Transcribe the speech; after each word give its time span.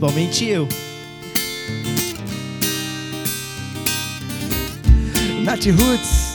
Principalmente 0.00 0.46
eu. 0.46 0.66
Nath 5.44 5.66
Roots. 5.66 6.30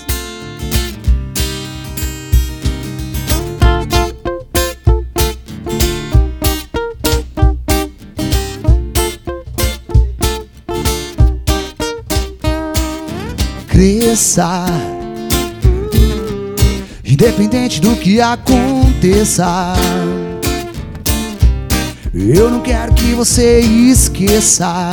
Cresça, 13.67 14.67
independente 17.03 17.81
do 17.81 17.95
que 17.95 18.21
aconteça. 18.21 19.73
Eu 22.17 22.49
não 22.49 22.61
quero 22.61 22.93
que 22.93 23.13
você 23.13 23.59
esqueça. 23.59 24.89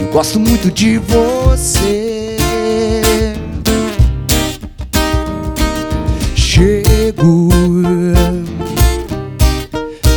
Eu 0.00 0.06
gosto 0.06 0.40
muito 0.40 0.70
de 0.70 0.96
você. 0.96 2.34
Chego 6.34 7.50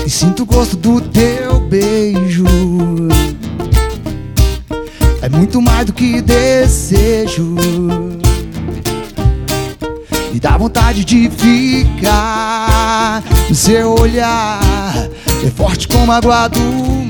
e 0.06 0.10
sinto 0.10 0.44
o 0.44 0.46
gosto 0.46 0.78
do 0.78 1.02
teu 1.02 1.31
como 16.12 16.14
água 16.14 16.48
do 16.50 16.60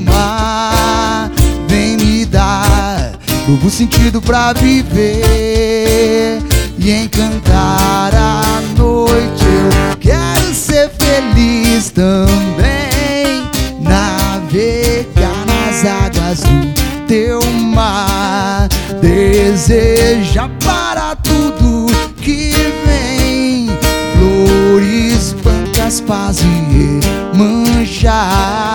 mar. 0.06 1.32
Vem 1.68 1.98
me 1.98 2.26
dar 2.26 3.14
novo 3.48 3.70
sentido 3.70 4.22
pra 4.22 4.54
viver 4.54 6.40
e 6.78 6.92
encantar 6.92 8.14
a 8.14 8.62
noite. 8.78 9.46
Eu 9.90 9.98
quero 9.98 10.54
ser 10.54 10.92
feliz 10.92 11.90
também. 11.90 13.44
Navegar 13.82 15.46
nas 15.48 15.84
águas 15.84 16.42
do 16.42 17.08
teu 17.08 17.42
mar. 17.54 18.68
Deseja 19.02 20.48
para 20.64 21.16
tudo 21.16 21.88
que 22.18 22.54
vem 22.86 23.68
flores 24.16 25.34
brancas, 25.42 26.02
paz 26.02 26.40
e 26.42 27.36
manchar. 27.36 28.70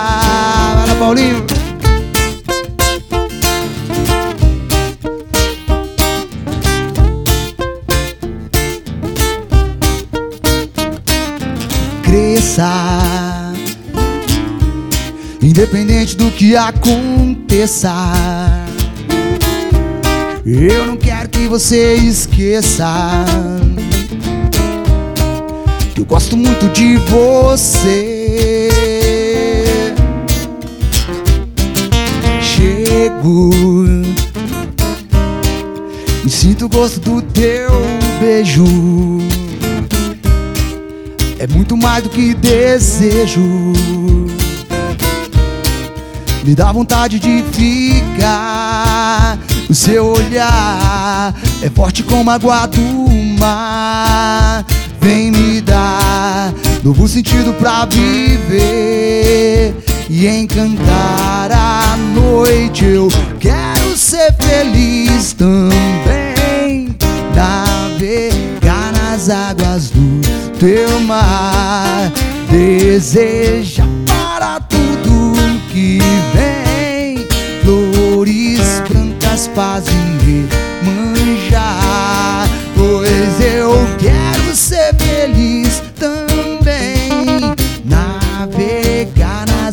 Paulinho. 1.07 1.41
Cresça, 12.03 13.53
independente 15.41 16.17
do 16.17 16.29
que 16.29 16.57
aconteça. 16.57 17.93
Eu 20.45 20.87
não 20.87 20.97
quero 20.97 21.29
que 21.29 21.47
você 21.47 21.93
esqueça 21.93 23.23
que 25.95 26.01
eu 26.01 26.05
gosto 26.05 26.35
muito 26.35 26.67
de 26.73 26.97
você. 26.97 28.96
Chego 33.17 33.49
e 36.25 36.29
sinto 36.29 36.65
o 36.65 36.69
gosto 36.69 36.99
do 36.99 37.21
teu 37.21 37.69
beijo. 38.19 38.65
É 41.39 41.47
muito 41.47 41.77
mais 41.77 42.03
do 42.03 42.09
que 42.09 42.33
desejo. 42.33 43.41
Me 46.43 46.55
dá 46.55 46.71
vontade 46.71 47.19
de 47.19 47.43
ficar. 47.51 49.37
O 49.69 49.73
seu 49.73 50.07
olhar 50.07 51.33
é 51.61 51.69
forte 51.69 52.03
como 52.03 52.29
a 52.29 52.35
água 52.35 52.65
do 52.67 52.81
mar. 53.39 54.65
Vem 55.01 55.31
me 55.31 55.61
dar 55.61 56.53
novo 56.83 57.07
sentido 57.07 57.53
pra 57.53 57.85
viver 57.85 59.73
e 60.09 60.27
encantar 60.27 61.51
a 61.51 61.97
noite. 61.97 62.85
Eu 62.85 63.07
quero 63.39 63.97
ser 63.97 64.33
feliz 64.33 65.33
também. 65.33 66.95
Navegar 67.35 68.93
nas 68.93 69.29
águas 69.29 69.91
do 69.91 70.21
teu 70.59 70.99
mar. 71.01 72.11
Deseja 72.49 73.76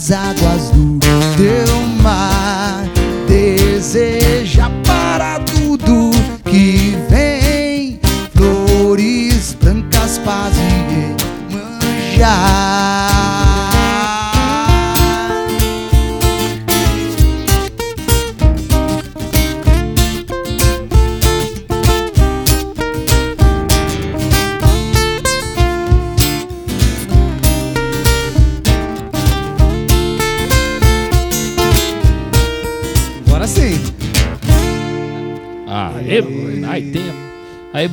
nas 0.04 0.10
águas 0.10 0.70
do 0.70 0.98
teu 1.36 2.02
mar. 2.02 2.33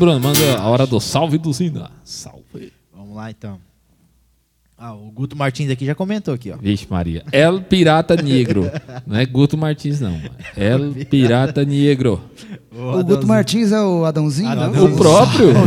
Bruno, 0.01 0.19
manda 0.19 0.59
a 0.59 0.67
hora 0.67 0.87
do 0.87 0.99
salve 0.99 1.37
do 1.37 1.53
Zina. 1.53 1.91
Salve. 2.03 2.73
Vamos 2.91 3.15
lá 3.15 3.29
então. 3.29 3.61
Ah, 4.83 4.95
o 4.95 5.11
Guto 5.11 5.35
Martins 5.37 5.69
aqui 5.69 5.85
já 5.85 5.93
comentou 5.93 6.33
aqui, 6.33 6.51
ó. 6.51 6.57
Vixe, 6.59 6.87
Maria. 6.89 7.23
El 7.31 7.61
Pirata 7.61 8.15
Negro. 8.15 8.67
Não 9.05 9.15
é 9.15 9.23
Guto 9.27 9.55
Martins, 9.55 10.01
não. 10.01 10.19
El 10.57 10.93
Pirata 11.07 11.63
Negro. 11.63 12.19
O 12.73 13.03
Guto 13.03 13.27
Martins 13.27 13.71
é 13.71 13.79
o 13.79 14.05
Adãozinho? 14.05 14.49
Adãozinho. 14.49 14.85
O 14.93 14.97
próprio. 14.97 15.51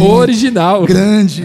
O. 0.00 0.02
O 0.02 0.10
original. 0.16 0.84
Grande. 0.84 1.44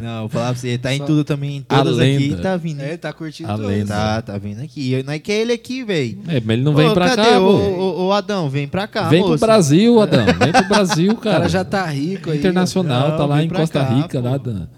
Não, 0.00 0.20
vou 0.22 0.28
falar 0.30 0.46
pra 0.46 0.54
você, 0.56 0.68
ele 0.68 0.78
tá 0.78 0.92
em 0.92 0.98
tudo 1.04 1.22
também, 1.22 1.58
em 1.58 1.62
todas 1.62 1.96
A 1.98 2.02
aqui, 2.02 2.18
lenda. 2.30 2.42
tá 2.42 2.56
vindo. 2.56 2.80
É, 2.80 2.96
tá 2.96 3.12
curtindo 3.12 3.50
A 3.52 3.54
tudo. 3.54 3.68
lenda. 3.68 3.94
Tá, 3.94 4.22
tá 4.22 4.38
vindo 4.38 4.60
aqui. 4.60 4.92
Eu- 4.94 5.04
Não 5.04 5.12
é 5.12 5.18
que 5.20 5.30
é 5.30 5.40
ele 5.42 5.52
aqui, 5.52 5.84
velho. 5.84 6.18
É, 6.26 6.40
mas 6.40 6.50
ele 6.54 6.62
não 6.62 6.74
vem 6.74 6.88
Ô, 6.88 6.94
pra 6.94 7.10
cadê? 7.14 7.22
cá, 7.30 7.40
ô, 7.40 8.06
ô, 8.06 8.12
Adão, 8.12 8.48
vem 8.50 8.66
pra 8.66 8.88
cá, 8.88 9.08
Vem 9.08 9.20
pro 9.20 9.30
moço. 9.30 9.40
Brasil, 9.46 10.00
Adão. 10.00 10.24
Vem 10.26 10.50
pro 10.52 10.68
Brasil, 10.68 11.12
O 11.12 11.16
cara. 11.16 11.36
cara 11.36 11.48
já 11.48 11.64
tá 11.64 11.84
rico 11.86 12.30
aí. 12.30 12.38
Internacional, 12.38 13.10
Não, 13.10 13.16
tá 13.16 13.26
lá 13.26 13.44
em 13.44 13.48
Costa 13.48 13.80
cá, 13.84 13.94
Rica, 13.94 14.20
pô. 14.20 14.28
lá. 14.28 14.36
da- 14.38 14.77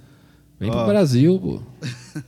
Vem 0.60 0.70
Ó. 0.70 0.74
pro 0.74 0.86
Brasil, 0.86 1.38
pô. 1.40 1.60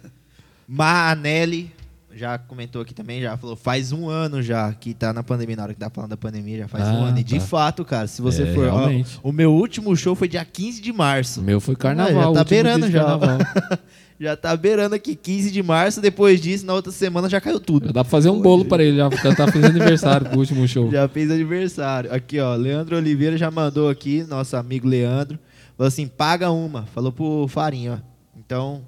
Manelli 0.66 1.70
já 2.14 2.36
comentou 2.38 2.82
aqui 2.82 2.92
também, 2.94 3.22
já 3.22 3.36
falou, 3.38 3.56
faz 3.56 3.90
um 3.90 4.06
ano 4.08 4.42
já 4.42 4.70
que 4.74 4.92
tá 4.92 5.12
na 5.14 5.22
pandemia, 5.22 5.56
na 5.56 5.62
hora 5.62 5.72
que 5.74 5.80
tá 5.80 5.88
falando 5.88 6.10
da 6.10 6.16
pandemia, 6.16 6.58
já 6.58 6.68
faz 6.68 6.84
um 6.88 7.04
Ah, 7.04 7.08
ano. 7.08 7.18
E 7.18 7.24
de 7.24 7.38
tá. 7.38 7.44
fato, 7.44 7.84
cara, 7.86 8.06
se 8.06 8.20
você 8.20 8.42
É, 8.42 8.54
for. 8.54 8.68
ó, 8.68 8.88
o 9.22 9.32
meu 9.32 9.50
último 9.52 9.96
show 9.96 10.14
foi 10.14 10.28
dia 10.28 10.44
15 10.44 10.80
de 10.82 10.90
O 10.90 10.94
março. 10.94 11.40
meu 11.40 11.58
foi 11.60 11.74
carnaval. 11.74 12.32
Ah, 12.32 12.34
já 12.38 12.44
tá 12.44 12.44
beirando 12.50 12.90
já. 12.90 13.00
carnaval. 13.04 13.38
Já 14.20 14.36
tá 14.36 14.56
beirando 14.56 14.94
aqui 14.94 15.16
15 15.16 15.50
de 15.50 15.64
março, 15.64 16.00
depois 16.00 16.40
disso, 16.40 16.64
na 16.64 16.74
outra 16.74 16.92
semana 16.92 17.28
já 17.28 17.40
caiu 17.40 17.58
tudo. 17.58 17.86
Dá 17.92 18.04
pra 18.04 18.10
fazer 18.10 18.28
um 18.30 18.40
bolo 18.40 18.64
pra 18.64 18.80
ele, 18.80 18.96
já 18.96 19.10
já 19.10 19.34
tá 19.34 19.46
fazendo 19.50 19.66
aniversário 19.66 20.28
com 20.30 20.36
o 20.36 20.38
último 20.38 20.68
show. 20.68 20.88
Já 20.92 21.08
fez 21.08 21.28
aniversário. 21.28 22.12
Aqui, 22.14 22.38
ó, 22.38 22.54
Leandro 22.54 22.94
Oliveira 22.96 23.36
já 23.36 23.50
mandou 23.50 23.88
aqui, 23.90 24.22
nosso 24.22 24.56
amigo 24.56 24.86
Leandro. 24.86 25.40
Falou 25.76 25.88
assim: 25.88 26.06
paga 26.06 26.52
uma. 26.52 26.84
Falou 26.94 27.10
pro 27.10 27.48
Farinha, 27.48 27.94
ó. 28.00 28.11
Então, 28.52 28.82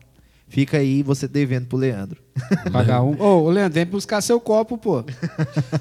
fica 0.46 0.76
aí 0.76 1.02
você 1.02 1.26
devendo 1.26 1.68
pro 1.68 1.78
Leandro. 1.78 2.20
Pagar 2.70 3.02
um. 3.02 3.18
Ô, 3.18 3.44
ô, 3.44 3.50
Leandro, 3.50 3.72
vem 3.72 3.86
buscar 3.86 4.20
seu 4.20 4.38
copo, 4.38 4.76
pô. 4.76 5.02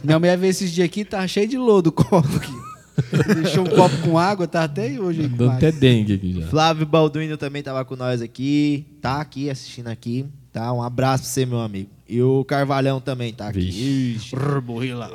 Minha 0.02 0.18
mulher 0.18 0.38
veio 0.38 0.52
esses 0.52 0.72
dias 0.72 0.86
aqui, 0.86 1.04
tá 1.04 1.28
cheio 1.28 1.50
de 1.50 1.58
lodo 1.58 1.90
o 1.90 1.92
copo 1.92 2.30
aqui. 2.38 3.34
Deixou 3.42 3.66
um 3.66 3.70
copo 3.70 3.98
com 3.98 4.18
água, 4.18 4.48
tá 4.48 4.64
até 4.64 4.98
hoje. 4.98 5.28
Dando 5.28 5.52
até 5.52 5.70
dengue 5.70 6.14
aqui 6.14 6.40
já. 6.40 6.48
Flávio 6.48 6.86
Balduino 6.86 7.36
também 7.36 7.62
tava 7.62 7.84
com 7.84 7.98
nós 7.98 8.22
aqui. 8.22 8.88
Tá 9.02 9.20
aqui 9.20 9.50
assistindo 9.50 9.90
aqui. 9.90 10.28
Tá? 10.54 10.72
Um 10.72 10.82
abraço 10.82 11.24
pra 11.24 11.32
você, 11.34 11.46
meu 11.46 11.60
amigo. 11.60 11.90
E 12.08 12.22
o 12.22 12.46
Carvalhão 12.46 13.02
também 13.02 13.34
tá 13.34 13.50
aqui. 13.50 13.60
Vixe. 13.60 14.34
Morri 14.64 14.94
lá. 14.94 15.10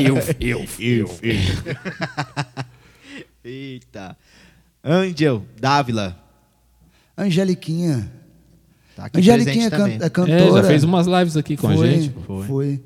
Eu, 0.00 0.16
eu, 0.40 0.64
eu, 0.64 0.66
eu. 0.80 1.10
Eita. 3.44 4.16
Angel 4.82 5.44
Dávila. 5.60 6.25
Angeliquinha. 7.16 8.12
Tá 8.94 9.06
aqui 9.06 9.18
Angeliquinha 9.18 9.66
é, 9.66 9.70
presente 9.70 9.70
can- 9.70 9.78
também. 9.78 9.98
é 10.00 10.06
É, 10.06 10.10
cantora. 10.10 10.62
já 10.62 10.68
fez 10.68 10.84
umas 10.84 11.06
lives 11.06 11.36
aqui 11.36 11.56
com 11.56 11.72
foi, 11.74 11.88
a 11.88 11.92
gente. 11.92 12.14
Foi. 12.26 12.46
Foi. 12.46 12.82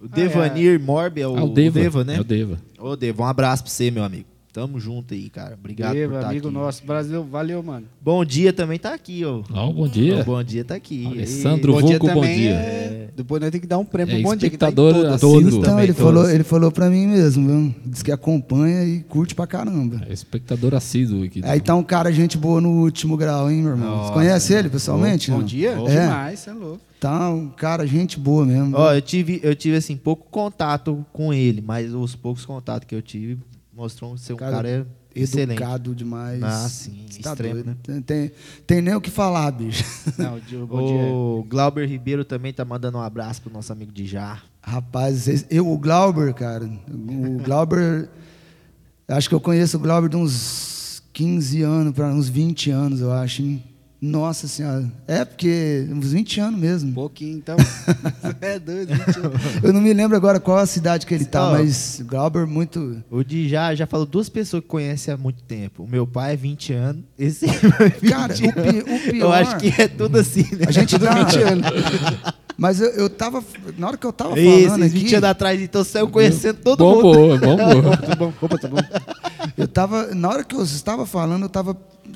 O 0.00 0.08
Devanir 0.08 0.80
Morbi 0.80 1.20
é 1.20 1.28
o, 1.28 1.36
Ah, 1.36 1.44
o 1.44 1.48
Deva, 1.48 2.02
né? 2.04 2.16
É 2.16 2.20
o 2.20 2.24
Deva. 2.24 2.58
Ô, 2.78 2.96
Deva, 2.96 3.22
um 3.22 3.26
abraço 3.26 3.62
pra 3.62 3.70
você, 3.70 3.90
meu 3.90 4.02
amigo. 4.02 4.26
Tamo 4.52 4.78
junto 4.78 5.14
aí, 5.14 5.30
cara. 5.30 5.54
Obrigado 5.58 5.92
por 5.92 5.96
Eva, 5.96 6.14
estar 6.16 6.28
amigo 6.28 6.48
aqui. 6.48 6.54
nosso. 6.54 6.84
Brasil, 6.84 7.24
valeu, 7.24 7.62
mano. 7.62 7.86
Bom 8.02 8.22
dia 8.22 8.52
também 8.52 8.78
tá 8.78 8.92
aqui, 8.92 9.24
ó. 9.24 9.42
Ó, 9.50 9.72
bom 9.72 9.88
dia. 9.88 10.20
O 10.20 10.24
bom 10.24 10.42
dia 10.44 10.62
tá 10.62 10.74
aqui. 10.74 11.06
Alessandro 11.06 11.72
bom 11.72 11.80
Vulco, 11.80 12.04
dia 12.04 12.14
bom 12.14 12.20
dia. 12.22 12.50
é- 12.50 13.08
Depois 13.16 13.40
nós 13.40 13.50
temos 13.50 13.62
que 13.62 13.66
dar 13.66 13.78
um 13.78 13.84
prêmio 13.84 14.12
É, 14.12 14.20
pro 14.20 14.28
bom 14.30 14.36
dia. 14.36 14.50
que 14.50 14.58
tá 14.58 14.66
espectador 14.68 14.92
todas. 14.94 15.12
assíduo. 15.14 15.32
Todos 15.40 15.48
Então, 15.54 15.62
também, 15.62 15.84
ele 15.84 15.94
todos. 15.94 16.12
falou, 16.14 16.30
ele 16.30 16.44
falou 16.44 16.70
pra 16.70 16.90
mim 16.90 17.06
mesmo, 17.06 17.46
viu? 17.48 17.74
Diz 17.86 18.02
que 18.02 18.12
acompanha 18.12 18.84
e 18.84 19.00
curte 19.00 19.34
pra 19.34 19.46
caramba. 19.46 20.02
É 20.06 20.12
espectador 20.12 20.74
assíduo 20.74 21.24
aqui. 21.24 21.40
Aí 21.44 21.58
tá 21.60 21.74
um 21.74 21.82
cara, 21.82 22.12
gente 22.12 22.36
boa 22.36 22.60
no 22.60 22.82
último 22.82 23.16
grau, 23.16 23.50
hein, 23.50 23.62
meu 23.62 23.70
irmão? 23.72 24.04
Você 24.04 24.12
conhece 24.12 24.52
ele 24.52 24.68
pessoalmente? 24.68 25.30
Bom 25.30 25.38
não? 25.38 25.44
dia? 25.46 25.70
É. 25.86 26.00
Demais, 26.02 26.40
você 26.40 26.50
é 26.50 26.52
louco. 26.52 26.80
Tá 27.00 27.30
um 27.30 27.48
cara, 27.48 27.86
gente 27.86 28.18
boa 28.20 28.44
mesmo. 28.46 28.76
Ó, 28.76 28.92
eu 28.94 29.00
tive, 29.02 29.40
eu 29.42 29.56
tive 29.56 29.76
assim, 29.76 29.96
pouco 29.96 30.26
contato 30.30 31.04
com 31.12 31.32
ele, 31.34 31.60
mas 31.60 31.92
os 31.94 32.14
poucos 32.14 32.44
contatos 32.44 32.86
que 32.86 32.94
eu 32.94 33.02
tive 33.02 33.38
mostrou 33.72 34.16
ser 34.16 34.34
um 34.34 34.36
Cara, 34.36 34.52
cara, 34.56 34.86
excelente. 35.14 35.52
Educado 35.60 35.94
demais. 35.94 36.42
Ah, 36.42 36.68
sim, 36.68 37.06
Você 37.08 37.20
tá 37.22 37.30
extremo, 37.30 37.54
doido. 37.54 37.66
né? 37.66 37.76
Tem, 37.82 38.02
tem, 38.02 38.32
tem 38.66 38.82
nem 38.82 38.94
o 38.94 39.00
que 39.00 39.10
falar, 39.10 39.50
bicho. 39.50 39.84
Não, 40.18 40.36
o 40.36 40.40
dia- 40.40 40.62
o 40.62 40.66
bom 40.66 40.84
dia. 40.86 41.12
O 41.14 41.46
Glauber 41.48 41.86
Ribeiro 41.88 42.24
também 42.24 42.52
tá 42.52 42.64
mandando 42.64 42.98
um 42.98 43.02
abraço 43.02 43.42
pro 43.42 43.52
nosso 43.52 43.72
amigo 43.72 43.92
de 43.92 44.06
Jar. 44.06 44.44
Rapaz, 44.62 45.46
eu, 45.50 45.68
o 45.68 45.76
Glauber, 45.78 46.32
cara, 46.34 46.64
o 46.88 47.42
Glauber, 47.42 48.08
acho 49.08 49.28
que 49.28 49.34
eu 49.34 49.40
conheço 49.40 49.76
o 49.76 49.80
Glauber 49.80 50.08
de 50.08 50.16
uns 50.16 51.02
15 51.12 51.62
anos 51.62 51.92
para 51.94 52.06
uns 52.08 52.28
20 52.28 52.70
anos, 52.70 53.00
eu 53.00 53.10
acho. 53.12 53.42
hein? 53.42 53.62
Nossa 54.04 54.48
senhora. 54.48 54.90
É, 55.06 55.24
porque 55.24 55.86
uns 55.88 56.10
20 56.12 56.40
anos 56.40 56.58
mesmo. 56.60 56.90
Um 56.90 56.94
pouquinho, 56.94 57.36
então. 57.36 57.56
é 58.42 58.58
doido, 58.58 58.90
mentira. 58.90 59.30
Eu 59.62 59.72
não 59.72 59.80
me 59.80 59.92
lembro 59.92 60.16
agora 60.16 60.40
qual 60.40 60.58
a 60.58 60.66
cidade 60.66 61.06
que 61.06 61.14
ele 61.14 61.24
tá, 61.24 61.50
Ó. 61.50 61.52
mas 61.52 62.00
o 62.00 62.04
Glauber 62.04 62.44
muito. 62.44 63.00
O 63.08 63.22
de 63.22 63.48
já 63.48 63.72
já 63.76 63.86
falou 63.86 64.04
duas 64.04 64.28
pessoas 64.28 64.60
que 64.64 64.68
conhecem 64.68 65.14
há 65.14 65.16
muito 65.16 65.40
tempo. 65.44 65.84
O 65.84 65.88
meu 65.88 66.04
pai 66.04 66.32
é 66.32 66.36
20 66.36 66.72
anos, 66.72 67.04
esse 67.16 67.46
é 67.46 67.88
20 68.00 68.10
Cara, 68.10 68.34
o, 68.34 68.36
pi- 68.38 68.90
o 68.92 69.12
pior. 69.12 69.14
Eu 69.20 69.32
acho 69.32 69.56
que 69.58 69.80
é 69.80 69.86
tudo 69.86 70.18
assim, 70.18 70.48
né? 70.56 70.64
A 70.66 70.72
gente 70.72 70.98
tá- 70.98 71.22
20 71.22 71.36
anos. 71.44 71.66
Mas 72.58 72.80
eu, 72.80 72.88
eu 72.90 73.08
tava. 73.08 73.42
Na 73.78 73.86
hora 73.86 73.96
que 73.96 74.04
eu 74.06 74.12
tava 74.12 74.38
Isso, 74.38 74.66
falando 74.66 74.80
esses 74.82 74.92
20 74.94 75.06
aqui. 75.06 75.14
anos 75.14 75.28
atrás, 75.30 75.60
então 75.62 75.84
saiu 75.84 76.08
conhecendo 76.08 76.58
todo 76.58 76.78
bom, 76.80 76.94
mundo. 76.96 77.02
boa, 77.14 77.38
bom, 77.38 77.56
boa. 77.82 77.96
Tudo 77.98 78.16
bom? 78.16 78.32
Opa, 78.42 78.58
tá 78.58 78.66
bom. 78.68 78.76
Eu 79.56 79.68
tava, 79.68 80.12
na 80.14 80.28
hora 80.28 80.42
que 80.44 80.54
eu 80.56 80.62
estava 80.62 81.06
falando, 81.06 81.44
eu 81.44 81.48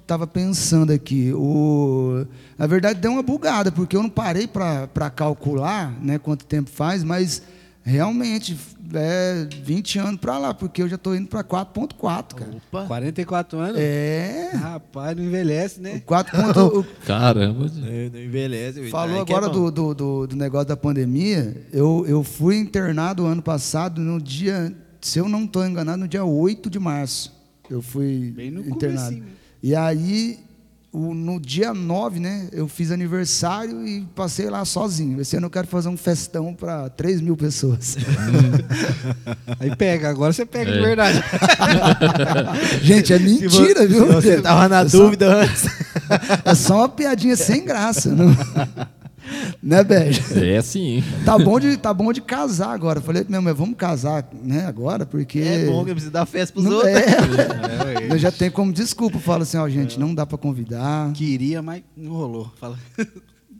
estava 0.06 0.24
tava 0.24 0.26
pensando 0.26 0.92
aqui. 0.92 1.32
O, 1.34 2.24
na 2.56 2.66
verdade, 2.66 3.00
deu 3.00 3.10
uma 3.12 3.22
bugada, 3.22 3.72
porque 3.72 3.96
eu 3.96 4.02
não 4.02 4.08
parei 4.10 4.46
para 4.46 5.10
calcular 5.10 5.92
né, 6.00 6.18
quanto 6.18 6.44
tempo 6.46 6.70
faz, 6.70 7.02
mas 7.02 7.42
realmente 7.82 8.56
é 8.94 9.48
20 9.64 9.98
anos 9.98 10.20
para 10.20 10.38
lá, 10.38 10.54
porque 10.54 10.80
eu 10.80 10.88
já 10.88 10.94
estou 10.94 11.14
indo 11.14 11.26
para 11.28 11.42
4.4, 11.42 12.34
cara. 12.34 12.50
Opa. 12.56 12.84
44 12.86 13.58
anos? 13.58 13.80
É. 13.80 14.50
Rapaz, 14.54 15.16
não 15.16 15.24
envelhece, 15.24 15.80
né? 15.80 16.00
4. 16.06 16.78
o- 16.78 16.84
Caramba. 17.04 17.66
É, 17.84 18.08
Não 18.12 18.20
envelhece. 18.20 18.88
Falou 18.90 19.16
é 19.18 19.20
agora 19.20 19.48
bom. 19.48 19.52
do, 19.52 19.70
do, 19.70 19.94
do, 19.94 20.26
do 20.28 20.36
negócio 20.36 20.68
da 20.68 20.76
pandemia. 20.76 21.64
Eu, 21.72 22.04
eu 22.08 22.22
fui 22.22 22.56
internado 22.58 23.26
ano 23.26 23.42
passado, 23.42 24.00
no 24.00 24.20
dia, 24.20 24.72
se 25.00 25.18
eu 25.18 25.28
não 25.28 25.44
estou 25.44 25.66
enganado, 25.66 25.98
no 25.98 26.08
dia 26.08 26.24
8 26.24 26.70
de 26.70 26.78
março. 26.78 27.34
Eu 27.68 27.82
fui 27.82 28.32
Bem 28.36 28.52
no 28.52 28.60
internado. 28.60 29.06
comecinho? 29.16 29.45
E 29.62 29.74
aí, 29.74 30.38
o- 30.92 31.12
no 31.14 31.40
dia 31.40 31.74
9, 31.74 32.20
né, 32.20 32.48
eu 32.52 32.68
fiz 32.68 32.90
aniversário 32.90 33.86
e 33.86 34.02
passei 34.14 34.48
lá 34.48 34.64
sozinho. 34.64 35.20
Esse 35.20 35.36
ano 35.36 35.46
eu 35.46 35.50
quero 35.50 35.66
fazer 35.66 35.88
um 35.88 35.96
festão 35.96 36.54
para 36.54 36.88
3 36.90 37.20
mil 37.20 37.36
pessoas. 37.36 37.96
Aí 39.60 39.74
pega, 39.76 40.08
agora 40.08 40.32
você 40.32 40.46
pega 40.46 40.70
de 40.72 40.78
É. 40.78 40.82
verdade. 40.82 41.22
Gente, 42.82 43.12
é 43.12 43.18
mentira, 43.18 43.86
viu? 43.86 44.06
Você 44.06 44.40
tava 44.40 44.68
na 44.68 44.80
É 44.80 44.88
só- 44.88 44.98
dúvida 44.98 45.34
antes. 45.42 45.64
É 46.44 46.54
só 46.54 46.78
uma 46.78 46.88
piadinha 46.88 47.34
sem 47.36 47.64
graça. 47.64 48.10
Não... 48.14 48.28
né, 49.62 49.82
Bege? 49.82 50.22
É 50.36 50.58
assim. 50.58 51.02
Tá 51.24 51.38
bom 51.38 51.58
de, 51.58 51.76
tá 51.76 51.92
bom 51.92 52.12
de 52.12 52.20
casar 52.20 52.72
agora. 52.72 53.00
Falei 53.00 53.22
pra 53.22 53.30
minha 53.30 53.40
mãe, 53.40 53.52
vamos 53.52 53.76
casar 53.76 54.28
né, 54.42 54.66
agora, 54.66 55.04
porque. 55.04 55.40
É 55.40 55.66
bom 55.66 55.84
que 55.84 55.92
precisa 55.92 56.12
dar 56.12 56.26
festa 56.26 56.52
pros 56.52 56.64
não, 56.64 56.76
outros. 56.76 56.94
é, 56.94 58.12
eu 58.12 58.18
já 58.18 58.30
tenho 58.30 58.52
como 58.52 58.72
desculpa. 58.72 59.18
Falo 59.18 59.42
assim, 59.42 59.56
ó, 59.56 59.68
gente, 59.68 59.98
não 59.98 60.14
dá 60.14 60.26
pra 60.26 60.38
convidar. 60.38 61.12
Queria, 61.12 61.62
mas 61.62 61.82
não 61.96 62.12
rolou. 62.12 62.52
Fala. 62.58 62.78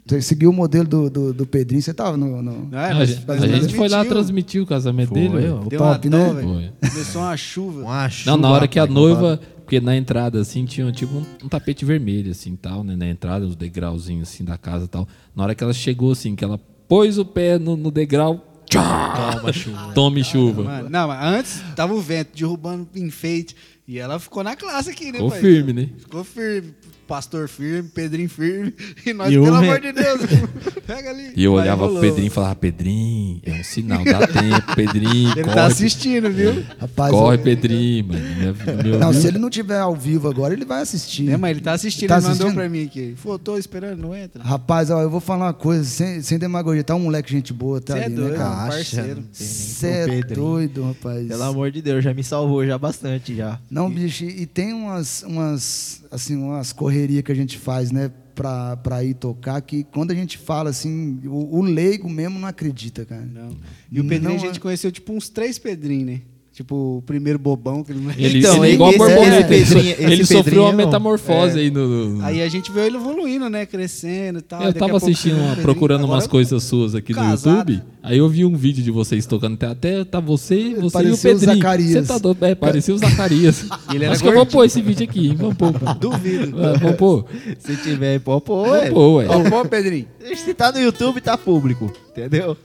Você 0.07 0.23
seguiu 0.23 0.51
o 0.51 0.53
modelo 0.53 0.87
do, 0.87 1.11
do, 1.11 1.33
do 1.35 1.47
Pedrinho, 1.47 1.83
você 1.83 1.93
tava 1.93 2.17
no. 2.17 2.41
no- 2.41 2.69
Não 2.71 2.79
é, 2.79 2.93
a 2.93 2.95
mas- 2.95 3.09
gente, 3.11 3.25
mas 3.27 3.43
a 3.43 3.47
gente 3.49 3.75
foi 3.75 3.89
lá 3.89 4.05
transmitiu. 4.05 4.15
transmitir 4.15 4.63
o 4.63 4.67
casamento 4.67 5.09
Foi, 5.09 5.19
dele. 5.29 5.49
ó. 5.51 5.65
Deu 5.65 5.79
top, 5.79 6.09
uma 6.09 6.33
né? 6.33 6.43
Foi. 6.81 6.91
Começou 6.91 7.23
uma 7.23 7.37
chuva. 7.37 7.81
Uma 7.81 8.09
Não, 8.25 8.37
na 8.37 8.51
hora 8.51 8.69
que 8.69 8.79
a 8.79 8.87
chuva, 8.87 8.95
noiva, 9.01 9.41
porque 9.65 9.81
na 9.81 9.97
entrada 9.97 10.41
assim 10.41 10.65
tinha 10.65 10.91
tipo 10.93 11.17
um, 11.17 11.25
um 11.45 11.49
tapete 11.49 11.85
vermelho 11.85 12.31
assim, 12.31 12.55
tal, 12.55 12.85
né, 12.85 12.95
na 12.95 13.09
entrada, 13.09 13.45
os 13.45 13.57
degrauzinhos 13.57 14.29
assim 14.29 14.45
da 14.45 14.57
casa, 14.57 14.85
e 14.85 14.89
tal. 14.89 15.09
Na 15.35 15.43
hora 15.43 15.55
que 15.57 15.65
ela 15.65 15.73
chegou 15.73 16.13
assim, 16.13 16.37
que 16.37 16.45
ela 16.45 16.59
pôs 16.89 17.19
o 17.19 17.25
pé 17.25 17.59
no, 17.59 17.77
no 17.77 17.91
degrau, 17.91 18.53
Toma 18.71 19.53
chuva. 19.53 19.93
tome 19.95 20.23
chuva. 20.25 20.63
Mano, 20.63 20.89
não, 20.91 21.09
mas 21.09 21.25
antes 21.39 21.63
tava 21.75 21.95
o 21.95 22.01
vento 22.01 22.31
derrubando 22.37 22.87
enfeite. 22.95 23.55
E 23.89 23.99
ela 23.99 24.19
ficou 24.19 24.43
na 24.43 24.57
classe 24.57 24.91
aqui, 24.91 25.07
né, 25.07 25.13
Ficou 25.13 25.31
pai? 25.31 25.41
firme, 25.41 25.73
né? 25.73 25.89
Ficou 25.99 26.25
firme. 26.25 26.75
Pastor 27.07 27.49
firme, 27.49 27.89
Pedrinho 27.89 28.29
firme. 28.29 28.75
E 29.07 29.13
nós, 29.13 29.31
E 29.33 29.35
pelo 29.39 29.55
amor 29.55 29.81
de 29.81 29.93
Deus, 29.93 30.21
pega 30.87 31.11
ali. 31.11 31.33
E 31.37 31.45
eu 31.45 31.53
Vai, 31.53 31.63
olhava 31.63 31.79
pro 31.85 31.87
rolou. 31.95 32.01
Pedrinho 32.03 32.27
e 32.27 32.31
falava, 32.31 32.55
Pedrinho, 32.57 33.41
é 33.45 33.53
um 33.53 33.65
sinal, 33.65 34.05
dá 34.05 34.27
tempo, 34.27 34.75
Pedrinho, 34.75 35.31
Ele 35.33 35.43
corre, 35.45 35.55
tá 35.55 35.67
assistindo, 35.67 36.31
viu? 36.31 36.65
Rapaz, 36.79 37.11
corre, 37.13 37.37
eu- 37.37 37.43
Pedrinho, 37.43 38.07
mano. 38.09 38.21
Meu, 38.37 38.85
meu- 38.85 38.99
Não, 38.99 39.13
se 39.13 39.27
ele 39.27 39.39
não 39.39 39.49
tiver 39.51 39.79
ao 39.79 39.95
vivo 39.95 40.29
agora, 40.29 40.53
ele 40.55 40.65
vai 40.65 40.83
assistir. 40.83 41.31
É, 41.31 41.37
mas 41.37 41.53
ele 41.53 41.61
tá 41.61 41.73
assistindo, 41.73 42.09
Tá 42.09 42.19
ele 42.19 42.27
mandou 42.29 42.53
pra 42.53 42.69
mim 42.69 42.85
aqui. 42.85 43.15
Falou, 43.17 43.39
tô 43.39 43.57
esperando, 43.57 44.01
não 44.01 44.15
entra. 44.15 44.43
Rapaz, 44.43 44.91
ó, 44.91 45.01
eu 45.03 45.11
vou 45.11 45.21
falar 45.21 45.47
uma 45.47 45.55
coisa, 45.55 45.85
sem, 45.85 46.21
sem 46.23 46.39
demagogia. 46.39 46.83
Tá 46.83 46.95
um 46.95 47.01
moleque 47.01 47.31
gente 47.31 47.53
boa, 47.53 47.81
tá 47.81 47.95
Cê 47.95 48.01
é 48.01 48.05
ali, 48.07 48.15
doido, 48.15 48.31
né, 48.33 48.37
cara? 48.39 48.67
parceiro. 48.69 49.23
Você 49.33 49.87
é 49.87 50.07
Pedrinho. 50.07 50.35
doido, 50.41 50.85
rapaz. 50.85 51.27
Pelo 51.29 51.43
amor 51.45 51.71
de 51.71 51.81
Deus, 51.83 52.03
já 52.03 52.13
me 52.13 52.25
salvou 52.25 52.67
já 52.67 52.77
bastante 52.77 53.35
já. 53.37 53.59
Não, 53.71 53.89
bicho, 53.91 54.25
e 54.25 54.45
tem 54.47 54.73
umas, 54.73 55.23
umas, 55.23 56.03
assim, 56.11 56.37
umas 56.37 56.73
correrias 56.97 57.23
que 57.23 57.33
a 57.33 57.35
gente 57.35 57.59
faz, 57.59 57.91
né, 57.91 58.11
pra, 58.35 58.77
pra 58.77 59.05
ir 59.05 59.15
tocar, 59.15 59.61
que 59.61 59.85
quando 59.85 60.11
a 60.11 60.15
gente 60.15 60.37
fala 60.39 60.71
assim, 60.71 61.21
o, 61.25 61.59
o 61.59 61.63
leigo 61.63 62.09
mesmo 62.09 62.39
não 62.39 62.49
acredita, 62.49 63.05
cara. 63.05 63.25
Não. 63.25 63.51
E 63.91 64.01
o 64.01 64.05
Pedrinho 64.07 64.31
Não 64.31 64.37
a 64.37 64.47
gente 64.47 64.59
é- 64.59 64.61
conheceu 64.61 64.91
tipo 64.93 65.13
uns 65.13 65.29
três 65.29 65.59
Pedrinhos, 65.59 66.07
né? 66.07 66.21
Tipo, 66.57 66.97
o 66.97 67.03
primeiro 67.03 67.39
bobão 67.39 67.85
que 67.85 67.93
ele 67.93 68.01
não 68.01 68.11
é. 68.11 68.15
Ele, 68.17 68.39
Então, 68.39 68.65
ele 68.65 68.73
é 68.73 68.75
igual 68.77 68.89
a 68.89 68.95
esse- 68.95 68.99
borboleta. 68.99 69.55
esse 69.55 69.75
ele, 69.75 69.83
Pedrinho- 69.83 69.93
esse 69.93 70.03
ele 70.05 70.25
sofreu 70.25 70.43
Pedrinho 70.45 70.63
uma 70.63 70.73
não. 70.73 70.77
metamorfose 70.87 71.59
aí 71.59 71.71
no. 71.71 72.09
no- 72.15 72.25
Aí 72.25 72.41
a 72.41 72.49
gente 72.49 72.73
viu 72.73 72.83
ele 72.83 72.97
evoluindo, 72.97 73.51
né? 73.51 73.67
Crescendo 73.67 74.39
e 74.39 74.43
tal. 74.43 74.63
eu 74.63 74.73
tava 74.73 74.97
assistindo, 74.97 75.35
uma- 75.37 75.49
Pedrinho. 75.49 75.63
procurando 75.63 76.05
Agora 76.05 76.15
umas 76.15 76.27
coisas 76.27 76.63
suas 76.63 76.95
aqui 76.95 77.13
no 77.13 77.19
casado. 77.19 77.71
YouTube. 77.73 77.83
Aí 78.03 78.17
eu 78.17 78.27
vi 78.27 78.47
um 78.47 78.57
vídeo 78.57 78.83
de 78.83 78.91
vocês 78.91 79.27
tocando. 79.27 79.53
Até, 79.53 79.67
até 79.67 80.05
tá 80.05 80.19
você, 80.19 80.71
você 80.77 80.83
e 80.83 80.87
o 80.87 80.91
Parecia 80.91 81.13
o 81.31 81.35
Pedrinho. 81.35 81.57
Zacarias. 81.57 81.91
Você 81.93 82.03
tá 82.15 82.19
doido? 82.19 82.43
É, 82.47 82.55
parecia 82.55 82.95
o 82.95 82.99
Zacarias. 82.99 83.67
ele 83.93 84.05
era 84.05 84.15
Acho 84.15 84.23
que 84.23 84.29
eu 84.31 84.33
vou 84.33 84.47
pôr 84.47 84.65
esse 84.65 84.81
vídeo 84.81 85.05
aqui, 85.05 85.27
hein? 85.29 85.35
Vamos 85.39 85.57
pôr. 85.59 85.73
pô. 85.75 85.93
Duvido. 85.93 86.57
Vamos 86.57 86.97
pôr. 86.97 87.27
Se 87.59 87.77
tiver, 87.77 88.19
pô, 88.21 88.41
pô, 88.41 88.65
Vamos 88.65 89.17
ué. 89.19 89.27
Pô, 89.51 89.63
Pedrinho. 89.69 90.07
Se 90.35 90.55
tá 90.55 90.73
no 90.73 90.81
YouTube, 90.81 91.21
tá 91.21 91.37
público, 91.37 91.93
entendeu? 92.13 92.57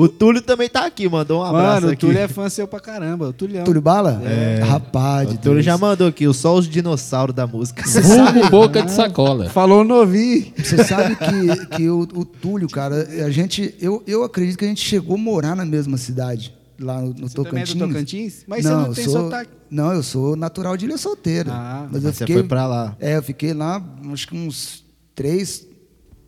O 0.00 0.08
Túlio 0.08 0.40
também 0.40 0.68
tá 0.68 0.86
aqui, 0.86 1.08
mandou 1.08 1.40
um 1.40 1.44
abraço 1.44 1.74
Mano, 1.74 1.86
o 1.88 1.90
aqui. 1.90 2.00
Túlio 2.00 2.18
é 2.18 2.28
fã 2.28 2.48
seu 2.48 2.68
pra 2.68 2.78
caramba. 2.78 3.28
O 3.28 3.32
Tulião. 3.32 3.64
Túlio 3.64 3.82
Bala? 3.82 4.20
Rapaz, 4.64 5.28
de 5.28 5.34
O 5.34 5.38
Túlio 5.38 5.54
Deus. 5.56 5.64
já 5.66 5.76
mandou 5.76 6.06
aqui, 6.06 6.26
o 6.28 6.32
Sol 6.32 6.58
os 6.58 6.68
dinossauros 6.68 7.34
da 7.34 7.46
música. 7.48 7.82
Vulgo 8.00 8.48
boca 8.48 8.80
de 8.82 8.92
sacola. 8.92 9.50
Falou 9.50 9.82
novinho. 9.82 10.52
Você 10.56 10.84
sabe 10.84 11.16
que, 11.16 11.66
que 11.76 11.88
o, 11.90 12.02
o 12.02 12.24
Túlio, 12.24 12.68
cara, 12.68 13.08
a 13.26 13.30
gente, 13.30 13.74
eu, 13.80 14.02
eu 14.06 14.22
acredito 14.22 14.56
que 14.58 14.64
a 14.64 14.68
gente 14.68 14.80
chegou 14.86 15.16
a 15.16 15.18
morar 15.18 15.56
na 15.56 15.64
mesma 15.64 15.96
cidade, 15.96 16.54
lá 16.78 17.00
no, 17.00 17.08
no 17.14 17.28
Você 17.28 17.34
também 17.34 17.62
é 17.62 17.66
Tocantins. 17.66 17.74
do 17.74 17.86
Tocantins? 17.88 18.44
Mas 18.46 18.62
você 18.62 18.68
não, 18.70 18.80
não 18.82 18.86
eu 18.86 18.94
tem 18.94 19.04
sou, 19.04 19.12
sotaque. 19.24 19.50
Não, 19.68 19.92
eu 19.92 20.02
sou 20.04 20.36
natural 20.36 20.76
de 20.76 20.84
Ilha 20.86 20.96
Solteira. 20.96 21.50
Ah, 21.52 21.88
mas 21.90 22.02
eu 22.04 22.08
Mas 22.08 22.16
você 22.16 22.24
fiquei, 22.24 22.34
foi 22.36 22.44
pra 22.44 22.66
lá. 22.68 22.96
É, 23.00 23.16
eu 23.16 23.22
fiquei 23.22 23.52
lá, 23.52 23.82
acho 24.12 24.28
que 24.28 24.36
uns 24.36 24.84
três, 25.14 25.66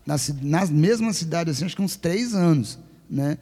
na, 0.04 0.18
ci- 0.18 0.34
nas 0.42 0.68
mesmas 0.70 1.16
cidades, 1.16 1.54
assim, 1.56 1.64
acho 1.66 1.76
que 1.76 1.82
uns 1.82 1.94
três 1.94 2.34
anos, 2.34 2.76
né? 3.08 3.38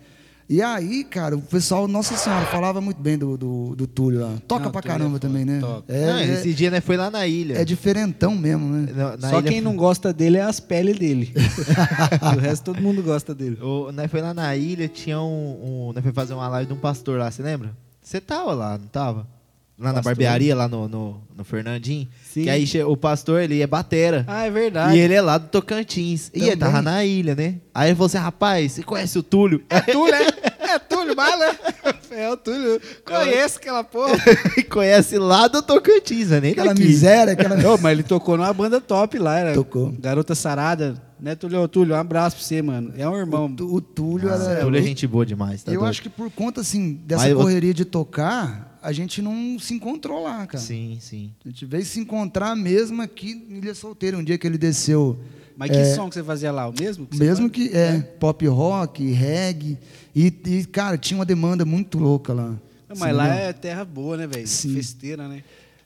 E 0.51 0.63
aí, 0.63 1.05
cara, 1.05 1.37
o 1.37 1.43
pessoal, 1.43 1.87
Nossa 1.87 2.17
Senhora, 2.17 2.47
falava 2.47 2.81
muito 2.81 2.99
bem 3.03 3.19
do, 3.19 3.37
do, 3.37 3.77
do 3.77 3.87
Túlio 3.87 4.21
lá. 4.21 4.33
Toca 4.49 4.65
Não, 4.65 4.71
pra 4.73 4.79
é 4.81 4.83
caramba 4.83 5.19
também, 5.19 5.45
né? 5.45 5.61
É, 5.87 6.07
Não, 6.07 6.17
é, 6.19 6.25
esse 6.27 6.55
dia, 6.55 6.71
né, 6.71 6.81
foi 6.81 6.97
lá 6.97 7.11
na 7.11 7.27
ilha. 7.27 7.59
é 7.59 7.65
diferentão 7.67 8.35
mesmo, 8.35 8.67
né? 8.67 8.91
Na- 8.95 9.17
na 9.19 9.29
Só 9.31 9.41
ilha- 9.41 9.51
quem 9.51 9.61
não 9.61 9.77
gosta 9.77 10.11
dele 10.11 10.39
é 10.39 10.43
as 10.43 10.59
peles 10.59 10.99
dele. 10.99 11.35
o 12.35 12.41
resto 12.41 12.65
todo 12.65 12.81
mundo 12.81 13.03
gosta 13.03 13.35
dele. 13.35 13.59
O, 13.61 13.93
nós 13.93 14.11
foi 14.11 14.23
lá 14.23 14.33
na 14.33 14.57
ilha, 14.57 14.89
tinha 14.89 15.21
um, 15.21 15.89
um. 15.89 15.93
Nós 15.93 16.03
foi 16.03 16.13
fazer 16.15 16.33
uma 16.33 16.49
live 16.49 16.67
de 16.69 16.73
um 16.73 16.81
pastor 16.81 17.19
lá, 17.19 17.31
você 17.31 17.43
lembra? 17.43 17.77
Você 18.01 18.19
tava 18.19 18.55
lá, 18.55 18.79
não 18.79 18.87
tava? 18.87 19.27
Lá 19.79 19.89
na 19.91 19.95
Pastor? 19.97 20.15
barbearia, 20.15 20.57
lá 20.57 20.67
no, 20.67 20.89
no, 20.89 21.21
no 21.37 21.45
Fernandinho. 21.45 22.09
Sim. 22.39 22.45
Que 22.45 22.51
aí 22.51 22.85
o 22.85 22.97
pastor, 22.97 23.41
ele 23.43 23.61
é 23.63 23.67
batera. 23.67 24.25
Ah, 24.27 24.45
é 24.47 24.51
verdade. 24.51 24.97
E 24.97 25.01
ele 25.01 25.15
é 25.15 25.21
lá 25.21 25.39
do 25.39 25.49
Tocantins. 25.49 26.31
E 26.35 26.39
ele 26.41 26.57
Também. 26.57 26.59
tava 26.59 26.83
na 26.83 27.05
ilha, 27.05 27.35
né? 27.35 27.57
Aí 27.75 27.89
ele 27.91 27.95
falou 27.97 28.07
assim: 28.07 28.19
rapaz, 28.19 28.73
você 28.73 28.83
conhece 28.83 29.19
o 29.19 29.23
Túlio? 29.23 29.63
É 29.69 29.81
Túlio, 29.81 30.15
é? 30.15 30.59
É 30.69 30.79
Túlio, 30.79 31.15
bala. 31.17 31.57
É 32.11 32.31
o 32.31 32.37
Túlio. 32.37 32.79
Conheço 33.03 33.57
aquela 33.57 33.83
porra. 33.83 34.15
conhece 34.69 35.17
lá 35.19 35.49
do 35.49 35.63
Tocantins, 35.63 36.29
né? 36.29 36.41
Nem 36.41 36.53
Aquela 36.53 36.75
daqui. 36.75 36.83
miséria, 36.87 37.33
aquela. 37.35 37.57
Ô, 37.75 37.79
mas 37.79 37.93
ele 37.93 38.03
tocou 38.03 38.37
numa 38.37 38.53
banda 38.53 38.79
top 38.79 39.19
lá. 39.19 39.39
Era 39.39 39.55
Tocou. 39.55 39.95
Garota 39.99 40.35
Sarada. 40.35 41.01
Né, 41.19 41.35
Túlio? 41.35 41.67
Túlio, 41.69 41.95
um 41.97 41.99
abraço 41.99 42.37
pra 42.37 42.45
você, 42.45 42.61
mano. 42.61 42.93
É 42.99 43.09
um 43.09 43.17
irmão. 43.17 43.53
O, 43.61 43.77
o 43.77 43.81
Túlio 43.81 44.29
Nossa, 44.29 44.51
era. 44.51 44.61
o 44.61 44.65
Túlio 44.65 44.79
é 44.79 44.83
gente 44.83 45.07
boa 45.07 45.25
demais, 45.25 45.63
tá 45.65 45.73
eu 45.73 45.81
doido? 45.81 45.89
acho 45.91 46.03
que 46.03 46.09
por 46.11 46.31
conta, 46.31 46.61
assim, 46.61 47.01
dessa 47.05 47.23
Mas 47.23 47.33
eu- 47.33 47.39
correria 47.39 47.73
de 47.75 47.85
tocar, 47.87 48.78
a 48.83 48.93
gente 48.93 49.21
não 49.23 49.59
se 49.59 49.75
encontrou 49.75 50.23
lá, 50.23 50.47
cara. 50.47 50.63
Sim, 50.63 50.99
sim. 51.01 51.33
A 51.45 51.49
gente 51.49 51.65
veio 51.67 51.85
se 51.85 51.99
encontrar 52.01 52.55
mesmo 52.57 53.03
aqui 53.03 53.47
em 53.49 53.59
Ilha 53.59 53.75
Solteira, 53.75 54.17
um 54.19 54.25
dia 54.25 54.37
que 54.39 54.47
ele 54.47 54.59
desceu. 54.59 55.19
Mas 55.57 55.71
que 55.71 55.77
É. 55.77 55.95
som 55.95 56.09
que 56.09 56.15
você 56.15 56.23
fazia 56.23 56.53
lá? 56.53 56.69
O 56.69 56.75
mesmo? 56.79 57.07
que 57.07 57.17
você 57.17 57.25
Mesmo 57.25 57.51
que 57.51 57.69
é, 57.77 57.99
pop 58.01 58.47
rock, 58.47 59.05
reggae. 59.11 59.77
E, 60.15 60.33
e, 60.47 60.65
cara, 60.65 60.97
tinha 60.97 61.19
uma 61.19 61.25
demanda 61.25 61.65
muito 61.65 61.99
louca 61.99 62.33
lá. 62.33 62.51
Não, 62.89 62.97
mas 62.97 63.15
lá 63.15 63.27
entendeu? 63.27 63.45
é 63.49 63.53
terra 63.53 63.85
boa, 63.85 64.17
né, 64.17 64.27
velho? 64.27 64.47
Sim. 64.47 64.75
Festeira, 64.75 65.27
né? 65.29 65.43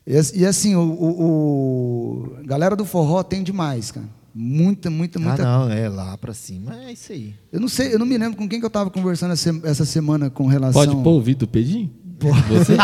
E, 0.06 0.40
e 0.40 0.46
assim, 0.46 0.74
o, 0.74 0.80
o, 0.82 1.22
o- 2.32 2.36
a 2.38 2.42
galera 2.42 2.76
do 2.76 2.84
forró 2.84 3.22
tem 3.22 3.42
demais, 3.42 3.90
cara. 3.90 4.06
Muita, 4.34 4.88
muita, 4.88 5.18
muita. 5.18 5.42
Ah, 5.42 5.58
não, 5.66 5.70
é 5.70 5.88
lá 5.90 6.16
pra 6.16 6.32
cima, 6.32 6.74
é 6.84 6.92
isso 6.92 7.12
aí. 7.12 7.34
Eu 7.52 7.60
não 7.60 7.68
sei, 7.68 7.92
eu 7.94 7.98
não 7.98 8.06
me 8.06 8.16
lembro 8.16 8.36
com 8.38 8.48
quem 8.48 8.58
que 8.58 8.64
eu 8.64 8.70
tava 8.70 8.88
conversando 8.90 9.32
essa, 9.32 9.84
semana 9.84 10.30
com 10.30 10.46
relação. 10.46 10.86
Pode 10.86 11.02
pôr 11.02 11.12
o 11.18 11.20
vídeo 11.20 11.40
do 11.40 11.46
Pedinho? 12.22 12.42
Você? 12.64 12.76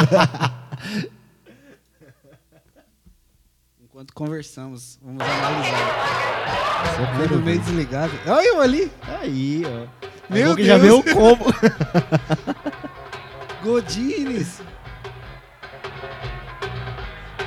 Enquanto 3.80 4.12
conversamos, 4.12 4.98
vamos 5.02 5.22
analisar. 5.22 7.16
Você 7.16 7.34
no 7.34 7.40
meio 7.42 7.58
desligado. 7.60 8.12
Olha 8.26 8.46
eu 8.46 8.60
ali. 8.60 8.92
Aí, 9.20 9.62
ó. 9.64 9.86
Meu 10.30 10.46
Meu 10.48 10.56
que 10.56 10.64
já 10.64 10.76
Deus. 10.78 10.82
veio 10.82 10.98
o 10.98 11.14
combo. 11.14 11.44
Godines. 13.62 14.60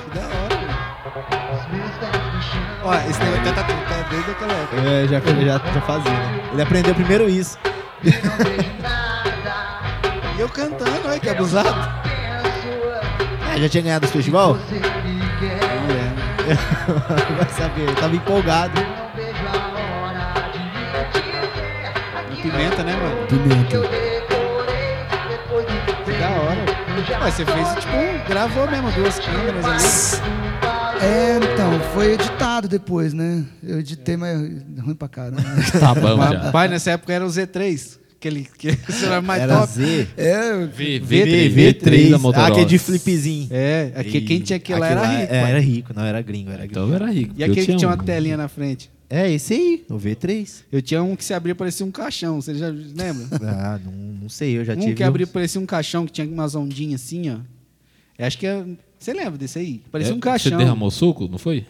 Ó, 2.90 2.94
esse 3.08 3.22
negócio 3.22 3.44
tá, 3.44 3.62
tá, 3.62 3.62
tá 3.62 4.08
desde 4.10 4.30
aquela 4.32 4.52
época. 4.52 4.76
É, 4.80 5.06
já, 5.06 5.20
já, 5.20 5.72
já 5.72 5.80
fazia, 5.82 6.10
né? 6.10 6.40
Ele 6.52 6.62
aprendeu 6.62 6.94
primeiro 6.94 7.28
isso. 7.28 7.56
E 10.36 10.42
eu 10.42 10.48
cantando, 10.48 11.06
olha 11.06 11.20
que 11.20 11.28
abusado. 11.28 11.68
Ah, 11.68 13.58
já 13.58 13.68
tinha 13.68 13.82
ganhado 13.82 14.06
o 14.06 14.08
festival? 14.08 14.54
Não 14.54 15.86
lembro. 15.86 16.24
Vai 17.36 17.48
saber, 17.50 17.82
ele 17.82 17.94
tava 17.94 18.16
empolgado. 18.16 18.80
Pimenta, 22.40 22.82
né, 22.82 22.96
mano? 22.96 23.26
Pimenta. 23.26 24.09
Que 27.04 27.12
hora. 27.12 27.24
Ué, 27.24 27.30
você 27.30 27.44
fez, 27.44 27.68
tipo, 27.68 28.28
gravou 28.28 28.70
mesmo 28.70 28.90
duas 28.92 29.18
câmeras 29.18 29.64
ali. 29.64 30.40
É, 31.02 31.38
então, 31.38 31.80
foi 31.94 32.12
editado 32.12 32.68
depois, 32.68 33.14
né? 33.14 33.44
Eu 33.62 33.80
editei, 33.80 34.16
mas 34.16 34.38
ruim 34.80 34.94
pra 34.94 35.08
caramba. 35.08 35.42
Tá 35.78 35.94
bom 35.94 36.16
Mas, 36.16 36.32
já. 36.32 36.50
pai, 36.52 36.68
nessa 36.68 36.90
época 36.92 37.12
era 37.12 37.24
o 37.24 37.28
Z3. 37.28 37.98
Aquele, 38.16 38.46
aquele 38.52 38.76
celular 38.92 39.22
mais 39.22 39.42
Era 39.42 39.60
top. 39.60 39.72
Z. 39.72 40.08
É, 40.14 40.66
V, 40.66 41.00
V3, 41.00 41.54
V3 41.54 42.10
da 42.10 42.18
Motorola. 42.18 42.48
Ah, 42.48 42.52
aquele 42.52 42.66
de 42.66 42.78
flipzinho. 42.78 43.48
É, 43.50 43.92
aqui, 43.96 44.20
quem 44.20 44.40
tinha 44.40 44.58
aquele 44.58 44.78
lá 44.78 44.88
era 44.88 45.00
Aquele 45.00 45.20
rico. 45.22 45.32
É, 45.32 45.38
era 45.38 45.58
rico, 45.60 45.92
não, 45.96 46.04
era 46.04 46.20
gringo, 46.20 46.50
era 46.50 46.66
gringo. 46.66 46.72
Então 46.72 46.94
era 46.94 47.10
rico. 47.10 47.34
E 47.34 47.42
aquele 47.42 47.64
que 47.64 47.76
tinha 47.76 47.88
um. 47.88 47.94
uma 47.94 48.04
telinha 48.04 48.36
na 48.36 48.46
frente? 48.48 48.90
É, 49.12 49.28
esse 49.32 49.52
aí, 49.54 49.84
o 49.90 49.96
V3. 49.96 50.62
Eu 50.70 50.80
tinha 50.80 51.02
um 51.02 51.16
que 51.16 51.24
se 51.24 51.34
abria 51.34 51.52
parecia 51.54 51.84
um 51.84 51.90
caixão, 51.90 52.40
você 52.40 52.54
já 52.54 52.68
lembra? 52.68 53.26
Ah, 53.42 53.78
não, 53.84 53.92
não 54.22 54.28
sei, 54.28 54.56
eu 54.56 54.64
já 54.64 54.74
um 54.74 54.80
tive. 54.80 54.94
que 54.94 55.02
abria 55.02 55.26
parecia 55.26 55.60
um 55.60 55.66
caixão 55.66 56.06
que 56.06 56.12
tinha 56.12 56.26
umas 56.28 56.54
ondinhas 56.54 57.02
assim, 57.02 57.28
ó. 57.30 57.38
Eu 58.18 58.26
acho 58.26 58.38
que 58.38 58.46
é. 58.46 58.64
Você 58.98 59.12
lembra 59.12 59.36
desse 59.38 59.58
aí? 59.58 59.82
Parecia 59.90 60.12
É, 60.12 60.16
um 60.16 60.20
caixão. 60.20 60.52
Você 60.52 60.58
derramou 60.58 60.90
suco, 60.90 61.26
não 61.26 61.38
foi? 61.38 61.66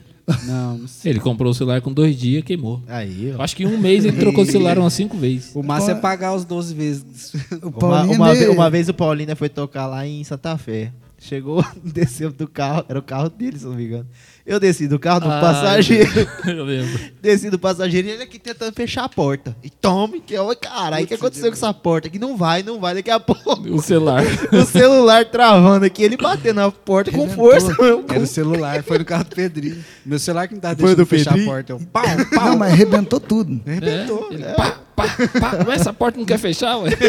Não, 0.47 0.79
não 0.79 0.87
sei. 0.89 1.13
Ele 1.13 1.21
comprou 1.21 1.51
o 1.51 1.55
celular 1.55 1.81
com 1.81 1.93
dois 1.93 2.17
dias 2.17 2.45
queimou. 2.45 2.83
Aí, 2.87 3.33
ó. 3.37 3.43
acho 3.43 3.57
que 3.57 3.63
em 3.65 3.67
um 3.67 3.79
mês 3.79 4.05
ele 4.05 4.17
trocou 4.19 4.45
o 4.45 4.47
celular 4.47 4.79
umas 4.79 4.93
cinco 4.93 5.17
vezes. 5.17 5.51
O 5.55 5.63
massa 5.63 5.93
é 5.93 5.95
pagar 5.95 6.35
os 6.35 6.45
12 6.45 6.75
vezes. 6.75 7.33
o 7.63 7.69
Uma, 7.69 8.03
uma, 8.05 8.31
é 8.33 8.35
ve- 8.35 8.49
uma 8.49 8.69
vez 8.71 8.89
o 8.89 8.95
Paulinho 8.95 9.35
foi 9.35 9.49
tocar 9.49 9.87
lá 9.87 10.07
em 10.07 10.23
Santa 10.25 10.57
Fé. 10.59 10.93
Chegou, 11.19 11.65
desceu 11.85 12.31
do 12.33 12.47
carro, 12.49 12.85
era 12.89 12.99
o 12.99 13.03
carro 13.03 13.29
dele, 13.29 13.59
se 13.59 13.65
não 13.65 13.75
me 13.75 13.85
engano. 13.85 14.07
Eu 14.51 14.59
desci 14.59 14.89
do 14.89 14.99
carro 14.99 15.21
do 15.21 15.31
Ah, 15.31 15.41
passageiro. 15.41 16.11
Eu 16.45 16.65
lembro. 16.65 16.99
Desci 17.23 17.49
do 17.51 17.57
passageiro 17.57 18.09
e 18.09 18.11
ele 18.11 18.25
aqui 18.25 18.37
tentando 18.37 18.75
fechar 18.75 19.05
a 19.05 19.09
porta. 19.09 19.57
E 19.63 19.71
tome, 19.71 20.21
que 20.21 20.37
ó, 20.37 20.53
caralho, 20.57 21.05
o 21.05 21.07
que 21.07 21.15
aconteceu 21.15 21.47
com 21.49 21.53
essa 21.57 21.73
porta? 21.73 22.09
Que 22.11 22.19
não 22.19 22.37
vai, 22.37 22.61
não 22.65 22.81
vai, 22.81 22.95
daqui 22.97 23.13
a 23.13 23.21
pouco. 23.21 23.61
O 23.73 23.81
celular. 23.81 24.25
o 24.51 24.65
celular 24.67 25.25
travando 25.27 25.85
aqui, 25.87 26.03
ele 26.03 26.17
batendo 26.17 26.57
na 26.57 26.69
porta 26.69 27.13
com 27.13 27.29
força. 27.29 27.73
meu. 27.81 28.05
Era 28.09 28.19
o 28.19 28.27
celular, 28.27 28.83
foi 28.83 28.99
no 28.99 29.05
carro 29.05 29.23
do 29.23 29.37
Pedrinho. 29.37 29.85
Meu 30.05 30.19
celular 30.19 30.49
que 30.49 30.55
não 30.55 30.61
tava 30.61 30.75
Foi 30.75 30.97
deixando 30.97 30.97
do 30.99 31.07
fechar 31.07 31.31
Pedrinho? 31.35 31.49
a 31.49 31.55
porta. 31.55 31.73
Eu, 31.75 31.81
pau, 31.93 32.03
pau. 32.35 32.51
Não, 32.51 32.57
mas 32.59 32.73
arrebentou 32.73 33.21
tudo. 33.21 33.61
Arrebentou. 33.65 34.29
É, 34.33 34.35
ele 34.35 34.45
pá, 34.57 34.81
pá, 35.07 35.41
pá. 35.41 35.65
Mas 35.67 35.81
essa 35.81 35.93
porta 35.93 36.19
não 36.19 36.25
quer 36.27 36.39
fechar, 36.39 36.77
ué. 36.79 36.91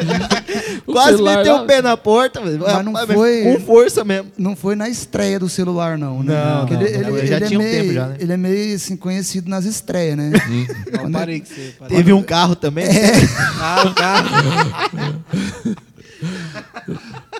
O 0.85 0.91
Quase 0.93 1.21
meteu 1.21 1.55
lá- 1.55 1.63
o 1.63 1.65
pé 1.65 1.81
na 1.81 1.95
porta, 1.95 2.41
mas, 2.41 2.57
Mas 2.57 2.85
não 2.85 2.93
foi- 3.07 3.43
com 3.43 3.59
força 3.61 4.03
mesmo. 4.03 4.31
Não 4.37 4.55
foi 4.55 4.75
na 4.75 4.89
estreia 4.89 5.39
do 5.39 5.47
celular, 5.47 5.97
não. 5.97 6.21
Né? 6.23 6.33
Não, 6.33 6.65
não, 6.65 6.81
ele, 6.81 6.97
não, 6.97 7.17
ele- 7.17 7.27
já 7.27 7.37
ele 7.37 7.45
tinha 7.47 7.59
um 7.59 7.63
é 7.63 7.65
meio, 7.65 7.81
tempo 7.81 7.93
já, 7.93 8.07
né? 8.07 8.15
Ele 8.19 8.33
é 8.33 8.37
meio 8.37 8.75
assim, 8.75 8.95
conhecido 8.97 9.49
nas 9.49 9.65
estreias, 9.65 10.17
né? 10.17 10.31
Não, 10.91 11.11
parei 11.11 11.39
que 11.39 11.47
você. 11.47 11.73
Parei. 11.79 11.97
Teve 11.97 12.13
um 12.13 12.23
carro 12.23 12.55
também. 12.55 12.85
Ah, 13.63 13.83
o 13.85 13.93
carro. 13.93 14.29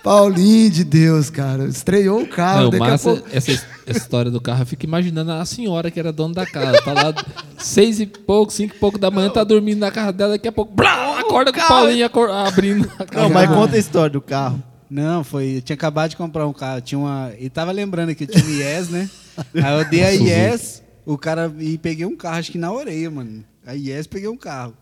Paulinho 0.04 0.70
de 0.72 0.84
Deus, 0.84 1.30
cara. 1.30 1.66
Estreou 1.66 2.22
o 2.24 2.28
carro. 2.28 2.64
Não, 2.64 2.70
daqui 2.72 2.80
massa, 2.80 3.12
a 3.12 3.14
pouco. 3.16 3.30
essa, 3.32 3.52
essa 3.52 3.98
história 3.98 4.32
do 4.32 4.42
carro, 4.42 4.62
eu 4.64 4.66
fico 4.66 4.86
imaginando 4.86 5.32
a 5.32 5.46
senhora 5.46 5.92
que 5.92 6.00
era 6.00 6.12
dona 6.12 6.34
da 6.34 6.46
casa. 6.46 6.82
Tá 6.82 6.94
lá 6.94 7.14
seis 7.58 8.00
e 8.00 8.06
pouco, 8.06 8.52
cinco 8.52 8.76
e 8.76 8.80
pouco 8.80 8.98
da 8.98 9.12
manhã, 9.12 9.30
tá 9.30 9.44
dormindo 9.44 9.80
na 9.80 9.92
casa 9.92 10.12
dela, 10.12 10.34
daqui 10.34 10.48
a 10.48 10.52
pouco, 10.52 10.74
blá, 10.74 11.20
acorda 11.20 11.54
com 11.54 11.60
o 11.60 11.68
Paulinho 11.68 12.06
acor- 12.06 12.30
abrindo 12.32 12.90
a 12.98 13.06
casa. 13.06 13.24
Não, 13.28 13.30
mas 13.34 13.50
conta 13.50 13.76
a 13.76 13.80
história 13.80 14.10
do 14.12 14.22
carro. 14.22 14.62
Não, 14.90 15.24
foi. 15.24 15.58
Eu 15.58 15.62
tinha 15.62 15.74
acabado 15.76 16.10
de 16.10 16.18
comprar 16.18 16.46
um 16.46 16.52
carro. 16.54 16.82
Tinha 16.82 17.00
uma. 17.00 17.32
E 17.40 17.50
tava 17.50 17.72
lembrando 17.72 18.14
que 18.14 18.26
eu 18.26 18.28
tinha 18.28 18.44
um 18.44 18.50
IES, 18.50 18.90
né? 18.90 19.10
Aí 19.56 19.80
eu 19.80 19.86
dei 19.90 20.04
a 20.04 20.12
IES, 20.12 20.84
o 21.06 21.18
cara. 21.18 21.50
E 21.60 21.78
peguei 21.78 22.06
um 22.06 22.16
carro, 22.18 22.36
acho 22.38 22.52
que 22.52 22.58
na 22.58 22.72
orelha, 22.74 23.10
mano. 23.10 23.42
A 23.66 23.74
IES 23.74 24.06
peguei 24.08 24.28
um 24.28 24.36
carro. 24.36 24.74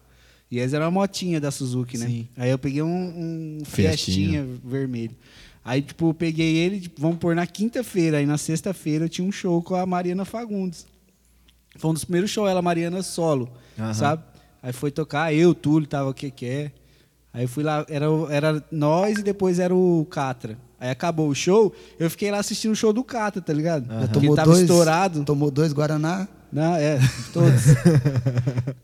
IES 0.51 0.73
era 0.73 0.85
uma 0.85 0.91
motinha 0.91 1.39
da 1.39 1.51
Suzuki, 1.51 1.97
né? 1.97 2.07
Sim. 2.07 2.27
Aí 2.35 2.49
eu 2.49 2.57
peguei 2.57 2.81
um, 2.81 3.59
um 3.59 3.65
Fiestinha. 3.65 4.45
Vermelho. 4.63 5.15
Aí, 5.63 5.81
tipo, 5.81 6.09
eu 6.09 6.13
peguei 6.13 6.55
ele, 6.57 6.79
tipo, 6.79 6.99
vamos 6.99 7.17
pôr 7.17 7.35
na 7.35 7.45
quinta-feira. 7.45 8.17
Aí 8.17 8.25
na 8.25 8.37
sexta-feira 8.37 9.05
eu 9.05 9.09
tinha 9.09 9.27
um 9.27 9.31
show 9.31 9.61
com 9.61 9.75
a 9.75 9.85
Mariana 9.85 10.25
Fagundes. 10.25 10.87
Foi 11.77 11.91
um 11.91 11.93
dos 11.93 12.03
primeiros 12.03 12.31
shows, 12.31 12.49
ela, 12.49 12.61
Mariana, 12.61 13.03
solo, 13.03 13.49
Aham. 13.77 13.93
sabe? 13.93 14.23
Aí 14.61 14.73
foi 14.73 14.91
tocar, 14.91 15.33
eu, 15.33 15.53
Túlio, 15.53 15.87
tava 15.87 16.09
o 16.09 16.13
que 16.13 16.31
que 16.31 16.45
é. 16.45 16.71
Aí 17.31 17.43
eu 17.43 17.47
fui 17.47 17.63
lá, 17.63 17.85
era, 17.87 18.05
era 18.31 18.63
nós 18.71 19.19
e 19.19 19.23
depois 19.23 19.59
era 19.59 19.73
o 19.73 20.05
Catra. 20.09 20.57
Aí 20.79 20.89
acabou 20.89 21.29
o 21.29 21.35
show, 21.35 21.73
eu 21.99 22.09
fiquei 22.09 22.31
lá 22.31 22.39
assistindo 22.39 22.71
o 22.71 22.75
show 22.75 22.91
do 22.91 23.03
Catra, 23.03 23.41
tá 23.41 23.53
ligado? 23.53 23.87
Já 23.87 23.99
Porque 24.07 24.13
tomou 24.13 24.35
tava 24.35 24.51
dois, 24.51 24.61
estourado. 24.61 25.23
Tomou 25.23 25.51
dois 25.51 25.71
Guaraná. 25.71 26.27
Não, 26.51 26.75
é, 26.75 26.99
todos. 27.31 27.63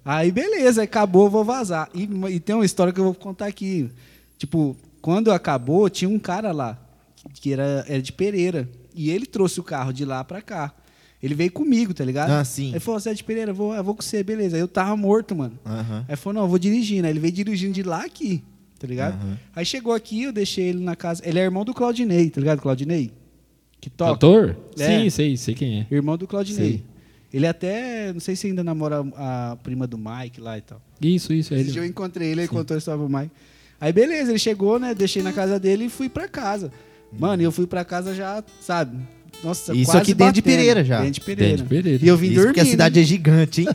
aí 0.03 0.31
beleza, 0.31 0.83
acabou, 0.83 1.29
vou 1.29 1.43
vazar. 1.43 1.89
E, 1.93 2.03
e 2.29 2.39
tem 2.39 2.55
uma 2.55 2.65
história 2.65 2.93
que 2.93 2.99
eu 2.99 3.05
vou 3.05 3.13
contar 3.15 3.47
aqui. 3.47 3.89
Tipo, 4.37 4.75
quando 5.01 5.31
acabou, 5.31 5.89
tinha 5.89 6.09
um 6.09 6.19
cara 6.19 6.51
lá, 6.51 6.77
que 7.33 7.53
era, 7.53 7.85
era 7.87 8.01
de 8.01 8.11
Pereira. 8.11 8.69
E 8.93 9.09
ele 9.09 9.25
trouxe 9.25 9.59
o 9.59 9.63
carro 9.63 9.91
de 9.91 10.05
lá 10.05 10.23
pra 10.23 10.41
cá. 10.41 10.73
Ele 11.21 11.33
veio 11.33 11.51
comigo, 11.51 11.93
tá 11.93 12.05
ligado? 12.05 12.29
Ah, 12.29 12.43
sim. 12.43 12.71
Aí 12.73 12.79
falou, 12.79 12.99
você 12.99 13.09
é 13.09 13.13
de 13.13 13.23
Pereira, 13.23 13.51
eu 13.51 13.55
vou, 13.55 13.73
eu 13.73 13.83
vou 13.83 13.95
com 13.95 14.01
você, 14.01 14.23
beleza. 14.23 14.55
Aí 14.55 14.61
eu 14.61 14.67
tava 14.67 14.95
morto, 14.95 15.35
mano. 15.35 15.57
Aham. 15.65 16.05
Aí 16.07 16.15
falou, 16.15 16.35
não, 16.35 16.41
eu 16.43 16.47
vou 16.49 16.59
dirigindo. 16.59 17.05
Aí 17.07 17.11
ele 17.11 17.19
veio 17.19 17.33
dirigindo 17.33 17.73
de 17.73 17.83
lá 17.83 18.05
aqui, 18.05 18.43
tá 18.79 18.87
ligado? 18.87 19.15
Aham. 19.15 19.37
Aí 19.55 19.65
chegou 19.65 19.93
aqui, 19.93 20.23
eu 20.23 20.31
deixei 20.31 20.65
ele 20.65 20.83
na 20.83 20.95
casa. 20.95 21.21
Ele 21.25 21.39
é 21.39 21.43
irmão 21.43 21.65
do 21.65 21.73
Claudinei, 21.73 22.29
tá 22.29 22.39
ligado, 22.39 22.61
Claudinei? 22.61 23.11
Que 23.81 23.89
toca. 23.89 24.13
Cantor? 24.13 24.57
É. 24.77 24.87
Sim, 24.87 25.09
sei, 25.09 25.37
sei 25.37 25.55
quem 25.55 25.79
é. 25.81 25.93
Irmão 25.93 26.17
do 26.17 26.27
Claudinei. 26.27 26.69
Sei. 26.69 26.83
Ele 27.35 27.45
até, 27.45 28.13
não 28.13 28.21
sei 28.21 28.33
se 28.33 28.47
ainda 28.47 28.63
namora 28.63 29.05
a 29.17 29.57
prima 29.61 29.85
do 29.85 29.97
Mike 29.97 30.39
lá 30.39 30.57
e 30.57 30.61
tal. 30.61 30.81
Isso, 31.01 31.33
isso, 31.33 31.53
é 31.53 31.61
dia 31.61 31.79
eu 31.79 31.83
ele. 31.83 31.89
encontrei 31.89 32.29
ele, 32.29 32.41
ele 32.41 32.47
contou 32.47 32.75
a 32.75 32.77
história 32.77 32.97
pro 32.97 33.13
Mike. 33.13 33.29
Aí 33.81 33.91
beleza, 33.91 34.31
ele 34.31 34.39
chegou, 34.39 34.79
né? 34.79 34.95
Deixei 34.95 35.21
na 35.21 35.33
casa 35.33 35.59
dele 35.59 35.83
e 35.85 35.89
fui 35.89 36.07
pra 36.07 36.29
casa. 36.29 36.71
Mano, 37.11 37.41
e 37.41 37.45
eu 37.45 37.51
fui 37.51 37.67
pra 37.67 37.83
casa 37.83 38.15
já, 38.15 38.41
sabe? 38.61 38.97
Nossa, 39.43 39.73
Isso 39.75 39.91
quase 39.91 39.97
aqui 39.97 40.13
dentro 40.13 40.31
de 40.33 40.41
batendo. 40.41 40.55
Pereira 40.57 40.83
já. 40.85 40.99
Dentro 40.99 41.11
de 41.13 41.21
Pereira. 41.21 41.51
Dentro 41.57 41.63
de 41.65 41.69
Pereira. 41.69 42.05
E 42.05 42.07
eu 42.07 42.15
vim 42.15 42.27
Isso 42.27 42.35
dormindo. 42.35 42.53
porque 42.53 42.61
a 42.61 42.71
cidade 42.71 42.99
é 43.01 43.03
gigante, 43.03 43.61
hein? 43.63 43.67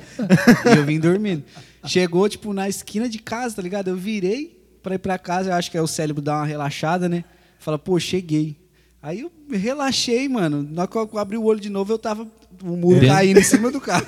E 0.65 0.79
eu 0.79 0.85
vim 0.87 0.99
dormindo. 0.99 1.45
Chegou, 1.85 2.27
tipo, 2.31 2.55
na 2.55 2.67
esquina 2.67 3.11
de 3.11 3.19
casa, 3.19 3.57
tá 3.57 3.61
ligado? 3.63 3.89
Eu 3.89 3.97
virei 3.97 4.59
pra 4.83 4.95
ir 4.95 4.99
pra 4.99 5.19
casa, 5.19 5.51
eu 5.51 5.55
acho 5.55 5.71
que 5.71 5.77
é 5.77 5.83
o 5.83 5.87
cérebro 5.87 6.23
dar 6.23 6.37
uma 6.39 6.47
relaxada, 6.47 7.11
né? 7.11 7.25
Fala, 7.59 7.79
pô, 7.79 8.01
cheguei. 8.01 8.57
Aí 9.03 9.21
eu 9.21 9.31
relaxei, 9.51 10.27
mano. 10.31 10.63
Na 10.63 10.83
hora 10.83 10.91
que 10.91 10.97
eu 10.97 11.19
abri 11.19 11.37
o 11.37 11.45
olho 11.45 11.61
de 11.61 11.69
novo, 11.69 11.93
eu 11.93 11.99
tava. 11.99 12.27
O 12.63 12.77
muro 12.77 13.07
caindo 13.07 13.41
em 13.41 13.43
cima 13.43 13.71
do 13.71 13.81
carro. 13.81 14.07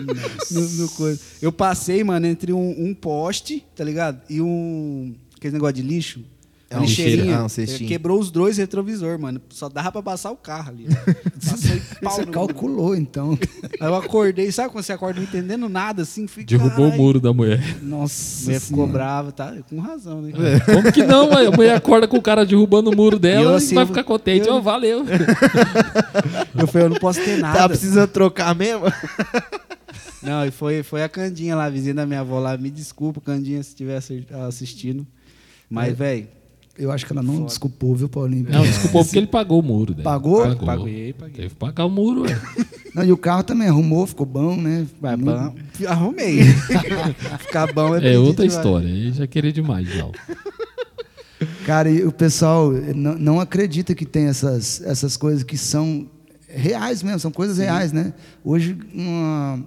no, 0.50 0.60
no 0.60 0.88
coisa. 0.90 1.20
Eu 1.40 1.50
passei, 1.52 2.04
mano, 2.04 2.26
entre 2.26 2.52
um, 2.52 2.74
um 2.78 2.94
poste, 2.94 3.64
tá 3.74 3.82
ligado? 3.82 4.20
E 4.28 4.40
um. 4.40 5.14
Aquele 5.36 5.54
negócio 5.54 5.74
de 5.74 5.82
lixo. 5.82 6.24
É 6.74 6.78
um 6.78 6.82
lixeirinha. 6.82 7.16
lixeira, 7.16 7.40
ah, 7.40 7.44
um 7.44 7.48
cestinho. 7.48 7.88
Quebrou 7.88 8.18
os 8.18 8.30
dois 8.30 8.56
retrovisor, 8.58 9.18
mano. 9.18 9.40
Só 9.50 9.68
dava 9.68 9.92
pra 9.92 10.02
passar 10.02 10.30
o 10.30 10.36
carro 10.36 10.70
ali. 10.70 10.86
Passei 11.44 11.80
pau 12.02 12.12
Você 12.14 12.24
no- 12.24 12.32
calculou, 12.32 12.94
então. 12.96 13.38
Aí 13.80 13.86
eu 13.88 13.94
acordei, 13.94 14.50
sabe 14.50 14.70
quando 14.70 14.84
você 14.84 14.92
acorda 14.92 15.20
não 15.20 15.26
entendendo 15.26 15.68
nada, 15.68 16.02
assim? 16.02 16.26
Fui, 16.26 16.44
Derrubou 16.44 16.70
o 16.70 16.74
"Caralho". 16.90 16.96
muro 17.02 17.20
da 17.20 17.32
mulher. 17.32 17.62
A 17.80 17.84
Nossa 17.84 18.44
mulher 18.46 18.60
ficou 18.60 18.76
Senhora. 18.86 18.92
brava, 18.92 19.32
tá? 19.32 19.54
Com 19.68 19.78
razão, 19.80 20.22
né? 20.22 20.32
Como 20.64 20.92
que 20.92 21.02
não, 21.04 21.30
mãe? 21.30 21.46
A 21.46 21.50
mulher 21.50 21.76
acorda 21.76 22.08
com 22.08 22.16
o 22.16 22.22
cara 22.22 22.44
derrubando 22.46 22.90
o 22.90 22.96
muro 22.96 23.16
E 23.16 23.18
eu 23.18 23.20
dela 23.20 23.52
e, 23.52 23.56
assim, 23.56 23.74
vai 23.74 23.84
eu- 23.84 23.88
ficar 23.88 24.04
contente. 24.04 24.48
eu- 24.48 24.54
Ó, 24.54 24.60
valeu. 24.60 25.04
Eu 26.58 26.66
falei, 26.66 26.86
eu 26.86 26.90
não 26.90 26.98
posso 26.98 27.20
ter 27.22 27.38
nada. 27.38 27.58
Tá 27.58 27.68
precisando 27.68 28.08
trocar 28.08 28.54
mesmo? 28.54 28.84
Não, 30.22 30.46
e 30.46 30.50
foi, 30.50 30.82
foi 30.82 31.02
a 31.02 31.08
Candinha 31.08 31.54
lá, 31.54 31.64
a 31.66 31.70
vizinha 31.70 31.92
da 31.94 32.06
minha 32.06 32.20
avó 32.20 32.38
lá. 32.38 32.56
Me 32.56 32.70
desculpa, 32.70 33.20
Candinha, 33.20 33.62
se 33.62 33.70
estiver 33.70 33.96
assi- 33.98 34.26
assistindo. 34.48 35.06
Mas, 35.68 35.90
É. 35.90 35.92
velho, 35.92 36.28
Eu 36.76 36.90
acho 36.90 37.06
que 37.06 37.12
ela 37.12 37.22
não 37.22 37.34
Foda. 37.34 37.46
desculpou, 37.46 37.94
viu, 37.94 38.08
Paulinho? 38.08 38.46
Não, 38.50 38.62
desculpou 38.62 39.04
porque 39.04 39.18
ele 39.18 39.26
pagou 39.28 39.60
o 39.60 39.62
muro 39.62 39.94
dela. 39.94 40.02
Pagou? 40.04 40.42
Pagou. 40.42 40.66
paguei, 40.66 41.12
paguei. 41.12 41.34
Teve 41.36 41.48
que 41.50 41.54
pagar 41.54 41.84
o 41.84 41.90
muro, 41.90 42.22
ué. 42.22 42.40
Não, 42.94 43.02
e 43.04 43.10
o 43.10 43.16
carro 43.16 43.42
também 43.42 43.66
arrumou, 43.68 44.06
ficou 44.06 44.24
bom, 44.24 44.56
né? 44.56 44.86
Vai, 45.00 45.16
Muito- 45.16 45.32
bom. 45.80 45.86
Arrumei. 45.88 46.44
Ficar 47.40 47.72
bom 47.72 47.96
é 47.96 48.14
É 48.14 48.18
outra 48.18 48.46
história. 48.46 48.88
Aí 48.88 49.10
já 49.12 49.26
queria 49.26 49.52
demais, 49.52 49.88
já. 49.88 50.06
Cara, 51.66 51.90
e 51.90 52.04
o 52.04 52.12
pessoal 52.12 52.70
não, 52.72 53.18
não 53.18 53.40
acredita 53.40 53.94
que 53.94 54.06
tem 54.06 54.26
essas, 54.26 54.80
essas 54.82 55.16
coisas 55.16 55.42
que 55.42 55.56
são 55.58 56.08
reais 56.48 57.02
mesmo, 57.02 57.18
são 57.18 57.32
coisas 57.32 57.58
reais, 57.58 57.92
né? 57.92 58.14
Hoje, 58.44 58.76
uma, 58.94 59.60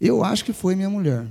eu 0.00 0.24
acho 0.24 0.44
que 0.44 0.52
foi 0.52 0.74
minha 0.74 0.90
mulher, 0.90 1.24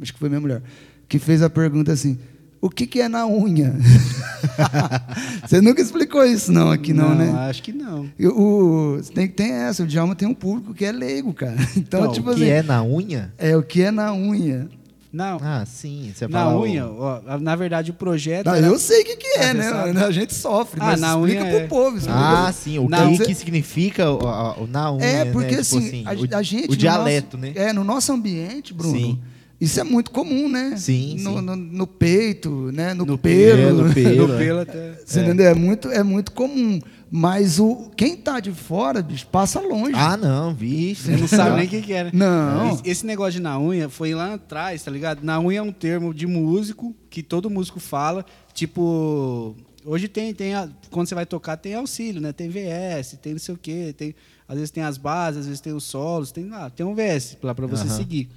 acho 0.00 0.12
que 0.12 0.18
foi 0.18 0.28
minha 0.28 0.40
mulher, 0.40 0.62
que 1.08 1.18
fez 1.18 1.42
a 1.42 1.50
pergunta 1.50 1.92
assim, 1.92 2.18
o 2.60 2.68
que, 2.70 2.86
que 2.86 3.00
é 3.00 3.08
na 3.08 3.26
unha? 3.26 3.74
Você 5.46 5.60
nunca 5.60 5.80
explicou 5.80 6.24
isso 6.24 6.52
não 6.52 6.70
aqui 6.70 6.92
não, 6.92 7.14
né? 7.14 7.30
acho 7.48 7.62
que 7.62 7.72
não. 7.72 8.08
E 8.18 8.26
O, 8.26 9.00
tem, 9.14 9.28
tem 9.28 9.52
essa, 9.52 9.82
o 9.82 9.86
Djalma 9.86 10.14
tem 10.14 10.28
um 10.28 10.34
público 10.34 10.74
que 10.74 10.84
é 10.84 10.92
leigo, 10.92 11.32
cara. 11.32 11.56
Então, 11.76 12.02
Não, 12.04 12.12
tipo 12.12 12.30
o 12.30 12.34
que 12.34 12.42
assim, 12.42 12.50
é 12.52 12.62
na 12.62 12.82
unha? 12.84 13.32
é 13.38 13.56
o 13.56 13.62
que 13.62 13.82
é 13.82 13.90
na 13.90 14.12
unha. 14.12 14.68
Não, 15.12 15.38
Ah, 15.42 15.64
sim. 15.66 16.12
Você 16.14 16.28
na 16.28 16.48
o- 16.54 16.60
unha, 16.62 16.86
ó, 16.86 17.20
na 17.40 17.56
verdade 17.56 17.90
o 17.90 17.94
projeto... 17.94 18.46
Não, 18.46 18.54
era- 18.54 18.66
eu 18.68 18.78
sei 18.78 19.02
o 19.02 19.04
que, 19.04 19.16
que 19.16 19.26
é, 19.26 19.50
Ah, 19.50 19.54
né? 19.92 20.04
A 20.06 20.10
gente 20.12 20.32
sofre, 20.32 20.80
Ah, 20.80 20.86
mas 20.86 21.00
na 21.00 21.14
explica 21.16 21.40
unha 21.42 21.50
pro 21.50 21.58
é- 21.58 21.66
povo. 21.66 21.96
explica 21.96 22.18
Ah, 22.46 22.52
sim. 22.52 22.78
O 22.78 22.88
Não, 22.88 23.10
que, 23.10 23.16
você- 23.18 23.24
que 23.24 23.34
significa 23.34 24.08
o, 24.10 24.18
o 24.62 24.66
na 24.68 24.92
unha, 24.92 25.04
É, 25.04 25.24
né? 25.24 25.32
porque 25.32 25.48
Tipo 25.56 25.60
assim, 25.78 26.04
a, 26.06 26.12
o, 26.12 26.38
a 26.38 26.42
gente. 26.42 26.66
O 26.68 26.70
no 26.70 26.76
dialeto, 26.76 27.36
nosso- 27.36 27.52
né? 27.54 27.60
É, 27.60 27.72
no 27.72 27.82
nosso 27.82 28.12
ambiente, 28.12 28.72
Bruno. 28.72 28.96
Sim. 28.96 29.18
Isso 29.60 29.78
é 29.78 29.84
muito 29.84 30.10
comum, 30.10 30.48
né? 30.48 30.74
Sim, 30.76 31.18
no, 31.20 31.34
sim. 31.36 31.40
No, 31.42 31.54
no 31.56 31.86
peito, 31.86 32.70
né? 32.72 32.94
No, 32.94 33.04
No 33.04 33.18
pelo. 33.18 33.92
pelo, 33.92 33.94
pelo. 33.94 34.26
No 34.28 34.34
é. 34.34 34.38
pelo 34.38 34.60
até... 34.60 34.94
Você 35.04 35.20
entendeu? 35.20 35.46
É 35.48 35.54
muito, 35.54 35.88
é 35.88 36.02
muito 36.02 36.32
comum. 36.32 36.80
Mas 37.10 37.58
o, 37.58 37.90
quem 37.96 38.16
tá 38.16 38.38
de 38.40 38.52
fora, 38.52 39.02
bicho, 39.02 39.26
passa 39.26 39.60
longe. 39.60 39.92
Ah, 39.96 40.16
não, 40.16 40.54
vixe. 40.54 41.02
Você 41.12 41.16
não 41.16 41.28
sabe 41.28 41.56
nem 41.56 41.66
o 41.66 41.68
que, 41.68 41.82
que 41.82 41.92
era. 41.92 42.10
Não. 42.12 42.72
Esse- 42.74 42.82
Esse 42.88 43.06
negócio 43.06 43.32
de 43.32 43.40
na 43.40 43.58
unha 43.60 43.88
foi 43.88 44.14
lá 44.14 44.34
atrás, 44.34 44.82
tá 44.82 44.90
ligado? 44.90 45.22
Na 45.22 45.38
unha 45.40 45.58
é 45.58 45.62
um 45.62 45.72
termo 45.72 46.14
de 46.14 46.26
músico 46.26 46.94
que 47.10 47.22
todo 47.22 47.50
músico 47.50 47.80
fala. 47.80 48.24
Tipo, 48.54 49.56
hoje 49.84 50.06
tem, 50.08 50.32
tem 50.32 50.54
a- 50.54 50.68
quando 50.90 51.08
você 51.08 51.14
vai 51.14 51.26
tocar, 51.26 51.56
tem 51.56 51.74
auxílio, 51.74 52.20
né? 52.20 52.32
Tem 52.32 52.48
VS, 52.48 53.18
tem 53.20 53.32
não 53.32 53.40
sei 53.40 53.54
o 53.54 53.58
quê. 53.58 53.92
Tem, 53.96 54.14
às 54.48 54.54
vezes 54.56 54.70
tem 54.70 54.82
as 54.84 54.96
bases, 54.96 55.40
às 55.40 55.46
vezes 55.46 55.60
tem 55.60 55.72
os 55.72 55.84
solos, 55.84 56.30
tem, 56.32 56.48
ah, 56.52 56.70
tem 56.70 56.86
um 56.86 56.94
VS 56.94 57.36
lá 57.42 57.54
pra 57.54 57.66
você 57.66 57.88
seguir. 57.88 58.28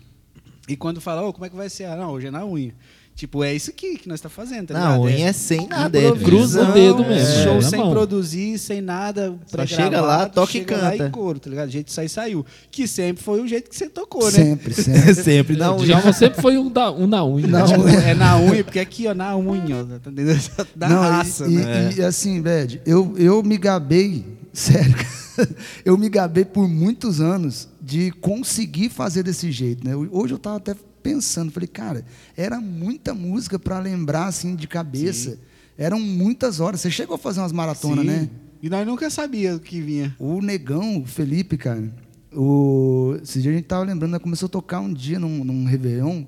E 0.68 0.76
quando 0.78 1.02
fala, 1.02 1.22
ô, 1.24 1.34
como 1.34 1.46
é 1.46 1.50
que 1.50 1.56
vai 1.56 1.70
ser? 1.70 1.86
Ah, 1.86 1.96
não, 1.96 2.12
hoje 2.12 2.28
é 2.28 2.32
na 2.32 2.46
unha. 2.46 2.74
Tipo, 3.16 3.44
é 3.44 3.54
isso 3.54 3.70
aqui 3.70 3.96
que 3.96 4.10
nós 4.10 4.20
tá 4.20 4.28
fazendo, 4.28 4.70
tá 4.70 4.74
Não, 4.74 5.06
ligado? 5.06 5.18
unha 5.20 5.30
é 5.30 5.34
sem 5.34 5.68
nada. 5.68 6.00
É 6.00 6.12
cruza 6.14 6.64
o 6.68 6.72
dedo 6.72 7.06
mesmo, 7.06 7.44
Show 7.44 7.52
é, 7.52 7.56
na 7.62 7.62
sem 7.62 7.80
mão. 7.80 7.92
produzir, 7.92 8.58
sem 8.58 8.82
nada. 8.82 9.36
Só 9.46 9.68
chega 9.68 10.02
lá, 10.02 10.28
toca 10.28 10.50
e 10.50 10.52
chega 10.54 10.78
lá 10.78 10.92
canta. 10.94 11.10
coro, 11.12 11.40
tá 11.40 11.48
ligado? 11.48 11.68
O 11.68 11.72
jeito 11.72 11.86
que 11.88 11.94
sai, 11.94 12.08
saiu. 12.08 12.44
Que 12.72 12.88
sempre 12.88 13.24
foi 13.24 13.40
o 13.42 13.48
jeito 13.48 13.70
que 13.70 13.76
você 13.76 13.88
tocou, 13.88 14.24
né? 14.26 14.32
Sempre, 14.32 14.74
sempre. 14.74 15.14
sempre 15.22 15.58
na 15.58 15.72
O 15.74 15.76
unha. 15.76 15.86
Djalma 15.86 16.12
sempre 16.14 16.42
foi 16.42 16.58
um, 16.58 16.72
da, 16.72 16.92
um 16.92 17.06
na 17.06 17.24
unha. 17.24 17.46
Não, 17.46 17.68
Tipo, 17.68 17.88
é 17.88 18.16
na 18.16 18.40
unha, 18.40 18.64
porque 18.64 18.80
aqui, 18.80 19.06
ó, 19.06 19.14
na 19.14 19.38
unha, 19.38 19.78
ó, 19.82 20.00
tá 20.00 20.10
entendendo? 20.10 20.42
Da 20.76 20.90
Não, 20.90 21.04
e- 21.06 21.10
raça, 21.10 21.46
e, 21.46 21.50
né? 21.58 21.94
e, 21.96 22.02
assim, 22.02 22.42
Bed, 22.42 22.82
eu, 22.84 23.14
eu 23.18 23.44
me 23.44 23.58
gabei, 23.60 24.26
sério, 24.52 24.96
eu 25.86 25.98
me 25.98 26.10
gabei 26.10 26.46
por 26.46 26.68
muitos 26.68 27.20
anos 27.22 27.68
de 27.82 28.12
conseguir 28.12 28.90
fazer 28.90 29.24
desse 29.24 29.52
jeito, 29.52 29.86
né? 29.86 29.96
Hoje 29.96 30.34
eu 30.34 30.40
tava 30.40 30.58
até 30.58 30.76
pensando, 31.02 31.52
falei, 31.52 31.68
cara, 31.68 32.06
era 32.36 32.62
muita 32.62 33.14
música 33.14 33.60
para 33.60 33.80
lembrar 33.80 34.28
assim 34.28 34.56
de 34.56 34.68
cabeça. 34.68 35.38
Eram 35.78 36.00
muitas 36.00 36.60
horas. 36.60 36.82
Você 36.82 36.90
chegou 36.90 37.16
a 37.16 37.20
fazer 37.20 37.42
umas 37.42 37.52
maratonas, 37.52 38.06
Sim. 38.06 38.12
né? 38.12 38.30
E 38.62 38.70
nós 38.70 38.88
nunca 38.88 39.10
sabíamos 39.10 39.60
o 39.60 39.62
que 39.62 39.82
vinha. 39.82 40.16
O 40.18 40.42
Negão, 40.42 41.02
o 41.02 41.06
Felipe, 41.06 41.58
cara, 41.58 41.94
o... 42.32 43.18
esse 43.22 43.42
dia 43.42 43.52
a 43.52 43.56
gente 43.56 43.66
tava 43.66 43.84
lembrando, 43.84 44.12
nós 44.12 44.22
começou 44.22 44.48
a 44.48 44.50
tocar 44.50 44.80
um 44.80 44.94
dia 44.94 45.20
num, 45.20 45.44
num 45.44 45.66
Réveillon, 45.66 46.24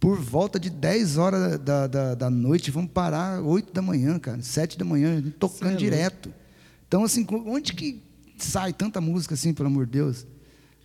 por 0.00 0.18
volta 0.20 0.58
de 0.58 0.68
10 0.68 1.16
horas 1.16 1.58
da, 1.60 1.86
da, 1.86 2.14
da 2.14 2.30
noite, 2.30 2.70
vamos 2.70 2.90
parar 2.90 3.40
8 3.40 3.72
da 3.72 3.80
manhã, 3.80 4.18
cara, 4.18 4.42
7 4.42 4.76
da 4.76 4.84
manhã, 4.84 5.22
tocando 5.38 5.68
Cê 5.68 5.74
é 5.74 5.78
direto. 5.78 6.34
Então, 6.88 7.04
assim, 7.04 7.24
onde 7.46 7.72
que 7.72 8.02
sai 8.38 8.72
tanta 8.72 9.00
música 9.00 9.34
assim, 9.34 9.52
pelo 9.52 9.68
amor 9.68 9.86
de 9.86 9.92
Deus? 9.92 10.26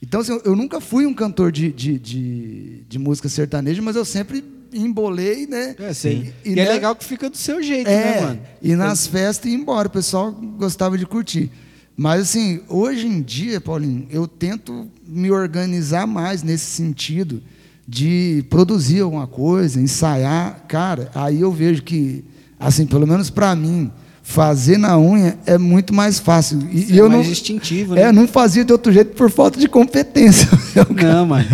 Então, 0.02 0.22
assim, 0.22 0.40
eu, 0.46 0.56
nunca 0.56 0.80
fui 0.80 1.06
um 1.06 1.14
cantor 1.14 1.52
de, 1.52 1.72
de, 1.72 2.00
de, 2.00 2.84
de 2.88 3.00
música 3.00 3.28
sertaneja, 3.28 3.82
mas 3.82 3.96
eu 3.96 4.06
sempre 4.06 4.44
embolei, 4.72 5.46
né? 5.46 5.76
É, 5.78 5.94
sim. 5.94 6.32
E, 6.46 6.52
E, 6.52 6.54
e 6.54 6.60
é 6.60 6.66
né, 6.66 6.72
legal 6.72 6.96
que 6.96 7.04
fica 7.04 7.30
do 7.30 7.36
seu 7.36 7.62
jeito, 7.62 7.90
é, 7.90 8.04
né, 8.04 8.22
mano? 8.22 8.40
e 8.62 8.76
nas 8.76 9.08
festas 9.08 9.52
ia 9.52 9.58
embora, 9.58 9.88
o 9.88 9.92
pessoal 9.92 10.32
gostava 10.32 10.98
de 10.98 11.06
curtir. 11.06 11.52
Mas 11.98 12.22
assim, 12.22 12.62
hoje 12.70 13.08
em 13.08 13.22
dia, 13.22 13.60
Paulinho, 13.60 14.08
eu 14.10 14.26
tento 14.26 14.90
me 15.06 15.32
organizar 15.32 16.08
mais 16.08 16.44
nesse 16.44 16.66
sentido 16.66 17.44
de 17.86 18.46
produzir 18.50 19.02
alguma 19.02 19.28
coisa, 19.28 19.82
ensaiar, 19.82 20.64
cara, 20.68 21.12
aí 21.14 21.42
eu 21.42 21.52
vejo 21.52 21.84
que, 21.84 22.24
assim, 22.58 22.86
pelo 22.86 23.06
menos 23.06 23.30
para 23.30 23.54
mim, 23.56 23.92
fazer 24.30 24.78
na 24.78 24.96
unha 24.98 25.40
é 25.44 25.58
muito 25.58 25.92
mais 25.92 26.20
fácil. 26.20 26.60
E, 26.72 26.94
É 26.94 27.02
eu 27.02 27.10
mais 27.10 27.26
não, 27.26 27.32
instintivo, 27.32 27.96
né? 27.96 28.04
é, 28.04 28.12
não 28.12 28.28
fazia 28.28 28.64
de 28.64 28.72
outro 28.72 28.92
jeito 28.92 29.16
por 29.16 29.32
falta 29.32 29.60
de 29.60 29.68
competência. 29.68 30.48
Não, 31.02 31.26
mano. 31.26 31.46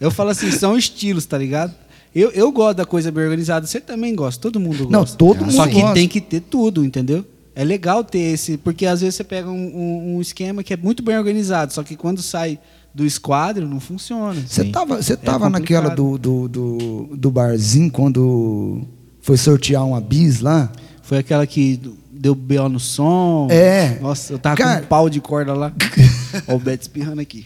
Eu 0.00 0.10
falo 0.10 0.30
assim, 0.30 0.50
são 0.50 0.76
estilos, 0.76 1.26
tá 1.26 1.36
ligado? 1.36 1.74
Eu, 2.14 2.30
eu 2.30 2.50
gosto 2.50 2.78
da 2.78 2.86
coisa 2.86 3.12
bem 3.12 3.24
organizada, 3.24 3.66
você 3.66 3.80
também 3.80 4.14
gosta, 4.14 4.40
todo 4.40 4.58
mundo 4.58 4.88
Não, 4.90 5.00
gosta. 5.00 5.16
todo 5.18 5.40
mundo 5.40 5.52
Só 5.52 5.66
que 5.66 5.74
gosta. 5.80 5.92
tem 5.94 6.08
que 6.08 6.20
ter 6.22 6.40
tudo, 6.40 6.82
entendeu? 6.84 7.22
É 7.54 7.62
legal 7.64 8.02
ter 8.02 8.18
esse, 8.32 8.56
porque 8.56 8.86
às 8.86 9.02
vezes 9.02 9.16
você 9.16 9.24
pega 9.24 9.50
um, 9.50 9.54
um- 9.54 10.16
um 10.16 10.20
esquema 10.22 10.62
que 10.62 10.72
é 10.72 10.76
muito 10.76 11.02
bem 11.02 11.18
organizado, 11.18 11.72
só 11.74 11.82
que 11.82 11.96
quando 11.96 12.22
sai 12.22 12.58
do 12.94 13.04
esquadro 13.04 13.68
não 13.68 13.78
funciona. 13.78 14.40
Você 14.46 14.64
tava, 14.64 15.02
você 15.02 15.16
tava 15.18 15.50
naquela 15.50 15.88
É 15.88 15.90
complicado. 15.96 16.18
do, 16.18 16.48
do, 16.48 17.08
do, 17.08 17.16
do 17.16 17.30
barzinho 17.30 17.90
quando 17.90 18.80
foi 19.20 19.36
sortear 19.36 19.84
uma 19.86 20.00
bis 20.00 20.40
lá? 20.40 20.72
Foi 21.02 21.18
aquela 21.18 21.46
que 21.46 21.78
deu 22.22 22.36
B.O. 22.36 22.68
no 22.68 22.78
som. 22.78 23.48
É. 23.50 23.98
Nossa, 24.00 24.32
eu 24.32 24.38
tava 24.38 24.56
Cara- 24.56 24.78
com 24.78 24.84
um 24.84 24.88
pau 24.88 25.10
de 25.10 25.20
corda 25.20 25.52
lá. 25.54 25.72
Ó 26.46 26.54
o 26.54 26.58
Beto 26.58 26.82
espirrando 26.82 27.20
aqui. 27.20 27.44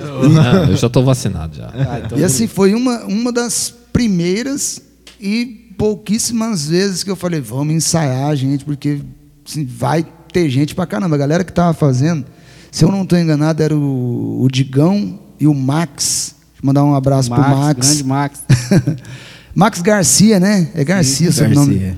Ah, 0.00 0.66
eu 0.68 0.76
já 0.76 0.88
tô 0.90 1.02
vacinado 1.04 1.56
já. 1.56 1.68
Ah, 1.72 2.00
então 2.04 2.18
e 2.18 2.24
assim, 2.24 2.46
foi 2.48 2.74
uma, 2.74 3.04
uma 3.04 3.32
das 3.32 3.72
primeiras 3.92 4.82
e 5.20 5.72
pouquíssimas 5.78 6.66
vezes 6.68 7.04
que 7.04 7.10
eu 7.10 7.16
falei, 7.16 7.40
vamos 7.40 7.72
ensaiar, 7.72 8.34
gente, 8.36 8.64
porque 8.64 9.00
assim, 9.48 9.64
vai 9.64 10.04
ter 10.32 10.50
gente 10.50 10.74
pra 10.74 10.86
caramba. 10.86 11.14
A 11.14 11.18
galera 11.18 11.44
que 11.44 11.52
tava 11.52 11.72
fazendo, 11.72 12.26
se 12.70 12.84
eu 12.84 12.90
não 12.90 13.04
estou 13.04 13.18
enganado, 13.18 13.62
era 13.62 13.74
o, 13.76 14.42
o 14.42 14.48
Digão 14.50 15.18
e 15.38 15.46
o 15.46 15.54
Max. 15.54 16.34
Deixa 16.52 16.62
eu 16.62 16.66
mandar 16.66 16.84
um 16.84 16.94
abraço 16.94 17.30
Max, 17.30 17.42
pro 17.46 17.56
Max. 17.56 17.86
grande 17.86 18.04
Max. 18.04 18.42
Max 19.54 19.80
Garcia, 19.80 20.38
né? 20.40 20.68
É 20.74 20.84
Garcia 20.84 21.30
o 21.30 21.32
Garcia. 21.32 21.44
sobrenome. 21.54 21.96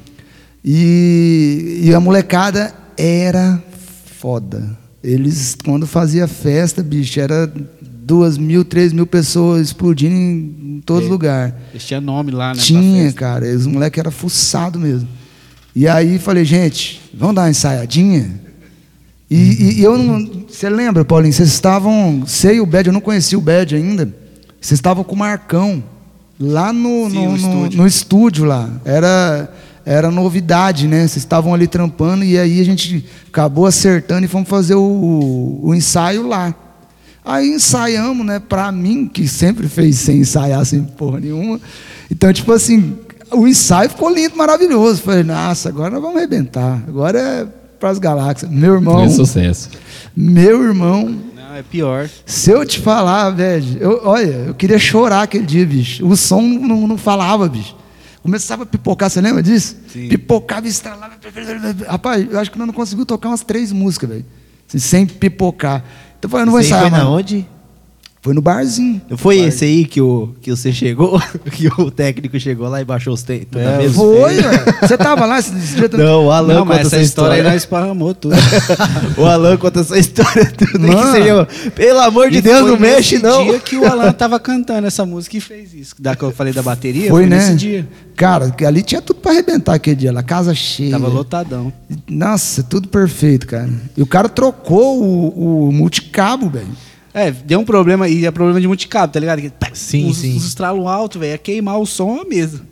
E, 0.65 1.81
e 1.85 1.95
a 1.95 2.01
molecada 2.01 2.73
era 2.97 3.63
foda. 4.19 4.77
Eles, 5.03 5.57
quando 5.65 5.87
fazia 5.87 6.29
festa, 6.29 6.83
bicho, 6.83 7.19
era 7.21 7.53
duas 7.83 8.39
mil, 8.39 8.65
três 8.65 8.93
mil 8.93 9.07
pessoas 9.07 9.69
explodindo 9.69 10.15
em 10.15 10.81
todos 10.87 11.05
os 11.05 11.09
É. 11.09 11.13
lugares. 11.13 11.55
Eles 11.73 11.85
tinham 11.85 12.01
nome 12.01 12.31
lá, 12.31 12.55
né? 12.55 12.61
Tinha, 12.61 13.13
cara. 13.13 13.47
Os 13.47 13.67
moleques 13.67 13.99
eram 13.99 14.13
fuçados 14.13 14.81
mesmo. 14.81 15.09
E 15.75 15.89
aí 15.89 16.19
falei, 16.19 16.45
gente, 16.45 17.01
vamos 17.13 17.35
dar 17.35 17.43
uma 17.43 17.51
ensaiadinha? 17.51 18.41
E, 19.29 19.35
e- 19.37 19.81
e 19.81 19.83
eu 19.83 19.97
não. 19.99 20.45
Você 20.49 20.69
lembra, 20.69 21.05
Paulinho? 21.05 21.33
Vocês 21.33 21.49
estavam. 21.49 22.23
Sei 22.27 22.61
o 22.61 22.67
Bad, 22.67 22.89
eu 22.89 22.93
não 22.93 23.01
conhecia 23.01 23.39
o 23.39 23.41
Bad 23.41 23.75
ainda. 23.75 24.05
Vocês 24.61 24.79
estavam 24.79 25.03
com 25.03 25.15
o 25.15 25.19
Marcão 25.19 25.83
lá 26.39 26.73
no, 26.73 27.11
Sim, 27.11 27.17
no, 27.17 27.31
no- 27.31 27.37
estúdio. 27.37 27.79
no 27.79 27.87
estúdio 27.87 28.45
lá. 28.45 28.71
Era, 28.85 29.51
era 29.85 30.11
novidade, 30.11 30.87
né? 30.87 31.01
Vocês 31.01 31.17
estavam 31.19 31.53
ali 31.55 31.67
trampando 31.67 32.25
e 32.25 32.39
aí 32.39 32.61
a 32.61 32.65
gente 32.65 33.05
acabou 33.29 33.67
acertando 33.67 34.25
e 34.25 34.29
fomos 34.29 34.49
fazer 34.49 34.75
o, 34.75 35.61
o 35.63 35.75
ensaio 35.75 36.27
lá. 36.27 36.55
Aí 37.25 37.49
ensaiamos, 37.49 38.27
né? 38.27 38.41
Pra 38.41 38.71
mim, 38.73 39.07
que 39.07 39.29
sempre 39.29 39.69
fez 39.69 39.97
sem 39.97 40.19
ensaiar, 40.19 40.65
sem 40.67 40.83
porra 40.83 41.21
nenhuma. 41.21 41.61
Então, 42.11 42.33
tipo 42.33 42.51
assim, 42.53 42.97
o 43.33 43.47
ensaio 43.47 43.91
ficou 43.91 44.11
lindo, 44.13 44.37
maravilhoso. 44.37 45.03
Falei, 45.03 45.23
nossa, 45.23 45.69
agora 45.69 45.91
nós 45.91 46.03
vamos 46.03 46.17
arrebentar. 46.17 46.83
Agora 46.87 47.19
é 47.19 47.47
pras 47.79 47.99
galáxias. 47.99 48.51
Meu 48.51 48.75
irmão, 48.75 49.05
É 49.05 49.09
sucesso. 49.09 49.69
meu 50.17 50.63
irmão, 50.65 51.17
Não, 51.35 51.55
é 51.57 51.63
pior. 51.63 52.09
se 52.27 52.51
eu 52.51 52.65
te 52.67 52.81
falar, 52.81 53.31
velho, 53.31 53.79
eu, 53.81 54.01
olha, 54.05 54.45
eu 54.49 54.55
queria 54.55 54.79
chorar 54.79 55.23
aquele 55.23 55.45
dia, 55.47 55.65
bicho. 55.67 56.07
O 56.07 56.17
som 56.17 56.43
não, 56.43 56.87
não 56.89 56.97
falava, 56.99 57.49
bicho. 57.49 57.75
Começava 58.23 58.63
a 58.63 58.67
pipocar, 58.67 59.11
você 59.11 59.21
lembra 59.21 59.43
disso? 59.43 59.77
Sim. 59.89 60.09
Pipocava, 60.09 60.69
estralava. 60.69 61.15
Rapaz, 61.89 62.27
eu 62.31 62.39
acho 62.39 62.53
que 62.53 62.59
nós 62.59 62.67
não 62.69 62.75
conseguimos 62.75 63.07
tocar 63.07 63.29
umas 63.29 63.43
três 63.43 63.73
músicas, 63.73 64.09
velho. 64.09 64.27
Assim, 64.69 64.79
sem 64.79 65.07
pipocar. 65.07 65.83
Então 66.19 66.29
eu 66.29 66.31
falei, 66.31 66.43
eu 66.43 66.47
não 66.47 66.53
vou 66.53 66.61
ensaiar, 66.61 66.89
foi 66.89 66.91
na 66.91 67.11
onde? 67.11 67.49
Foi 68.23 68.33
no 68.33 68.41
barzinho. 68.41 69.03
Não 69.11 69.17
foi 69.17 69.39
esse 69.41 69.65
aí 69.65 69.85
que, 69.85 70.01
o, 70.01 70.33
que 70.41 70.49
você 70.53 70.73
chegou? 70.73 71.21
Que 71.51 71.67
o 71.67 71.91
técnico 71.91 72.39
chegou 72.39 72.69
lá 72.69 72.81
e 72.81 72.85
baixou 72.85 73.13
os 73.15 73.23
te- 73.25 73.45
toda 73.51 73.65
É, 73.65 73.75
a 73.75 73.79
mesa? 73.79 73.95
Foi, 73.95 74.35
velho. 74.37 74.65
Você 74.81 74.97
tava 74.97 75.27
lá 75.27 75.41
dia? 75.41 75.99
Não, 75.99 76.27
o 76.27 76.31
Alan 76.31 76.55
Não, 76.55 76.67
conta 76.67 76.79
essa 76.79 76.87
essa 76.97 77.01
história 77.01 77.33
aí 77.33 77.39
história. 77.41 77.43
nós 77.53 77.63
esparramou 77.63 78.15
tudo. 78.15 78.37
o 79.19 79.25
Alan 79.27 79.57
conta 79.57 79.81
essa 79.81 79.99
história 79.99 80.47
tudo. 80.57 80.79
Mano. 80.87 81.47
Você 81.47 81.71
Pelo 81.71 81.99
amor 81.99 82.31
de 82.31 82.41
Deus, 82.41 82.65
não 82.65 82.79
mexe, 82.79 83.19
não. 83.19 83.43
dia 83.45 83.59
que 83.59 83.77
o 83.77 83.85
Alan 83.85 84.13
tava 84.13 84.39
cantando 84.39 84.87
essa 84.87 85.05
música 85.05 85.37
e 85.37 85.41
fez 85.41 85.75
isso. 85.75 85.95
Da 85.99 86.15
que 86.15 86.23
eu 86.23 86.31
falei 86.31 86.53
da 86.53 86.63
bateria, 86.63 87.11
Foi, 87.11 87.23
foi, 87.23 87.27
né? 87.27 87.39
nesse 87.39 87.57
dia. 87.57 87.89
Cara, 88.15 88.55
ali 88.65 88.83
tinha 88.85 89.03
tudo 89.03 89.19
pra 89.19 89.33
arrebentar 89.33 89.75
aquele 89.75 89.97
dia 89.97 90.13
lá. 90.13 90.23
Casa 90.23 90.55
cheia. 90.55 90.93
Tava 90.93 91.09
lotadão. 91.09 91.73
Nossa, 92.09 92.63
tudo 92.63 92.87
perfeito, 92.87 93.49
cara. 93.49 93.69
E 93.97 94.01
o 94.03 94.07
cara 94.07 94.29
trocou 94.29 95.03
o, 95.03 95.69
o 95.69 95.73
multicabo, 95.73 96.49
velho. 96.49 96.69
É, 97.15 97.31
deu 97.31 97.61
um 97.61 97.65
problema, 97.65 98.09
e 98.09 98.25
é 98.25 98.31
problema 98.31 98.61
de 98.61 98.67
multicabo, 98.67 99.13
tá 99.13 99.21
ligado? 99.21 99.43
Sim, 99.75 100.09
os, 100.09 100.19
sim. 100.19 100.37
Os 100.37 100.47
estralos 100.47 100.87
altos, 100.87 101.21
velho, 101.21 101.35
é 101.35 101.39
queimar 101.39 101.79
o 101.79 101.87
som 101.87 102.25
mesa. 102.25 102.63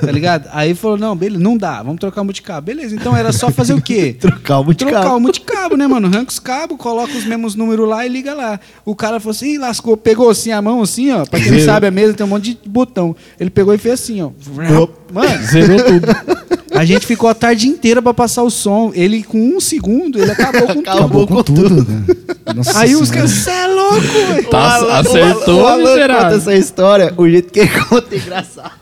Tá 0.00 0.10
ligado? 0.12 0.48
Aí 0.52 0.74
falou, 0.74 0.96
não, 0.98 1.16
beleza, 1.16 1.42
não 1.42 1.56
dá, 1.56 1.82
vamos 1.82 1.98
trocar 1.98 2.20
o 2.20 2.24
multicabo. 2.24 2.66
Beleza, 2.66 2.94
então 2.94 3.16
era 3.16 3.32
só 3.32 3.50
fazer 3.50 3.72
o 3.74 3.80
quê? 3.80 4.14
Trocar 4.20 4.58
o 4.60 4.64
multicabo. 4.64 4.96
Trocar 5.00 5.16
o 5.16 5.20
multicabo, 5.20 5.76
né, 5.76 5.86
mano? 5.86 6.06
Arranca 6.06 6.30
os 6.30 6.38
cabos, 6.38 6.76
coloca 6.76 7.16
os 7.16 7.24
mesmos 7.24 7.54
números 7.54 7.88
lá 7.88 8.04
e 8.04 8.08
liga 8.08 8.34
lá. 8.34 8.60
O 8.84 8.94
cara 8.94 9.18
falou 9.20 9.32
assim, 9.32 9.54
"Ih, 9.54 9.58
lascou, 9.58 9.96
pegou 9.96 10.28
assim 10.30 10.52
a 10.52 10.60
mão, 10.60 10.82
assim, 10.82 11.10
ó. 11.12 11.24
Pra 11.24 11.38
quem 11.40 11.50
não 11.50 11.58
Zero. 11.58 11.70
sabe, 11.72 11.86
a 11.86 11.90
mesa 11.90 12.14
tem 12.14 12.26
um 12.26 12.28
monte 12.30 12.54
de 12.62 12.68
botão. 12.68 13.14
Ele 13.40 13.50
pegou 13.50 13.72
e 13.74 13.78
fez 13.78 13.94
assim, 13.94 14.20
ó. 14.22 14.30
Mano, 15.12 15.44
Zerou 15.46 15.82
tudo. 15.84 16.06
a 16.72 16.84
gente 16.84 17.06
ficou 17.06 17.28
a 17.30 17.34
tarde 17.34 17.68
inteira 17.68 18.02
pra 18.02 18.12
passar 18.12 18.42
o 18.42 18.50
som. 18.50 18.90
Ele, 18.94 19.22
com 19.22 19.38
um 19.38 19.60
segundo, 19.60 20.18
ele 20.20 20.30
acabou 20.30 20.62
com 20.66 20.74
tudo. 20.74 20.90
Acabou 20.90 21.26
com 21.26 21.42
tudo, 21.42 21.86
cara. 21.86 22.54
Nossa 22.54 22.78
Aí 22.80 22.94
os 22.94 23.10
caras, 23.10 23.30
você 23.30 23.50
é 23.50 23.66
louco, 23.66 24.00
velho. 24.00 24.50
Tá, 24.50 24.98
acertou, 24.98 25.62
o 25.62 25.66
Alan, 25.66 25.82
o 25.82 25.88
Alan 25.88 26.08
conta 26.22 26.34
essa 26.36 26.54
história, 26.54 27.14
o 27.16 27.28
jeito 27.28 27.52
que 27.52 27.60
ele 27.60 27.70
conta 27.88 28.14
é 28.14 28.18
engraçado. 28.18 28.72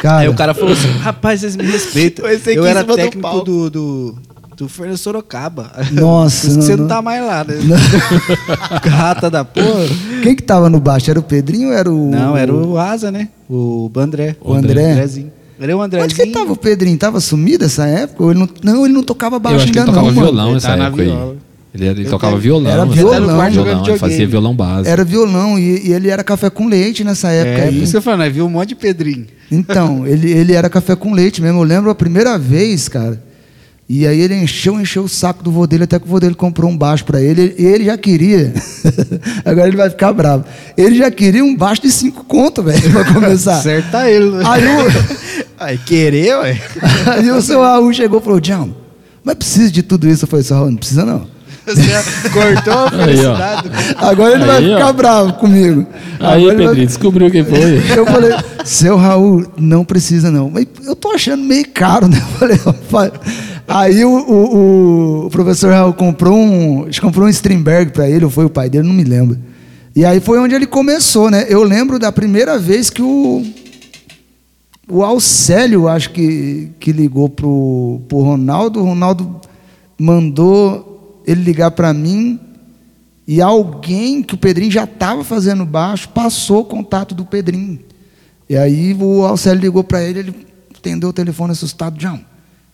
Cara, 0.00 0.18
Aí 0.20 0.28
o 0.28 0.34
cara 0.34 0.54
falou 0.54 0.72
assim: 0.72 0.88
rapaz, 0.98 1.40
vocês 1.40 1.56
me 1.56 1.64
respeitam. 1.64 2.26
Esse 2.28 2.50
aqui 2.50 2.58
Eu 2.58 2.66
era 2.66 2.82
técnico 2.82 3.40
do, 3.42 3.70
do, 3.70 4.14
do 4.56 4.68
Fernando 4.68 4.96
Sorocaba. 4.96 5.70
Nossa, 5.92 6.40
Por 6.40 6.46
isso 6.46 6.50
que 6.50 6.56
não- 6.56 6.62
você 6.62 6.76
não, 6.76 6.82
não- 6.82 6.88
tá 6.88 7.02
mais 7.02 7.24
lá, 7.24 7.44
né? 7.44 7.54
Rata 8.88 9.30
da 9.30 9.44
porra. 9.44 9.86
quem 10.22 10.34
que 10.34 10.42
tava 10.42 10.68
no 10.70 10.80
baixo? 10.80 11.10
Era 11.10 11.20
o 11.20 11.22
Pedrinho 11.22 11.68
ou 11.68 11.74
era 11.74 11.90
o. 11.90 12.10
Não, 12.10 12.36
era 12.36 12.52
o 12.52 12.78
Asa, 12.78 13.10
né? 13.10 13.28
O 13.48 13.90
André. 13.96 14.36
O 14.40 14.52
André? 14.54 14.92
Andrezinho. 14.92 15.32
É 15.60 15.74
o 15.74 15.80
Andrezinho. 15.80 16.04
Onde 16.04 16.14
que 16.14 16.26
tava 16.32 16.52
o 16.52 16.56
Pedrinho? 16.56 16.98
Tava 16.98 17.20
sumido 17.20 17.64
essa 17.64 17.86
época? 17.86 18.24
Ele 18.24 18.34
não, 18.40 18.48
não, 18.64 18.84
ele 18.84 18.94
não 18.94 19.02
tocava 19.02 19.36
Eu 19.36 19.40
baixo 19.40 19.56
acho 19.58 19.66
que 19.66 19.78
ele 19.78 19.80
ainda 19.80 19.92
tocava 19.92 20.06
não, 20.08 20.14
mano. 20.14 20.26
violão 20.26 20.46
Ele 20.46 20.54
nessa 20.54 20.68
tá 20.68 20.76
na 20.76 20.86
época 20.86 21.02
aí. 21.02 21.36
Ele, 21.74 21.86
ele 21.86 22.00
Ele 22.02 22.08
tocava 22.10 22.36
violão. 22.38 22.70
era 22.70 22.82
assim. 22.82 22.92
violão, 22.92 23.20
jogando 23.20 23.52
violão, 23.52 23.86
ele 23.88 23.98
fazia 23.98 24.26
violão 24.26 24.54
básico. 24.54 24.88
Era 24.88 25.04
violão 25.04 25.58
e, 25.58 25.88
e 25.88 25.92
ele 25.92 26.08
era 26.08 26.22
café 26.22 26.50
com 26.50 26.66
leite 26.68 27.02
nessa 27.02 27.30
época 27.30 27.58
É, 27.62 27.68
aí. 27.68 27.74
por 27.76 27.82
isso 27.82 27.92
que 27.92 27.96
eu 27.98 28.02
falo, 28.02 28.18
né? 28.18 28.28
Viu 28.30 28.44
um 28.44 28.50
monte 28.50 28.70
de 28.70 28.74
Pedrinho. 28.74 29.26
Então, 29.50 30.04
ele, 30.08 30.30
ele 30.30 30.52
era 30.52 30.68
café 30.68 30.94
com 30.94 31.12
leite 31.14 31.40
mesmo. 31.40 31.60
Eu 31.60 31.64
lembro 31.64 31.90
a 31.90 31.94
primeira 31.94 32.38
vez, 32.38 32.88
cara. 32.88 33.22
E 33.88 34.06
aí 34.06 34.20
ele 34.20 34.34
encheu, 34.34 34.80
encheu 34.80 35.02
o 35.04 35.08
saco 35.08 35.42
do 35.42 35.50
vô 35.50 35.66
dele, 35.66 35.84
até 35.84 35.98
que 35.98 36.06
o 36.06 36.08
vô 36.08 36.18
dele 36.20 36.34
comprou 36.34 36.70
um 36.70 36.76
baixo 36.76 37.04
pra 37.04 37.20
ele. 37.20 37.54
E 37.58 37.64
ele 37.64 37.84
já 37.84 37.96
queria. 37.98 38.52
Agora 39.44 39.68
ele 39.68 39.76
vai 39.76 39.90
ficar 39.90 40.12
bravo. 40.12 40.44
Ele 40.76 40.96
já 40.96 41.10
queria 41.10 41.44
um 41.44 41.54
baixo 41.56 41.82
de 41.82 41.90
cinco 41.90 42.24
conto, 42.24 42.62
velho, 42.62 42.90
pra 42.90 43.04
começar. 43.12 43.56
Acerta 43.58 44.08
ele, 44.10 44.30
né? 44.30 44.42
Aí 44.46 44.62
o, 44.64 45.42
Ai, 45.58 45.80
querer, 45.84 46.36
ué. 46.38 46.60
aí 47.06 47.30
o 47.30 47.40
seu 47.42 47.60
Raul 47.60 47.92
chegou 47.92 48.20
e 48.20 48.22
falou: 48.22 48.40
John, 48.40 48.70
mas 49.24 49.34
precisa 49.34 49.70
de 49.70 49.82
tudo 49.82 50.08
isso? 50.08 50.24
Eu 50.24 50.28
falei: 50.28 50.44
seu 50.44 50.56
Raul, 50.56 50.70
não 50.70 50.76
precisa 50.78 51.04
não. 51.04 51.26
Você 51.64 52.28
cortou 52.30 52.72
a 52.74 52.84
Aí, 52.90 53.04
felicidade. 53.04 53.68
cara. 53.68 53.94
Agora 54.10 54.34
ele 54.34 54.44
vai 54.44 54.56
Aí, 54.58 54.70
ó. 54.72 54.76
ficar 54.78 54.92
bravo 54.92 55.32
comigo. 55.34 55.86
Aí, 56.18 56.26
Agora 56.26 56.40
ele 56.40 56.56
vai- 56.56 56.66
Pedrinho, 56.66 56.86
descobriu 56.88 57.30
quem 57.30 57.44
foi. 57.44 57.82
Eu 57.96 58.04
falei, 58.06 58.30
seu 58.64 58.96
Raul, 58.96 59.46
não 59.56 59.84
precisa 59.84 60.30
não. 60.30 60.50
Mas 60.50 60.66
eu 60.84 60.96
tô 60.96 61.10
achando 61.12 61.42
meio 61.44 61.66
caro, 61.72 62.08
né? 62.08 62.20
Eu 62.40 62.72
falei. 62.88 63.12
Aí 63.68 64.04
o, 64.04 64.10
o- 64.10 65.26
o 65.26 65.30
professor 65.30 65.72
Raul 65.72 65.92
comprou 65.92 66.36
um, 66.36 66.82
acho 66.88 67.00
que 67.00 67.06
comprou 67.06 67.26
um 67.26 67.30
Strindberg 67.30 67.92
para 67.92 68.08
ele, 68.10 68.24
ou 68.24 68.30
foi 68.30 68.44
o 68.44 68.50
pai 68.50 68.68
dele, 68.68 68.86
não 68.88 68.94
me 68.94 69.04
lembro. 69.04 69.38
E 69.94 70.04
aí 70.04 70.20
foi 70.20 70.38
onde 70.40 70.54
ele 70.54 70.66
começou, 70.66 71.30
né? 71.30 71.46
Eu 71.48 71.62
lembro 71.62 71.98
da 71.98 72.10
primeira 72.10 72.58
vez 72.58 72.90
que 72.90 73.02
o 73.02 73.44
o 74.90 75.02
Alcélio, 75.04 75.88
acho 75.88 76.10
que, 76.10 76.70
que 76.80 76.92
ligou 76.92 77.28
pro, 77.28 78.00
pro 78.08 78.18
Ronaldo, 78.18 78.80
o 78.80 78.84
Ronaldo 78.84 79.40
mandou 79.98 80.91
ele 81.26 81.42
ligar 81.42 81.70
para 81.70 81.92
mim 81.92 82.38
e 83.26 83.40
alguém 83.40 84.22
que 84.22 84.34
o 84.34 84.38
Pedrinho 84.38 84.70
já 84.70 84.84
estava 84.84 85.22
fazendo 85.24 85.64
baixo 85.64 86.08
passou 86.08 86.60
o 86.60 86.64
contato 86.64 87.14
do 87.14 87.24
Pedrinho. 87.24 87.78
E 88.48 88.56
aí 88.56 88.94
o 88.94 89.24
Alcélio 89.24 89.60
ligou 89.60 89.84
para 89.84 90.02
ele, 90.02 90.18
ele 90.18 90.46
atendeu 90.76 91.08
o 91.08 91.12
telefone 91.12 91.52
assustado, 91.52 92.00
João. 92.00 92.16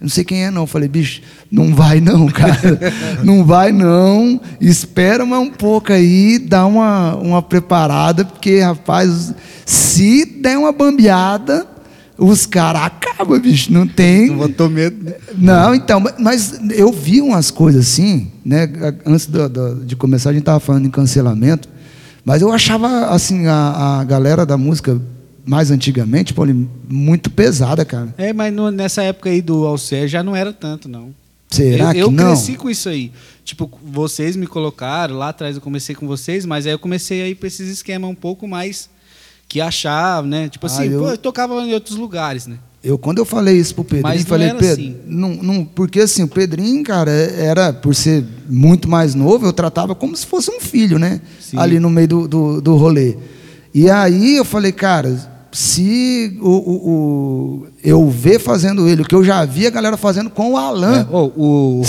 Eu 0.01 0.05
não 0.05 0.09
sei 0.09 0.25
quem 0.25 0.45
é 0.45 0.51
não. 0.51 0.63
Eu 0.63 0.67
falei, 0.67 0.89
bicho, 0.89 1.23
não 1.51 1.75
vai 1.75 2.01
não, 2.01 2.27
cara. 2.33 2.79
não 3.23 3.45
vai 3.45 3.73
não. 3.73 4.41
Espera 4.61 5.27
mais 5.27 5.43
um 5.43 5.51
pouco 5.51 5.93
aí, 5.93 6.39
dá 6.39 6.67
uma, 6.67 7.17
uma 7.17 7.43
preparada, 7.43 8.25
porque, 8.25 8.61
rapaz, 8.61 9.35
se 9.67 10.25
der 10.25 10.57
uma 10.57 10.73
bambeada, 10.73 11.67
os 12.19 12.45
caras 12.47 12.83
acabam, 12.83 13.41
bicho. 13.41 13.73
Não 13.73 13.87
tem. 13.87 14.27
Tu 14.29 14.35
botou 14.35 14.69
medo, 14.69 15.05
né? 15.05 15.15
Não, 15.37 15.75
então, 15.75 16.03
mas 16.19 16.59
eu 16.73 16.93
vi 16.93 17.21
umas 17.21 17.51
coisas 17.51 17.87
assim, 17.87 18.31
né? 18.45 18.69
Antes 19.07 19.27
do- 19.27 19.49
do- 19.49 19.85
de 19.85 19.95
começar, 19.97 20.31
a 20.31 20.33
gente 20.33 20.43
estava 20.43 20.59
falando 20.61 20.85
em 20.87 20.91
cancelamento, 20.91 21.69
mas 22.25 22.43
eu 22.43 22.51
achava, 22.53 23.07
assim, 23.11 23.47
a, 23.47 24.01
a 24.01 24.05
galera 24.05 24.45
da 24.45 24.57
música 24.59 25.01
mais 25.47 25.71
antigamente, 25.71 26.35
pô, 26.35 26.43
muito 26.89 27.31
pesada, 27.31 27.85
cara. 27.85 28.13
É, 28.19 28.33
mas 28.33 28.53
no- 28.53 28.71
nessa 28.71 29.03
época 29.03 29.31
aí 29.31 29.41
do 29.41 29.65
Alcer 29.65 30.07
já 30.09 30.23
não 30.23 30.35
era 30.37 30.53
tanto, 30.53 30.89
não. 30.89 31.15
Será 31.51 31.93
eu, 31.95 32.01
eu 32.01 32.09
que 32.09 32.15
não? 32.15 32.27
cresci 32.27 32.57
com 32.57 32.69
isso 32.69 32.89
aí. 32.91 33.11
Tipo, 33.45 33.71
vocês 33.83 34.37
me 34.37 34.47
colocaram, 34.47 35.17
lá 35.17 35.31
atrás 35.31 35.57
eu 35.57 35.63
comecei 35.63 35.95
com 35.95 36.07
vocês, 36.07 36.45
mas 36.45 36.67
aí 36.67 36.73
eu 36.73 36.79
comecei 36.79 37.23
a 37.23 37.29
ir 37.29 37.37
pra 37.37 37.47
esses 37.47 37.71
esquemas 37.71 38.11
um 38.11 38.15
pouco 38.15 38.47
mais 38.47 38.91
que 39.49 39.61
achar, 39.61 40.23
né? 40.23 40.49
Tipo 40.49 40.67
Ah, 40.67 40.71
assim, 40.71 40.85
eu- 40.89 41.01
pô, 41.01 41.09
eu 41.11 41.19
tocava 41.19 41.55
em 41.63 41.73
outros 41.73 41.97
lugares, 41.97 42.47
né? 42.47 42.57
Eu, 42.85 42.97
quando 42.97 43.19
eu 43.19 43.25
falei 43.25 43.57
isso 43.59 43.75
pro 43.75 43.83
Pedrinho, 43.83 44.03
Mas 44.05 44.21
não 44.21 44.29
falei, 44.29 44.51
Pedro, 44.53 44.67
assim. 44.73 44.97
não, 45.07 45.31
não, 45.31 45.65
porque 45.65 46.01
assim, 46.01 46.23
o 46.23 46.29
Pedrinho, 46.29 46.85
cara, 46.85 47.11
era, 47.11 47.73
por 47.73 47.93
ser 47.95 48.25
muito 48.49 48.89
mais 48.89 49.15
novo, 49.17 49.47
eu 49.47 49.53
tratava 49.53 49.95
como 49.97 50.17
se 50.17 50.25
fosse 50.25 50.49
um 50.51 50.61
filho, 50.61 50.97
né? 50.99 51.21
Sim. 51.41 51.59
Ali 51.59 51.81
no 51.81 51.91
meio 51.91 52.07
do, 52.07 52.29
do, 52.29 52.61
do 52.61 52.77
rolê. 52.77 53.17
E 53.75 53.91
aí 53.91 54.37
eu 54.37 54.45
falei, 54.45 54.71
cara, 54.71 55.19
se 55.51 56.39
o, 56.41 56.49
o- 56.51 56.91
o- 56.91 57.67
eu 57.83 58.09
ver 58.11 58.39
fazendo 58.39 58.89
ele, 58.89 59.03
o 59.03 59.05
que 59.05 59.15
eu 59.15 59.25
já 59.25 59.45
vi 59.45 59.67
a 59.67 59.71
galera 59.71 59.97
fazendo 59.97 60.31
com 60.31 60.53
o 60.53 60.57
Alan. 60.57 61.07
É, 61.11 61.15
ô, 61.15 61.33
o, 61.37 61.83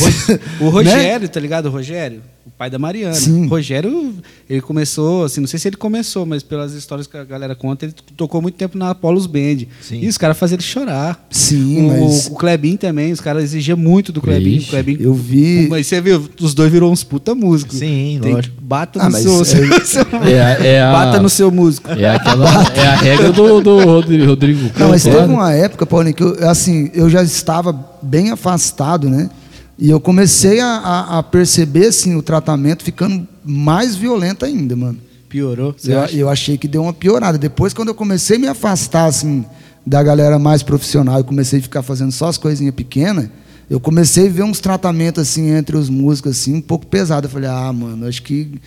o 0.62 0.70
Rogério, 0.70 1.28
tá 1.30 1.40
ligado? 1.40 1.66
O 1.68 1.70
Rogério, 1.72 2.22
o 2.46 2.52
pai 2.52 2.70
da 2.70 2.78
Mariana. 2.80 3.14
Sim. 3.16 3.46
O 3.46 3.50
Rogério, 3.50 4.14
ele 4.50 4.62
começou, 4.62 5.24
assim, 5.24 5.40
não 5.42 5.48
sei 5.48 5.60
se 5.60 5.68
ele 5.68 5.78
começou, 5.78 6.26
mas 6.26 6.44
pelas 6.44 6.74
histórias 6.74 7.08
que 7.08 7.16
a 7.18 7.24
galera 7.24 7.56
conta, 7.56 7.86
ele 7.86 7.94
tocou 8.18 8.42
muito 8.42 8.56
tempo 8.56 8.78
na 8.78 8.90
Apollos 8.92 9.26
Band. 9.28 9.66
Sim. 9.82 10.00
E 10.02 10.08
os 10.08 10.18
caras 10.18 10.38
faziam 10.38 10.56
ele 10.58 10.64
chorar. 10.64 11.26
Sim, 11.30 11.86
o, 11.86 11.88
mas 11.88 12.28
o 12.28 12.36
Klebin 12.36 12.76
também, 12.76 13.12
os 13.12 13.22
caras 13.22 13.44
exigiam 13.44 13.78
muito 13.78 14.12
do 14.12 14.22
Klebin. 14.22 14.56
Ixi, 14.58 14.68
O 14.68 14.70
Klebin 14.70 14.98
eu 15.00 15.14
vi. 15.14 15.68
Mas 15.70 15.88
você 15.88 16.00
viu, 16.02 16.28
os 16.40 16.54
dois 16.54 16.72
viram 16.72 16.92
uns 16.92 17.04
puta 17.04 17.34
músicos. 17.36 17.78
Sim, 17.80 18.20
Tem- 18.22 18.34
lógico. 18.34 18.56
Bata 18.62 19.00
Ah, 19.02 19.10
no 19.10 19.18
seu, 19.18 19.42
é- 19.42 19.46
seu- 19.86 20.06
É, 20.28 20.42
a- 20.42 20.66
é 20.66 20.82
a, 20.84 20.92
Bata 20.92 21.20
no 21.20 21.30
seu 21.30 21.50
músico. 21.52 21.90
É 21.92 22.10
aquela. 22.16 22.48
É 22.76 22.88
a 22.88 22.96
regra 22.96 23.32
do, 23.32 23.62
do 23.62 23.80
Rodrigo. 24.26 24.70
Não, 24.78 24.90
mas 24.90 25.04
teve 25.04 25.18
né? 25.18 25.26
uma 25.26 25.52
época, 25.54 25.79
Paulinho, 25.86 26.16
que 26.16 26.24
eu, 26.24 26.50
assim, 26.50 26.90
eu 26.94 27.10
já 27.10 27.22
estava 27.24 27.74
bem 28.02 28.32
afastado, 28.32 29.10
né? 29.10 29.30
E 29.78 29.90
eu 29.90 30.00
comecei 30.00 30.60
a, 30.60 30.68
a- 30.68 31.20
a 31.20 31.24
perceber, 31.24 31.88
assim, 31.88 32.16
o 32.16 32.22
tratamento 32.22 32.84
ficando 32.84 33.28
mais 33.46 33.96
violento 33.96 34.44
ainda, 34.46 34.76
mano. 34.76 34.98
Piorou. 35.30 35.74
Eu, 35.86 36.20
eu 36.22 36.30
achei 36.30 36.58
que 36.58 36.68
deu 36.68 36.82
uma 36.84 36.92
piorada. 36.94 37.38
Depois, 37.38 37.74
quando 37.74 37.90
eu 37.90 37.96
comecei 37.96 38.36
a 38.38 38.40
me 38.40 38.48
afastar, 38.48 39.06
assim, 39.06 39.46
da 39.86 40.02
galera 40.04 40.38
mais 40.40 40.64
profissional 40.64 41.20
e 41.20 41.24
comecei 41.24 41.60
a 41.60 41.62
ficar 41.62 41.82
fazendo 41.84 42.12
só 42.12 42.28
as 42.28 42.38
coisinhas 42.38 42.74
pequenas, 42.76 43.30
eu 43.70 43.80
comecei 43.80 44.28
a 44.28 44.32
ver 44.32 44.44
uns 44.44 44.60
tratamentos, 44.60 45.22
assim, 45.22 45.50
entre 45.52 45.78
os 45.78 45.88
músicos, 45.90 46.32
assim, 46.32 46.56
um 46.56 46.62
pouco 46.62 46.86
pesado. 46.88 47.28
Eu 47.28 47.32
falei, 47.32 47.48
ah, 47.50 47.72
mano, 47.72 48.08
acho 48.08 48.22
que 48.24 48.60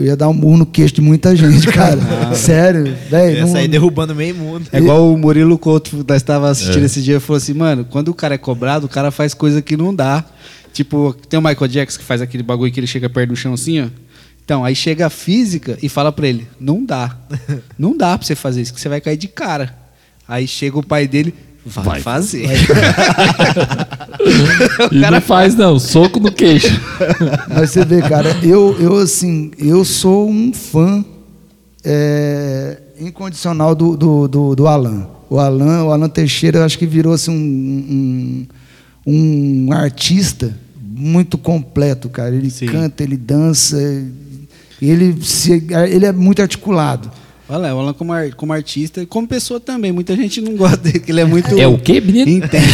eu 0.00 0.06
ia 0.06 0.16
dar 0.16 0.28
um 0.28 0.32
murro 0.32 0.56
no 0.56 0.66
queixo 0.66 0.94
de 0.94 1.00
muita 1.02 1.36
gente, 1.36 1.66
cara. 1.72 2.34
Sério, 2.34 2.96
velho. 3.10 3.38
Ia 3.38 3.46
sair 3.46 3.68
derrubando 3.68 4.14
meio 4.14 4.34
mundo. 4.34 4.66
É 4.72 4.78
igual 4.78 5.12
o 5.12 5.18
Murilo 5.18 5.58
Couto, 5.58 6.04
nós 6.08 6.16
estava 6.16 6.48
assistindo 6.48 6.84
esse 6.84 7.02
dia, 7.02 7.20
falou 7.20 7.36
assim, 7.36 7.52
mano, 7.52 7.84
quando 7.84 8.08
o 8.08 8.14
cara 8.14 8.34
é 8.34 8.38
cobrado, 8.38 8.86
o 8.86 8.88
cara 8.88 9.10
faz 9.10 9.34
coisa 9.34 9.60
que 9.60 9.76
não 9.76 9.94
dá. 9.94 10.24
Tipo, 10.72 11.14
tem 11.28 11.38
o 11.38 11.42
Michael 11.42 11.68
Jackson 11.68 11.98
que 11.98 12.04
faz 12.04 12.22
aquele 12.22 12.42
bagulho 12.42 12.72
que 12.72 12.80
ele 12.80 12.86
chega 12.86 13.10
perto 13.10 13.30
do 13.30 13.36
chão 13.36 13.52
assim, 13.52 13.82
ó. 13.82 13.86
Então, 14.42 14.64
aí 14.64 14.74
chega 14.74 15.06
a 15.06 15.10
física 15.10 15.78
e 15.82 15.88
fala 15.88 16.10
pra 16.10 16.26
ele, 16.26 16.48
não 16.58 16.84
dá. 16.84 17.16
Não 17.78 17.96
dá 17.96 18.16
pra 18.16 18.26
você 18.26 18.34
fazer 18.34 18.62
isso, 18.62 18.74
que 18.74 18.80
você 18.80 18.88
vai 18.88 19.00
cair 19.00 19.16
de 19.16 19.28
cara. 19.28 19.76
Aí 20.26 20.46
chega 20.46 20.78
o 20.78 20.82
pai 20.82 21.06
dele, 21.06 21.34
vai, 21.64 21.84
Vai. 21.84 22.00
fazer. 22.00 22.48
E 24.92 24.98
não 24.98 25.20
faz, 25.20 25.54
não. 25.54 25.78
Soco 25.78 26.20
no 26.20 26.30
queixo. 26.30 26.68
Mas 27.48 27.70
você 27.70 27.84
vê, 27.84 28.02
cara, 28.02 28.36
eu, 28.42 28.76
eu 28.78 28.96
assim, 28.96 29.50
eu 29.58 29.84
sou 29.84 30.28
um 30.28 30.52
fã 30.52 31.04
é, 31.84 32.78
incondicional 33.00 33.74
do, 33.74 33.96
do, 33.96 34.28
do, 34.28 34.56
do 34.56 34.66
Alan. 34.66 35.06
O 35.28 35.38
Alan, 35.38 35.84
o 35.84 35.92
Alan 35.92 36.08
Teixeira, 36.08 36.58
eu 36.58 36.64
acho 36.64 36.78
que 36.78 36.86
virou 36.86 37.12
assim, 37.12 37.30
um, 37.30 38.46
um, 39.06 39.66
um 39.66 39.72
artista 39.72 40.54
muito 40.80 41.38
completo, 41.38 42.08
cara. 42.08 42.34
Ele 42.34 42.50
Sim. 42.50 42.66
canta, 42.66 43.02
ele 43.02 43.16
dança, 43.16 43.76
ele, 44.80 45.16
se, 45.24 45.66
ele 45.88 46.06
é 46.06 46.12
muito 46.12 46.42
articulado. 46.42 47.10
Olha, 47.50 47.74
o 47.74 47.80
Alan 47.80 47.92
como, 47.92 48.12
ar- 48.12 48.32
como 48.34 48.52
artista 48.52 49.02
e 49.02 49.06
como 49.06 49.26
pessoa 49.26 49.58
também. 49.58 49.90
Muita 49.92 50.14
gente 50.14 50.40
não 50.40 50.54
gosta 50.56 50.76
dele, 50.76 51.00
que 51.00 51.10
ele 51.10 51.20
é 51.20 51.24
muito. 51.24 51.58
É 51.58 51.66
o 51.66 51.76
quê, 51.78 52.00
menino? 52.00 52.30
Intenso. 52.30 52.68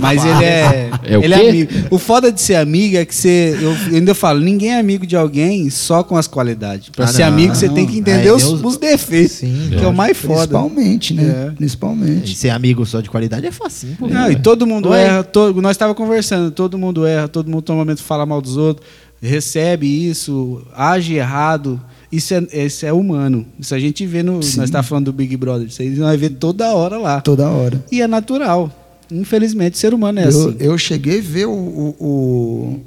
Mas 0.00 0.24
ele 0.24 0.44
é. 0.44 0.90
É 1.04 1.18
o 1.18 1.22
ele 1.24 1.34
quê? 1.34 1.40
é 1.42 1.48
amigo. 1.50 1.72
O 1.90 1.98
foda 1.98 2.32
de 2.32 2.40
ser 2.40 2.54
amigo 2.56 2.96
é 2.96 3.04
que 3.04 3.14
você. 3.14 3.56
Eu, 3.60 3.72
eu 3.90 3.96
ainda 3.96 4.14
falo, 4.14 4.40
ninguém 4.40 4.70
é 4.72 4.78
amigo 4.78 5.06
de 5.06 5.16
alguém 5.16 5.68
só 5.70 6.02
com 6.02 6.16
as 6.16 6.26
qualidades. 6.26 6.88
Pra 6.90 7.04
Ah, 7.04 7.08
ser 7.08 7.22
não. 7.22 7.28
amigo, 7.28 7.54
você 7.54 7.68
tem 7.68 7.86
que 7.86 7.98
entender 7.98 8.28
Aí 8.28 8.30
os, 8.30 8.42
Deus- 8.42 8.62
os 8.64 8.76
defeitos. 8.76 9.32
Sim, 9.36 9.68
que 9.70 9.84
é 9.84 9.86
o 9.86 9.92
mais 9.94 10.16
foda. 10.16 10.38
Principalmente, 10.58 11.14
né? 11.14 11.22
É. 11.48 11.52
E 11.52 11.56
Principalmente. 11.56 12.36
ser 12.36 12.50
amigo 12.50 12.84
só 12.86 13.00
de 13.00 13.10
qualidade 13.10 13.46
é 13.46 13.50
facinho, 13.50 13.96
pô. 13.98 14.06
Não, 14.06 14.30
e 14.30 14.36
todo 14.36 14.66
mundo 14.66 14.88
Oi. 14.90 14.98
erra. 14.98 15.22
todo- 15.22 15.60
nós 15.60 15.72
estávamos 15.72 15.96
conversando, 15.96 16.50
todo 16.50 16.78
mundo 16.78 17.06
erra, 17.06 17.28
todo 17.28 17.50
mundo 17.50 17.62
toma 17.62 17.78
momento 17.80 17.98
de 17.98 18.04
falar 18.04 18.26
mal 18.26 18.40
dos 18.40 18.56
outros, 18.56 18.86
recebe 19.20 19.86
isso, 19.86 20.62
age 20.74 21.14
errado. 21.14 21.80
Isso 22.12 22.34
é, 22.34 22.64
isso 22.66 22.84
é 22.84 22.92
humano. 22.92 23.46
Isso 23.58 23.74
a 23.74 23.78
gente 23.80 24.04
vê 24.06 24.22
no. 24.22 24.42
Sim. 24.42 24.58
Nós 24.58 24.68
estávamos 24.68 24.88
falando 24.88 25.06
do 25.06 25.12
Big 25.14 25.34
Brother. 25.36 25.66
Isso 25.66 25.80
aí 25.80 25.88
nós 25.88 25.98
vai 26.00 26.16
ver 26.18 26.30
toda 26.30 26.72
hora 26.74 26.98
lá. 26.98 27.20
Toda 27.22 27.48
hora. 27.48 27.82
E 27.90 28.02
é 28.02 28.06
natural. 28.06 28.70
Infelizmente, 29.10 29.78
ser 29.78 29.92
humano 29.94 30.20
é 30.20 30.24
eu, 30.24 30.28
assim. 30.28 30.56
eu 30.60 30.78
cheguei 30.78 31.18
a 31.18 31.22
ver 31.22 31.46
o, 31.46 31.52
o- 31.52 31.96
o- 31.98 32.80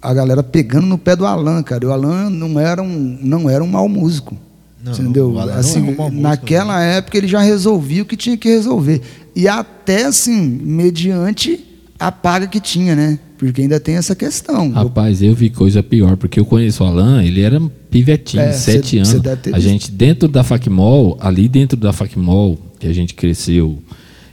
a 0.00 0.14
galera 0.14 0.42
pegando 0.42 0.86
no 0.86 0.96
pé 0.96 1.16
do 1.16 1.26
Alan, 1.26 1.62
cara. 1.62 1.84
E 1.84 1.86
o 1.88 1.92
Alan 1.92 2.30
não 2.30 2.58
era 2.58 2.82
um, 2.82 3.18
não 3.20 3.50
era 3.50 3.62
um 3.62 3.66
mau 3.66 3.88
músico. 3.88 4.36
Não, 4.84 4.92
entendeu? 4.92 5.36
assim, 5.50 5.78
é 5.78 5.90
um 5.90 5.96
mau 5.96 6.06
músico, 6.08 6.22
naquela 6.22 6.80
época 6.82 7.18
ele 7.18 7.26
já 7.26 7.40
resolvia 7.40 8.02
o 8.02 8.06
que 8.06 8.16
tinha 8.16 8.36
que 8.36 8.48
resolver. 8.48 9.00
E 9.34 9.48
até 9.48 10.04
assim, 10.04 10.40
mediante 10.62 11.64
a 11.98 12.10
paga 12.12 12.46
que 12.46 12.60
tinha, 12.60 12.94
né? 12.94 13.18
Porque 13.36 13.62
ainda 13.62 13.78
tem 13.78 13.96
essa 13.96 14.14
questão. 14.16 14.70
Rapaz, 14.70 15.20
eu 15.22 15.34
vi 15.34 15.50
coisa 15.50 15.82
pior, 15.82 16.16
porque 16.16 16.40
eu 16.40 16.44
conheço 16.44 16.82
o 16.82 16.86
Alan, 16.86 17.22
ele 17.24 17.40
era 17.40 17.60
pivetinho, 17.90 18.42
É, 18.42 18.52
sete 18.52 18.90
cê- 18.90 18.96
anos. 18.98 19.08
cê 19.08 19.20
a 19.52 19.58
gente, 19.58 19.90
dentro 19.90 20.28
da 20.28 20.42
Facmol, 20.44 21.16
ali 21.20 21.48
dentro 21.48 21.76
da 21.76 21.92
Facmol, 21.92 22.58
que 22.78 22.86
a 22.86 22.92
gente 22.92 23.14
cresceu 23.14 23.78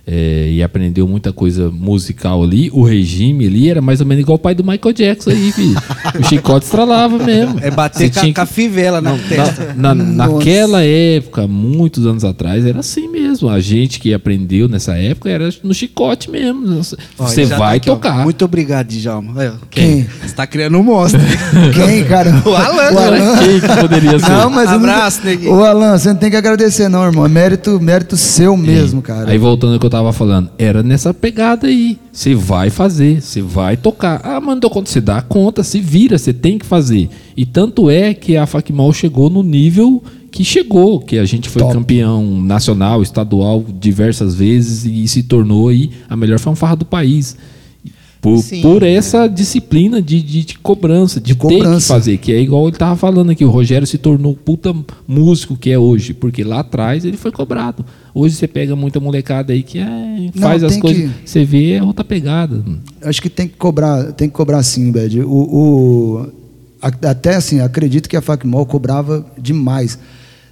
é, 0.07 0.49
e 0.51 0.61
aprendeu 0.61 1.07
muita 1.07 1.33
coisa 1.33 1.71
musical 1.71 2.43
ali, 2.43 2.69
o 2.71 2.83
regime 2.83 3.47
ali 3.47 3.69
era 3.69 3.81
mais 3.81 3.99
ou 4.01 4.05
menos 4.05 4.21
igual 4.21 4.35
o 4.35 4.39
pai 4.39 4.53
do 4.53 4.63
Michael 4.63 4.93
Jackson 4.93 5.31
aí, 5.31 5.51
filho. 5.51 5.75
o 6.19 6.23
chicote 6.23 6.65
estralava 6.65 7.17
mesmo. 7.17 7.59
É 7.61 7.71
bater 7.71 8.11
com, 8.11 8.19
a- 8.19 8.21
tinha 8.21 8.33
com 8.33 8.41
a 8.41 8.45
fivela 8.45 9.01
na 9.01 9.17
testa. 9.17 9.73
na, 9.75 9.95
Nossa. 9.95 10.33
naquela 10.33 10.83
época, 10.83 11.47
muitos 11.47 12.05
anos 12.05 12.23
atrás, 12.23 12.65
era 12.65 12.79
assim 12.79 13.07
mesmo. 13.07 13.49
A 13.49 13.59
gente 13.59 13.99
que 13.99 14.13
aprendeu 14.13 14.67
nessa 14.67 14.95
época 14.95 15.29
era 15.29 15.49
no 15.63 15.73
chicote 15.73 16.29
mesmo. 16.29 16.81
Você 17.17 17.47
tá 17.47 17.57
vai 17.57 17.77
aqui, 17.77 17.89
ó. 17.89 17.93
tocar. 17.95 18.23
Muito 18.23 18.45
obrigado, 18.45 18.87
Djalma. 18.87 19.59
Quem? 19.71 20.03
Você 20.23 20.35
tá 20.35 20.45
criando 20.45 20.77
um 20.77 20.83
monstro. 20.83 21.19
Quem, 21.73 22.03
cara? 22.05 22.29
O 22.45 22.53
Alan, 22.55 22.91
O 22.93 22.97
Alan. 22.99 23.37
Quem 23.39 23.59
que 23.59 23.81
poderia 23.81 24.19
ser? 24.19 24.29
Não, 24.29 24.49
mas 24.49 24.71
eu 24.71 24.79
não- 24.79 24.85
Abraço, 24.89 25.21
neguinho. 25.25 25.51
Ô, 25.53 25.63
Alan, 25.63 25.97
você 25.97 26.09
não 26.09 26.15
tem 26.15 26.29
que 26.29 26.37
agradecer, 26.37 26.87
não, 26.89 27.03
irmão. 27.03 27.25
É 27.25 27.29
mérito, 27.29 27.79
mérito 27.81 28.15
seu 28.15 28.55
mesmo, 28.55 29.01
cara. 29.01 29.31
Aí 29.31 29.37
voltando 29.37 29.73
ao 29.73 29.79
que 29.79 29.85
eu 29.85 29.89
tava 29.95 30.11
falando, 30.11 30.49
era 30.57 30.83
nessa 30.83 31.13
pegada 31.13 31.67
aí. 31.67 31.97
Você 32.11 32.35
vai 32.35 32.69
fazer, 32.69 33.21
você 33.21 33.41
vai 33.41 33.77
tocar. 33.77 34.19
Ah, 34.25 34.41
mas 34.41 34.55
não 34.55 34.59
deu 34.59 34.69
conta, 34.69 34.89
você 34.89 34.99
dá 34.99 35.21
conta, 35.21 35.63
se 35.63 35.79
vira, 35.79 36.17
você 36.17 36.33
tem 36.33 36.57
que 36.57 36.65
fazer. 36.65 37.09
E 37.35 37.45
tanto 37.45 37.89
é 37.89 38.13
que 38.13 38.35
a 38.35 38.45
Facmol 38.45 38.91
chegou 38.91 39.29
no 39.29 39.41
nível 39.41 40.03
que 40.29 40.43
chegou, 40.43 40.99
que 40.99 41.17
a 41.17 41.23
gente 41.23 41.47
foi 41.47 41.61
Top. 41.61 41.73
campeão 41.73 42.41
nacional, 42.41 43.01
estadual 43.01 43.63
diversas 43.79 44.35
vezes 44.35 44.83
e 44.83 45.07
se 45.07 45.23
tornou 45.23 45.69
aí 45.69 45.91
a 46.09 46.17
melhor 46.17 46.39
fanfarra 46.39 46.75
do 46.75 46.85
país. 46.85 47.37
Por, 48.19 48.39
Sim. 48.39 48.61
por 48.61 48.83
essa 48.83 49.27
disciplina 49.27 50.01
de, 50.01 50.21
de, 50.21 50.43
de 50.43 50.57
cobrança, 50.57 51.21
de, 51.21 51.35
ter 51.35 51.47
que 51.47 51.57
cobrança. 51.57 51.93
fazer, 51.93 52.17
que 52.17 52.33
é 52.33 52.41
igual 52.41 52.67
ele 52.67 52.75
tava 52.75 52.97
falando 52.97 53.29
aqui, 53.29 53.45
o 53.45 53.49
Rogério 53.49 53.87
se 53.87 53.97
tornou 53.97 54.33
o 54.33 54.35
puta 54.35 54.75
músico 55.07 55.55
que 55.55 55.69
é 55.69 55.79
hoje, 55.79 56.13
porque 56.13 56.43
lá 56.43 56.59
atrás 56.59 57.05
ele 57.05 57.15
foi 57.15 57.31
cobrado. 57.31 57.85
Hoje 58.17 58.33
você 58.35 58.47
pega 58.47 58.77
muita 58.77 58.97
molecada 58.97 59.51
aí 59.51 59.61
que 59.61 59.77
é, 59.77 59.83
Não, 60.33 60.41
faz 60.41 60.63
as 60.63 60.71
tem 60.71 60.79
coisas, 60.81 61.11
que- 61.11 61.29
você 61.29 61.43
vê 61.43 61.73
é 61.73 61.83
outra 61.83 62.05
pegada. 62.05 62.63
Acho 63.03 63.21
que 63.21 63.29
tem 63.29 63.45
que 63.45 63.57
cobrar, 63.57 64.13
tem 64.13 64.29
que 64.29 64.33
cobrar 64.33 64.63
sim, 64.63 64.89
Bed. 64.89 65.19
O, 65.21 65.27
o- 65.27 66.31
a- 66.81 67.09
até 67.09 67.35
assim, 67.35 67.59
acredito 67.59 68.07
que 68.07 68.15
a 68.15 68.21
Facmol 68.21 68.65
cobrava 68.65 69.25
demais. 69.37 69.99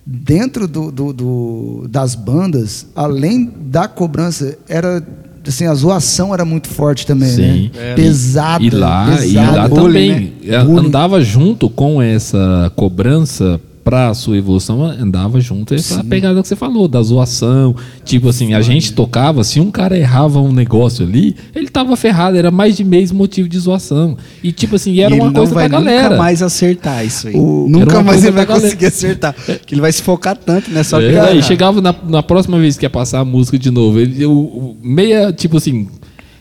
Dentro 0.06 0.68
do, 0.68 0.92
do- 0.92 1.14
do- 1.14 1.88
das 1.90 2.16
bandas, 2.16 2.86
além 2.94 3.50
da 3.68 3.88
cobrança, 3.88 4.58
era 4.68 5.02
assim, 5.48 5.66
a 5.66 5.74
zoação 5.74 6.34
era 6.34 6.44
muito 6.44 6.68
forte 6.68 7.06
também, 7.08 7.30
Sim. 7.30 7.72
né? 7.74 7.96
Pesada. 7.96 8.62
E 8.64 8.70
lá, 8.70 9.26
e 9.26 9.34
lá 9.36 9.68
Bullying, 9.70 10.10
também 10.10 10.34
né? 10.44 10.58
andava 10.58 11.22
junto 11.22 11.70
com 11.70 12.02
essa 12.02 12.70
cobrança 12.76 13.60
para 13.84 14.08
a 14.10 14.14
sua 14.14 14.38
evolução, 14.38 14.82
andava 14.86 15.42
junto 15.42 15.74
essa 15.74 16.02
pegada 16.04 16.42
que 16.42 16.48
você 16.48 16.56
falou, 16.56 16.88
da 16.88 17.02
zoação. 17.02 17.76
Tipo 18.06 18.30
assim, 18.30 18.54
a 18.54 18.62
gente 18.62 18.94
tocava, 18.94 19.44
se 19.44 19.60
um 19.60 19.70
cara 19.70 19.98
errava 19.98 20.40
um 20.40 20.54
negócio 20.54 21.06
ali, 21.06 21.36
ele 21.54 21.68
tava 21.68 21.96
ferrado, 21.98 22.38
era 22.38 22.50
mais 22.50 22.78
de 22.78 22.84
mês 22.84 23.12
motivo 23.12 23.50
de 23.50 23.60
zoação. 23.60 24.18
E 24.42 24.52
tipo 24.54 24.78
assim, 24.78 25.00
era 25.02 25.14
E 25.14 25.20
uma 25.20 25.32
coisa 25.34 25.54
pra 25.54 25.68
galera. 25.68 26.04
nunca 26.12 26.18
mais 26.18 26.42
acertar 26.42 27.06
isso 27.06 27.28
aí. 27.28 27.36
O- 27.36 27.68
Nunca 27.70 28.02
mais 28.02 28.24
ele 28.24 28.32
vai 28.32 28.46
pra 28.46 28.56
galera. 28.56 28.68
conseguir 28.70 28.86
acertar. 28.86 29.36
Que 29.66 29.74
ele 29.76 29.82
vai 29.82 29.92
se 29.92 30.02
focar 30.02 30.38
tanto, 30.38 30.72
né? 30.72 30.82
Só 30.84 31.02
É, 31.02 31.08
pegar. 31.10 31.26
aí 31.26 31.44
chegava 31.44 31.82
na, 31.82 31.94
na 32.08 32.24
próxima 32.24 32.58
vez 32.60 32.78
que 32.78 32.86
ia 32.86 32.90
passar 32.90 33.20
a 33.20 33.26
música 33.26 33.60
de 33.60 33.70
novo, 33.70 34.00
ele, 34.00 34.26
o, 34.26 34.32
o- 34.32 34.78
meia, 34.82 35.34
tipo 35.34 35.58
assim, 35.58 35.90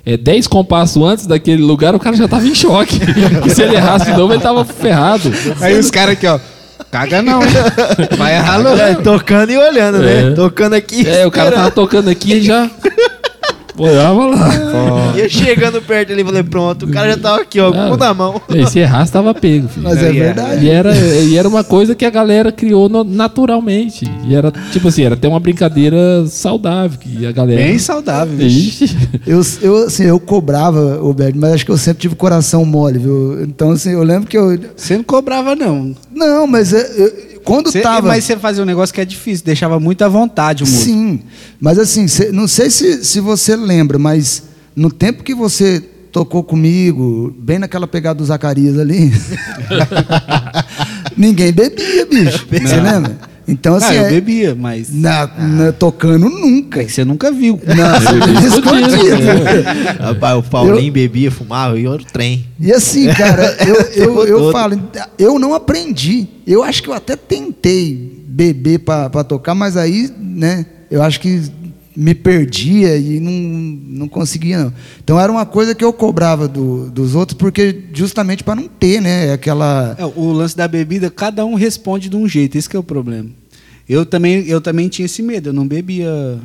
é, 0.07 0.17
10 0.17 0.47
compassos 0.47 1.03
antes 1.03 1.27
daquele 1.27 1.63
lugar, 1.63 1.95
o 1.95 1.99
cara 1.99 2.15
já 2.17 2.29
tava 2.29 2.47
em 2.47 2.55
choque. 2.55 3.01
que 3.43 3.51
se 3.51 3.63
ele 3.63 3.75
errasse 3.75 4.11
de 4.13 4.17
novo, 4.17 4.33
ele 4.33 4.43
tava 4.43 4.65
ferrado. 4.65 5.31
Aí 5.61 5.77
os 5.79 5.91
caras 5.91 6.13
aqui, 6.15 6.27
ó. 6.27 6.39
Caga 6.93 7.23
não. 7.23 7.41
Vai 8.19 8.35
errar 8.35 8.59
não. 8.59 8.79
É, 8.79 8.95
tocando 8.97 9.51
e 9.51 9.57
olhando, 9.57 10.01
né? 10.01 10.31
É. 10.31 10.35
Tocando 10.35 10.75
aqui. 10.75 11.09
É, 11.09 11.27
o 11.27 11.31
cara 11.31 11.51
tava 11.51 11.71
tocando 11.71 12.11
aqui 12.11 12.35
e 12.35 12.43
já. 12.43 12.71
Olhava 13.79 14.27
lá. 14.27 15.15
Ia 15.17 15.29
chegando 15.29 15.81
perto 15.81 16.13
ali, 16.13 16.23
falei, 16.25 16.43
pronto, 16.43 16.85
o 16.87 16.91
cara 16.91 17.11
já 17.13 17.17
tava 17.17 17.41
aqui, 17.43 17.59
ó, 17.61 17.73
com 17.73 17.95
o 17.95 17.97
na 17.97 18.13
mão. 18.13 18.41
E 18.51 18.67
se 18.67 18.79
errasse, 18.81 19.11
tava 19.13 19.33
pego, 19.35 19.69
filho. 19.69 19.85
Mas 19.85 20.03
é 20.03 20.09
É, 20.09 20.13
verdade. 20.13 20.67
E 20.67 20.69
era, 20.71 20.95
e 20.97 21.37
era 21.37 21.49
uma 21.49 21.65
coisa 21.65 21.95
que 21.95 22.05
a 22.05 22.11
galera 22.11 22.53
criou 22.53 22.89
no- 22.89 23.03
naturalmente. 23.05 24.05
E 24.27 24.35
era, 24.35 24.53
tipo 24.73 24.89
assim, 24.89 25.03
era 25.05 25.15
até 25.15 25.27
uma 25.27 25.41
brincadeira 25.41 26.27
saudável. 26.27 26.99
Que 26.99 27.27
a 27.27 27.33
galera. 27.33 27.63
Bem 27.63 27.79
saudável, 27.79 28.37
bicho. 28.37 28.85
Ixi. 28.85 28.97
Eu, 29.27 29.41
eu, 29.63 29.77
assim, 29.87 30.05
eu 30.05 30.21
cobrava, 30.21 30.99
Roberto, 31.01 31.37
mas 31.39 31.53
acho 31.55 31.65
que 31.65 31.71
eu 31.73 31.79
sempre 31.79 32.01
tive 32.03 32.15
coração 32.15 32.65
mole, 32.65 32.99
viu? 32.99 33.43
Então, 33.43 33.71
assim, 33.71 33.91
eu 33.93 34.03
lembro 34.03 34.29
que 34.29 34.37
eu. 34.37 34.59
Você 34.77 34.97
não 34.97 35.05
cobrava, 35.05 35.55
não. 35.57 35.95
Não, 36.15 36.47
mas 36.47 36.73
é, 36.73 36.91
eu- 36.97 37.32
quando 37.45 37.71
Você- 37.71 37.81
tava. 37.81 38.09
Mas 38.09 38.25
você 38.25 38.37
fazia 38.37 38.63
um 38.63 38.67
negócio 38.67 38.95
que 38.95 39.01
é 39.01 39.05
difícil, 39.05 39.45
deixava 39.45 39.79
muito 39.81 40.03
à 40.03 40.09
vontade 40.09 40.63
o 40.63 40.67
músico. 40.67 40.85
Sim, 40.85 41.21
mas 41.61 41.79
assim, 41.79 42.07
cê- 42.09 42.31
não 42.33 42.47
sei 42.49 42.71
se, 42.71 43.05
se 43.05 43.21
você 43.21 43.55
lembra, 43.57 43.99
mas 43.99 44.43
no 44.75 44.91
tempo 44.91 45.23
que 45.23 45.35
você 45.35 45.81
tocou 46.11 46.43
comigo, 46.45 47.35
bem 47.39 47.59
naquela 47.59 47.87
pegada 47.87 48.19
do 48.19 48.25
Zacarias 48.25 48.79
ali, 48.79 49.11
ninguém 51.17 51.53
bebia, 51.53 52.07
bicho. 52.07 52.47
Você 52.51 52.81
lembra? 52.81 53.32
Então, 53.47 53.75
assim, 53.75 53.87
ah, 53.91 53.95
eu 53.95 54.05
é- 54.05 54.11
bebia, 54.11 54.55
mas 54.55 54.93
na- 54.93 55.27
na- 55.27 55.73
tocando 55.73 56.29
nunca. 56.31 56.87
você 56.89 57.05
nunca 57.05 57.31
viu. 57.33 57.61
Não, 57.67 58.39
escondido. 58.47 59.23
O 60.39 60.43
Paulinho 60.43 60.93
bebia, 60.93 61.31
fumava 61.31 61.79
e 61.79 61.87
outro 61.87 62.07
trem. 62.13 62.47
E 62.61 62.73
assim, 62.73 63.09
cara, 63.13 63.57
eu, 63.67 63.75
eu, 63.95 64.25
eu 64.27 64.39
todo. 64.39 64.53
falo, 64.53 64.81
eu 65.19 65.39
não 65.39 65.55
aprendi. 65.55 66.27
Eu 66.47 66.63
acho 66.63 66.83
que 66.83 66.89
eu 66.89 66.95
até 66.95 67.17
tentei 67.17 68.23
beber 68.29 68.79
para 68.79 69.25
tocar, 69.25 69.55
mas 69.55 69.77
aí, 69.77 70.11
né, 70.19 70.65
eu 70.91 71.03
acho 71.03 71.21
que 71.21 71.43
me 71.97 72.15
perdia 72.15 72.97
e 72.97 73.21
não, 73.21 73.33
não 74.01 74.09
conseguia, 74.09 74.65
não. 74.65 74.73
Então 75.03 75.21
era 75.21 75.31
uma 75.31 75.45
coisa 75.47 75.75
que 75.75 75.85
eu 75.85 75.93
cobrava 75.93 76.49
do- 76.49 76.91
dos 76.91 77.15
outros, 77.15 77.37
porque 77.37 77.85
justamente 77.93 78.43
para 78.43 78.57
não 78.57 78.69
ter, 78.69 79.01
né, 79.01 79.33
aquela. 79.33 79.95
É, 79.99 80.05
o 80.05 80.33
lance 80.33 80.57
da 80.57 80.67
bebida, 80.67 81.11
cada 81.11 81.45
um 81.45 81.55
responde 81.55 82.09
de 82.09 82.17
um 82.17 82.27
jeito, 82.29 82.57
esse 82.57 82.69
que 82.69 82.77
é 82.77 82.79
o 82.79 82.83
problema. 82.83 83.29
Eu 83.89 84.07
também, 84.07 84.47
eu 84.47 84.61
também 84.61 84.89
tinha 84.89 85.07
esse 85.07 85.23
medo, 85.23 85.49
eu 85.51 85.53
não 85.53 85.67
bebia 85.67 86.39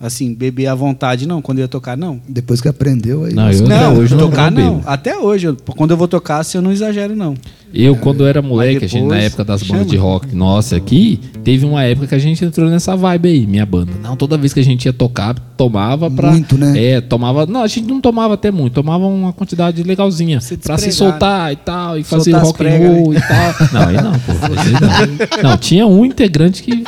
assim, 0.00 0.34
beber 0.34 0.66
à 0.66 0.74
vontade 0.74 1.26
não, 1.26 1.40
quando 1.40 1.58
eu 1.58 1.62
ia 1.62 1.68
tocar 1.68 1.96
não. 1.96 2.20
Depois 2.28 2.60
que 2.60 2.68
aprendeu 2.68 3.24
aí. 3.24 3.32
Não, 3.34 3.44
eu 3.62 3.68
não, 3.92 3.98
hoje 3.98 4.14
não, 4.14 4.30
tocar 4.30 4.50
não. 4.50 4.82
Até 4.86 5.16
hoje, 5.16 5.46
eu- 5.46 5.56
quando 5.76 5.92
eu 5.92 5.96
vou 5.96 6.06
tocar, 6.08 6.38
assim, 6.38 6.58
eu 6.58 6.62
não 6.62 6.72
exagero 6.72 7.16
não. 7.16 7.34
Eu, 7.74 7.96
quando 7.96 8.24
era 8.26 8.40
moleque, 8.40 8.84
a 8.84 8.88
gente, 8.88 9.02
na 9.02 9.08
depois, 9.08 9.24
época 9.24 9.44
das 9.44 9.62
bandas 9.62 9.78
chama. 9.78 9.90
de 9.90 9.96
rock 9.96 10.34
nossa 10.34 10.76
aqui, 10.76 11.18
teve 11.42 11.66
uma 11.66 11.82
época 11.82 12.06
que 12.06 12.14
a 12.14 12.18
gente 12.18 12.44
entrou 12.44 12.70
nessa 12.70 12.96
vibe 12.96 13.28
aí, 13.28 13.46
minha 13.46 13.66
banda. 13.66 13.92
Não, 14.00 14.16
toda 14.16 14.38
vez 14.38 14.52
que 14.54 14.60
a 14.60 14.64
gente 14.64 14.84
ia 14.86 14.92
tocar, 14.92 15.34
tomava 15.56 16.08
pra. 16.10 16.30
Muito, 16.30 16.56
né? 16.56 16.82
É, 16.82 17.00
tomava. 17.00 17.46
Não, 17.46 17.62
a 17.62 17.66
gente 17.66 17.88
não 17.88 18.00
tomava 18.00 18.34
até 18.34 18.50
muito, 18.52 18.74
tomava 18.74 19.04
uma 19.06 19.32
quantidade 19.32 19.82
legalzinha. 19.82 20.40
Se 20.40 20.56
pra 20.56 20.78
se 20.78 20.86
despregar, 20.86 21.12
soltar 21.12 21.52
e 21.52 21.56
tal, 21.56 21.98
e 21.98 22.04
fazer 22.04 22.32
rock 22.32 22.64
and 22.64 22.78
roll 22.78 23.14
e 23.14 23.20
tal. 23.20 23.54
Não, 23.72 23.88
aí 23.88 23.96
não, 23.96 24.12
pô. 24.20 24.32
aí 24.32 25.42
Não. 25.42 25.50
não, 25.50 25.56
tinha 25.56 25.86
um 25.86 26.04
integrante 26.04 26.62
que 26.62 26.74
mesmo. 26.74 26.84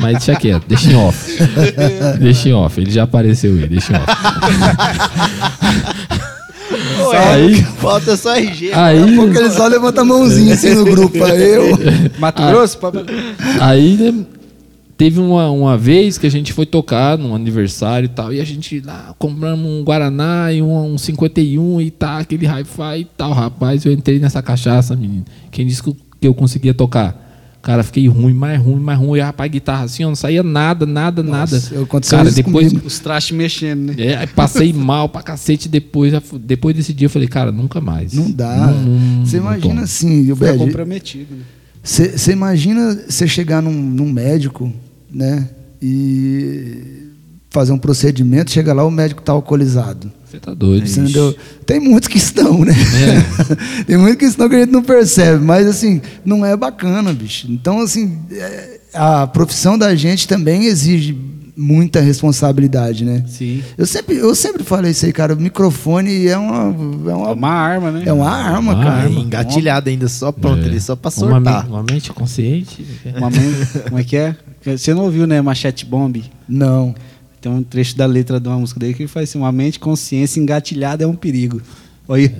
Mas 0.00 0.12
deixa 0.24 0.36
quieto, 0.36 0.64
deixa 0.66 0.90
em 0.90 0.96
off. 0.96 1.38
Deixa 2.18 2.48
em 2.48 2.52
off, 2.52 2.80
ele 2.80 2.90
já 2.90 3.02
apareceu 3.02 3.52
aí, 3.52 3.68
deixa 3.68 3.92
em 3.92 3.96
off. 3.96 4.06
Aí- 7.16 7.60
é, 7.60 7.62
falta 7.62 8.16
só 8.16 8.34
RG. 8.34 8.72
Aí. 8.72 9.00
Daqui 9.00 9.12
a 9.12 9.16
pouco 9.16 9.38
ele 9.38 9.50
só 9.50 9.66
levanta 9.66 10.00
a 10.00 10.04
mãozinha 10.04 10.54
assim 10.54 10.74
no 10.74 10.84
grupo. 10.84 11.22
Aí 11.24 11.42
eu. 11.54 11.78
Mato 12.18 12.42
Ah. 12.42 12.50
Grosso? 12.50 12.78
Aí 13.60 13.96
né, 13.96 14.24
teve 14.96 15.20
uma, 15.20 15.50
uma 15.50 15.76
vez 15.78 16.18
que 16.18 16.26
a 16.26 16.30
gente 16.30 16.52
foi 16.52 16.66
tocar 16.66 17.16
num 17.16 17.34
aniversário 17.34 18.06
e 18.06 18.08
tal, 18.08 18.32
e 18.32 18.40
a 18.40 18.44
gente 18.44 18.80
lá 18.84 19.14
compramos 19.18 19.64
um 19.66 19.82
Guaraná 19.84 20.52
e 20.52 20.60
um, 20.60 20.94
um 20.94 20.98
51 20.98 21.80
e 21.80 21.90
tal, 21.90 22.18
aquele 22.18 22.46
hi-fi 22.46 23.00
e 23.00 23.04
tal. 23.16 23.32
Rapaz, 23.32 23.84
eu 23.84 23.92
entrei 23.92 24.18
nessa 24.18 24.42
cachaça, 24.42 24.96
menino. 24.96 25.24
Quem 25.50 25.66
disse 25.66 25.82
que 25.82 25.94
eu 26.20 26.34
conseguia 26.34 26.74
tocar? 26.74 27.27
Cara, 27.60 27.82
fiquei 27.82 28.06
ruim, 28.08 28.32
mais 28.32 28.60
ruim, 28.60 28.80
mais 28.80 28.98
ruim. 28.98 29.08
Eu 29.10 29.16
ia 29.16 29.26
rapaz, 29.26 29.50
guitarra 29.50 29.84
assim, 29.84 30.04
ó, 30.04 30.08
não 30.08 30.14
saía 30.14 30.42
nada, 30.42 30.86
nada, 30.86 31.22
nada. 31.22 31.60
eu- 31.72 31.82
aconteceu 31.82 32.16
Cara, 32.16 32.28
isso 32.28 32.36
depois. 32.36 32.68
comigo. 32.68 32.86
Os 32.86 32.98
trastes 33.00 33.36
mexendo, 33.36 33.80
né? 33.88 33.94
É, 33.98 34.16
aí 34.16 34.26
passei 34.28 34.72
mal 34.74 35.08
pra 35.08 35.22
cacete 35.22 35.68
depois. 35.68 36.12
Depois 36.40 36.74
desse 36.76 36.92
dia 36.94 37.06
eu 37.06 37.10
falei, 37.10 37.26
cara, 37.28 37.50
nunca 37.52 37.80
mais. 37.80 38.12
Não 38.14 38.30
dá. 38.30 38.56
Não- 38.68 38.74
não- 38.84 39.26
Você 39.26 39.36
não 39.38 39.44
imagina 39.44 39.68
tomo. 39.74 39.80
assim, 39.82 40.08
Foi 40.16 40.24
Gilberto, 40.24 40.58
comprometido. 40.58 41.34
né? 41.34 41.42
Você 41.82 42.32
imagina 42.32 42.98
você 43.08 43.26
chegar 43.26 43.60
num, 43.62 43.72
num 43.72 44.10
médico, 44.12 44.72
né? 45.12 45.48
E 45.80 47.08
fazer 47.50 47.72
um 47.72 47.78
procedimento, 47.78 48.50
chega 48.50 48.72
lá, 48.72 48.84
o 48.84 48.90
médico 48.90 49.22
tá 49.22 49.32
alcoolizado. 49.32 50.12
Você 50.30 50.38
tá 50.38 50.52
doido. 50.52 50.86
Entendeu? 50.88 51.34
Tem 51.64 51.80
muitos 51.80 52.08
que 52.08 52.18
estão, 52.18 52.64
né? 52.64 52.74
É. 52.74 53.84
Tem 53.84 53.96
muitos 53.96 54.16
que 54.18 54.24
estão 54.26 54.48
que 54.48 54.56
a 54.56 54.60
gente 54.60 54.70
não 54.72 54.82
percebe, 54.82 55.42
mas 55.44 55.66
assim, 55.66 56.00
não 56.24 56.44
é 56.44 56.56
bacana, 56.56 57.12
bicho. 57.12 57.46
Então, 57.50 57.80
assim, 57.80 58.18
é, 58.30 58.80
a 58.92 59.26
profissão 59.26 59.78
da 59.78 59.94
gente 59.94 60.28
também 60.28 60.64
exige 60.66 61.16
muita 61.56 62.00
responsabilidade, 62.00 63.04
né? 63.04 63.24
Sim. 63.26 63.62
Eu 63.76 63.84
sempre, 63.86 64.16
eu 64.16 64.32
sempre 64.34 64.62
falei 64.62 64.92
isso 64.92 65.06
aí, 65.06 65.12
cara. 65.12 65.34
O 65.34 65.40
microfone 65.40 66.26
é 66.28 66.36
uma, 66.38 66.56
é 67.08 67.10
É 67.10 67.14
uma, 67.14 67.32
uma 67.32 67.50
arma, 67.50 67.90
né? 67.90 68.02
é 68.06 68.12
uma 68.12 68.30
arma, 68.30 68.74
Uma 68.74 68.84
cara. 68.84 69.02
arma. 69.02 69.20
engatilhado 69.20 69.88
ainda, 69.90 70.06
só 70.08 70.30
pronto 70.30 70.62
É. 70.62 70.66
ali, 70.66 70.80
só 70.80 70.94
pra 70.94 71.08
Uma, 71.08 71.30
sortar. 71.30 71.64
me- 71.64 71.70
uma 71.70 71.82
mente 71.82 72.12
consciente. 72.12 72.86
Uma 73.16 73.28
mãe, 73.30 73.54
como 73.88 73.98
é 73.98 74.04
que 74.04 74.16
é? 74.16 74.36
Você 74.64 74.92
não 74.94 75.02
ouviu, 75.04 75.26
né? 75.26 75.40
Machete 75.40 75.84
Bomb. 75.84 76.22
Não. 76.48 76.94
Tem 77.40 77.50
um 77.52 77.62
trecho 77.62 77.96
da 77.96 78.06
letra 78.06 78.40
de 78.40 78.48
uma 78.48 78.58
música 78.58 78.80
dele 78.80 78.94
que 78.94 79.02
ele 79.02 79.08
faz 79.08 79.28
assim: 79.30 79.38
uma 79.38 79.52
mente 79.52 79.78
consciência 79.78 80.40
engatilhada 80.40 81.04
é 81.04 81.06
um 81.06 81.14
perigo. 81.14 81.60
Olha 82.06 82.22
aí. 82.22 82.34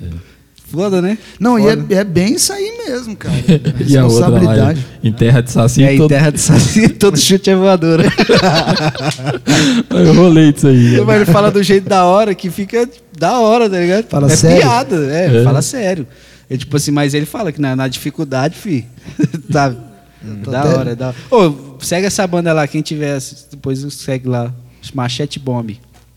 Foda, 0.71 1.01
né? 1.01 1.17
Não, 1.41 1.59
e 1.59 1.63
Foda. 1.63 1.95
é, 1.95 1.99
é 2.01 2.05
bem 2.05 2.35
isso 2.35 2.53
aí 2.53 2.75
mesmo, 2.87 3.17
cara. 3.17 3.35
E 3.89 3.97
a 3.97 4.05
outra 4.05 4.29
lá, 4.29 4.35
Responsabilidade. 4.37 4.87
em 5.03 5.13
terra 5.13 5.41
de 5.41 5.51
saci, 5.51 5.81
E 5.81 5.85
aí, 5.87 5.97
todo... 5.97 6.09
terra 6.11 6.31
de 6.31 6.39
saci, 6.41 6.89
todo 6.93 7.19
chute 7.19 7.49
é 7.49 7.57
voadora. 7.57 8.05
eu 9.91 10.15
rolei 10.15 10.53
disso 10.53 10.67
aí. 10.69 11.01
Mas 11.05 11.17
ele 11.23 11.25
fala 11.33 11.51
do 11.51 11.63
jeito 11.63 11.89
da 11.89 12.05
hora 12.05 12.35
que 12.35 12.51
fica 12.51 12.89
da 13.19 13.39
hora, 13.41 13.69
tá 13.69 13.79
ligado? 13.79 14.05
Fala 14.09 14.31
é 14.31 14.37
sério? 14.37 14.61
piada, 14.61 14.97
é, 15.13 15.41
É. 15.41 15.45
fala 15.45 15.63
sério. 15.63 16.07
É 16.51 16.57
tipo 16.57 16.77
assim, 16.77 16.91
mas 16.91 17.15
ele 17.15 17.27
fala 17.27 17.51
que 17.53 17.61
na, 17.61 17.75
na 17.77 17.89
dificuldade, 17.89 18.57
fi. 18.57 18.87
tá. 19.53 19.75
Da 20.45 20.65
hora, 20.65 20.97
da 20.97 21.07
hora. 21.09 21.17
Ô, 21.31 21.79
segue 21.81 22.07
essa 22.07 22.27
banda 22.27 22.53
lá, 22.53 22.67
quem 22.67 22.83
tiver, 22.83 23.19
depois 23.51 23.81
segue 23.95 24.29
lá. 24.29 24.53
Machete 24.95 25.39
Bomb. 25.39 25.77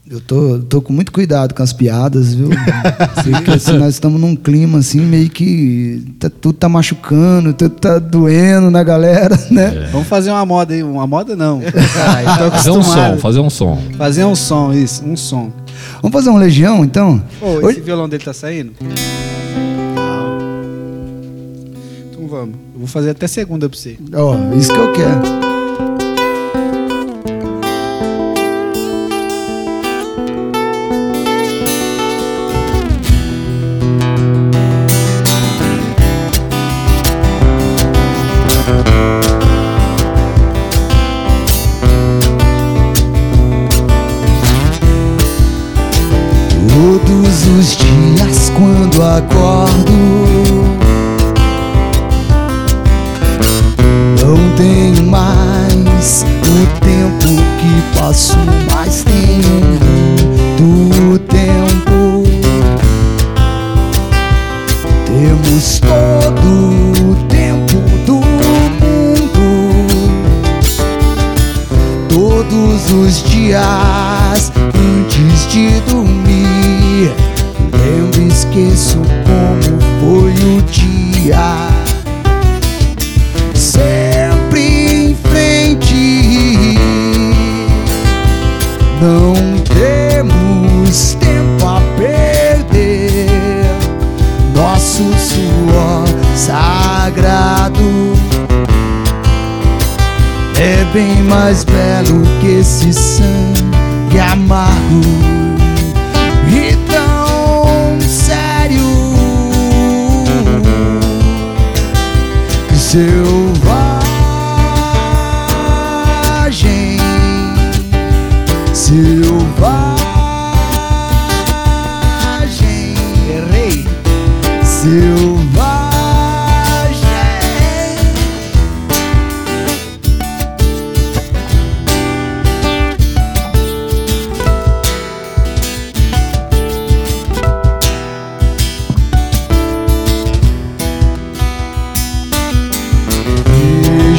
Eu 0.09 0.19
tô, 0.19 0.59
tô 0.59 0.81
com 0.81 0.91
muito 0.91 1.09
cuidado 1.11 1.53
com 1.53 1.63
as 1.63 1.71
piadas, 1.71 2.33
viu? 2.33 2.49
Porque 3.23 3.51
assim, 3.51 3.77
nós 3.77 3.93
estamos 3.93 4.19
num 4.19 4.35
clima 4.35 4.79
assim, 4.79 4.99
meio 4.99 5.29
que 5.29 6.03
tá- 6.19 6.29
tudo 6.29 6.53
tá 6.55 6.67
machucando, 6.67 7.53
tudo 7.53 7.75
tá 7.75 7.97
doendo 7.99 8.69
na 8.69 8.83
galera, 8.83 9.39
né? 9.49 9.87
Vamos 9.91 10.07
fazer 10.07 10.31
uma 10.31 10.45
moda 10.45 10.73
aí. 10.73 10.83
Uma 10.83 11.07
moda 11.07 11.35
não. 11.35 11.61
Caralho, 11.93 12.51
Fazer 12.51 12.71
um 12.71 12.83
som, 12.83 13.17
fazer 13.19 13.39
um 13.39 13.49
som. 13.49 13.81
Fazer 13.97 14.25
um 14.25 14.35
som, 14.35 14.73
isso, 14.73 15.05
um 15.05 15.15
som. 15.15 15.51
Vamos 16.01 16.11
fazer 16.13 16.29
um 16.29 16.37
Legião, 16.37 16.83
então? 16.83 17.23
Ô, 17.39 17.53
esse 17.59 17.65
Hoje- 17.65 17.81
violão 17.81 18.09
dele 18.09 18.23
tá 18.23 18.33
saindo? 18.33 18.73
Então 22.11 22.27
vamos. 22.27 22.55
Eu 22.73 22.79
vou 22.79 22.87
fazer 22.87 23.11
até 23.11 23.27
segunda 23.27 23.69
pra 23.69 23.77
você. 23.77 23.97
Ó, 24.13 24.35
isso 24.57 24.73
que 24.73 24.79
eu 24.79 24.91
quero. 24.93 25.50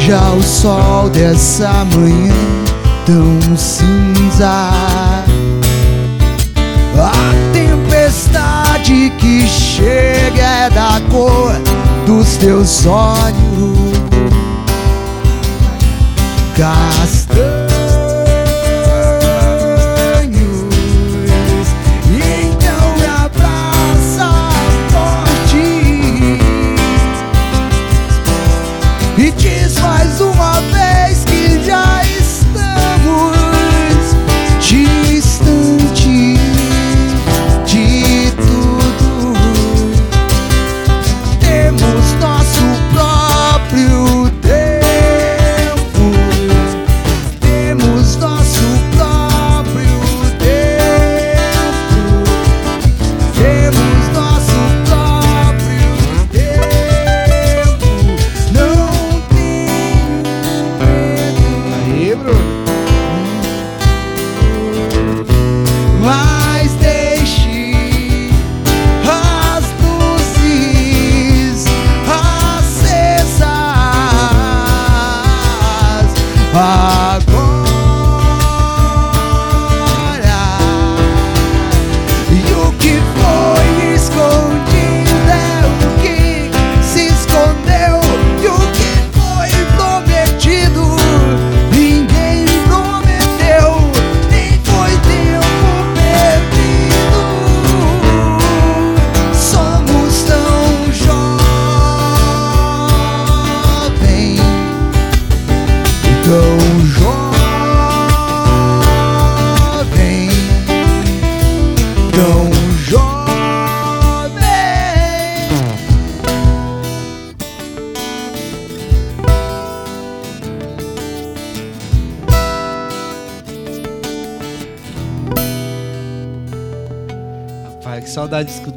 Veja 0.05 0.31
o 0.31 0.43
sol 0.43 1.09
dessa 1.09 1.85
manhã 1.95 2.33
tão 3.05 3.55
cinza. 3.55 4.69
A 6.97 7.53
tempestade 7.53 9.13
que 9.17 9.47
chega 9.47 10.43
é 10.43 10.69
da 10.71 10.99
cor 11.09 11.53
dos 12.05 12.35
teus 12.35 12.85
olhos 12.85 13.93
castanhos. 16.57 17.72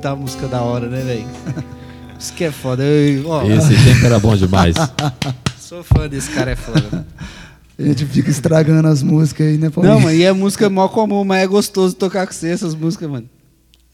Escutar 0.06 0.10
a 0.12 0.16
música 0.16 0.46
da 0.48 0.62
hora, 0.62 0.88
né, 0.88 1.00
velho? 1.02 1.26
Isso 2.18 2.32
que 2.32 2.44
é 2.44 2.52
foda. 2.52 2.82
Eu, 2.82 3.28
ó, 3.28 3.42
Esse 3.44 3.74
tempo 3.84 4.06
era 4.06 4.18
bom 4.18 4.36
demais. 4.36 4.74
sou 5.58 5.82
fã 5.82 6.08
desse 6.08 6.30
cara, 6.30 6.52
é 6.52 6.56
foda. 6.56 7.06
A 7.78 7.82
gente 7.82 8.06
fica 8.06 8.30
estragando 8.30 8.88
as 8.88 9.02
músicas 9.02 9.46
aí, 9.48 9.58
né, 9.58 9.68
Paulinho? 9.68 9.94
Não, 9.94 10.00
mano, 10.00 10.16
e 10.16 10.22
é 10.22 10.32
música 10.32 10.70
mó 10.70 10.88
comum, 10.88 11.24
mas 11.24 11.42
é 11.42 11.46
gostoso 11.46 11.94
tocar 11.94 12.26
com 12.26 12.32
você 12.32 12.48
essas 12.48 12.74
músicas, 12.74 13.10
mano. 13.10 13.28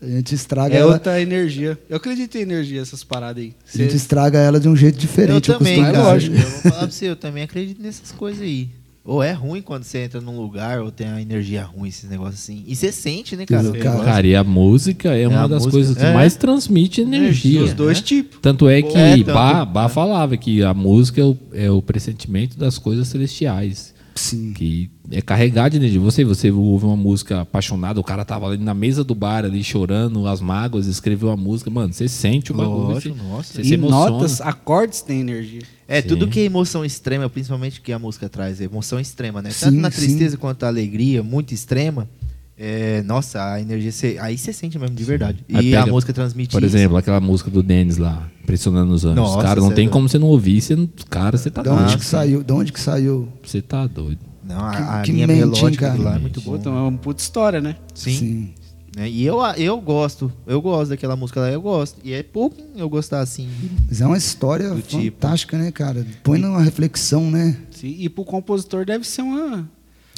A 0.01 0.07
gente 0.07 0.35
estraga 0.35 0.75
É 0.75 0.79
ela. 0.81 0.93
outra 0.95 1.21
energia. 1.21 1.79
Eu 1.89 1.97
acredito 1.97 2.37
em 2.37 2.41
energia, 2.43 2.81
essas 2.81 3.03
paradas 3.05 3.43
aí. 3.43 3.55
A 3.73 3.79
gente 3.79 3.97
estraga 3.97 4.39
ela 4.39 4.59
de 4.61 4.69
um 4.69 4.77
jeito 4.77 4.99
diferente. 4.99 5.51
eu 5.51 5.59
também, 5.59 5.81
cara. 5.81 6.19
dizer. 6.19 6.37
Eu 6.37 6.51
vou 6.51 6.61
falar 6.61 6.79
pra 6.79 6.91
você, 6.91 7.09
eu 7.09 7.17
também 7.17 7.43
acredito 7.45 7.81
nessas 7.81 8.13
coisas 8.13 8.43
aí. 8.43 8.69
Ou 9.05 9.21
é 9.21 9.33
ruim 9.33 9.61
quando 9.61 9.83
você 9.83 10.05
entra 10.05 10.21
num 10.21 10.41
lugar, 10.41 10.81
ou 10.81 10.93
tem 10.93 11.09
uma 11.09 11.21
energia 11.21 11.65
ruim, 11.65 11.89
esses 11.89 12.09
negócios 12.09 12.41
assim. 12.41 12.63
E 12.69 12.77
você 12.77 12.93
sente, 12.93 13.35
né, 13.35 13.45
cara? 13.45 13.73
Cara. 13.73 14.05
Cara, 14.05 14.27
e 14.29 14.37
a 14.37 14.45
música 14.45 15.09
é, 15.17 15.27
uma 15.27 15.43
a 15.43 15.47
das 15.49 15.65
música- 15.65 15.73
coisas 15.73 15.97
que 15.97 16.05
é. 16.05 16.15
mais 16.15 16.37
transmite 16.37 17.01
energia. 17.01 17.63
Os 17.65 17.73
dois 17.75 17.99
né? 17.99 18.05
tipos. 18.07 18.39
Tanto 18.41 18.69
é 18.69 18.81
que 18.81 18.97
É, 18.97 19.17
tanto- 19.17 19.33
Bá, 19.35 19.65
Bá 19.65 19.89
falava 19.89 20.37
que 20.37 20.63
a 20.63 20.73
música 20.73 21.21
é 21.21 21.25
o, 21.25 21.37
é 21.53 21.71
o 21.71 21.83
pressentimento 21.83 22.57
das 22.57 22.79
coisas 22.79 23.09
celestiais. 23.09 23.93
Sim. 24.15 24.53
Que 24.53 24.91
é 25.11 25.21
carregado 25.21 25.71
de 25.71 25.77
energia. 25.79 26.01
Você, 26.01 26.25
você 26.25 26.51
ouve 26.51 26.85
uma 26.85 26.97
música 26.97 27.41
apaixonada, 27.43 28.01
o 28.01 28.05
cara 28.05 28.25
tava 28.25 28.47
ali 28.47 28.63
na 28.63 28.75
mesa 28.75 29.03
do 29.03 29.15
bar 29.15 29.45
ali 29.45 29.63
chorando, 29.65 30.27
as 30.27 30.41
mágoas, 30.41 30.87
escreveu 30.87 31.31
a 31.31 31.37
música. 31.37 31.71
Mano, 31.71 31.93
você 31.93 32.09
sente 32.09 32.53
o 32.53 32.55
bagulho. 32.55 32.89
Lógico, 32.89 33.17
você, 33.17 33.23
nossa. 33.23 33.65
você 33.65 33.75
E 33.75 33.77
notas, 33.77 34.41
acordes 34.41 35.01
têm 35.01 35.21
energia. 35.21 35.63
É, 35.89 36.01
Sim. 36.01 36.09
tudo 36.09 36.29
que 36.29 36.41
é 36.41 36.45
emoção 36.45 36.85
extrema, 36.85 37.29
principalmente 37.29 37.81
que 37.81 37.93
a 37.93 37.99
música 37.99 38.29
traz, 38.29 38.61
é 38.61 38.65
emoção 38.65 38.99
extrema, 38.99 39.43
né? 39.43 39.51
Sim, 39.51 39.67
Tanto 39.67 39.79
na 39.79 39.91
sim. 39.91 39.99
tristeza 39.99 40.37
quanto 40.37 40.63
na 40.63 40.69
alegria, 40.69 41.23
muito 41.23 41.53
extrema. 41.53 42.09
É, 42.57 43.03
nossa, 43.03 43.43
a 43.55 43.61
energia, 43.61 43.91
cê- 43.91 44.19
aí 44.21 44.37
você 44.39 44.53
sente 44.53 44.79
mesmo 44.79 44.95
de 44.95 45.05
verdade. 45.05 45.45
Aí 45.53 45.71
E 45.71 45.75
a 45.77 45.81
pega, 45.81 45.93
música 45.93 46.13
transmite 46.13 46.53
Por 46.53 46.63
isso. 46.63 46.77
exemplo, 46.77 46.97
aquela 46.97 47.19
música 47.21 47.51
do 47.51 47.63
Denis 47.63 47.97
lá, 47.97 48.29
Impressionando 48.43 48.93
os 48.93 49.05
Anos. 49.05 49.17
Nossa, 49.17 49.43
cara, 49.43 49.61
não 49.61 49.69
cê 49.69 49.73
é 49.73 49.77
tem 49.77 49.85
doido. 49.87 49.93
como 49.95 50.09
você 50.09 50.19
não 50.19 50.27
ouvir. 50.29 50.61
Você 50.61 50.77
não, 50.77 50.89
cara, 51.09 51.37
você 51.39 51.51
tá 51.51 51.63
De 51.63 51.69
onde 51.71 51.85
doido. 51.85 51.99
que 51.99 52.05
saiu? 52.05 52.43
De 52.43 52.53
onde 52.53 52.73
que 52.73 52.81
saiu? 52.81 53.29
Você 53.43 53.63
tá 53.63 53.87
doido. 53.87 54.19
Não, 54.45 54.61
a, 54.61 54.71
Que- 54.71 54.83
a 54.83 55.03
que 55.03 55.13
linha 55.13 55.27
mente, 55.27 55.39
melódica 55.39 55.89
cara? 55.91 56.03
lá 56.03 56.17
é 56.17 56.19
muito 56.19 56.41
boa. 56.41 56.59
Puta, 56.59 56.69
é 56.69 56.73
uma 56.73 56.93
puta 56.93 57.23
história, 57.23 57.61
né? 57.61 57.77
Sim. 57.95 58.51
né? 58.97 59.09
E 59.09 59.25
eu, 59.25 59.39
eu 59.57 59.81
gosto, 59.81 60.31
eu 60.47 60.61
gosto 60.61 60.91
daquela 60.91 61.17
música 61.17 61.41
lá, 61.41 61.51
eu 61.51 61.63
gosto. 61.63 61.99
E 62.05 62.13
é 62.13 62.23
pouco 62.23 62.57
eu 62.77 62.89
gostar 62.89 63.21
assim. 63.21 63.49
Mas 63.89 64.01
é 64.01 64.07
uma 64.07 64.19
história 64.19 64.69
Do 64.71 64.83
tipo. 64.83 65.03
fantástica, 65.21 65.57
né, 65.57 65.71
cara? 65.71 66.05
Põe 66.23 66.39
numa 66.39 66.61
reflexão, 66.63 67.31
né? 67.31 67.57
Sim, 67.71 67.95
E 67.99 68.09
pro 68.09 68.25
compositor 68.25 68.85
deve 68.85 69.07
ser 69.07 69.23
uma. 69.23 69.67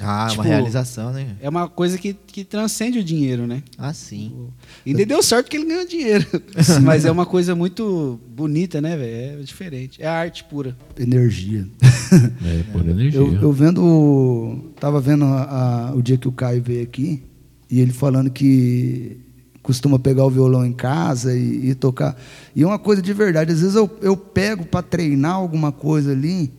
Ah, 0.00 0.26
Tipo, 0.28 0.42
uma 0.42 0.48
realização, 0.48 1.12
né? 1.12 1.36
É 1.40 1.48
uma 1.48 1.68
coisa 1.68 1.96
que, 1.96 2.14
que 2.14 2.44
transcende 2.44 2.98
o 2.98 3.04
dinheiro, 3.04 3.46
né? 3.46 3.62
Ah, 3.78 3.92
sim. 3.94 4.48
E 4.84 4.90
ainda 4.90 5.06
deu 5.06 5.22
sorte 5.22 5.48
que 5.48 5.56
ele 5.56 5.66
ganhou 5.66 5.86
dinheiro. 5.86 6.26
Mas 6.82 7.04
é 7.04 7.10
uma 7.12 7.24
coisa 7.24 7.54
muito 7.54 8.18
bonita, 8.28 8.80
né, 8.80 8.96
velho? 8.96 9.40
É 9.40 9.42
diferente. 9.44 10.02
É 10.02 10.06
arte 10.08 10.42
pura. 10.44 10.76
Energia. 10.98 11.66
É, 12.14 12.62
por 12.70 12.86
energia. 12.88 13.18
Eu, 13.18 13.34
eu 13.42 13.52
vendo. 13.52 13.82
o- 13.82 14.70
Tava 14.78 15.00
vendo 15.00 15.24
a- 15.24 15.88
a- 15.90 15.94
o 15.94 16.02
dia 16.02 16.16
que 16.16 16.28
o 16.28 16.32
Caio 16.32 16.62
veio 16.62 16.82
aqui 16.84 17.22
e 17.68 17.80
ele 17.80 17.92
falando 17.92 18.30
que 18.30 19.16
costuma 19.62 19.98
pegar 19.98 20.24
o 20.24 20.30
violão 20.30 20.64
em 20.64 20.72
casa 20.72 21.34
e, 21.36 21.70
e 21.70 21.74
tocar. 21.74 22.16
E 22.54 22.62
é 22.62 22.66
uma 22.66 22.78
coisa 22.78 23.00
de 23.02 23.12
verdade. 23.12 23.50
Às 23.52 23.60
vezes 23.62 23.74
eu, 23.74 23.90
eu 24.00 24.16
pego 24.16 24.64
para 24.64 24.82
treinar 24.82 25.32
alguma 25.34 25.72
coisa 25.72 26.12
ali, 26.12 26.52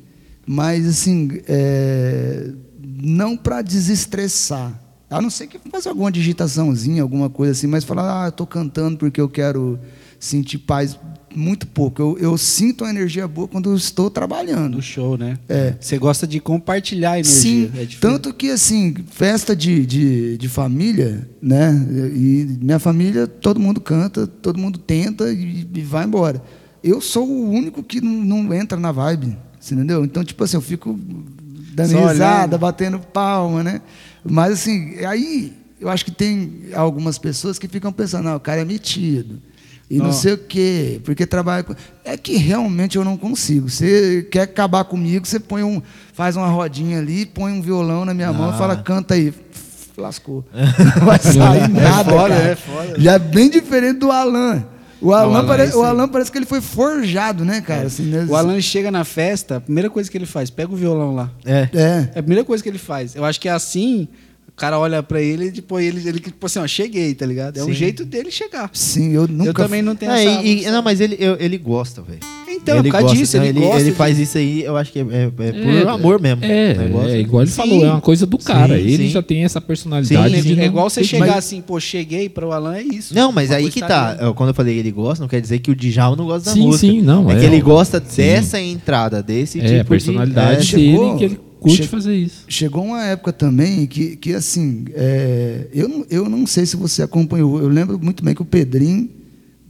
mas 0.45 0.86
assim, 0.88 1.29
é, 1.47 2.51
não 3.01 3.35
para 3.35 3.61
desestressar. 3.61 4.79
A 5.09 5.21
não 5.21 5.29
ser 5.29 5.47
que 5.47 5.59
faça 5.69 5.89
alguma 5.89 6.11
digitaçãozinha, 6.11 7.01
alguma 7.01 7.29
coisa 7.29 7.51
assim, 7.51 7.67
mas 7.67 7.83
falar, 7.83 8.23
ah, 8.23 8.27
eu 8.27 8.31
tô 8.31 8.45
cantando 8.45 8.97
porque 8.97 9.21
eu 9.21 9.29
quero 9.29 9.79
sentir 10.19 10.57
paz. 10.57 10.97
muito 11.35 11.67
pouco. 11.67 12.01
Eu, 12.01 12.17
eu 12.17 12.37
sinto 12.37 12.83
uma 12.83 12.89
energia 12.89 13.27
boa 13.27 13.47
quando 13.47 13.69
eu 13.69 13.75
estou 13.75 14.09
trabalhando. 14.09 14.75
No 14.75 14.81
show, 14.81 15.17
né? 15.17 15.37
É. 15.47 15.75
Você 15.79 15.97
gosta 15.97 16.25
de 16.25 16.39
compartilhar 16.39 17.11
a 17.11 17.19
energia. 17.19 17.69
Sim, 17.69 17.71
é 17.75 17.87
tanto 17.99 18.33
que 18.33 18.49
assim, 18.49 18.95
festa 19.11 19.55
de, 19.55 19.85
de, 19.85 20.37
de 20.37 20.49
família, 20.49 21.29
né? 21.41 21.71
E 22.15 22.57
minha 22.61 22.79
família, 22.79 23.27
todo 23.27 23.59
mundo 23.59 23.79
canta, 23.79 24.25
todo 24.25 24.57
mundo 24.57 24.79
tenta 24.79 25.31
e, 25.31 25.67
e 25.73 25.81
vai 25.81 26.05
embora. 26.05 26.41
Eu 26.83 26.99
sou 27.01 27.27
o 27.27 27.49
único 27.49 27.83
que 27.83 28.01
não, 28.01 28.43
não 28.43 28.53
entra 28.53 28.79
na 28.79 28.91
vibe, 28.91 29.37
entendeu? 29.71 30.03
Então, 30.03 30.23
tipo 30.23 30.43
assim, 30.43 30.57
eu 30.57 30.61
fico 30.61 30.97
dando 31.76 31.91
Só 31.91 32.07
risada, 32.07 32.38
olhando. 32.39 32.57
batendo 32.59 32.99
palma, 32.99 33.63
né? 33.63 33.82
Mas 34.23 34.53
assim, 34.53 35.05
aí 35.05 35.53
eu 35.80 35.89
acho 35.89 36.05
que 36.05 36.11
tem 36.11 36.69
algumas 36.73 37.17
pessoas 37.17 37.59
que 37.59 37.67
ficam 37.67 37.91
pensando, 37.91 38.23
não, 38.23 38.36
o 38.38 38.39
cara 38.39 38.61
é 38.61 38.65
metido. 38.65 39.39
E 39.88 39.97
não 39.99 40.09
Ó. 40.09 40.11
sei 40.11 40.34
o 40.34 40.38
quê, 40.39 40.99
porque 41.03 41.28
trabalha 41.28 41.63
com... 41.63 41.76
É 42.03 42.17
que 42.17 42.38
realmente 42.38 42.97
eu 42.97 43.05
não 43.05 43.15
consigo. 43.17 43.69
Você 43.69 44.28
quer 44.32 44.41
acabar 44.41 44.84
comigo, 44.86 45.28
você 45.28 45.39
põe 45.39 45.61
um, 45.61 45.80
faz 46.11 46.36
uma 46.36 46.47
rodinha 46.47 46.97
ali, 46.97 47.23
põe 47.23 47.51
um 47.51 47.61
violão 47.61 48.03
na 48.03 48.11
minha 48.13 48.34
mão 48.34 48.49
e 48.49 48.53
Ah. 48.53 48.57
fala, 48.57 48.76
canta 48.78 49.13
aí. 49.13 49.32
Lascou. 49.97 50.43
Não 50.99 51.05
vai 51.05 51.19
sair 51.19 51.69
nada. 51.69 52.11
foda, 52.11 52.36
cara. 52.36 52.47
é 52.49 52.55
foda. 52.55 52.93
Já 52.99 53.13
é 53.13 53.19
bem 53.19 53.49
diferente 53.49 53.99
do 53.99 54.11
Alan. 54.11 54.65
O 55.01 55.13
Alan, 55.13 55.37
Alan, 55.37 55.47
parece, 55.47 55.75
o. 55.75 55.83
Alan 55.83 56.07
parece 56.07 56.31
que 56.31 56.37
ele 56.37 56.45
foi 56.45 56.61
forjado, 56.61 57.43
né, 57.43 57.61
cara? 57.61 57.87
Assim, 57.87 58.03
né? 58.03 58.25
O 58.29 58.35
Alan 58.35 58.59
chega 58.61 58.89
na 58.89 59.03
festa, 59.03 59.57
a 59.57 59.61
primeira 59.61 59.89
coisa 59.89 60.09
que 60.09 60.17
ele 60.17 60.25
faz, 60.25 60.49
pega 60.49 60.71
o 60.71 60.75
violão 60.75 61.13
lá. 61.15 61.29
É. 61.45 61.69
É. 61.73 62.09
É 62.15 62.19
a 62.19 62.23
primeira 62.23 62.43
coisa 62.43 62.63
que 62.63 62.69
ele 62.69 62.77
faz. 62.77 63.15
Eu 63.15 63.25
acho 63.25 63.39
que 63.39 63.49
é 63.49 63.51
assim, 63.51 64.07
cara 64.55 64.79
olha 64.79 65.03
pra 65.03 65.21
ele 65.21 65.45
e 65.47 65.51
tipo, 65.51 65.79
ele, 65.79 66.07
ele 66.07 66.19
tipo 66.19 66.45
assim, 66.45 66.59
ó, 66.59 66.67
cheguei, 66.67 67.13
tá 67.13 67.25
ligado? 67.25 67.57
É 67.57 67.63
um 67.63 67.67
Sim. 67.67 67.73
jeito 67.73 68.05
dele 68.05 68.31
chegar. 68.31 68.69
Sim, 68.73 69.11
eu 69.13 69.27
nunca. 69.27 69.49
eu 69.49 69.53
também 69.53 69.81
não 69.81 69.95
tenho 69.95 70.11
É, 70.11 70.23
essa... 70.23 70.43
e- 70.43 70.65
não, 70.71 70.81
mas 70.81 71.01
ele, 71.01 71.17
eu- 71.19 71.37
ele 71.39 71.57
gosta, 71.57 72.01
velho. 72.01 72.19
Então, 72.47 72.77
ele 72.77 72.87
por 72.87 72.91
causa 72.93 73.07
gosta, 73.07 73.17
disso, 73.19 73.37
então 73.37 73.47
ele, 73.49 73.59
gosta 73.59 73.79
ele 73.81 73.89
de- 73.91 73.95
faz 73.97 74.17
isso 74.17 74.37
aí, 74.37 74.63
eu 74.63 74.77
acho 74.77 74.91
que 74.91 74.99
é, 74.99 75.01
é- 75.01 75.23
é 75.25 75.29
por 75.29 75.45
É, 75.45 75.89
amor 75.89 76.21
mesmo. 76.21 76.43
É, 76.45 76.73
O 76.73 76.77
negócio. 76.79 77.09
é 77.09 77.19
igual 77.19 77.41
ele 77.43 77.51
Sim. 77.51 77.57
falou, 77.57 77.85
é 77.85 77.89
uma 77.91 78.01
coisa 78.01 78.25
do 78.25 78.37
cara. 78.37 78.75
Sim, 78.77 78.81
ele 78.81 78.97
sim. 78.97 79.09
já 79.09 79.21
tem 79.21 79.43
essa 79.43 79.59
personalidade. 79.59 80.35
Sim, 80.37 80.41
de 80.41 80.53
É 80.53 80.55
não- 80.55 80.63
igual 80.63 80.89
você 80.89 81.01
Mas- 81.01 81.09
chegar 81.09 81.37
assim, 81.37 81.61
pô, 81.61 81.79
cheguei 81.79 82.29
pro 82.29 82.51
Alan, 82.53 82.75
é 82.77 82.81
isso. 82.83 83.13
Não, 83.13 83.31
mas 83.33 83.51
aí 83.51 83.69
que 83.69 83.81
tá. 83.81 84.17
Eu- 84.21 84.33
Quando 84.33 84.49
eu 84.49 84.55
falei 84.55 84.77
ele 84.79 84.89
gosta, 84.91 85.21
não 85.21 85.27
quer 85.27 85.41
dizer 85.41 85.59
que 85.59 85.69
o 85.69 85.75
Djalma 85.75 86.15
não 86.15 86.25
gosta 86.25 86.45
da 86.49 86.53
Sim, 86.53 86.61
música. 86.61 86.93
sim, 86.93 87.01
não, 87.01 87.29
É, 87.29 87.35
é, 87.35 87.39
que 87.39 87.45
ele 87.45 87.61
ó. 87.61 87.65
gosta 87.65 88.01
Sim. 88.07 88.21
dessa 88.21 88.59
entrada, 88.59 89.21
desse 89.21 89.59
É, 89.59 89.63
tipo 89.67 89.81
a 89.81 89.85
personalidade 89.85 90.65
de... 90.67 90.75
É, 90.75 90.77
dele 90.77 90.91
chegou- 90.93 91.17
que 91.17 91.23
ele 91.25 91.39
curte 91.70 91.84
che- 91.84 91.88
fazer 91.89 92.16
isso. 92.16 92.45
Chegou 92.47 92.86
uma 92.86 93.03
época 93.03 93.32
também 93.34 93.86
que, 93.88 94.16
que 94.16 94.34
assim, 94.34 94.86
é, 94.93 95.68
eu, 95.74 95.88
não- 95.88 96.05
eu 96.09 96.30
não 96.30 96.45
sei 96.47 96.66
se 96.66 96.76
você 96.76 97.01
acompanhou, 97.03 97.59
eu 97.61 97.68
lembro 97.68 97.99
muito 97.99 98.24
bem 98.24 98.34
que 98.36 98.41
o 98.41 98.45
Pedrinho, 98.45 99.09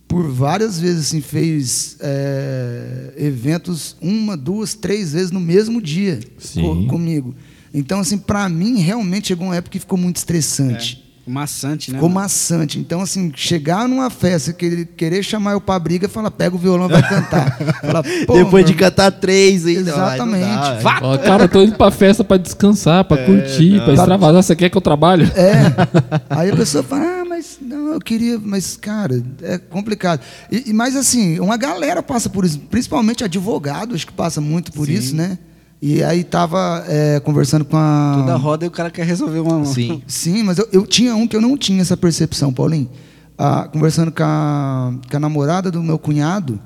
por 0.07 0.29
várias 0.29 0.79
vezes, 0.79 1.07
assim, 1.07 1.21
fez 1.21 1.97
é, 1.99 3.13
eventos 3.17 3.95
uma, 4.01 4.37
duas, 4.37 4.73
três 4.73 5.13
vezes 5.13 5.31
no 5.31 5.39
mesmo 5.39 5.81
dia 5.81 6.19
co- 6.61 6.85
comigo. 6.87 7.35
Então, 7.73 7.99
assim, 7.99 8.17
para 8.17 8.47
mim, 8.47 8.77
realmente 8.79 9.27
chegou 9.27 9.47
uma 9.47 9.55
época 9.55 9.71
que 9.73 9.79
ficou 9.79 9.97
muito 9.97 10.15
estressante. 10.17 11.01
É, 11.01 11.04
maçante, 11.31 11.91
né? 11.91 11.97
Ficou 11.97 12.09
mano? 12.09 12.21
maçante. 12.21 12.79
Então, 12.79 13.01
assim, 13.01 13.31
chegar 13.35 13.87
numa 13.87 14.09
festa, 14.09 14.53
querer, 14.53 14.85
querer 14.95 15.23
chamar 15.23 15.53
eu 15.53 15.61
pra 15.61 15.77
briga, 15.79 16.07
fala, 16.07 16.29
pega 16.29 16.55
o 16.55 16.59
violão 16.59 16.87
e 16.87 16.91
vai 16.91 17.01
cantar. 17.07 17.57
Fala, 17.81 18.03
"Pô, 18.27 18.33
Depois 18.35 18.65
de 18.65 18.73
cantar 18.73 19.11
três 19.11 19.65
ainda. 19.65 19.89
Exatamente. 19.91 20.45
Não 20.45 20.83
dá, 20.83 20.99
Ó, 21.01 21.17
cara, 21.17 21.43
eu 21.45 21.49
tô 21.49 21.61
indo 21.63 21.75
pra 21.75 21.89
festa 21.91 22.23
pra 22.23 22.37
descansar, 22.37 23.03
pra 23.05 23.17
curtir, 23.25 23.81
pra 23.83 23.93
extravasar. 23.93 24.43
Você 24.43 24.55
quer 24.55 24.69
que 24.69 24.77
eu 24.77 24.81
trabalhe? 24.81 25.25
É. 25.35 25.55
Aí 26.29 26.49
a 26.51 26.55
pessoa 26.55 26.83
fala, 26.83 27.21
ah, 27.21 27.25
mas 27.25 27.57
não, 27.61 27.93
eu 27.93 27.99
queria, 27.99 28.39
mas, 28.43 28.77
cara, 28.77 29.21
é 29.41 29.57
complicado. 29.57 30.21
E, 30.51 30.69
e- 30.69 30.73
mas 30.73 30.95
assim, 30.95 31.39
uma 31.39 31.57
galera 31.57 32.03
passa 32.03 32.29
por 32.29 32.45
isso, 32.45 32.59
principalmente 32.69 33.23
advogado, 33.23 33.95
acho 33.95 34.05
que 34.07 34.13
passa 34.13 34.39
muito 34.39 34.71
por 34.71 34.85
Sim. 34.87 34.93
isso, 34.93 35.15
né? 35.15 35.37
E 35.81 36.03
aí 36.03 36.23
tava 36.23 36.83
é, 36.87 37.19
conversando 37.19 37.65
com 37.65 37.77
a. 37.77 38.15
Toda 38.19 38.35
roda 38.35 38.65
e 38.65 38.67
o 38.67 38.71
cara 38.71 38.89
quer 38.89 39.05
resolver 39.05 39.39
uma... 39.39 39.65
Sim. 39.65 40.01
Sim, 40.07 40.43
mas 40.43 40.57
eu, 40.57 40.67
eu 40.71 40.87
tinha 40.87 41.15
um 41.15 41.27
que 41.27 41.35
eu 41.35 41.41
não 41.41 41.57
tinha 41.57 41.81
essa 41.81 41.97
percepção, 41.97 42.51
Paulinho. 42.51 42.89
Ah, 43.37 43.67
conversando 43.71 44.11
com 44.11 44.23
a, 44.23 44.93
com 45.09 45.17
a 45.17 45.19
namorada 45.19 45.69
do 45.69 45.83
meu 45.83 45.99
cunhado, 45.99 46.59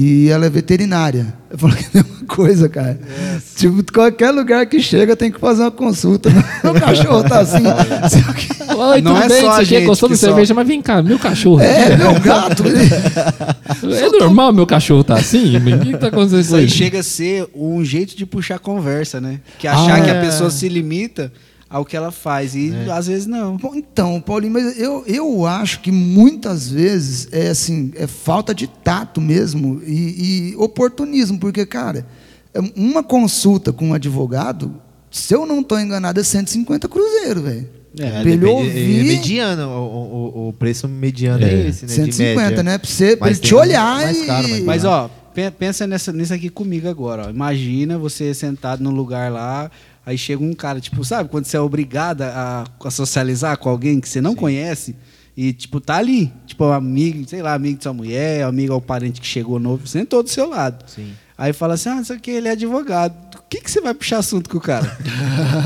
e 0.00 0.28
ela 0.28 0.46
é 0.46 0.50
veterinária. 0.50 1.34
Eu 1.50 1.58
falo 1.58 1.74
que 1.74 1.84
é 1.84 2.00
a 2.00 2.04
mesma 2.04 2.26
coisa, 2.26 2.68
cara. 2.68 3.00
Tipo, 3.56 3.82
qualquer 3.92 4.30
lugar 4.30 4.64
que 4.66 4.80
chega 4.80 5.16
tem 5.16 5.32
que 5.32 5.40
fazer 5.40 5.62
uma 5.62 5.70
consulta. 5.70 6.30
Meu 6.62 6.74
cachorro 6.74 7.24
tá 7.24 7.40
assim. 7.40 7.64
Oi, 8.76 9.00
Não 9.00 9.14
tudo 9.14 9.24
é 9.24 9.28
bem? 9.28 9.40
só 9.40 9.50
a 9.50 9.56
Você 9.56 9.64
gente 9.64 9.86
gostou 9.86 10.08
da 10.08 10.14
só- 10.16 10.26
cerveja? 10.26 10.54
Mas 10.54 10.68
vem 10.68 10.80
cá, 10.82 11.02
meu 11.02 11.18
cachorro. 11.18 11.60
É, 11.60 11.96
meu 11.96 12.20
gato. 12.20 12.62
É 12.68 14.18
normal 14.20 14.52
meu 14.52 14.66
cachorro 14.66 15.02
tá 15.04 15.14
assim? 15.14 15.56
O 15.56 15.80
que 15.80 15.96
tá 15.96 16.08
acontecendo 16.08 16.40
Isso 16.40 16.54
aí 16.56 16.62
ele? 16.64 16.70
chega 16.70 17.00
a 17.00 17.02
ser 17.02 17.48
um 17.54 17.84
jeito 17.84 18.16
de 18.16 18.24
puxar 18.26 18.58
conversa, 18.58 19.20
né? 19.20 19.40
Que 19.58 19.66
achar 19.66 19.98
Ah, 19.98 20.00
que 20.02 20.10
a 20.10 20.14
é. 20.14 20.20
pessoa 20.20 20.50
se 20.50 20.68
limita 20.68 21.32
ao 21.70 21.84
que 21.84 21.96
ela 21.96 22.10
faz. 22.10 22.54
E 22.54 22.72
às 22.90 23.06
vezes 23.06 23.26
não. 23.26 23.56
Bom, 23.56 23.74
então, 23.74 24.20
Paulinho, 24.20 24.52
mas 24.52 24.78
eu, 24.78 25.04
eu 25.06 25.46
acho 25.46 25.80
que 25.80 25.90
muitas 25.92 26.70
vezes 26.70 27.28
é 27.32 27.48
assim, 27.48 27.92
é 27.94 28.06
falta 28.06 28.54
de 28.54 28.66
tato 28.66 29.20
mesmo 29.20 29.80
e, 29.86 30.52
e 30.52 30.56
oportunismo, 30.56 31.38
porque, 31.38 31.66
cara, 31.66 32.06
é 32.54 32.60
uma 32.76 33.02
consulta 33.02 33.72
com 33.72 33.88
um 33.88 33.94
advogado, 33.94 34.74
se 35.10 35.34
eu 35.34 35.44
não 35.46 35.60
estou 35.60 35.78
enganado, 35.78 36.18
é 36.20 36.24
150 36.24 36.88
cruzeiro, 36.88 37.42
velho. 37.42 37.68
É, 37.98 38.10
pra 38.10 38.20
ele 38.20 38.36
depende- 38.36 38.46
ouvir. 38.52 39.00
é 39.00 39.02
mediano, 39.02 39.68
o, 39.68 40.44
o- 40.44 40.48
o 40.48 40.52
preço 40.52 40.86
mediano 40.86 41.44
é, 41.44 41.50
É. 41.52 41.68
esse, 41.68 41.82
né? 41.82 41.88
de 41.88 42.12
150, 42.12 42.40
média. 42.50 42.62
né? 42.62 42.78
Pra, 42.78 42.88
você, 42.88 43.16
pra 43.16 43.28
ele 43.30 43.38
te 43.38 43.54
olhar 43.54 43.96
mais 44.02 44.22
e... 44.22 44.26
caro, 44.26 44.48
mais 44.48 44.62
Mas, 44.64 44.84
ó, 44.84 45.10
pe- 45.34 45.50
pensa 45.50 45.86
nessa, 45.86 46.12
nisso 46.12 46.32
aqui 46.32 46.48
comigo 46.48 46.86
agora, 46.88 47.26
ó. 47.26 47.30
Imagina 47.30 47.98
você 47.98 48.32
sentado 48.34 48.84
num 48.84 48.90
lugar 48.92 49.32
lá, 49.32 49.70
aí 50.08 50.16
chega 50.16 50.42
um 50.42 50.54
cara, 50.54 50.80
tipo, 50.80 51.04
sabe, 51.04 51.28
quando 51.28 51.44
você 51.44 51.58
é 51.58 51.60
obrigada 51.60 52.32
a, 52.34 52.64
a 52.82 52.90
socializar 52.90 53.58
com 53.58 53.68
alguém 53.68 54.00
que 54.00 54.08
você 54.08 54.22
não 54.22 54.34
conhece 54.34 54.96
e, 55.36 55.52
tipo, 55.52 55.82
tá 55.82 55.96
ali, 55.96 56.32
tipo, 56.46 56.64
amigo, 56.64 57.28
sei 57.28 57.42
lá, 57.42 57.52
amigo 57.52 57.76
de 57.76 57.82
sua 57.82 57.92
mulher, 57.92 58.42
amigo 58.42 58.72
ou 58.72 58.80
parente 58.80 59.20
que 59.20 59.26
chegou 59.26 59.60
novo, 59.60 59.86
sentou 59.86 60.22
do 60.22 60.30
seu 60.30 60.48
lado. 60.48 60.82
Sim. 60.88 61.12
Aí 61.36 61.52
fala 61.52 61.74
assim, 61.74 61.90
ah, 61.90 62.00
isso 62.00 62.12
aqui 62.14 62.30
ele 62.30 62.48
é 62.48 62.52
advogado. 62.52 63.27
O 63.48 63.50
que, 63.50 63.62
que 63.62 63.70
você 63.70 63.80
vai 63.80 63.94
puxar 63.94 64.18
assunto 64.18 64.50
com 64.50 64.58
o 64.58 64.60
cara? 64.60 64.94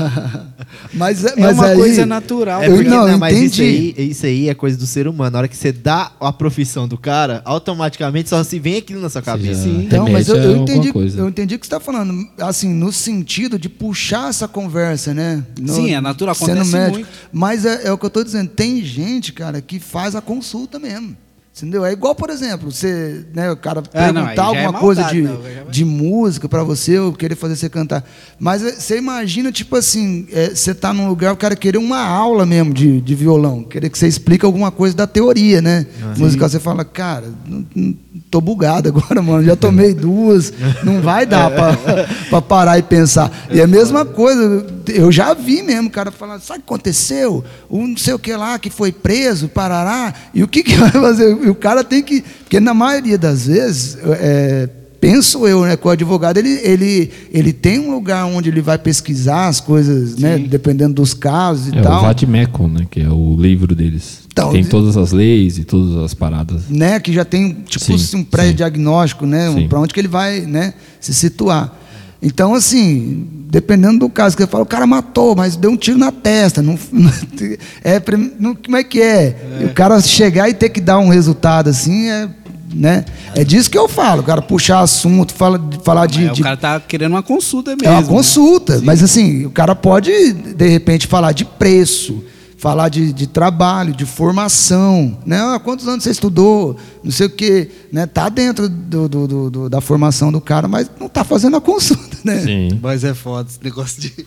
mas, 0.93 1.25
é- 1.25 1.33
É 1.35 1.41
mas 1.41 1.57
uma 1.57 1.65
aí, 1.67 1.75
coisa 1.77 2.05
natural. 2.05 2.61
É 2.63 2.67
Eu- 2.69 2.75
porque, 2.75 2.89
não, 2.89 3.05
não, 3.07 3.17
mas 3.19 3.37
isso 3.37 3.61
entendi. 3.61 3.93
aí, 3.97 4.09
isso 4.09 4.25
aí 4.25 4.47
é 4.49 4.53
coisa 4.53 4.77
do 4.77 4.87
ser 4.87 5.05
humano. 5.05 5.31
Na 5.31 5.39
hora 5.39 5.47
que 5.49 5.57
você 5.57 5.73
dá 5.73 6.13
a 6.17 6.31
profissão 6.31 6.87
do 6.87 6.97
cara, 6.97 7.41
automaticamente 7.43 8.29
só 8.29 8.41
se 8.41 8.57
vem 8.57 8.77
aquilo 8.77 9.01
na 9.01 9.09
sua 9.09 9.21
cabeça. 9.21 9.63
já- 9.63 9.69
Então, 9.69 10.07
mas 10.09 10.29
eu, 10.29 10.37
eu 10.37 10.49
alguma 10.51 10.63
entendi, 10.63 10.93
coisa. 10.93 11.19
eu 11.19 11.27
entendi 11.27 11.55
o 11.55 11.59
que 11.59 11.65
você 11.65 11.75
está 11.75 11.79
falando, 11.81 12.25
assim, 12.39 12.73
no 12.73 12.89
sentido 12.93 13.59
de 13.59 13.67
puxar 13.67 14.29
essa 14.29 14.47
conversa, 14.47 15.13
né? 15.13 15.43
No- 15.59 15.73
Sim, 15.73 15.93
é 15.93 15.99
natural, 15.99 16.33
sendo 16.35 16.51
acontece 16.51 16.71
médico. 16.71 16.93
muito. 16.99 17.09
Mas 17.33 17.65
é, 17.65 17.87
é 17.87 17.91
o 17.91 17.97
que 17.97 18.05
eu 18.05 18.07
estou 18.07 18.23
dizendo, 18.23 18.49
tem 18.49 18.81
gente, 18.83 19.33
cara, 19.33 19.59
que 19.61 19.77
faz 19.77 20.15
a 20.15 20.21
consulta 20.21 20.79
mesmo. 20.79 21.17
Entendeu? 21.55 21.85
É 21.85 21.91
igual, 21.91 22.15
por 22.15 22.31
exemplo, 22.31 22.71
você, 22.71 23.23
né, 23.31 23.51
o 23.51 23.55
cara 23.55 23.83
Ah, 23.93 24.11
não, 24.11 24.23
perguntar 24.23 24.53
já 24.53 24.57
é 24.59 24.65
alguma 24.65 24.71
maldade, 24.81 24.81
coisa 24.81 25.03
de, 25.13 25.21
não, 25.21 25.37
vai- 25.39 25.65
de 25.69 25.85
música 25.85 26.49
para 26.49 26.63
você, 26.63 26.97
ou 26.97 27.13
querer 27.13 27.35
fazer 27.35 27.55
você 27.55 27.69
cantar. 27.69 28.03
Mas 28.39 28.63
é, 28.65 28.71
você 28.71 28.97
imagina, 28.97 29.51
tipo 29.51 29.75
assim, 29.75 30.25
é, 30.31 30.49
você 30.49 30.73
tá 30.73 30.91
num 30.91 31.07
lugar, 31.07 31.31
o 31.31 31.37
cara 31.37 31.55
querer 31.55 31.77
uma 31.77 31.99
aula 32.03 32.43
mesmo 32.43 32.73
de, 32.73 32.99
de 32.99 33.13
violão, 33.13 33.63
querer 33.63 33.89
que 33.91 33.97
você 33.99 34.07
explique 34.07 34.43
alguma 34.43 34.71
coisa 34.71 34.95
da 34.95 35.05
teoria, 35.05 35.61
né? 35.61 35.85
Musical, 36.17 36.49
você 36.49 36.59
fala, 36.59 36.83
cara, 36.83 37.31
não, 37.47 37.63
não, 37.75 37.95
tô 38.31 38.41
bugado 38.41 38.89
agora, 38.89 39.21
mano, 39.21 39.43
já 39.43 39.55
tomei 39.55 39.93
duas, 39.93 40.51
não 40.83 41.01
vai 41.01 41.23
dar 41.23 41.51
para 41.51 42.41
parar 42.41 42.79
e 42.79 42.83
pensar. 42.83 43.31
E 43.51 43.59
é 43.59 43.63
a 43.63 43.67
mesma 43.67 44.03
coisa, 44.03 44.65
eu 44.87 45.11
já 45.11 45.35
vi 45.35 45.61
mesmo 45.61 45.87
o 45.87 45.91
cara 45.91 46.09
falar, 46.11 46.39
sabe 46.39 46.59
o 46.59 46.63
que 46.63 46.73
aconteceu? 46.73 47.43
Um 47.69 47.89
não 47.89 47.97
sei 47.97 48.15
o 48.15 48.19
que 48.19 48.35
lá 48.35 48.57
que 48.57 48.71
foi 48.71 48.91
preso, 48.91 49.47
parará, 49.47 50.11
e 50.33 50.41
o 50.41 50.47
que, 50.47 50.63
que 50.63 50.75
vai 50.75 50.89
fazer? 50.89 51.42
E 51.43 51.49
o 51.49 51.55
cara 51.55 51.83
tem 51.83 52.01
que. 52.01 52.23
Porque 52.43 52.59
na 52.59 52.73
maioria 52.73 53.17
das 53.17 53.47
vezes, 53.47 53.97
é, 54.03 54.69
penso 54.99 55.45
eu, 55.47 55.63
né, 55.63 55.75
que 55.75 55.85
o 55.85 55.89
advogado 55.91 56.37
ele, 56.37 56.59
ele, 56.63 57.11
ele 57.31 57.51
tem 57.51 57.77
um 57.79 57.91
lugar 57.93 58.25
onde 58.25 58.49
ele 58.49 58.61
vai 58.61 58.77
pesquisar 58.77 59.47
as 59.47 59.59
coisas, 59.59 60.15
né, 60.17 60.37
dependendo 60.37 60.93
dos 60.95 61.13
casos 61.13 61.67
e 61.73 61.77
É 61.77 61.81
tal. 61.81 61.99
o 61.99 62.05
Vademecum, 62.05 62.67
né? 62.69 62.85
Que 62.89 63.01
é 63.01 63.09
o 63.09 63.35
livro 63.37 63.75
deles. 63.75 64.19
Então, 64.31 64.51
Tem 64.51 64.63
todas 64.63 64.97
as 64.97 65.11
leis 65.11 65.57
e 65.59 65.63
todas 65.63 65.95
as 66.03 66.13
paradas. 66.15 66.63
né, 66.69 66.99
que 66.99 67.13
já 67.13 67.23
tem 67.23 67.53
tipo 67.67 67.95
Sim, 67.99 68.17
um 68.17 68.23
pré-diagnóstico, 68.23 69.25
né, 69.27 69.51
Sim. 69.51 69.67
para 69.67 69.79
onde 69.79 69.93
que 69.93 69.99
ele 69.99 70.07
vai, 70.07 70.41
né, 70.41 70.73
se 70.99 71.13
situar. 71.13 71.79
Então, 72.25 72.53
assim, 72.53 73.27
dependendo 73.49 73.99
do 73.99 74.09
caso 74.09 74.37
que 74.37 74.43
eu 74.43 74.47
falo, 74.47 74.63
o 74.63 74.67
cara 74.67 74.87
matou, 74.87 75.35
mas 75.35 75.57
deu 75.57 75.71
um 75.71 75.75
tiro 75.77 75.97
na 75.97 76.09
testa, 76.11 76.61
não, 76.61 76.79
é, 77.83 77.99
prim- 77.99 78.31
não- 78.39 78.55
como 78.55 78.77
é 78.77 78.83
que 78.83 79.01
é? 79.01 79.35
E 79.61 79.65
o 79.65 79.73
cara 79.73 79.99
chegar 80.01 80.47
e 80.49 80.53
ter 80.53 80.69
que 80.69 80.79
dar 80.79 80.99
um 80.99 81.09
resultado 81.09 81.69
assim, 81.69 82.09
é, 82.09 82.29
né? 82.73 83.03
É 83.35 83.43
disso 83.43 83.69
que 83.69 83.77
eu 83.77 83.89
falo, 83.89 84.21
o 84.21 84.23
cara 84.23 84.41
puxar 84.41 84.79
assunto, 84.79 85.33
fala, 85.33 85.61
falar 85.83 86.07
de, 86.07 86.25
É, 86.27 86.31
de 86.31 86.39
o 86.41 86.43
cara 86.43 86.55
tá 86.57 86.79
querendo 86.79 87.11
uma 87.11 87.21
consulta 87.23 87.71
mesmo. 87.71 87.87
é 87.87 87.91
uma 87.91 88.01
né? 88.01 88.07
consulta, 88.07 88.79
mas 88.83 89.03
assim, 89.03 89.45
o 89.45 89.51
cara 89.51 89.75
pode, 89.75 90.31
de 90.31 90.67
repente, 90.69 91.05
falar 91.07 91.33
de 91.33 91.43
preço, 91.45 92.23
falar 92.63 92.87
de, 92.87 93.11
de 93.11 93.27
trabalho, 93.27 93.93
de 93.93 94.05
formação, 94.05 95.17
né? 95.25 95.37
Ah, 95.37 95.59
quantos 95.59 95.85
anos 95.85 96.01
você 96.01 96.11
estudou, 96.11 96.77
não 97.03 97.11
sei 97.11 97.27
o 97.27 97.29
quê, 97.29 97.69
né? 97.91 98.05
Tá 98.05 98.29
dentro 98.29 98.69
do, 98.69 99.09
do- 99.09 99.27
do- 99.27 99.49
do- 99.51 99.69
da 99.69 99.81
formação 99.81 100.31
do 100.31 100.39
cara, 100.39 100.65
mas 100.65 100.89
não 100.97 101.09
tá 101.09 101.25
fazendo 101.25 101.57
a 101.57 101.61
consulta, 101.61 102.17
né? 102.23 102.39
Sim. 102.39 102.79
Mas 102.81 103.03
é 103.03 103.13
foda, 103.13 103.49
esse 103.49 103.59
negócio 103.61 104.01
de, 104.01 104.25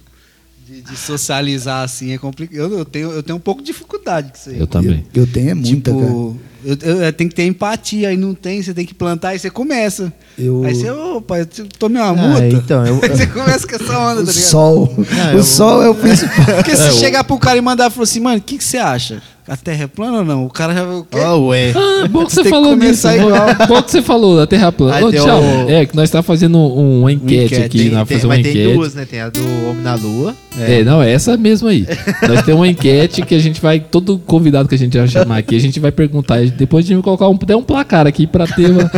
de, 0.67 0.83
de 0.83 0.97
socializar 0.97 1.85
assim 1.85 2.13
é 2.13 2.19
complicado. 2.19 2.57
Eu, 2.59 2.79
eu 2.79 2.85
tenho, 2.85 3.11
eu 3.13 3.23
tenho 3.23 3.37
um 3.37 3.41
pouco 3.41 3.61
de 3.63 3.69
dificuldade 3.69 4.31
com 4.33 4.37
isso 4.39 4.51
aí. 4.51 4.59
Eu 4.59 4.67
também. 4.67 5.05
Eu, 5.15 5.23
eu 5.23 5.27
tenho 5.27 5.51
é 5.51 5.55
muita, 5.55 5.93
tipo, 5.93 6.37
eu, 6.65 6.77
eu, 6.83 7.03
eu 7.03 7.13
tenho 7.13 7.31
que 7.31 7.37
ter 7.37 7.47
empatia, 7.47 8.09
aí 8.09 8.17
não 8.17 8.35
tem, 8.35 8.61
você 8.63 8.75
tem 8.75 8.85
que 8.85 8.93
plantar, 8.95 9.29
aí 9.29 9.39
você 9.39 9.49
começa. 9.49 10.13
Eu- 10.37 10.65
Aí 10.65 10.75
você, 10.75 10.91
opa, 10.91 11.39
eu 11.39 11.47
tomei 11.79 12.03
uma 12.03 12.11
Ah, 12.11 12.15
multa. 12.15 12.47
então, 12.49 12.85
eu- 12.87 12.99
Aí 13.03 13.09
você 13.11 13.27
começa 13.29 13.67
com 13.67 13.75
essa 13.77 13.99
onda, 13.99 14.23
O 14.23 14.27
tá 14.27 14.33
ligado? 14.33 14.49
sol. 14.51 14.95
Ah, 14.99 15.35
o 15.35 15.39
eu- 15.39 15.45
sol 15.45 15.83
é 15.83 15.89
o 15.89 15.95
principal. 15.95 16.45
Porque 16.57 16.75
se 16.77 16.93
chegar 16.99 17.23
pro 17.23 17.39
cara 17.39 17.57
e 17.59 17.61
mandar 17.61 17.87
e 17.89 17.91
falar 17.91 18.03
assim, 18.05 18.21
mano, 18.21 18.39
o 18.39 18.43
que, 18.43 18.59
que 18.59 18.65
você 18.65 18.79
acha? 18.79 19.23
A 19.49 19.57
terra 19.57 19.85
é 19.85 19.87
plana 19.87 20.19
ou 20.19 20.25
não? 20.25 20.45
O 20.45 20.51
cara 20.51 20.75
já 20.75 20.83
o 20.85 21.05
quê? 21.05 21.19
Oh, 21.19 21.47
ué. 21.49 21.71
Ah, 21.73 22.09
bom 22.09 22.25
que 22.25 22.33
Você 22.33 22.43
falou 22.45 22.75
nisso. 22.75 23.03
começar 23.09 23.17
igual. 23.17 23.47
Bom 23.69 23.81
que 23.81 23.93
você 23.93 24.03
falou 24.03 24.37
da 24.37 24.45
Terra 24.45 24.73
plana. 24.73 25.09
Tem 25.11 25.21
tchau. 25.21 25.41
o- 25.41 25.71
É, 25.71 25.87
que 25.87 25.95
nós 25.95 26.07
estamos 26.07 26.27
fazendo 26.27 26.59
um- 26.59 27.03
uma 27.03 27.13
enquete, 27.13 27.45
enquete, 27.55 27.63
aqui. 27.63 27.79
Tem, 27.79 27.85
nós 27.91 27.95
vamos 27.95 28.09
tem, 28.09 28.17
fazer 28.19 28.27
uma 28.27 28.35
mas 28.35 28.43
tem 28.43 28.51
enquete. 28.53 28.75
duas, 28.75 28.95
né? 28.95 29.05
Tem 29.05 29.21
a 29.21 29.29
do 29.29 29.41
Homem 29.71 29.83
na 29.85 29.95
Lua. 29.95 30.35
É. 30.59 30.83
não, 30.83 31.01
é 31.01 31.13
essa 31.13 31.37
mesmo 31.37 31.69
aí. 31.69 31.87
Nós 32.29 32.43
temos 32.43 32.61
uma 32.61 32.67
enquete 32.69 33.23
que 33.23 33.37
a 33.37 33.39
gente 33.39 33.61
vai, 33.61 33.79
todo 33.79 34.19
convidado 34.19 34.69
que 34.69 34.75
a 34.75 34.79
gente 34.79 34.99
vai 34.99 35.07
chamar 35.07 35.37
aqui, 35.39 35.55
a 35.55 35.61
gente 35.61 35.79
vai 35.79 35.93
perguntar. 35.93 36.43
e 36.43 36.51
Depois 36.51 36.85
a 36.85 36.89
gente 36.89 36.97
vai 36.97 37.05
colocar 37.05 37.29
um, 37.29 37.39
até 37.41 37.55
um 37.55 37.63
placar 37.63 38.05
aqui 38.07 38.27
para 38.27 38.47
ter 38.49 38.69
uma. 38.71 38.91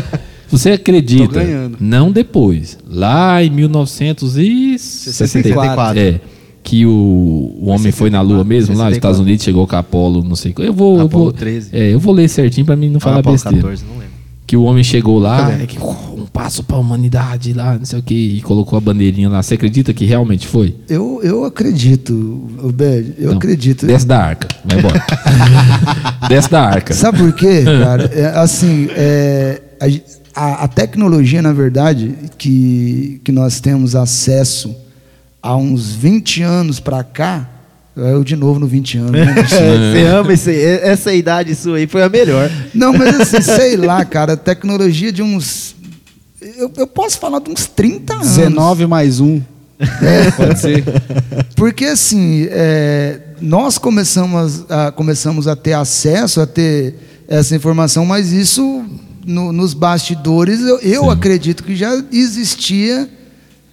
Você 0.51 0.71
acredita? 0.71 1.27
Tô 1.29 1.35
ganhando. 1.41 1.77
Não 1.79 2.11
depois. 2.11 2.79
Lá 2.89 3.45
em 3.45 3.51
1964. 3.51 5.99
É. 6.01 6.19
Que 6.69 6.85
o, 6.85 6.91
o 7.63 7.69
homem 7.71 7.91
foi 7.91 8.11
na 8.11 8.21
Lua 8.21 8.45
mesmo, 8.45 8.77
lá 8.77 8.85
nos 8.85 8.95
64. 8.95 8.97
Estados 8.97 9.21
Unidos, 9.21 9.43
chegou 9.43 9.67
com 9.67 9.75
a 9.75 9.79
Apolo, 9.79 10.23
não 10.23 10.37
sei. 10.37 10.53
Eu 10.59 10.75
vou. 10.75 10.99
eu 10.99 11.09
vou 11.09 11.33
13. 11.33 11.71
É, 11.73 11.95
eu 11.95 11.99
vou 11.99 12.13
ler 12.13 12.29
certinho 12.29 12.67
para 12.67 12.77
mim 12.77 12.91
não 12.91 13.01
falar 13.01 13.21
Apollo 13.21 13.37
besteira 13.37 13.57
14, 13.57 13.85
não 13.87 13.93
lembro. 13.95 14.09
que 14.47 14.55
o 14.55 14.65
homem 14.65 14.85
chegou 14.85 15.19
lá, 15.19 15.51
é 15.51 15.65
que, 15.65 15.79
um 15.79 16.27
passo 16.31 16.63
para 16.63 16.77
a 16.77 16.79
humanidade 16.79 17.55
lá, 17.55 17.79
não 17.79 17.87
sei 17.87 17.99
o 17.99 18.03
que, 18.03 18.15
e 18.15 18.43
colocou 18.43 18.77
a 18.77 18.81
bandeirinha 18.83 19.31
lá. 19.31 19.43
Você 19.43 19.55
acredita 19.55 19.95
que 19.95 20.05
realmente 20.05 20.47
foi? 20.47 20.77
Eu, 20.91 21.21
eu 21.23 21.45
acredito, 21.47 22.13
Bed, 22.75 23.15
eu 23.19 23.31
Não. 23.31 23.39
acredito. 23.39 23.87
Desce 23.87 24.07
da 24.07 24.19
arca, 24.23 24.47
vai 24.67 24.79
embora. 24.79 25.03
Desce 26.29 26.51
da 26.51 26.63
arca. 26.63 26.93
Sabe 26.93 27.17
por 27.19 27.33
quê, 27.33 27.65
cara? 27.65 28.05
É, 28.15 28.27
assim, 28.39 28.89
é, 28.91 29.63
a, 30.35 30.41
a- 30.45 30.65
a 30.65 30.69
tecnologia, 30.69 31.41
na 31.41 31.53
verdade, 31.55 32.15
que, 32.37 33.21
que 33.25 33.33
nós 33.33 33.59
temos 33.59 33.97
acesso 33.97 34.75
há 35.49 35.57
uns 35.57 35.93
20 35.93 36.43
anos 36.43 36.79
para 36.79 37.03
cá, 37.03 37.49
eu 37.97 38.23
de 38.23 38.37
novo 38.37 38.61
no 38.61 38.67
20 38.67 38.99
anos. 38.99 39.13
né? 39.13 39.35
Você 39.49 40.03
ama 40.07 40.33
esse, 40.35 40.55
essa 40.55 41.15
idade 41.15 41.55
sua 41.55 41.79
aí, 41.79 41.87
foi 41.87 42.03
a 42.03 42.09
melhor. 42.11 42.51
Não, 42.75 42.93
mas 42.93 43.19
assim, 43.19 43.41
sei 43.57 43.75
lá, 43.77 44.05
cara, 44.05 44.37
tecnologia 44.37 45.11
de 45.11 45.23
uns. 45.23 45.75
Eu, 46.41 46.71
eu 46.77 46.87
posso 46.87 47.19
falar 47.19 47.41
de 47.41 47.51
uns 47.51 47.67
30 47.67 48.13
anos. 48.15 48.27
19 48.37 48.87
mais 48.87 49.21
um. 49.21 49.41
É, 49.81 50.31
Pode 50.37 50.61
ser. 50.61 50.85
Porque 51.57 51.87
assim, 51.87 52.47
é, 52.51 53.19
nós 53.41 53.79
começamos 53.79 54.67
a, 54.69 54.93
começamos 54.93 55.49
a 55.49 55.57
ter 55.57 55.73
acesso 55.73 56.43
a 56.43 56.47
ter 56.47 56.95
essa 57.27 57.57
informação, 57.57 58.05
mas 58.05 58.33
isso 58.33 58.85
no- 59.25 59.51
nos 59.53 59.73
bastidores 59.73 60.61
eu, 60.61 60.79
eu 60.81 61.11
acredito 61.11 61.65
que 61.65 61.75
já 61.75 61.93
existia 62.13 63.09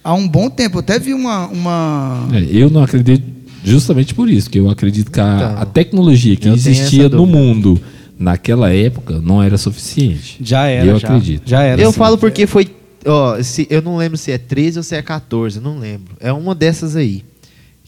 há 0.06 0.14
um 0.14 0.28
bom 0.28 0.48
tempo. 0.48 0.76
Eu 0.76 0.80
até 0.80 0.98
vi 0.98 1.12
uma. 1.12 1.48
uma 1.48 2.28
É, 2.32 2.46
eu 2.50 2.70
não 2.70 2.82
acredito 2.84 3.24
justamente 3.64 4.14
por 4.14 4.30
isso, 4.30 4.48
que 4.48 4.60
eu 4.60 4.70
acredito 4.70 5.10
que 5.10 5.18
a, 5.18 5.34
Então, 5.34 5.62
a 5.62 5.66
tecnologia 5.66 6.36
que 6.36 6.48
existia 6.48 7.08
no 7.08 7.26
mundo 7.26 7.80
naquela 8.16 8.72
época 8.72 9.20
não 9.20 9.42
era 9.42 9.58
suficiente. 9.58 10.38
Já 10.40 10.66
era. 10.66 10.86
Eu 10.86 10.98
já. 10.98 11.08
acredito. 11.08 11.42
Já 11.44 11.62
era. 11.62 11.82
eu 11.82 11.90
sim. 11.92 11.98
falo 11.98 12.16
porque 12.16 12.46
foi. 12.46 12.68
Ó, 13.04 13.42
se, 13.42 13.66
eu 13.68 13.82
não 13.82 13.96
lembro 13.96 14.16
se 14.16 14.30
é 14.30 14.38
13 14.38 14.78
ou 14.78 14.82
se 14.82 14.94
é 14.94 15.02
14, 15.02 15.60
não 15.60 15.78
lembro. 15.78 16.16
É 16.20 16.32
uma 16.32 16.54
dessas 16.54 16.94
aí. 16.96 17.24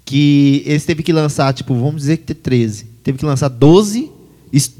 Que 0.04 0.62
eles 0.66 0.84
teve 0.84 1.02
que 1.02 1.12
lançar, 1.12 1.52
tipo, 1.52 1.74
vamos 1.74 1.96
dizer 2.02 2.16
que 2.18 2.24
tem 2.24 2.36
13. 2.36 2.86
Teve 3.02 3.18
que 3.18 3.24
lançar 3.24 3.48
12 3.48 4.00
es- 4.00 4.10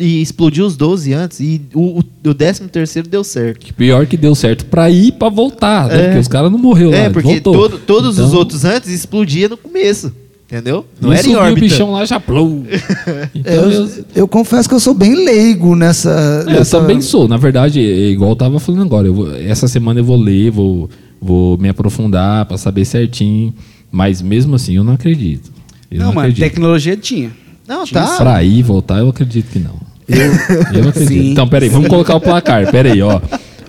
e 0.00 0.22
explodiu 0.22 0.64
os 0.66 0.76
12 0.76 1.12
antes. 1.12 1.40
E 1.40 1.60
o, 1.74 1.98
o, 2.00 2.28
o 2.28 2.34
13 2.34 2.62
terceiro 2.68 3.08
deu 3.08 3.22
certo. 3.22 3.72
Pior 3.74 4.06
que 4.06 4.16
deu 4.16 4.34
certo 4.34 4.64
pra 4.66 4.90
ir 4.90 5.12
pra 5.12 5.28
voltar, 5.28 5.88
né? 5.88 6.00
É. 6.00 6.04
Porque 6.06 6.18
os 6.20 6.28
caras 6.28 6.50
não 6.50 6.58
morreu 6.58 6.90
lá. 6.90 6.96
É, 6.96 7.10
porque 7.10 7.40
voltou. 7.40 7.52
todo- 7.54 7.78
todos 7.78 8.18
os 8.18 8.26
Então, 8.28 8.38
outros 8.38 8.64
antes 8.64 8.90
explodia 8.90 9.48
no 9.48 9.56
começo. 9.56 10.12
Entendeu? 10.50 10.86
Não 10.98 11.10
e 11.12 11.16
era 11.16 11.20
em 11.20 11.24
subiu 11.24 11.38
o 11.40 11.42
órbita. 11.44 11.60
bichão 11.60 11.92
lá 11.92 12.04
já 12.06 12.18
plou. 12.18 12.64
Então, 13.34 13.52
eu, 13.52 13.70
eu, 13.70 13.90
eu 14.14 14.28
confesso 14.28 14.66
que 14.66 14.74
eu 14.74 14.80
sou 14.80 14.94
bem 14.94 15.14
leigo 15.14 15.76
nessa. 15.76 16.44
É, 16.46 16.50
eu 16.50 16.58
nessa- 16.60 16.80
também 16.80 17.02
sou. 17.02 17.28
Na 17.28 17.36
verdade, 17.36 17.80
é 17.80 18.08
igual 18.10 18.30
eu 18.30 18.36
tava 18.36 18.58
falando 18.58 18.82
agora. 18.82 19.06
eu 19.06 19.12
vou- 19.14 19.36
essa 19.36 19.68
semana 19.68 20.00
eu 20.00 20.04
vou 20.04 20.16
ler, 20.16 20.50
vou, 20.50 20.88
vou 21.20 21.58
me 21.58 21.68
aprofundar 21.68 22.46
pra 22.46 22.56
saber 22.56 22.86
certinho. 22.86 23.52
Mas 23.92 24.22
mesmo 24.22 24.54
assim, 24.54 24.74
eu 24.76 24.82
não 24.84 24.94
acredito. 24.94 25.50
Eu 25.90 25.98
Não, 25.98 26.06
não, 26.06 26.14
mano, 26.14 26.20
acredito. 26.28 26.44
tecnologia 26.44 26.96
tinha. 26.96 27.30
Não, 27.68 27.86
tá. 27.86 28.16
Pra 28.16 28.42
ir 28.42 28.58
e 28.58 28.62
voltar, 28.62 28.98
eu 28.98 29.08
acredito 29.10 29.50
que 29.52 29.58
não. 29.58 29.74
Eu, 30.08 30.82
não 30.82 30.88
acredito. 30.90 31.08
Sim. 31.08 31.30
Então, 31.32 31.46
peraí, 31.46 31.68
vamos 31.68 31.88
colocar 31.88 32.16
o 32.16 32.20
placar. 32.20 32.70
Peraí, 32.70 33.00
ó. 33.02 33.20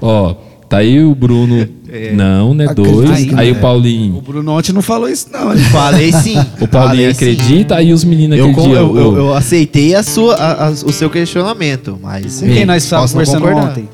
Ó, 0.01 0.33
tá 0.69 0.77
aí 0.77 1.03
o 1.03 1.13
Bruno. 1.13 1.67
Não, 2.13 2.53
né? 2.53 2.65
Acredito 2.69 2.93
Dois. 2.95 3.33
Aí 3.37 3.51
não. 3.51 3.57
o 3.57 3.61
Paulinho. 3.61 4.17
O 4.17 4.21
Bruno 4.21 4.51
ontem 4.53 4.71
não 4.71 4.81
falou 4.81 5.09
isso, 5.09 5.27
não. 5.33 5.51
Ele 5.51 5.61
Falei 5.63 6.11
sim. 6.13 6.37
O 6.61 6.67
Paulinho 6.67 7.11
Falei 7.11 7.13
sim. 7.13 7.31
acredita, 7.31 7.75
aí 7.75 7.91
os 7.91 8.03
meninos 8.03 8.37
Eu, 8.37 8.51
acreditam. 8.51 8.73
eu, 8.75 8.95
eu, 8.97 9.17
eu 9.17 9.33
aceitei 9.33 9.93
a 9.95 10.01
sua, 10.03 10.35
a- 10.35 10.67
a- 10.67 10.71
o 10.71 10.91
seu 10.93 11.09
questionamento, 11.09 11.97
mas. 12.01 12.39
Com 12.39 12.47
quem 12.47 12.65
nós 12.65 12.83
estávamos 12.83 13.11
conversando 13.11 13.41
concordar. 13.41 13.71
ontem? 13.71 13.89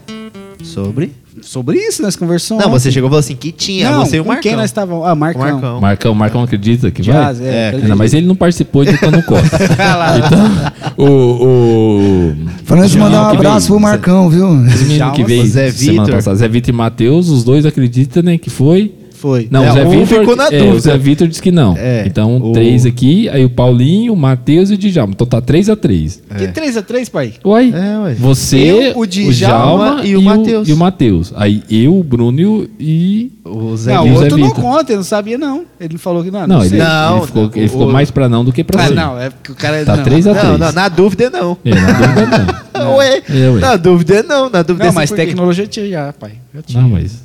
Sobre? 0.63 1.11
Sobre 1.45 1.77
isso 1.77 2.01
nós 2.01 2.15
conversamos 2.15 2.63
Não, 2.63 2.71
ontem. 2.71 2.79
você 2.79 2.91
chegou 2.91 3.07
e 3.07 3.11
falou 3.11 3.19
assim 3.19 3.35
que 3.35 3.51
tinha, 3.51 3.91
Não, 3.91 4.03
você 4.03 4.17
e 4.17 4.19
o 4.19 4.25
Marcão. 4.25 4.41
quem 4.41 4.55
nós 4.55 4.65
estávamos? 4.65 5.05
Ah, 5.07 5.13
O 5.13 5.15
Marcão. 5.15 5.41
Marcão. 5.41 5.79
Marcão, 5.81 6.15
Marcão 6.15 6.43
acredita 6.43 6.89
que 6.89 7.03
Jazz, 7.03 7.37
vai? 7.39 7.47
é, 7.47 7.71
É. 7.75 7.87
Não, 7.87 7.95
mas 7.95 8.13
ele 8.15 8.25
não 8.25 8.35
participou, 8.35 8.83
então 8.83 9.11
não 9.11 9.21
conta. 9.21 9.45
então, 10.25 10.73
o, 10.97 11.05
o, 11.05 12.35
Falando 12.63 12.89
de 12.89 12.97
mandar 12.97 13.21
um 13.21 13.29
abraço 13.29 13.67
pro 13.67 13.79
Marcão, 13.79 14.29
viu? 14.29 14.47
Os 14.49 14.81
meninos 14.81 15.13
que 15.15 15.23
veio 15.23 15.45
Zé 15.45 15.69
Vitor. 15.69 16.19
Zé 16.35 16.47
Vitor 16.47 16.73
e 16.73 16.77
Matheus, 16.77 17.29
os 17.29 17.43
dois 17.43 17.65
acreditam, 17.65 18.23
né, 18.23 18.37
que 18.37 18.49
foi. 18.49 18.91
Foi. 19.15 19.47
Não, 19.49 19.63
É, 19.63 19.69
o 19.69 19.73
Zé 19.73 19.85
um 19.85 19.89
Vitor. 19.89 20.19
ficou 20.19 20.35
na 20.35 20.47
é, 20.47 20.57
dúvida. 20.59 20.75
o 20.75 20.79
Zé 20.79 20.97
Vitor 20.97 21.27
disse 21.27 21.41
que 21.41 21.51
não. 21.51 21.75
É, 21.77 22.03
então, 22.05 22.37
o- 22.37 22.51
três 22.51 22.85
aqui, 22.85 23.27
aí 23.29 23.43
o 23.45 23.49
Paulinho, 23.49 24.13
o 24.13 24.15
Matheus 24.15 24.69
e 24.69 24.73
o 24.73 24.77
Djalma. 24.77 25.13
Então 25.13 25.25
tá 25.25 25.39
3 25.41 25.69
a 25.69 25.75
3 25.75 26.21
Que 26.37 26.47
3x3, 26.47 27.09
pai? 27.09 27.33
Uai, 27.45 27.73
É, 27.73 27.99
ué. 27.99 28.13
você, 28.15 28.91
Eu, 28.93 28.99
o 28.99 29.05
Djalma 29.07 30.01
e 30.05 30.15
o 30.15 30.21
Matheus. 30.21 30.67
E 30.67 30.73
o 30.73 30.77
Matheus. 30.77 31.33
Aí 31.35 31.63
eu, 31.69 31.97
o 31.97 32.03
Bruno 32.03 32.67
e 32.79 33.31
o-. 33.43 33.71
O 33.71 33.77
Zé 33.77 33.93
não, 33.93 34.07
o 34.09 34.13
outro 34.15 34.37
não 34.37 34.49
conta, 34.49 34.91
ele 34.91 34.97
não 34.97 35.03
sabia, 35.03 35.37
não. 35.37 35.65
Ele 35.79 35.93
não 35.93 35.99
falou 35.99 36.23
que 36.23 36.31
não. 36.31 36.47
Não, 36.47 36.59
ele, 36.61 36.69
sei. 36.69 36.79
Não, 36.79 37.17
ele 37.17 37.25
ficou, 37.27 37.51
ele 37.55 37.65
o- 37.65 37.69
ficou 37.69 37.89
o- 37.89 37.93
mais 37.93 38.09
pra 38.11 38.27
não 38.27 38.43
do 38.43 38.51
que 38.51 38.63
pra 38.63 38.83
Ah, 38.83 38.87
sim. 38.87 38.93
não, 38.95 39.19
é 39.19 39.29
porque 39.29 39.51
o 39.51 39.55
cara. 39.55 39.85
Tá 39.85 39.97
não. 39.97 40.03
3 40.03 40.27
a 40.27 40.33
Não, 40.33 40.39
3 40.41 40.59
não, 40.59 40.71
na 40.71 40.89
dúvida 40.89 41.29
não. 41.29 41.57
É, 41.63 41.69
na 41.73 41.91
dúvida 41.91 42.37
não. 42.37 42.65
Não, 42.85 42.95
Ué, 42.97 43.21
É, 43.29 43.49
ué. 43.49 43.59
na 43.59 43.75
dúvida 43.77 44.23
não, 44.23 44.49
na 44.49 44.61
dúvida 44.61 44.85
Não, 44.87 44.93
mas 44.93 45.09
tecnologia 45.11 45.65
tinha 45.67 45.87
já, 45.87 46.13
pai. 46.13 46.33
Já 46.53 46.61
tinha. 46.61 46.81
Não, 46.81 46.89
mas. 46.89 47.23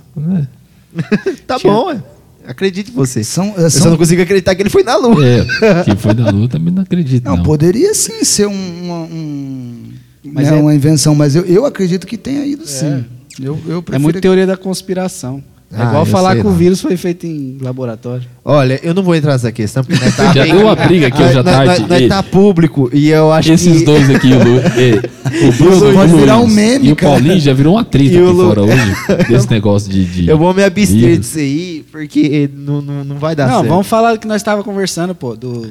Tá 1.46 1.58
bom, 1.58 1.86
ué. 1.86 2.02
Acredite 2.46 2.90
em 2.90 2.94
você. 2.94 3.22
São, 3.22 3.54
Eu 3.56 3.70
só 3.70 3.80
são 3.80 3.90
não 3.90 3.98
consigo 3.98 4.22
acreditar 4.22 4.54
que 4.54 4.62
ele 4.62 4.70
foi 4.70 4.82
na 4.82 4.96
lua. 4.96 5.24
É, 5.24 5.44
que 5.84 5.94
foi 5.96 6.14
da 6.14 6.30
luta, 6.30 6.58
também 6.58 6.72
não 6.72 6.82
acredito. 6.82 7.24
Não, 7.24 7.36
Não, 7.36 7.42
poderia 7.42 7.94
sim 7.94 8.24
ser 8.24 8.46
um, 8.46 8.84
uma, 8.84 9.00
um- 9.02 9.92
Mas 10.24 10.50
né, 10.50 10.56
é- 10.58 10.60
uma 10.60 10.74
invenção, 10.74 11.14
mas 11.14 11.36
eu, 11.36 11.44
eu 11.44 11.64
acredito 11.66 12.06
que 12.06 12.16
tenha 12.16 12.44
ido 12.44 12.66
sim. 12.66 13.04
Eu, 13.40 13.58
eu 13.66 13.78
É 13.78 13.82
prefiro 13.82 14.02
muito 14.02 14.20
teoria 14.20 14.46
da 14.46 14.56
conspiração. 14.56 15.42
É 15.72 15.76
Ah, 15.82 15.84
igual 15.86 16.02
eu 16.02 16.06
falar 16.06 16.34
que 16.34 16.44
o 16.44 16.50
vírus 16.50 16.80
foi 16.80 16.96
feito 16.96 17.26
em 17.28 17.56
laboratório. 17.62 18.24
Olha, 18.44 18.80
eu 18.82 18.92
não 18.92 19.04
vou 19.04 19.14
entrar 19.14 19.32
nessa 19.32 19.52
questão, 19.52 19.84
porque 19.84 20.04
nós 20.04 20.14
tá 20.16 20.32
Já 20.32 20.42
bem- 20.42 20.52
deu 20.52 20.62
uma 20.66 20.74
briga 20.74 21.06
aqui 21.06 21.22
hoje 21.22 21.38
à 21.38 21.42
Nós- 21.44 21.54
nós- 21.56 21.66
tarde. 21.66 21.86
Nós 21.88 22.00
e- 22.02 22.08
tá 22.08 22.22
público 22.24 22.90
e 22.92 23.08
eu 23.10 23.32
acho 23.32 23.52
Esses 23.52 23.78
que... 23.78 23.84
dois 23.84 24.10
aqui, 24.10 24.32
o, 24.32 24.38
Lu, 24.42 24.56
e, 24.76 25.48
o 25.48 25.52
Bruno 25.52 25.92
Pode 25.92 26.10
Luiz 26.12 26.20
virar 26.22 26.38
um 26.40 26.48
meme, 26.48 26.88
e 26.88 26.92
o 26.92 26.96
cara. 26.96 27.12
Paulinho 27.12 27.38
já 27.38 27.52
virou 27.54 27.74
uma 27.74 27.82
atriz 27.82 28.10
aqui 28.10 28.18
Lu- 28.20 28.48
fora 28.48 28.62
hoje, 28.62 28.94
desse 29.28 29.48
negócio 29.48 29.88
de. 29.92 30.04
de 30.06 30.28
Eu 30.28 30.36
vou 30.36 30.52
me 30.52 30.64
abster 30.64 30.96
vírus. 30.96 31.18
disso 31.20 31.38
aí, 31.38 31.84
porque 31.92 32.50
não, 32.52 32.82
não, 32.82 33.04
não 33.04 33.16
vai 33.18 33.36
dar 33.36 33.46
não, 33.46 33.54
certo. 33.60 33.68
vamos 33.68 33.86
falar 33.86 34.14
do 34.14 34.18
que 34.18 34.26
nós 34.26 34.38
estávamos 34.38 34.64
conversando, 34.64 35.14
pô. 35.14 35.36
Do. 35.36 35.70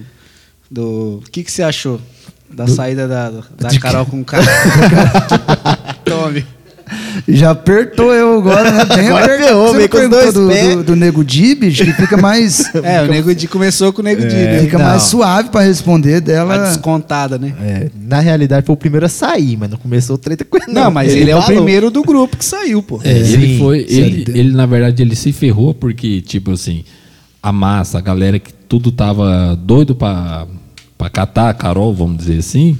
Do. 0.71 1.21
O 1.25 1.29
que, 1.29 1.43
que 1.43 1.51
você 1.51 1.61
achou? 1.63 1.99
Da 2.51 2.65
saída 2.67 3.05
da, 3.07 3.29
da 3.59 3.69
Carol 3.79 4.05
com 4.05 4.21
o 4.21 4.25
cara. 4.25 4.43
Tome. 6.05 6.45
Já 7.27 7.51
apertou 7.51 8.13
eu 8.13 8.37
agora, 8.39 8.71
né? 8.71 8.85
Bem 8.85 9.07
Agora 9.09 9.37
ferrou, 9.37 9.67
Você 9.67 9.77
veio 9.77 9.89
não 9.93 9.99
com 10.01 10.09
dois 10.09 10.33
do, 10.33 10.47
pés. 10.47 10.75
do, 10.77 10.83
do 10.83 10.95
Nego 10.95 11.23
Di, 11.23 11.55
bicho, 11.55 11.83
que 11.85 11.93
fica 11.93 12.17
mais, 12.17 12.63
É, 12.83 13.01
o 13.01 13.07
Nego 13.07 13.33
Di 13.35 13.47
começou 13.47 13.91
com 13.93 14.01
o 14.01 14.03
Nego 14.05 14.21
Di, 14.21 14.33
né? 14.35 14.59
fica 14.61 14.77
Não. 14.77 14.85
mais 14.85 15.03
suave 15.03 15.49
pra 15.49 15.61
responder 15.61 16.21
dela. 16.21 16.57
descontada, 16.67 17.37
né? 17.37 17.53
É, 17.61 17.89
na 18.01 18.19
realidade 18.19 18.65
foi 18.65 18.73
o 18.73 18.77
primeiro 18.77 19.05
a 19.05 19.09
sair, 19.09 19.57
mas 19.57 19.69
não 19.69 19.77
começou 19.77 20.17
treta 20.17 20.43
com 20.45 20.57
ele. 20.57 20.65
Não, 20.71 20.89
mas 20.89 21.13
ele, 21.13 21.29
é 21.31 21.35
o 21.35 21.43
primeiro 21.43 21.91
do 21.91 22.01
grupo 22.01 22.37
que 22.37 22.45
saiu, 22.45 22.81
pô. 22.81 22.99
É, 23.03 23.11
ele 23.11 23.47
Sim, 23.53 23.59
foi. 23.59 23.85
sim. 23.87 23.95
Ele, 24.01 24.25
ele, 24.33 24.51
na 24.55 24.65
verdade, 24.65 25.01
ele 25.03 25.15
se 25.15 25.31
ferrou 25.31 25.73
porque, 25.73 26.21
tipo 26.21 26.51
assim, 26.51 26.83
a 27.41 27.51
massa, 27.51 27.97
a 27.97 28.01
galera 28.01 28.39
que 28.39 28.51
tudo 28.53 28.91
tava 28.91 29.55
doido 29.61 29.95
pra, 29.95 30.45
pra 30.97 31.09
catar 31.09 31.49
a 31.49 31.53
Carol, 31.53 31.93
vamos 31.93 32.17
dizer 32.17 32.39
assim, 32.39 32.77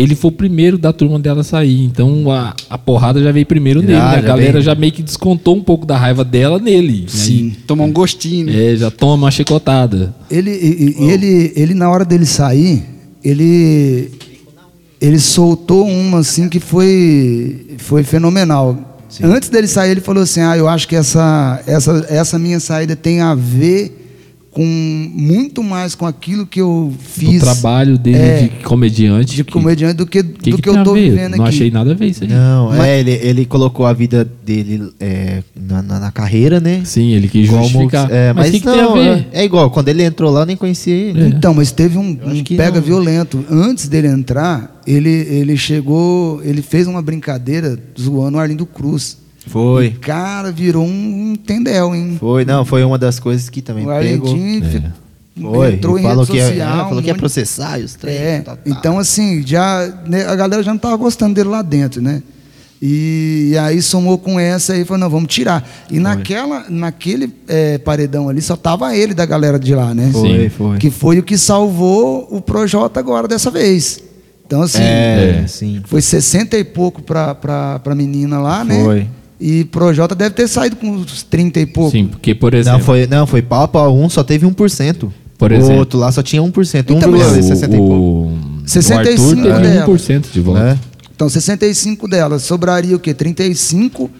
ele 0.00 0.14
foi 0.14 0.28
o 0.30 0.32
primeiro 0.32 0.78
da 0.78 0.92
turma 0.92 1.18
dela 1.18 1.40
a 1.40 1.44
sair. 1.44 1.82
Então 1.84 2.30
a, 2.30 2.54
a 2.70 2.78
porrada 2.78 3.22
já 3.22 3.32
veio 3.32 3.44
primeiro 3.46 3.80
nele. 3.80 3.92
Já, 3.94 4.12
né? 4.12 4.18
A 4.18 4.20
galera 4.20 4.60
já 4.60 4.74
meio 4.74 4.92
que 4.92 5.02
descontou 5.02 5.56
um 5.56 5.62
pouco 5.62 5.84
da 5.86 5.96
raiva 5.96 6.24
dela 6.24 6.58
nele. 6.58 7.04
Sim. 7.08 7.54
Tomar 7.66 7.84
um 7.84 7.92
gostinho, 7.92 8.46
né? 8.46 8.52
Aí, 8.52 8.74
é, 8.74 8.76
já 8.76 8.90
toma 8.90 9.14
uma 9.14 9.30
chicotada. 9.30 10.14
Ele, 10.30 10.50
e- 10.50 10.96
e- 11.00 11.10
ele, 11.10 11.52
ele, 11.56 11.74
na 11.74 11.90
hora 11.90 12.04
dele 12.04 12.26
sair, 12.26 12.82
ele, 13.24 14.10
ele 15.00 15.18
soltou 15.18 15.86
uma 15.86 16.18
assim 16.20 16.48
que 16.48 16.60
foi, 16.60 17.66
foi 17.78 18.02
fenomenal. 18.02 18.76
Antes 19.22 19.48
dele 19.48 19.66
sair, 19.66 19.90
ele 19.92 20.00
falou 20.00 20.22
assim: 20.22 20.40
Ah, 20.40 20.56
eu 20.56 20.68
acho 20.68 20.86
que 20.86 20.94
essa, 20.94 21.62
essa, 21.66 22.06
essa 22.10 22.38
minha 22.38 22.60
saída 22.60 22.94
tem 22.94 23.20
a 23.20 23.34
ver 23.34 24.07
com 24.50 24.64
muito 24.64 25.62
mais 25.62 25.94
com 25.94 26.06
aquilo 26.06 26.46
que 26.46 26.60
eu 26.60 26.92
fiz. 26.98 27.36
O 27.42 27.44
trabalho 27.44 27.96
dele 27.98 28.18
É. 28.18 28.42
de 28.42 28.48
comediante. 28.64 29.36
de 29.36 29.44
que- 29.44 29.52
comediante 29.52 29.94
do 29.94 30.06
que, 30.06 30.22
que 30.22 30.50
do 30.50 30.56
que 30.56 30.62
que, 30.62 30.68
eu 30.68 30.82
tô 30.82 30.94
vivendo 30.94 31.36
Não 31.36 31.44
aqui. 31.44 31.54
achei 31.54 31.70
nada 31.70 31.92
a 31.92 31.94
ver 31.94 32.06
isso 32.06 32.24
aí. 32.24 32.30
Não, 32.30 32.68
Mas- 32.70 32.80
é, 32.80 33.00
ele, 33.00 33.10
ele 33.12 33.44
colocou 33.44 33.86
a 33.86 33.92
vida 33.92 34.28
dele 34.44 34.90
é, 34.98 35.42
na, 35.54 35.82
na, 35.82 36.00
na 36.00 36.10
carreira, 36.10 36.60
né? 36.60 36.80
Sim, 36.84 37.10
ele 37.12 37.28
quis 37.28 37.48
Como- 37.48 37.62
justificar. 37.62 38.10
é, 38.10 38.32
mas 38.32 38.48
mas 38.50 38.56
o 38.56 38.60
que, 38.60 38.66
não, 38.66 38.74
tem 38.74 38.82
a 39.08 39.14
ver? 39.14 39.26
É, 39.32 39.40
é 39.42 39.44
igual, 39.44 39.70
quando 39.70 39.88
ele 39.88 40.02
entrou 40.02 40.30
lá, 40.32 40.40
eu 40.40 40.46
nem 40.46 40.56
conhecia 40.56 40.94
ele. 40.94 41.22
É. 41.22 41.26
Então, 41.28 41.52
mas 41.54 41.70
teve 41.70 41.98
um, 41.98 42.18
um 42.24 42.42
pega 42.56 42.76
não. 42.80 42.82
violento. 42.82 43.44
Antes 43.50 43.86
dele 43.88 44.08
entrar, 44.08 44.80
ele, 44.86 45.10
ele 45.10 45.56
chegou, 45.56 46.40
ele 46.42 46.62
fez 46.62 46.86
uma 46.86 47.02
brincadeira 47.02 47.78
zoando 48.00 48.38
o 48.38 48.40
Arlindo 48.40 48.64
Cruz. 48.66 49.18
Foi. 49.48 49.86
E, 49.86 49.90
cara, 49.92 50.52
virou 50.52 50.84
um, 50.84 51.34
tendel, 51.34 51.94
hein? 51.94 52.16
Foi, 52.20 52.44
não, 52.44 52.64
foi 52.64 52.84
uma 52.84 52.98
das 52.98 53.18
coisas 53.18 53.48
que 53.48 53.60
também 53.62 53.84
o 53.84 53.88
pegou. 53.88 54.36
Fi- 54.36 54.82
Foi, 55.40 55.74
entrou 55.74 55.98
em 55.98 56.02
falou 56.02 56.24
rede 56.24 56.32
que, 56.32 56.38
é, 56.40 56.48
social. 56.48 56.68
é, 56.68 56.78
falou 56.82 56.98
um 56.98 57.02
que 57.02 57.06
ia 57.06 57.12
monte- 57.14 57.20
processar 57.20 57.78
e 57.80 57.84
os 57.84 57.94
três. 57.94 58.20
É, 58.20 58.40
tá, 58.40 58.56
tá. 58.56 58.62
então 58.66 58.98
assim, 58.98 59.44
já 59.46 59.88
né, 60.06 60.26
a 60.26 60.34
galera 60.34 60.62
já 60.62 60.70
não 60.72 60.76
estava 60.76 60.96
gostando 60.96 61.34
dele 61.34 61.48
lá 61.48 61.62
dentro, 61.62 62.02
né? 62.02 62.22
E, 62.80 63.56
aí 63.60 63.82
somou 63.82 64.18
com 64.18 64.38
essa 64.38 64.76
e 64.76 64.84
falou, 64.84 65.00
não, 65.00 65.10
vamos 65.10 65.32
tirar. 65.34 65.68
E 65.90 65.98
naquela, 65.98 66.64
naquele 66.68 67.32
é, 67.48 67.76
paredão 67.78 68.28
ali 68.28 68.40
só 68.40 68.54
tava 68.56 68.94
ele 68.96 69.14
da 69.14 69.26
galera 69.26 69.58
de 69.58 69.74
lá, 69.74 69.92
né? 69.94 70.10
Foi, 70.12 70.42
Sim. 70.44 70.48
foi. 70.48 70.78
Que 70.78 70.90
foi 70.90 71.18
o 71.18 71.22
que 71.24 71.36
salvou 71.36 72.28
o 72.30 72.40
Projota 72.40 73.00
agora 73.00 73.26
dessa 73.26 73.50
vez. 73.50 74.00
Então 74.46 74.62
assim, 74.62 74.80
É, 74.82 75.40
É. 75.44 75.46
sim. 75.48 75.82
foi 75.86 76.00
60 76.00 76.56
e 76.56 76.62
pouco 76.64 77.02
pra, 77.02 77.34
pra 77.34 77.94
menina 77.96 78.38
lá, 78.38 78.64
né? 78.64 78.82
Foi. 78.82 79.06
E 79.40 79.64
Projota 79.64 80.14
deve 80.14 80.34
ter 80.34 80.48
saído 80.48 80.76
com 80.76 80.88
uns 80.88 81.22
30 81.22 81.60
e 81.60 81.66
pouco. 81.66 81.90
Sim, 81.92 82.06
porque, 82.06 82.34
por 82.34 82.54
exemplo. 82.54 82.78
Não, 82.78 82.84
foi, 82.84 83.06
não, 83.06 83.26
foi 83.26 83.40
pau 83.42 83.62
a 83.62 83.68
pau. 83.68 83.96
Um 83.96 84.08
só 84.08 84.24
teve 84.24 84.46
1%. 84.46 85.08
Por 85.38 85.52
o 85.52 85.54
exemplo. 85.54 85.76
outro 85.76 85.98
lá 85.98 86.10
só 86.10 86.22
tinha 86.22 86.42
1%. 86.42 86.84
Então, 86.90 87.10
mas 87.12 87.22
1,60 87.22 87.64
e 87.64 87.76
pouco. 87.76 87.92
o, 87.94 88.26
o, 88.26 88.62
65 88.66 89.22
o 89.22 89.52
Arthur 89.52 89.62
teve 89.62 89.74
dela. 89.74 89.86
1% 89.86 90.24
de 90.32 90.40
voto. 90.40 90.58
Né? 90.58 90.78
Então 91.14 91.28
65 91.28 92.08
delas, 92.08 92.42
sobraria 92.42 92.94
o 92.96 92.98
quê? 92.98 93.12
35 93.14 94.10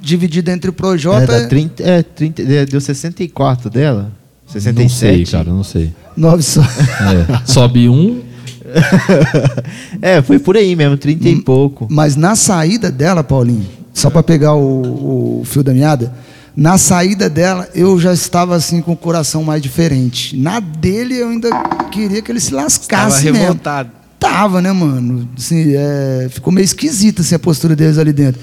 dividido 0.00 0.50
entre 0.50 0.70
o 0.70 0.72
É, 0.72 0.74
Projota, 0.74 1.26
dá 1.40 1.46
30, 1.48 1.82
é, 1.82 2.02
30, 2.02 2.42
é, 2.42 2.66
deu 2.66 2.80
64 2.80 3.70
dela? 3.70 4.12
Não 4.46 4.52
67? 4.52 4.94
sei, 4.96 5.24
cara, 5.26 5.50
não 5.50 5.64
sei. 5.64 5.92
9 6.16 6.42
só. 6.42 6.60
É, 7.42 7.46
sobe 7.46 7.88
um, 7.88 8.20
é, 10.00 10.22
foi 10.22 10.38
por 10.38 10.56
aí 10.56 10.74
mesmo, 10.76 10.96
30 10.96 11.24
Hum. 11.24 11.30
e 11.32 11.42
pouco. 11.42 11.86
Mas 11.90 12.16
na 12.16 12.34
saída 12.36 12.90
dela, 12.90 13.22
Paulinho, 13.24 13.66
só 13.94 14.10
para 14.10 14.22
pegar 14.22 14.54
o, 14.54 15.40
o 15.40 15.44
fio 15.46 15.62
da 15.62 15.72
meada, 15.72 16.12
na 16.54 16.76
saída 16.76 17.30
dela 17.30 17.66
eu 17.74 17.98
já 17.98 18.12
estava 18.12 18.54
assim 18.54 18.82
com 18.82 18.92
o 18.92 18.96
coração 18.96 19.42
mais 19.42 19.62
diferente. 19.62 20.36
Na 20.36 20.60
dele 20.60 21.16
eu 21.16 21.28
ainda 21.30 21.48
queria 21.90 22.20
que 22.20 22.30
ele 22.30 22.40
se 22.40 22.52
lascasse 22.52 23.24
mesmo. 23.24 23.38
revoltado. 23.38 23.90
Tava, 24.20 24.60
né, 24.60 24.72
mano? 24.72 25.28
Assim, 25.36 25.74
é, 25.76 26.28
ficou 26.30 26.52
meio 26.52 26.64
esquisita 26.64 27.22
assim, 27.22 27.34
a 27.34 27.38
postura 27.38 27.74
deles 27.74 27.96
ali 27.98 28.12
dentro. 28.12 28.40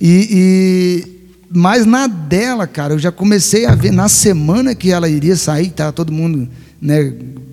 E, 0.00 0.28
e- 1.08 1.14
mas 1.56 1.86
na 1.86 2.06
dela, 2.08 2.66
cara, 2.66 2.94
eu 2.94 2.98
já 2.98 3.12
comecei 3.12 3.64
a 3.66 3.74
ver 3.74 3.92
na 3.92 4.08
semana 4.08 4.74
que 4.74 4.90
ela 4.90 5.08
iria 5.08 5.36
sair, 5.36 5.70
tava 5.70 5.92
todo 5.92 6.12
mundo 6.12 6.48
né, 6.82 7.12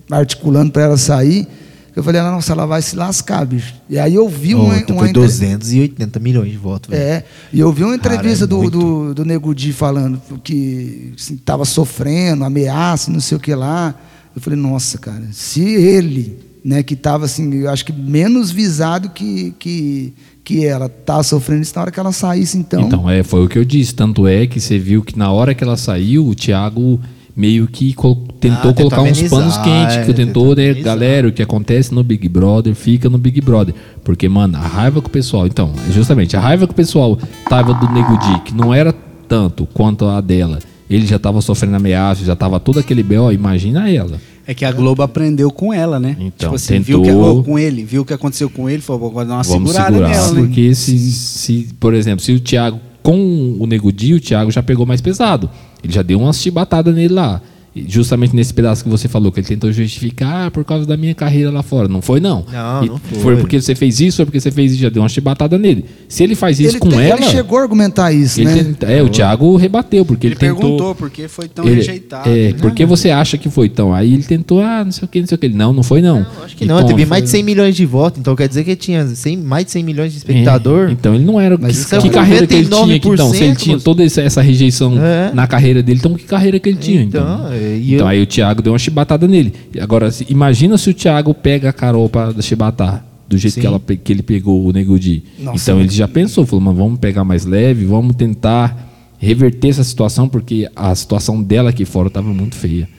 articulando 0.10 0.72
para 0.72 0.84
ela 0.84 0.98
sair. 0.98 1.48
Eu 1.96 2.04
falei, 2.04 2.22
nossa, 2.22 2.54
ela 2.54 2.66
vai 2.66 2.82
se 2.82 2.96
lascar, 2.96 3.46
bicho. 3.46 3.74
E 3.90 4.00
aí 4.00 4.16
eu 4.16 4.28
vi 4.30 4.56
uma, 4.56 4.76
Ontem 4.76 4.94
uma 4.94 5.00
foi 5.02 5.10
entre- 5.10 5.22
280 5.24 6.20
milhões 6.20 6.50
de 6.50 6.58
votos. 6.58 6.90
velho. 6.90 7.02
é, 7.02 7.24
e 7.52 7.60
eu 7.60 7.72
vi 7.74 7.84
uma 7.84 7.98
Cara, 8.00 8.16
entrevista 8.16 8.46
é 8.46 8.48
do, 8.48 8.70
do, 8.70 9.14
do 9.14 9.26
Nego 9.26 9.54
Di 9.54 9.74
falando 9.74 10.22
que 10.44 11.14
estava 11.18 11.66
sofrendo, 11.66 12.46
ameaça, 12.46 13.12
não 13.12 13.20
sei 13.20 13.36
o 13.38 13.40
que 13.40 13.54
lá. 13.54 13.94
Eu 14.34 14.42
falei, 14.42 14.58
nossa, 14.58 14.98
cara, 14.98 15.28
se 15.34 15.62
ele, 15.62 16.40
né, 16.64 16.82
que 16.82 16.94
estava 16.94 17.26
assim, 17.26 17.54
eu 17.56 17.70
acho 17.70 17.84
que 17.86 17.92
menos 17.92 18.50
visado 18.52 19.10
que, 19.10 19.54
que, 19.60 20.14
que 20.46 20.66
ela, 20.66 20.88
tá 20.88 21.22
sofrendo 21.22 21.62
isso 21.64 21.74
na 21.76 21.82
hora 21.82 21.92
que 21.92 22.00
ela 22.00 22.14
saísse, 22.14 22.58
então. 22.58 22.84
Então, 22.84 23.10
é, 23.10 23.22
foi 23.24 23.44
o 23.44 23.50
que 23.50 23.58
eu 23.60 23.66
disse. 23.66 23.94
Tanto 23.94 24.26
é 24.26 24.48
que 24.48 24.62
você 24.62 24.80
viu 24.80 25.04
que 25.04 25.18
na 25.20 25.30
hora 25.30 25.54
que 25.54 25.62
ela 25.62 25.76
saiu, 25.76 26.26
o 26.26 26.34
Thiago 26.34 27.02
meio 27.36 27.68
que 27.68 27.94
col- 27.94 28.16
tentou 28.40 28.72
Ah, 28.72 28.74
tentou 28.74 28.74
colocar 28.74 29.02
uns 29.02 29.18
amenizar, 29.18 29.40
panos 29.40 29.58
quentes. 29.58 29.96
é, 29.98 30.06
que 30.06 30.14
tentou, 30.14 30.44
tentou 30.50 30.56
né? 30.56 30.64
amenizar. 30.72 30.84
Galera, 30.84 31.28
o 31.28 31.32
que 31.32 31.42
acontece 31.42 31.94
no 31.94 32.04
Big 32.04 32.28
Brother 32.28 32.76
fica 32.76 33.10
no 33.10 33.18
Big 33.18 33.40
Brother. 33.42 33.74
Porque, 34.04 34.28
mano, 34.28 34.58
a 34.58 34.62
raiva 34.68 35.02
que 35.02 35.08
o 35.08 35.12
pessoal. 35.12 35.48
Então, 35.48 35.72
justamente, 35.92 36.36
a 36.36 36.40
raiva 36.40 36.66
que 36.68 36.74
o 36.74 36.76
pessoal 36.76 37.18
tava 37.50 37.74
do 37.74 37.90
Nego 37.92 38.18
Di, 38.18 38.42
que 38.46 38.54
não 38.54 38.74
era 38.74 38.94
tanto 39.28 39.66
quanto 39.74 40.06
a 40.06 40.20
dela. 40.22 40.60
Ele 40.90 41.06
já 41.06 41.18
tava 41.18 41.40
sofrendo 41.42 41.76
ameaça, 41.78 42.26
já 42.26 42.36
tava 42.36 42.60
todo 42.60 42.80
aquele 42.80 43.02
B.O. 43.02 43.32
Imagina 43.32 43.90
ela. 43.90 44.20
É 44.46 44.54
que 44.54 44.66
a 44.66 44.72
Globo 44.72 45.02
aprendeu 45.04 45.50
com 45.52 45.72
ela, 45.74 46.00
né? 46.00 46.18
Então, 46.20 46.32
tipo 46.50 46.56
assim, 46.56 46.80
viu 46.80 47.02
tentou- 47.02 47.34
que, 47.36 47.40
oh, 47.40 47.44
com 47.44 47.58
ele, 47.58 47.84
viu 47.86 48.02
o 48.02 48.06
que 48.06 48.12
aconteceu 48.14 48.50
com 48.50 48.70
ele, 48.70 48.82
falou, 48.82 49.10
vou 49.10 49.24
dar 49.24 49.36
uma 49.36 49.44
Vamos 49.44 49.72
segurada 49.72 49.94
segurar. 49.96 50.10
nela, 50.10 50.32
né? 50.34 50.42
porque 50.42 50.76
se, 50.76 50.98
se, 51.12 51.68
por 51.80 51.94
exemplo, 51.94 52.20
se 52.26 52.34
o 52.34 52.40
Thiago 52.42 52.80
com 53.02 53.58
o 53.60 53.66
Nego 53.66 53.92
Di, 53.92 54.14
o 54.14 54.22
Thiago 54.22 54.52
já 54.52 54.62
pegou 54.62 54.86
mais 54.86 55.02
pesado. 55.02 55.50
Ele 55.84 55.94
já 55.94 56.02
deu 56.02 56.20
umas 56.20 56.38
chibatadas 56.38 56.94
nele 56.94 57.14
lá. 57.14 57.42
E 57.74 57.86
justamente 57.88 58.36
nesse 58.36 58.54
pedaço 58.54 58.84
que 58.84 58.90
você 58.90 59.08
falou, 59.08 59.32
que 59.32 59.40
ele 59.40 59.48
tentou 59.48 59.72
justificar 59.72 60.48
ah, 60.48 60.52
por 60.52 60.66
causa 60.66 60.86
da 60.86 60.98
minha 60.98 61.16
carreira 61.16 61.50
lá 61.50 61.64
fora. 61.64 61.88
Não 61.88 62.02
foi, 62.02 62.20
não. 62.20 62.46
Não, 62.52 62.84
E 62.84 62.88
não 62.90 62.98
foi. 62.98 63.20
Foi 63.20 63.38
porque 63.38 63.62
você 63.62 63.74
fez 63.74 64.02
isso, 64.02 64.18
foi 64.18 64.26
porque 64.26 64.42
você 64.42 64.52
fez 64.52 64.74
isso, 64.74 64.82
já 64.82 64.90
deu 64.90 65.02
uma 65.02 65.08
chibatada 65.08 65.58
nele. 65.58 65.86
Se 66.10 66.22
ele 66.22 66.36
faz 66.36 66.60
isso 66.60 66.72
ele, 66.74 66.80
com 66.80 66.90
te- 66.90 66.96
ela. 66.96 67.22
ele 67.22 67.30
chegou 67.32 67.58
a 67.58 67.62
argumentar 67.62 68.12
isso, 68.12 68.42
ele 68.42 68.50
né? 68.50 68.64
tenta- 68.66 68.88
é, 68.88 69.02
o 69.02 69.08
Thiago 69.08 69.56
rebateu, 69.56 70.04
porque 70.04 70.28
ele, 70.28 70.34
Ele 70.34 70.40
tentou. 70.40 70.60
perguntou 70.62 70.96
por 70.96 71.10
que 71.10 71.30
foi 71.30 71.48
tão 71.48 71.66
ele- 71.66 71.76
rejeitado. 71.76 72.30
É, 72.30 72.52
né? 72.52 72.54
por 72.60 72.72
que 72.74 72.86
você 72.86 73.10
acha 73.10 73.38
que 73.38 73.50
foi 73.50 73.70
tão? 73.70 73.94
Aí 73.94 74.14
ele 74.14 74.24
tentou, 74.24 74.60
ah, 74.60 74.84
não 74.84 74.92
sei 74.92 75.06
o 75.06 75.08
que, 75.08 75.20
não 75.22 75.28
sei 75.28 75.36
o 75.36 75.40
que. 75.40 75.48
Não, 75.48 75.72
não 75.72 75.84
foi 75.84 76.02
não. 76.02 76.26
Acho 76.44 76.58
que 76.58 76.66
não, 76.66 76.86
teve 76.86 77.06
mais 77.06 77.24
de 77.24 77.30
100 77.30 77.42
milhões 77.44 77.74
de 77.74 77.86
votos, 77.86 78.20
então 78.20 78.36
quer 78.36 78.50
dizer 78.50 78.66
que 78.66 78.76
tinha 78.76 79.08
100, 79.08 79.38
mais 79.38 79.64
de 79.66 79.72
100 79.72 79.84
milhões 79.84 80.12
de 80.12 80.18
espectador. 80.18 80.90
É, 80.90 80.92
então 80.92 81.16
ele 81.16 81.24
não 81.24 81.40
era. 81.40 81.58
Mas 81.58 81.86
que, 81.86 81.96
é 81.96 82.00
que 82.02 82.10
carreira 82.10 82.46
que 82.46 82.54
ele 82.56 82.66
tinha 82.68 82.96
então? 82.98 83.30
Se 83.32 83.38
ele 83.38 83.54
99%, 83.54 83.56
tinha 83.58 83.80
toda 83.80 84.04
essa, 84.04 84.22
essa 84.22 84.42
rejeição 84.42 84.94
É. 85.02 85.32
na 85.34 85.48
carreira 85.48 85.82
dele, 85.82 86.00
então 86.00 86.14
que 86.16 86.26
carreira 86.26 86.60
que 86.60 86.68
ele 86.68 86.78
tinha? 86.78 87.02
Então, 87.02 87.22
Então, 87.22 87.54
é, 87.62 87.78
então 87.78 88.00
eu- 88.00 88.08
aí 88.08 88.22
o 88.22 88.26
Thiago 88.26 88.62
deu 88.62 88.74
uma 88.74 88.80
chibatada 88.80 89.28
nele. 89.28 89.54
E 89.74 89.80
Agora, 89.80 90.10
imagina 90.30 90.78
se 90.78 90.90
o 90.90 90.94
Thiago 90.94 91.34
pega 91.34 91.70
a 91.70 91.74
Carol 91.74 92.08
pra 92.10 92.34
chibatar. 92.42 93.06
Do 93.28 93.38
jeito 93.38 93.54
Sim. 93.54 93.62
que, 93.62 93.68
ela, 93.68 93.80
que 93.80 94.12
ele 94.12 94.22
pegou 94.22 94.66
o 94.68 94.72
Nego 94.74 95.00
Di. 95.00 95.24
Nossa, 95.40 95.72
então 95.72 95.80
ele 95.80 95.90
já 95.90 96.06
pensou, 96.08 96.46
falou, 96.46 96.66
mas 96.66 96.76
vamos 96.76 97.00
pegar 97.00 97.24
mais 97.24 97.46
leve, 97.46 97.86
vamos 97.86 98.14
tentar 98.18 98.90
reverter 99.18 99.70
essa 99.70 99.86
situação, 99.86 100.28
porque 100.28 100.70
a 100.76 100.94
situação 100.94 101.42
dela 101.42 101.70
aqui 101.70 101.86
fora 101.86 102.10
estava 102.10 102.28
muito 102.34 102.56
feia. 102.56 102.90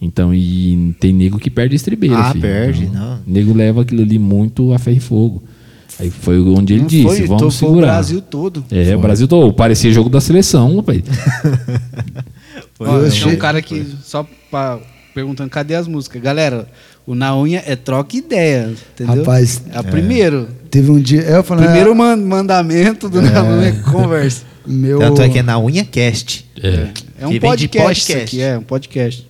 Então, 0.00 0.32
e 0.34 0.94
tem 0.98 1.12
nego 1.12 1.38
que 1.38 1.50
perde 1.50 1.74
a 1.74 1.76
estribeira. 1.76 2.16
Ah, 2.16 2.30
filho. 2.30 2.40
perde, 2.40 2.84
Então, 2.84 3.00
não. 3.00 3.18
Nego 3.26 3.52
leva 3.52 3.82
aquilo 3.82 4.00
ali 4.02 4.18
muito 4.18 4.72
a 4.72 4.78
ferro 4.78 4.96
e 4.96 5.00
fogo. 5.00 5.42
Aí 6.00 6.08
foi 6.10 6.40
onde 6.40 6.72
ele 6.72 6.80
Não 6.80 6.88
disse, 6.88 7.02
foi, 7.18 7.26
vamos 7.26 7.42
foi 7.58 7.68
segurar. 7.68 7.86
o 7.88 7.90
Brasil 7.90 8.20
todo. 8.22 8.64
É, 8.70 8.96
o 8.96 8.98
Brasil 8.98 9.28
todo. 9.28 9.52
Parecia 9.52 9.92
jogo 9.92 10.08
da 10.08 10.22
seleção, 10.22 10.74
rapaz. 10.76 11.02
Foi, 12.84 12.94
Ó, 12.94 12.98
eu 12.98 13.10
tinha 13.10 13.24
um 13.24 13.28
achei- 13.28 13.36
cara 13.36 13.62
que 13.62 13.86
só 14.02 14.26
pra, 14.50 14.78
perguntando 15.14 15.50
cadê 15.50 15.74
as 15.74 15.86
músicas. 15.86 16.20
Galera, 16.22 16.66
o 17.06 17.14
Na 17.14 17.36
Unha 17.36 17.62
é 17.66 17.74
troca 17.76 18.16
ideia, 18.16 18.72
entendeu? 18.94 19.16
Rapaz, 19.16 19.62
é 19.72 19.80
o 19.80 19.84
primeiro. 19.84 20.48
Teve 20.70 20.90
um 20.90 21.00
dia. 21.00 21.22
Eu 21.22 21.42
falei, 21.42 21.64
Primeiro 21.66 21.94
man- 21.94 22.16
mandamento 22.16 23.08
do 23.08 23.20
Na 23.20 23.42
Unha 23.42 23.68
é 23.68 23.72
conversa. 23.90 24.42
meu, 24.66 24.98
Tanto 25.00 25.20
é 25.22 25.28
que 25.28 25.38
é 25.38 25.42
na 25.42 25.58
unha 25.58 25.84
cast. 25.84 26.48
É. 26.62 26.88
É 27.20 27.26
um 27.26 27.38
podcast, 27.38 27.78
podcast. 27.78 28.12
isso 28.12 28.22
aqui, 28.22 28.40
é 28.40 28.58
um 28.58 28.62
podcast. 28.62 29.28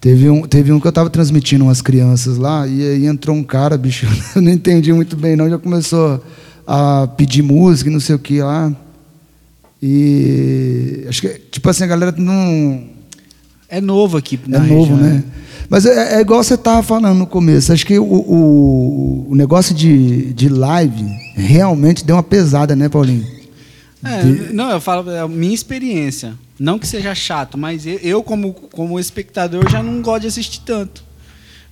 Teve 0.00 0.28
um, 0.28 0.42
teve 0.42 0.72
um 0.72 0.80
que 0.80 0.86
eu 0.86 0.92
tava 0.92 1.08
transmitindo 1.08 1.64
umas 1.64 1.80
crianças 1.80 2.36
lá 2.36 2.66
e 2.66 2.82
aí 2.82 3.06
entrou 3.06 3.36
um 3.36 3.44
cara, 3.44 3.78
bicho, 3.78 4.06
eu 4.34 4.42
não 4.42 4.50
entendi 4.50 4.92
muito 4.92 5.16
bem 5.16 5.36
não, 5.36 5.48
já 5.48 5.58
começou 5.58 6.22
a 6.66 7.06
pedir 7.16 7.40
música 7.42 7.88
e 7.88 7.92
não 7.92 8.00
sei 8.00 8.16
o 8.16 8.18
que 8.18 8.40
lá. 8.42 8.72
E 9.82 11.04
acho 11.08 11.20
que, 11.22 11.28
tipo 11.50 11.68
assim, 11.68 11.82
a 11.82 11.88
galera 11.88 12.14
não. 12.16 12.88
É 13.68 13.80
novo 13.80 14.16
aqui 14.16 14.38
é 14.46 14.58
novo, 14.58 14.94
região, 14.94 14.96
né? 14.96 15.24
Mas 15.68 15.86
é, 15.86 16.16
é 16.16 16.20
igual 16.20 16.44
você 16.44 16.54
estava 16.54 16.82
falando 16.82 17.18
no 17.18 17.26
começo. 17.26 17.72
Acho 17.72 17.86
que 17.86 17.98
o, 17.98 18.04
o, 18.04 19.26
o 19.30 19.34
negócio 19.34 19.74
de, 19.74 20.32
de 20.34 20.48
live 20.48 21.02
realmente 21.34 22.04
deu 22.04 22.16
uma 22.16 22.22
pesada, 22.22 22.76
né, 22.76 22.88
Paulinho? 22.88 23.26
É, 24.04 24.52
Não, 24.52 24.70
eu 24.70 24.80
falo 24.80 25.10
é 25.10 25.20
a 25.20 25.28
minha 25.28 25.54
experiência. 25.54 26.34
Não 26.58 26.78
que 26.78 26.86
seja 26.86 27.14
chato, 27.14 27.56
mas 27.56 27.86
eu, 27.86 27.98
eu, 28.02 28.22
como, 28.22 28.52
como 28.52 29.00
espectador, 29.00 29.68
já 29.68 29.82
não 29.82 30.02
gosto 30.02 30.22
de 30.22 30.26
assistir 30.28 30.60
tanto. 30.60 31.02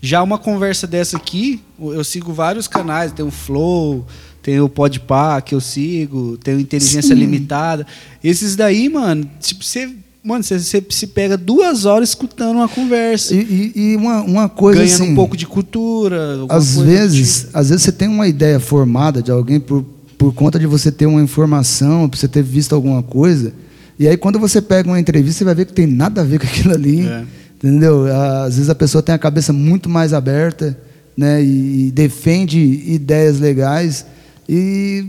Já 0.00 0.22
uma 0.22 0.38
conversa 0.38 0.86
dessa 0.86 1.16
aqui, 1.16 1.62
eu 1.78 2.02
sigo 2.02 2.32
vários 2.32 2.66
canais, 2.66 3.12
tem 3.12 3.24
o 3.24 3.30
Flow, 3.30 4.06
tem 4.51 4.61
o 4.61 4.68
Podpah 4.68 5.40
que 5.40 5.55
eu 5.55 5.61
sigo, 5.61 6.36
tem 6.42 6.57
o 6.57 6.61
Inteligência 6.61 7.14
Sim. 7.14 7.20
Limitada. 7.20 7.86
Esses 8.22 8.57
daí, 8.57 8.88
mano, 8.88 9.24
tipo, 9.38 9.62
você, 9.64 9.88
mano, 10.24 10.42
você, 10.42 10.59
você 10.59 10.82
se 10.90 11.07
pega 11.07 11.36
duas 11.36 11.84
horas 11.84 12.09
escutando 12.09 12.57
uma 12.57 12.68
conversa, 12.68 13.32
E, 13.32 13.38
e- 13.76 13.80
e 13.92 13.96
uma, 13.96 14.22
uma 14.22 14.48
coisa 14.48 14.80
ganhando 14.82 15.03
assim, 15.03 15.12
um 15.12 15.14
pouco 15.14 15.36
de 15.36 15.46
cultura. 15.46 16.18
às 16.48 16.76
vezes, 16.78 17.40
tipo. 17.42 17.51
às 17.59 17.68
vezes 17.68 17.84
você 17.84 17.92
tem 17.92 18.09
uma 18.09 18.26
ideia 18.26 18.59
formada 18.59 19.22
de 19.22 19.30
alguém 19.30 19.61
por, 19.61 19.84
por 20.18 20.34
conta 20.34 20.59
de 20.59 20.66
você 20.66 20.90
ter 20.90 21.07
uma 21.07 21.22
informação, 21.22 22.09
por 22.09 22.16
você 22.18 22.26
ter 22.26 22.42
visto 22.42 22.74
alguma 22.74 23.05
coisa, 23.05 23.53
e 24.01 24.09
aí 24.09 24.16
quando 24.16 24.40
você 24.40 24.61
pega 24.61 24.88
uma 24.90 24.98
entrevista, 24.98 25.38
você 25.38 25.44
vai 25.44 25.55
ver 25.55 25.64
que 25.66 25.72
tem 25.72 25.86
nada 25.86 26.22
a 26.22 26.24
ver 26.24 26.40
com 26.40 26.46
aquilo 26.46 26.74
ali, 26.74 27.07
É. 27.07 27.22
entendeu? 27.57 28.05
Às 28.44 28.57
vezes 28.57 28.68
a 28.68 28.74
pessoa 28.74 29.01
tem 29.01 29.14
a 29.14 29.18
cabeça 29.18 29.53
muito 29.53 29.88
mais 29.88 30.12
aberta, 30.12 30.76
né, 31.16 31.40
e, 31.40 31.86
e 31.86 31.90
defende 31.92 32.59
ideias 32.59 33.38
legais 33.38 34.05
e 34.53 35.05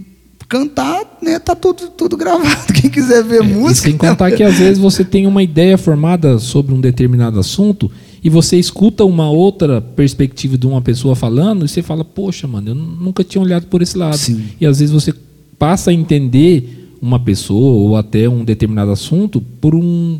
cantar, 0.47 1.17
né, 1.19 1.39
tá 1.39 1.55
tudo, 1.55 1.87
tudo 1.89 2.15
gravado. 2.15 2.71
Quem 2.79 2.91
quiser 2.91 3.23
ver 3.23 3.41
É, 3.41 3.43
e 3.43 3.47
música, 3.47 3.89
sem 3.89 3.97
contar 3.97 4.31
que 4.31 4.43
às 4.43 4.59
vezes 4.59 4.77
você 4.77 5.03
tem 5.03 5.25
uma 5.25 5.41
ideia 5.41 5.79
formada 5.79 6.37
sobre 6.37 6.75
um 6.75 6.79
determinado 6.79 7.39
assunto 7.39 7.89
e 8.23 8.29
você 8.29 8.57
escuta 8.57 9.03
uma 9.03 9.31
outra 9.31 9.81
perspectiva 9.81 10.59
de 10.59 10.67
uma 10.67 10.79
pessoa 10.79 11.15
falando 11.15 11.65
e 11.65 11.67
você 11.67 11.81
fala, 11.81 12.05
poxa, 12.05 12.47
mano, 12.47 12.69
eu 12.69 12.75
nunca 12.75 13.23
tinha 13.23 13.41
olhado 13.41 13.65
por 13.65 13.81
esse 13.81 13.97
lado. 13.97 14.17
Sim. 14.17 14.43
E 14.59 14.65
às 14.65 14.77
vezes 14.77 14.93
você 14.93 15.11
passa 15.57 15.89
a 15.89 15.93
entender 15.93 16.95
uma 17.01 17.19
pessoa 17.19 17.73
ou 17.77 17.97
até 17.97 18.29
um 18.29 18.43
determinado 18.45 18.91
assunto 18.91 19.41
por 19.59 19.73
um 19.73 20.19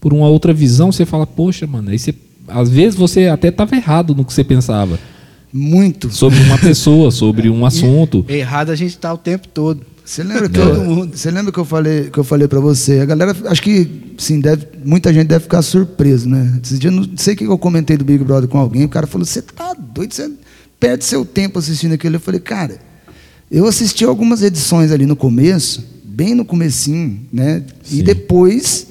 por 0.00 0.12
uma 0.12 0.28
outra 0.28 0.52
visão, 0.52 0.92
você 0.92 1.06
fala, 1.06 1.26
poxa, 1.26 1.66
mano, 1.66 1.88
aí 1.88 1.98
você, 1.98 2.14
às 2.46 2.68
vezes 2.68 2.98
você 2.98 3.26
até 3.26 3.48
estava 3.48 3.74
errado 3.74 4.14
no 4.14 4.22
que 4.22 4.34
você 4.34 4.44
pensava 4.44 4.98
muito. 5.54 6.10
sobre 6.12 6.40
uma 6.40 6.58
pessoa, 6.58 7.10
sobre 7.12 7.48
um 7.48 7.64
assunto. 7.66 8.24
Errado 8.28 8.70
a 8.70 8.74
gente 8.74 8.98
tá 8.98 9.12
o 9.14 9.18
tempo 9.18 9.46
todo. 9.48 9.80
Você 10.04 10.22
lembra 10.22 10.48
que 10.50 10.58
Todo 10.58 10.74
eu, 10.74 10.84
mundo. 10.84 11.16
você 11.16 11.30
lembra 11.30 11.50
que 11.50 11.58
eu 11.58 11.64
falei 11.64 12.10
que 12.10 12.18
eu 12.18 12.24
falei 12.24 12.46
para 12.46 12.60
você? 12.60 12.98
A 13.00 13.06
galera, 13.06 13.34
acho 13.46 13.62
que 13.62 13.88
sim, 14.18 14.38
deve, 14.38 14.66
muita 14.84 15.14
gente 15.14 15.28
deve 15.28 15.44
ficar 15.44 15.62
surpreso, 15.62 16.28
né? 16.28 16.60
Esses 16.62 16.78
dias 16.78 16.92
não 16.92 17.08
sei 17.16 17.32
o 17.32 17.36
que 17.38 17.44
eu 17.46 17.56
comentei 17.56 17.96
do 17.96 18.04
Big 18.04 18.22
Brother 18.22 18.46
com 18.48 18.58
alguém, 18.58 18.84
o 18.84 18.88
cara 18.88 19.06
falou: 19.06 19.24
"Você 19.24 19.40
tá 19.40 19.72
doido, 19.72 20.12
você 20.12 20.30
perde 20.78 21.06
seu 21.06 21.24
tempo 21.24 21.58
assistindo 21.58 21.92
aquilo". 21.94 22.16
Eu 22.16 22.20
falei: 22.20 22.38
"Cara, 22.40 22.78
eu 23.50 23.66
assisti 23.66 24.04
algumas 24.04 24.42
edições 24.42 24.92
ali 24.92 25.06
no 25.06 25.16
começo, 25.16 25.82
bem 26.04 26.34
no 26.34 26.44
comecinho, 26.44 27.20
né? 27.32 27.62
Sim. 27.82 28.00
E 28.00 28.02
depois 28.02 28.88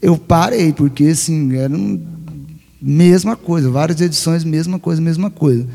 eu 0.00 0.16
parei, 0.16 0.72
porque 0.72 1.04
assim, 1.04 1.56
era 1.56 1.74
um, 1.76 2.00
mesma 2.80 3.36
coisa, 3.36 3.68
várias 3.70 4.00
edições, 4.00 4.44
mesma 4.44 4.78
coisa, 4.78 5.00
mesma 5.02 5.28
coisa. 5.30 5.66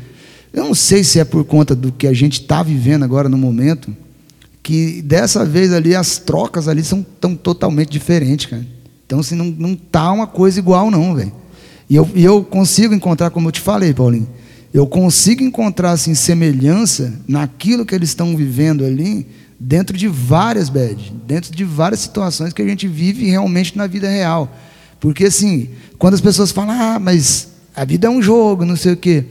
Eu 0.52 0.64
não 0.64 0.74
sei 0.74 1.04
se 1.04 1.20
é 1.20 1.24
por 1.24 1.44
conta 1.44 1.74
do 1.74 1.92
que 1.92 2.06
a 2.06 2.12
gente 2.12 2.40
está 2.40 2.62
vivendo 2.62 3.04
agora 3.04 3.28
no 3.28 3.38
momento, 3.38 3.94
que 4.62 5.00
dessa 5.02 5.44
vez 5.44 5.72
ali 5.72 5.94
as 5.94 6.18
trocas 6.18 6.68
ali 6.68 6.82
são 6.82 7.04
tão 7.20 7.34
totalmente 7.36 7.90
diferentes, 7.90 8.46
cara. 8.46 8.66
Então, 9.06 9.20
assim, 9.20 9.34
não, 9.34 9.46
não 9.46 9.74
tá 9.74 10.12
uma 10.12 10.26
coisa 10.26 10.58
igual, 10.58 10.90
não, 10.90 11.14
velho. 11.14 11.32
E 11.88 11.96
eu, 11.96 12.08
e 12.14 12.24
eu 12.24 12.44
consigo 12.44 12.94
encontrar, 12.94 13.30
como 13.30 13.48
eu 13.48 13.52
te 13.52 13.60
falei, 13.60 13.92
Paulinho, 13.92 14.28
eu 14.72 14.86
consigo 14.86 15.42
encontrar, 15.42 15.90
assim, 15.92 16.14
semelhança 16.14 17.12
naquilo 17.26 17.84
que 17.84 17.94
eles 17.94 18.10
estão 18.10 18.36
vivendo 18.36 18.84
ali, 18.84 19.26
dentro 19.58 19.96
de 19.96 20.06
várias 20.06 20.68
bad, 20.68 21.12
dentro 21.26 21.54
de 21.54 21.64
várias 21.64 22.00
situações 22.00 22.52
que 22.52 22.62
a 22.62 22.66
gente 22.66 22.86
vive 22.86 23.26
realmente 23.26 23.76
na 23.76 23.88
vida 23.88 24.08
real. 24.08 24.56
Porque, 25.00 25.24
assim, 25.24 25.70
quando 25.98 26.14
as 26.14 26.20
pessoas 26.20 26.52
falam, 26.52 26.70
ah, 26.78 26.98
mas 27.00 27.48
a 27.74 27.84
vida 27.84 28.06
é 28.06 28.10
um 28.10 28.22
jogo, 28.22 28.64
não 28.64 28.76
sei 28.76 28.92
o 28.92 28.96
quê. 28.96 29.24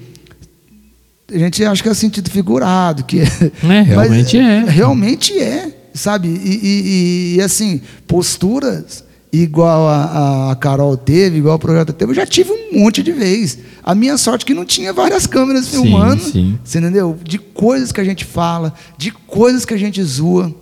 A 1.33 1.37
gente 1.37 1.63
acha 1.63 1.81
que 1.83 1.89
é 1.89 1.93
sentido 1.93 2.29
figurado, 2.29 3.03
que 3.03 3.19
É, 3.19 3.27
realmente 3.83 4.37
é. 4.37 4.63
Realmente 4.67 5.37
é, 5.37 5.71
sabe? 5.93 6.27
E, 6.27 6.59
e- 6.63 7.35
e, 7.37 7.41
assim, 7.41 7.81
posturas 8.07 9.03
igual 9.31 9.87
a, 9.87 10.51
a 10.51 10.55
Carol 10.55 10.97
teve, 10.97 11.37
igual 11.37 11.55
o 11.55 11.59
projeto 11.59 11.93
teve, 11.93 12.11
eu 12.11 12.15
já 12.15 12.25
tive 12.25 12.49
um 12.51 12.79
monte 12.79 13.03
de 13.03 13.11
vez. 13.11 13.59
A 13.83 13.93
minha 13.93 14.17
sorte 14.17 14.43
é 14.43 14.47
que 14.47 14.53
não 14.55 14.65
tinha 14.65 14.91
várias 14.91 15.27
câmeras 15.27 15.65
Sim, 15.65 15.83
filmando, 15.83 16.23
sim. 16.23 16.57
você 16.63 16.79
entendeu? 16.79 17.15
De 17.23 17.37
coisas 17.37 17.91
que 17.91 18.01
a 18.01 18.03
gente 18.03 18.25
fala, 18.25 18.73
de 18.97 19.11
coisas 19.11 19.65
que 19.65 19.73
a 19.73 19.77
gente 19.77 20.01
zoa. 20.03 20.53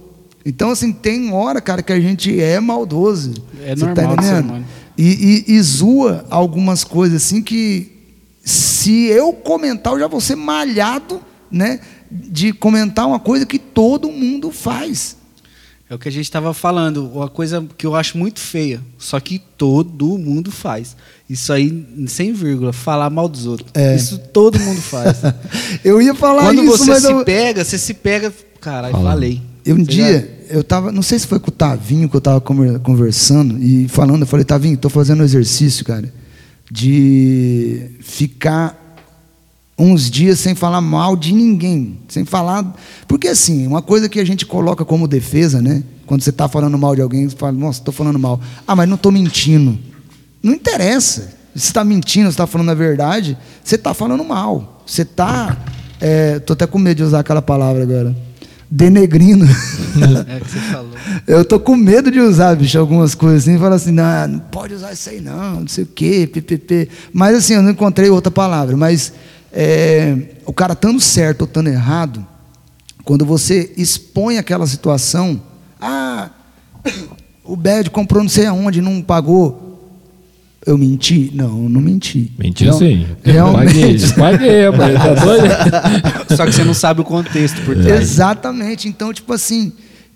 Então, 0.45 0.71
assim, 0.71 0.91
tem 0.93 1.31
hora, 1.33 1.59
cara, 1.61 1.81
que 1.81 1.91
a 1.93 1.99
gente 1.99 2.39
é 2.41 2.59
maldoso. 2.59 3.33
É 3.65 3.75
Você 3.75 3.85
normal 3.85 4.15
do 4.17 4.23
ser 4.23 4.41
humano. 4.43 4.65
E, 4.97 5.43
e, 5.47 5.53
e 5.55 5.61
zoa 5.61 6.25
algumas 6.29 6.83
coisas 6.83 7.21
assim 7.23 7.41
que 7.41 7.91
se 8.47 9.07
eu 9.07 9.33
comentar, 9.33 9.91
eu 9.93 9.99
já 9.99 10.07
vou 10.07 10.21
ser 10.21 10.35
malhado, 10.37 11.19
né? 11.51 11.81
De 12.09 12.53
comentar 12.53 13.05
uma 13.05 13.19
coisa 13.19 13.45
que 13.45 13.59
todo 13.59 14.09
mundo 14.09 14.51
faz. 14.51 15.17
É 15.89 15.95
o 15.95 15.99
que 15.99 16.07
a 16.07 16.11
gente 16.11 16.23
estava 16.25 16.53
falando, 16.53 17.09
uma 17.13 17.29
coisa 17.29 17.65
que 17.77 17.85
eu 17.85 17.95
acho 17.95 18.17
muito 18.17 18.39
feia, 18.39 18.81
só 18.97 19.19
que 19.19 19.39
todo 19.57 20.17
mundo 20.17 20.49
faz. 20.51 20.95
Isso 21.29 21.51
aí, 21.51 21.85
sem 22.07 22.31
vírgula, 22.33 22.71
falar 22.71 23.09
mal 23.09 23.27
dos 23.27 23.45
outros. 23.45 23.69
É. 23.73 23.95
Isso 23.95 24.17
todo 24.17 24.57
mundo 24.59 24.81
faz. 24.81 25.17
Eu 25.83 26.01
ia 26.01 26.13
falar 26.15 26.43
Quando 26.43 26.63
isso, 26.63 26.77
você 26.77 26.91
mas 26.91 27.03
se 27.03 27.11
eu, 27.11 27.23
pega, 27.25 27.63
você 27.65 27.77
se 27.77 27.93
pega. 27.93 28.33
Caralho, 28.61 28.93
falei. 28.95 29.41
eu 29.65 29.75
um 29.75 29.85
Tá 29.85 29.91
dia, 29.91 30.05
ligado? 30.07 30.27
eu 30.49 30.63
tava, 30.63 30.91
não 30.91 31.01
sei 31.01 31.19
se 31.19 31.27
foi 31.27 31.39
com 31.39 31.49
o 31.49 31.53
Tavinho 31.53 32.09
que 32.09 32.15
eu 32.15 32.21
tava 32.21 32.39
conver- 32.41 32.79
conversando 32.79 33.57
e 33.61 33.87
falando, 33.89 34.21
eu 34.21 34.27
falei, 34.27 34.43
Tavinho, 34.45 34.77
tô 34.77 34.89
fazendo 34.89 35.21
um 35.21 35.23
exercício, 35.25 35.83
cara, 35.85 36.11
de 36.71 37.91
ficar 38.01 38.87
uns 39.77 40.09
dias 40.09 40.39
sem 40.39 40.55
falar 40.55 40.81
mal 40.81 41.15
de 41.15 41.33
ninguém, 41.33 41.99
sem 42.07 42.25
falar, 42.25 42.75
porque 43.07 43.27
assim, 43.27 43.67
uma 43.67 43.81
coisa 43.81 44.09
que 44.09 44.19
a 44.19 44.25
gente 44.25 44.45
coloca 44.45 44.83
como 44.83 45.07
defesa, 45.07 45.61
né? 45.61 45.83
Quando 46.07 46.23
você 46.23 46.31
está 46.31 46.47
falando 46.47 46.77
mal 46.77 46.95
de 46.95 47.01
alguém, 47.01 47.29
você 47.29 47.35
fala, 47.35 47.51
nossa, 47.51 47.79
estou 47.79 47.93
falando 47.93 48.17
mal. 48.17 48.39
Ah, 48.65 48.75
mas 48.75 48.87
não 48.87 48.95
estou 48.95 49.11
mentindo. 49.11 49.77
Não 50.41 50.53
interessa. 50.53 51.35
Se 51.53 51.65
está 51.67 51.83
mentindo, 51.83 52.27
se 52.27 52.33
está 52.33 52.47
falando 52.47 52.69
a 52.69 52.73
verdade, 52.73 53.37
você 53.63 53.75
está 53.75 53.93
falando 53.93 54.23
mal. 54.23 54.83
Você 54.85 55.01
está, 55.01 55.57
estou 56.37 56.53
até 56.53 56.65
com 56.65 56.79
medo 56.79 56.97
de 56.97 57.03
usar 57.03 57.19
aquela 57.19 57.41
palavra 57.41 57.83
agora, 57.83 58.15
denegrindo. 58.69 59.45
É 60.27 60.39
que 60.39 60.51
você 60.51 60.59
falou. 60.59 60.91
Eu 61.25 61.43
tô 61.43 61.59
com 61.59 61.75
medo 61.75 62.11
de 62.11 62.19
usar, 62.19 62.55
bicho, 62.55 62.77
algumas 62.77 63.15
coisas 63.15 63.47
assim, 63.47 63.57
falar 63.57 63.77
assim, 63.77 63.91
não, 63.91 64.27
não 64.27 64.39
pode 64.39 64.75
usar 64.75 64.93
isso 64.93 65.09
aí 65.09 65.19
não, 65.19 65.61
não 65.61 65.67
sei 65.67 65.85
o 65.85 65.87
quê, 65.87 66.29
ppp. 66.31 66.87
Mas 67.11 67.35
assim, 67.35 67.53
eu 67.55 67.63
não 67.63 67.71
encontrei 67.71 68.07
outra 68.09 68.29
palavra. 68.29 68.77
Mas 68.77 69.11
é, 69.51 70.15
o 70.45 70.53
cara 70.53 70.73
estando 70.73 70.99
certo 70.99 71.41
ou 71.41 71.47
estando 71.47 71.67
errado, 71.67 72.23
quando 73.03 73.25
você 73.25 73.73
expõe 73.75 74.37
aquela 74.37 74.67
situação, 74.67 75.41
ah, 75.81 76.29
o 77.43 77.55
Bad 77.55 77.89
comprou 77.89 78.21
não 78.21 78.29
sei 78.29 78.45
aonde, 78.45 78.81
não 78.81 79.01
pagou. 79.01 79.66
Eu 80.67 80.77
menti? 80.77 81.31
Não, 81.33 81.69
não 81.69 81.79
menti. 81.81 82.31
Mentiu 82.37 82.73
sim. 82.73 83.05
Realmente. 83.23 84.13
paguei, 84.13 84.69
paguei. 84.77 84.95
Tá 84.97 85.13
doido? 85.13 86.35
Só 86.35 86.45
que 86.45 86.51
você 86.51 86.63
não 86.65 86.73
sabe 86.73 87.01
o 87.01 87.03
contexto 87.05 87.61
por 87.63 87.77
É. 87.77 87.81
trás. 87.83 88.01
Exatamente. 88.01 88.87
Então, 88.87 89.13
tipo 89.13 89.31
assim, 89.33 89.71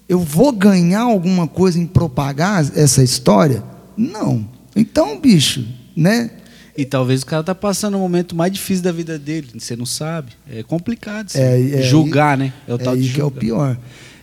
eu 0.10 0.20
vou 0.20 0.52
ganhar 0.52 1.02
alguma 1.02 1.48
coisa 1.48 1.80
em 1.80 1.86
propagar 1.88 2.62
essa 2.76 3.02
história? 3.02 3.64
Não. 3.96 4.46
Então, 4.76 5.20
bicho, 5.20 5.66
né? 5.96 6.32
E 6.78 6.86
talvez 6.86 7.22
o 7.22 7.26
cara 7.26 7.44
tá 7.44 7.56
passando 7.56 7.96
o 7.96 8.00
momento 8.00 8.36
mais 8.36 8.52
difícil 8.52 8.84
da 8.84 8.92
vida 8.92 9.18
dele, 9.20 9.48
você 9.58 9.76
não 9.76 9.86
sabe. 9.86 10.32
É 10.50 10.64
complicado 10.64 11.28
isso. 11.30 11.38
É, 11.38 11.80
é, 11.80 11.82
julgar, 11.82 12.38
né? 12.38 12.52
É 12.68 12.74
o 12.74 12.76
É 12.76 12.78
tal 12.78 12.96
de 12.96 13.04
aí 13.04 13.10
que 13.10 13.20
é 13.22 13.24
o 13.24 13.28
julgar. 13.28 13.40
pior. 13.40 13.78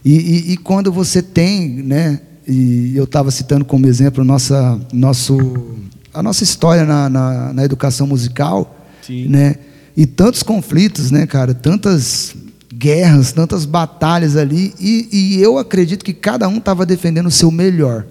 E, 0.04 0.12
e- 0.14 0.52
e 0.52 0.56
quando 0.56 0.90
você 0.92 1.22
tem, 1.22 1.68
né? 1.68 2.20
E 2.46 2.92
eu 2.96 3.04
estava 3.04 3.30
citando 3.30 3.64
como 3.64 3.86
exemplo 3.86 4.24
nossa, 4.24 4.80
nosso, 4.92 5.36
a 6.18 6.22
nossa 6.22 6.42
história 6.42 6.84
na, 6.84 7.08
na, 7.08 7.52
na 7.52 7.64
educação 7.64 8.04
musical, 8.04 8.76
Sim. 9.06 9.28
né? 9.28 9.54
E 9.96 10.04
tantos 10.04 10.42
conflitos, 10.42 11.12
né, 11.12 11.28
cara? 11.28 11.54
Tantas 11.54 12.34
guerras, 12.74 13.30
tantas 13.30 13.64
batalhas 13.64 14.34
ali. 14.34 14.74
E, 14.80 15.08
e 15.12 15.40
eu 15.40 15.58
acredito 15.58 16.04
que 16.04 16.12
cada 16.12 16.48
um 16.48 16.56
estava 16.56 16.84
defendendo 16.84 17.26
o 17.26 17.30
seu 17.30 17.52
melhor. 17.52 18.04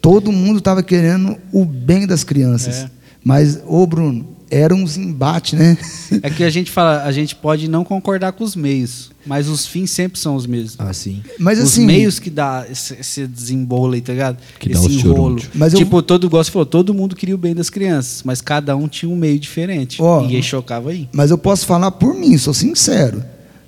Todo 0.00 0.30
mundo 0.30 0.60
estava 0.60 0.84
querendo 0.84 1.36
o 1.52 1.64
bem 1.64 2.06
das 2.06 2.22
crianças. 2.22 2.76
É. 2.76 2.90
Mas, 3.24 3.58
ô 3.66 3.84
Bruno, 3.88 4.36
era 4.50 4.74
uns 4.74 4.96
embates, 4.96 5.58
né? 5.58 5.76
É 6.22 6.30
que 6.30 6.42
a 6.42 6.50
gente 6.50 6.70
fala, 6.70 7.02
a 7.04 7.12
gente 7.12 7.36
pode 7.36 7.68
não 7.68 7.84
concordar 7.84 8.32
com 8.32 8.42
os 8.42 8.56
meios, 8.56 9.10
mas 9.26 9.46
os 9.48 9.66
fins 9.66 9.90
sempre 9.90 10.18
são 10.18 10.34
os 10.34 10.46
mesmos. 10.46 10.74
Ah, 10.78 10.92
sim. 10.92 11.22
Mas 11.38 11.58
os 11.58 11.72
assim. 11.72 11.84
meios 11.84 12.18
que 12.18 12.30
dá 12.30 12.64
esse, 12.70 12.94
esse 12.94 13.26
desembolo 13.26 13.92
aí, 13.94 14.00
tá 14.00 14.12
ligado? 14.12 14.38
Que 14.58 14.70
dá 14.70 14.78
esse 14.78 14.88
os 14.88 14.94
enrolo. 15.04 15.40
Mas 15.54 15.72
eu- 15.74 15.78
tipo, 15.78 16.00
todo 16.02 16.26
igual 16.26 16.42
você 16.42 16.50
falou, 16.50 16.66
todo 16.66 16.94
mundo 16.94 17.14
queria 17.14 17.34
o 17.34 17.38
bem 17.38 17.54
das 17.54 17.68
crianças, 17.68 18.22
mas 18.24 18.40
cada 18.40 18.74
um 18.74 18.88
tinha 18.88 19.10
um 19.10 19.16
meio 19.16 19.38
diferente. 19.38 20.00
Ó. 20.00 20.26
e 20.26 20.36
aí 20.36 20.42
chocava 20.42 20.90
aí. 20.90 21.08
Mas 21.12 21.30
eu 21.30 21.38
posso 21.38 21.66
falar 21.66 21.90
por 21.90 22.14
mim, 22.14 22.36
sou 22.38 22.54
sincero. 22.54 23.22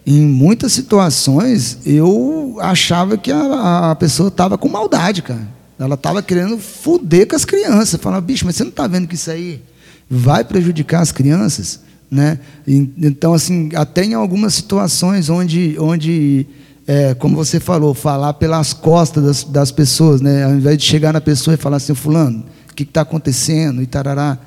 Em 0.06 0.22
muitas 0.22 0.72
situações, 0.72 1.78
eu 1.84 2.56
achava 2.60 3.18
que 3.18 3.30
a, 3.30 3.90
a 3.90 3.94
pessoa 3.94 4.28
estava 4.28 4.56
com 4.56 4.68
maldade, 4.68 5.20
cara. 5.22 5.46
Ela 5.78 5.94
estava 5.94 6.22
querendo 6.22 6.58
foder 6.58 7.26
com 7.26 7.36
as 7.36 7.44
crianças. 7.44 8.00
Falava, 8.00 8.20
bicho, 8.20 8.44
mas 8.44 8.56
você 8.56 8.64
não 8.64 8.70
está 8.70 8.86
vendo 8.86 9.06
que 9.06 9.14
isso 9.14 9.30
aí 9.30 9.62
vai 10.10 10.42
prejudicar 10.44 11.00
as 11.00 11.12
crianças? 11.12 11.80
né? 12.10 12.40
Então, 12.66 13.32
assim, 13.32 13.70
até 13.74 14.04
em 14.04 14.14
algumas 14.14 14.54
situações 14.54 15.30
onde, 15.30 15.76
onde 15.78 16.46
é, 16.86 17.14
como 17.14 17.36
você 17.36 17.60
falou, 17.60 17.94
falar 17.94 18.34
pelas 18.34 18.72
costas 18.72 19.22
das, 19.22 19.44
das 19.44 19.70
pessoas, 19.70 20.20
né? 20.20 20.44
Ao 20.44 20.52
invés 20.52 20.76
de 20.76 20.84
chegar 20.84 21.12
na 21.12 21.20
pessoa 21.20 21.54
e 21.54 21.56
falar 21.56 21.76
assim, 21.76 21.94
fulano, 21.94 22.44
o 22.70 22.74
que 22.74 22.82
está 22.82 23.02
acontecendo? 23.02 23.80
E 23.80 23.86
tarará. 23.86 24.38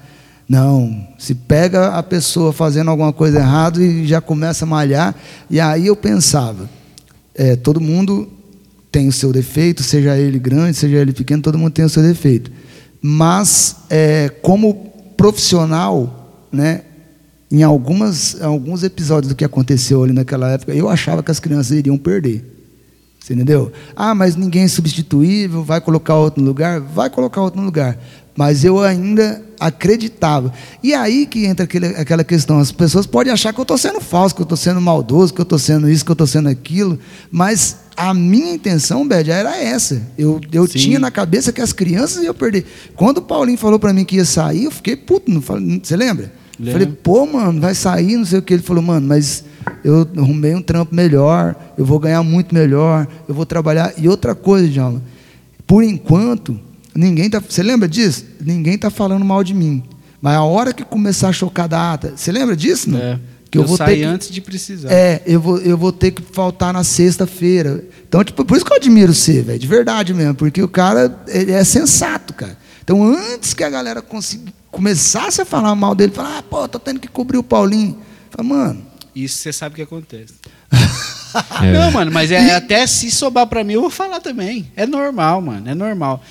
Não, 0.50 1.08
se 1.18 1.34
pega 1.34 1.88
a 1.96 2.04
pessoa 2.04 2.52
fazendo 2.52 2.92
alguma 2.92 3.14
coisa 3.14 3.40
errada 3.40 3.82
e 3.82 4.06
já 4.06 4.20
começa 4.20 4.66
a 4.66 4.68
malhar. 4.68 5.16
E 5.50 5.58
aí 5.58 5.88
eu 5.88 5.96
pensava, 5.96 6.70
é, 7.34 7.56
todo 7.56 7.80
mundo 7.80 8.28
tem 8.92 9.08
o 9.08 9.12
seu 9.12 9.32
defeito, 9.32 9.82
seja 9.82 10.18
ele 10.18 10.38
grande, 10.38 10.76
seja 10.76 10.98
ele 10.98 11.14
pequeno, 11.14 11.42
todo 11.42 11.58
mundo 11.58 11.72
tem 11.72 11.86
o 11.86 11.90
seu 11.90 12.04
defeito. 12.04 12.52
Mas, 13.02 13.78
é, 13.90 14.30
como 14.42 14.93
profissional, 15.18 16.48
né, 16.52 16.82
em 17.52 17.62
algumas, 17.62 18.42
alguns 18.42 18.84
episódios 18.84 19.32
do 19.32 19.36
que 19.36 19.46
aconteceu 19.46 20.04
ali 20.04 20.12
naquela 20.12 20.52
época, 20.52 20.74
eu 20.74 20.90
achava 20.90 21.22
que 21.22 21.30
as 21.30 21.40
crianças 21.40 21.78
iriam 21.78 21.98
perder. 21.98 22.44
Você 23.20 23.34
entendeu? 23.34 23.72
Ah, 23.96 24.14
mas 24.14 24.36
ninguém 24.36 24.64
é 24.64 24.68
substituível, 24.68 25.64
vai 25.64 25.80
colocar 25.80 26.16
outro 26.16 26.42
no 26.42 26.48
lugar? 26.48 26.82
Vai 26.82 27.10
colocar 27.10 27.42
outro 27.42 27.60
no 27.60 27.66
lugar. 27.66 27.98
Mas 28.36 28.64
eu 28.64 28.80
ainda 28.82 29.44
acreditava. 29.60 30.52
E 30.82 30.94
aí 30.94 31.26
que 31.26 31.46
entra 31.46 31.66
aquele, 31.66 31.88
aquela 31.88 32.24
questão: 32.24 32.58
as 32.60 32.72
pessoas 32.72 33.06
podem 33.06 33.32
achar 33.32 33.54
que 33.54 33.60
eu 33.60 33.64
estou 33.64 33.78
sendo 33.78 34.02
falso, 34.02 34.34
que 34.36 34.42
eu 34.42 34.46
estou 34.46 34.58
sendo 34.58 34.82
maldoso, 34.82 35.34
que 35.34 35.40
eu 35.42 35.44
estou 35.44 35.60
sendo 35.60 35.90
isso, 35.90 36.04
que 36.04 36.12
eu 36.12 36.14
estou 36.14 36.26
sendo 36.28 36.50
aquilo. 36.50 36.98
Mas 37.32 37.78
a 37.96 38.14
minha 38.14 38.54
intenção, 38.56 39.08
Bed, 39.08 39.30
era 39.30 39.56
essa. 39.58 40.02
Eu, 40.18 40.42
eu 40.52 40.66
Sim. 40.66 40.80
tinha 40.80 41.00
na 41.00 41.12
cabeça 41.12 41.52
que 41.54 41.62
as 41.62 41.72
crianças 41.72 42.24
iam 42.24 42.34
perder. 42.34 42.66
Quando 42.96 43.18
o 43.20 43.22
Paulinho 43.22 43.58
falou 43.58 43.78
para 43.78 43.94
mim 43.94 44.04
que 44.04 44.16
ia 44.16 44.26
sair, 44.26 44.64
eu 44.66 44.72
fiquei 44.72 44.96
puto. 44.96 45.32
Não 45.32 45.42
falei- 45.42 45.80
Você 45.84 45.96
lembra? 45.96 46.32
Lembro. 46.60 46.74
Falei, 46.74 46.88
pô, 47.04 47.26
mano, 47.26 47.60
vai 47.62 47.74
sair, 47.76 48.16
não 48.18 48.26
sei 48.26 48.40
o 48.40 48.42
que. 48.42 48.54
Ele 48.54 48.64
falou, 48.64 48.82
mano, 48.82 49.08
mas 49.08 49.44
eu 49.84 50.08
arrumei 50.18 50.54
um 50.56 50.62
trampo 50.62 50.94
melhor, 50.94 51.56
eu 51.78 51.86
vou 51.86 52.00
ganhar 52.00 52.22
muito 52.24 52.54
melhor, 52.54 53.08
eu 53.28 53.34
vou 53.34 53.46
trabalhar. 53.46 53.94
E 53.98 54.08
outra 54.08 54.34
coisa, 54.36 54.68
Djalma, 54.68 55.02
por 55.66 55.84
enquanto, 55.84 56.60
ninguém 56.96 57.30
tá. 57.30 57.40
Você 57.40 57.62
lembra 57.64 57.88
disso? 57.88 58.26
Ninguém 58.42 58.78
tá 58.78 58.90
falando 58.90 59.24
mal 59.26 59.44
de 59.44 59.54
mim. 59.54 59.84
Mas 60.22 60.36
a 60.36 60.44
hora 60.44 60.74
que 60.74 60.84
começar 60.84 61.30
a 61.30 61.34
chocar 61.34 61.68
data, 61.68 62.14
você 62.16 62.32
lembra 62.32 62.56
disso, 62.56 62.90
não? 62.90 63.00
É. 63.00 63.20
Que 63.52 63.58
eu 63.58 63.64
eu 63.64 63.68
vou 63.68 63.78
ter 63.78 63.98
que- 63.98 64.04
antes 64.04 64.32
de 64.32 64.42
precisar. 64.42 64.90
É, 64.92 65.22
eu 65.28 65.40
vou, 65.40 65.60
eu 65.60 65.78
vou 65.78 65.92
ter 65.92 66.12
que 66.12 66.22
faltar 66.34 66.74
na 66.74 66.84
sexta-feira. 66.84 67.84
Então, 68.08 68.24
tipo, 68.24 68.44
por 68.46 68.56
isso 68.58 68.66
que 68.66 68.72
eu 68.72 68.78
admiro 68.78 69.14
você, 69.14 69.42
velho, 69.42 69.60
de 69.60 69.68
verdade 69.68 70.14
mesmo, 70.14 70.34
porque 70.34 70.62
o 70.64 70.68
cara 70.68 71.24
ele 71.28 71.52
é 71.52 71.64
sensato, 71.64 72.34
cara. 72.34 72.58
Então, 72.84 73.04
antes 73.04 73.54
que 73.54 73.64
a 73.64 73.70
galera 73.70 74.04
começasse 74.72 75.42
a 75.42 75.46
falar 75.46 75.76
mal 75.76 75.94
dele, 75.94 76.12
falar, 76.12 76.40
ah, 76.40 76.44
pô, 76.44 76.68
tô 76.68 76.80
tendo 76.80 77.00
que 77.00 77.08
cobrir 77.08 77.38
o 77.38 77.44
Paulinho. 77.44 77.98
Fala, 78.32 78.48
mano, 78.48 78.82
Isso 79.16 79.38
você 79.38 79.54
sabe 79.54 79.74
o 79.74 79.76
que 79.76 79.82
acontece. 79.84 80.34
É. 81.64 81.74
Não, 81.74 81.90
mano, 81.92 82.12
mas 82.12 82.30
é, 82.30 82.54
até 82.54 82.86
se 82.86 83.10
sobrar 83.10 83.48
pra 83.48 83.64
mim, 83.64 83.74
eu 83.74 83.82
vou 83.82 83.90
falar 83.90 84.20
também. 84.20 84.72
É 84.76 84.86
normal, 84.86 85.42
mano, 85.42 85.68
é 85.68 85.74
normal. 85.74 86.22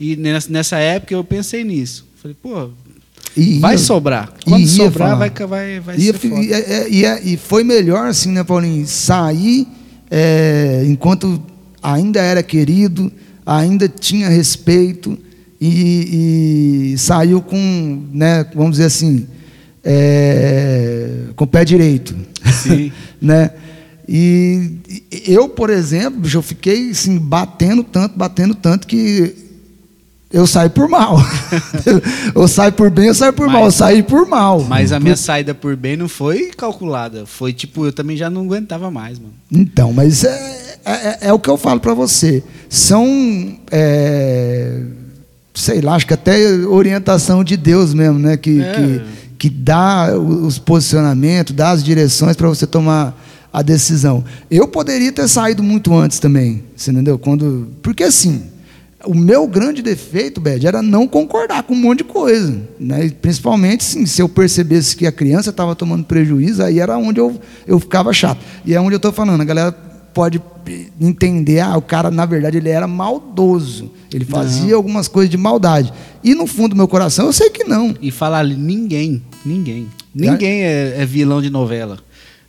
E 0.00 0.16
nessa, 0.16 0.78
época 0.78 1.12
eu 1.14 1.22
pensei 1.22 1.62
nisso. 1.62 2.06
Falei, 2.22 2.36
pô, 2.42 2.70
e 3.36 3.58
vai 3.58 3.74
ia- 3.74 3.78
sobrar. 3.78 4.32
Quando 4.44 4.62
ia 4.62 4.66
sobrar, 4.66 5.10
falar. 5.10 5.14
vai, 5.30 5.30
vai, 5.46 5.80
vai 5.80 5.96
Ia 5.98 6.12
ser 6.12 6.18
foda. 6.30 6.42
e, 6.42 6.52
é- 6.52 6.88
e 6.90 7.04
é- 7.04 7.22
e 7.22 7.36
foi 7.36 7.62
melhor 7.62 8.06
assim, 8.08 8.30
né, 8.32 8.42
Paulinho? 8.42 8.86
Sair 8.86 9.66
é, 10.10 10.82
enquanto 10.86 11.40
ainda 11.82 12.20
era 12.20 12.42
querido, 12.42 13.12
ainda 13.46 13.88
tinha 13.88 14.28
respeito 14.28 15.16
e, 15.60 16.92
e 16.94 16.98
saiu 16.98 17.40
com, 17.40 18.02
né, 18.12 18.44
vamos 18.54 18.72
dizer 18.72 18.86
assim, 18.86 19.26
é, 19.84 21.08
com 21.36 21.44
o 21.44 21.46
pé 21.46 21.64
direito. 21.64 22.16
Sim. 22.62 22.90
né? 23.20 23.50
E 24.08 24.78
eu, 25.26 25.48
por 25.48 25.70
exemplo, 25.70 26.28
eu 26.32 26.42
fiquei 26.42 26.90
assim, 26.90 27.16
batendo 27.18 27.84
tanto, 27.84 28.18
batendo 28.18 28.54
tanto 28.56 28.86
que 28.86 29.34
eu 30.32 30.46
saí 30.46 30.68
por 30.68 30.88
mal. 30.88 31.16
eu 32.34 32.46
saio 32.48 32.72
por 32.72 32.88
bem, 32.90 33.06
eu 33.06 33.14
saio 33.14 33.32
por 33.32 33.46
Mas- 33.46 33.54
mal. 33.54 33.64
Eu 33.64 33.70
saí 33.72 34.02
por 34.02 34.26
mal. 34.26 34.64
Mas 34.64 34.92
a 34.92 35.00
minha 35.00 35.16
saída 35.16 35.54
por 35.54 35.74
bem 35.76 35.96
não 35.96 36.08
foi 36.08 36.50
calculada. 36.56 37.26
Foi 37.26 37.52
tipo, 37.52 37.84
eu 37.86 37.92
também 37.92 38.16
já 38.16 38.30
não 38.30 38.42
aguentava 38.42 38.90
mais, 38.90 39.18
mano. 39.18 39.34
Então, 39.50 39.92
mas 39.92 40.22
é, 40.24 40.78
é, 40.84 41.18
é 41.28 41.32
o 41.32 41.38
que 41.38 41.48
eu 41.50 41.56
falo 41.56 41.80
para 41.80 41.94
você. 41.94 42.44
São, 42.68 43.04
é, 43.70 44.82
sei 45.54 45.80
lá, 45.80 45.94
acho 45.96 46.06
que 46.06 46.14
até 46.14 46.38
orientação 46.66 47.42
de 47.42 47.56
Deus 47.56 47.92
mesmo, 47.92 48.18
né? 48.18 48.36
Que, 48.36 48.60
É. 48.60 48.72
que, 48.74 49.02
que 49.38 49.50
dá 49.50 50.16
os 50.16 50.58
posicionamentos, 50.58 51.54
dá 51.54 51.70
as 51.70 51.82
direções 51.82 52.36
para 52.36 52.48
você 52.48 52.66
tomar 52.66 53.18
a 53.52 53.62
decisão. 53.62 54.24
Eu 54.48 54.68
poderia 54.68 55.10
ter 55.10 55.26
saído 55.26 55.60
muito 55.62 55.92
antes 55.92 56.20
também, 56.20 56.62
você 56.76 56.92
entendeu? 56.92 57.18
Quando, 57.18 57.68
porque 57.82 58.04
assim, 58.04 58.44
o 59.04 59.14
meu 59.14 59.46
grande 59.46 59.82
defeito, 59.82 60.40
Bed, 60.40 60.66
era 60.66 60.82
não 60.82 61.08
concordar 61.08 61.62
com 61.62 61.72
um 61.74 61.76
monte 61.76 61.98
de 61.98 62.04
coisa. 62.04 62.60
Né? 62.78 63.10
Principalmente 63.20 63.82
sim, 63.82 64.04
se 64.06 64.20
eu 64.20 64.28
percebesse 64.28 64.96
que 64.96 65.06
a 65.06 65.12
criança 65.12 65.50
estava 65.50 65.74
tomando 65.74 66.04
prejuízo, 66.04 66.62
aí 66.62 66.78
era 66.78 66.98
onde 66.98 67.18
eu, 67.18 67.40
eu 67.66 67.80
ficava 67.80 68.12
chato. 68.12 68.40
E 68.64 68.74
é 68.74 68.80
onde 68.80 68.94
eu 68.94 68.98
estou 68.98 69.12
falando, 69.12 69.40
a 69.40 69.44
galera 69.44 69.72
pode 70.12 70.40
entender, 71.00 71.60
ah, 71.60 71.76
o 71.76 71.82
cara, 71.82 72.10
na 72.10 72.26
verdade, 72.26 72.58
ele 72.58 72.68
era 72.68 72.86
maldoso. 72.86 73.90
Ele 74.12 74.24
fazia 74.24 74.74
algumas 74.74 75.08
coisas 75.08 75.30
de 75.30 75.36
maldade. 75.36 75.92
E 76.22 76.34
no 76.34 76.46
fundo 76.46 76.70
do 76.70 76.76
meu 76.76 76.88
coração, 76.88 77.26
eu 77.26 77.32
sei 77.32 77.48
que 77.48 77.64
não. 77.64 77.94
E 78.00 78.10
falar 78.10 78.40
ali, 78.40 78.56
ninguém, 78.56 79.22
ninguém, 79.44 79.88
ninguém 80.14 80.62
é, 80.62 80.96
é 80.98 81.06
vilão 81.06 81.40
de 81.40 81.48
novela. 81.48 81.98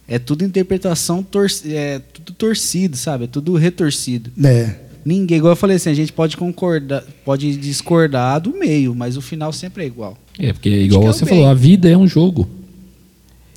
É 0.07 0.19
tudo 0.19 0.43
interpretação, 0.43 1.23
torci 1.23 1.73
é 1.73 1.99
tudo 1.99 2.33
torcido, 2.33 2.97
sabe? 2.97 3.23
É 3.23 3.27
tudo 3.27 3.55
retorcido. 3.55 4.31
É. 4.43 4.90
Ninguém, 5.03 5.37
igual 5.37 5.53
eu 5.53 5.55
falei 5.55 5.77
assim, 5.77 5.89
a 5.89 5.93
gente 5.93 6.13
pode 6.13 6.37
concordar, 6.37 7.03
pode 7.25 7.55
discordar 7.57 8.39
do 8.39 8.53
meio, 8.53 8.93
mas 8.93 9.17
o 9.17 9.21
final 9.21 9.51
sempre 9.51 9.83
é 9.83 9.87
igual. 9.87 10.17
É, 10.37 10.53
porque 10.53 10.69
igual 10.69 11.01
que 11.01 11.07
é 11.07 11.13
você 11.13 11.25
bem. 11.25 11.33
falou, 11.35 11.49
a 11.49 11.53
vida 11.53 11.89
é 11.89 11.97
um 11.97 12.07
jogo. 12.07 12.47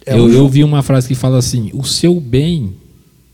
É 0.07 0.15
eu, 0.15 0.25
um 0.25 0.29
eu 0.29 0.33
jogo. 0.33 0.49
vi 0.49 0.65
uma 0.65 0.83
frase 0.83 1.07
que 1.07 1.15
fala 1.15 1.39
assim: 1.39 1.71
o 1.75 1.85
seu 1.85 2.19
bem, 2.19 2.73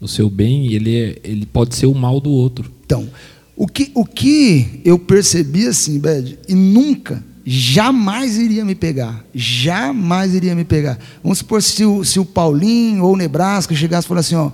o 0.00 0.08
seu 0.08 0.28
bem, 0.28 0.72
ele, 0.72 0.96
é, 0.96 1.18
ele 1.22 1.46
pode 1.46 1.74
ser 1.76 1.86
o 1.86 1.94
mal 1.94 2.20
do 2.20 2.30
outro. 2.30 2.70
Então, 2.84 3.08
o 3.56 3.68
que, 3.68 3.90
o 3.94 4.04
que 4.04 4.80
eu 4.84 4.98
percebi 4.98 5.66
assim, 5.66 5.98
Bed, 6.00 6.38
e 6.48 6.54
nunca, 6.54 7.22
jamais 7.44 8.38
iria 8.38 8.64
me 8.64 8.74
pegar. 8.74 9.24
Jamais 9.32 10.34
iria 10.34 10.54
me 10.54 10.64
pegar. 10.64 10.98
Vamos 11.22 11.38
supor 11.38 11.62
se 11.62 11.84
o, 11.84 12.04
se 12.04 12.18
o 12.18 12.24
Paulinho 12.24 13.04
ou 13.04 13.14
o 13.14 13.16
Nebraska 13.16 13.74
chegasse 13.74 14.06
e 14.06 14.08
falasse 14.08 14.34
assim, 14.34 14.44
ó, 14.44 14.50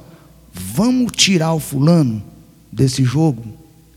vamos 0.53 1.13
tirar 1.13 1.55
o 1.55 1.61
fulano 1.61 2.23
desse 2.77 3.03
jogo. 3.03 3.43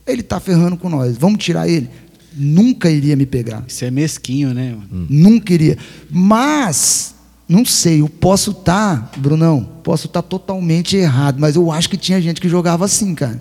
Ele 0.08 0.22
está 0.22 0.40
ferrando 0.40 0.78
com 0.78 0.90
nós, 0.90 1.18
vamos 1.18 1.44
tirar 1.44 1.68
ele. 1.68 1.90
Nunca 2.36 2.90
iria 2.90 3.16
me 3.16 3.26
pegar. 3.26 3.64
Isso 3.68 3.84
é 3.86 3.92
mesquinho, 3.92 4.54
né, 4.54 4.72
mano? 4.76 5.08
Nunca 5.10 5.54
iria. 5.54 5.78
Mas, 6.10 7.14
não 7.48 7.66
sei, 7.66 8.02
eu 8.02 8.08
posso 8.10 8.52
estar, 8.52 9.12
Brunão, 9.18 9.68
posso 9.84 10.08
estar 10.08 10.22
totalmente 10.22 10.96
errado, 10.96 11.38
mas 11.40 11.56
eu 11.56 11.72
acho 11.72 11.90
que 11.90 11.98
tinha 11.98 12.22
gente 12.22 12.40
que 12.40 12.48
jogava 12.48 12.86
assim, 12.86 13.14
cara. 13.14 13.40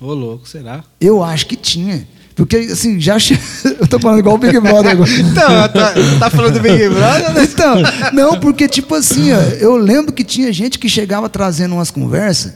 Ô, 0.00 0.12
louco, 0.14 0.48
será? 0.48 0.82
Eu 1.00 1.22
acho 1.22 1.46
que 1.46 1.56
tinha. 1.56 2.06
Porque, 2.34 2.56
assim, 2.56 2.98
já. 2.98 3.18
che- 3.18 3.38
Eu 3.78 3.86
tô 3.86 3.98
falando 4.00 4.18
igual 4.20 4.36
o 4.36 4.38
Big 4.38 4.58
Brother 4.58 4.92
agora. 4.92 5.10
Então, 5.12 5.68
tá, 5.68 5.94
tá 6.18 6.30
falando 6.30 6.54
do 6.54 6.60
Big 6.60 6.88
Brother, 6.88 7.34
né? 7.34 7.44
Então, 7.44 7.76
não, 8.14 8.40
porque, 8.40 8.66
tipo 8.66 8.94
assim, 8.94 9.30
ó, 9.32 9.36
eu 9.60 9.76
lembro 9.76 10.12
que 10.12 10.24
tinha 10.24 10.50
gente 10.52 10.78
que 10.78 10.88
chegava 10.88 11.28
trazendo 11.28 11.74
umas 11.74 11.90
conversas. 11.90 12.54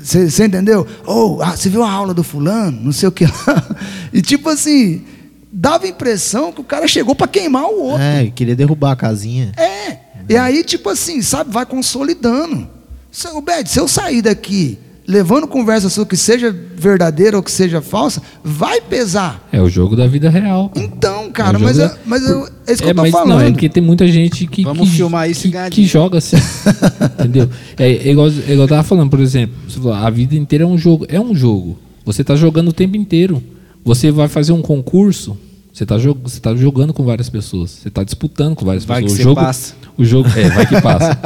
Você 0.00 0.44
entendeu? 0.44 0.86
Ou, 1.06 1.42
ah, 1.42 1.56
você 1.56 1.68
viu 1.68 1.82
a 1.82 1.90
aula 1.90 2.14
do 2.14 2.22
fulano? 2.22 2.80
Não 2.80 2.92
sei 2.92 3.08
o 3.08 3.12
que 3.12 3.24
lá. 3.24 3.76
E, 4.12 4.20
tipo 4.20 4.48
assim, 4.50 5.04
dava 5.50 5.86
a 5.86 5.88
impressão 5.88 6.52
que 6.52 6.60
o 6.60 6.64
cara 6.64 6.86
chegou 6.86 7.14
para 7.14 7.26
queimar 7.26 7.64
o 7.64 7.82
outro. 7.82 8.02
É, 8.02 8.30
queria 8.30 8.54
derrubar 8.54 8.92
a 8.92 8.96
casinha. 8.96 9.52
É. 9.56 9.98
E 10.28 10.36
aí, 10.36 10.62
tipo 10.62 10.88
assim, 10.90 11.22
sabe, 11.22 11.50
vai 11.50 11.64
consolidando. 11.64 12.68
Se, 13.10 13.26
o 13.28 13.40
Bed, 13.40 13.68
se 13.68 13.78
eu 13.78 13.88
sair 13.88 14.22
daqui 14.22 14.78
levando 15.12 15.46
conversa 15.46 15.88
sua 15.88 16.06
que 16.06 16.16
seja 16.16 16.50
verdadeira 16.76 17.36
ou 17.36 17.42
que 17.42 17.50
seja 17.52 17.80
falsa, 17.82 18.22
vai 18.42 18.80
pesar. 18.80 19.46
É 19.52 19.60
o 19.60 19.68
jogo 19.68 19.94
da 19.94 20.06
vida 20.06 20.30
real. 20.30 20.72
Então, 20.74 21.30
cara, 21.30 21.58
É 21.58 21.60
mas, 21.60 21.76
jogo 21.76 21.92
eu, 21.92 21.98
mas 22.06 22.22
eu, 22.28 22.48
é 22.66 22.72
isso 22.72 22.82
que 22.82 22.88
É, 22.88 22.90
eu 22.90 22.94
tô 22.94 23.02
mas 23.02 23.10
falando. 23.12 23.28
não, 23.28 23.40
é 23.40 23.50
porque 23.50 23.68
tem 23.68 23.82
muita 23.82 24.08
gente 24.08 24.46
que, 24.46 24.64
Vamos 24.64 24.88
que, 24.88 24.96
filmar 24.96 25.28
isso 25.30 25.48
que, 25.50 25.70
que 25.70 25.84
joga 25.84 26.18
assim. 26.18 26.36
entendeu? 27.20 27.48
É, 27.76 27.90
é 27.92 28.10
igual, 28.10 28.28
é 28.28 28.30
igual 28.52 28.58
eu 28.62 28.68
tava 28.68 28.82
falando, 28.82 29.10
por 29.10 29.20
exemplo, 29.20 29.54
você 29.68 29.78
falou, 29.78 29.92
a 29.94 30.08
vida 30.10 30.34
inteira 30.34 30.64
é 30.64 30.66
um 30.66 30.78
jogo. 30.78 31.04
É 31.08 31.20
um 31.20 31.34
jogo. 31.34 31.78
Você 32.04 32.24
tá 32.24 32.34
jogando 32.34 32.68
o 32.68 32.72
tempo 32.72 32.96
inteiro. 32.96 33.42
Você 33.84 34.10
vai 34.10 34.28
fazer 34.28 34.52
um 34.52 34.62
concurso, 34.62 35.36
você 35.82 35.86
tá, 35.86 35.98
jog, 35.98 36.18
tá 36.40 36.54
jogando 36.54 36.92
com 36.92 37.04
várias 37.04 37.28
pessoas. 37.28 37.70
Você 37.70 37.90
tá 37.90 38.02
disputando 38.04 38.54
com 38.54 38.64
várias 38.64 38.84
Vai 38.84 39.02
pessoas. 39.02 39.16
que 39.18 39.22
o 39.22 39.24
jogo, 39.30 39.40
passa. 39.40 39.74
O 39.98 40.04
jogo. 40.04 40.28
É, 40.36 40.48
vai 40.50 40.66
que 40.66 40.80
passa. 40.80 41.18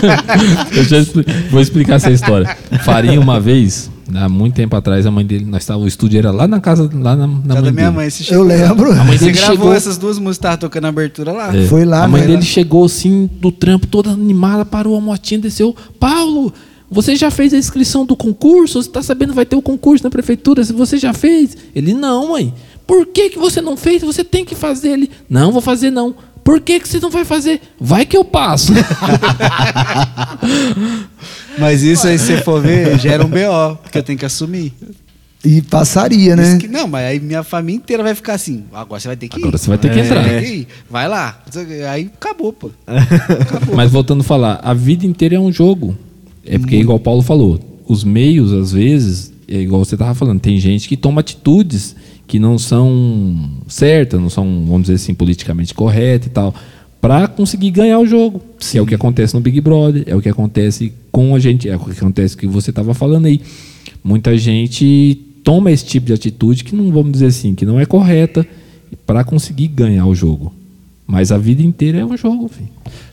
eu 0.76 0.84
já 0.84 0.98
expli- 0.98 1.26
vou 1.50 1.60
explicar 1.60 1.94
essa 1.96 2.10
história. 2.10 2.56
Farinha 2.84 3.20
uma 3.20 3.40
vez, 3.40 3.90
Há 4.12 4.28
muito 4.28 4.54
tempo 4.54 4.74
atrás, 4.74 5.06
a 5.06 5.10
mãe 5.12 5.24
dele, 5.24 5.44
nós 5.44 5.64
tava, 5.64 5.78
o 5.84 5.86
estúdio 5.86 6.18
era 6.18 6.32
lá 6.32 6.48
na 6.48 6.58
casa, 6.58 6.90
lá 6.92 7.14
na, 7.14 7.28
na 7.28 7.32
Casa 7.36 7.44
mãe 7.46 7.54
da 7.54 7.60
minha 7.60 7.72
dele. 7.72 7.90
mãe, 7.90 8.10
você 8.10 8.22
Eu 8.24 8.26
chegou 8.26 8.42
lá. 8.44 8.54
lembro. 8.54 8.90
A 8.90 9.04
mãe 9.04 9.16
Você 9.16 9.26
dele 9.26 9.36
gravou 9.38 9.56
chegou- 9.56 9.72
essas 9.72 9.96
duas 9.98 10.18
músicas, 10.18 10.38
tava 10.38 10.56
tocando 10.56 10.86
a 10.86 10.88
abertura 10.88 11.30
lá? 11.30 11.56
É. 11.56 11.64
Foi 11.66 11.84
lá, 11.84 12.02
A 12.02 12.08
mãe 12.08 12.26
dele 12.26 12.42
chegou 12.42 12.84
assim 12.84 13.30
do 13.40 13.52
trampo, 13.52 13.86
toda 13.86 14.10
animada, 14.10 14.64
parou 14.64 14.96
a 14.96 15.00
motinha, 15.00 15.38
desceu. 15.38 15.76
Paulo, 16.00 16.52
você 16.90 17.14
já 17.14 17.30
fez 17.30 17.54
a 17.54 17.56
inscrição 17.56 18.04
do 18.04 18.16
concurso? 18.16 18.82
Você 18.82 18.90
tá 18.90 19.00
sabendo 19.00 19.28
que 19.28 19.36
vai 19.36 19.46
ter 19.46 19.54
o 19.54 19.62
concurso 19.62 20.02
na 20.02 20.10
prefeitura? 20.10 20.64
Se 20.64 20.72
você 20.72 20.98
já 20.98 21.14
fez? 21.14 21.56
Ele, 21.72 21.94
não, 21.94 22.30
mãe. 22.32 22.52
Por 22.90 23.06
que, 23.06 23.30
que 23.30 23.38
você 23.38 23.60
não 23.60 23.76
fez? 23.76 24.02
Você 24.02 24.24
tem 24.24 24.44
que 24.44 24.56
fazer. 24.56 24.88
Ele, 24.88 25.08
não, 25.28 25.52
vou 25.52 25.60
fazer 25.60 25.92
não. 25.92 26.12
Por 26.42 26.60
que, 26.60 26.80
que 26.80 26.88
você 26.88 26.98
não 26.98 27.08
vai 27.08 27.24
fazer? 27.24 27.60
Vai 27.78 28.04
que 28.04 28.16
eu 28.16 28.24
passo. 28.24 28.72
Mas 31.56 31.84
isso 31.84 32.08
aí, 32.08 32.18
se 32.18 32.26
você 32.26 32.38
for 32.38 32.60
ver, 32.60 32.98
gera 32.98 33.24
um 33.24 33.28
BO, 33.28 33.76
porque 33.80 33.98
eu 33.98 34.02
tenho 34.02 34.18
que 34.18 34.24
assumir. 34.24 34.72
E 35.44 35.62
passaria, 35.62 36.34
né? 36.34 36.58
Que- 36.58 36.66
não, 36.66 36.88
mas 36.88 37.06
aí 37.06 37.20
minha 37.20 37.44
família 37.44 37.78
inteira 37.78 38.02
vai 38.02 38.12
ficar 38.14 38.34
assim. 38.34 38.64
Agora 38.72 39.00
você 39.00 39.06
vai 39.06 39.16
ter 39.16 39.28
que 39.28 39.38
ir. 39.38 39.42
Agora 39.42 39.56
você 39.56 39.68
vai 39.68 39.78
ter 39.78 39.92
que 39.92 40.00
É, 40.00 40.04
entrar. 40.04 40.24
Vai 40.90 41.08
lá. 41.08 41.40
Aí 41.92 42.10
acabou, 42.12 42.52
pô. 42.52 42.70
Mas 43.74 43.90
voltando 43.92 44.22
a 44.22 44.24
falar, 44.24 44.58
a 44.64 44.74
vida 44.74 45.06
inteira 45.06 45.36
é 45.36 45.40
um 45.40 45.52
jogo. 45.52 45.96
É 46.44 46.58
porque, 46.58 46.74
igual 46.76 46.98
o 46.98 47.00
Paulo 47.00 47.22
falou, 47.22 47.60
os 47.86 48.02
meios, 48.02 48.52
às 48.52 48.72
vezes, 48.72 49.32
é 49.46 49.60
igual 49.60 49.84
você 49.84 49.94
estava 49.94 50.12
falando, 50.14 50.40
tem 50.40 50.58
gente 50.58 50.88
que 50.88 50.96
toma 50.96 51.20
atitudes 51.20 51.94
que 52.30 52.38
não 52.38 52.56
são 52.56 53.50
certas, 53.66 54.20
não 54.20 54.30
são, 54.30 54.44
vamos 54.64 54.82
dizer 54.82 54.94
assim, 54.94 55.12
politicamente 55.12 55.74
corretas 55.74 56.28
e 56.28 56.30
tal, 56.30 56.54
para 57.00 57.26
conseguir 57.26 57.72
ganhar 57.72 57.98
o 57.98 58.06
jogo. 58.06 58.40
Que 58.56 58.78
é 58.78 58.80
o 58.80 58.86
que 58.86 58.94
acontece 58.94 59.34
no 59.34 59.40
Big 59.40 59.60
Brother, 59.60 60.04
é 60.06 60.14
o 60.14 60.22
que 60.22 60.28
acontece 60.28 60.92
com 61.10 61.34
a 61.34 61.40
gente, 61.40 61.68
é 61.68 61.74
o 61.74 61.80
que 61.80 61.90
acontece 61.90 62.36
que 62.36 62.46
você 62.46 62.70
estava 62.70 62.94
falando 62.94 63.26
aí. 63.26 63.40
Muita 64.04 64.38
gente 64.38 65.20
toma 65.42 65.72
esse 65.72 65.84
tipo 65.84 66.06
de 66.06 66.12
atitude 66.12 66.62
que 66.62 66.76
não, 66.76 66.92
vamos 66.92 67.10
dizer 67.10 67.26
assim, 67.26 67.52
que 67.52 67.66
não 67.66 67.80
é 67.80 67.84
correta 67.84 68.46
para 69.04 69.24
conseguir 69.24 69.66
ganhar 69.66 70.06
o 70.06 70.14
jogo. 70.14 70.54
Mas 71.08 71.32
a 71.32 71.36
vida 71.36 71.62
inteira 71.62 71.98
é 71.98 72.04
um 72.04 72.16
jogo, 72.16 72.46
filho. 72.46 72.68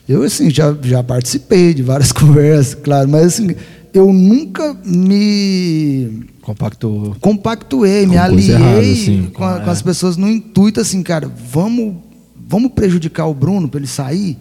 Eu, 0.07 0.21
assim, 0.21 0.51
já, 0.51 0.77
já 0.83 1.01
participei 1.01 1.73
de 1.73 1.81
várias 1.81 2.11
conversas, 2.13 2.75
claro, 2.75 3.09
mas, 3.09 3.25
assim, 3.25 3.55
eu 3.95 4.13
nunca 4.13 4.75
me 4.85 6.27
Compactou. 6.47 7.15
compactuei, 7.19 8.05
Com 8.05 8.11
me 8.11 8.17
aliei 8.17 8.51
errada, 8.51 8.79
assim. 8.79 9.29
com, 9.33 9.43
a- 9.43 9.57
É. 9.57 9.59
com 9.65 9.69
as 9.69 9.81
pessoas 9.81 10.15
no 10.15 10.29
intuito, 10.29 10.79
assim, 10.79 11.03
cara, 11.03 11.27
vamos, 11.51 11.95
vamos 12.47 12.71
prejudicar 12.71 13.25
o 13.27 13.33
Bruno 13.33 13.67
para 13.67 13.81
ele 13.81 13.87
sair? 13.87 14.37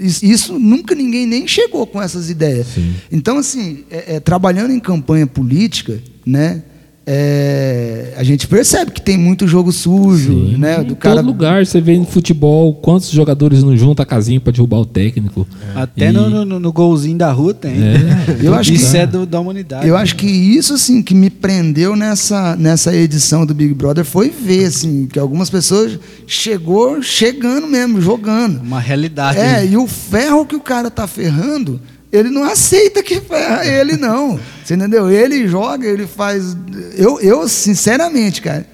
Isso, 0.00 0.24
isso 0.24 0.58
nunca 0.58 0.94
ninguém 0.94 1.26
nem 1.26 1.48
chegou 1.48 1.86
com 1.86 2.00
essas 2.02 2.28
ideias. 2.28 2.66
Sim. 2.74 2.94
Então, 3.10 3.38
assim, 3.38 3.84
é- 3.90 4.16
é, 4.16 4.20
trabalhando 4.20 4.70
em 4.72 4.78
campanha 4.80 5.26
política, 5.26 5.98
né? 6.26 6.62
É, 7.06 8.14
a 8.16 8.22
gente 8.24 8.46
percebe 8.46 8.90
que 8.90 9.00
tem 9.00 9.16
muito 9.18 9.46
jogo 9.46 9.70
sujo, 9.72 10.32
Sim. 10.32 10.56
né? 10.56 10.80
Em 10.80 10.84
Do 10.84 10.96
cara 10.96 11.16
todo 11.16 11.26
lugar, 11.26 11.64
você 11.66 11.80
vê 11.80 11.96
no 11.98 12.04
futebol, 12.06 12.74
quantos 12.74 13.10
jogadores 13.10 13.62
não 13.62 13.76
juntam 13.76 14.02
a 14.02 14.06
casinha 14.06 14.40
para 14.40 14.52
derrubar 14.52 14.78
o 14.78 14.86
técnico. 14.86 15.46
Até 15.74 16.08
E- 16.08 16.12
no, 16.12 16.44
no- 16.44 16.58
no 16.60 16.72
golzinho 16.72 17.18
da 17.18 17.30
rua 17.30 17.52
tem. 17.54 17.72
É. 17.72 18.38
Eu 18.42 18.54
acho 18.54 18.70
que- 18.70 18.76
Isso 18.76 18.96
é 18.96 19.06
do- 19.06 19.26
da 19.26 19.38
humanidade. 19.40 19.86
Eu 19.86 19.96
acho 19.96 20.16
que 20.16 20.26
isso 20.26 20.74
assim 20.74 21.02
que 21.02 21.14
me 21.14 21.28
prendeu 21.30 21.94
nessa, 21.94 22.56
nessa 22.56 22.94
edição 22.94 23.44
do 23.44 23.54
Big 23.54 23.74
Brother 23.74 24.04
foi 24.04 24.30
ver 24.30 24.66
assim 24.66 25.06
que 25.06 25.18
algumas 25.18 25.50
pessoas 25.50 25.98
chegou 26.26 27.02
chegando 27.02 27.66
mesmo, 27.66 28.00
jogando. 28.00 28.60
Uma 28.62 28.80
realidade. 28.80 29.38
É, 29.38 29.64
e 29.66 29.76
o 29.76 29.86
ferro 29.86 30.46
que 30.46 30.56
o 30.56 30.60
cara 30.60 30.90
tá 30.90 31.06
ferrando, 31.06 31.80
ele 32.12 32.30
não 32.30 32.44
aceita 32.44 33.02
que 33.02 33.20
ferra 33.20 33.66
ele 33.66 33.96
não. 33.96 34.38
Você 34.64 34.74
entendeu? 34.74 35.10
Ele 35.10 35.46
joga, 35.46 35.86
ele 35.86 36.06
faz 36.06 36.56
eu 36.96 37.20
eu 37.20 37.46
sinceramente, 37.48 38.40
cara, 38.40 38.66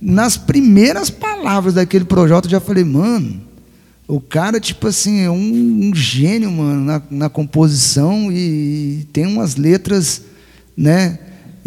nas 0.00 0.36
primeiras 0.36 1.08
palavras 1.08 1.74
daquele 1.74 2.04
projeto 2.04 2.44
eu 2.44 2.50
já 2.50 2.60
falei, 2.60 2.84
mano, 2.84 3.40
o 4.06 4.20
cara, 4.20 4.58
tipo 4.58 4.86
assim, 4.86 5.20
é 5.20 5.30
um, 5.30 5.90
um 5.90 5.94
gênio, 5.94 6.50
mano, 6.50 6.84
na, 6.84 7.02
na 7.10 7.28
composição 7.28 8.32
e, 8.32 9.06
tem 9.12 9.26
umas 9.26 9.56
letras, 9.56 10.22
né? 10.76 11.18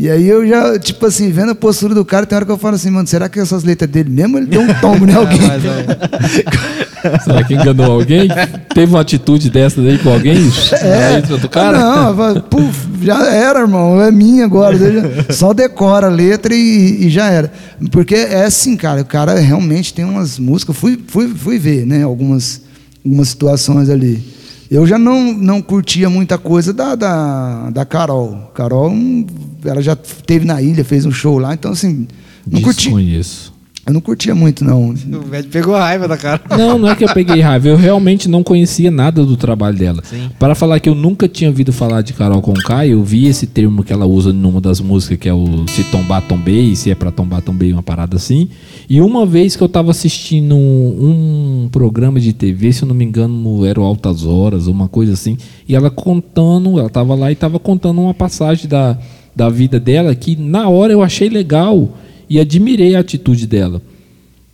E 0.02 0.10
aí 0.10 0.28
eu 0.28 0.48
já, 0.48 0.80
tipo 0.80 1.06
assim, 1.06 1.30
vendo 1.30 1.52
a 1.52 1.56
postura 1.56 1.94
do 1.94 2.04
cara, 2.04 2.26
tem 2.26 2.36
hora 2.36 2.44
que 2.44 2.52
eu 2.52 2.58
falo 2.58 2.74
assim, 2.74 2.90
mano, 2.90 3.08
será 3.08 3.30
que 3.30 3.40
essas 3.40 3.64
letras 3.64 3.88
dele 3.88 4.10
mesmo 4.10 4.36
ele 4.36 4.48
deu 4.48 4.62
um 4.62 4.74
tombo 4.82 5.08
em 5.08 5.14
alguém? 5.14 5.40
Mas, 5.40 5.64
é. 5.64 7.20
Será 7.20 7.44
que 7.44 7.54
enganou 7.54 7.92
alguém? 7.92 8.28
Teve 8.74 8.92
uma 8.92 9.02
atitude 9.02 9.52
dessa 9.52 9.80
aí 9.80 10.00
com 10.00 10.12
alguém? 10.12 10.38
É. 10.82 11.18
Aí, 11.18 11.22
do 11.22 11.48
cara? 11.48 11.78
Não, 11.78 12.18
falo, 12.18 12.42
puf, 12.42 12.88
já 13.04 13.28
era, 13.28 13.60
irmão, 13.60 14.02
é 14.02 14.10
minha 14.10 14.46
agora. 14.46 14.76
Só 15.30 15.54
decora 15.54 16.08
a 16.08 16.10
letra 16.10 16.52
e, 16.52 17.06
e 17.06 17.10
já 17.12 17.30
era. 17.30 17.54
Porque 17.92 18.16
é 18.16 18.46
assim, 18.46 18.76
cara, 18.76 19.02
o 19.02 19.06
cara 19.06 19.40
realmente 19.40 19.94
tem 19.94 20.04
umas 20.04 20.40
músicas, 20.40 20.76
fui, 20.76 21.00
fui, 21.06 21.28
fui 21.28 21.60
ver, 21.60 21.86
né, 21.86 22.02
algumas, 22.02 22.60
algumas 23.06 23.28
situações 23.28 23.88
ali. 23.88 24.41
Eu 24.72 24.88
já 24.88 24.98
não, 24.98 25.34
não 25.34 25.62
curtia 25.62 26.10
muita 26.10 26.38
coisa 26.38 26.72
da, 26.72 26.96
da, 26.96 27.70
da 27.72 27.86
Carol. 27.86 28.50
Carol, 28.56 28.90
hum, 28.90 29.28
ela 29.66 29.82
já 29.82 29.98
teve 29.98 30.46
na 30.46 30.62
ilha, 30.62 30.86
fez 30.86 31.06
um 31.06 31.12
show 31.12 31.38
lá, 31.38 31.54
então 31.54 31.74
assim, 31.74 32.08
não 32.48 32.62
curti, 32.62 32.86
Desconheço. 32.86 33.54
Eu 33.86 33.94
não 33.94 34.02
curtia 34.02 34.36
muito, 34.36 34.64
não. 34.64 34.90
O 34.90 35.22
velho 35.22 35.48
pegou 35.50 35.76
raiva 35.76 36.08
da 36.08 36.16
cara. 36.16 36.42
Não, 36.56 36.78
não 36.78 36.90
é 36.90 36.96
que 36.96 37.04
eu 37.04 37.12
peguei 37.14 37.42
raiva. 37.42 37.68
Eu 37.68 37.76
realmente 37.76 38.30
não 38.30 38.44
conhecia 38.44 38.92
nada 38.92 39.26
do 39.26 39.36
trabalho 39.36 39.76
dela. 39.76 40.04
Sim. 40.04 40.30
Para 40.38 40.54
falar 40.54 40.80
que 40.80 40.88
eu 40.88 40.94
nunca 40.94 41.28
tinha 41.28 41.50
ouvido 41.50 41.74
falar 41.74 42.04
de 42.04 42.14
Carol 42.14 42.42
Conká, 42.42 42.86
eu 42.86 43.04
vi 43.04 43.26
esse 43.26 43.48
termo 43.48 43.84
que 43.84 43.92
ela 43.92 44.06
usa 44.06 44.32
numa 44.32 44.62
das 44.62 44.80
músicas, 44.80 45.18
que 45.18 45.28
é 45.28 45.34
o 45.34 45.66
se 45.68 45.84
tombar, 45.86 46.22
tombei, 46.22 46.76
se 46.76 46.92
é 46.92 46.96
pra 46.96 47.12
tombar, 47.12 47.42
tombei, 47.42 47.74
uma 47.74 47.82
parada 47.82 48.18
assim. 48.18 48.50
E 48.88 49.02
uma 49.02 49.26
vez 49.26 49.56
que 49.56 49.64
eu 49.64 49.70
tava 49.70 49.90
assistindo 49.90 50.56
um, 50.56 51.64
um 51.66 51.70
programa 51.72 52.20
de 52.20 52.34
TV, 52.34 52.72
se 52.72 52.84
eu 52.84 52.88
não 52.88 52.96
me 52.96 53.04
engano, 53.04 53.66
era 53.66 53.82
o 53.82 53.84
Altas 53.84 54.26
Horas, 54.26 54.68
uma 54.68 54.88
coisa 54.88 55.14
assim, 55.14 55.38
e 55.68 55.76
ela 55.76 55.90
contando, 55.90 56.78
ela 56.78 56.90
tava 56.90 57.16
lá 57.16 57.32
e 57.32 57.36
tava 57.36 57.58
contando 57.58 58.00
uma 58.00 58.14
passagem 58.14 58.68
da, 58.68 58.98
da 59.36 59.50
vida 59.50 59.80
dela 59.80 60.14
que 60.14 60.36
na 60.36 60.70
hora 60.70 60.94
eu 60.94 61.02
achei 61.02 61.30
legal 61.30 61.90
e 62.32 62.40
admirei 62.40 62.96
a 62.96 63.02
atitude 63.02 63.46
dela 63.46 63.82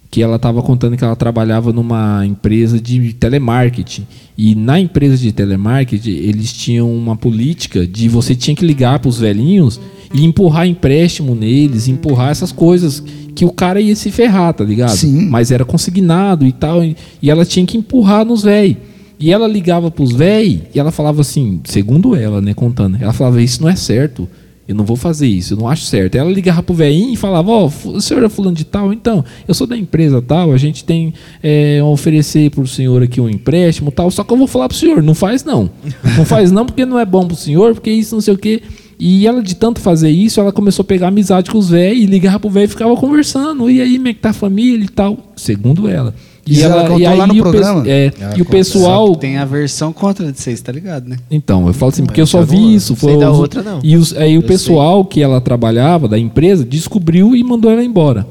que 0.09 0.23
ela 0.23 0.37
estava 0.37 0.63
contando 0.63 0.97
que 0.97 1.03
ela 1.03 1.15
trabalhava 1.15 1.71
numa 1.71 2.25
empresa 2.25 2.79
de 2.79 3.13
telemarketing. 3.13 4.07
E 4.35 4.55
na 4.55 4.79
empresa 4.79 5.15
de 5.15 5.31
telemarketing, 5.31 6.09
eles 6.09 6.51
tinham 6.51 6.91
uma 6.91 7.15
política 7.15 7.85
de 7.85 8.09
você 8.09 8.33
tinha 8.33 8.55
que 8.55 8.65
ligar 8.65 8.97
para 8.97 9.09
os 9.09 9.19
velhinhos 9.19 9.79
e 10.11 10.25
empurrar 10.25 10.65
empréstimo 10.65 11.35
neles, 11.35 11.87
empurrar 11.87 12.31
essas 12.31 12.51
coisas 12.51 13.03
que 13.35 13.45
o 13.45 13.51
cara 13.51 13.79
ia 13.79 13.95
se 13.95 14.09
ferrar, 14.09 14.55
tá 14.55 14.63
ligado? 14.63 14.95
Sim. 14.95 15.27
Mas 15.29 15.51
era 15.51 15.63
consignado 15.63 16.47
e 16.47 16.51
tal, 16.51 16.83
e 16.83 16.95
ela 17.29 17.45
tinha 17.45 17.63
que 17.63 17.77
empurrar 17.77 18.25
nos 18.25 18.41
velhos. 18.41 18.77
E 19.19 19.31
ela 19.31 19.47
ligava 19.47 19.91
pros 19.91 20.13
véi 20.13 20.63
e 20.73 20.79
ela 20.79 20.89
falava 20.91 21.21
assim, 21.21 21.61
segundo 21.63 22.15
ela, 22.15 22.41
né, 22.41 22.55
contando, 22.55 22.97
ela 22.99 23.13
falava, 23.13 23.39
isso 23.39 23.61
não 23.61 23.69
é 23.69 23.75
certo, 23.75 24.27
eu 24.67 24.75
não 24.75 24.83
vou 24.83 24.95
fazer 24.97 25.27
isso, 25.27 25.53
eu 25.53 25.57
não 25.57 25.67
acho 25.67 25.83
certo. 25.85 26.15
Ela 26.15 26.29
ligava 26.31 26.61
pro 26.61 26.75
velhinho 26.75 27.13
e 27.13 27.15
falava, 27.15 27.49
ó, 27.49 27.69
fu- 27.69 27.91
o 27.91 28.01
senhor 28.01 28.23
é 28.23 28.29
fulano 28.29 28.55
de 28.55 28.65
tal, 28.65 28.91
então, 28.91 29.23
eu 29.47 29.53
sou 29.53 29.65
da 29.65 29.77
empresa 29.77 30.21
tal, 30.21 30.51
a 30.51 30.57
gente 30.57 30.83
tem 30.83 31.13
é, 31.41 31.81
oferecer 31.83 32.51
pro 32.51 32.67
senhor 32.67 33.01
aqui 33.01 33.21
um 33.21 33.29
empréstimo 33.29 33.91
tal, 33.91 34.11
só 34.11 34.23
que 34.23 34.33
eu 34.33 34.37
vou 34.37 34.47
falar 34.47 34.67
pro 34.67 34.77
senhor, 34.77 35.01
não 35.01 35.15
faz 35.15 35.43
não. 35.43 35.69
Não 36.17 36.25
faz 36.25 36.51
não 36.51 36.65
porque 36.65 36.85
não 36.85 36.99
é 36.99 37.05
bom 37.05 37.25
pro 37.25 37.35
senhor, 37.35 37.73
porque 37.73 37.89
isso 37.91 38.13
não 38.13 38.21
sei 38.21 38.33
o 38.33 38.37
quê. 38.37 38.61
E 38.99 39.27
ela, 39.27 39.43
de 39.43 39.55
tanto 39.55 39.79
fazer 39.79 40.09
isso, 40.09 40.39
ela 40.39 40.51
começou 40.51 40.81
a 40.81 40.85
pegar 40.85 41.09
amizade 41.09 41.51
com 41.51 41.57
os 41.59 41.69
velhos 41.69 42.01
e 42.03 42.05
ligava 42.07 42.39
pro 42.39 42.49
velho 42.49 42.65
e 42.65 42.67
ficava 42.67 42.95
conversando. 42.95 43.69
E 43.69 43.79
aí, 43.79 43.95
como 43.97 44.07
é 44.07 44.13
que 44.13 44.19
tá 44.19 44.31
a 44.31 44.33
família 44.33 44.83
e 44.83 44.89
tal? 44.89 45.31
Segundo 45.35 45.87
ela. 45.87 46.15
Isso 46.51 46.63
ela 46.63 46.87
contou 46.87 47.15
lá 47.17 47.27
no 47.27 47.33
o 47.33 47.35
pe- 47.35 47.41
programa? 47.41 47.83
é, 47.87 48.11
Ela 48.19 48.37
e 48.37 48.41
o 48.41 48.45
pessoal. 48.45 49.15
Tem 49.15 49.37
a 49.37 49.45
versão 49.45 49.91
contra 49.93 50.31
de 50.31 50.39
vocês, 50.39 50.61
tá 50.61 50.71
ligado, 50.71 51.07
né? 51.07 51.17
Então, 51.29 51.67
eu 51.67 51.73
falo 51.73 51.91
assim, 51.91 52.05
porque 52.05 52.21
eu 52.21 52.27
só 52.27 52.41
vi 52.43 52.75
isso. 52.75 52.93
Não 52.93 52.99
sei 52.99 53.09
foi 53.13 53.19
da 53.19 53.31
os- 53.31 53.39
outra, 53.39 53.61
não. 53.63 53.79
E 53.83 53.95
os, 53.97 54.15
aí 54.15 54.37
o 54.37 54.41
Eu 54.41 54.47
pessoal 54.47 55.03
que 55.05 55.21
ela 55.21 55.39
trabalhava, 55.41 56.07
da 56.07 56.17
empresa, 56.17 56.63
descobriu 56.63 57.35
e 57.35 57.43
mandou 57.43 57.69
ela 57.71 57.83
embora. 57.83 58.25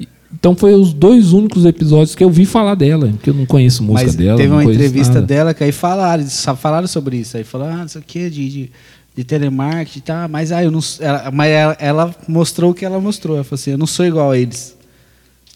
E- 0.00 0.06
Então 0.38 0.54
foi 0.54 0.74
os 0.74 0.92
dois 0.92 1.32
únicos 1.32 1.64
episódios 1.64 2.14
que 2.14 2.22
eu 2.22 2.30
vi 2.30 2.44
falar 2.44 2.74
dela, 2.74 3.08
porque 3.08 3.30
eu 3.30 3.34
não 3.34 3.46
conheço 3.46 3.82
música 3.82 4.04
Mas 4.06 4.14
dela. 4.14 4.36
teve 4.36 4.48
não 4.50 4.56
uma 4.56 4.64
entrevista 4.64 5.14
nada. 5.14 5.26
dela 5.26 5.54
que 5.54 5.64
aí 5.64 5.72
falaram, 5.72 6.24
falaram 6.56 6.86
sobre 6.86 7.16
isso. 7.16 7.36
Aí 7.36 7.44
falaram, 7.44 7.80
ah, 7.82 7.84
isso 7.86 7.98
aqui 7.98 8.18
é 8.20 8.28
de, 8.28 8.48
de, 8.48 8.70
de 9.16 9.24
telemarketing, 9.24 10.00
tá? 10.00 10.28
Mas 10.28 10.52
aí 10.52 10.66
eu 10.66 10.70
não. 10.70 10.80
Ela, 11.00 11.30
mas 11.32 11.50
ela, 11.50 11.76
ela 11.80 12.14
mostrou 12.28 12.70
o 12.72 12.74
que 12.74 12.84
ela 12.84 13.00
mostrou. 13.00 13.36
Ela 13.36 13.44
falou 13.44 13.54
assim, 13.60 13.70
eu 13.70 13.78
não 13.78 13.86
sou 13.86 14.04
igual 14.04 14.30
a 14.30 14.38
eles. 14.38 14.75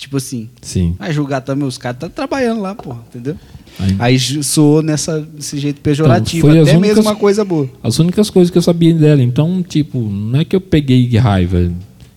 Tipo 0.01 0.17
assim. 0.17 0.49
Sim. 0.63 0.95
Vai 0.99 1.13
julgar 1.13 1.43
também, 1.43 1.69
os 1.69 1.77
caras 1.77 1.97
estão 1.97 2.09
trabalhando 2.09 2.63
lá, 2.63 2.75
porra, 2.75 3.01
entendeu? 3.11 3.37
Aí- 3.79 3.97
Aí 3.99 4.19
soou 4.19 4.81
nessa, 4.83 5.21
desse 5.21 5.59
jeito 5.59 5.81
pejorativo, 5.83 6.49
Então, 6.49 6.63
até 6.63 6.73
únicas- 6.77 6.97
mesmo 6.97 7.03
uma 7.11 7.15
coisa 7.17 7.45
boa. 7.45 7.69
As 7.83 7.99
únicas 7.99 8.31
coisas 8.31 8.51
que 8.51 8.57
eu 8.57 8.63
sabia 8.63 8.95
dela. 8.95 9.23
Então, 9.23 9.63
tipo, 9.63 10.01
não 10.01 10.41
é 10.41 10.45
que 10.45 10.57
eu 10.57 10.61
peguei 10.61 11.07
raiva. 11.19 11.71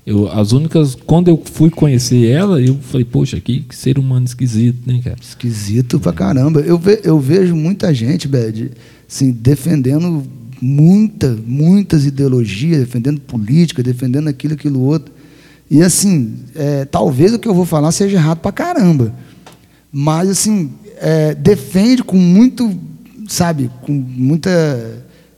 Eu, 0.05 0.31
as 0.31 0.53
únicas. 0.53 0.95
Quando 0.95 1.27
eu 1.27 1.41
fui 1.43 1.69
conhecer 1.69 2.26
ela, 2.27 2.61
eu 2.61 2.76
falei, 2.81 3.03
poxa, 3.05 3.39
que, 3.41 3.60
que 3.60 3.76
ser 3.76 3.99
humano 3.99 4.26
esquisito, 4.26 4.80
né, 4.85 5.01
cara? 5.03 5.18
Esquisito 5.22 5.99
pra 5.99 6.14
caramba. 6.14 6.61
Eu, 6.61 6.77
ve- 6.80 7.01
eu 7.03 7.19
vejo 7.19 7.53
muita 7.53 7.93
gente, 7.93 8.27
Bad, 8.30 8.72
assim, 9.10 9.31
defendendo 9.31 10.23
muita, 10.61 11.38
muitas 11.45 12.05
ideologias, 12.05 12.80
defendendo 12.80 13.19
política, 13.19 13.84
defendendo 13.84 14.30
aquilo, 14.30 14.53
aquilo 14.53 14.80
outro. 14.81 15.14
E 15.69 15.81
assim, 15.81 16.35
é, 16.56 16.85
talvez 16.85 17.34
o 17.34 17.40
que 17.40 17.48
eu 17.48 17.53
vou 17.53 17.65
falar 17.65 17.91
seja 17.91 18.18
errado 18.18 18.40
pra 18.40 18.52
caramba. 18.52 19.14
Mas 19.91 20.30
assim, 20.30 20.72
é, 20.98 21.34
defende 21.34 22.03
com 22.03 22.18
muito, 22.18 22.77
sabe, 23.27 23.69
com 23.81 23.91
muita 23.91 24.49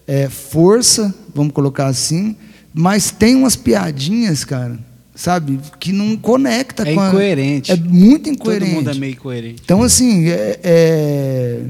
é, 0.08 0.28
força, 0.30 1.14
vamos 1.34 1.54
colocar 1.54 1.88
assim, 1.88 2.36
mas 2.74 3.12
tem 3.12 3.36
umas 3.36 3.56
piadinhas, 3.56 4.44
cara, 4.44 4.78
sabe, 5.16 5.60
que 5.80 5.92
não 5.94 6.18
conecta 6.18 6.88
É 6.88 6.94
com 6.94 7.00
a- 7.00 7.08
incoerente. 7.10 7.72
É 7.72 7.76
muito 7.78 8.30
incoerente. 8.30 8.72
Todo 8.72 8.78
mundo 8.84 8.90
é 8.92 8.94
meio 8.96 9.14
incoerente. 9.14 9.62
Então, 9.64 9.82
assim, 9.84 10.28
é, 10.30 10.60
é 10.64 11.62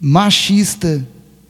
machista, 0.00 1.04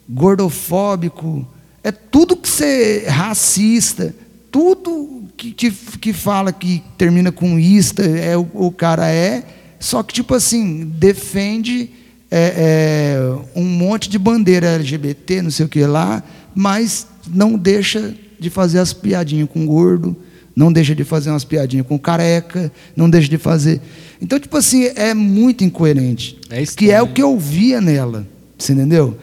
gordofóbico, 0.09 1.47
é 1.83 1.91
tudo 1.91 2.37
que 2.37 2.49
você 2.49 3.05
racista, 3.09 4.15
tudo 4.51 5.22
que, 5.43 5.53
que, 5.53 5.71
que 5.99 6.13
fala 6.13 6.53
que 6.53 6.85
termina 6.97 7.33
com 7.33 7.59
ista, 7.59 8.05
é 8.05 8.37
o, 8.37 8.47
o 8.55 8.71
cara 8.71 9.09
é, 9.09 9.43
só 9.81 10.01
que, 10.01 10.15
tipo 10.15 10.35
assim, 10.35 10.85
defende 10.85 11.91
é, 12.31 13.17
é, 13.17 13.59
um 13.59 13.65
monte 13.65 14.09
de 14.09 14.21
bandeira 14.21 14.69
LGBT, 14.69 15.43
não 15.43 15.51
sei 15.51 15.67
o 15.67 15.69
que 15.69 15.85
lá, 15.85 16.23
mas 16.55 17.09
não 17.29 17.59
deixa 17.59 18.15
de 18.39 18.51
fazer 18.51 18.79
as 18.79 18.93
piadinhas 18.93 19.49
com 19.53 19.67
gordo, 19.67 20.17
não 20.55 20.73
deixa 20.73 20.95
de 20.95 21.03
fazer 21.03 21.31
umas 21.31 21.45
piadinhas 21.45 21.87
com 21.89 21.99
careca, 21.99 22.71
não 22.95 23.11
deixa 23.11 23.29
de 23.29 23.39
fazer. 23.39 23.81
Então, 24.21 24.39
tipo 24.39 24.57
assim, 24.57 24.85
é 24.95 25.13
muito 25.13 25.65
incoerente. 25.65 26.39
É 26.51 26.65
que 26.65 26.93
é 26.93 27.03
o 27.03 27.09
que 27.09 27.23
eu 27.23 27.37
via 27.37 27.81
nela, 27.81 28.25
você 28.57 28.75
entendeu? 28.75 29.19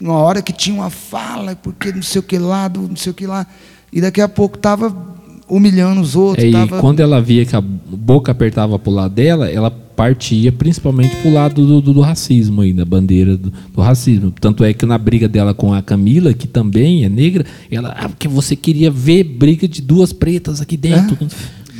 Uma 0.00 0.14
hora 0.14 0.42
que 0.42 0.52
tinha 0.52 0.74
uma 0.74 0.90
fala, 0.90 1.54
porque 1.54 1.92
não 1.92 2.02
sei 2.02 2.18
o 2.18 2.22
que 2.24 2.38
lá, 2.38 2.68
não 2.68 2.96
sei 2.96 3.12
o 3.12 3.14
que 3.14 3.28
lá, 3.28 3.46
e 3.92 4.00
daqui 4.00 4.20
a 4.20 4.28
pouco 4.28 4.58
tava 4.58 5.12
humilhando 5.48 6.00
os 6.00 6.14
outros. 6.16 6.44
É, 6.44 6.48
e 6.48 6.52
tava... 6.52 6.80
quando 6.80 7.00
ela 7.00 7.20
via 7.20 7.44
que 7.44 7.54
a 7.56 7.60
boca 7.60 8.32
apertava 8.32 8.78
pro 8.78 8.90
lado 8.92 9.14
dela, 9.14 9.50
ela 9.50 9.70
partia 9.70 10.50
principalmente 10.50 11.14
pro 11.16 11.32
lado 11.32 11.66
do, 11.66 11.80
do- 11.80 11.92
do 11.94 12.00
racismo 12.00 12.62
aí, 12.62 12.72
da 12.72 12.84
bandeira 12.84 13.36
do, 13.36 13.52
do 13.74 13.80
racismo. 13.82 14.30
Tanto 14.40 14.64
é 14.64 14.72
que 14.72 14.86
na 14.86 14.96
briga 14.96 15.28
dela 15.28 15.52
com 15.52 15.72
a 15.74 15.82
Camila, 15.82 16.32
que 16.32 16.48
também 16.48 17.04
é 17.04 17.08
negra, 17.08 17.44
ela, 17.70 17.94
ah, 17.98 18.08
porque 18.08 18.26
você 18.26 18.56
queria 18.56 18.90
ver 18.90 19.24
briga 19.24 19.68
de 19.68 19.82
duas 19.82 20.12
pretas 20.12 20.60
aqui 20.60 20.76
dentro. 20.76 21.16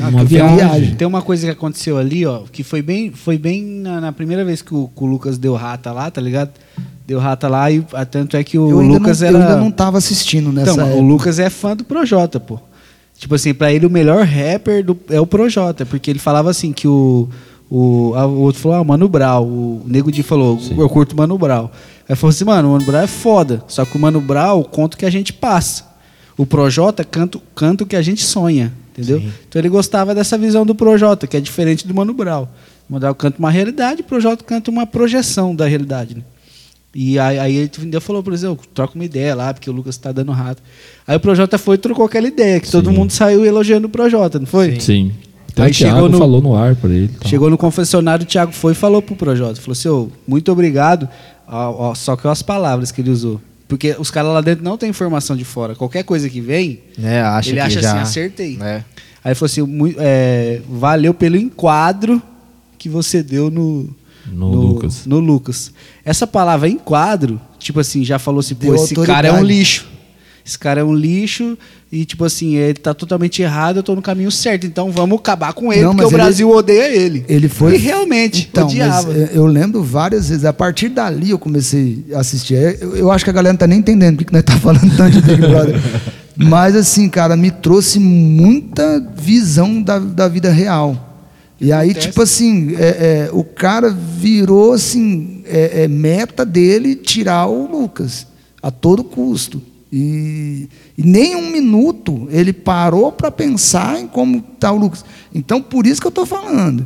Ah, 0.00 0.08
Uma 0.08 0.24
viagem. 0.24 0.56
viagem. 0.56 0.94
Tem 0.94 1.06
uma 1.06 1.22
coisa 1.22 1.46
que 1.46 1.52
aconteceu 1.52 1.96
ali, 1.98 2.24
ó, 2.26 2.42
que 2.50 2.62
foi 2.62 2.82
bem, 2.82 3.10
foi 3.12 3.38
bem 3.38 3.62
na, 3.62 4.00
na 4.00 4.12
primeira 4.12 4.44
vez 4.44 4.60
que 4.62 4.74
o, 4.74 4.88
que 4.94 5.04
o 5.04 5.06
Lucas 5.06 5.38
deu 5.38 5.54
rata 5.54 5.90
lá, 5.92 6.10
tá 6.10 6.20
ligado? 6.20 6.50
Deu 7.06 7.18
rata 7.18 7.48
lá 7.48 7.70
e 7.70 7.84
ah, 7.92 8.04
tanto 8.04 8.36
é 8.36 8.44
que 8.44 8.58
o 8.58 8.80
Lucas 8.80 9.20
não, 9.20 9.28
era. 9.28 9.36
eu 9.38 9.42
ainda 9.42 9.56
não 9.56 9.70
tava 9.70 9.98
assistindo 9.98 10.52
nessa 10.52 10.72
Então, 10.72 10.84
o 10.84 10.88
época. 10.88 11.02
Lucas 11.02 11.38
é 11.38 11.50
fã 11.50 11.74
do 11.76 11.84
Projota, 11.84 12.38
pô. 12.40 12.58
Tipo 13.22 13.36
assim, 13.36 13.54
pra 13.54 13.72
ele 13.72 13.86
o 13.86 13.90
melhor 13.90 14.24
rapper 14.26 14.84
do- 14.84 14.98
é 15.08 15.20
o 15.20 15.24
Projota, 15.26 15.86
porque 15.86 16.10
ele 16.10 16.18
falava 16.18 16.50
assim 16.50 16.72
que 16.72 16.88
o. 16.88 17.28
O, 17.70 18.12
a- 18.16 18.26
o 18.26 18.40
outro 18.40 18.60
falou, 18.60 18.78
ah, 18.78 18.84
Mano 18.84 19.08
Brown. 19.08 19.44
O 19.46 19.82
Nego 19.86 20.10
Di 20.10 20.24
falou, 20.24 20.58
eu 20.76 20.88
curto 20.88 21.16
Mano 21.16 21.38
Brown. 21.38 21.70
Aí 22.08 22.16
falou 22.16 22.30
assim, 22.30 22.44
mano, 22.44 22.68
o 22.68 22.72
Mano 22.72 22.84
Brown 22.84 23.00
é 23.02 23.06
foda. 23.06 23.62
Só 23.68 23.84
que 23.84 23.96
o 23.96 24.00
Mano 24.00 24.20
Brown 24.20 24.64
conta 24.64 24.96
o 24.96 24.98
que 24.98 25.06
a 25.06 25.10
gente 25.10 25.32
passa. 25.32 25.84
O 26.36 26.44
Projota 26.44 27.04
canta, 27.04 27.38
canta 27.54 27.84
o 27.84 27.86
que 27.86 27.94
a 27.94 28.02
gente 28.02 28.24
sonha, 28.24 28.72
entendeu? 28.90 29.22
Então 29.48 29.60
ele 29.60 29.68
gostava 29.68 30.14
dessa 30.16 30.36
visão 30.36 30.66
do 30.66 30.74
Projota, 30.74 31.26
que 31.28 31.36
é 31.36 31.40
diferente 31.40 31.86
do 31.86 31.94
Mano 31.94 32.12
Brown. 32.12 32.42
O 32.90 32.92
Mano 32.92 33.00
Brown 33.00 33.14
canta 33.14 33.38
uma 33.38 33.50
realidade, 33.52 34.00
o 34.02 34.04
Projota 34.04 34.42
canta 34.44 34.68
uma 34.70 34.84
projeção 34.86 35.54
da 35.54 35.64
realidade, 35.66 36.16
né? 36.16 36.22
E 36.94 37.18
aí, 37.18 37.38
aí 37.38 37.56
ele 37.56 37.70
ainda 37.80 38.00
falou, 38.00 38.22
por 38.22 38.32
exemplo, 38.34 38.58
troca 38.74 38.94
uma 38.94 39.04
ideia 39.04 39.34
lá, 39.34 39.54
porque 39.54 39.70
o 39.70 39.72
Lucas 39.72 39.96
tá 39.96 40.12
dando 40.12 40.30
rato. 40.32 40.62
Aí 41.06 41.16
o 41.16 41.20
Projota 41.20 41.56
foi 41.56 41.76
e 41.76 41.78
trocou 41.78 42.04
aquela 42.04 42.28
ideia, 42.28 42.60
que 42.60 42.70
todo 42.70 42.90
Sim. 42.90 42.96
mundo 42.96 43.10
saiu 43.12 43.44
elogiando 43.46 43.86
o 43.86 43.90
Projota, 43.90 44.38
não 44.38 44.46
foi? 44.46 44.78
Sim. 44.78 45.12
Então 45.50 45.64
Aí 45.64 45.70
o 45.70 45.74
Thiago 45.74 45.94
chegou 45.96 46.08
no- 46.10 46.18
falou 46.18 46.40
no 46.42 46.54
ar 46.56 46.74
pra 46.76 46.90
ele. 46.90 47.08
tal. 47.08 47.28
Chegou 47.30 47.48
no 47.50 47.56
confessionário, 47.58 48.24
o 48.24 48.26
Thiago 48.26 48.52
foi 48.52 48.72
e 48.72 48.74
falou 48.74 49.00
pro 49.02 49.16
Projota. 49.16 49.60
Falou 49.60 49.72
assim, 49.72 49.88
ô, 49.88 50.08
muito 50.26 50.50
obrigado. 50.52 51.08
Ó, 51.48 51.90
ó, 51.90 51.94
só 51.94 52.14
que 52.16 52.26
as 52.28 52.42
palavras 52.42 52.90
que 52.92 53.00
ele 53.00 53.10
usou. 53.10 53.40
Porque 53.68 53.96
os 53.98 54.10
caras 54.10 54.30
lá 54.32 54.40
dentro 54.42 54.62
não 54.62 54.76
têm 54.76 54.90
informação 54.90 55.34
de 55.34 55.44
fora. 55.44 55.74
Qualquer 55.74 56.02
coisa 56.04 56.28
que 56.28 56.40
vem, 56.42 56.80
É, 57.02 57.20
acha 57.22 57.48
ele 57.50 57.56
que 57.56 57.60
acha 57.66 57.80
já... 57.80 57.92
assim, 57.92 58.00
acertei. 58.02 58.58
É. 58.60 58.84
Aí 59.24 59.30
ele 59.30 59.34
falou 59.34 59.46
assim, 59.46 59.62
"Mui- 59.62 59.96
é, 59.98 60.60
valeu 60.68 61.14
pelo 61.14 61.36
enquadro 61.38 62.20
que 62.78 62.88
você 62.88 63.22
deu 63.22 63.50
no, 63.50 63.88
No 64.30 64.50
Lucas. 64.54 65.06
no 65.06 65.18
Lucas. 65.18 65.72
Essa 66.04 66.26
palavra 66.26 66.68
enquadro, 66.68 67.40
tipo 67.58 67.80
assim, 67.80 68.04
já 68.04 68.18
falou 68.18 68.40
assim, 68.40 68.54
pô, 68.54 68.66
Deu 68.72 68.74
esse 68.76 68.94
cara 68.94 69.28
é 69.28 69.32
um 69.32 69.42
lixo. 69.44 69.86
Esse 70.44 70.58
cara 70.58 70.80
é 70.80 70.84
um 70.84 70.92
lixo 70.92 71.56
e, 71.90 72.04
tipo 72.04 72.24
assim, 72.24 72.56
ele 72.56 72.74
tá 72.74 72.92
totalmente 72.92 73.40
errado, 73.42 73.76
eu 73.76 73.82
tô 73.82 73.94
no 73.94 74.02
caminho 74.02 74.30
certo. 74.30 74.66
Então 74.66 74.90
vamos 74.90 75.18
acabar 75.20 75.52
com 75.52 75.72
ele, 75.72 75.82
Não, 75.82 75.90
porque 75.92 76.04
o 76.04 76.08
ele- 76.08 76.16
Brasil 76.16 76.50
odeia 76.50 76.88
ele. 76.96 77.24
Ele 77.28 77.48
foi. 77.48 77.74
E 77.74 77.78
realmente, 77.78 78.48
então, 78.50 78.66
odiava. 78.66 79.06
mas, 79.12 79.16
é, 79.16 79.30
eu 79.34 79.46
lembro 79.46 79.82
várias 79.84 80.28
vezes. 80.30 80.44
A 80.44 80.52
partir 80.52 80.88
dali 80.88 81.30
eu 81.30 81.38
comecei 81.38 82.04
a 82.12 82.18
assistir. 82.18 82.56
É, 82.56 82.76
Eu, 82.80 82.96
eu 82.96 83.10
acho 83.12 83.22
que 83.24 83.30
a 83.30 83.32
galera 83.32 83.52
não 83.52 83.58
tá 83.58 83.66
nem 83.68 83.78
entendendo 83.78 84.16
porque 84.16 84.24
que 84.30 84.32
nós 84.32 84.42
tá 84.42 84.56
falando 84.58 84.96
tanto 84.96 85.12
de 85.20 85.22
Big 85.22 85.40
Brother. 85.40 85.80
Mas 86.36 86.74
assim, 86.74 87.08
cara, 87.08 87.36
me 87.36 87.50
trouxe 87.52 88.00
muita 88.00 88.98
visão 89.16 89.80
da, 89.80 89.98
da 90.00 90.26
vida 90.26 90.50
real. 90.50 91.11
E 91.62 91.72
aí, 91.72 91.90
Acontece. 91.90 92.08
tipo 92.08 92.20
assim, 92.20 92.74
é, 92.74 92.80
é, 92.80 93.30
o 93.32 93.44
cara 93.44 93.88
virou 93.88 94.72
assim, 94.72 95.44
é, 95.46 95.84
é, 95.84 95.88
meta 95.88 96.44
dele 96.44 96.96
tirar 96.96 97.46
o 97.46 97.70
Lucas 97.70 98.26
a 98.60 98.72
todo 98.72 99.04
custo. 99.04 99.62
E, 99.92 100.68
e 100.98 101.02
nem 101.04 101.36
um 101.36 101.52
minuto 101.52 102.26
ele 102.32 102.52
parou 102.52 103.12
para 103.12 103.30
pensar 103.30 104.00
em 104.00 104.08
como 104.08 104.40
tá 104.58 104.72
o 104.72 104.76
Lucas. 104.76 105.04
Então, 105.32 105.62
por 105.62 105.86
isso 105.86 106.00
que 106.00 106.06
eu 106.06 106.10
estou 106.10 106.26
falando. 106.26 106.84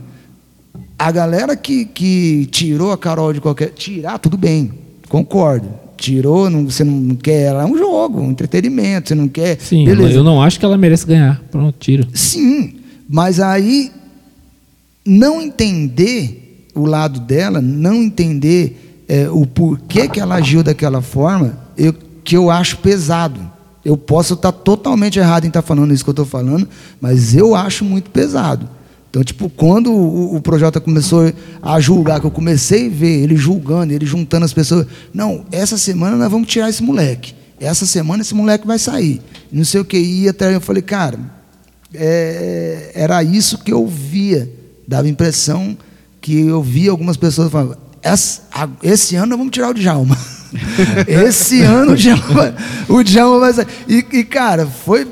A 0.99 1.11
galera 1.11 1.57
que, 1.57 1.87
que 1.87 2.47
tirou 2.51 2.93
a 2.93 2.99
Carol 2.99 3.33
de 3.33 3.41
qualquer. 3.41 3.71
Tirar, 3.71 4.19
tudo 4.19 4.37
bem, 4.37 4.73
concordo. 5.09 5.71
Tirou, 5.97 6.51
não, 6.51 6.67
você 6.67 6.85
não 6.85 7.17
quer 7.17 7.45
ela, 7.45 7.63
é 7.63 7.65
um 7.65 7.79
jogo, 7.79 8.21
um 8.21 8.31
entretenimento, 8.31 9.09
você 9.09 9.15
não 9.15 9.29
quer. 9.29 9.59
Sim, 9.59 9.87
beleza. 9.87 10.19
eu 10.19 10.25
não 10.25 10.43
acho 10.43 10.59
que 10.59 10.67
ela 10.67 10.77
merece 10.77 11.07
ganhar. 11.07 11.43
Pronto, 11.51 11.75
tira. 11.79 12.07
Sim, 12.13 12.75
mas 13.09 13.41
aí 13.41 13.91
não 15.07 15.41
entender 15.41 16.69
o 16.75 16.85
lado 16.85 17.21
dela, 17.21 17.61
não 17.61 17.95
entender 17.95 19.05
é, 19.09 19.29
o 19.31 19.47
porquê 19.47 20.09
que 20.09 20.21
ela 20.21 20.37
agiu 20.37 20.63
daquela 20.63 21.01
forma, 21.01 21.59
eu, 21.77 21.95
que 22.25 22.37
eu 22.37 22.51
acho 22.51 22.79
pesado. 22.79 23.41
Eu 23.85 23.97
posso 23.97 24.35
estar 24.35 24.51
totalmente 24.51 25.19
errado 25.19 25.45
em 25.45 25.49
estar 25.49 25.63
falando 25.63 25.95
isso 25.95 26.03
que 26.03 26.11
eu 26.11 26.13
estou 26.13 26.27
falando, 26.27 26.69
mas 27.01 27.35
eu 27.35 27.55
acho 27.55 27.85
muito 27.85 28.11
pesado. 28.11 28.69
Então, 29.09 29.23
tipo, 29.23 29.49
quando 29.49 29.93
o, 29.93 30.37
o 30.37 30.43
começou 30.83 31.33
a 31.63 31.81
julgar, 31.81 32.21
que 32.21 32.27
eu 32.27 32.31
comecei 32.31 32.89
a 32.89 32.91
ver 32.91 33.23
ele 33.23 33.37
julgando, 33.37 33.93
ele 33.93 34.05
juntando 34.05 34.45
as 34.45 34.53
pessoas, 34.53 34.87
não, 35.15 35.47
essa 35.51 35.79
semana 35.79 36.17
nós 36.17 36.31
vamos 36.31 36.49
tirar 36.49 36.69
esse 36.69 36.83
moleque. 36.83 37.35
Essa 37.59 37.87
semana 37.87 38.23
esse 38.23 38.35
moleque 38.35 38.67
vai 38.67 38.79
sair. 38.79 39.23
Não 39.51 39.65
sei 39.65 39.81
o 39.81 39.85
que. 39.85 39.97
E 39.97 40.29
até 40.29 40.55
eu 40.55 40.61
falei, 40.61 40.83
cara, 40.83 41.19
é, 41.95 42.91
era 42.95 43.23
isso 43.23 43.59
que 43.59 43.73
eu 43.73 43.87
via. 43.87 44.51
Dava 44.87 45.07
a 45.07 45.11
impressão 45.11 45.77
que 46.21 46.39
eu 46.47 46.63
via 46.63 46.91
algumas 46.91 47.17
pessoas 47.17 47.51
falando: 47.51 47.77
"Essa- 48.03 48.43
a- 48.53 48.69
esse 48.83 49.17
ano 49.17 49.27
nós 49.27 49.39
vamos 49.39 49.53
tirar 49.53 49.71
o 49.71 49.75
Djalma. 49.75 50.17
esse 51.07 51.63
ano 51.63 51.93
o 51.93 51.97
Djalma, 51.97 52.55
o 52.89 53.03
Djalma 53.03 53.41
vai 53.41 53.53
sair. 53.53 53.67
E, 53.89 54.05
e, 54.13 54.25
cara, 54.25 54.67
foi 54.67 55.07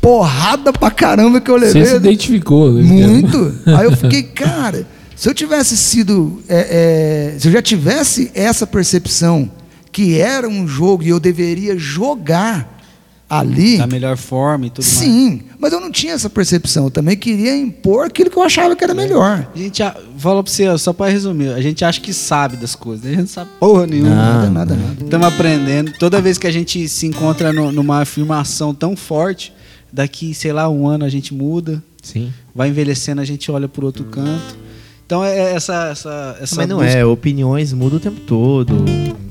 porrada 0.00 0.72
pra 0.72 0.90
caramba 0.90 1.40
que 1.40 1.50
eu 1.50 1.56
levei. 1.56 1.82
Você 1.84 1.90
se 1.90 1.96
identificou. 1.96 2.72
né? 2.72 2.82
Muito. 2.82 3.54
Aí 3.66 3.84
eu 3.84 3.96
fiquei, 3.96 4.22
cara, 4.22 4.86
se 5.14 5.28
eu 5.28 5.34
tivesse 5.34 5.76
sido. 5.76 6.42
é, 6.48 7.32
é, 7.34 7.38
se 7.38 7.48
eu 7.48 7.52
já 7.52 7.60
tivesse 7.62 8.30
essa 8.34 8.66
percepção 8.66 9.50
que 9.92 10.18
era 10.18 10.48
um 10.48 10.66
jogo 10.66 11.02
e 11.02 11.08
eu 11.08 11.20
deveria 11.20 11.76
jogar 11.76 12.79
ali. 13.30 13.78
Da 13.78 13.86
melhor 13.86 14.16
forma 14.16 14.66
e 14.66 14.70
tudo 14.70 14.84
mais. 14.84 14.96
Sim, 14.98 15.42
mas 15.58 15.72
eu 15.72 15.80
não 15.80 15.90
tinha 15.90 16.12
essa 16.14 16.28
percepção. 16.28 16.84
Eu 16.84 16.90
também 16.90 17.16
queria 17.16 17.56
impor 17.56 18.06
aquilo 18.06 18.28
que 18.28 18.36
eu 18.36 18.42
achava 18.42 18.74
que 18.74 18.82
era 18.82 18.92
melhor. 18.92 19.48
A 19.54 19.58
gente 19.58 19.80
fala 20.18 20.42
pra 20.42 20.52
você, 20.52 20.76
só 20.78 20.92
pra 20.92 21.08
resumir, 21.08 21.50
a 21.54 21.60
gente 21.60 21.84
acha 21.84 22.00
que 22.00 22.12
sabe 22.12 22.56
das 22.56 22.74
coisas, 22.74 23.04
né? 23.04 23.10
a 23.10 23.14
gente 23.14 23.20
não 23.22 23.28
sabe 23.28 23.50
porra 23.60 23.86
nenhuma. 23.86 24.10
Nada, 24.14 24.50
nada, 24.50 24.74
nada. 24.74 25.04
Estamos 25.04 25.26
aprendendo. 25.28 25.92
Toda 25.98 26.20
vez 26.20 26.36
que 26.36 26.46
a 26.46 26.50
gente 26.52 26.88
se 26.88 27.06
encontra 27.06 27.52
no- 27.52 27.70
numa 27.70 28.00
afirmação 28.00 28.74
tão 28.74 28.96
forte, 28.96 29.52
daqui, 29.92 30.34
sei 30.34 30.52
lá, 30.52 30.68
um 30.68 30.86
ano 30.88 31.04
a 31.04 31.08
gente 31.08 31.32
muda, 31.32 31.82
Sim. 32.02 32.32
vai 32.54 32.68
envelhecendo, 32.68 33.20
a 33.20 33.24
gente 33.24 33.50
olha 33.50 33.68
por 33.68 33.84
outro 33.84 34.04
canto. 34.04 34.56
Então 35.10 35.24
é 35.24 35.36
é 35.36 35.54
essa. 35.56 35.88
essa, 35.90 36.36
essa 36.40 36.54
Mas 36.54 36.68
não 36.68 36.76
busca- 36.76 36.92
é, 36.92 37.04
opiniões 37.04 37.72
mudam 37.72 37.96
o 37.96 38.00
tempo 38.00 38.20
todo. 38.20 38.72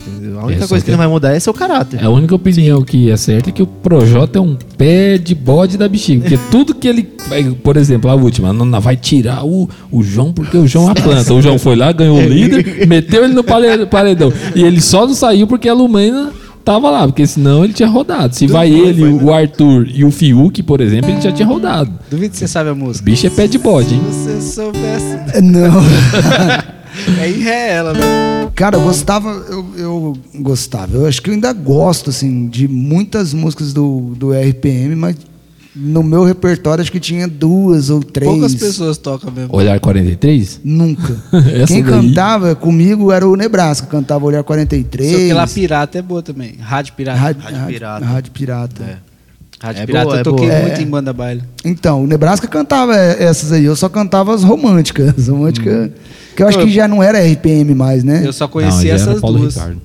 entendeu? 0.06 0.38
A 0.38 0.46
única 0.46 0.66
É, 0.66 0.68
coisa 0.68 0.84
que 0.84 0.86
que- 0.88 0.92
não 0.92 0.98
vai 0.98 1.08
mudar 1.08 1.32
é 1.34 1.40
seu 1.40 1.54
caráter. 1.54 2.04
A 2.04 2.10
única 2.10 2.36
opinião 2.36 2.84
que 2.84 3.10
é 3.10 3.16
certa 3.16 3.50
é 3.50 3.54
que 3.54 3.64
o 3.64 3.66
Projota 3.66 4.40
é 4.40 4.42
um 4.42 4.58
pé 4.78 5.18
de 5.18 5.34
bode 5.34 5.78
da 5.78 5.88
bexiga. 5.88 6.20
Porque 6.22 6.38
tudo 6.52 6.76
que 6.76 6.86
ele. 6.86 7.08
vai- 7.30 7.46
Por 7.64 7.78
exemplo, 7.78 8.12
a 8.12 8.14
última, 8.16 8.52
não, 8.52 8.82
vai 8.82 8.98
tirar 8.98 9.46
o, 9.46 9.70
o 9.90 10.04
João 10.04 10.34
porque 10.34 10.58
o 10.58 10.68
João 10.68 10.90
é 10.90 10.92
a 10.92 10.96
planta. 10.96 11.34
O 11.34 11.42
João 11.42 11.58
foi 11.58 11.78
lá, 11.78 11.94
ganhou 11.94 12.18
o 12.18 12.22
líder, 12.28 12.86
meteu 12.86 13.24
ele 13.24 13.34
no 13.34 13.44
pare- 13.44 13.86
paredão. 13.86 14.34
E 14.54 14.62
ele 14.62 14.82
só 14.82 15.08
não 15.08 15.14
saiu 15.14 15.48
porque 15.48 15.70
a 15.70 15.74
Lumena 15.74 16.34
tava 16.70 16.92
lá, 16.92 17.08
porque 17.08 17.26
senão 17.26 17.64
ele 17.64 17.74
tinha 17.74 17.90
rodado. 17.90 18.36
Se 18.36 18.46
vai 18.46 18.70
ele, 18.72 19.04
o 19.04 19.34
Arthur 19.34 19.88
e 19.92 20.06
o 20.06 20.12
Fiuk, 20.12 20.62
por 20.62 20.82
exemplo, 20.82 21.10
ele 21.10 21.20
já 21.20 21.32
tinha 21.32 21.48
rodado. 21.48 21.92
Duvido 22.12 22.32
que 22.32 22.38
você 22.38 22.48
sabe 22.48 22.70
a 22.70 22.76
música. 22.76 23.04
Bicho 23.04 23.26
é 23.26 23.30
pé 23.32 23.48
de 23.48 23.58
bode, 23.58 23.96
hein? 23.96 24.02
Se 24.12 24.18
você 24.18 24.42
soubesse. 24.42 25.42
Não. 25.42 25.82
É 27.22 27.30
em 27.30 27.40
ré 27.40 27.72
ela, 27.76 27.94
velho. 27.94 28.52
Cara, 28.56 28.76
eu 28.76 28.82
gostava, 28.82 29.30
eu, 29.30 29.66
eu 29.78 30.18
gostava. 30.36 30.98
Eu 30.98 31.06
acho 31.06 31.22
que 31.22 31.30
eu 31.30 31.34
ainda 31.34 31.54
gosto, 31.54 32.10
assim, 32.10 32.48
de 32.48 32.68
muitas 32.68 33.34
músicas 33.34 33.72
do, 33.72 34.14
do 34.18 34.32
RPM, 34.34 34.96
mas 34.96 35.16
no 35.80 36.04
meu 36.04 36.24
repertório 36.26 36.82
acho 36.82 36.92
que 36.92 37.00
tinha 37.00 37.28
duas 37.28 37.90
ou 37.90 38.04
três. 38.04 38.30
Poucas 38.30 38.54
pessoas 38.54 38.98
tocam 38.98 39.32
mesmo. 39.32 39.56
Olhar 39.56 39.80
43? 39.80 40.60
Nunca. 40.64 41.16
Essa 41.56 41.68
Quem 41.74 41.84
daí- 41.84 41.92
cantava 41.92 42.54
comigo 42.56 43.12
era 43.12 43.28
o 43.28 43.36
Nebraska, 43.36 43.88
cantava 43.88 44.26
Olhar 44.26 44.40
Só 44.40 44.44
43. 44.44 45.16
que 45.16 45.34
lá 45.34 45.48
Pirata 45.48 45.98
é 45.98 46.02
boa 46.02 46.22
também. 46.22 46.56
Rádio 46.60 46.94
Pirata. 46.94 47.18
Rádio, 47.20 47.42
Rádio 47.42 47.58
Rádio- 47.58 47.74
Pirata. 47.74 48.06
Rádio 48.06 48.32
Pirata. 48.32 48.84
É. 48.84 48.98
Rádio 49.62 49.82
É 49.82 49.86
Pirata 49.86 50.06
boa, 50.06 50.16
eu 50.16 50.20
é 50.20 50.24
toquei 50.24 50.48
boa. 50.50 50.60
muito 50.62 50.80
É. 50.80 50.82
em 50.82 50.88
banda 50.88 51.14
baile. 51.14 51.44
Então, 51.66 52.04
o 52.04 52.08
Nebraska 52.08 52.48
cantava 52.48 52.96
essas 52.96 53.52
aí, 53.52 53.66
eu 53.66 53.76
só 53.76 53.90
cantava 53.90 54.34
as 54.34 54.44
românticas. 54.44 55.14
As 55.18 55.28
românticas, 55.28 55.92
que 56.36 56.42
eu 56.44 56.48
acho 56.48 56.60
que 56.60 56.72
já 56.72 56.88
não 56.88 57.02
era 57.04 57.20
RPM 57.20 57.74
mais, 57.76 58.04
né? 58.04 58.22
Eu 58.26 58.32
só 58.34 58.46
Não, 58.46 58.52
conheci 58.52 58.82
ele 58.88 58.92
era 58.92 59.02
essas 59.02 59.20
Paulo 59.20 59.40
duas. 59.40 59.56
Ricardo. 59.56 59.82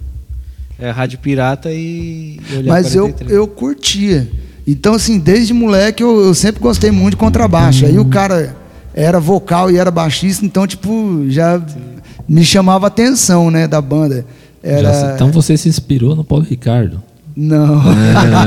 É 0.79 0.91
Rádio 0.91 1.19
Pirata 1.21 1.71
e. 1.73 2.41
Olhar 2.53 2.65
Mas 2.73 2.95
eu, 2.95 3.05
43. 3.05 3.37
eu 3.37 3.47
curtia. 3.49 4.29
Então, 4.66 4.95
assim, 4.95 5.19
desde 5.19 5.53
moleque 5.53 6.03
eu, 6.03 6.24
eu 6.27 6.35
sempre 6.35 6.61
gostei 6.61 6.91
muito 6.91 7.12
de 7.12 7.16
contrabaixo. 7.19 7.85
Aí 7.86 7.99
o 7.99 8.05
cara 8.07 8.57
era 8.95 9.20
vocal 9.20 9.70
e 9.70 9.77
era 9.77 9.91
baixista, 9.91 10.45
então, 10.47 10.66
tipo, 10.66 11.24
já 11.28 11.61
me 12.28 12.45
chamava 12.45 12.86
a 12.86 12.89
atenção, 12.89 13.51
né, 13.51 13.66
da 13.69 13.81
banda. 13.81 14.24
Já 14.62 14.70
Era... 14.70 14.95
se- 14.95 15.15
Então 15.15 15.31
você 15.31 15.57
se 15.57 15.69
inspirou 15.69 16.16
no 16.16 16.24
Paulo 16.24 16.45
Ricardo. 16.49 17.03
Não. 17.36 17.82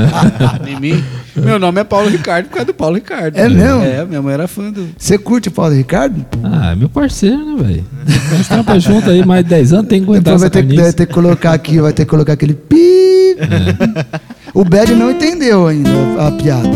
Em 0.66 0.80
mim? 0.80 1.04
Meu 1.36 1.58
nome 1.58 1.78
é 1.82 1.84
Paulo 1.84 2.08
Ricardo 2.08 2.46
por 2.46 2.52
causa 2.54 2.64
do 2.64 2.74
Paulo 2.74 2.94
Ricardo. 2.94 3.36
É 3.36 3.46
mesmo? 3.46 3.82
É, 3.82 4.02
minha 4.06 4.22
mãe 4.22 4.32
era 4.32 4.48
fã 4.48 4.72
do. 4.72 4.88
Você 4.96 5.18
curte 5.18 5.48
o 5.48 5.52
Paulo 5.52 5.74
Ricardo? 5.74 6.24
Ah, 6.42 6.72
é 6.72 6.74
meu 6.74 6.88
parceiro, 6.88 7.36
né, 7.36 7.62
velho? 7.62 7.84
Nós 8.32 8.48
trampa 8.48 8.80
junto 8.80 9.10
aí 9.10 9.22
mais 9.26 9.44
de 9.44 9.50
10 9.50 9.72
anos, 9.74 9.88
tem 9.88 10.00
que 10.00 10.04
aguentar 10.06 10.34
Depois 10.34 10.40
vai 10.40 10.48
essa 10.62 10.68
ter, 10.68 10.82
vai 10.82 10.92
ter 10.94 11.06
que 11.06 11.12
colocar 11.12 11.52
aqui, 11.52 11.78
vai 11.80 11.92
ter 11.92 12.04
que 12.06 12.10
colocar 12.10 12.32
aquele 12.32 12.54
pi. 12.54 13.36
O 14.58 14.64
Bad 14.64 14.92
não 14.92 15.12
entendeu 15.12 15.68
ainda 15.68 15.88
a 16.18 16.32
piada. 16.32 16.68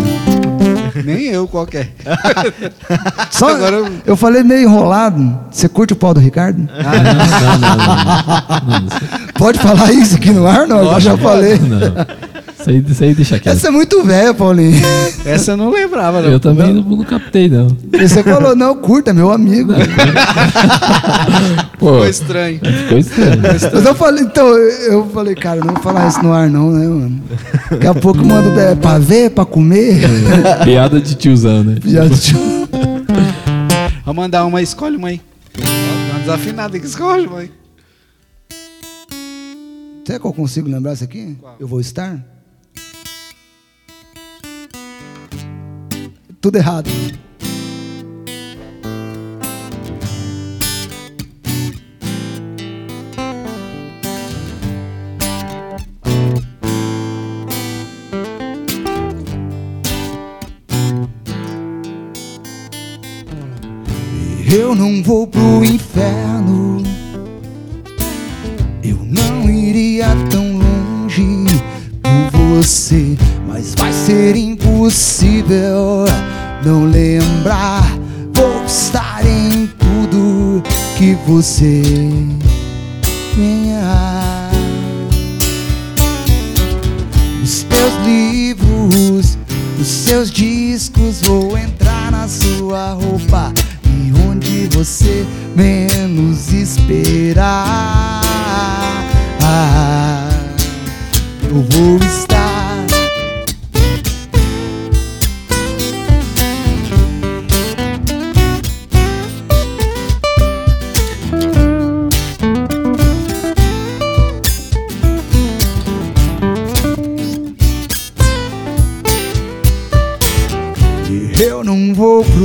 Nem 1.05 1.25
eu 1.27 1.49
qualquer. 1.49 1.91
Só 3.29 3.49
Agora 3.57 3.75
eu... 3.75 3.93
eu- 4.07 4.17
falei 4.17 4.45
meio 4.45 4.69
enrolado. 4.69 5.37
Você 5.51 5.69
curte 5.69 5.93
o 5.93 5.97
Paulo 5.97 6.15
do 6.15 6.21
Ricardo? 6.21 6.69
Ah, 6.71 6.93
não, 7.03 7.15
não, 7.15 7.59
não, 7.59 7.77
não, 7.77 8.79
não, 8.79 8.81
não, 8.83 8.89
Pode 9.35 9.59
falar 9.59 9.91
isso 9.91 10.15
aqui 10.15 10.31
no 10.31 10.47
ar, 10.47 10.65
não? 10.69 10.93
Eu 10.93 11.01
já 11.01 11.17
falei. 11.19 11.59
não, 11.59 11.81
não. 12.67 12.71
Isso 12.71 12.71
aí, 12.71 12.85
isso 12.93 13.05
aí 13.05 13.15
deixa 13.15 13.39
quieto. 13.39 13.55
Essa 13.57 13.69
é 13.69 13.71
muito 13.71 14.03
velha, 14.05 14.33
Paulinho. 14.35 14.81
Essa 15.25 15.53
eu 15.53 15.57
não 15.57 15.71
lembrava, 15.71 16.23
não. 16.23 16.31
Eu 16.31 16.41
também 16.41 16.73
não, 16.73 16.83
não 16.83 17.05
captei, 17.05 17.49
não. 17.49 17.77
E 17.93 18.09
Você 18.09 18.23
falou, 18.23 18.57
não, 18.57 18.75
curta, 18.77 19.13
meu 19.13 19.31
amigo. 19.31 19.73
Pô, 21.79 21.93
Ficou 21.95 22.07
estranho. 22.07 22.61
ficou 22.61 22.99
estranho. 22.99 23.41
Mas 23.43 23.63
eu 23.85 23.95
falei, 23.95 24.25
então, 24.25 24.47
eu 24.49 25.09
falei, 25.11 25.35
cara, 25.35 25.61
não 25.65 25.75
vou 25.75 25.83
falar 25.83 26.09
isso 26.09 26.23
no 26.23 26.33
ar, 26.33 26.49
não, 26.49 26.71
né, 26.71 26.87
mano? 26.87 27.23
Daqui 27.71 27.87
a 27.87 27.95
pouco 27.95 28.25
manda 28.25 28.61
é, 28.61 28.75
pra 28.75 28.99
ver, 28.99 29.31
pra 29.31 29.45
comer. 29.45 30.01
Piada 30.65 31.01
de 31.01 31.15
tiozão, 31.15 31.65
né? 31.65 31.77
Já- 31.85 32.03
Vou 34.05 34.15
mandar 34.15 34.45
uma, 34.45 34.61
escolhe 34.63 34.97
uma 34.97 35.09
aí. 35.09 35.21
Uma 36.11 36.21
desafinada 36.21 36.79
que 36.79 36.87
escolhe, 36.87 37.27
mãe. 37.29 37.51
Será 40.05 40.19
que 40.19 40.27
eu 40.27 40.33
consigo 40.33 40.69
lembrar 40.69 40.95
isso 40.95 41.05
aqui? 41.05 41.37
Qual? 41.41 41.57
Eu 41.61 41.67
vou 41.69 41.81
estar? 41.81 42.19
Tudo 46.43 46.57
errado. 46.57 46.91
Eu 64.53 64.75
não 64.75 65.01
vou 65.01 65.29
pro 65.29 65.65
inferno. 65.65 66.83
Eu 68.83 68.97
não 68.97 69.49
iria 69.49 70.09
tão 70.29 70.59
longe 70.59 71.47
por 72.03 72.57
você, 72.57 73.17
mas 73.47 73.77
vai 73.77 73.93
ser 73.93 74.35
impossível 74.35 76.05
não 76.65 76.85
lembrar. 76.85 77.99
Vou 78.35 78.65
estar 78.65 79.25
em 79.27 79.67
tudo 79.79 80.63
que 80.97 81.17
você 81.27 81.83
tenha. 83.35 84.51
Nos 87.41 87.65
teus 87.65 87.95
livros, 88.05 89.39
nos 89.79 89.89
seus 89.89 90.31
discos, 90.31 91.21
vou 91.23 91.59
entrar 91.59 92.11
na 92.13 92.29
sua 92.29 92.93
roupa 92.93 93.53
e 93.85 94.13
onde 94.29 94.69
você 94.77 95.27
menos 95.57 96.53
esperar. 96.53 98.23
Eu 101.45 101.67
vou 101.71 101.97
estar. 101.99 102.42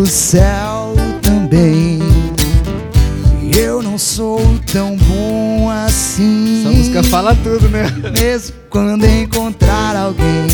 Céu 0.10 0.96
também. 1.22 2.00
Eu 3.58 3.82
não 3.82 3.98
sou 3.98 4.40
tão 4.72 4.96
bom 4.96 5.70
assim. 5.70 6.62
Essa 6.62 6.72
música 6.72 7.04
fala 7.04 7.36
tudo, 7.36 7.68
né? 7.70 7.86
Mesmo 8.20 8.56
quando 8.70 9.06
encontrar 9.06 9.96
alguém, 9.96 10.48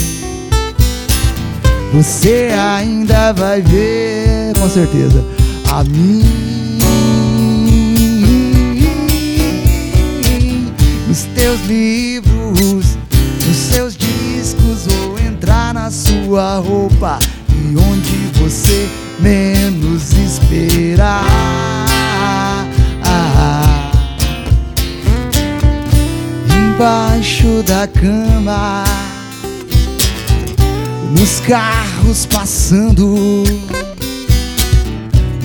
você 1.93 2.49
ainda 2.57 3.33
vai 3.33 3.61
ver, 3.61 4.53
com 4.59 4.69
certeza, 4.69 5.23
a 5.71 5.83
mim. 5.83 6.23
Nos 11.07 11.23
teus 11.35 11.61
livros, 11.67 12.97
nos 13.45 13.57
seus 13.57 13.95
discos, 13.95 14.87
vou 14.87 15.19
entrar 15.19 15.73
na 15.73 15.91
sua 15.91 16.57
roupa 16.57 17.19
e 17.49 17.75
onde 17.77 18.39
você 18.39 18.89
menos 19.23 20.11
esperar. 20.11 21.23
Embaixo 26.75 27.63
da 27.65 27.87
cama, 27.87 28.83
nos 31.17 31.39
carros 31.39 32.25
passando, 32.25 33.43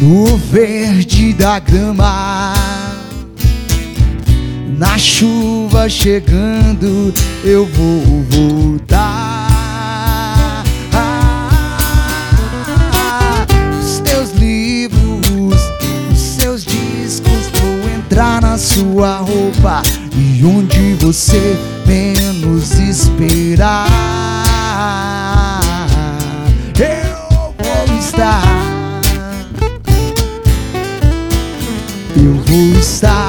no 0.01 0.37
verde 0.37 1.33
da 1.33 1.61
grama, 1.61 2.55
na 4.77 4.99
chuva 4.99 5.89
chegando, 5.89 7.15
eu 7.45 7.65
vou 7.67 8.25
voltar. 8.31 9.38
Sua 18.59 19.19
roupa 19.19 19.83
e 20.17 20.45
onde 20.45 20.95
você 20.95 21.57
menos 21.87 22.73
esperar, 22.73 23.87
eu 26.77 27.55
vou 27.57 27.99
estar. 27.99 28.43
Eu 32.17 32.35
vou 32.35 32.81
estar. 32.81 33.28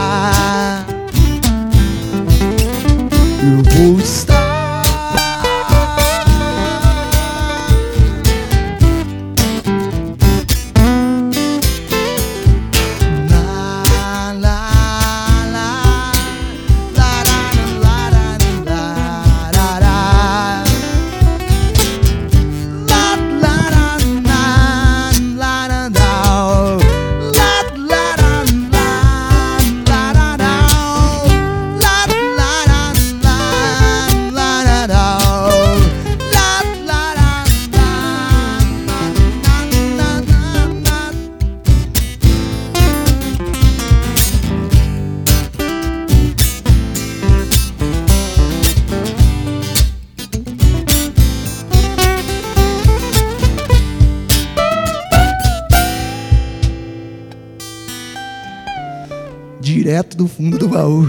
Fundo 60.39 60.57
do 60.57 60.69
baú. 60.69 61.05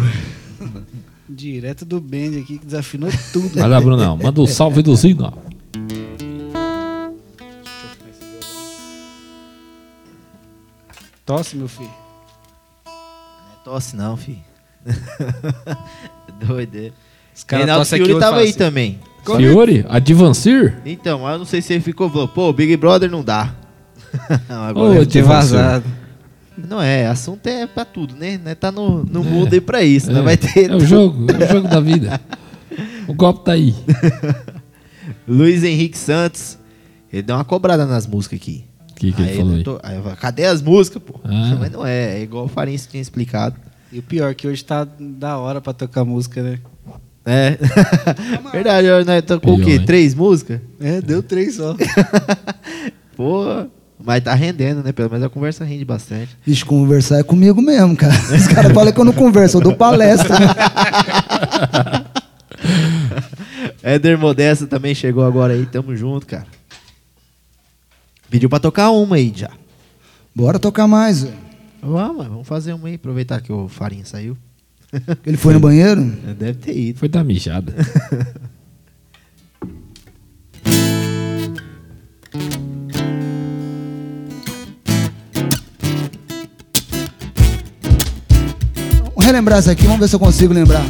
Direto 1.29 1.85
do 1.85 2.01
Band 2.01 2.41
aqui, 2.41 2.59
que 2.59 2.67
desafinou 2.67 3.09
tudo. 3.33 3.61
Vai 3.61 3.69
lá, 3.69 3.81
Brunão. 3.81 4.17
Manda 4.17 4.41
o 4.41 4.47
salve 4.49 4.83
do 4.83 4.97
Zino. 4.97 5.33
Tosse, 11.25 11.57
meu 11.57 11.69
filho. 11.69 11.89
Não 12.85 12.93
é 13.53 13.65
tosse 13.65 13.95
não, 13.95 14.17
filho. 14.17 14.41
Doido. 16.45 16.77
é. 16.77 16.93
Os 17.33 17.45
caras 17.45 17.67
Reinaldo 17.67 17.87
Fiore 17.87 18.19
tava 18.19 18.39
aí 18.39 18.49
assim, 18.49 18.59
também. 18.59 18.99
Fiore? 19.25 19.87
Advancir? 19.89 20.77
Então, 20.85 21.21
mas 21.21 21.35
eu 21.35 21.39
não 21.39 21.47
sei 21.47 21.63
se 21.63 21.73
ele 21.73 21.83
ficou 21.83 22.11
pô, 22.27 22.53
Big 22.53 22.77
Brother 22.77 23.09
não 23.09 23.23
dá. 23.23 23.55
não, 24.49 24.57
Ô, 24.57 24.65
agora 24.65 24.95
Deve 24.95 25.07
ter 25.07 25.23
vazado. 25.23 25.85
Não 26.69 26.81
é, 26.81 27.07
assunto 27.07 27.47
é 27.47 27.67
pra 27.67 27.85
tudo, 27.85 28.15
né? 28.17 28.39
Né, 28.45 28.55
Tá 28.55 28.71
no, 28.73 29.05
no 29.05 29.23
mundo 29.25 29.53
aí 29.53 29.61
pra 29.61 29.83
isso, 29.83 30.11
não 30.13 30.23
vai 30.25 30.37
ter. 30.37 30.71
É 30.71 30.75
o 30.75 30.81
jogo, 30.81 31.27
é 31.33 31.45
o 31.45 31.49
jogo 31.53 31.69
da 31.69 31.81
vida. 31.81 32.21
O 33.09 33.15
golpe 33.15 33.45
tá 33.45 33.53
aí. 33.53 33.75
Luiz 35.27 35.63
Henrique 35.65 35.99
Santos, 35.99 36.59
ele 37.13 37.23
deu 37.23 37.37
uma 37.37 37.45
cobrada 37.45 37.87
nas 37.87 38.07
músicas 38.07 38.39
aqui. 38.41 38.65
O 38.91 38.95
que, 38.95 39.13
que 39.13 39.23
ele 39.23 39.31
Aí 39.31 39.37
falou 39.37 39.53
eu 39.53 39.57
aí? 39.59 39.65
tô- 39.65 39.81
aí 39.83 39.97
eu 39.97 40.03
falo, 40.03 40.17
cadê 40.17 40.45
as 40.45 40.61
músicas, 40.63 41.03
pô? 41.03 41.19
Ah. 41.25 41.57
Mas 41.59 41.71
não 41.73 41.87
é, 41.87 42.19
é 42.19 42.23
igual 42.23 42.45
o 42.45 42.49
Farinha 42.49 42.79
tinha 42.79 43.01
explicado. 43.01 43.57
E 43.93 43.99
o 43.99 44.03
pior, 44.03 44.35
que 44.35 44.47
hoje 44.47 44.63
tá 44.65 44.87
da 44.99 45.39
hora 45.39 45.61
pra 45.61 45.73
tocar 45.73 46.05
música, 46.05 46.43
né? 46.43 46.59
É. 47.25 47.59
Verdade, 48.53 48.87
nós 49.07 49.23
tocou 49.23 49.55
o 49.55 49.57
Pior, 49.57 49.67
quê? 49.67 49.73
hein? 49.73 49.85
Três 49.85 50.15
músicas? 50.15 50.61
É, 50.81 51.01
deu 51.01 51.23
três 51.23 51.57
só. 51.57 51.75
Pô, 53.17 53.67
mas 54.05 54.23
tá 54.23 54.35
rendendo, 54.35 54.83
né? 54.83 54.93
Pelo 54.93 55.11
menos 55.11 55.25
a 55.25 55.29
conversa 55.29 55.65
rende 55.65 55.85
bastante. 55.85 56.37
Vixe, 56.45 56.65
conversar 56.65 57.19
é 57.19 57.23
comigo 57.23 57.61
mesmo, 57.61 57.97
cara. 57.97 58.15
Os 58.15 58.47
caras 58.49 58.73
falam 58.73 58.93
que 58.93 59.01
eu 59.01 59.05
não 59.05 59.13
converso, 59.13 59.59
eu 59.59 59.61
dou 59.61 59.77
palestra. 59.77 60.37
Éder 63.83 64.19
Modesta 64.19 64.67
também 64.67 64.95
chegou 64.95 65.25
agora 65.25 65.55
aí, 65.55 65.67
tamo 65.67 65.95
junto, 65.97 66.27
cara. 66.27 66.47
Pediu 68.29 68.49
pra 68.49 68.61
tocar 68.61 68.91
uma 68.91 69.17
aí 69.17 69.33
já. 69.35 69.51
Bora 70.35 70.59
tocar 70.59 70.87
mais. 70.87 71.23
velho. 71.23 71.35
Vamos, 71.83 72.27
vamos 72.27 72.47
fazer 72.47 72.73
uma 72.73 72.89
aí, 72.89 72.95
aproveitar 72.95 73.41
que 73.41 73.53
o 73.53 73.69
Farinha 73.69 74.05
saiu. 74.05 74.37
Ele 75.25 75.37
foi 75.37 75.55
no 75.55 75.61
banheiro? 75.61 76.03
Deve 76.39 76.55
ter 76.55 76.77
ido. 76.77 76.99
Foi 76.99 77.09
da 77.09 77.25
mijada. 77.25 77.75
Vamos 89.41 89.53
relembrar 89.55 89.59
isso 89.61 89.71
aqui, 89.71 89.85
vamos 89.85 90.01
ver 90.01 90.09
se 90.09 90.15
eu 90.17 90.21
consigo 90.21 90.53
lembrar. 90.53 90.85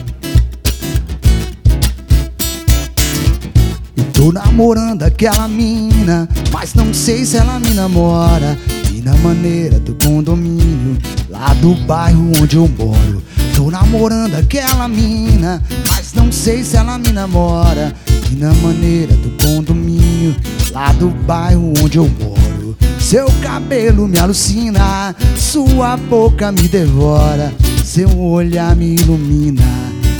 Eu 3.97 4.05
tô 4.12 4.32
namorando 4.32 5.05
aquela 5.05 5.47
mina, 5.47 6.28
mas 6.52 6.74
não 6.74 6.93
sei 6.93 7.24
se 7.24 7.36
ela 7.36 7.60
me 7.60 7.70
namora. 7.70 8.59
E 8.93 9.02
na 9.02 9.14
maneira 9.18 9.78
do 9.78 9.94
condomínio, 10.05 10.98
lá 11.28 11.55
do 11.55 11.77
bairro 11.86 12.32
onde 12.43 12.56
eu 12.56 12.68
moro. 12.77 13.22
Tô 13.55 13.70
namorando 13.70 14.35
aquela 14.35 14.89
mina, 14.89 15.62
mas 15.89 16.12
não 16.12 16.32
sei 16.32 16.64
se 16.64 16.77
ela 16.77 16.98
me 16.98 17.12
namora. 17.12 17.94
E 18.32 18.35
na 18.35 18.52
maneira 18.55 19.14
do 19.14 19.31
condomínio, 19.47 20.35
lá 20.72 20.93
do 20.94 21.09
bairro 21.09 21.72
onde 21.81 21.98
eu 21.98 22.10
moro. 22.20 22.77
Seu 22.98 23.27
cabelo 23.43 24.09
me 24.09 24.18
alucina, 24.18 25.14
sua 25.36 25.97
boca 25.97 26.51
me 26.51 26.66
devora, 26.66 27.52
seu 27.85 28.19
olhar 28.20 28.74
me 28.77 28.94
ilumina, 28.94 29.62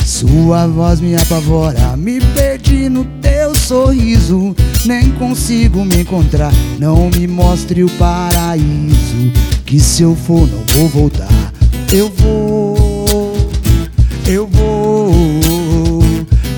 sua 0.05 0.67
voz 0.67 1.01
me 1.01 1.15
apavora. 1.15 1.97
Me 1.97 2.21
perdi 2.21 2.89
no 2.89 3.05
teu 3.21 3.55
sorriso, 3.55 4.55
nem 4.85 5.11
consigo 5.13 5.85
me 5.85 6.03
encontrar. 6.03 6.53
Não 6.79 7.11
me 7.11 7.27
mostre 7.27 7.85
o 7.85 7.91
paraíso, 7.91 9.33
que 9.65 9.79
se 9.79 10.03
eu 10.03 10.17
for 10.17 10.49
não 10.49 10.65
vou 10.75 10.89
voltar. 10.89 11.53
Eu 11.93 12.11
vou, 12.17 13.51
eu 14.27 14.47
vou, 14.47 15.11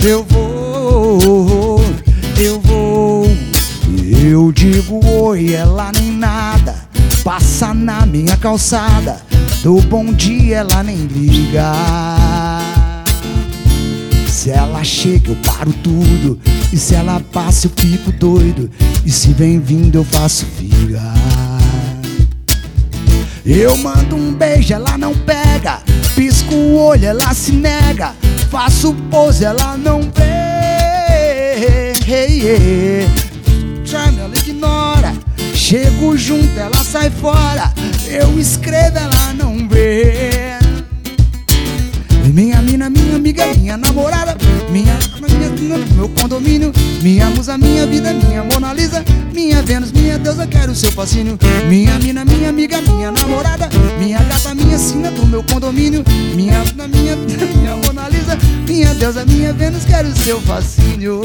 eu 0.02 0.24
vou, 0.24 1.80
eu 2.38 2.60
vou. 2.60 3.26
Eu 4.24 4.52
digo 4.52 5.00
oi, 5.04 5.52
ela 5.52 5.90
nem 5.92 6.12
nada. 6.12 6.61
Passa 7.24 7.72
na 7.72 8.04
minha 8.04 8.36
calçada. 8.36 9.20
Do 9.62 9.80
bom 9.82 10.12
dia, 10.12 10.58
ela 10.58 10.82
nem 10.82 10.96
liga. 11.06 11.72
Se 14.26 14.50
ela 14.50 14.82
chega, 14.82 15.30
eu 15.30 15.36
paro 15.36 15.72
tudo. 15.84 16.40
E 16.72 16.76
se 16.76 16.96
ela 16.96 17.20
passa, 17.32 17.68
eu 17.68 17.72
fico 17.76 18.10
doido. 18.10 18.68
E 19.06 19.10
se 19.10 19.32
vem 19.32 19.60
vindo, 19.60 19.98
eu 19.98 20.04
faço 20.04 20.44
figa. 20.46 21.00
Eu 23.46 23.76
mando 23.76 24.16
um 24.16 24.32
beijo, 24.34 24.74
ela 24.74 24.98
não 24.98 25.14
pega. 25.14 25.80
Pisco 26.16 26.52
o 26.54 26.76
olho, 26.76 27.06
ela 27.06 27.32
se 27.34 27.52
nega. 27.52 28.14
Faço 28.50 28.92
pose, 29.10 29.44
ela 29.44 29.76
não 29.76 30.02
vê. 30.02 30.32
Hey, 32.04 32.42
hey. 32.42 33.08
Chego 35.62 36.16
junto, 36.16 36.58
ela 36.58 36.82
sai 36.82 37.08
fora. 37.08 37.72
Eu 38.10 38.36
escrevo, 38.36 38.98
ela 38.98 39.32
não 39.32 39.68
vê. 39.68 40.58
Minha 42.34 42.60
mina, 42.60 42.90
minha 42.90 43.14
amiga, 43.14 43.46
minha 43.54 43.76
namorada 43.76 44.36
Minha, 44.70 44.98
minha, 45.20 45.50
minha 45.50 45.78
meu 45.94 46.08
condomínio 46.08 46.72
Minha 47.00 47.26
musa, 47.30 47.56
minha 47.58 47.86
vida, 47.86 48.12
minha 48.12 48.42
Mona 48.44 48.72
Lisa 48.72 49.04
Minha 49.32 49.60
Vênus, 49.62 49.92
minha 49.92 50.18
deusa, 50.18 50.46
quero 50.46 50.74
seu 50.74 50.90
fascínio 50.92 51.38
Minha 51.68 51.98
mina, 51.98 52.24
minha 52.24 52.48
amiga, 52.48 52.80
minha 52.80 53.10
namorada 53.10 53.68
Minha 53.98 54.20
gata, 54.20 54.54
minha 54.54 54.78
sina 54.78 55.10
do 55.10 55.26
meu 55.26 55.42
condomínio 55.44 56.04
Minha, 56.34 56.62
minha, 56.88 57.16
minha 57.56 57.76
Mona 57.76 58.08
Lisa 58.08 58.38
Minha 58.68 58.94
deusa, 58.94 59.24
minha 59.24 59.52
Vênus, 59.52 59.84
quero 59.84 60.16
seu 60.16 60.40
fascínio 60.40 61.22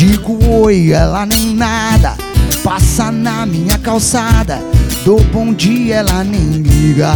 digo 0.00 0.38
oi, 0.48 0.92
ela 0.92 1.26
nem 1.26 1.54
nada. 1.54 2.16
Passa 2.64 3.12
na 3.12 3.44
minha 3.44 3.76
calçada. 3.76 4.58
Dou 5.04 5.20
bom 5.24 5.52
dia, 5.52 5.96
ela 5.96 6.24
nem 6.24 6.62
liga. 6.62 7.12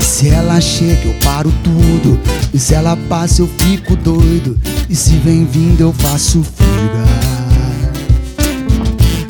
Se 0.00 0.30
ela 0.30 0.58
chega, 0.58 1.04
eu 1.04 1.14
paro 1.22 1.52
tudo. 1.62 2.18
E 2.54 2.58
se 2.58 2.72
ela 2.72 2.96
passa, 3.10 3.42
eu 3.42 3.50
fico 3.58 3.94
doido. 3.94 4.58
E 4.88 4.96
se 4.96 5.16
vem 5.18 5.44
vindo, 5.44 5.82
eu 5.82 5.92
faço 5.92 6.42
figa. 6.42 7.02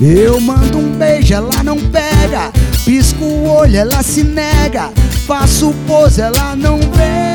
Eu 0.01 0.41
mando 0.41 0.79
um 0.79 0.97
beijo, 0.97 1.35
ela 1.35 1.65
não 1.65 1.79
pega. 1.81 2.53
Pisco 2.85 3.25
o 3.25 3.49
olho, 3.49 3.77
ela 3.77 4.05
se 4.05 4.23
nega. 4.23 4.93
Faço 5.27 5.75
pose, 5.85 6.21
ela 6.21 6.55
não 6.55 6.79
vê. 6.79 7.32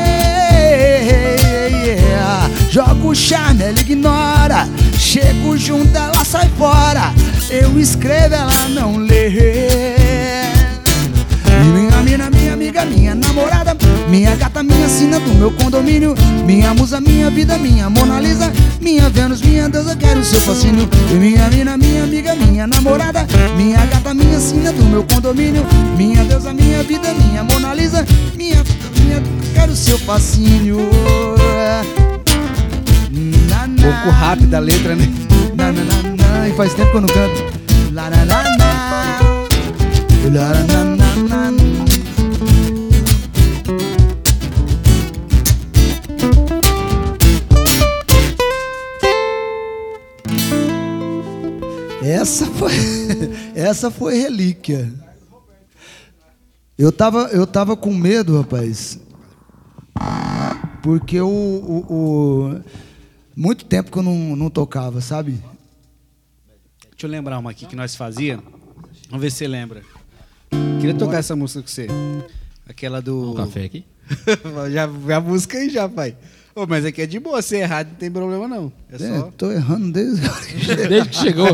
Jogo 2.70 3.14
charme, 3.14 3.62
ela 3.62 3.80
ignora. 3.80 4.68
Chego 4.98 5.56
junto, 5.56 5.96
ela 5.96 6.24
sai 6.24 6.50
fora. 6.58 7.14
Eu 7.50 7.78
escrevo, 7.80 8.34
ela 8.34 8.68
não 8.68 8.98
lê. 8.98 9.94
Minha 11.72 12.02
mina, 12.02 12.30
minha 12.30 12.52
amiga, 12.52 12.84
minha 12.84 13.14
namorada. 13.14 13.74
Minha 14.10 14.36
gata, 14.36 14.62
minha 14.62 14.86
sina 14.86 15.18
do 15.18 15.34
meu 15.34 15.50
condomínio. 15.50 16.14
Minha 16.44 16.74
musa, 16.74 17.00
minha 17.00 17.30
vida, 17.30 17.56
minha 17.56 17.88
Mona 17.88 18.20
Lisa. 18.20 18.52
Minha 18.82 19.08
Vênus, 19.08 19.40
minha 19.40 19.68
deusa, 19.68 19.96
quero 19.96 20.22
seu 20.22 20.40
fascínio. 20.42 20.86
E 21.10 21.14
minha 21.14 21.48
mina, 21.48 21.76
minha 21.76 22.04
amiga, 22.04 22.34
minha 22.34 22.66
namorada. 22.66 23.26
Minha 23.56 23.84
gata, 23.86 24.12
minha 24.12 24.38
sina 24.38 24.72
do 24.72 24.84
meu 24.84 25.04
condomínio. 25.04 25.64
Minha 25.96 26.22
deusa, 26.24 26.52
minha 26.52 26.82
vida, 26.82 27.14
minha 27.14 27.42
Mona 27.44 27.72
Lisa. 27.72 28.04
Minha, 28.36 28.62
minha, 29.00 29.22
quero 29.54 29.74
seu 29.74 29.98
fascínio 29.98 30.78
Na, 33.76 33.86
na. 33.86 34.02
Pouco 34.02 34.10
rápida 34.10 34.56
a 34.56 34.60
letra, 34.60 34.94
né? 34.96 35.06
Na, 35.56 35.72
na, 35.72 35.84
na, 35.84 36.38
na. 36.40 36.48
E 36.48 36.52
faz 36.52 36.74
tempo 36.74 36.90
que 36.90 36.96
eu 36.96 37.00
não 37.00 37.08
canto. 37.08 37.58
La, 37.92 38.08
la, 38.08 38.24
la, 38.24 38.42
la. 38.42 38.58
La, 40.30 40.48
na, 40.64 40.84
na, 40.84 41.16
na, 41.28 41.50
na. 41.50 41.58
essa 52.02 52.46
foi, 52.46 52.72
essa 53.54 53.90
foi 53.90 54.16
relíquia. 54.18 54.92
Eu 56.76 56.92
tava, 56.92 57.28
eu 57.32 57.46
tava 57.46 57.76
com 57.76 57.92
medo, 57.92 58.38
rapaz. 58.40 58.98
Porque 60.82 61.20
o, 61.20 61.26
o, 61.28 61.92
o- 61.92 62.60
muito 63.38 63.64
tempo 63.64 63.92
que 63.92 63.96
eu 63.96 64.02
não, 64.02 64.34
não 64.34 64.50
tocava, 64.50 65.00
sabe? 65.00 65.32
Deixa 66.90 67.06
eu 67.06 67.10
lembrar 67.10 67.38
uma 67.38 67.52
aqui 67.52 67.66
que 67.66 67.76
nós 67.76 67.94
fazia. 67.94 68.40
Vamos 69.08 69.22
ver 69.22 69.30
se 69.30 69.36
você 69.38 69.46
lembra. 69.46 69.82
Queria 70.80 70.94
tocar 70.94 71.18
essa 71.18 71.36
música 71.36 71.62
com 71.62 71.68
você. 71.68 71.86
Aquela 72.68 73.00
do. 73.00 73.30
Um 73.30 73.34
café 73.34 73.64
aqui? 73.64 73.84
já, 74.72 74.90
já 75.06 75.20
busca 75.20 75.56
aí 75.56 75.70
já, 75.70 75.88
pai. 75.88 76.16
Ô, 76.52 76.66
mas 76.66 76.84
aqui 76.84 77.02
é 77.02 77.06
de 77.06 77.20
boa, 77.20 77.40
se 77.40 77.56
errar 77.56 77.86
não 77.86 77.94
tem 77.94 78.10
problema 78.10 78.48
não. 78.48 78.72
É 78.90 78.96
É, 78.96 78.98
só 78.98 79.30
tô 79.36 79.52
errando 79.52 79.92
desde. 79.92 80.26
Desde 80.88 81.08
que 81.08 81.16
chegou. 81.16 81.46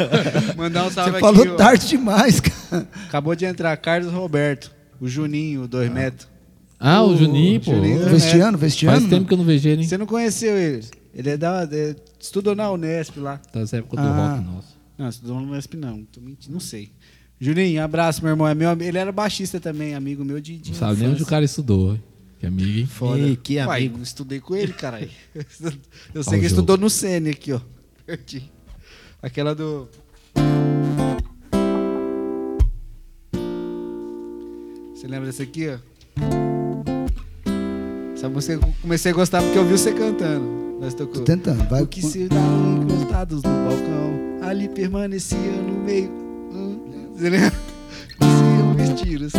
mandar 0.56 0.86
um 0.86 0.90
salve 0.90 1.10
Você 1.10 1.16
aqui. 1.16 1.20
falou 1.20 1.52
ó. 1.52 1.56
tarde 1.56 1.88
demais, 1.88 2.40
cara. 2.40 2.88
Acabou 3.06 3.34
de 3.36 3.44
entrar 3.44 3.76
Carlos 3.76 4.10
Roberto, 4.10 4.72
o 4.98 5.06
Juninho, 5.06 5.64
o 5.64 5.68
dois 5.68 5.92
metros. 5.92 6.26
Ah, 6.80 7.02
o 7.02 7.14
Juninho, 7.14 7.60
pô. 7.60 7.74
Juninho. 7.74 8.08
Vestiano, 8.08 8.56
vestiano. 8.56 8.98
Faz 8.98 9.10
tempo 9.10 9.26
que 9.26 9.34
eu 9.34 9.38
não 9.38 9.44
vejo 9.44 9.68
ele, 9.68 9.82
hein? 9.82 9.88
Você 9.88 9.98
não 9.98 10.06
conheceu 10.06 10.56
ele? 10.56 10.86
Ele 11.14 11.30
é 11.30 11.36
da, 11.36 11.66
é- 11.70 11.96
estudou 12.20 12.54
na 12.54 12.70
Unesp 12.70 13.16
lá. 13.18 13.40
Das 13.52 13.72
épocas 13.72 14.00
do 14.04 14.10
Ah. 14.10 14.34
rock 14.36 14.44
nosso. 14.44 14.78
Não, 14.96 15.08
estudou 15.08 15.40
na 15.40 15.42
Unesp 15.48 15.74
não. 15.74 16.04
Tô 16.04 16.20
mentindo, 16.20 16.52
não 16.52 16.60
sei. 16.60 16.90
Juninho, 17.40 17.82
abraço, 17.82 18.20
meu 18.22 18.30
irmão. 18.32 18.46
É 18.48 18.54
meu, 18.54 18.70
ele 18.80 18.98
era 18.98 19.12
baixista 19.12 19.60
também, 19.60 19.94
amigo 19.94 20.24
meu 20.24 20.40
de, 20.40 20.58
de 20.58 20.70
Não 20.72 20.78
sabe 20.78 21.00
nem 21.00 21.10
onde 21.10 21.22
o 21.22 21.26
cara 21.26 21.44
estudou. 21.44 21.92
hein? 21.94 22.02
Que 22.38 22.46
amigo, 22.46 22.78
hein? 22.78 22.86
Foda. 22.86 23.18
Ih, 23.18 23.36
que 23.36 23.56
Uai, 23.56 23.86
amigo. 23.86 24.02
estudei 24.02 24.40
com 24.40 24.54
ele, 24.54 24.72
caralho. 24.72 25.10
Eu 26.14 26.22
sei 26.22 26.32
que 26.34 26.38
ele 26.40 26.46
estudou 26.46 26.76
no 26.76 26.88
Sene 26.90 27.30
aqui, 27.30 27.52
ó. 27.52 27.60
Pertinho. 28.06 28.48
Aquela 29.22 29.54
do. 29.54 29.88
Você 34.94 35.06
lembra 35.06 35.26
dessa 35.26 35.42
aqui, 35.42 35.68
ó? 35.68 35.78
Essa 38.14 38.28
música 38.28 38.54
eu 38.54 38.74
comecei 38.82 39.12
a 39.12 39.14
gostar 39.14 39.42
porque 39.42 39.58
eu 39.58 39.64
vi 39.64 39.72
você 39.72 39.92
cantando. 39.92 40.67
Nós 40.80 40.94
tocou. 40.94 41.14
Tô 41.14 41.20
tentando, 41.22 41.68
vai. 41.68 41.82
O 41.82 41.86
que 41.86 42.00
se 42.02 42.28
davam 42.28 42.82
encostados 42.82 43.42
no 43.42 43.50
balcão, 43.50 44.48
ali 44.48 44.68
permanecia 44.68 45.38
no 45.38 45.80
meio. 45.84 46.08
Hum, 46.52 47.10
Você 47.16 47.30
lembra? 47.30 47.52
Iam 48.20 48.74
vestidos. 48.74 49.32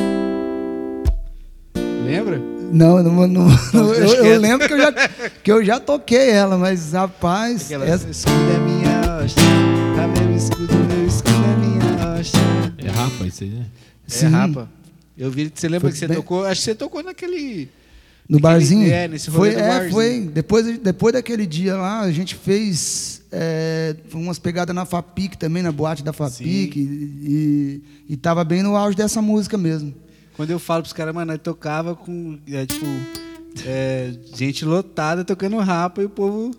Lembra? 2.06 2.40
Não, 2.72 3.02
não, 3.02 3.28
não, 3.28 3.28
não- 3.28 3.50
eu, 3.94 4.26
eu 4.26 4.40
lembro 4.40 4.68
que 4.68 4.74
eu, 4.74 4.78
já, 4.80 4.92
que 5.44 5.52
eu 5.52 5.66
já 5.66 5.80
toquei 5.80 6.30
ela, 6.30 6.58
mas 6.58 6.94
rapaz, 6.94 7.66
Aquela, 7.66 7.86
essa- 7.88 8.10
escudo 8.10 8.36
é 8.36 8.60
minha 8.60 9.24
hoxa, 9.24 9.36
tá 9.96 10.08
meu 10.08 10.36
escudo, 10.36 10.74
meu 10.76 11.08
escudo 11.08 11.34
é 11.34 11.58
minha 11.66 12.20
hoxa. 12.20 12.38
É 12.78 12.90
rapa 12.90 13.26
isso 13.26 13.44
aí, 13.44 13.50
né? 13.50 13.66
É, 14.08 14.12
Sim. 14.12 14.28
rapa. 14.28 14.70
Eu 15.18 15.32
vi, 15.32 15.52
você 15.54 15.68
lembra 15.68 15.82
Foi 15.90 15.92
que 15.92 15.98
você 15.98 16.08
bem- 16.08 16.18
tocou? 16.18 16.46
Acho 16.46 16.62
que 16.62 16.66
você 16.66 16.76
tocou 16.76 17.04
naquele... 17.04 17.70
no 18.30 18.36
naquele- 18.38 18.42
barzinho. 18.42 18.92
É, 18.94 19.08
nesse 19.08 19.30
rolê 19.30 19.52
foi, 19.52 19.60
do 19.60 19.64
é, 19.66 19.68
barzinho. 19.68 19.92
foi. 19.92 20.20
Depois, 20.32 20.78
depois 20.80 21.14
daquele 21.14 21.46
dia 21.48 21.76
lá, 21.76 22.02
a 22.02 22.12
gente 22.12 22.36
fez 22.36 23.24
é, 23.32 23.96
umas 24.14 24.38
pegadas 24.40 24.76
na 24.76 24.86
Fapic 24.86 25.36
também, 25.36 25.64
na 25.64 25.72
boate 25.72 26.04
da 26.04 26.14
Fapic, 26.14 26.76
e, 26.76 26.80
e, 26.80 27.84
e 28.10 28.18
tava 28.18 28.44
bem 28.44 28.62
no 28.64 28.76
auge 28.76 28.96
dessa 28.96 29.22
música 29.22 29.58
mesmo. 29.58 29.94
Quando 30.36 30.52
eu 30.52 30.60
falo 30.60 30.84
pros 30.84 30.94
caras, 30.94 31.14
mano, 31.14 31.32
nós 31.34 31.42
tocava 31.42 31.96
com, 31.96 32.38
é, 32.50 32.66
tipo, 32.66 32.86
é, 33.66 34.14
gente 34.36 34.64
lotada 34.64 35.26
tocando 35.26 35.58
rapa 35.58 36.02
e 36.02 36.06
o 36.06 36.10
povo, 36.10 36.52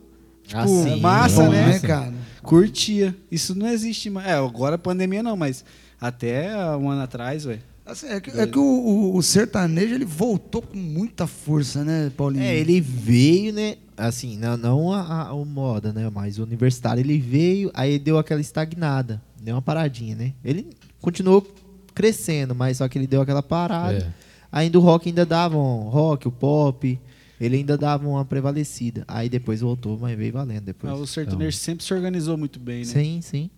tipo, 0.44 0.58
Ah, 0.58 0.96
massa, 0.98 1.44
Bom, 1.44 1.50
né? 1.50 1.78
cara? 1.78 2.12
Curtia. 2.42 3.16
Isso 3.30 3.54
não 3.54 3.68
existe 3.68 4.10
mais. 4.10 4.26
É, 4.28 4.32
agora 4.34 4.74
a 4.74 4.78
pandemia 4.78 5.22
não, 5.22 5.36
mas 5.36 5.64
até 6.00 6.48
um 6.76 6.90
ano 6.90 7.02
atrás, 7.02 7.44
velho. 7.44 7.60
Assim, 7.90 8.06
é 8.06 8.20
que, 8.20 8.30
é 8.30 8.46
que 8.46 8.58
o, 8.58 8.62
o- 8.62 9.16
o 9.16 9.22
sertanejo 9.22 9.94
ele 9.94 10.04
voltou 10.04 10.62
com 10.62 10.76
muita 10.76 11.26
força, 11.26 11.82
né, 11.84 12.10
Paulinho? 12.16 12.44
É, 12.44 12.56
ele 12.56 12.80
veio, 12.80 13.52
né? 13.52 13.76
Assim, 13.96 14.38
não, 14.38 14.56
não 14.56 14.92
a, 14.92 15.28
a- 15.28 15.32
o 15.34 15.44
moda, 15.44 15.92
né? 15.92 16.08
Mas 16.08 16.38
o 16.38 16.44
universitário, 16.44 17.00
ele 17.00 17.18
veio, 17.18 17.70
aí 17.74 17.98
deu 17.98 18.16
aquela 18.18 18.40
estagnada. 18.40 19.20
Deu 19.42 19.54
uma 19.56 19.62
paradinha, 19.62 20.14
né? 20.14 20.32
Ele 20.44 20.68
continuou 21.00 21.46
crescendo, 21.94 22.54
mas 22.54 22.76
só 22.76 22.88
que 22.88 22.96
ele 22.96 23.06
deu 23.06 23.20
aquela 23.20 23.42
parada. 23.42 23.98
É. 23.98 24.12
Ainda 24.52 24.78
o 24.78 24.80
rock 24.80 25.08
ainda 25.08 25.26
dava 25.26 25.56
um 25.56 25.88
rock, 25.88 26.28
o 26.28 26.32
pop, 26.32 26.98
ele 27.40 27.56
ainda 27.56 27.76
dava 27.76 28.06
uma 28.08 28.24
prevalecida. 28.24 29.04
Aí 29.08 29.28
depois 29.28 29.60
voltou, 29.60 29.98
mas 29.98 30.16
veio 30.16 30.32
valendo 30.32 30.64
depois. 30.64 30.92
Mas 30.92 31.00
o 31.02 31.06
sertanejo 31.06 31.56
sempre 31.56 31.84
se 31.84 31.92
organizou 31.92 32.36
muito 32.36 32.58
bem, 32.60 32.78
né? 32.80 32.84
Sim, 32.84 33.20
sim. 33.20 33.50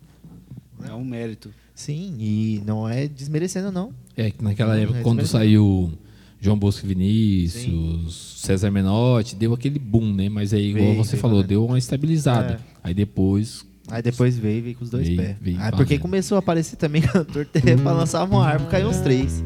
É 0.89 0.93
um 0.95 1.05
mérito. 1.05 1.53
Sim, 1.83 2.15
e 2.21 2.63
não 2.65 2.89
é 2.89 3.09
desmerecendo, 3.09 3.73
não. 3.73 3.93
É 4.17 4.31
que 4.31 4.41
naquela 4.45 4.77
Não, 4.77 4.83
época, 4.83 4.99
é 5.01 5.03
quando 5.03 5.27
saiu 5.27 5.93
João 6.41 6.57
Bosco 6.57 6.87
Vinícius, 6.87 8.35
César 8.39 8.71
Menotti, 8.71 9.35
deu 9.35 9.53
aquele 9.53 9.81
boom, 9.81 10.13
né? 10.15 10.29
Mas 10.29 10.53
aí, 10.55 10.71
igual 10.71 10.85
Veio, 10.85 11.05
você 11.05 11.17
falou, 11.17 11.39
valendo. 11.39 11.49
deu 11.49 11.67
uma 11.67 11.77
estabilizada. 11.79 12.53
É. 12.55 12.59
Aí 12.85 12.95
depois. 12.95 13.67
Aí 13.89 14.01
depois 14.03 14.39
veio, 14.39 14.63
veio 14.63 14.77
com 14.77 14.85
os 14.85 14.91
dois 14.91 15.07
Veio- 15.07 15.21
pés. 15.21 15.37
veio 15.41 15.61
Aí 15.61 15.71
porque 15.73 15.99
começou 15.99 16.37
a 16.37 16.39
aparecer 16.39 16.77
também 16.77 17.03
cantor 17.07 17.47
pra 17.83 17.93
lançar 17.93 18.25
uma 18.25 18.47
árvore, 18.47 18.71
caiu 18.71 18.89
uns 18.89 18.99
três. 18.99 19.43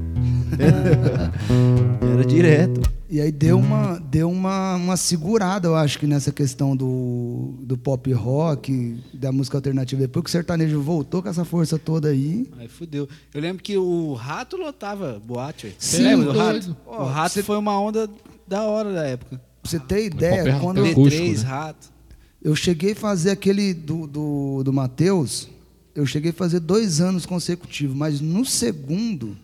Era 2.12 2.24
direto. 2.24 2.80
E 3.08 3.20
aí 3.20 3.30
deu 3.30 3.56
uma, 3.58 3.98
deu 4.00 4.28
uma, 4.30 4.74
uma 4.74 4.96
segurada, 4.96 5.68
eu 5.68 5.76
acho 5.76 5.98
que 5.98 6.06
nessa 6.08 6.32
questão 6.32 6.74
do, 6.76 7.54
do 7.60 7.76
pop 7.78 8.12
rock, 8.12 9.00
da 9.14 9.30
música 9.30 9.56
alternativa. 9.58 10.00
Depois 10.02 10.24
que 10.24 10.28
o 10.28 10.32
sertanejo 10.32 10.80
voltou 10.82 11.22
com 11.22 11.28
essa 11.28 11.44
força 11.44 11.78
toda 11.78 12.08
aí. 12.08 12.50
Aí 12.58 12.66
fudeu. 12.68 13.08
Eu 13.32 13.40
lembro 13.40 13.62
que 13.62 13.76
o 13.76 14.14
Rato 14.14 14.56
lotava 14.56 15.20
boate. 15.24 15.74
Você 15.78 15.98
Sim, 15.98 16.02
lembra 16.02 16.32
do. 16.32 16.38
Rato? 16.38 16.76
o 16.86 17.04
Rato 17.04 17.42
foi 17.44 17.56
uma 17.56 17.80
onda 17.80 18.10
da 18.46 18.62
hora 18.64 18.92
da 18.92 19.04
época. 19.06 19.40
Pra 19.62 19.70
você 19.70 19.78
ter 19.78 20.06
ideia, 20.06 20.52
rock 20.52 20.60
quando 20.64 20.78
eu, 20.78 20.86
acústico, 20.86 21.22
D3, 21.24 21.38
né? 21.42 21.48
Rato. 21.48 21.95
Eu 22.42 22.54
cheguei 22.54 22.92
a 22.92 22.96
fazer 22.96 23.30
aquele 23.30 23.74
do, 23.74 24.06
do, 24.06 24.62
do 24.64 24.72
Matheus, 24.72 25.48
eu 25.94 26.06
cheguei 26.06 26.30
a 26.30 26.34
fazer 26.34 26.60
dois 26.60 27.00
anos 27.00 27.24
consecutivos, 27.24 27.96
mas 27.96 28.20
no 28.20 28.44
segundo, 28.44 29.36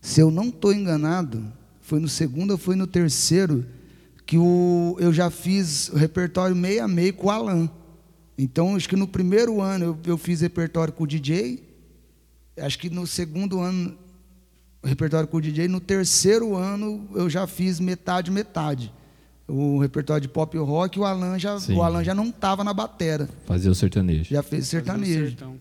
se 0.00 0.20
eu 0.20 0.30
não 0.30 0.48
estou 0.48 0.72
enganado, 0.72 1.44
foi 1.80 1.98
no 1.98 2.08
segundo 2.08 2.52
ou 2.52 2.58
foi 2.58 2.76
no 2.76 2.86
terceiro, 2.86 3.64
que 4.26 4.38
o, 4.38 4.96
eu 5.00 5.12
já 5.12 5.30
fiz 5.30 5.88
o 5.88 5.96
repertório 5.96 6.54
meio 6.54 6.84
a 6.84 6.88
meio 6.88 7.12
com 7.14 7.26
o 7.26 7.30
Alan. 7.30 7.68
Então, 8.36 8.74
acho 8.74 8.88
que 8.88 8.96
no 8.96 9.06
primeiro 9.06 9.60
ano 9.60 9.84
eu, 9.84 9.98
eu 10.04 10.18
fiz 10.18 10.40
repertório 10.40 10.92
com 10.92 11.04
o 11.04 11.06
DJ, 11.06 11.62
acho 12.58 12.78
que 12.78 12.90
no 12.90 13.06
segundo 13.06 13.60
ano 13.60 13.96
repertório 14.82 15.28
com 15.28 15.38
o 15.38 15.40
DJ, 15.40 15.68
no 15.68 15.80
terceiro 15.80 16.54
ano 16.54 17.08
eu 17.14 17.28
já 17.30 17.46
fiz 17.46 17.80
metade, 17.80 18.30
metade. 18.30 18.92
O 19.46 19.78
repertório 19.78 20.22
de 20.22 20.28
pop 20.28 20.56
e 20.56 20.60
rock, 20.60 20.98
o 20.98 21.04
Alan 21.04 21.38
já, 21.38 21.58
Sim. 21.60 21.74
o 21.76 21.82
Alan 21.82 22.02
já 22.02 22.14
não 22.14 22.28
estava 22.28 22.64
na 22.64 22.72
batera, 22.72 23.28
Fazer 23.46 23.68
o 23.68 23.74
sertanejo. 23.74 24.32
já 24.32 24.42
fez 24.42 24.66
sertanejo. 24.66 25.26
Sertão. 25.26 25.56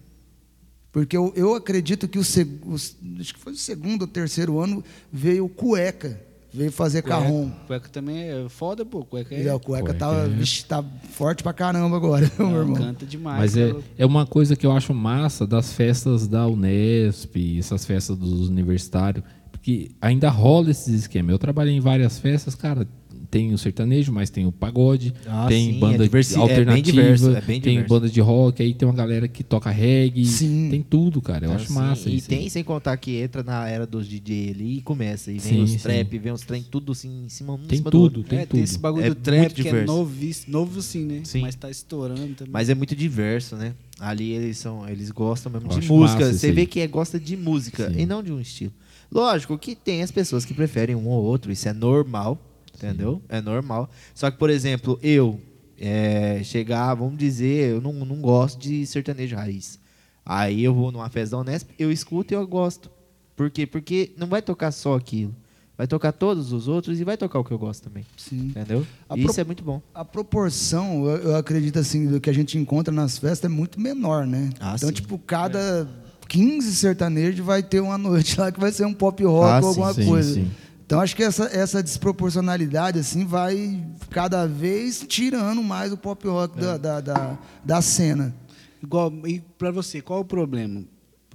Porque 0.92 1.18
eu, 1.18 1.34
eu 1.36 1.56
acredito 1.56 2.08
que 2.08 2.18
o, 2.20 2.24
seg- 2.24 2.62
os- 2.66 2.96
acho 3.20 3.34
que 3.34 3.40
foi 3.40 3.54
o 3.54 3.58
segundo 3.58 4.04
ou 4.04 4.08
terceiro 4.08 4.60
ano 4.60 4.84
veio 5.12 5.46
o 5.46 5.50
Cueca, 5.50 6.18
veio 6.54 6.72
fazer 6.72 7.02
carrom. 7.02 7.50
Cueca 7.68 7.90
também 7.90 8.20
é 8.30 8.46
foda, 8.48 8.86
pô. 8.86 9.04
Cueca 9.04 9.34
é. 9.36 9.44
E, 9.44 9.50
ó, 9.50 9.56
o 9.56 9.60
Cueca, 9.60 9.86
Cueca 9.88 10.00
tá, 10.00 10.14
é- 10.14 10.28
vixe, 10.30 10.64
tá 10.64 10.82
forte 11.12 11.42
pra 11.44 11.52
caramba 11.52 11.98
agora, 11.98 12.32
meu 12.40 12.48
Não, 12.52 12.60
irmão. 12.60 12.76
canta 12.78 13.06
demais. 13.06 13.40
Mas 13.40 13.58
é, 13.58 13.76
é 13.98 14.06
uma 14.06 14.26
coisa 14.26 14.56
que 14.56 14.66
eu 14.66 14.72
acho 14.72 14.94
massa 14.94 15.46
das 15.48 15.74
festas 15.74 16.28
da 16.28 16.48
Unesp, 16.48 17.36
essas 17.58 17.84
festas 17.86 18.16
dos 18.16 18.48
universitários, 18.48 19.26
porque 19.52 19.92
ainda 20.00 20.30
rola 20.30 20.70
esses 20.70 20.94
esquemas. 21.02 21.32
Eu 21.32 21.40
trabalhei 21.40 21.74
em 21.76 21.80
várias 21.82 22.20
festas, 22.20 22.54
cara. 22.56 22.88
Tem 23.34 23.52
o 23.52 23.58
sertanejo, 23.58 24.12
mas 24.14 24.30
tem 24.30 24.46
o 24.46 24.52
pagode, 24.52 25.12
Ah, 25.26 25.48
tem 25.50 25.74
sim, 25.74 25.80
banda 25.80 26.04
é 26.04 26.08
diversi- 26.08 26.34
é 26.36 26.38
bem 26.38 26.44
alternativa, 26.44 26.84
diverso, 26.86 27.30
é 27.32 27.42
bem 27.42 27.60
tem 27.60 27.74
diverso. 27.74 27.90
banda 27.90 28.08
de 28.08 28.22
rock, 28.22 28.62
aí 28.62 28.76
tem 28.76 28.88
uma 28.88 28.94
galera 28.94 29.28
que 29.28 29.44
toca 29.44 29.72
reggae, 29.72 30.24
Sim. 30.24 30.68
tem 30.70 30.84
tudo, 30.84 31.20
cara. 31.20 31.48
Eu 31.48 31.52
acho 31.54 31.64
Assim, 31.64 31.74
massa 31.74 32.10
E 32.12 32.18
isso. 32.18 32.30
tem, 32.30 32.44
aí. 32.44 32.50
sem 32.52 32.64
contar 32.64 32.96
que 32.98 33.16
entra 33.18 33.42
na 33.42 33.68
era 33.68 33.88
dos 33.88 34.08
DJ 34.08 34.52
ali 34.52 34.78
e 34.78 34.82
começa. 34.82 35.32
E 35.32 35.40
vem 35.40 35.54
Sim, 35.54 35.62
os 35.64 35.72
sim. 35.72 35.78
trap, 35.80 36.16
vem 36.20 36.32
os 36.32 36.42
trem, 36.44 36.62
tudo 36.62 36.92
assim 36.92 37.26
em 37.26 37.30
cima, 37.30 37.54
um 37.54 37.64
em 37.64 37.66
Tem 37.66 37.78
cima 37.80 37.90
do 37.90 37.98
tudo, 37.98 38.18
outro. 38.18 38.30
tem 38.30 38.38
é, 38.38 38.42
tudo. 38.46 38.54
tem 38.54 38.64
esse 38.64 38.78
bagulho 38.78 39.04
É 39.06 39.10
do 39.10 39.16
trap 39.16 39.52
que 39.56 39.68
é 39.68 39.84
novo, 39.84 40.14
novo 40.48 40.82
sim, 40.84 41.04
né? 41.06 41.22
Sim. 41.24 41.42
Mas 41.42 41.56
tá 41.56 41.72
estourando 41.72 42.36
também. 42.36 42.54
Mas 42.54 42.70
é 42.70 42.76
muito 42.76 42.96
diverso, 42.96 43.56
né? 43.56 43.74
Ali 44.00 44.32
eles 44.32 44.60
são, 44.60 44.88
eles 44.88 45.10
gostam 45.10 45.52
mesmo 45.52 45.72
Eu 45.72 45.80
de 45.80 45.88
música. 45.88 46.32
Você 46.32 46.52
vê 46.52 46.68
que 46.68 46.80
é, 46.80 46.86
gosta 46.88 47.20
de 47.20 47.36
música 47.36 47.90
Sim. 47.92 48.00
e 48.02 48.06
não 48.06 48.22
de 48.22 48.32
um 48.32 48.40
estilo. 48.40 48.72
Lógico 49.12 49.58
que 49.58 49.76
tem 49.76 50.04
as 50.04 50.12
pessoas 50.12 50.46
que 50.46 50.54
preferem 50.54 50.96
um 50.96 51.08
ou 51.08 51.24
outro, 51.24 51.52
isso 51.52 51.68
é 51.68 51.74
normal, 51.74 52.40
entendeu? 52.86 53.22
É 53.30 53.42
normal. 53.42 53.90
Só 54.14 54.30
que, 54.30 54.38
por 54.38 54.50
exemplo, 54.50 55.00
eu 55.02 55.40
é, 55.80 56.42
chegar, 56.44 56.94
vamos 56.96 57.18
dizer, 57.18 57.72
eu 57.72 57.82
não, 57.82 57.94
não 57.94 58.18
gosto 58.22 58.60
de 58.60 58.86
sertanejo 58.86 59.36
raiz. 59.36 59.80
Aí 60.26 60.64
eu 60.64 60.74
vou 60.74 60.92
numa 60.92 61.10
festa 61.10 61.36
da 61.36 61.42
Unesp, 61.42 61.70
eu 61.78 61.92
escuto 61.92 62.34
e 62.34 62.36
eu 62.36 62.46
gosto. 62.48 62.90
Por 63.36 63.50
quê? 63.50 63.66
Porque 63.66 64.12
não 64.18 64.28
vai 64.28 64.42
tocar 64.42 64.72
só 64.72 64.96
aquilo. 64.96 65.36
vai 65.78 65.88
tocar 65.88 66.12
todos 66.14 66.54
os 66.54 66.68
outros 66.68 67.00
e 67.00 67.04
vai 67.04 67.18
tocar 67.18 67.40
o 67.40 67.44
que 67.44 67.52
eu 67.52 67.58
gosto 67.58 67.84
também. 67.90 68.06
Sim. 68.16 68.48
Entendeu? 68.50 68.86
A 69.10 69.18
Isso 69.18 69.34
pro- 69.34 69.42
é 69.42 69.44
muito 69.44 69.64
bom. 69.64 69.82
A 69.94 70.06
proporção, 70.06 71.06
eu, 71.06 71.18
eu 71.32 71.36
acredito 71.36 71.80
assim, 71.80 72.08
do 72.08 72.22
que 72.22 72.30
a 72.30 72.34
gente 72.34 72.58
encontra 72.58 72.94
nas 72.94 73.18
festas 73.18 73.50
é 73.52 73.54
muito 73.54 73.80
menor, 73.82 74.26
né? 74.28 74.50
Ah, 74.60 74.76
então, 74.78 74.90
sim. 74.90 74.96
tipo, 74.96 75.18
cada 75.18 75.88
15 76.30 76.74
sertanejos 76.76 77.44
vai 77.46 77.62
ter 77.64 77.80
uma 77.82 77.98
noite 77.98 78.38
lá 78.40 78.52
que 78.52 78.60
vai 78.60 78.72
ser 78.72 78.86
um 78.86 78.94
pop 78.94 79.22
rock 79.26 79.46
Ah, 79.52 79.56
ou 79.58 79.62
sim, 79.64 79.68
alguma 79.82 79.94
sim, 79.94 80.06
coisa. 80.06 80.34
sim. 80.36 80.52
Então, 80.86 81.00
acho 81.00 81.16
que 81.16 81.24
essa, 81.24 81.46
essa 81.46 81.82
desproporcionalidade, 81.82 83.00
assim, 83.00 83.26
vai 83.26 83.84
cada 84.10 84.46
vez 84.46 85.04
tirando 85.08 85.64
mais 85.64 85.92
o 85.92 85.98
pop 85.98 86.28
rock 86.28 86.58
É. 86.58 86.62
da, 86.62 86.78
da, 86.78 87.02
da, 87.02 87.40
da 87.64 87.82
cena. 87.82 88.34
Igual, 88.82 89.12
e 89.26 89.40
pra 89.58 89.72
você, 89.72 90.02
qual 90.02 90.20
o 90.20 90.26
problema? 90.26 90.84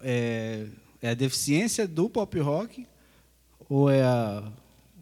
É, 0.03 0.67
é 1.01 1.11
a 1.11 1.15
deficiência 1.15 1.89
do 1.89 2.09
pop 2.11 2.39
rock? 2.39 2.87
Ou 3.69 3.91
é 3.91 4.03
a. 4.03 4.45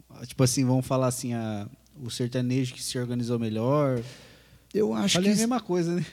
a- 0.09 0.25
Tipo 0.25 0.43
assim, 0.43 0.65
vamos 0.65 0.85
falar 0.87 1.07
assim, 1.07 1.33
a, 1.33 1.67
o 2.01 2.09
sertanejo 2.09 2.73
que 2.73 2.81
se 2.81 2.97
organizou 2.97 3.37
melhor? 3.37 4.01
Eu 4.79 4.93
acho 4.93 5.15
Falei 5.15 5.31
a 5.31 5.33
que 5.33 5.39
mesma 5.39 5.59
coisa, 5.59 5.95
né? 5.95 6.05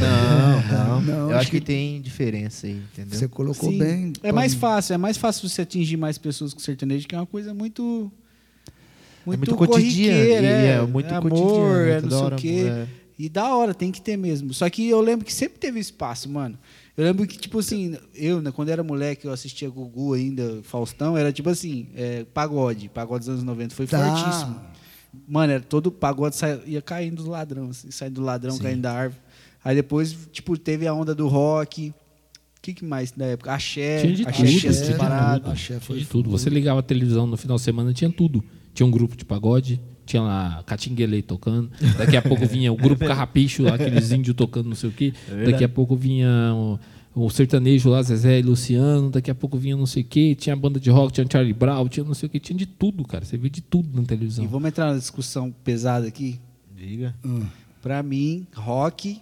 Não, 0.00 0.78
não. 0.78 1.02
Não, 1.08 1.30
eu 1.30 1.36
acho 1.38 1.50
que, 1.50 1.60
que- 1.60 1.66
tem 1.66 2.00
diferença 2.00 2.66
aí, 2.66 2.82
entendeu? 2.92 3.18
você 3.18 3.28
colocou 3.28 3.70
Sim. 3.70 3.78
bem. 3.78 4.12
É 4.22 4.32
mais 4.32 4.54
fácil, 4.54 4.94
é 4.94 4.98
mais 4.98 5.16
fácil 5.16 5.48
você 5.48 5.62
atingir 5.62 5.96
mais 5.96 6.18
pessoas 6.18 6.52
com 6.52 6.60
sertanejo, 6.60 7.06
que 7.08 7.14
é 7.14 7.18
uma 7.18 7.26
coisa 7.26 7.54
muito. 7.54 8.10
muito 9.26 9.54
cotidiano, 9.56 9.68
corriqueira, 9.68 10.46
e 10.46 10.66
é, 10.66 10.68
é 10.74 10.86
muito 10.86 11.14
é 11.14 11.20
cotidiano, 11.20 11.56
amor, 11.56 11.86
é 11.86 11.90
é 11.90 12.00
toda 12.00 12.06
não 12.10 12.16
sei 12.18 12.24
hora, 12.26 12.36
o 12.36 12.38
quê. 12.38 12.66
é. 12.68 12.86
E 13.18 13.28
da 13.28 13.52
hora, 13.52 13.74
tem 13.74 13.90
que 13.90 14.00
ter 14.00 14.16
mesmo. 14.16 14.54
Só 14.54 14.70
que 14.70 14.88
eu 14.88 15.00
lembro 15.00 15.24
que 15.26 15.32
sempre 15.34 15.58
teve 15.58 15.80
espaço, 15.80 16.28
mano. 16.28 16.56
Eu 16.96 17.04
lembro 17.04 17.26
que, 17.26 17.36
tipo 17.36 17.58
assim, 17.58 17.96
eu, 18.14 18.40
né, 18.40 18.52
quando 18.52 18.68
era 18.68 18.82
moleque, 18.84 19.24
eu 19.26 19.32
assistia 19.32 19.68
Gugu 19.68 20.14
ainda, 20.14 20.60
Faustão, 20.62 21.16
era 21.16 21.32
tipo 21.32 21.48
assim, 21.50 21.88
é, 21.96 22.24
pagode. 22.32 22.88
Pagode 22.88 23.20
dos 23.24 23.28
anos 23.30 23.42
90 23.42 23.74
foi 23.74 23.86
Tá. 23.88 23.98
fortíssimo. 23.98 24.60
Mano, 25.26 25.52
era 25.52 25.62
todo 25.62 25.90
pagode 25.90 26.36
saia- 26.36 26.60
ia 26.66 26.82
caindo 26.82 27.22
do 27.22 27.30
ladrão, 27.30 27.70
assim, 27.70 27.90
saindo 27.90 28.14
do 28.16 28.22
ladrão, 28.22 28.52
Sim. 28.52 28.62
caindo 28.62 28.82
da 28.82 28.92
árvore. 28.92 29.20
Aí 29.64 29.74
depois, 29.74 30.16
tipo, 30.32 30.56
teve 30.56 30.86
a 30.86 30.94
onda 30.94 31.14
do 31.14 31.26
rock. 31.28 31.88
O 31.90 32.60
que, 32.62 32.74
que 32.74 32.84
mais 32.84 33.10
da 33.12 33.26
época? 33.26 33.52
Axé. 33.52 34.00
Tinha 34.00 34.12
de 34.14 34.26
axé 34.26 34.42
tudo. 34.72 35.50
Axé 35.50 35.80
foi 35.80 35.96
Tinha 35.96 36.04
de 36.04 36.10
tudo. 36.10 36.30
Você 36.30 36.50
ligava 36.50 36.80
a 36.80 36.82
televisão 36.82 37.26
no 37.26 37.36
final 37.36 37.56
de 37.56 37.62
semana, 37.62 37.92
tinha 37.92 38.10
tudo. 38.10 38.42
Tinha 38.74 38.86
um 38.86 38.90
grupo 38.90 39.16
de 39.16 39.24
pagode, 39.24 39.80
tinha 40.06 40.22
lá 40.22 40.62
Catinguele 40.66 41.22
tocando. 41.22 41.70
Daqui 41.96 42.16
a 42.16 42.22
pouco 42.22 42.44
vinha 42.46 42.72
o 42.72 42.76
grupo 42.76 43.04
Carrapicho, 43.06 43.62
lá, 43.62 43.74
aqueles 43.74 44.10
índios 44.12 44.36
tocando 44.36 44.68
não 44.68 44.76
sei 44.76 44.88
o 44.90 44.92
quê. 44.92 45.12
Daqui 45.44 45.64
a 45.64 45.68
pouco 45.68 45.96
vinha 45.96 46.28
o, 47.18 47.26
o 47.26 47.30
sertanejo 47.30 47.90
lá, 47.90 48.02
Zezé 48.02 48.38
e 48.38 48.42
Luciano. 48.42 49.10
Daqui 49.10 49.30
a 49.30 49.34
pouco 49.34 49.56
vinha 49.58 49.76
não 49.76 49.86
sei 49.86 50.02
o 50.02 50.06
quê. 50.06 50.34
Tinha 50.34 50.54
banda 50.56 50.78
de 50.80 50.90
rock, 50.90 51.12
tinha 51.12 51.26
Charlie 51.30 51.52
Brown, 51.52 51.88
tinha 51.88 52.04
não 52.04 52.14
sei 52.14 52.26
o 52.26 52.30
quê. 52.30 52.38
Tinha 52.40 52.56
de 52.58 52.66
tudo, 52.66 53.04
cara. 53.04 53.24
Você 53.24 53.36
vê 53.36 53.48
de 53.50 53.60
tudo 53.60 54.00
na 54.00 54.06
televisão. 54.06 54.44
E 54.44 54.48
vamos 54.48 54.68
entrar 54.68 54.92
na 54.92 54.98
discussão 54.98 55.50
pesada 55.64 56.06
aqui. 56.06 56.40
Diga. 56.76 57.14
Hum. 57.24 57.42
Pra 57.82 58.02
mim, 58.02 58.46
rock 58.54 59.20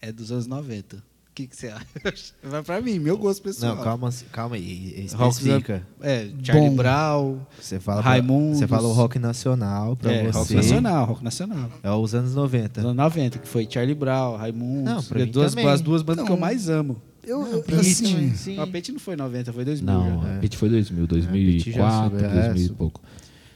é 0.00 0.12
dos 0.12 0.30
anos 0.32 0.46
90. 0.46 0.96
O 0.96 1.00
que, 1.38 1.46
que 1.46 1.54
você 1.56 1.68
acha? 1.68 1.84
Vai 2.42 2.62
pra 2.64 2.80
mim, 2.80 2.98
meu 2.98 3.16
gosto 3.16 3.40
pessoal. 3.42 3.76
Não, 3.76 3.84
calma, 3.84 4.10
calma 4.32 4.56
aí. 4.56 5.06
Rock 5.14 5.36
Especifica. 5.36 5.86
É, 6.00 6.28
Charlie 6.42 6.70
Bom. 6.70 6.76
Brown. 6.76 7.38
Você 7.60 7.78
fala 7.78 8.02
pra- 8.02 8.10
Raimundos. 8.10 8.58
Você 8.58 8.66
falou 8.66 8.92
rock 8.92 9.18
nacional 9.20 9.94
pra 9.96 10.12
É, 10.12 10.24
você. 10.26 10.38
rock 10.38 10.54
nacional, 10.54 11.06
rock 11.06 11.22
nacional. 11.22 11.70
É 11.82 11.90
os 11.92 12.12
anos 12.14 12.34
90. 12.34 12.80
Dos 12.80 12.84
anos 12.84 12.96
90, 12.96 13.38
que 13.38 13.46
foi 13.46 13.68
Charlie 13.70 13.94
Brown, 13.94 14.36
Raimundo. 14.36 14.82
Não, 14.90 15.02
pra 15.02 15.20
mim 15.24 15.30
duas, 15.30 15.54
também. 15.54 15.68
as 15.70 15.80
duas 15.80 16.02
bandas 16.02 16.24
que 16.26 16.32
eu 16.32 16.36
mais 16.36 16.68
amo. 16.68 17.00
Eu, 17.28 17.40
Não, 17.40 17.46
eu, 17.68 17.80
assim, 17.80 18.34
sim. 18.34 18.54
Não, 18.56 18.62
a 18.64 18.66
Pet 18.66 18.90
não 18.92 18.98
foi 18.98 19.14
90, 19.16 19.52
foi 19.52 19.64
2000 19.64 19.94
Não, 19.94 20.22
já. 20.22 20.36
a 20.36 20.38
Pit 20.40 20.56
foi 20.56 20.68
2000, 20.68 21.06
Pit 21.06 21.20
já 21.20 21.30
2004, 21.30 22.10
soube, 22.10 22.24
é, 22.24 22.28
2000 22.52 22.66
e 22.66 22.68
pouco. 22.74 23.00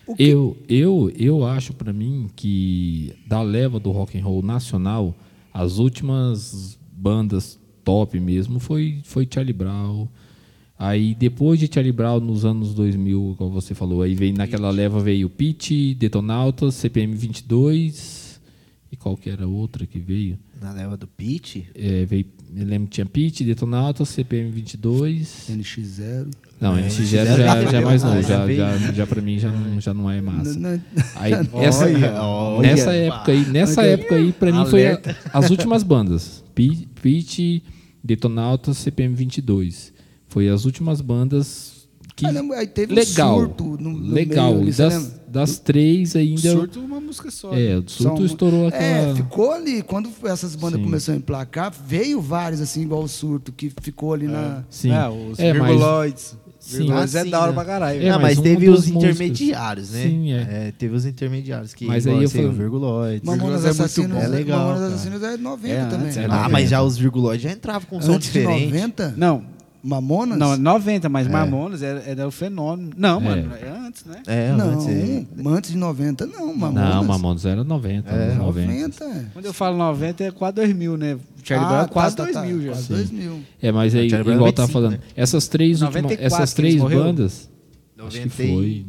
O 0.07 0.15
que- 0.17 0.23
Eu, 0.25 0.57
eu, 0.69 1.13
eu 1.17 1.47
acho 1.47 1.73
pra 1.73 1.93
mim 1.93 2.29
que 2.37 3.15
da 3.27 3.41
leva 3.41 3.81
do 3.81 3.91
rock 3.91 4.19
and 4.19 4.25
roll 4.25 4.43
nacional, 4.43 5.17
as 5.55 5.79
últimas 5.79 6.79
bandas 6.93 7.59
top 7.85 8.19
mesmo 8.21 8.59
foi, 8.61 9.01
foi 9.05 9.27
Charlie 9.33 9.53
Brown. 9.53 10.07
Aí 10.79 11.15
depois 11.15 11.59
de 11.61 11.71
Charlie 11.73 11.93
Brown, 11.93 12.19
nos 12.21 12.45
anos 12.45 12.75
2000, 12.75 13.37
como 13.39 13.51
você 13.53 13.75
falou, 13.75 14.03
aí 14.03 14.15
veio 14.15 14.35
naquela 14.37 14.71
leva 14.71 14.99
veio 15.01 15.31
Pit, 15.31 15.95
Detonautas, 15.95 16.75
CPM 16.75 17.15
22 17.15 18.41
e 18.91 18.97
qual 18.97 19.17
que 19.17 19.31
era 19.31 19.45
a 19.45 19.49
outra 19.49 19.87
que 19.87 19.99
veio? 19.99 20.39
Na 20.63 20.73
leva 20.73 20.97
do 20.97 21.07
Pete? 21.09 21.67
É, 21.75 22.05
veio 22.05 22.25
eu 22.55 22.67
lembro 22.67 22.87
que 22.89 22.95
tinha 22.97 23.07
Pit, 23.07 23.43
Detonautas, 23.45 24.11
CPM 24.11 24.51
22. 24.51 25.47
NX0. 25.51 26.27
Não, 26.61 26.77
É, 26.77 26.83
NX 26.83 26.97
já, 27.09 27.25
já 27.25 27.37
já, 27.71 27.79
é 27.79 27.81
mais 27.85 28.03
novo, 28.03 28.21
já 28.23 28.47
já, 28.53 28.93
já, 28.93 29.07
pra 29.07 29.23
mim 29.23 29.39
já 29.39 29.51
não, 29.51 29.81
já 29.81 29.95
não 29.95 30.11
é 30.11 30.21
massa. 30.21 30.81
Aí, 31.17 31.33
essa, 31.63 31.87
olha. 32.23 32.61
nessa 32.63 32.93
época 32.93 33.33
aí, 33.33 33.45
nessa 33.47 33.83
época 33.85 34.15
aí, 34.17 34.33
pra 34.33 34.53
mim 34.53 34.67
foi 34.67 34.87
a- 34.87 35.01
as 35.33 35.49
últimas 35.51 35.83
bandas. 35.83 36.45
Pi- 36.55 36.87
Pit, 37.01 37.63
Detonautas, 38.05 38.77
CPM 38.79 39.15
22. 39.15 39.91
Foi 40.29 40.49
as 40.51 40.67
últimas 40.67 41.01
bandas 41.01 41.72
que 42.15 42.27
Ah, 42.27 42.33
teve 42.67 42.93
um 42.93 42.97
legal, 42.97 43.39
surto 43.41 43.65
no- 43.81 43.91
no 43.93 44.13
legal. 44.13 44.55
meio 44.57 44.75
das, 44.75 45.21
das 45.29 45.59
três 45.59 46.15
ainda, 46.15 46.41
Surto 46.53 46.81
uma 46.81 47.01
música 47.01 47.31
só. 47.31 47.53
é, 47.53 47.71
né? 47.71 47.77
o 47.79 47.89
surto 47.89 48.03
Só 48.03 48.15
um- 48.15 48.25
estourou 48.27 48.69
aquela. 48.69 48.83
É, 48.85 49.15
ficou 49.15 49.53
ali. 49.53 49.83
Quando 49.83 50.11
essas 50.25 50.55
bandas 50.55 50.79
Sim. 50.79 50.85
começaram 50.85 51.17
a 51.17 51.19
emplacar, 51.19 51.73
veio 51.87 52.21
vários, 52.21 52.61
assim, 52.61 52.83
igual 52.83 53.03
o 53.03 53.09
surto, 53.09 53.51
que 53.53 53.73
ficou 53.81 54.13
ali 54.15 54.27
na. 54.27 54.63
Sim. 54.69 54.91
É, 54.93 55.09
os 55.09 55.39
É, 55.39 55.53
mas- 55.53 55.69
virguloides. 55.69 56.37
Sim. 56.61 56.77
Virguloides 56.79 57.17
Ah, 57.17 57.19
é 57.19 57.25
sim, 57.25 57.31
da 57.31 57.41
hora 57.41 57.49
né? 57.49 57.55
pra 57.55 57.65
caralho. 57.65 58.01
É, 58.01 58.05
não, 58.11 58.21
mas 58.21 58.37
mas 58.37 58.41
teve 58.41 58.69
os 58.69 58.87
músicas. 58.87 58.97
intermediários, 59.17 59.91
né? 59.91 60.03
Sim, 60.05 60.33
é. 60.33 60.73
Teve 60.79 60.95
os 60.95 61.05
intermediários. 61.05 61.75
Que, 61.75 61.87
Mas 61.87 62.07
aí 62.07 62.13
eu 62.15 62.21
assim, 62.21 62.39
o 62.39 62.43
falo- 62.43 62.53
Virguloides. 62.53 63.23
Mamonas 63.25 63.65
é 63.65 63.69
Assassinos, 63.71 64.13
bom. 64.17 64.23
É 64.23 64.29
legal, 64.29 64.69
Mamonas. 64.69 64.93
Assassinos 64.93 65.23
é 65.25 65.37
90 65.37 65.75
É, 65.75 65.85
também. 65.87 66.07
antes 66.07 66.17
é 66.19 66.25
Ah, 66.27 66.29
90. 66.29 66.49
mas 66.51 66.71
já 66.71 66.81
os 66.83 66.97
Virguloides 66.97 67.43
já 67.43 67.51
entravam 67.51 67.89
com 67.91 67.97
um 67.97 68.01
som 68.03 68.17
diferente. 68.17 68.67
90? 68.67 69.13
Não, 69.17 69.43
Mamonas? 69.83 70.39
não, 70.39 70.57
90, 70.57 71.07
É. 71.07 71.11
mas 71.11 71.27
Mamonas 71.27 71.83
era, 71.83 72.01
era 72.01 72.29
o 72.29 72.31
fenômeno. 72.31 72.91
Não, 72.97 73.19
É. 73.21 73.25
mano, 73.25 73.53
é 73.55 73.69
antes, 73.87 74.05
né? 74.05 74.23
É, 74.27 74.53
não, 74.53 74.71
antes, 74.71 74.87
é. 74.89 75.27
antes 75.47 75.71
de 75.73 75.77
90, 75.77 76.27
não. 76.27 76.55
Mamonas. 76.55 76.95
Não, 76.95 77.05
Mamonas 77.05 77.45
era 77.47 77.65
90, 77.65 78.11
É, 78.11 78.35
90. 78.35 78.73
90. 79.07 79.31
Quando 79.33 79.45
eu 79.47 79.53
falo 79.53 79.77
90 79.77 80.25
é 80.25 80.31
quase 80.31 80.55
2000, 80.57 80.97
né? 80.97 81.19
Charlie 81.43 81.67
Ah, 81.67 81.69
Brown 81.69 81.81
é 81.83 81.87
tá, 81.87 81.93
quase 81.93 82.17
tá, 82.17 82.27
tá, 82.27 82.41
2000 82.43 82.63
já. 82.63 82.69
Quase 82.73 82.87
Sim. 82.87 82.95
2000. 82.95 83.41
É, 83.61 83.73
mas 83.73 83.95
aí, 83.95 84.09
Brown 84.09 84.21
igual 84.23 84.47
é 84.47 84.49
eu 84.49 84.53
tava 84.53 84.67
25, 84.69 84.73
falando, 84.73 84.93
né? 84.93 84.99
essas 85.17 85.49
três, 85.49 85.83
últimas, 85.83 86.03
94 86.03 86.27
essas 86.43 86.55
três 86.55 86.77
bandas, 86.81 87.51
acho 87.99 88.11
que 88.21 88.25
90 88.29 88.31
foi... 88.31 88.87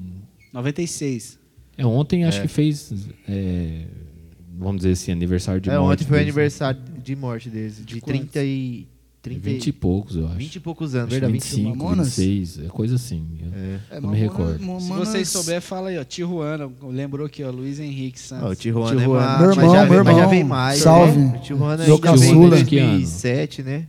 96. 0.54 1.40
É, 1.78 1.86
ontem 1.86 2.24
acho 2.26 2.40
que 2.44 2.48
fez, 2.48 2.94
é, 3.28 3.86
vamos 4.60 4.78
dizer 4.82 4.92
assim, 4.92 5.12
aniversário 5.12 5.60
de 5.60 5.70
É, 5.72 5.78
morte. 5.80 5.94
ontem 6.02 6.08
foi 6.08 6.20
deles, 6.20 6.36
né? 6.36 6.40
aniversário 6.42 6.80
de 7.04 7.16
morte 7.16 7.50
deles. 7.50 7.78
De, 7.84 8.00
quantos? 8.00 8.20
30 8.32 8.44
e. 8.44 8.88
30 9.24 9.40
20 9.40 9.68
e 9.68 9.72
poucos, 9.72 10.16
eu 10.18 10.28
acho. 10.28 10.36
20 10.36 10.56
e 10.56 10.60
poucos 10.60 10.94
anos, 10.96 11.08
Acho 11.08 11.16
que 11.16 11.20
verdade? 11.22 11.34
25, 11.34 11.70
Mamonas? 11.78 12.16
26, 12.18 12.60
é 12.66 12.68
coisa 12.68 12.96
assim. 12.96 13.26
eu- 13.42 13.48
É. 13.58 13.80
É, 13.98 14.00
Não 14.02 14.10
me 14.12 14.18
recordo. 14.18 14.60
Se 14.60 14.66
Mamonas- 14.66 15.08
vocês 15.08 15.30
souberem, 15.30 15.62
fala 15.62 15.90
aí, 15.90 15.98
ó. 15.98 16.04
Tijuana, 16.04 16.70
lembrou 16.84 17.26
aqui, 17.26 17.42
ó. 17.44 17.50
Luiz 17.50 17.80
Henrique 17.80 18.20
Santos. 18.20 18.46
Ó, 18.46 18.50
o 18.52 18.56
Tijuana, 18.56 18.96
é 18.96 18.98
Tijuana. 19.00 19.26
massa, 19.26 19.40
Meu 19.40 19.48
mas, 19.48 19.58
irmão, 19.58 19.74
já, 19.74 19.80
meu 19.82 19.90
veio- 19.90 20.04
mas 20.04 20.14
já 20.14 20.20
irmão. 20.20 20.30
veio 20.30 20.46
mais. 20.46 20.80
Salve. 20.80 21.18
Né? 21.20 21.34
O 21.38 21.42
Tijuana 21.42 21.78
já 21.78 21.84
veio 21.86 21.98
em 21.98 22.02
caçula. 22.02 22.50
2007, 22.50 23.64
né? 23.64 23.88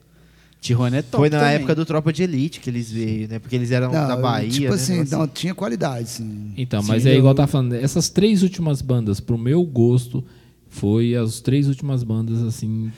Tijuana 0.60 0.96
é 0.98 1.02
top 1.02 1.16
Foi 1.22 1.28
na 1.30 1.38
também. 1.40 1.54
época 1.56 1.74
do 1.74 1.84
Tropa 1.84 2.12
de 2.12 2.22
Elite 2.22 2.60
que 2.60 2.70
eles 2.70 2.90
veio, 2.90 3.28
né? 3.28 3.38
Porque 3.38 3.54
eles 3.56 3.70
eram 3.70 3.92
Não, 3.92 4.06
da 4.08 4.16
Bahia, 4.16 4.48
Tipo 4.48 4.68
né? 4.68 4.74
assim, 4.74 4.92
Negócio 4.94 5.18
não, 5.18 5.26
tinha 5.28 5.54
qualidade, 5.54 6.08
sim. 6.08 6.52
Então, 6.56 6.80
Sim, 6.80 6.88
mas 6.88 7.04
é 7.04 7.12
eu- 7.12 7.18
igual 7.18 7.34
tá 7.34 7.46
falando, 7.46 7.74
essas 7.74 8.08
três 8.08 8.42
últimas 8.42 8.80
bandas, 8.80 9.20
pro 9.20 9.36
meu 9.36 9.62
gosto, 9.64 10.24
foi 10.68 11.14
as 11.14 11.40
três 11.40 11.68
últimas 11.68 12.02
bandas, 12.02 12.40
assim... 12.42 12.90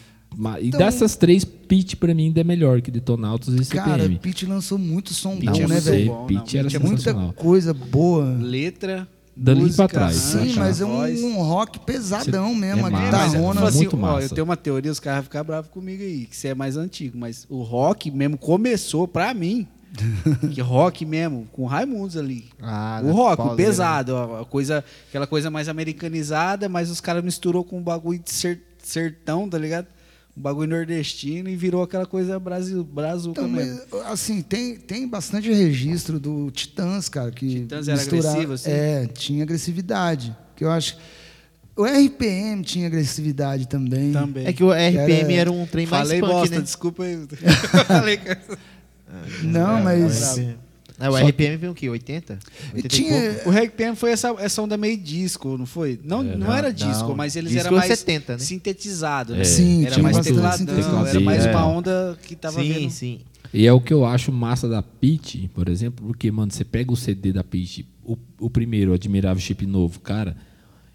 E 0.60 0.68
Então- 0.68 0.78
dessas 0.78 1.16
três, 1.16 1.44
Pit 1.44 1.96
pra 1.96 2.14
mim 2.14 2.26
ainda 2.26 2.40
é 2.40 2.44
melhor 2.44 2.80
que 2.82 2.90
Detonautas 2.90 3.48
e 3.54 3.64
Cara, 3.74 3.92
CPM. 4.02 4.18
Pete 4.18 4.44
lançou 4.46 4.76
muito 4.78 5.14
som 5.14 5.34
Não, 5.42 5.52
bom, 5.52 5.66
né, 5.66 5.80
velho? 5.80 6.06
não, 6.06 6.18
era 6.18 6.26
Pitty 6.26 6.58
é 6.58 6.62
Muita 6.62 6.78
sensacional. 6.88 7.32
coisa 7.32 7.72
boa. 7.74 8.36
Letra, 8.38 9.08
Dali 9.34 9.60
música, 9.62 9.88
pra 9.88 9.98
trás, 10.00 10.16
Sim, 10.16 10.54
mas 10.56 10.80
é 10.80 10.84
um, 10.84 11.26
um 11.26 11.42
rock 11.42 11.78
pesadão 11.80 12.54
mesmo, 12.54 12.82
é 12.86 12.88
a 12.88 12.90
massa. 12.90 13.10
Mas, 13.12 13.34
é, 13.34 13.66
assim, 13.66 13.76
muito 13.78 13.96
ó, 13.96 13.98
massa. 13.98 14.24
eu 14.26 14.28
tenho 14.30 14.44
uma 14.44 14.56
teoria, 14.56 14.92
os 14.92 15.00
caras 15.00 15.18
vão 15.18 15.24
ficar 15.24 15.42
bravos 15.44 15.70
comigo 15.70 16.02
aí, 16.02 16.26
que 16.26 16.36
você 16.36 16.48
é 16.48 16.54
mais 16.54 16.76
antigo, 16.76 17.18
mas 17.18 17.46
o 17.48 17.62
rock 17.62 18.10
mesmo 18.10 18.36
começou 18.38 19.08
pra 19.08 19.32
mim. 19.34 19.66
que 20.52 20.60
rock 20.60 21.06
mesmo, 21.06 21.48
com 21.52 21.64
Raimundos 21.64 22.16
ali. 22.18 22.44
Ah, 22.60 23.00
o 23.02 23.06
na 23.06 23.12
rock, 23.12 23.32
o 23.34 23.36
pauleira, 23.46 23.56
pesado, 23.70 24.14
ó, 24.14 24.40
a 24.42 24.44
coisa, 24.44 24.84
aquela 25.08 25.26
coisa 25.26 25.50
mais 25.50 25.68
americanizada, 25.68 26.68
mas 26.68 26.90
os 26.90 27.00
caras 27.00 27.24
misturou 27.24 27.64
com 27.64 27.78
um 27.78 27.82
bagulho 27.82 28.18
de 28.18 28.30
ser- 28.30 28.60
sertão, 28.82 29.48
tá 29.48 29.56
ligado? 29.58 29.86
Um 30.36 30.42
bagulho 30.42 30.68
nordestino 30.68 31.48
e 31.48 31.56
virou 31.56 31.82
aquela 31.82 32.04
coisa 32.04 32.38
brasil, 32.38 32.84
brazuca 32.84 33.40
Então, 33.40 33.50
mesmo. 33.50 33.80
mas, 33.90 34.02
assim, 34.06 34.42
tem, 34.42 34.76
tem 34.76 35.08
bastante 35.08 35.48
registro 35.50 36.20
do 36.20 36.50
Titãs, 36.50 37.08
cara, 37.08 37.30
que 37.30 37.60
Titãs 37.60 37.88
era 37.88 38.00
agressivo, 38.02 38.52
assim? 38.52 38.70
É, 38.70 39.06
tinha 39.06 39.42
agressividade. 39.42 40.36
Que 40.54 40.62
eu 40.64 40.70
acho. 40.70 40.98
O 41.74 41.84
RPM 41.84 42.62
tinha 42.62 42.86
agressividade 42.86 43.66
também. 43.68 44.12
Também. 44.12 44.46
É 44.46 44.52
que 44.52 44.62
o 44.62 44.70
RPM 44.72 45.32
Era- 45.32 45.40
era 45.42 45.52
um 45.52 45.66
trem 45.66 45.86
mais 45.86 46.06
Falei 46.08 46.20
punk, 46.20 46.30
bosta, 46.32 46.56
né? 46.56 46.60
desculpa 46.62 47.02
aí. 47.04 47.26
Falei 47.86 48.16
que- 48.18 48.36
Não, 49.42 49.78
É, 49.78 49.82
mas. 49.82 50.36
É. 50.98 51.06
Ah, 51.06 51.10
o 51.10 51.18
Só 51.18 51.26
RPM 51.26 51.56
veio 51.56 51.72
o 51.72 51.74
quê? 51.74 51.88
80? 51.88 52.38
E 52.72 52.76
80 52.76 52.88
tinha-? 52.88 53.40
O 53.44 53.50
RPM 53.50 53.96
foi 53.96 54.12
essa, 54.12 54.34
essa 54.38 54.62
onda 54.62 54.76
meio 54.76 54.96
disco, 54.96 55.56
não 55.58 55.66
foi? 55.66 56.00
Não, 56.02 56.22
não, 56.22 56.38
não, 56.38 56.54
era 56.54 56.72
disco, 56.72 57.08
não. 57.08 57.16
mas 57.16 57.36
eles 57.36 57.52
Disco 57.52 57.66
eram 57.68 57.76
mais 57.76 57.98
70, 57.98 58.32
né? 58.32 58.38
sintetizado, 58.38 59.34
né? 59.34 59.40
É, 59.40 59.44
Sim, 59.44 59.82
era 59.84 59.92
tinha 59.92 60.02
mais 60.02 60.18
tecladão, 60.18 60.58
sintetizado. 60.58 61.06
era 61.08 61.20
mais 61.20 61.46
É. 61.46 61.50
uma 61.50 61.66
onda 61.66 62.18
que 62.22 62.34
tava 62.34 62.60
sim, 62.60 62.72
vendo. 62.72 62.90
sim. 62.90 63.20
E 63.52 63.66
é 63.66 63.72
o 63.72 63.80
que 63.80 63.92
eu 63.92 64.04
acho 64.04 64.32
massa 64.32 64.68
da 64.68 64.82
Peach, 64.82 65.48
por 65.54 65.68
exemplo, 65.68 66.06
porque, 66.06 66.30
mano, 66.30 66.52
você 66.52 66.64
pega 66.64 66.92
o 66.92 66.96
CD 66.96 67.32
da 67.32 67.44
Peach, 67.44 67.86
o, 68.04 68.16
o 68.40 68.50
primeiro, 68.50 68.90
o 68.90 68.94
Admirável 68.94 69.40
Chip 69.40 69.64
Novo, 69.66 70.00
cara, 70.00 70.36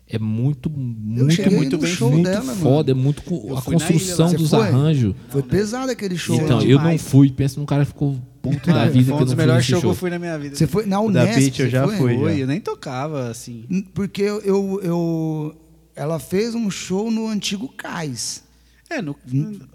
é 0.07 0.19
muito, 0.19 0.69
muito, 0.69 1.51
muito 1.51 1.77
bem 1.77 1.91
show 1.93 2.11
muito 2.11 2.25
dela, 2.25 2.43
mano. 2.43 2.59
foda, 2.59 2.91
é 2.91 2.93
muito 2.93 3.21
a 3.55 3.61
construção 3.61 4.33
dos 4.33 4.49
foi? 4.49 4.59
arranjos. 4.67 5.15
Foi 5.29 5.41
pesado 5.41 5.89
aquele 5.89 6.17
show. 6.17 6.35
Então, 6.35 6.59
né? 6.59 6.65
eu 6.67 6.79
não 6.81 6.97
fui, 6.97 7.31
pensa 7.31 7.59
num 7.59 7.65
cara 7.65 7.85
que 7.85 7.91
ficou 7.91 8.19
puto 8.41 8.67
da 8.67 8.73
Mano, 8.75 8.91
vida 8.91 9.05
foi 9.05 9.13
um 9.13 9.17
que 9.17 9.23
eu 9.23 9.25
não 9.25 9.27
fui 9.27 9.35
melhores 9.35 9.57
nesse 9.59 9.69
shows 9.69 9.79
que 9.81 9.81
show. 9.83 9.91
eu 9.91 9.95
fui 9.95 10.09
na 10.09 10.19
minha 10.19 10.39
vida. 10.39 10.55
Você 10.55 10.67
foi 10.67 10.85
na 10.85 10.95
da 10.97 11.01
Unesp? 11.01 11.35
Pitty 11.39 11.61
eu 11.61 11.65
você 11.67 11.71
já 11.71 11.87
foi? 11.87 11.97
fui. 11.97 12.17
Foi, 12.17 12.33
já. 12.33 12.39
eu 12.39 12.47
nem 12.47 12.59
tocava, 12.59 13.29
assim. 13.29 13.65
Porque 13.93 14.21
eu, 14.21 14.39
eu, 14.41 14.79
eu- 14.83 15.55
ela 15.95 16.19
fez 16.19 16.55
um 16.55 16.69
show 16.71 17.11
no 17.11 17.27
antigo 17.27 17.67
Cais. 17.75 18.43
É, 18.89 19.01
no, 19.01 19.15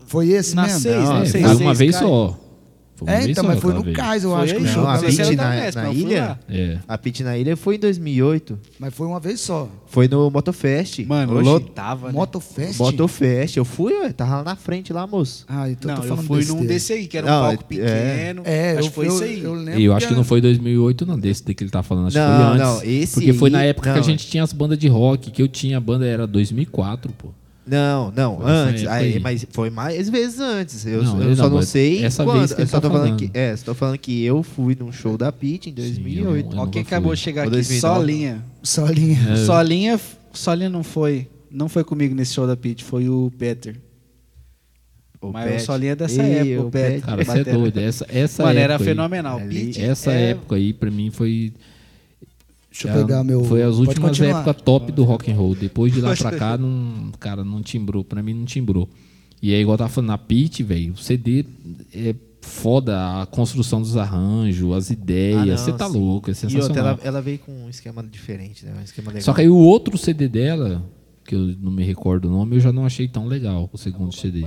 Foi 0.06 0.28
esse 0.28 0.54
Na 0.54 0.64
mesmo? 0.64 0.80
seis, 0.80 0.94
Não, 0.96 1.12
né? 1.14 1.20
foi 1.20 1.26
Seis, 1.40 1.44
uma 1.46 1.56
seis, 1.56 1.78
vez 1.78 1.92
cai. 1.96 2.02
só. 2.02 2.40
Foi 2.96 3.08
É, 3.12 3.28
então, 3.28 3.44
mas 3.44 3.60
foi 3.60 3.74
no 3.74 3.82
vez. 3.82 3.94
Cais, 3.94 4.24
eu 4.24 4.30
Foi 4.30 4.40
acho 4.40 4.54
que 4.54 4.60
aí, 4.60 4.64
o 4.64 4.68
show. 4.68 4.82
Não, 4.82 4.88
a 4.88 4.96
da 4.96 5.36
na, 5.36 5.70
na 5.82 5.88
eu 5.88 5.92
fui 5.92 6.00
ilha. 6.02 6.40
É. 6.48 6.78
A 6.88 6.96
Pitty 6.96 7.22
na 7.22 7.36
ilha 7.36 7.54
foi 7.54 7.74
em 7.76 7.78
2008. 7.78 8.58
Mas 8.78 8.94
foi 8.94 9.06
uma 9.06 9.20
vez 9.20 9.38
só. 9.40 9.68
Foi 9.86 10.08
no 10.08 10.30
Motofest. 10.30 11.04
Mano, 11.04 11.34
Oxi, 11.36 11.44
lotava, 11.44 12.06
né? 12.06 12.12
Motofest? 12.14 12.78
Motofest. 12.78 13.56
Eu 13.58 13.66
fui, 13.66 13.92
ué, 13.92 14.12
tava 14.14 14.36
lá 14.36 14.42
na 14.44 14.56
frente 14.56 14.94
lá, 14.94 15.06
moço. 15.06 15.44
Ah, 15.46 15.68
então 15.68 15.90
Não, 15.90 15.96
tô 15.98 16.04
eu 16.04 16.08
falando 16.08 16.26
fui 16.26 16.38
besteira. 16.38 16.60
num 16.62 16.66
desse 16.66 16.92
aí, 16.94 17.06
que 17.06 17.18
era 17.18 17.26
um 17.26 17.30
Não, 17.30 17.42
palco 17.42 17.64
é- 17.64 17.66
pequeno. 17.66 18.42
É, 18.46 18.70
acho 18.72 18.78
eu, 18.80 18.84
que 18.88 18.94
foi 18.94 19.06
eu, 19.08 19.14
isso 19.14 19.24
aí. 19.24 19.42
eu 19.44 19.54
lembro 19.54 19.80
E 19.80 19.84
eu 19.84 19.92
acho 19.92 20.06
que 20.06 20.12
era- 20.12 20.16
não 20.16 20.24
foi 20.24 20.40
2008, 20.40 21.04
não, 21.04 21.18
desse 21.18 21.42
que 21.42 21.62
ele 21.62 21.70
tá 21.70 21.82
falando. 21.82 22.06
Acho 22.06 22.18
Não, 22.18 22.26
que 22.26 22.36
foi 22.36 22.46
antes. 22.46 22.66
não, 22.66 22.82
esse 22.82 23.14
Porque 23.14 23.32
foi 23.34 23.50
na 23.50 23.62
época 23.62 23.92
que 23.92 23.98
a 23.98 24.02
gente 24.02 24.26
tinha 24.26 24.42
as 24.42 24.52
bandas 24.54 24.78
de 24.78 24.88
rock, 24.88 25.30
que 25.30 25.42
eu 25.42 25.48
tinha 25.48 25.76
a 25.76 25.80
banda, 25.80 26.06
era 26.06 26.26
2004, 26.26 27.12
pô. 27.12 27.28
Não, 27.66 28.12
não, 28.12 28.36
Foi 28.40 28.50
antes. 28.50 28.86
Aí, 28.86 29.14
aí. 29.14 29.18
mas 29.20 29.44
foi 29.50 29.70
mais 29.70 30.08
vezes 30.08 30.38
antes. 30.38 30.86
Eu, 30.86 31.02
Não, 31.02 31.20
eu 31.22 31.34
só 31.34 31.50
não, 31.50 31.62
sei 31.62 32.04
essa 32.04 32.22
quando. 32.24 32.38
vez 32.38 32.52
que 32.52 32.62
eu 32.62 32.66
só 32.66 32.76
tá 32.80 32.88
tô 32.88 32.94
falando 32.94 33.06
falando. 33.18 33.30
que, 33.32 33.36
é, 33.36 33.56
só 33.56 33.74
falando 33.74 33.98
que 33.98 34.22
eu 34.24 34.42
fui 34.44 34.76
num 34.78 34.92
show 34.92 35.18
da 35.18 35.32
Pitty 35.32 35.70
em 35.70 35.72
2008. 35.72 36.54
eu 36.54 36.62
Ó, 36.62 36.66
quem 36.68 36.82
acabou 36.82 37.08
fui. 37.10 37.16
de 37.16 37.22
chegar 37.22 37.42
Ou 37.42 37.48
aqui, 37.48 37.56
2009. 37.56 37.80
Solinha. 37.98 38.44
Solinha. 38.62 39.18
É. 39.32 39.36
Solinha, 39.44 40.00
Solinha 40.32 40.68
não 40.70 40.84
foi. 40.84 41.28
Não 41.50 41.68
foi 41.68 41.82
comigo 41.82 42.14
nesse 42.14 42.34
show 42.34 42.46
da 42.46 42.56
Pete, 42.56 42.84
foi 42.84 43.08
o 43.08 43.32
Peter. 43.36 43.76
O 45.20 45.32
Mas 45.32 45.44
Pet. 45.50 45.62
o 45.62 45.66
Solinha 45.66 45.92
é 45.92 45.96
dessa 45.96 46.22
Ei, 46.22 46.52
época, 46.52 46.66
o 46.68 46.70
Pet. 46.70 47.00
Cara, 47.02 47.24
você 47.24 47.38
é 47.40 47.44
doido. 47.44 47.80
Essa, 47.80 48.06
essa 48.08 48.42
Mano, 48.44 48.58
era 48.60 48.74
época 48.74 48.88
aí- 48.90 48.94
fenomenal. 48.94 49.38
ali- 49.38 49.64
Pete 49.66 49.82
Essa 49.82 50.12
é- 50.12 50.30
época 50.30 50.54
aí, 50.56 50.72
pra 50.72 50.90
mim, 50.90 51.10
foi. 51.10 51.52
Deixa 52.84 52.88
eu 52.98 53.02
pegar 53.06 53.24
meu... 53.24 53.44
Foi 53.44 53.62
as 53.62 53.76
Pode 53.76 53.88
últimas 53.88 54.20
épocas 54.20 54.62
top 54.62 54.92
do 54.92 55.04
rock 55.04 55.30
and 55.30 55.34
roll. 55.36 55.54
Depois 55.54 55.92
de 55.92 56.00
lá 56.00 56.14
pra 56.14 56.32
cá, 56.32 56.58
não, 56.58 57.10
cara, 57.18 57.42
não 57.44 57.62
timbrou. 57.62 58.04
Pra 58.04 58.22
mim, 58.22 58.34
não 58.34 58.44
timbrou. 58.44 58.88
E 59.42 59.54
aí, 59.54 59.60
igual 59.60 59.74
eu 59.74 59.78
tava 59.78 59.90
falando, 59.90 60.08
na 60.08 60.18
Pit, 60.18 60.62
velho, 60.62 60.92
o 60.92 60.96
CD 60.96 61.44
é 61.94 62.14
foda. 62.42 63.22
A 63.22 63.26
construção 63.26 63.80
dos 63.80 63.96
arranjos, 63.96 64.72
as 64.74 64.90
Ah, 64.90 64.92
ideias. 64.92 65.46
não, 65.46 65.56
Você 65.56 65.72
tá 65.72 65.88
sim. 65.88 65.98
louco, 65.98 66.30
é 66.30 66.32
E 66.32 66.34
outra, 66.34 66.48
sensacional. 66.50 66.86
ela, 66.92 67.00
ela 67.02 67.22
veio 67.22 67.38
com 67.38 67.52
um 67.52 67.68
esquema 67.70 68.02
diferente, 68.02 68.64
né? 68.64 68.74
Um 68.78 68.82
esquema 68.82 69.08
legal. 69.08 69.22
Só 69.22 69.32
que 69.32 69.40
aí 69.40 69.48
o 69.48 69.56
outro 69.56 69.96
CD 69.98 70.28
dela, 70.28 70.84
que 71.24 71.34
eu 71.34 71.40
não 71.60 71.70
me 71.72 71.82
recordo 71.84 72.28
o 72.28 72.30
nome, 72.30 72.56
eu 72.56 72.60
já 72.60 72.72
não 72.72 72.84
achei 72.86 73.08
tão 73.08 73.26
legal, 73.26 73.68
o 73.72 73.78
segundo 73.78 74.14
CD. 74.14 74.44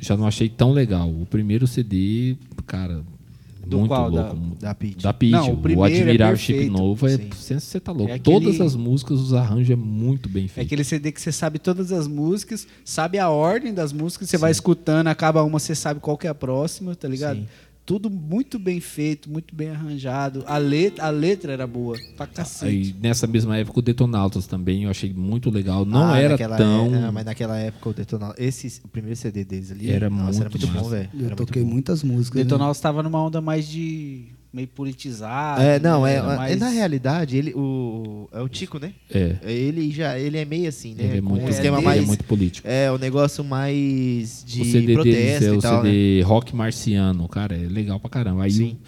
Já 0.00 0.16
não 0.16 0.26
achei 0.26 0.48
tão 0.48 0.72
legal. 0.72 1.08
O 1.10 1.26
primeiro 1.26 1.66
CD, 1.66 2.36
cara, 2.66 3.02
Do 3.66 3.78
muito 3.78 3.90
qual? 3.90 4.10
Da- 4.10 4.22
louco. 4.32 4.56
da. 4.60 4.74
Da 5.02 5.12
Pitty. 5.12 5.32
Não, 5.32 5.52
o 5.52 5.56
o, 5.56 5.84
é 6.32 6.36
Chip. 6.36 6.70
Novo 6.70 7.06
é. 7.06 7.16
Sim. 7.16 7.58
Você 7.58 7.80
tá 7.80 7.92
louco. 7.92 8.10
É 8.10 8.14
aquele- 8.14 8.40
Todas 8.40 8.60
as 8.60 8.74
músicas, 8.74 9.20
os 9.20 9.34
arranjos 9.34 9.70
é 9.70 9.76
muito 9.76 10.28
bem 10.28 10.44
É 10.44 10.48
feito. 10.48 10.66
aquele 10.66 10.84
CD 10.84 11.12
que 11.12 11.20
você 11.20 11.30
sabe 11.32 11.58
todas 11.58 11.92
as 11.92 12.06
músicas, 12.06 12.66
sabe 12.84 13.18
a 13.18 13.28
ordem 13.28 13.74
das 13.74 13.92
músicas, 13.92 14.28
você 14.30 14.38
vai 14.38 14.50
escutando, 14.50 15.08
acaba 15.08 15.42
uma, 15.42 15.58
você 15.58 15.74
sabe 15.74 16.00
qual 16.00 16.16
que 16.16 16.26
é 16.26 16.30
a 16.30 16.34
próxima, 16.34 16.94
tá 16.94 17.06
ligado? 17.08 17.36
Sim. 17.40 17.46
Tudo 17.88 18.10
muito 18.10 18.58
bem 18.58 18.80
feito, 18.80 19.30
muito 19.30 19.56
bem 19.56 19.70
arranjado. 19.70 20.44
A 20.46 20.58
letra, 20.58 21.06
a 21.06 21.08
letra 21.08 21.54
era 21.54 21.66
boa, 21.66 21.96
pra 22.18 22.26
cacete. 22.26 22.70
Aí, 22.70 22.94
nessa 23.00 23.26
mesma 23.26 23.56
época, 23.56 23.78
o 23.78 23.82
Detonautas 23.82 24.46
também 24.46 24.84
eu 24.84 24.90
achei 24.90 25.10
muito 25.14 25.48
legal. 25.48 25.86
Não 25.86 26.12
Ah, 26.12 26.18
era 26.20 26.36
tão. 26.36 26.94
é- 26.94 27.04
ah, 27.04 27.10
mas 27.10 27.24
naquela 27.24 27.56
época 27.56 27.88
o 27.88 27.94
Detonal. 27.94 28.34
Esse, 28.36 28.82
o 28.84 28.88
primeiro 28.88 29.16
CD 29.16 29.42
deles 29.42 29.70
ali. 29.70 29.90
Era 29.90 30.10
nossa, 30.10 30.40
era 30.42 30.50
muito 30.50 30.66
muito 30.68 30.82
bom, 30.82 30.88
velho. 30.90 31.08
Eu 31.14 31.20
muito 31.20 31.36
toquei 31.36 31.62
bom. 31.64 31.70
muitas 31.70 32.02
músicas. 32.02 32.36
né? 32.36 32.42
Detonal 32.44 32.70
estava 32.72 33.02
numa 33.02 33.22
onda 33.24 33.40
mais 33.40 33.66
de 33.66 34.26
meio 34.52 34.68
politizado. 34.68 35.60
É, 35.62 35.78
não, 35.78 36.02
né? 36.04 36.14
é, 36.14 36.16
é, 36.16 36.22
mais- 36.22 36.58
na 36.60 36.68
realidade, 36.70 37.36
ele, 37.36 37.52
o, 37.54 38.28
é 38.32 38.40
o 38.40 38.48
Tico, 38.48 38.78
né? 38.78 38.92
É. 39.10 39.36
Ele 39.42 39.90
já, 39.90 40.18
ele 40.18 40.38
é 40.38 40.44
meio 40.44 40.68
assim, 40.68 40.94
né? 40.94 41.04
Ele 41.04 41.18
é 41.18 41.20
muito, 41.20 41.44
um 41.44 41.48
esquema 41.48 41.76
dele 41.76 41.84
mais, 41.86 41.96
ele 41.98 42.04
é 42.04 42.08
muito 42.08 42.24
político. 42.24 42.66
é, 42.66 42.90
o 42.90 42.96
negócio 42.98 43.44
mais 43.44 44.42
de 44.46 44.62
o 44.62 44.64
CD 44.64 44.80
deles 44.80 44.94
protesto 44.94 45.44
é 45.44 45.48
e 45.48 45.50
o 45.56 45.60
tal, 45.60 45.82
né? 45.82 45.90
CD 45.90 46.22
Rock 46.22 46.56
Marciano, 46.56 47.28
cara, 47.28 47.54
é 47.54 47.68
legal 47.68 48.00
pra 48.00 48.08
caramba. 48.10 48.44
Aí 48.44 48.50
Sim. 48.50 48.78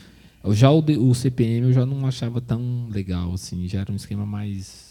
o- 0.43 0.55
já 0.55 0.71
o, 0.71 0.79
o 0.79 1.15
CPM 1.15 1.67
eu 1.67 1.73
já 1.73 1.85
não 1.85 2.07
achava 2.07 2.41
tão 2.41 2.89
legal, 2.91 3.33
assim, 3.35 3.69
já 3.69 3.81
era 3.81 3.93
um 3.93 3.97
esquema 3.97 4.25
mais. 4.25 4.89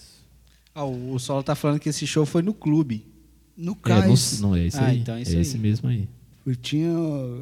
Ah, 0.76 0.86
o, 0.86 1.14
o 1.16 1.20
Solo 1.20 1.42
tá 1.44 1.56
falando 1.56 1.80
que 1.80 1.90
esse 1.90 2.06
show 2.06 2.26
foi 2.26 2.42
no 2.44 2.54
clube. 2.54 3.06
No 3.58 3.74
É, 3.74 3.76
Cais. 3.90 4.40
não, 4.40 4.56
é 4.56 4.68
esse 4.68 4.78
Ah, 4.78 4.86
aí. 4.86 5.00
então 5.00 5.16
é 5.16 5.20
é 5.20 5.22
isso 5.24 5.32
aí. 5.36 5.42
esse 5.42 5.58
mesmo 5.58 5.90
aí. 5.90 6.08
Eu 6.50 6.56
tinha 6.56 6.90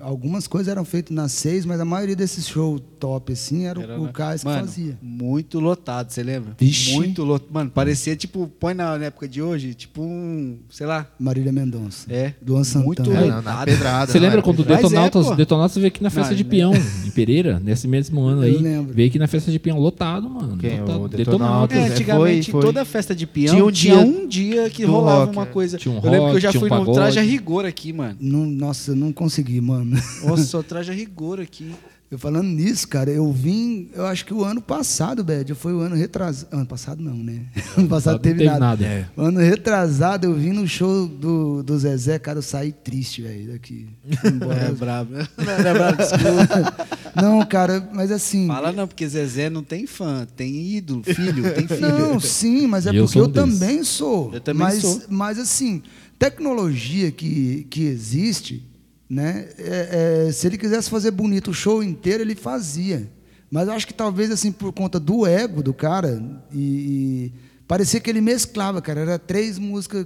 algumas 0.01 0.47
coisas 0.47 0.67
eram 0.69 0.84
feitas 0.84 1.15
nas 1.15 1.31
seis, 1.31 1.65
mas 1.65 1.79
a 1.79 1.85
maioria 1.85 2.13
desses 2.15 2.45
shows 2.45 2.81
top 2.99 3.31
assim 3.31 3.65
era, 3.65 3.81
Era 3.81 3.97
o, 3.99 4.05
o 4.05 4.11
Cais 4.11 4.43
que 4.43 4.49
fazia. 4.49 4.97
Muito 5.01 5.61
lotado, 5.61 6.11
você 6.11 6.21
lembra? 6.21 6.53
Vixe. 6.59 6.91
Muito 6.93 7.23
lotado. 7.23 7.47
Mano, 7.53 7.69
parecia 7.71 8.17
tipo, 8.17 8.51
põe 8.59 8.73
na, 8.73 8.97
na 8.97 9.05
época 9.05 9.25
de 9.27 9.41
hoje, 9.41 9.73
tipo 9.73 10.01
um, 10.01 10.57
sei 10.69 10.85
lá. 10.85 11.07
Marília 11.17 11.53
Mendonça. 11.53 12.11
É. 12.11 12.34
Luan 12.45 12.65
Santana. 12.65 12.85
Muito 12.85 13.01
É, 13.13 13.21
lotado. 13.21 13.27
não, 13.29 13.41
na 13.43 13.65
pedrada. 13.65 14.11
Você 14.11 14.17
não, 14.17 14.23
lembra 14.23 14.38
era 14.39 14.41
quando 14.41 14.59
o. 14.59 14.65
Mas 14.67 14.71
é, 14.79 14.81
Detonautas. 14.81 15.38
Detonautas 15.38 15.75
veio 15.77 15.88
aqui 15.88 16.03
na 16.03 16.09
festa 16.09 16.31
Não, 16.31 16.38
de 16.38 16.43
né? 16.43 16.49
peão, 16.49 16.73
em 17.05 17.09
Pereira, 17.11 17.59
nesse 17.63 17.88
mesmo 17.88 18.21
ano 18.23 18.41
aí? 18.41 18.53
Eu 18.55 18.59
lembro. 18.61 18.93
Veio 18.93 19.07
aqui 19.07 19.17
na 19.19 19.27
festa 19.27 19.49
de 19.51 19.57
peão 19.59 19.79
lotado, 19.79 20.29
mano. 20.29 20.57
Quem? 20.57 20.81
lotado. 20.81 21.03
O 21.03 21.07
Detonautas. 21.07 21.17
É, 21.17 21.17
Detonautas, 21.17 21.77
é, 21.77 21.93
antigamente, 21.93 22.51
foi- 22.51 22.61
foi. 22.61 22.67
toda 22.73 22.84
festa 22.84 23.15
de 23.15 23.25
peão 23.25 23.55
Tinha 23.55 23.71
tinha 23.71 23.97
um 23.99 24.23
um 24.23 24.27
dia 24.27 24.47
dia, 24.63 24.69
que 24.69 24.84
rolava 24.84 25.25
rock, 25.25 25.31
uma 25.38 25.43
é. 25.43 25.45
coisa. 25.45 25.77
Tinha 25.77 25.93
um 25.95 25.99
eu 26.03 26.11
lembro 26.11 26.29
que 26.31 26.35
eu 26.35 26.39
já 26.41 26.49
rock, 26.49 26.59
fui 26.59 26.69
um 26.71 26.84
no 26.84 26.93
traje 26.93 27.19
a 27.19 27.21
rigor 27.21 27.65
aqui, 27.65 27.93
mano. 27.93 28.17
Não, 28.19 28.45
nossa, 28.45 28.95
não 28.98 29.14
consegui, 29.14 29.61
mano. 29.61 29.98
Nossa, 30.24 30.44
só 30.45 30.64
traje 30.64 30.91
a 30.91 30.95
rigor 30.95 31.40
aqui. 31.40 31.72
Eu 32.10 32.18
falando 32.18 32.48
nisso, 32.48 32.88
cara, 32.88 33.11
eu 33.11 33.30
vim, 33.34 33.90
eu 33.94 34.06
acho 34.06 34.26
que 34.26 34.34
o 34.34 34.41
ano 34.45 34.61
passado, 34.61 35.26
Bad, 35.26 35.53
foi 35.56 35.74
o 35.74 35.82
ano 35.82 35.94
retrasado. 35.94 36.56
Ano 36.56 36.65
passado 36.65 37.03
não, 37.03 37.18
né? 37.18 37.48
Ano 37.78 37.88
passado 37.90 38.14
não 38.14 38.22
teve, 38.22 38.38
teve 38.38 38.49
nada. 38.49 38.60
nada. 38.61 38.86
É. 38.86 39.06
O 39.18 39.24
ano 39.24 39.41
retrasado, 39.41 40.26
eu 40.26 40.34
vim 40.34 40.53
no 40.53 40.65
show 40.65 41.06
do, 41.06 41.61
do 41.61 41.78
Zezé, 41.78 42.18
cara, 42.18 42.38
eu 42.38 42.44
saí 42.44 42.72
triste, 42.72 43.24
velho, 43.24 43.52
daqui. 43.52 43.90
Embora. 44.24 44.56
É 44.56 44.72
brabo. 44.72 45.11
Não, 45.15 45.52
é 45.52 45.74
brabo, 45.74 45.98
desculpa. 45.98 46.88
não, 47.14 47.45
cara, 47.45 47.90
mas 47.94 48.10
assim. 48.10 48.48
Fala 48.48 48.72
não, 48.72 48.88
porque 48.88 49.06
Zezé 49.06 49.49
não 49.49 49.61
tem 49.61 49.86
fã, 49.86 50.26
tem 50.34 50.78
ídolo, 50.78 51.03
filho, 51.03 51.53
tem 51.56 51.68
filho. 51.68 51.90
Não, 51.90 52.22
sim, 52.22 52.68
mas 52.68 52.88
é 52.88 52.94
E 52.94 52.95
eu 52.95 53.03
porque 53.03 53.19
sou 53.19 53.24
eu 53.24 53.28
deles. 53.28 53.60
também 53.60 53.84
sou. 53.84 54.34
Eu 54.34 54.40
também 54.40 54.64
mas, 54.64 54.82
sou. 54.82 55.02
Mas 55.10 55.38
assim, 55.38 55.84
tecnologia 56.18 57.11
que, 57.11 57.68
que 57.69 57.84
existe, 57.84 58.65
né? 59.09 59.47
é- 59.57 60.25
é, 60.27 60.31
se 60.31 60.47
ele 60.47 60.57
quisesse 60.57 60.89
fazer 60.89 61.11
bonito 61.11 61.51
o 61.51 61.53
show 61.53 61.81
inteiro, 61.84 62.23
ele 62.23 62.35
fazia. 62.35 63.09
Mas 63.49 63.67
eu 63.67 63.73
acho 63.73 63.88
que 63.88 63.93
talvez 63.93 64.29
assim 64.29 64.51
por 64.51 64.73
conta 64.73 64.99
do 64.99 65.25
ego 65.25 65.63
do 65.63 65.73
cara 65.73 66.21
e, 66.51 66.57
e 66.59 67.34
parecia 67.67 67.99
que 67.99 68.09
ele 68.09 68.19
mesclava, 68.21 68.81
cara. 68.81 68.99
Era 69.01 69.17
três 69.19 69.57
músicas 69.57 70.05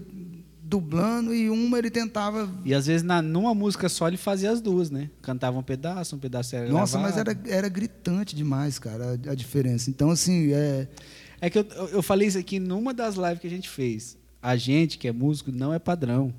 dublando 0.64 1.34
e 1.34 1.50
uma 1.50 1.78
ele 1.80 1.90
tentava. 1.90 2.50
E 2.64 2.74
às 2.74 2.86
vezes 2.86 3.02
na, 3.04 3.22
numa 3.22 3.54
música 3.56 3.90
só 3.90 4.08
ele 4.08 4.18
fazia 4.18 4.52
as 4.52 4.62
duas, 4.62 4.90
né? 4.92 5.10
Cantava 5.22 5.58
um 5.58 5.64
pedaço, 5.64 6.16
um 6.16 6.20
pedaço 6.20 6.56
era 6.56 6.70
Nossa, 6.70 6.98
mas 7.00 7.16
gravado. 7.16 7.40
era, 7.48 7.58
era 7.58 7.68
gritante 7.70 8.36
demais, 8.36 8.78
cara, 8.80 9.20
a, 9.28 9.32
a 9.32 9.36
diferença. 9.36 9.90
Então 9.90 10.12
assim, 10.12 10.54
é, 10.54 10.88
É 11.42 11.50
que 11.50 11.58
eu, 11.58 11.66
eu 11.76 11.88
eu 11.90 12.02
falei 12.04 12.28
isso 12.28 12.38
aqui 12.38 12.60
numa 12.60 12.94
das 12.94 13.16
lives 13.16 13.40
que 13.40 13.48
a 13.48 13.50
gente 13.50 13.68
fez. 13.68 14.16
A 14.42 14.56
gente 14.56 14.98
que 15.00 15.08
é 15.08 15.12
músico 15.12 15.52
não 15.52 15.74
é 15.74 15.80
padrão. 15.80 16.32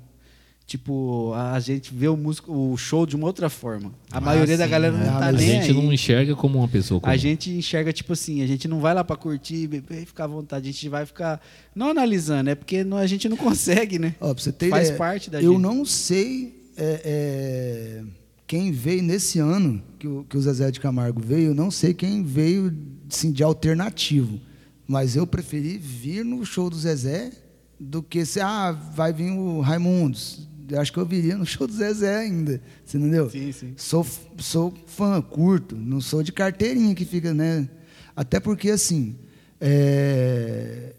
Tipo, 0.65 1.33
a 1.35 1.59
gente 1.59 1.93
vê 1.93 2.07
o 2.07 2.15
músico, 2.15 2.51
o 2.71 2.77
show 2.77 3.05
de 3.05 3.15
uma 3.17 3.27
outra 3.27 3.49
forma. 3.49 3.93
A 4.09 4.17
Ah, 4.17 4.21
maioria 4.21 4.57
da 4.57 4.63
sim, 4.63 4.71
galera 4.71 4.97
né? 4.97 5.05
não 5.05 5.17
Ah, 5.17 5.19
tá 5.19 5.25
mas 5.25 5.35
A 5.35 5.37
nem 5.37 5.47
gente 5.47 5.67
aí. 5.67 5.73
não 5.73 5.93
enxerga 5.93 6.35
como 6.35 6.57
uma 6.59 6.67
pessoa 6.69 7.01
comum. 7.01 7.11
A 7.13 7.17
gente 7.17 7.51
enxerga, 7.51 7.91
tipo 7.91 8.13
assim, 8.13 8.41
a 8.41 8.47
gente 8.47 8.67
não 8.67 8.79
vai 8.79 8.93
lá 8.93 9.03
pra 9.03 9.15
curtir, 9.17 9.67
beber 9.67 10.03
e 10.03 10.05
ficar 10.05 10.23
à 10.23 10.27
vontade. 10.27 10.69
A 10.69 10.71
gente 10.71 10.87
vai 10.87 11.05
ficar, 11.05 11.41
não 11.75 11.89
analisando, 11.89 12.49
é 12.49 12.55
porque 12.55 12.83
não- 12.83 12.97
a 12.97 13.05
gente 13.05 13.27
não 13.27 13.35
consegue, 13.37 13.99
né? 13.99 14.15
Ó, 14.21 14.33
pra 14.33 14.41
você 14.41 14.51
ter 14.53 14.69
Faz 14.69 14.83
ideia, 14.87 14.97
parte 14.97 15.29
da 15.29 15.41
eu 15.41 15.51
gente. 15.51 15.61
não 15.61 15.83
sei 15.85 16.63
é, 16.77 17.01
é, 17.05 18.03
quem 18.47 18.71
veio 18.71 19.03
nesse 19.03 19.39
ano 19.39 19.83
que 19.99 20.07
o, 20.07 20.23
que 20.27 20.37
o 20.37 20.41
Zezé 20.41 20.71
de 20.71 20.79
Camargo 20.79 21.21
veio, 21.21 21.49
eu 21.49 21.55
não 21.55 21.69
sei 21.69 21.93
quem 21.93 22.23
veio 22.23 22.73
assim, 23.11 23.31
de 23.33 23.43
alternativo. 23.43 24.39
Mas 24.87 25.15
eu 25.15 25.27
preferi 25.27 25.77
vir 25.77 26.23
no 26.25 26.43
show 26.45 26.69
do 26.69 26.75
Zezé 26.77 27.31
do 27.79 28.01
que 28.01 28.25
se 28.25 28.39
ah, 28.39 28.71
vai 28.71 29.11
vir 29.13 29.29
o 29.31 29.59
Raimundos. 29.59 30.47
Eu 30.69 30.79
acho 30.79 30.91
que 30.91 30.99
eu 30.99 31.05
viria 31.05 31.37
no 31.37 31.45
show 31.45 31.67
do 31.67 31.73
Zezé 31.73 32.17
ainda. 32.17 32.61
Você 32.83 32.97
entendeu? 32.97 33.29
Sim, 33.29 33.51
sim. 33.51 33.73
Sou, 33.77 34.05
sou 34.37 34.73
fã, 34.87 35.21
curto, 35.21 35.75
não 35.75 35.99
sou 35.99 36.23
de 36.23 36.31
carteirinha 36.31 36.95
que 36.95 37.05
fica, 37.05 37.33
né? 37.33 37.67
Até 38.15 38.39
porque, 38.39 38.69
assim, 38.69 39.15
é, 39.59 40.93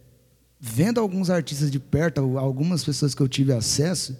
vendo 0.59 1.01
alguns 1.01 1.31
artistas 1.31 1.71
de 1.71 1.79
perto, 1.79 2.39
algumas 2.39 2.85
pessoas 2.85 3.15
que 3.15 3.21
eu 3.21 3.29
tive 3.29 3.53
acesso, 3.53 4.17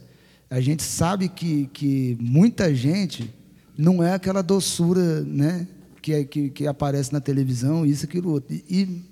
a 0.51 0.61
gente 0.61 0.83
sabe 0.83 1.29
que, 1.29 1.69
que 1.73 2.17
muita 2.21 2.75
gente 2.75 3.35
não 3.77 4.03
é 4.03 4.15
aquela 4.15 4.43
doçura, 4.43 5.23
né? 5.23 5.67
Que, 6.01 6.13
é, 6.13 6.25
que, 6.25 6.51
que 6.51 6.67
aparece 6.67 7.13
na 7.13 7.21
televisão, 7.21 7.85
isso, 7.87 8.05
aquilo, 8.05 8.31
outro. 8.31 8.55
E, 8.55 8.65
e 8.69 9.03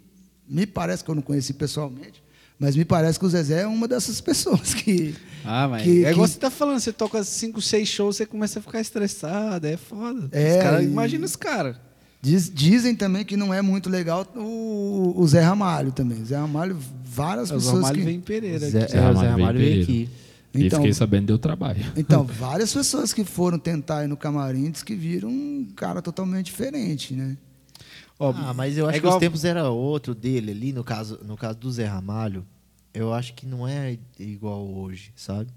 me 0.47 0.67
parece 0.67 1.03
que 1.03 1.11
eu 1.11 1.15
não 1.15 1.23
conheci 1.23 1.55
pessoalmente, 1.55 2.22
mas 2.63 2.77
me 2.77 2.85
parece 2.85 3.19
que 3.19 3.27
o 3.27 3.29
Zezé 3.29 3.63
é 3.63 3.67
uma 3.67 3.89
dessas 3.89 4.21
pessoas 4.23 4.73
que. 4.73 5.15
Ah, 5.45 5.67
mas 5.69 5.83
que, 5.83 6.05
é 6.05 6.13
igual 6.13 6.27
que- 6.27 6.33
você 6.35 6.39
tá 6.39 6.49
falando, 6.51 6.79
você 6.79 6.93
toca 6.93 7.23
cinco, 7.25 7.61
seis 7.61 7.89
shows, 7.89 8.17
você 8.17 8.25
começa 8.25 8.61
a 8.61 8.63
ficar 8.63 8.81
estressado, 8.81 9.67
é 9.67 9.77
foda. 9.77 10.29
É, 10.31 10.57
Os 10.59 10.63
cara, 10.63 10.83
e- 10.83 10.87
Imagina 10.87 11.27
os 11.27 11.35
caras. 11.35 11.77
Diz- 12.23 12.49
dizem 12.55 12.95
também 12.95 13.25
que 13.25 13.37
não 13.37 13.53
é 13.53 13.61
muito 13.61 13.91
legal 13.91 14.25
o, 14.37 15.13
o 15.17 15.27
Zé 15.27 15.41
Ramalho 15.41 15.91
também. 15.91 16.25
Zé 16.25 16.37
Ramalho, 16.37 16.79
várias 17.05 17.51
Os 17.51 17.57
pessoas 17.57 17.75
Ramalho 17.83 17.99
que. 17.99 18.05
vem 18.05 18.21
Pereira 18.21 18.71
Zé, 18.71 18.83
aqui. 18.85 18.93
Zé 18.93 18.99
é, 18.99 19.01
o 19.01 19.05
Ramalho 19.07 19.21
Zé 19.21 19.31
Ramalho 19.33 19.59
veio 19.59 19.71
Pereira. 19.71 19.83
aqui. 19.83 20.09
E 20.55 20.67
Então- 20.67 20.79
fiquei 20.79 20.93
sabendo, 20.95 21.27
deu 21.27 21.39
trabalho. 21.39 21.81
Então, 21.97 22.23
várias 22.39 22.73
pessoas 22.73 23.13
que 23.13 23.25
foram 23.25 23.59
tentar 23.59 24.05
ir 24.05 24.07
no 24.07 24.17
camarim 24.17 24.71
diz 24.71 24.85
que 24.85 24.95
viram 24.95 25.31
um 25.31 25.67
cara 25.75 26.01
totalmente 26.01 26.47
diferente, 26.47 27.15
né? 27.15 27.37
Ó, 28.19 28.33
Ah, 28.35 28.53
mas 28.55 28.77
eu 28.79 28.87
é 28.87 28.91
acho 28.91 28.99
igual- 28.99 29.13
que 29.15 29.17
os 29.17 29.21
tempos 29.29 29.45
era 29.45 29.69
outro 29.71 30.15
dele 30.15 30.53
ali, 30.53 30.73
no 30.73 30.85
caso, 30.85 31.19
no 31.25 31.37
caso 31.37 31.59
do 31.59 31.71
Zé 31.71 31.87
Ramalho, 31.87 32.47
eu 32.95 33.13
acho 33.13 33.35
que 33.35 33.47
não 33.47 33.67
é 33.67 33.99
igual 34.19 34.67
hoje, 34.67 35.13
sabe? 35.17 35.51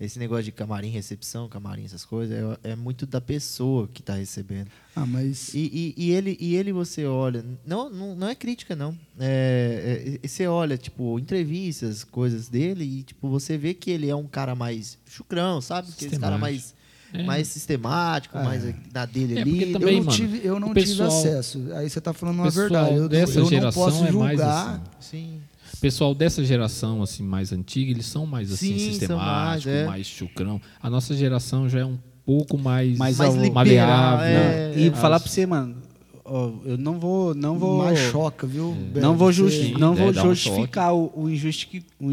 Esse 0.00 0.18
negócio 0.18 0.42
de 0.44 0.50
camarim, 0.52 0.88
recepção, 0.90 1.48
camarim, 1.48 1.84
essas 1.84 2.04
coisas, 2.04 2.36
é, 2.64 2.70
é 2.72 2.76
muito 2.76 3.06
da 3.06 3.20
pessoa 3.20 3.86
que 3.86 4.00
está 4.00 4.14
recebendo. 4.14 4.68
Ah, 4.96 5.06
mas. 5.06 5.54
E, 5.54 5.94
e, 5.96 6.06
e 6.06 6.10
ele, 6.10 6.36
e 6.40 6.56
ele 6.56 6.72
você 6.72 7.06
olha, 7.06 7.44
não, 7.64 7.88
não, 7.88 8.16
não 8.16 8.28
é 8.28 8.34
crítica, 8.34 8.74
não. 8.74 8.98
É, 9.20 10.18
é, 10.22 10.26
você 10.26 10.44
olha, 10.48 10.76
tipo, 10.76 11.20
entrevistas, 11.20 12.02
coisas 12.02 12.48
dele, 12.48 12.82
e 12.84 13.02
tipo, 13.04 13.28
você 13.28 13.56
vê 13.56 13.74
que 13.74 13.92
ele 13.92 14.08
é 14.08 14.16
um 14.16 14.26
cara 14.26 14.56
mais 14.56 14.98
chucrão, 15.06 15.60
sabe? 15.60 15.88
Aquele 15.92 16.18
cara 16.18 16.36
mais, 16.36 16.74
É. 17.12 17.22
mais 17.24 17.46
sistemático, 17.48 18.38
É. 18.38 18.42
mais 18.42 18.74
na 18.92 19.04
dele 19.06 19.38
É, 19.38 19.42
ali. 19.42 19.50
porque 19.50 19.64
Eu 19.64 19.72
também, 19.72 19.96
não, 19.98 20.04
mano, 20.06 20.16
tive, 20.16 20.40
eu 20.46 20.58
não 20.60 20.70
o 20.70 20.74
tive 20.74 20.86
pessoal- 20.86 21.08
acesso. 21.08 21.62
Aí 21.74 21.88
você 21.90 21.98
está 21.98 22.12
falando 22.12 22.36
uma 22.36 22.44
pessoal 22.44 22.68
verdade. 22.68 22.94
Eu, 22.96 23.08
dessa 23.08 23.38
eu 23.38 23.42
não 23.42 23.48
geração 23.50 23.82
posso 23.84 24.04
é 24.04 24.12
mais 24.12 24.38
julgar. 24.38 24.82
assim. 24.98 25.40
Pessoal 25.80 26.14
dessa 26.14 26.44
geração 26.44 27.02
assim 27.02 27.22
mais 27.24 27.52
antiga, 27.52 27.90
eles 27.90 28.06
são 28.06 28.24
mais 28.24 28.52
assim 28.52 28.78
Sim, 28.78 28.90
sistemáticos, 28.92 29.66
mais, 29.66 29.66
é. 29.66 29.86
mais 29.86 30.06
chucrão. 30.06 30.60
A 30.80 30.88
nossa 30.88 31.12
geração 31.14 31.68
já 31.68 31.80
é 31.80 31.84
um 31.84 31.98
pouco 32.24 32.56
mais 32.56 32.96
Mais 32.96 33.18
Mais 33.18 33.34
liberal, 33.34 33.52
maleável. 33.54 34.26
é. 34.26 34.72
E 34.76 34.88
As- 34.90 34.98
falar 34.98 35.18
pra 35.18 35.28
você, 35.28 35.44
mano, 35.44 35.76
ó, 36.24 36.52
eu 36.64 36.76
não 36.78 36.98
vou. 36.98 37.34
Não 37.34 37.58
vou 37.58 37.78
Mais 37.78 37.98
choca, 37.98 38.46
viu? 38.46 38.72
Beto? 38.72 39.00
Não 39.00 39.16
vou, 39.16 39.32
justi 39.32 39.68
Sim, 39.68 39.74
não 39.78 39.92
é, 39.92 39.96
vou 39.96 40.12
dá 40.12 40.22
um 40.24 40.34
justificar 40.34 40.94
o, 40.94 41.12
o 41.14 41.28
injusti 41.30 41.84
o 42.00 42.06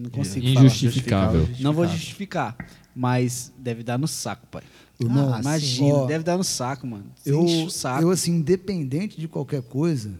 não 0.00 0.10
consigo 0.10 0.46
Injustificável. 0.46 1.44
falar. 1.46 1.58
Não 1.60 1.72
vou 1.72 1.86
justificar, 1.86 2.56
mas 2.94 3.52
deve 3.58 3.82
dar 3.82 3.98
no 3.98 4.06
saco, 4.08 4.46
pai. 4.50 4.62
Irmão, 5.00 5.34
Ah. 5.34 5.40
Imagina, 5.40 5.94
Ó, 5.94 6.06
deve 6.06 6.22
dar 6.24 6.36
no 6.38 6.44
saco, 6.44 6.86
mano. 6.86 7.04
Você 7.16 7.32
Eu, 7.32 7.42
enche 7.44 7.64
o 7.66 7.70
saco. 7.70 8.02
eu, 8.02 8.10
assim, 8.10 8.32
independente 8.36 9.20
de 9.20 9.26
qualquer 9.26 9.60
coisa, 9.62 10.12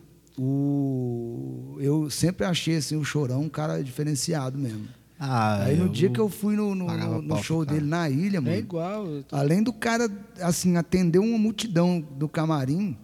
o, 0.69 1.77
eu 1.81 2.11
sempre 2.11 2.45
achei 2.47 2.77
assim, 2.77 2.97
o 2.97 3.05
Chorão 3.05 3.43
um 3.43 3.49
cara 3.49 3.83
diferenciado 3.83 4.59
mesmo. 4.59 4.87
Ah, 5.19 5.63
Aí 5.65 5.77
no 5.77 5.89
dia 5.89 6.11
que 6.11 6.19
eu 6.19 6.29
fui 6.29 6.57
no, 6.57 6.75
no- 6.75 6.87
no- 6.89 7.23
no 7.23 7.43
show 7.43 7.65
dele 7.65 7.87
na 7.87 8.11
ilha, 8.11 8.41
mano, 8.41 8.55
É 8.57 8.59
igual. 8.59 9.07
tô- 9.29 9.37
além 9.37 9.63
do 9.63 9.73
cara, 9.73 10.11
assim, 10.41 10.77
atender 10.77 11.19
uma 11.21 11.39
multidão 11.39 12.05
do 12.19 12.29
camarim, 12.29 12.97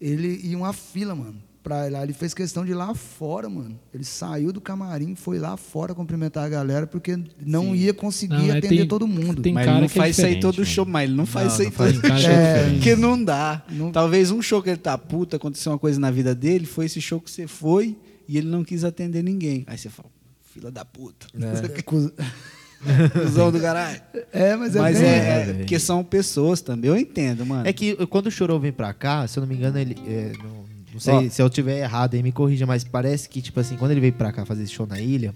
ele 0.00 0.40
ia 0.42 0.56
uma 0.56 0.72
fila, 0.72 1.14
mano, 1.14 1.36
pra 1.62 1.86
ir 1.86 1.90
lá. 1.90 2.02
Ele 2.04 2.12
fez 2.12 2.32
questão 2.32 2.64
de 2.64 2.70
ir 2.70 2.74
lá 2.74 2.94
fora, 2.94 3.48
mano. 3.48 3.78
Ele 3.92 4.04
saiu 4.04 4.52
do 4.52 4.60
camarim, 4.60 5.14
foi 5.14 5.38
lá 5.38 5.56
fora 5.56 5.94
cumprimentar 5.94 6.44
a 6.44 6.48
galera, 6.48 6.86
porque 6.86 7.18
não 7.44 7.74
ia 7.74 7.92
conseguir 7.92 8.34
Não, 8.34 8.54
é, 8.54 8.58
atender 8.58 8.76
tem- 8.76 8.86
todo 8.88 9.06
mundo. 9.08 9.42
tem 9.42 9.52
mas 9.52 9.64
cara 9.64 9.78
ele 9.78 9.82
não 9.82 9.88
que 9.88 9.98
é 9.98 10.02
faz 10.02 10.16
isso 10.18 10.26
aí 10.26 10.38
todo 10.40 10.54
mano. 10.56 10.66
show, 10.66 10.86
mas 10.86 11.08
ele 11.08 11.16
não 11.16 11.26
faz 11.26 11.46
Não, 11.46 11.52
isso 11.54 11.62
aí 11.62 11.70
faz. 11.70 11.92
todo 11.92 12.02
que 12.02 12.26
é 12.26 12.30
É. 12.32 12.70
Porque 12.74 12.94
não 12.96 13.22
dá. 13.22 13.64
Não- 13.70 13.90
Talvez 13.90 14.30
um 14.30 14.40
show 14.40 14.62
que 14.62 14.70
ele 14.70 14.76
tá 14.76 14.96
puto, 14.96 15.34
aconteceu 15.36 15.72
uma 15.72 15.78
coisa 15.78 15.98
na 15.98 16.10
vida 16.10 16.34
dele, 16.34 16.66
foi 16.66 16.84
esse 16.86 17.00
show 17.00 17.20
que 17.20 17.30
você 17.30 17.46
foi 17.46 17.96
e 18.28 18.38
ele 18.38 18.46
não 18.48 18.62
quis 18.62 18.84
atender 18.84 19.22
ninguém. 19.24 19.64
Aí 19.66 19.76
você 19.78 19.88
fala, 19.88 20.08
fila 20.52 20.70
da 20.70 20.84
puta. 20.84 21.26
É, 21.34 21.36
Cusão 23.12 23.50
do 23.50 23.60
caralho. 23.60 24.00
é, 24.32 24.54
mas 24.56 24.76
é 24.76 24.78
Mas 24.78 24.98
bem- 25.00 25.08
é, 25.08 25.16
É, 25.50 25.54
porque 25.54 25.78
são 25.78 26.04
pessoas 26.04 26.60
também. 26.60 26.90
Eu 26.90 26.96
entendo, 26.96 27.44
mano. 27.46 27.66
É 27.68 27.72
que 27.72 27.94
quando 28.06 28.26
o 28.26 28.30
Chorou 28.30 28.60
vem 28.60 28.72
pra 28.72 28.92
cá, 28.92 29.26
se 29.26 29.38
eu 29.38 29.40
não 29.42 29.48
me 29.48 29.54
engano, 29.56 29.78
ele. 29.78 29.96
é, 30.06 30.32
não, 30.38 30.64
não 30.92 31.00
sei 31.00 31.14
Ó. 31.14 31.28
se 31.30 31.42
eu 31.42 31.50
tiver 31.50 31.78
errado 31.80 32.14
aí, 32.14 32.22
me 32.22 32.32
corrija, 32.32 32.66
mas 32.66 32.84
parece 32.84 33.28
que, 33.28 33.40
tipo 33.42 33.58
assim, 33.60 33.76
quando 33.76 33.90
ele 33.92 34.00
veio 34.00 34.12
pra 34.12 34.32
cá 34.32 34.44
fazer 34.44 34.62
esse 34.62 34.72
show 34.72 34.86
na 34.86 35.00
ilha, 35.00 35.34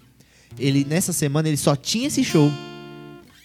ele, 0.59 0.85
nessa 0.89 1.13
semana, 1.13 1.49
ele 1.49 1.57
só 1.57 1.75
tinha 1.77 2.07
esse 2.09 2.23
show. 2.25 2.51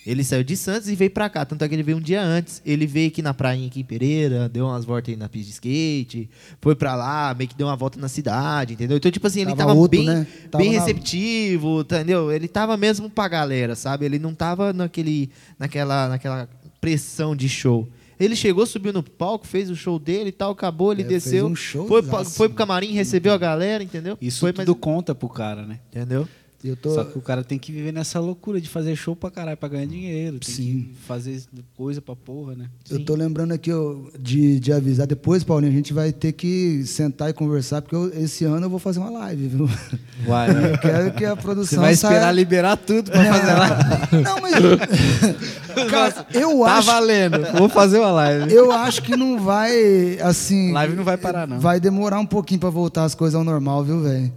Ele 0.05 0.23
saiu 0.23 0.43
de 0.43 0.55
Santos 0.55 0.87
e 0.87 0.95
veio 0.95 1.09
pra 1.09 1.27
cá. 1.29 1.43
Tanto 1.45 1.63
é 1.63 1.67
que 1.67 1.73
ele 1.73 1.81
veio 1.83 1.97
um 1.97 2.01
dia 2.01 2.21
antes. 2.21 2.61
Ele 2.65 2.85
veio 2.85 3.07
aqui 3.07 3.21
na 3.21 3.33
prainha 3.33 3.67
aqui 3.67 3.79
em 3.79 3.83
Pereira, 3.83 4.47
deu 4.47 4.65
umas 4.65 4.85
voltas 4.85 5.11
aí 5.13 5.17
na 5.17 5.27
pista 5.27 5.47
de 5.47 5.53
skate, 5.53 6.29
foi 6.61 6.75
pra 6.75 6.95
lá, 6.95 7.33
meio 7.35 7.49
que 7.49 7.55
deu 7.55 7.65
uma 7.67 7.75
volta 7.75 7.99
na 7.99 8.07
cidade, 8.07 8.73
entendeu? 8.73 8.97
Então, 8.97 9.09
tipo 9.11 9.25
assim, 9.25 9.41
ele 9.41 9.49
Tava 9.51 9.57
tava, 9.69 9.73
outro, 9.73 9.97
bem, 9.97 10.05
né? 10.05 10.27
Tava 10.51 10.63
bem 10.63 10.73
receptivo, 10.73 11.81
entendeu? 11.81 12.31
Ele 12.31 12.47
tava 12.47 12.77
mesmo 12.77 13.09
pra 13.09 13.27
galera, 13.27 13.75
sabe? 13.75 14.05
Ele 14.05 14.19
não 14.19 14.33
tava 14.33 14.71
naquele, 14.73 15.29
naquela, 15.57 16.07
naquela 16.09 16.47
pressão 16.79 17.35
de 17.35 17.49
show. 17.49 17.87
Ele 18.19 18.35
chegou, 18.35 18.65
subiu 18.65 18.93
no 18.93 19.03
palco, 19.03 19.45
fez 19.45 19.69
o 19.69 19.75
show 19.75 19.99
dele 19.99 20.29
e 20.29 20.31
tal, 20.31 20.51
acabou, 20.51 20.93
ele 20.93 21.01
É, 21.01 21.05
desceu, 21.05 21.47
um 21.47 21.55
foi, 21.55 22.01
pra- 22.01 22.23
foi 22.23 22.47
pro 22.47 22.55
camarim, 22.55 22.93
recebeu 22.93 23.33
a 23.33 23.37
galera, 23.37 23.83
entendeu? 23.83 24.17
Isso 24.21 24.39
foi 24.39 24.53
tudo 24.53 24.73
conta 24.75 25.13
pro 25.13 25.27
cara, 25.27 25.65
né? 25.65 25.79
Entendeu? 25.91 26.27
Eu 26.69 26.75
tô, 26.75 26.93
Só 26.93 27.03
que 27.03 27.17
o 27.17 27.21
cara 27.21 27.43
tem 27.43 27.59
que 27.59 27.71
viver 27.71 27.91
nessa 27.91 28.19
loucura 28.19 28.59
de 28.59 28.67
fazer 28.67 28.95
show 28.95 29.15
pra 29.15 29.29
caralho, 29.29 29.55
pra 29.57 29.69
ganhar 29.69 29.85
dinheiro. 29.85 30.39
Tem 30.39 30.53
Sim. 30.53 30.63
que 30.93 30.95
fazer 31.05 31.41
coisa 31.77 32.01
pra 32.01 32.15
porra, 32.15 32.55
né? 32.55 32.65
eu 32.89 33.03
tô 33.05 33.13
lembrando 33.15 33.51
aqui 33.53 33.71
ó, 33.71 33.95
de, 34.19 34.59
de 34.59 34.73
avisar. 34.73 35.05
Depois, 35.05 35.43
Paulinho, 35.43 35.71
a 35.71 35.75
gente 35.75 35.93
vai 35.93 36.11
ter 36.11 36.31
que 36.31 36.83
sentar 36.85 37.29
e 37.29 37.33
conversar, 37.33 37.81
porque 37.81 37.95
eu- 37.95 38.11
esse 38.23 38.45
ano 38.45 38.65
eu 38.65 38.69
vou 38.69 38.79
fazer 38.79 38.99
uma 38.99 39.09
live, 39.11 39.47
viu? 39.47 39.69
Vai, 40.25 40.49
Eu 40.73 40.77
quero 40.79 41.13
que 41.13 41.25
a 41.25 41.35
produção 41.35 41.77
Você 41.77 41.81
vai 41.81 41.93
esperar 41.93 42.21
saia... 42.21 42.31
liberar 42.31 42.77
tudo 42.77 43.11
pra 43.11 43.23
fazer 43.25 43.53
lá. 43.53 44.09
Não, 44.23 44.41
mas... 44.41 44.55
Cara, 45.89 46.25
eu 46.33 46.59
Tá 46.61 46.77
acho... 46.77 46.87
valendo. 46.87 47.37
Vou 47.57 47.69
fazer 47.69 47.99
uma 47.99 48.11
live. 48.11 48.53
Eu 48.53 48.71
acho 48.71 49.01
que 49.03 49.15
não 49.15 49.39
vai, 49.39 50.17
assim... 50.19 50.71
Live 50.71 50.95
não 50.95 51.03
vai 51.03 51.17
parar, 51.17 51.45
não. 51.47 51.59
Vai 51.59 51.79
demorar 51.79 52.19
um 52.19 52.25
pouquinho 52.25 52.59
para 52.59 52.69
voltar 52.69 53.03
as 53.03 53.13
coisas 53.13 53.35
ao 53.35 53.43
normal, 53.43 53.83
viu, 53.83 54.01
velho? 54.01 54.31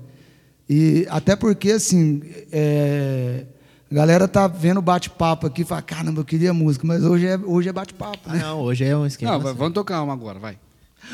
E 0.69 1.07
até 1.09 1.35
porque, 1.35 1.71
assim, 1.73 2.21
é, 2.53 3.45
a 3.91 3.95
galera 3.95 4.29
tá 4.29 4.47
vendo 4.47 4.83
bate-papo 4.83 5.47
aqui 5.47 5.63
e 5.63 5.65
fala, 5.65 5.81
caramba, 5.83 6.21
eu 6.21 6.25
queria 6.25 6.53
música, 6.53 6.87
mas 6.87 7.03
hoje 7.03 7.27
é, 7.27 7.39
hoje 7.39 7.69
é 7.69 7.73
bate-papo, 7.73 8.19
Ah, 8.27 8.33
né? 8.35 8.41
não, 8.43 8.61
hoje 8.61 8.85
é 8.85 8.95
um 8.97 9.07
esquema. 9.07 9.33
Não, 9.39 9.41
assim. 9.49 9.57
vamos 9.57 9.73
tocar 9.75 10.03
uma 10.03 10.13
agora, 10.13 10.39
vai. 10.39 10.59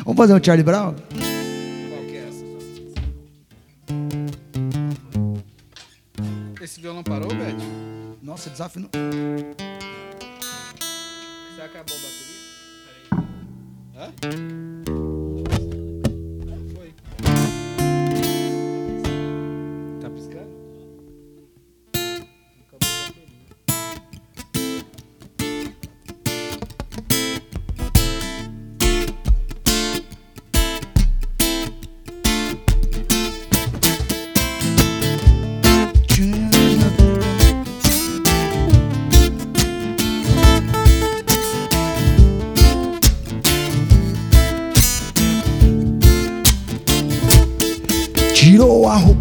Vamos 0.05 0.16
fazer 0.16 0.35
um 0.35 0.43
Charlie 0.43 0.64
Brown? 0.64 0.94
Qual 0.94 2.05
que 2.05 2.16
é 2.16 2.28
essa? 2.28 2.44
Esse 6.64 6.81
violão 6.81 7.02
parou, 7.05 7.28
Beth? 7.28 7.55
Nossa, 8.22 8.51
desafio... 8.51 8.81
não- 8.82 8.90
Você 11.55 11.62
acabou 11.62 11.94
a 11.94 12.01
bateria? 12.01 12.35
Hã? 14.89 14.94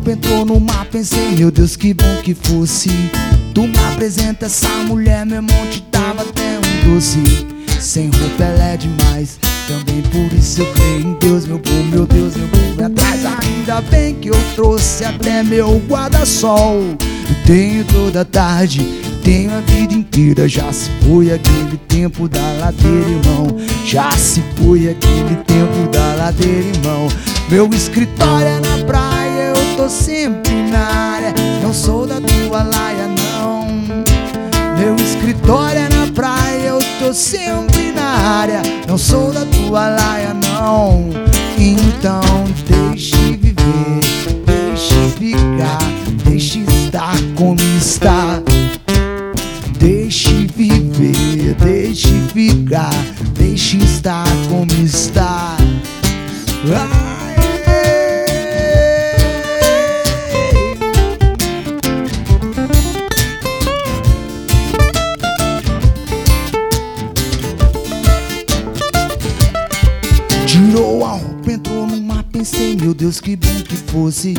Roupa, 0.03 0.11
entrou 0.11 0.45
no 0.45 0.59
mar, 0.59 0.85
pensei, 0.91 1.29
meu 1.29 1.49
Deus, 1.49 1.77
que 1.77 1.93
bom 1.93 2.21
que 2.21 2.33
fosse. 2.33 2.89
Tu 3.53 3.61
me 3.61 3.77
apresenta 3.93 4.47
essa 4.47 4.67
mulher, 4.85 5.25
meu 5.25 5.37
irmão, 5.37 5.67
te 5.71 5.81
dava 5.89 6.23
até 6.23 6.59
um 6.59 6.93
doce. 6.93 7.23
Sem 7.79 8.09
roupa 8.09 8.43
ela 8.43 8.63
é 8.65 8.77
demais, 8.77 9.39
também 9.65 10.01
por 10.01 10.37
isso 10.37 10.61
eu 10.61 10.73
creio 10.73 11.01
em 11.07 11.13
Deus, 11.19 11.45
meu 11.45 11.57
povo, 11.57 11.83
meu 11.83 12.05
Deus, 12.05 12.35
meu 12.35 12.47
povo. 12.49 12.75
Me 12.75 12.83
atrás 12.83 13.21
ainda 13.25 13.79
bem 13.81 14.15
que 14.15 14.29
eu 14.29 14.37
trouxe 14.55 15.05
até 15.05 15.41
meu 15.41 15.81
guarda-sol. 15.87 16.81
Tenho 17.45 17.85
toda 17.85 18.25
tarde 18.25 19.03
tenho 19.23 19.51
a 19.53 19.61
vida 19.61 19.93
inteira. 19.93 20.47
Já 20.47 20.71
se 20.71 20.89
foi 21.05 21.31
aquele 21.31 21.77
tempo 21.87 22.27
da 22.27 22.41
ladeira, 22.59 23.09
irmão. 23.09 23.57
Já 23.85 24.11
se 24.11 24.43
foi 24.57 24.89
aquele 24.89 25.35
tempo 25.47 25.89
da 25.91 26.15
ladeira, 26.15 26.67
irmão. 26.67 27.07
Meu 27.49 27.69
escritório 27.73 28.47
é 28.47 28.59
na 28.59 28.85
praia, 28.85 29.32
tô 29.83 29.89
sempre 29.89 30.63
na 30.71 30.79
área. 30.79 31.33
Não 31.61 31.73
sou 31.73 32.07
da 32.07 32.21
tua 32.21 32.63
laia, 32.63 33.05
não. 33.07 33.67
Meu 34.77 34.95
escritório 34.95 35.77
é 35.77 35.89
na 35.89 36.07
praia, 36.13 36.67
eu 36.67 36.79
tô 36.99 37.13
sempre 37.13 37.91
na 37.91 38.05
área. 38.39 38.61
Não 38.87 38.97
sou 38.97 39.33
da 39.33 39.45
tua 39.45 39.89
laia, 39.89 40.33
não. 40.33 41.09
Então 41.57 42.21
deixe 42.65 43.17
viver, 43.35 43.99
deixe 44.45 45.09
ficar, 45.19 45.79
deixe 46.23 46.59
estar 46.59 47.17
como 47.35 47.59
está. 47.77 48.41
Deixe 49.79 50.47
viver, 50.55 51.55
deixe 51.55 52.07
ficar, 52.33 52.93
deixe 53.37 53.77
estar 53.79 54.27
como 54.49 54.71
está. 54.71 55.57
Ai, 56.73 57.22
Deus, 73.03 73.19
que 73.19 73.35
bom 73.35 73.61
que 73.67 73.75
fosse. 73.75 74.33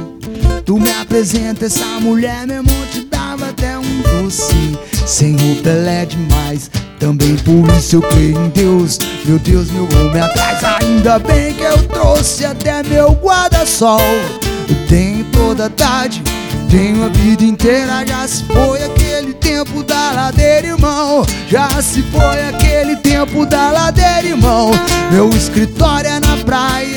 Tu 0.64 0.80
me 0.80 0.90
apresenta 0.92 1.66
essa 1.66 1.84
mulher, 2.00 2.46
meu 2.46 2.56
irmão, 2.56 2.86
te 2.90 3.04
dava 3.04 3.50
até 3.50 3.78
um 3.78 4.00
doce. 4.00 4.78
Sem 5.06 5.36
roupa 5.36 5.68
ela 5.68 5.90
é 5.90 6.06
demais, 6.06 6.70
também 6.98 7.36
por 7.36 7.68
isso 7.76 7.96
eu 7.96 8.00
creio 8.00 8.42
em 8.42 8.48
Deus. 8.48 8.98
Meu 9.26 9.38
Deus, 9.38 9.70
meu 9.70 9.84
homem 9.84 10.18
atrás, 10.18 10.64
ainda 10.80 11.18
bem 11.18 11.52
que 11.52 11.62
eu 11.62 11.76
trouxe 11.88 12.46
até 12.46 12.82
meu 12.84 13.10
guarda-sol. 13.10 14.00
Eu 14.00 14.86
tenho 14.88 15.26
toda 15.26 15.66
a 15.66 15.68
tarde, 15.68 16.22
tenho 16.70 17.04
a 17.04 17.08
vida 17.10 17.44
inteira, 17.44 18.02
já 18.06 18.26
se 18.26 18.44
foi 18.44 18.82
aquele 18.82 19.34
tempo 19.34 19.82
da 19.82 20.12
ladeira, 20.12 20.68
irmão. 20.68 21.22
Já 21.50 21.68
se 21.82 22.00
foi 22.04 22.48
aquele 22.48 22.96
tempo 22.96 23.44
da 23.44 23.70
ladeira, 23.70 24.26
irmão. 24.26 24.70
Meu 25.12 25.28
escritório 25.28 26.08
é 26.08 26.18
na 26.18 26.38
praia, 26.38 26.93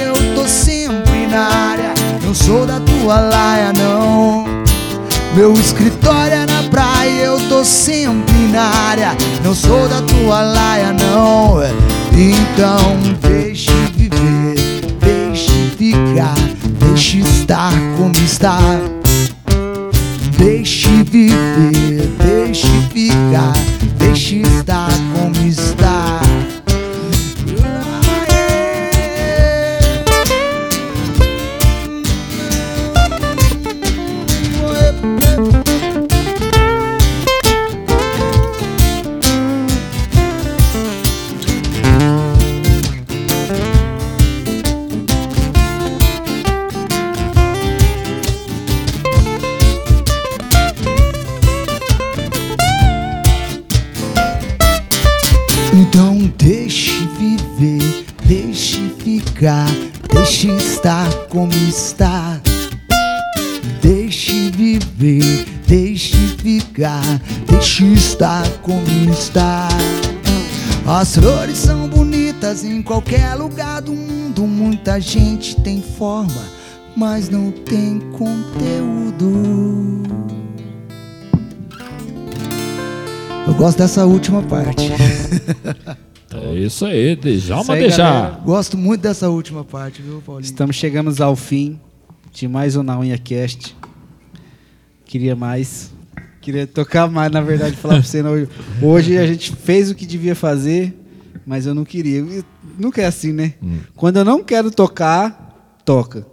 Não 2.23 2.33
sou 2.33 2.65
da 2.65 2.79
tua 2.79 3.19
laia, 3.21 3.71
não. 3.73 4.45
Meu 5.35 5.53
escritório 5.53 6.33
é 6.33 6.45
na 6.45 6.63
praia, 6.69 7.21
eu 7.21 7.39
tô 7.47 7.63
sempre 7.63 8.47
na 8.51 8.63
área. 8.63 9.15
Não 9.43 9.53
sou 9.53 9.87
da 9.87 10.01
tua 10.01 10.41
laia, 10.41 10.93
não. 10.93 11.59
Então 12.11 12.97
deixe 13.21 13.71
viver, 13.95 14.81
deixe 14.99 15.69
ficar, 15.77 16.35
deixe 16.79 17.19
estar 17.19 17.71
como 17.97 18.13
está. 18.15 18.59
Deixe 20.37 20.89
viver, 21.03 22.09
deixe 22.17 22.67
ficar, 22.93 23.53
deixe 23.97 24.41
estar 24.41 24.56
estar 60.87 61.11
como 61.27 61.51
está. 61.51 62.39
Deixe 63.81 64.49
viver, 64.51 65.45
deixe 65.67 66.15
ficar, 66.37 67.03
deixe 67.45 67.83
estar 67.87 68.47
como 68.61 68.87
está. 69.11 69.67
As 70.87 71.17
flores 71.17 71.57
são 71.57 71.89
bonitas 71.89 72.63
em 72.63 72.81
qualquer 72.81 73.35
lugar 73.35 73.81
do 73.81 73.91
mundo. 73.91 74.47
Muita 74.47 74.97
gente 75.01 75.59
tem 75.59 75.81
forma, 75.81 76.41
mas 76.95 77.27
não 77.27 77.51
tem 77.51 77.99
conteúdo. 78.13 79.33
Eu 83.45 83.53
gosto 83.55 83.79
dessa 83.79 84.05
última 84.05 84.41
parte. 84.41 84.89
É 86.47 86.55
isso 86.59 86.85
aí, 86.85 87.15
Djalma 87.15 87.77
Isso 87.77 87.97
galera. 87.97 88.39
Gosto 88.45 88.77
muito 88.77 89.01
dessa 89.01 89.29
última 89.29 89.65
parte, 89.65 90.01
viu, 90.01 90.21
Paulinho? 90.25 90.45
Estamos 90.45 90.77
chegamos 90.77 91.19
ao 91.19 91.35
fim 91.35 91.77
de 92.31 92.47
mais 92.47 92.77
um 92.77 92.83
Na 92.83 92.97
Unha 92.97 93.17
Cast. 93.17 93.75
Queria 95.05 95.35
mais. 95.35 95.91
Queria 96.41 96.65
tocar 96.65 97.09
mais, 97.09 97.29
na 97.31 97.41
verdade, 97.41 97.75
falar 97.75 97.95
pra 97.95 98.03
você. 98.03 98.23
Não. 98.23 98.31
Hoje 98.81 99.17
a 99.17 99.27
gente 99.27 99.53
fez 99.53 99.91
o 99.91 99.95
que 99.95 100.05
devia 100.05 100.35
fazer, 100.35 100.97
mas 101.45 101.65
eu 101.65 101.75
não 101.75 101.83
queria. 101.83 102.19
E 102.19 102.43
Nunca 102.77 103.01
é 103.01 103.05
assim, 103.05 103.33
né? 103.33 103.55
Quando 103.95 104.17
eu 104.17 104.25
não 104.25 104.43
quero 104.43 104.69
tocar, 104.69 105.79
toca. 105.83 106.25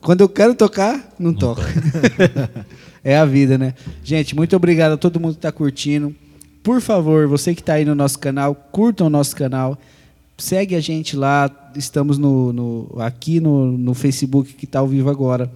Quando 0.00 0.20
eu 0.20 0.28
quero 0.28 0.54
tocar, 0.54 1.12
não, 1.18 1.34
toca. 1.34 1.62
é 3.02 3.18
a 3.18 3.24
vida, 3.24 3.58
né? 3.58 3.74
Gente, 4.02 4.34
muito 4.34 4.54
obrigado 4.54 4.92
a 4.92 4.96
todo 4.96 5.18
mundo 5.18 5.32
que 5.32 5.38
está 5.38 5.50
curtindo. 5.50 6.14
Por 6.68 6.82
favor, 6.82 7.26
você 7.26 7.54
que 7.54 7.62
está 7.62 7.72
aí 7.72 7.84
no 7.86 7.94
nosso 7.94 8.18
canal, 8.18 8.54
curta 8.54 9.02
o 9.02 9.08
nosso 9.08 9.34
canal. 9.34 9.78
Segue 10.36 10.74
a 10.74 10.80
gente 10.80 11.16
lá. 11.16 11.50
Estamos 11.74 12.18
no, 12.18 12.52
no- 12.52 12.94
aqui 12.98 13.40
no, 13.40 13.72
no 13.78 13.94
Facebook 13.94 14.52
que 14.52 14.66
está 14.66 14.80
ao 14.80 14.86
vivo 14.86 15.08
agora. 15.08 15.50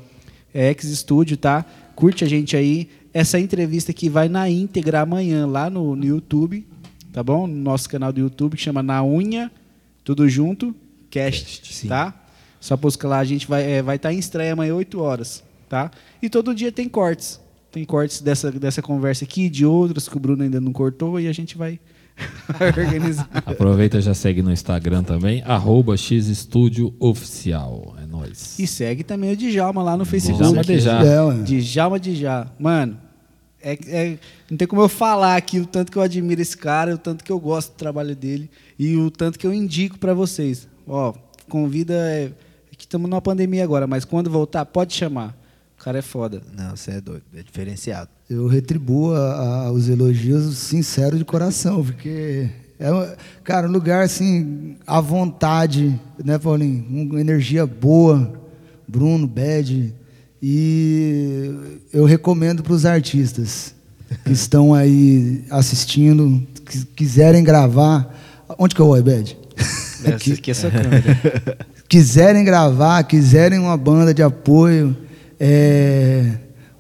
É 0.55 0.71
X 0.71 0.87
Studio, 0.87 1.37
tá? 1.37 1.67
Curte 1.95 2.25
a 2.25 2.27
gente 2.27 2.57
aí. 2.57 2.89
Essa 3.13 3.39
entrevista 3.39 3.91
aqui 3.91 4.09
vai 4.09 4.27
na 4.27 4.49
íntegra 4.49 5.03
amanhã 5.03 5.47
lá 5.47 5.69
no, 5.69 5.95
no 5.95 6.03
YouTube, 6.03 6.67
tá 7.13 7.23
bom? 7.23 7.47
No 7.47 7.57
nosso 7.61 7.91
canal 7.91 8.11
do 8.11 8.19
YouTube 8.19 8.57
que 8.57 8.63
chama 8.63 8.83
Na 8.83 9.05
Unha, 9.05 9.53
tudo 10.03 10.27
junto, 10.31 10.75
cast, 11.11 11.75
sim. 11.75 11.89
tá? 11.89 12.15
Só 12.59 12.75
busca 12.75 13.07
lá, 13.07 13.19
a 13.19 13.25
gente 13.25 13.47
vai 13.47 13.63
estar 13.71 13.83
vai 13.83 13.99
tá 13.99 14.15
em 14.15 14.19
estreia 14.19 14.55
amanhã 14.55 14.75
8 14.75 14.99
horas, 14.99 15.45
tá? 15.69 15.91
E 16.23 16.31
todo 16.31 16.55
dia 16.55 16.73
tem 16.73 16.89
cortes. 16.89 17.39
Tem 17.73 17.85
cortes 17.87 18.21
dessa, 18.21 18.53
dessa 18.53 18.83
conversa 18.83 19.25
aqui, 19.25 19.49
de 19.49 19.65
outras 19.65 20.07
que 20.09 20.17
o 20.17 20.21
Bruno 20.21 20.43
ainda 20.43 20.61
não 20.61 20.73
cortou 20.73 21.19
e 21.19 21.27
a 21.27 21.33
gente 21.33 21.57
vai 21.57 21.81
organizar. 22.61 23.27
Aproveita 23.33 23.97
e 23.99 24.03
já 24.03 24.13
segue 24.13 24.43
no 24.43 24.53
Instagram 24.53 25.03
também, 25.03 25.43
arroba 25.43 25.97
Xestúdio 25.97 26.95
Oficial. 27.01 27.97
É 28.03 28.07
nóis. 28.07 28.59
E 28.59 28.67
segue 28.67 29.03
também 29.03 29.33
o 29.33 29.37
Djalma 29.37 29.83
lá 29.83 29.97
no 29.97 30.05
Facebook. 30.05 30.43
Djalma 30.63 31.35
ué. 31.35 31.43
Djalma 31.45 31.99
Dejar. 31.99 32.55
Mano, 32.59 32.99
é, 33.63 33.79
é- 33.87 34.19
não 34.51 34.59
tem 34.59 34.69
como 34.69 34.83
eu 34.83 34.89
falar 34.89 35.37
aqui 35.37 35.59
o 35.59 35.65
tanto 35.65 35.91
que 35.91 35.97
eu 35.97 36.03
admiro 36.03 36.43
esse 36.43 36.57
cara, 36.57 36.95
o 36.95 36.99
tanto 36.99 37.25
que 37.25 37.33
eu 37.33 37.41
gosto 37.41 37.71
do 37.73 37.77
trabalho 37.77 38.15
dele 38.15 38.51
e 38.79 38.97
o 38.97 39.11
tanto 39.11 39.39
que 39.39 39.47
eu 39.47 39.55
indico 39.55 39.99
pra 39.99 40.13
vocês. 40.13 40.69
Ó, 40.87 41.15
convida. 41.49 41.95
É, 41.95 42.25
é 42.71 42.77
que 42.77 42.85
estamos 42.85 43.09
numa 43.09 43.23
pandemia 43.23 43.65
agora, 43.65 43.87
mas 43.87 44.05
quando 44.05 44.29
voltar, 44.29 44.67
pode 44.67 44.93
chamar. 44.93 45.41
O 45.83 45.85
cara 45.85 45.99
é 45.99 46.03
foda. 46.03 46.41
Não, 46.57 46.77
você 46.77 46.93
é 46.93 47.01
doido. 47.01 47.25
É 47.37 47.43
diferenciado. 47.43 48.09
Eu 48.31 48.47
retribuo 48.47 49.15
a- 49.15 49.65
a- 49.67 49.73
os 49.73 49.89
elogios 49.89 50.57
sinceros 50.57 51.19
de 51.19 51.25
coração, 51.25 51.83
porque 51.85 52.49
é, 52.79 52.93
um- 52.93 53.09
cara, 53.43 53.67
um 53.67 53.73
lugar 53.73 54.05
assim, 54.05 54.77
à 54.87 55.01
vontade, 55.01 55.99
né, 56.25 56.39
Paulinho? 56.39 56.87
Uma 56.89 57.21
energia 57.21 57.67
boa, 57.67 58.33
Bruno, 58.87 59.27
Bad. 59.27 59.93
E 60.41 61.53
eu 61.93 62.05
recomendo 62.05 62.63
para 62.63 62.75
os 62.75 62.87
artistas 62.87 63.75
que 64.25 64.31
estão 64.33 64.73
aí 64.73 65.45
assistindo, 65.51 66.47
que 66.65 66.85
quiserem 66.95 67.43
gravar. 67.43 68.09
Onde 68.57 68.73
que 68.77 68.81
eu 68.81 68.87
vou, 68.87 69.03
Bad? 69.03 69.37
Essa 70.05 70.15
aqui 70.15 70.33
é 70.33 70.37
quiserem 71.89 72.45
gravar, 72.45 73.03
quiserem 73.03 73.59
uma 73.59 73.77
banda 73.77 74.15
de 74.15 74.23
apoio, 74.23 74.97
é, 75.45 76.25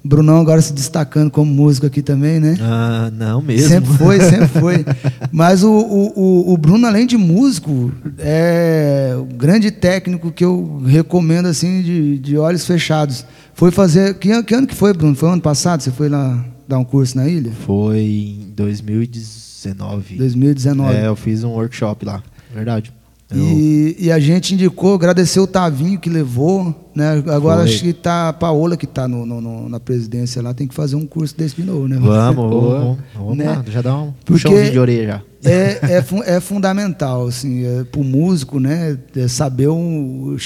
Brunão 0.04 0.40
agora 0.40 0.60
se 0.62 0.72
destacando 0.72 1.30
como 1.30 1.52
músico 1.52 1.86
aqui 1.86 2.00
também, 2.02 2.38
né? 2.40 2.56
Ah, 2.60 3.10
não 3.12 3.42
mesmo. 3.42 3.68
Sempre 3.68 3.92
foi, 3.94 4.20
sempre 4.22 4.46
foi. 4.48 4.84
Mas 5.32 5.62
o, 5.64 5.70
o, 5.70 6.12
o- 6.20 6.52
o 6.54 6.56
Bruno, 6.56 6.86
além 6.86 7.06
de 7.06 7.16
músico, 7.16 7.92
é 8.18 9.14
o 9.18 9.24
grande 9.24 9.70
técnico 9.70 10.30
que 10.30 10.44
eu 10.44 10.80
recomendo 10.86 11.46
assim 11.46 11.82
de, 11.82 12.18
de 12.18 12.36
olhos 12.38 12.64
fechados. 12.66 13.24
Foi 13.54 13.70
fazer. 13.70 14.14
Que, 14.14 14.30
an- 14.32 14.42
que 14.42 14.54
ano 14.54 14.66
que 14.66 14.74
foi, 14.74 14.92
Bruno? 14.92 15.14
Foi 15.14 15.28
ano 15.28 15.42
passado? 15.42 15.82
Você 15.82 15.90
foi 15.90 16.08
lá 16.08 16.44
dar 16.66 16.78
um 16.78 16.84
curso 16.84 17.16
na 17.16 17.28
ilha? 17.28 17.52
Foi 17.66 17.98
em 18.00 18.52
2019. 18.56 20.16
2019. 20.16 20.94
É, 20.96 21.06
eu 21.06 21.16
fiz 21.16 21.44
um 21.44 21.50
workshop 21.50 22.04
lá. 22.04 22.22
Verdade. 22.54 22.92
E, 23.38 23.96
e 23.98 24.12
a 24.12 24.18
gente 24.18 24.54
indicou, 24.54 24.94
agradeceu 24.94 25.44
o 25.44 25.46
Tavinho 25.46 25.98
que 25.98 26.10
levou, 26.10 26.74
né? 26.94 27.22
Agora 27.28 27.62
Foi. 27.62 27.70
acho 27.70 27.82
que 27.82 27.92
tá 27.92 28.28
a 28.28 28.32
Paola 28.32 28.76
que 28.76 28.84
está 28.84 29.06
no, 29.08 29.24
no- 29.24 29.68
na 29.68 29.80
presidência 29.80 30.42
lá, 30.42 30.52
tem 30.52 30.66
que 30.66 30.74
fazer 30.74 30.96
um 30.96 31.06
curso 31.06 31.36
desse 31.36 31.56
de 31.56 31.62
novo, 31.64 31.88
né? 31.88 31.96
Vamos, 32.00 32.50
vamos, 32.50 32.98
vamos, 33.14 33.36
Né? 33.36 33.44
lá, 33.46 33.64
já 33.68 33.80
dá 33.82 33.96
um 33.96 34.12
Porque- 34.24 34.42
puxãozinho 34.44 34.72
de 34.72 34.78
orelha 34.78 35.06
já. 35.06 35.22
É, 35.50 35.96
é, 35.98 36.36
é 36.36 36.40
fundamental, 36.40 37.26
assim, 37.26 37.64
é, 37.64 37.82
para 37.84 38.00
o 38.00 38.04
músico, 38.04 38.60
né? 38.60 38.96
é 39.16 39.26
saber 39.28 39.68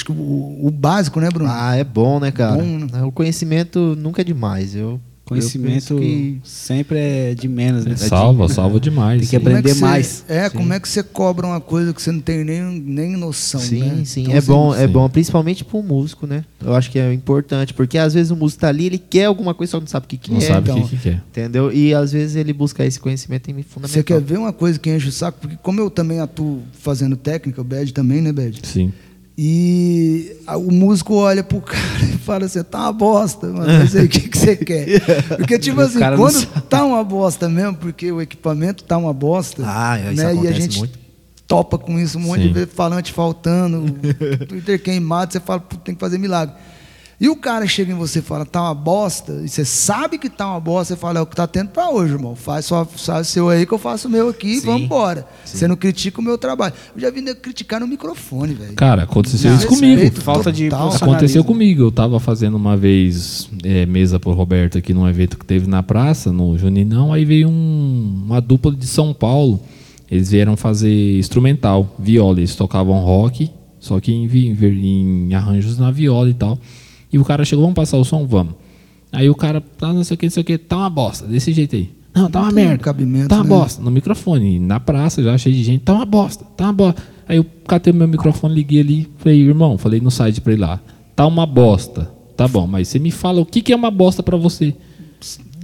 que 0.04 0.12
o, 0.12 0.66
o 0.66 0.70
básico, 0.70 1.20
né, 1.20 1.28
Bruno? 1.30 1.50
Ah, 1.52 1.76
é 1.76 1.84
bom, 1.84 2.18
né, 2.18 2.30
cara? 2.30 2.56
Bom, 2.62 3.06
O 3.06 3.12
conhecimento 3.12 3.94
nunca 3.98 4.22
é 4.22 4.24
demais. 4.24 4.74
Eu, 4.74 4.98
Conhecimento 5.27 5.97
que 5.97 6.40
sempre 6.44 6.98
é 6.98 7.35
de 7.35 7.48
menos, 7.48 7.85
né? 7.85 7.97
Salva, 7.97 8.48
salva 8.48 8.78
demais. 8.78 9.20
Tem 9.20 9.28
que 9.28 9.36
Como 9.39 9.48
é 9.51 9.59
aprender 9.59 9.74
você- 9.74 9.81
mais. 9.81 10.24
É, 10.28 10.48
Sim. 10.48 10.57
como 10.57 10.73
é 10.73 10.78
que 10.78 10.89
você 10.89 11.03
cobra 11.03 11.47
uma 11.47 11.61
coisa 11.61 11.93
que 11.93 12.01
você 12.01 12.12
não 12.12 12.20
tem 12.20 12.44
nem, 12.44 12.62
nem 12.62 13.16
noção, 13.16 13.61
Sim, 13.61 13.81
né? 13.81 14.03
sim, 14.05 14.23
Então, 14.23 14.35
é 14.36 14.40
bom, 14.40 14.74
é 14.74 14.86
sim. 14.86 14.93
bom, 14.93 15.09
principalmente 15.09 15.65
para 15.65 15.77
o 15.78 15.82
músico, 15.82 16.27
né? 16.28 16.44
Eu 16.65 16.74
acho 16.74 16.90
que 16.93 16.98
é 16.98 17.12
importante, 17.12 17.74
porque 17.74 17.98
às 17.98 18.15
vezes 18.15 18.31
o 18.31 18.36
músico 18.36 18.61
tá 18.61 18.69
ali, 18.69 18.86
ele 18.86 18.98
quer 18.98 19.24
alguma 19.24 19.53
coisa, 19.53 19.73
só 19.73 19.81
não 19.81 19.86
sabe 19.89 20.07
o 20.07 20.09
que, 20.09 20.16
que 20.16 20.31
Não 20.31 20.39
é, 20.39 20.43
sabe 20.43 20.70
então. 20.70 20.82
o 20.82 20.89
que, 20.89 20.97
que 20.97 21.03
quer. 21.03 21.23
entendeu? 21.31 21.73
E 21.73 21.93
às 21.93 22.12
vezes 22.12 22.36
ele 22.36 22.53
busca 22.53 22.85
esse 22.85 23.01
conhecimento 23.01 23.51
em 23.51 23.62
fundamental. 23.65 23.89
Você 23.89 24.05
quer 24.05 24.20
ver 24.20 24.39
uma 24.39 24.53
coisa 24.53 24.78
que 24.78 24.89
enche 24.94 25.09
o 25.09 25.12
saco? 25.12 25.39
Porque 25.40 25.57
como 25.61 25.81
eu 25.81 25.90
também 25.90 26.20
atuo 26.20 26.62
fazendo 26.73 27.16
técnica, 27.16 27.61
o 27.61 27.65
Bad 27.65 27.93
também, 27.93 28.20
né, 28.23 28.31
Bad? 28.32 28.61
Sim. 28.62 28.93
E 29.38 30.34
o 30.48 30.72
músico 30.72 31.14
olha 31.14 31.44
pro 31.44 31.60
cara 31.60 32.02
e 32.02 32.16
fala 32.18 32.46
assim, 32.46 32.62
tá 32.62 32.80
uma 32.84 32.92
bosta, 32.92 33.46
mano, 33.48 33.66
mas 33.80 33.94
aí 33.94 34.06
o 34.06 34.08
que, 34.08 34.20
que 34.28 34.38
você 34.38 34.56
quer? 34.64 34.86
Porque, 35.36 35.58
tipo 35.58 35.78
assim, 35.80 35.98
quando 35.98 36.46
tá 36.62 36.82
uma 36.84 37.04
bosta 37.04 37.46
mesmo, 37.48 37.74
porque 37.76 38.10
o 38.10 38.22
equipamento 38.22 38.82
tá 38.84 38.96
uma 38.96 39.12
bosta, 39.12 39.62
Ah, 39.66 39.98
né, 39.98 40.34
e 40.36 40.48
a 40.48 40.52
gente 40.52 40.78
muito. 40.78 40.98
topa 41.46 41.76
com 41.76 41.98
isso, 41.98 42.16
um 42.16 42.22
monte 42.22 42.44
Sim. 42.44 42.52
de 42.52 42.64
falante 42.66 43.12
faltando, 43.12 43.84
Twitter 44.48 44.82
queimado, 44.82 45.34
você 45.34 45.40
fala, 45.40 45.60
"Pô, 45.60 45.76
tem 45.76 45.94
que 45.94 46.00
fazer 46.00 46.16
milagre. 46.16 46.54
E 47.18 47.30
o 47.30 47.36
cara 47.36 47.66
chega 47.66 47.90
em 47.93 47.94
você 47.94 48.18
e 48.18 48.22
fala, 48.22 48.44
tá 48.44 48.60
uma 48.62 48.74
bosta, 48.74 49.40
e 49.43 49.48
você 49.48 49.64
sabe 49.64 50.18
que 50.18 50.28
tá 50.28 50.51
uma 50.51 50.60
bosta, 50.60 50.93
você 50.94 51.01
fala, 51.01 51.18
é 51.18 51.22
o 51.22 51.26
que 51.26 51.34
tá 51.34 51.47
tendo 51.47 51.70
pra 51.70 51.88
hoje, 51.88 52.12
irmão. 52.12 52.36
Faz 52.36 52.66
só 52.66 52.84
faz 52.84 53.26
o 53.28 53.30
seu 53.30 53.48
aí 53.48 53.64
que 53.64 53.72
eu 53.72 53.78
faço 53.78 54.06
o 54.06 54.10
meu 54.10 54.28
aqui 54.28 54.48
e 54.48 54.60
Sim. 54.60 54.66
vamos 54.66 54.82
embora. 54.82 55.26
Você 55.43 55.66
não 55.66 55.76
critica 55.76 56.20
o 56.20 56.22
meu 56.22 56.36
trabalho. 56.36 56.74
Eu 56.94 57.01
já 57.01 57.10
vi 57.10 57.22
nego 57.22 57.40
criticar 57.40 57.80
no 57.80 57.86
microfone, 57.86 58.52
velho. 58.52 58.74
Cara, 58.74 59.05
aconteceu 59.05 59.51
Não, 59.51 59.56
isso 59.56 59.66
comigo. 59.66 60.20
Falta 60.20 60.52
de. 60.52 60.68
Aconteceu 60.68 61.43
comigo. 61.43 61.84
Eu 61.84 61.90
tava 61.90 62.20
fazendo 62.20 62.55
uma 62.59 62.76
vez 62.76 63.48
é, 63.64 63.86
mesa 63.86 64.20
pro 64.20 64.32
Roberto 64.32 64.76
aqui 64.76 64.93
num 64.93 65.09
evento 65.09 65.38
que 65.38 65.47
teve 65.47 65.66
na 65.66 65.82
praça, 65.82 66.30
no 66.30 66.59
Juninão. 66.59 67.14
Aí 67.14 67.24
veio 67.24 67.48
um- 67.48 68.24
uma 68.26 68.40
dupla 68.43 68.72
de 68.72 68.86
São 68.86 69.14
Paulo. 69.14 69.62
Eles 70.10 70.30
vieram 70.30 70.55
fazer 70.55 71.18
instrumental, 71.18 71.97
viola. 71.98 72.40
Eles 72.40 72.55
tocavam 72.55 72.98
rock, 73.01 73.51
só 73.80 73.98
que 74.01 74.12
em, 74.12 74.26
vi- 74.26 74.48
em 74.48 75.32
arranjos 75.34 75.78
na 75.78 75.90
viola 75.90 76.28
e 76.28 76.34
tal. 76.34 76.59
E 77.16 77.18
o 77.18 77.24
cara 77.24 77.47
chegou, 77.47 77.62
vamos 77.64 77.74
passar 77.74 77.97
o 77.97 78.05
som? 78.05 78.26
Vamos. 78.26 78.52
Aí 79.10 79.30
o 79.30 79.34
cara, 79.34 79.62
tá 79.62 79.90
não 79.90 80.05
sei 80.05 80.14
o 80.16 80.18
que, 80.18 80.26
não 80.26 80.30
sei 80.30 80.43
o 80.43 80.44
que, 80.44 80.59
tá 80.59 80.76
uma 80.76 80.90
bosta, 80.90 81.26
desse 81.26 81.51
jeito 81.51 81.74
aí. 81.74 81.88
Não, 82.14 82.30
tá 82.30 82.40
uma 82.40 82.52
tem 82.52 82.64
merda. 82.66 82.84
cabimento, 82.84 83.28
tá 83.28 83.36
uma 83.36 83.44
né? 83.44 83.48
bosta. 83.48 83.82
No 83.82 83.90
microfone, 83.90 84.59
na 84.59 84.78
praça, 84.78 85.22
já 85.22 85.38
cheio 85.38 85.55
de 85.56 85.62
gente, 85.64 85.80
tá 85.80 85.94
uma 85.94 86.05
bosta, 86.05 86.44
tá 86.55 86.64
uma 86.64 86.72
bosta. 86.74 87.02
Aí 87.26 87.38
eu 87.38 87.47
catei 87.66 87.90
meu 87.90 88.06
microfone, 88.06 88.55
liguei 88.55 88.80
ali, 88.80 89.09
falei, 89.16 89.40
irmão, 89.40 89.78
falei 89.78 89.98
no 89.98 90.10
site 90.10 90.43
pra 90.43 90.52
ele 90.52 90.60
lá, 90.60 90.78
tá 91.14 91.26
uma 91.26 91.47
bosta. 91.47 92.10
Tá 92.36 92.47
bom, 92.47 92.66
mas 92.66 92.88
você 92.88 92.98
me 92.98 93.10
fala 93.10 93.40
o 93.40 93.47
que, 93.47 93.62
que 93.62 93.72
é 93.72 93.76
uma 93.76 93.90
bosta 93.90 94.22
pra 94.22 94.36
você. 94.36 94.74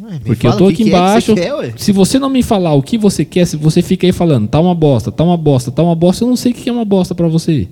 Ué, 0.02 0.20
Porque 0.24 0.46
eu 0.46 0.56
tô 0.56 0.64
o 0.64 0.68
aqui 0.68 0.76
que 0.78 0.84
que 0.84 0.88
é 0.88 0.92
que 0.92 0.98
embaixo. 0.98 1.34
você 1.34 1.40
quer, 1.42 1.78
se 1.78 1.92
você 1.92 2.18
não 2.18 2.30
me 2.30 2.42
falar 2.42 2.72
o 2.72 2.82
que 2.82 2.96
você 2.96 3.26
quer, 3.26 3.44
se 3.46 3.58
você 3.58 3.82
fica 3.82 4.06
aí 4.06 4.12
falando, 4.12 4.48
tá 4.48 4.58
uma 4.58 4.74
bosta, 4.74 5.12
tá 5.12 5.22
uma 5.22 5.36
bosta, 5.36 5.70
tá 5.70 5.82
uma 5.82 5.94
bosta, 5.94 6.24
eu 6.24 6.28
não 6.28 6.36
sei 6.36 6.52
o 6.52 6.54
que 6.54 6.70
é 6.70 6.72
uma 6.72 6.84
bosta 6.86 7.14
pra 7.14 7.28
você. 7.28 7.68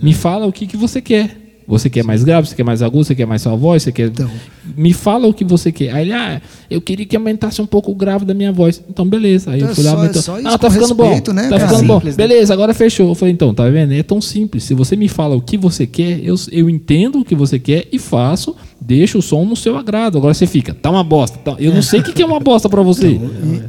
Me 0.00 0.14
fala 0.14 0.46
o 0.46 0.52
que, 0.52 0.66
que 0.66 0.76
você 0.78 1.02
quer. 1.02 1.47
Você 1.68 1.90
quer 1.90 2.02
mais 2.02 2.24
grave, 2.24 2.48
você 2.48 2.54
quer 2.56 2.64
mais 2.64 2.80
agudo, 2.82 3.04
você 3.04 3.14
quer 3.14 3.26
mais 3.26 3.42
sua 3.42 3.54
voz, 3.54 3.82
você 3.82 3.92
quer. 3.92 4.06
Então. 4.08 4.30
Me 4.74 4.94
fala 4.94 5.26
o 5.28 5.34
que 5.34 5.44
você 5.44 5.70
quer. 5.70 5.90
Aí 5.92 6.04
ele, 6.06 6.12
ah, 6.14 6.40
eu 6.70 6.80
queria 6.80 7.04
que 7.04 7.14
aumentasse 7.14 7.60
um 7.60 7.66
pouco 7.66 7.90
o 7.92 7.94
grave 7.94 8.24
da 8.24 8.32
minha 8.32 8.50
voz. 8.50 8.82
Então, 8.88 9.06
beleza. 9.06 9.50
Aí 9.50 9.58
Então 9.58 9.68
eu 9.68 9.74
fui 9.74 9.84
lá, 9.84 9.90
é 9.90 9.92
só- 9.92 9.98
aumentou. 10.00 10.18
é 10.18 10.22
só 10.22 10.38
isso, 10.38 10.48
ah, 10.48 10.56
tá 10.58 10.70
ficando 10.70 10.94
respeito, 10.94 11.30
bom. 11.30 11.34
né, 11.36 11.42
tá 11.42 11.58
cara? 11.58 11.68
ficando 11.68 11.86
bom. 11.86 11.94
Simples, 11.96 12.16
né? 12.16 12.26
Beleza, 12.26 12.54
agora 12.54 12.72
fechou. 12.72 13.08
Eu 13.10 13.14
falei, 13.14 13.34
então, 13.34 13.52
tá 13.52 13.68
vendo? 13.68 13.92
É 13.92 14.02
tão 14.02 14.18
simples. 14.18 14.64
Se 14.64 14.72
você 14.72 14.96
me 14.96 15.08
fala 15.08 15.36
o 15.36 15.42
que 15.42 15.58
você 15.58 15.86
quer, 15.86 16.24
eu, 16.24 16.34
eu 16.50 16.70
entendo 16.70 17.20
o 17.20 17.24
que 17.24 17.34
você 17.34 17.58
quer 17.58 17.86
e 17.92 17.98
faço, 17.98 18.56
deixo 18.80 19.18
o 19.18 19.22
som 19.22 19.44
no 19.44 19.54
seu 19.54 19.76
agrado. 19.76 20.16
Agora 20.16 20.32
você 20.32 20.46
fica, 20.46 20.72
tá 20.72 20.90
uma 20.90 21.04
bosta. 21.04 21.36
tá- 21.38 21.56
Eu 21.58 21.74
não 21.74 21.82
sei 21.82 22.00
o 22.00 22.02
que 22.02 22.14
que 22.14 22.22
é 22.22 22.26
uma 22.26 22.40
bosta 22.40 22.66
pra 22.70 22.80
você. 22.80 23.18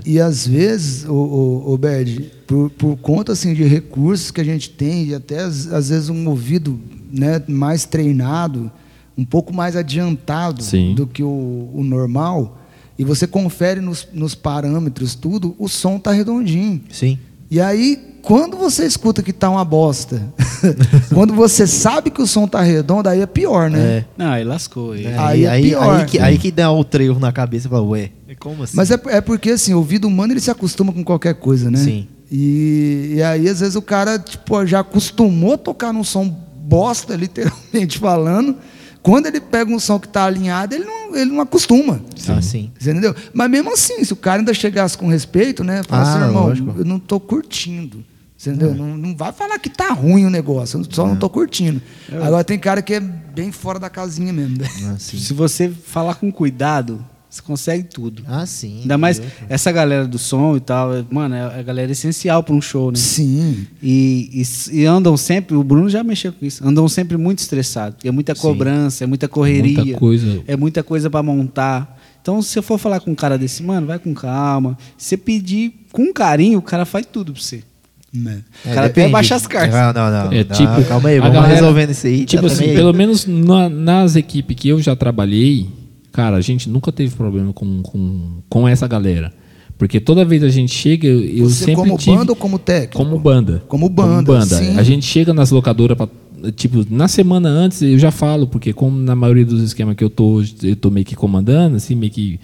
E, 0.06 0.14
e 0.14 0.20
às 0.22 0.48
vezes, 0.48 1.04
o, 1.06 1.12
o, 1.14 1.74
o 1.74 1.78
Bed, 1.78 2.32
por, 2.48 2.70
por 2.70 2.96
conta 2.98 3.34
assim, 3.34 3.54
de 3.54 3.64
recursos 3.64 4.32
que 4.32 4.40
a 4.40 4.44
gente 4.46 4.70
tem, 4.70 5.08
e 5.08 5.14
até 5.14 5.40
às, 5.42 5.68
às 5.74 5.90
vezes 5.90 6.08
um 6.10 6.30
ouvido 6.30 6.80
né, 7.12 7.42
mais 7.48 7.86
treinado, 7.86 8.72
um 9.18 9.26
pouco 9.26 9.54
mais 9.54 9.76
adiantado 9.76 10.64
Sim. 10.64 10.96
do 10.96 11.06
que 11.06 11.24
o, 11.24 11.70
o 11.74 11.84
normal, 11.84 12.58
e 12.98 13.04
você 13.04 13.26
confere 13.26 13.82
nos, 13.82 14.08
nos 14.14 14.36
parâmetros 14.36 15.16
tudo, 15.16 15.56
o 15.58 15.68
som 15.68 15.98
tá 15.98 16.12
redondinho. 16.12 16.82
Sim. 16.92 17.18
E 17.50 17.60
aí, 17.60 17.98
quando 18.22 18.58
você 18.58 18.86
escuta 18.86 19.24
que 19.24 19.34
tá 19.34 19.50
uma 19.50 19.66
bosta, 19.66 20.22
quando 21.14 21.34
você 21.34 21.66
sabe 21.66 22.12
que 22.12 22.22
o 22.22 22.28
som 22.28 22.48
tá 22.48 22.62
redondo, 22.62 23.10
aí 23.10 23.22
é 23.22 23.26
pior, 23.26 23.70
né? 23.70 23.80
É. 23.80 24.06
Não, 24.18 24.32
aí 24.32 24.44
lascou. 24.44 24.92
Aí. 24.92 25.06
É, 25.06 25.18
Aí 25.18 25.46
é 25.46 25.50
aí, 25.50 25.64
pior. 25.70 26.00
aí, 26.00 26.06
que, 26.06 26.20
aí 26.20 26.38
que 26.38 26.52
dá 26.52 26.72
o 26.72 26.84
trevo 26.84 27.20
na 27.20 27.32
cabeça 27.32 27.68
e 27.68 27.70
fala, 27.70 27.84
ué, 27.84 28.12
como 28.40 28.64
assim? 28.64 28.76
Mas 28.76 28.92
é, 28.92 29.00
é 29.08 29.22
porque, 29.22 29.52
assim, 29.52 29.74
o 29.74 29.78
ouvido 29.78 30.08
humano 30.08 30.34
ele 30.34 30.40
se 30.40 30.52
acostuma 30.52 30.94
com 30.94 31.04
qualquer 31.04 31.36
coisa, 31.36 31.72
né? 31.72 31.80
Sim. 31.80 32.08
E, 32.32 33.14
e 33.16 33.24
aí, 33.24 33.48
às 33.50 33.60
vezes, 33.60 33.76
o 33.76 33.82
cara 33.82 34.20
tipo, 34.20 34.66
já 34.66 34.82
acostumou 34.82 35.54
a 35.54 35.58
tocar 35.58 35.92
num 35.92 36.04
som 36.04 36.36
bosta, 36.70 37.16
literalmente 37.16 37.98
falando. 38.00 38.56
Quando 39.02 39.26
ele 39.28 39.40
pega 39.40 39.72
um 39.74 39.80
som 39.80 39.98
que 39.98 40.08
está 40.08 40.26
alinhado, 40.26 40.76
ele 40.76 40.84
não, 40.86 41.16
ele 41.16 41.32
não 41.32 41.42
acostuma. 41.42 42.02
Ah, 42.28 42.42
sim. 42.42 42.70
Você 42.78 42.92
entendeu? 42.92 43.16
Mas 43.34 43.50
mesmo 43.50 43.74
assim, 43.74 44.04
se 44.04 44.12
o 44.14 44.16
cara 44.16 44.40
ainda 44.42 44.54
chegasse 44.54 44.98
com 44.98 45.08
respeito, 45.08 45.64
né? 45.64 45.82
Fala 45.88 46.04
Ah, 46.04 46.14
assim, 46.16 46.26
irmão, 46.26 46.48
lógico. 46.48 46.76
eu 46.78 46.86
não 46.86 46.98
estou 46.98 47.20
curtindo. 47.20 48.04
Você 48.38 48.52
entendeu? 48.52 48.74
Não, 48.76 48.96
não 48.98 49.16
vai 49.16 49.32
falar 49.34 49.58
que 49.60 49.70
tá 49.70 49.92
ruim 49.92 50.26
o 50.26 50.30
negócio, 50.30 50.80
eu 50.80 50.86
só 50.90 51.06
não 51.06 51.14
estou 51.16 51.30
curtindo. 51.30 51.82
Agora 52.22 52.44
tem 52.44 52.58
cara 52.60 52.82
que 52.82 52.94
é 52.94 53.00
bem 53.00 53.52
fora 53.52 53.80
da 53.80 53.90
casinha 53.90 54.32
mesmo. 54.32 54.58
Ah, 54.86 54.96
sim. 55.00 55.18
Se 55.18 55.34
você 55.34 55.70
falar 55.70 56.16
com 56.16 56.32
cuidado, 56.32 57.04
você 57.30 57.42
consegue 57.42 57.84
tudo. 57.84 58.24
Ah, 58.28 58.46
sim. 58.46 58.80
Ainda 58.82 58.98
mais 58.98 59.20
entendeu? 59.20 59.36
essa 59.50 59.72
galera 59.72 60.08
do 60.08 60.18
som 60.18 60.58
e 60.58 60.60
tal, 60.60 60.96
é- 60.96 61.06
mano, 61.12 61.36
é 61.36 61.60
a 61.60 61.62
galera 61.62 61.92
essencial 61.92 62.42
para 62.44 62.56
um 62.56 62.62
show, 62.62 62.90
né? 62.92 62.98
Sim. 62.98 63.68
E, 63.84 64.44
e 64.72 64.80
e 64.82 64.86
andam 64.86 65.16
sempre, 65.16 65.56
o 65.56 65.64
Bruno 65.64 65.90
já 65.90 66.04
mexeu 66.04 66.34
com 66.34 66.46
isso, 66.46 66.68
andam 66.68 66.88
sempre 66.90 67.18
muito 67.18 67.40
estressados. 67.40 67.98
É 68.04 68.10
muita 68.12 68.34
Sim. 68.34 68.42
cobrança, 68.42 69.04
é 69.04 69.08
muita 69.08 69.28
correria. 69.28 69.78
Muita 69.84 70.00
coisa. 70.00 70.44
É 70.48 70.58
muita 70.58 70.82
coisa 70.84 71.10
para 71.10 71.22
montar. 71.22 71.98
Então, 72.22 72.42
se 72.42 72.50
você 72.50 72.62
for 72.62 72.78
falar 72.78 73.00
com 73.00 73.12
um 73.12 73.16
cara 73.16 73.38
desse, 73.38 73.64
mano, 73.64 73.88
vai 73.88 73.98
com 74.00 74.14
calma. 74.14 74.78
Se 74.98 75.10
você 75.10 75.18
pedir 75.18 75.72
com 75.92 76.12
carinho, 76.14 76.60
o 76.60 76.62
cara 76.62 76.84
faz 76.86 77.06
tudo 77.06 77.32
pra 77.34 77.42
você. 77.42 77.64
Né? 78.12 78.42
O 78.66 78.74
cara 78.74 78.88
até 78.88 79.08
baixa 79.08 79.36
as 79.36 79.46
cartas. 79.46 79.72
Não, 79.74 79.94
não, 79.94 80.12
não. 80.26 80.34
É 80.34 80.44
não, 80.44 80.56
tipo, 80.56 80.84
calma 80.90 81.10
aí, 81.10 81.20
vamos 81.20 81.36
galera- 81.36 81.54
resolvendo 81.54 81.92
isso 81.92 82.08
aí. 82.08 82.26
Tipo 82.26 82.48
tá 82.48 82.52
assim, 82.54 82.74
pelo 82.74 82.92
menos 82.92 83.26
na- 83.28 83.70
nas 83.70 84.16
equipes 84.16 84.56
que 84.58 84.68
eu 84.68 84.82
já 84.82 84.96
trabalhei, 84.96 85.70
cara, 86.12 86.38
a 86.38 86.42
gente 86.42 86.70
nunca 86.70 86.92
teve 86.92 87.16
problema 87.16 87.54
com, 87.54 87.82
com, 87.82 88.42
com 88.50 88.68
essa 88.68 88.88
galera. 88.88 89.34
Porque 89.78 90.00
toda 90.00 90.26
vez 90.26 90.44
a 90.44 90.50
gente 90.50 90.74
chega, 90.74 91.08
eu, 91.08 91.50
Você 91.50 91.66
sempre 91.66 91.76
como 91.76 91.98
tive... 91.98 92.18
banda 92.18 92.32
ou 92.34 92.36
como 92.36 92.60
técnico? 92.60 92.98
Como 92.98 93.18
banda. 93.18 93.64
Como 93.68 93.88
banda, 93.88 94.42
sim. 94.46 94.78
A 94.78 94.84
gente 94.84 95.06
chega 95.06 95.34
nas 95.34 95.52
locadoras 95.52 95.98
pra, 95.98 96.08
Tipo, 96.56 96.86
na 96.90 97.08
semana 97.08 97.50
antes 97.50 97.82
eu 97.82 97.98
já 98.00 98.12
falo, 98.12 98.48
porque 98.48 98.72
como 98.72 98.98
na 98.98 99.16
maioria 99.16 99.46
dos 99.46 99.62
esquemas 99.62 99.96
que 99.96 100.04
eu 100.04 100.10
tô, 100.10 100.42
eu 100.64 100.76
tô 100.76 100.90
meio 100.90 101.06
que 101.06 101.16
comandando, 101.16 101.76
assim, 101.76 101.96
meio 101.96 102.12
que. 102.12 102.40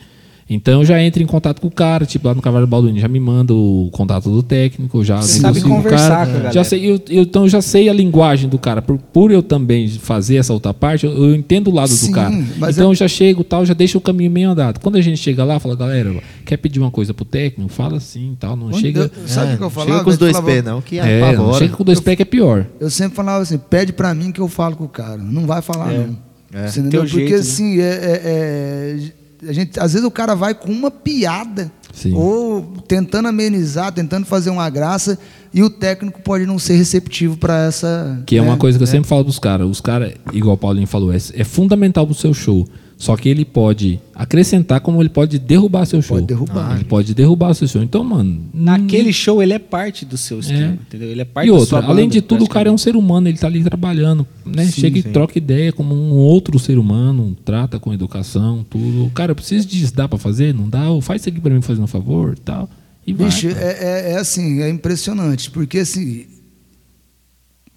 Então 0.47 0.81
eu 0.81 0.85
já 0.85 1.01
entro 1.01 1.23
em 1.23 1.25
contato 1.25 1.59
com 1.59 1.67
o 1.67 1.71
cara, 1.71 2.05
tipo, 2.05 2.27
lá 2.27 2.35
no 2.35 2.41
Cavalo 2.41 2.67
Balduino, 2.67 2.99
já 2.99 3.07
me 3.07 3.19
manda 3.19 3.51
o 3.51 3.89
contato 3.91 4.29
do 4.29 4.43
técnico, 4.43 5.03
já 5.03 5.19
sabe 5.23 5.59
com 5.59 5.69
o 5.69 5.71
conversar 5.77 6.09
cara, 6.09 6.25
com 6.25 6.31
a 6.31 6.33
galera. 6.35 6.51
Já 6.53 6.63
sei, 6.63 6.85
eu, 6.87 7.01
eu- 7.09 7.23
então 7.23 7.43
eu 7.43 7.49
já 7.49 7.63
sei 7.63 7.89
a 7.89 7.93
linguagem 7.93 8.47
do 8.47 8.59
cara. 8.59 8.79
Por, 8.79 8.99
por 8.99 9.31
eu 9.31 9.41
também 9.41 9.89
fazer 9.89 10.35
essa 10.35 10.53
outra 10.53 10.71
parte, 10.71 11.03
eu, 11.07 11.11
eu 11.13 11.33
entendo 11.35 11.71
o 11.71 11.73
lado 11.73 11.89
Sim, 11.89 12.07
do 12.07 12.13
cara. 12.13 12.31
Então 12.69 12.85
é- 12.89 12.91
eu 12.91 12.93
já 12.93 13.07
chego 13.07 13.43
tal, 13.43 13.65
já 13.65 13.73
deixo 13.73 13.97
o 13.97 14.01
caminho 14.01 14.29
meio 14.29 14.51
andado. 14.51 14.79
Quando 14.79 14.97
a 14.97 15.01
gente 15.01 15.17
chega 15.17 15.43
lá, 15.43 15.59
fala, 15.59 15.75
galera, 15.75 16.13
quer 16.45 16.57
pedir 16.57 16.79
uma 16.79 16.91
coisa 16.91 17.11
pro 17.11 17.25
técnico? 17.25 17.71
Fala 17.73 17.97
assim 17.97 18.37
tal. 18.39 18.55
Não 18.55 18.69
Quando 18.69 18.81
chega. 18.81 19.11
eu- 19.17 19.27
sabe 19.27 19.47
o 19.47 19.49
que 19.49 19.55
eu 19.55 19.61
não 19.61 19.69
falava? 19.71 19.91
Chega 19.93 20.03
com 20.03 20.09
os 20.11 20.17
dois 20.19 20.39
pés, 20.41 20.63
não, 20.63 20.79
que 20.79 20.99
É, 20.99 21.21
não 21.21 21.27
apavora. 21.29 21.57
chega 21.57 21.75
com 21.75 21.83
dois 21.83 21.99
pés 21.99 22.15
que 22.17 22.21
é 22.21 22.25
pior. 22.25 22.67
Eu 22.79 22.91
sempre 22.91 23.15
falava 23.15 23.41
assim, 23.41 23.57
pede 23.57 23.91
pra 23.93 24.13
mim 24.13 24.31
que 24.31 24.39
eu 24.39 24.47
falo 24.47 24.75
com 24.75 24.83
o 24.83 24.89
cara. 24.89 25.17
Não 25.17 25.47
vai 25.47 25.63
falar, 25.63 25.91
É. 25.91 25.97
não. 26.05 26.17
É. 26.53 26.67
Você 26.67 26.79
entendeu? 26.81 27.01
Porque 27.01 27.15
jeito, 27.17 27.33
né? 27.33 27.39
assim, 27.39 27.79
é, 27.79 27.83
é- 27.83 28.21
é- 28.23 29.24
a 29.47 29.53
gente, 29.53 29.79
às 29.79 29.93
vezes 29.93 30.07
o 30.07 30.11
cara 30.11 30.35
vai 30.35 30.53
com 30.53 30.71
uma 30.71 30.89
piada 30.91 31.71
Sim. 31.93 32.13
ou 32.13 32.61
tentando 32.87 33.27
amenizar, 33.27 33.91
tentando 33.91 34.25
fazer 34.25 34.49
uma 34.49 34.69
graça 34.69 35.17
e 35.53 35.63
o 35.63 35.69
técnico 35.69 36.21
pode 36.21 36.45
não 36.45 36.59
ser 36.59 36.75
receptivo 36.75 37.37
para 37.37 37.65
essa. 37.65 38.21
Que 38.25 38.37
é 38.37 38.41
né? 38.41 38.47
uma 38.47 38.57
coisa 38.57 38.77
que 38.77 38.83
eu 38.83 38.87
sempre 38.87 39.07
falo 39.07 39.23
dos 39.23 39.39
caras. 39.39 39.67
Os 39.69 39.79
caras, 39.79 40.13
igual 40.33 40.55
o 40.55 40.57
Paulinho 40.57 40.87
falou, 40.87 41.13
é, 41.13 41.17
é 41.33 41.43
fundamental 41.43 42.05
pro 42.05 42.15
seu 42.15 42.33
show. 42.33 42.67
Só 42.97 43.15
que 43.17 43.27
ele 43.27 43.43
pode 43.43 43.99
acrescentar 44.15 44.79
como 44.79 45.01
ele 45.01 45.09
pode 45.09 45.37
derrubar 45.37 45.85
seu 45.85 46.01
show. 46.01 46.15
Pode 46.15 46.27
derrubar. 46.27 46.75
Ele 46.75 46.85
pode 46.85 47.13
derrubar 47.13 47.53
seu 47.53 47.67
show. 47.67 47.83
Então, 47.83 48.03
mano. 48.03 48.41
Naquele 48.53 49.11
show 49.11 49.43
ele 49.43 49.51
é 49.51 49.59
parte 49.59 50.05
do 50.05 50.17
seu 50.17 50.39
esquema, 50.39 50.77
entendeu? 50.87 51.09
Ele 51.09 51.21
é 51.21 51.25
parte 51.25 51.47
E 51.47 51.51
da 51.51 51.53
outra, 51.57 51.69
sua 51.69 51.81
banda, 51.81 51.91
além 51.93 52.07
de 52.07 52.21
tudo, 52.21 52.45
o 52.45 52.49
cara 52.49 52.69
é 52.69 52.71
um 52.71 52.77
ser 52.77 52.95
humano, 52.95 53.27
ele 53.27 53.37
tá 53.37 53.47
ali 53.47 53.61
trabalhando, 53.63 54.25
né? 54.45 54.65
Chega 54.67 54.97
e 54.97 55.03
troca 55.03 55.37
ideia 55.37 55.73
como 55.73 55.93
um 55.93 56.11
outro 56.13 56.57
ser 56.57 56.77
humano, 56.77 57.35
trata 57.43 57.77
com 57.79 57.93
educação, 57.93 58.65
tudo. 58.69 59.11
Cara, 59.13 59.31
eu 59.31 59.35
preciso 59.35 59.67
disso, 59.67 59.93
dá 59.93 60.07
pra 60.07 60.17
fazer? 60.17 60.53
Não 60.53 60.69
dá? 60.69 60.89
Ou 60.89 61.01
faz 61.01 61.21
isso 61.21 61.29
aqui 61.29 61.41
pra 61.41 61.53
mim 61.53 61.61
fazendo 61.61 61.83
um 61.83 61.87
favor 61.87 62.33
e 62.37 62.41
tal. 62.41 62.69
E 63.05 63.11
vai. 63.13 63.27
Bicho, 63.27 63.49
cara. 63.49 63.59
é, 63.61 63.71
é- 63.71 64.11
é 64.13 64.17
assim, 64.17 64.61
é 64.61 64.69
impressionante, 64.69 65.51
porque 65.51 65.79
assim. 65.79 66.25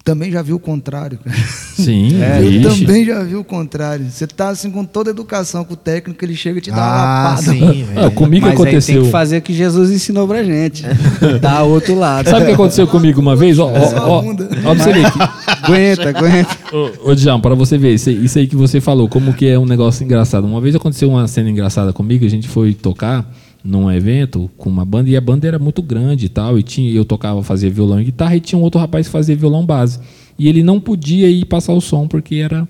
Também 0.08 0.30
já 0.32 0.40
viu 0.40 0.56
o 0.56 0.58
contrário, 0.58 1.18
cara. 1.22 1.36
Sim, 1.76 2.12
Eu 2.40 2.48
vixe. 2.70 2.80
também 2.86 3.04
já 3.04 3.22
vi 3.22 3.36
o 3.36 3.44
contrário. 3.44 4.06
Você 4.10 4.26
tá 4.26 4.48
assim 4.48 4.70
com 4.70 4.82
toda 4.84 5.10
a 5.10 5.12
educação 5.12 5.64
com 5.64 5.74
o 5.74 5.76
técnico, 5.76 6.24
ele 6.24 6.34
chega 6.34 6.58
e 6.58 6.62
te 6.62 6.70
dá 6.70 6.76
uma 6.76 6.82
Ah, 6.86 7.28
lapada. 7.30 7.42
sim, 7.42 7.84
Ah, 7.94 8.08
comigo 8.10 8.46
Mas 8.46 8.54
aí 8.54 8.62
aconteceu. 8.62 8.94
tem 8.96 9.04
que 9.04 9.10
fazer 9.10 9.36
o 9.38 9.42
que 9.42 9.52
Jesus 9.52 9.90
ensinou 9.90 10.26
pra 10.26 10.42
gente. 10.42 10.82
Dar 11.42 11.62
outro 11.64 11.94
lado. 11.94 12.30
Sabe 12.30 12.44
o 12.44 12.46
que 12.46 12.52
aconteceu 12.54 12.86
comigo 12.86 13.20
uma 13.20 13.36
vez? 13.36 13.58
Ó, 13.58 13.66
ó, 13.66 13.70
ó, 13.70 14.18
ó, 14.18 14.22
pra 14.24 14.74
você 14.74 14.92
ver 14.94 15.12
que 15.12 15.18
aguenta, 15.46 16.08
aguenta. 16.08 16.56
Ô, 16.72 17.10
ô 17.10 17.14
Djam, 17.14 17.38
pra 17.40 17.54
você 17.54 17.76
ver, 17.76 17.94
isso 17.94 18.38
aí 18.38 18.46
que 18.46 18.56
você 18.56 18.80
falou, 18.80 19.08
como 19.10 19.34
que 19.34 19.46
é 19.46 19.58
um 19.58 19.66
negócio 19.66 20.02
engraçado. 20.04 20.46
Uma 20.46 20.60
vez 20.60 20.74
aconteceu 20.74 21.10
uma 21.10 21.28
cena 21.28 21.50
engraçada 21.50 21.92
comigo, 21.92 22.24
a 22.24 22.30
gente 22.30 22.48
foi 22.48 22.72
tocar 22.72 23.30
num 23.62 23.90
evento 23.90 24.50
com 24.56 24.70
uma 24.70 24.84
banda, 24.84 25.10
e 25.10 25.16
a 25.16 25.20
banda 25.20 25.46
era 25.46 25.58
muito 25.58 25.82
grande 25.82 26.26
e 26.26 26.28
tal, 26.28 26.58
e 26.58 26.62
tinha, 26.62 26.90
eu 26.90 27.04
tocava, 27.04 27.42
fazia 27.42 27.70
violão 27.70 28.00
e 28.00 28.04
guitarra, 28.04 28.36
e 28.36 28.40
tinha 28.40 28.58
um 28.58 28.62
outro 28.62 28.80
rapaz 28.80 29.06
que 29.06 29.12
fazia 29.12 29.36
violão 29.36 29.64
base. 29.64 29.98
E 30.38 30.48
ele 30.48 30.62
não 30.62 30.80
podia 30.80 31.28
ir 31.28 31.44
passar 31.44 31.72
o 31.72 31.80
som, 31.80 32.06
porque 32.06 32.36
era 32.36 32.66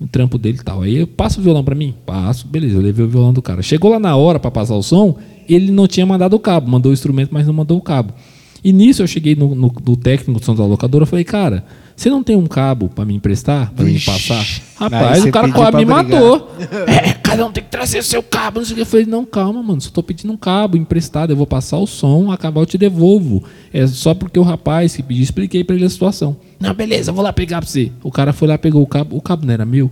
o 0.00 0.08
trampo 0.08 0.38
dele 0.38 0.58
e 0.58 0.64
tal. 0.64 0.82
Aí 0.82 0.96
eu 0.96 1.06
passo 1.06 1.40
o 1.40 1.42
violão 1.42 1.62
pra 1.62 1.74
mim? 1.74 1.94
Passo, 2.06 2.46
beleza, 2.46 2.74
eu 2.76 2.80
levei 2.80 3.04
o 3.04 3.08
violão 3.08 3.32
do 3.32 3.42
cara. 3.42 3.60
Chegou 3.62 3.90
lá 3.90 4.00
na 4.00 4.16
hora 4.16 4.40
pra 4.40 4.50
passar 4.50 4.74
o 4.74 4.82
som, 4.82 5.16
ele 5.48 5.70
não 5.70 5.86
tinha 5.86 6.06
mandado 6.06 6.34
o 6.34 6.40
cabo, 6.40 6.70
mandou 6.70 6.90
o 6.90 6.92
instrumento, 6.92 7.30
mas 7.32 7.46
não 7.46 7.52
mandou 7.52 7.76
o 7.76 7.82
cabo. 7.82 8.14
E 8.62 8.72
nisso 8.72 9.02
eu 9.02 9.06
cheguei 9.06 9.34
no, 9.34 9.54
no, 9.54 9.72
no 9.86 9.96
técnico 9.96 10.38
do 10.38 10.44
som 10.44 10.54
da 10.54 10.64
locadora 10.64 11.06
falei, 11.06 11.24
cara, 11.24 11.64
você 12.00 12.08
não 12.08 12.22
tem 12.22 12.34
um 12.34 12.46
cabo 12.46 12.88
pra 12.88 13.04
me 13.04 13.14
emprestar, 13.14 13.70
pra 13.72 13.84
me 13.84 14.00
passar? 14.00 14.42
Rapaz, 14.76 15.22
o 15.22 15.30
cara 15.30 15.52
quase 15.52 15.76
me 15.76 15.84
brigar. 15.84 16.04
matou. 16.04 16.50
É, 16.88 17.12
cada 17.12 17.46
um 17.46 17.52
tem 17.52 17.62
que 17.62 17.68
trazer 17.68 17.98
o 17.98 18.02
seu 18.02 18.22
cabo, 18.22 18.58
não 18.58 18.64
sei 18.64 18.72
o 18.72 18.76
que. 18.76 18.80
Eu 18.82 18.86
falei, 18.86 19.04
não, 19.04 19.24
calma, 19.26 19.62
mano, 19.62 19.80
só 19.82 19.90
tô 19.90 20.02
pedindo 20.02 20.32
um 20.32 20.36
cabo 20.36 20.78
emprestado, 20.78 21.30
eu 21.30 21.36
vou 21.36 21.46
passar 21.46 21.76
o 21.76 21.86
som, 21.86 22.32
acabar 22.32 22.62
eu 22.62 22.66
te 22.66 22.78
devolvo. 22.78 23.44
É 23.70 23.86
só 23.86 24.14
porque 24.14 24.38
o 24.38 24.42
rapaz 24.42 24.96
que 24.96 25.02
pediu, 25.02 25.22
expliquei 25.22 25.62
pra 25.62 25.76
ele 25.76 25.84
a 25.84 25.90
situação. 25.90 26.36
Não, 26.58 26.72
beleza, 26.72 27.10
eu 27.10 27.14
vou 27.14 27.22
lá 27.22 27.34
pegar 27.34 27.60
pra 27.60 27.68
você. 27.68 27.92
O 28.02 28.10
cara 28.10 28.32
foi 28.32 28.48
lá, 28.48 28.56
pegou 28.56 28.82
o 28.82 28.86
cabo, 28.86 29.14
o 29.14 29.20
cabo 29.20 29.44
não 29.44 29.52
era 29.52 29.66
meu. 29.66 29.90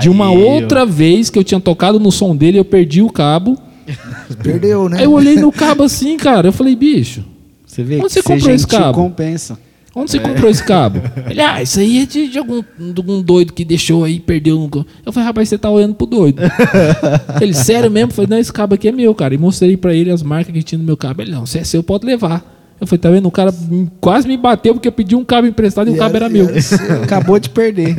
De 0.00 0.08
uma 0.08 0.28
Aí, 0.30 0.36
outra 0.36 0.86
vez 0.86 1.28
que 1.28 1.38
eu 1.38 1.44
tinha 1.44 1.60
tocado 1.60 1.98
no 1.98 2.12
som 2.12 2.36
dele, 2.36 2.56
eu 2.56 2.64
perdi 2.64 3.02
o 3.02 3.10
cabo. 3.10 3.58
Perdeu, 4.42 4.88
né? 4.88 4.98
Aí 4.98 5.04
eu 5.04 5.12
olhei 5.12 5.34
no 5.34 5.50
cabo 5.50 5.82
assim, 5.82 6.16
cara, 6.16 6.48
eu 6.48 6.52
falei, 6.52 6.76
bicho, 6.76 7.24
Você 7.66 7.82
vê 7.82 7.96
Onde 7.96 8.04
que 8.04 8.12
você 8.12 8.22
comprou 8.22 8.54
esse 8.54 8.66
cabo? 8.66 8.94
compensa. 8.94 9.58
Onde 9.94 10.10
você 10.10 10.18
comprou 10.18 10.50
esse 10.50 10.64
cabo? 10.64 11.02
Ele, 11.28 11.40
ah, 11.40 11.62
isso 11.62 11.78
aí 11.78 12.02
é 12.02 12.06
de, 12.06 12.28
de 12.28 12.38
algum, 12.38 12.62
de 12.62 12.94
algum 12.96 13.20
doido 13.20 13.52
que 13.52 13.62
deixou 13.64 14.04
aí, 14.04 14.18
perdeu. 14.18 14.58
No... 14.58 14.86
Eu 15.04 15.12
falei, 15.12 15.26
rapaz, 15.26 15.48
você 15.48 15.58
tá 15.58 15.68
olhando 15.68 15.94
pro 15.94 16.06
doido. 16.06 16.40
ele, 17.40 17.52
sério 17.52 17.90
mesmo? 17.90 18.10
Eu 18.10 18.14
falei, 18.14 18.30
não, 18.30 18.38
esse 18.38 18.52
cabo 18.52 18.74
aqui 18.74 18.88
é 18.88 18.92
meu, 18.92 19.14
cara. 19.14 19.34
E 19.34 19.38
mostrei 19.38 19.76
pra 19.76 19.94
ele 19.94 20.10
as 20.10 20.22
marcas 20.22 20.52
que 20.52 20.62
tinha 20.62 20.78
no 20.78 20.84
meu 20.84 20.96
cabo. 20.96 21.20
Ele, 21.20 21.30
não, 21.30 21.44
se 21.44 21.58
é 21.58 21.64
seu, 21.64 21.82
pode 21.82 22.06
levar. 22.06 22.42
Eu 22.80 22.86
falei, 22.86 22.98
tá 22.98 23.10
vendo? 23.10 23.28
O 23.28 23.30
cara 23.30 23.54
quase 24.00 24.26
me 24.26 24.36
bateu 24.36 24.74
porque 24.74 24.88
eu 24.88 24.92
pedi 24.92 25.14
um 25.14 25.24
cabo 25.24 25.46
emprestado 25.46 25.88
e, 25.88 25.94
o 25.94 25.96
cabo 25.96 26.16
era 26.16 26.28
meu. 26.28 26.48
Acabou 27.04 27.38
de 27.38 27.48
perder. 27.48 27.94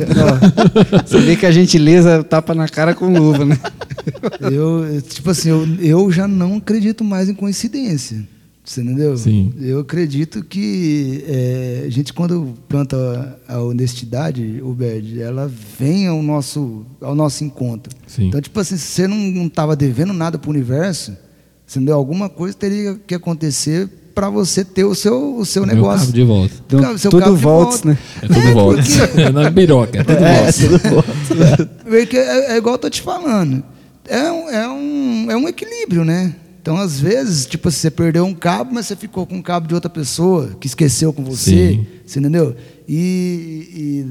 Você 1.06 1.20
vê 1.20 1.36
que 1.36 1.46
a 1.46 1.50
gentileza 1.50 2.22
tapa 2.22 2.54
na 2.54 2.68
cara 2.68 2.92
com 2.92 3.06
luva, 3.06 3.46
né? 3.46 3.56
Eu, 4.40 5.00
tipo 5.00 5.30
assim, 5.30 5.48
eu, 5.48 5.66
eu 5.80 6.12
já 6.12 6.28
não 6.28 6.56
acredito 6.56 7.02
mais 7.02 7.30
em 7.30 7.34
coincidência. 7.34 8.33
Você 8.64 8.80
entendeu? 8.80 9.14
Sim. 9.16 9.52
Eu 9.60 9.80
acredito 9.80 10.42
que 10.42 11.22
é, 11.28 11.82
a 11.86 11.90
gente, 11.90 12.14
quando 12.14 12.54
planta 12.66 13.38
a 13.46 13.60
honestidade, 13.60 14.58
o 14.62 14.72
Bad, 14.72 15.20
ela 15.20 15.50
vem 15.78 16.06
ao 16.06 16.22
nosso, 16.22 16.86
ao 17.00 17.14
nosso 17.14 17.44
encontro. 17.44 17.92
Sim. 18.06 18.28
Então, 18.28 18.40
tipo 18.40 18.58
assim, 18.58 18.78
se 18.78 18.86
você 18.86 19.06
não 19.06 19.46
estava 19.46 19.76
devendo 19.76 20.14
nada 20.14 20.38
para 20.38 20.48
o 20.48 20.50
universo, 20.50 21.12
você 21.66 21.78
entendeu? 21.78 21.94
alguma 21.94 22.30
coisa 22.30 22.56
teria 22.56 22.98
que 23.06 23.14
acontecer 23.14 23.86
para 24.14 24.30
você 24.30 24.64
ter 24.64 24.84
o 24.84 24.94
seu, 24.94 25.36
o 25.36 25.44
seu 25.44 25.66
Meu 25.66 25.74
negócio. 25.74 26.10
de 26.12 26.22
volta. 26.24 26.54
Então, 26.66 26.80
Cara, 26.80 26.96
seu 26.98 27.10
tudo 27.10 27.24
de 27.34 27.42
volts, 27.42 27.80
volta. 27.82 27.88
né? 27.88 27.98
É 28.22 28.26
tudo 28.28 28.38
É, 28.48 28.52
volta. 28.54 28.82
porque- 28.82 29.20
É 29.20 29.30
na 29.30 29.50
biroca, 29.50 29.98
é 30.00 30.04
tudo 30.04 30.78
volta. 30.78 31.66
Porque 31.84 32.16
é, 32.16 32.52
é 32.52 32.56
igual 32.56 32.76
eu 32.76 32.78
tô 32.78 32.88
te 32.88 33.02
falando. 33.02 33.62
É 34.08 34.30
um, 34.32 34.48
é, 34.50 34.68
um, 34.68 35.30
é 35.32 35.36
um 35.36 35.48
equilíbrio, 35.48 36.04
né? 36.04 36.34
Então, 36.64 36.78
às 36.78 36.98
vezes, 36.98 37.44
tipo, 37.44 37.70
você 37.70 37.90
perdeu 37.90 38.24
um 38.24 38.32
cabo, 38.32 38.72
mas 38.72 38.86
você 38.86 38.96
ficou 38.96 39.26
com 39.26 39.34
um 39.34 39.42
cabo 39.42 39.68
de 39.68 39.74
outra 39.74 39.90
pessoa 39.90 40.56
que 40.58 40.66
esqueceu 40.66 41.12
com 41.12 41.22
você. 41.22 41.72
Sim. 41.74 41.86
Você 42.06 42.18
entendeu? 42.20 42.56
E, 42.88 43.68
e, 43.74 44.04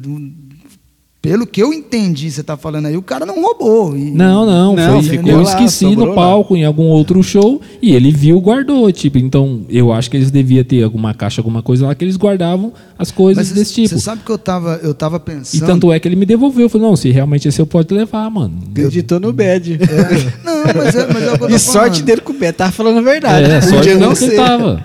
pelo 1.23 1.47
que 1.47 1.63
eu 1.63 1.71
entendi, 1.71 2.29
você 2.29 2.43
tá 2.43 2.57
falando 2.57 2.85
aí, 2.87 2.97
o 2.97 3.01
cara 3.01 3.25
não 3.25 3.41
roubou. 3.41 3.95
E- 3.95 4.11
Não, 4.11 4.45
não, 4.45 4.75
Não, 4.75 5.01
foi, 5.01 5.09
ficou 5.09 5.31
eu 5.31 5.37
lá, 5.37 5.43
esqueci 5.43 5.95
no 5.95 6.03
lá. 6.07 6.13
palco 6.15 6.53
em 6.53 6.65
algum 6.65 6.83
outro 6.87 7.23
show 7.23 7.61
e 7.81 7.95
ele 7.95 8.11
viu, 8.11 8.41
guardou, 8.41 8.91
tipo, 8.91 9.17
então 9.17 9.61
eu 9.69 9.93
acho 9.93 10.11
que 10.11 10.17
eles 10.17 10.29
deviam 10.29 10.65
ter 10.65 10.83
alguma 10.83 11.13
caixa, 11.13 11.39
alguma 11.39 11.63
coisa 11.63 11.87
lá 11.87 11.95
que 11.95 12.03
eles 12.03 12.17
guardavam 12.17 12.73
as 12.99 13.09
coisas 13.09 13.47
Mas 13.47 13.55
desse 13.57 13.73
tipo. 13.73 13.87
Você 13.87 13.99
sabe 14.01 14.21
que 14.25 14.29
eu 14.31 14.37
tava, 14.37 14.81
eu 14.83 14.93
tava 14.93 15.15
E 15.15 15.19
pensando. 15.21 15.65
tanto 15.65 15.93
é 15.93 15.99
que 15.99 16.05
ele 16.09 16.17
me 16.17 16.25
devolveu, 16.25 16.63
eu 16.65 16.69
falei, 16.69 16.87
não, 16.87 16.95
se 16.97 17.09
realmente 17.09 17.47
esse 17.47 17.61
eu 17.61 17.65
pode 17.65 17.93
levar, 17.93 18.29
mano. 18.29 18.55
Acreditou 18.71 19.17
no 19.17 19.31
bad. 19.31 19.79
É, 19.81 20.45
não, 20.45 20.63
mas 20.75 20.93
é, 20.93 21.07
mas 21.13 21.23
é 21.23 21.31
o 21.31 21.37
que 21.37 21.43
eu 21.45 21.47
tô 21.47 21.55
E 21.55 21.57
sorte 21.57 22.03
dele 22.03 22.19
com 22.19 22.33
o 22.33 22.37
bad. 22.37 22.51
Tava 22.57 22.71
falando 22.73 22.97
a 22.97 23.01
verdade. 23.01 23.49
É, 23.49 23.81
que 23.81 23.93
não 23.93 24.07
não 24.07 24.09
que 24.09 24.17
ser. 24.19 24.35
tava. 24.35 24.83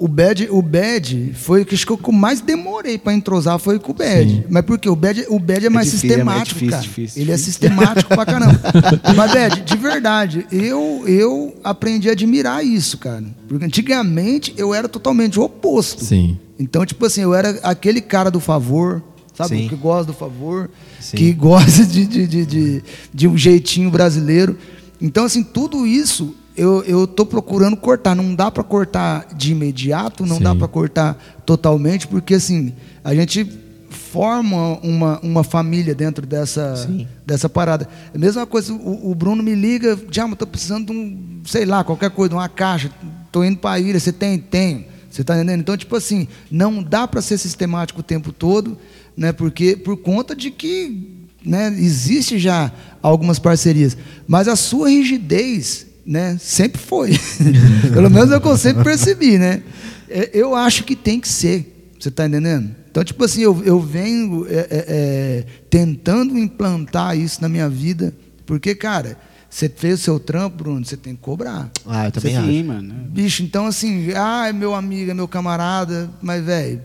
O 0.00 0.08
bad, 0.08 0.48
o 0.50 0.62
bad 0.62 1.32
foi 1.34 1.60
o 1.60 1.66
que 1.66 1.76
eu 1.90 1.98
mais 2.10 2.40
demorei 2.40 2.96
para 2.96 3.12
entrosar 3.12 3.58
foi 3.58 3.78
com 3.78 3.92
o 3.92 3.94
bad. 3.94 4.46
Mas 4.48 4.64
por 4.64 4.78
quê? 4.78 4.88
O 4.88 4.96
bad, 4.96 5.26
o 5.28 5.38
bad 5.38 5.66
é 5.66 5.68
mais 5.68 5.90
difícil, 5.90 6.08
é 6.08 6.12
sistemático, 6.14 6.54
difícil, 6.54 6.70
cara. 6.70 6.82
difícil, 6.82 7.22
Ele 7.22 7.30
é 7.30 7.34
difícil. 7.36 7.52
sistemático 7.52 8.08
pra 8.08 8.24
caramba. 8.24 8.60
Mas 9.14 9.30
bad, 9.32 9.60
de 9.60 9.76
verdade, 9.76 10.46
eu 10.50 11.04
eu 11.06 11.54
aprendi 11.62 12.08
a 12.08 12.12
admirar 12.12 12.64
isso, 12.64 12.96
cara. 12.96 13.22
Porque 13.46 13.62
antigamente 13.62 14.54
eu 14.56 14.72
era 14.72 14.88
totalmente 14.88 15.38
o 15.38 15.42
oposto. 15.42 16.02
Sim. 16.02 16.38
Então, 16.58 16.86
tipo 16.86 17.04
assim, 17.04 17.20
eu 17.20 17.34
era 17.34 17.60
aquele 17.62 18.00
cara 18.00 18.30
do 18.30 18.40
favor, 18.40 19.02
sabe? 19.34 19.58
Sim. 19.58 19.68
Que 19.68 19.76
gosta 19.76 20.04
do 20.06 20.14
favor, 20.14 20.70
Sim. 20.98 21.16
que 21.18 21.32
gosta 21.34 21.84
de, 21.84 22.06
de, 22.06 22.26
de, 22.26 22.46
de, 22.46 22.82
de 23.12 23.28
um 23.28 23.36
jeitinho 23.36 23.90
brasileiro. 23.90 24.56
Então, 24.98 25.24
assim, 25.26 25.42
tudo 25.42 25.86
isso 25.86 26.34
eu, 26.56 26.82
eu 26.84 27.06
tô 27.06 27.24
procurando 27.24 27.76
cortar. 27.76 28.14
Não 28.14 28.34
dá 28.34 28.50
para 28.50 28.62
cortar 28.62 29.26
de 29.34 29.52
imediato, 29.52 30.26
não 30.26 30.36
Sim. 30.36 30.44
dá 30.44 30.54
para 30.54 30.68
cortar 30.68 31.18
totalmente, 31.46 32.06
porque 32.06 32.34
assim, 32.34 32.74
a 33.02 33.14
gente 33.14 33.46
forma 33.90 34.78
uma, 34.82 35.20
uma 35.20 35.44
família 35.44 35.94
dentro 35.94 36.26
dessa, 36.26 36.76
Sim. 36.76 37.06
dessa 37.24 37.48
parada. 37.48 37.88
A 38.14 38.18
mesma 38.18 38.46
coisa, 38.46 38.72
o, 38.72 39.10
o 39.10 39.14
Bruno 39.14 39.42
me 39.42 39.54
liga, 39.54 39.98
já, 40.10 40.28
tô 40.34 40.46
precisando 40.46 40.86
de 40.86 40.92
um, 40.92 41.40
sei 41.44 41.64
lá, 41.64 41.84
qualquer 41.84 42.10
coisa, 42.10 42.30
de 42.30 42.34
uma 42.34 42.48
caixa, 42.48 42.90
tô 43.30 43.44
indo 43.44 43.58
para 43.58 43.72
a 43.72 43.80
ilha, 43.80 43.98
você 43.98 44.12
tem? 44.12 44.38
Tenho. 44.38 44.84
Você 45.10 45.24
tá 45.24 45.34
entendendo? 45.34 45.60
Então, 45.60 45.76
tipo 45.76 45.96
assim, 45.96 46.28
não 46.50 46.82
dá 46.82 47.06
para 47.06 47.20
ser 47.20 47.36
sistemático 47.36 48.00
o 48.00 48.02
tempo 48.02 48.32
todo, 48.32 48.78
né? 49.16 49.32
Porque 49.32 49.76
por 49.76 49.96
conta 49.96 50.36
de 50.36 50.52
que, 50.52 51.26
né, 51.44 51.68
existe 51.68 52.38
já 52.38 52.70
algumas 53.02 53.38
parcerias, 53.38 53.96
mas 54.26 54.46
a 54.46 54.54
sua 54.54 54.88
rigidez, 54.88 55.86
né, 56.10 56.36
sempre 56.40 56.82
foi. 56.82 57.12
Pelo 57.94 58.10
menos 58.10 58.32
é 58.32 58.36
o 58.36 58.40
que 58.40 58.48
eu 58.48 58.58
sempre 58.58 58.82
percebi, 58.82 59.38
né? 59.38 59.62
É, 60.08 60.30
Eu 60.34 60.56
acho 60.56 60.82
que 60.82 60.96
tem 60.96 61.20
que 61.20 61.28
ser. 61.28 61.92
Você 61.96 62.08
está 62.08 62.26
entendendo? 62.26 62.74
Então, 62.90 63.04
tipo 63.04 63.24
assim, 63.24 63.42
eu, 63.42 63.62
eu 63.64 63.78
venho 63.78 64.44
é, 64.48 64.54
é, 64.54 64.66
é, 64.70 65.44
tentando 65.70 66.36
implantar 66.36 67.16
isso 67.16 67.40
na 67.40 67.48
minha 67.48 67.68
vida, 67.68 68.12
porque, 68.44 68.74
cara, 68.74 69.16
você 69.48 69.68
fez 69.68 70.00
o 70.00 70.02
seu 70.02 70.18
trampo, 70.18 70.56
Bruno, 70.56 70.84
você 70.84 70.96
tem 70.96 71.14
que 71.14 71.20
cobrar. 71.20 71.70
Ah, 71.86 72.06
eu 72.06 72.10
também 72.10 72.36
acho. 72.36 72.46
Sim, 72.48 72.62
mano. 72.64 72.94
Bicho, 73.08 73.44
então 73.44 73.66
assim, 73.66 74.08
ah, 74.16 74.48
é 74.48 74.52
meu 74.52 74.74
amigo, 74.74 75.12
é 75.12 75.14
meu 75.14 75.28
camarada, 75.28 76.10
mas, 76.20 76.44
velho, 76.44 76.80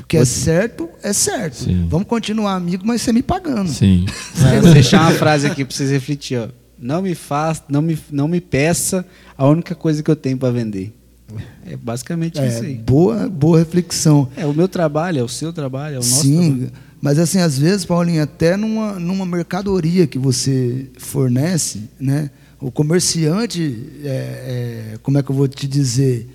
o 0.00 0.04
que 0.04 0.16
é 0.16 0.24
certo, 0.24 0.88
é 1.02 1.12
certo. 1.12 1.64
Sim. 1.64 1.86
Vamos 1.90 2.08
continuar 2.08 2.54
amigo, 2.54 2.84
mas 2.86 3.02
você 3.02 3.12
me 3.12 3.22
pagando. 3.22 3.68
Sim. 3.68 4.06
É, 4.42 4.58
Vou 4.58 4.72
deixar 4.72 5.02
uma 5.02 5.12
frase 5.18 5.46
aqui 5.46 5.66
pra 5.66 5.76
vocês 5.76 5.90
refletir, 5.90 6.38
ó. 6.38 6.48
Não 6.80 7.02
me 7.02 7.14
faça, 7.14 7.62
não 7.68 7.82
me, 7.82 7.98
não 8.10 8.26
me 8.26 8.40
peça 8.40 9.04
a 9.36 9.46
única 9.46 9.74
coisa 9.74 10.02
que 10.02 10.10
eu 10.10 10.16
tenho 10.16 10.36
pra 10.38 10.50
vender. 10.50 10.92
É 11.64 11.76
basicamente 11.76 12.34
isso 12.36 12.64
É, 12.64 12.66
aí. 12.66 12.74
boa, 12.74 13.28
boa 13.28 13.58
reflexão. 13.58 14.28
É 14.36 14.44
o 14.46 14.52
meu 14.52 14.66
trabalho, 14.66 15.20
é 15.20 15.22
o 15.22 15.28
seu 15.28 15.52
trabalho, 15.52 15.94
é 15.96 15.98
o 15.98 16.02
nosso 16.02 16.22
Sim, 16.22 16.50
trabalho. 16.56 16.72
mas 17.00 17.18
assim, 17.20 17.38
às 17.38 17.56
vezes, 17.58 17.84
Paulinho, 17.84 18.22
até 18.22 18.56
numa, 18.56 18.98
numa 18.98 19.24
mercadoria 19.26 20.06
que 20.08 20.18
você 20.18 20.86
fornece, 20.98 21.82
né? 22.00 22.30
O 22.60 22.70
comerciante, 22.70 23.86
é, 24.04 24.08
é, 24.94 24.98
como 25.02 25.18
é 25.18 25.22
que 25.22 25.30
eu 25.30 25.34
vou 25.36 25.46
te 25.48 25.68
dizer, 25.68 26.28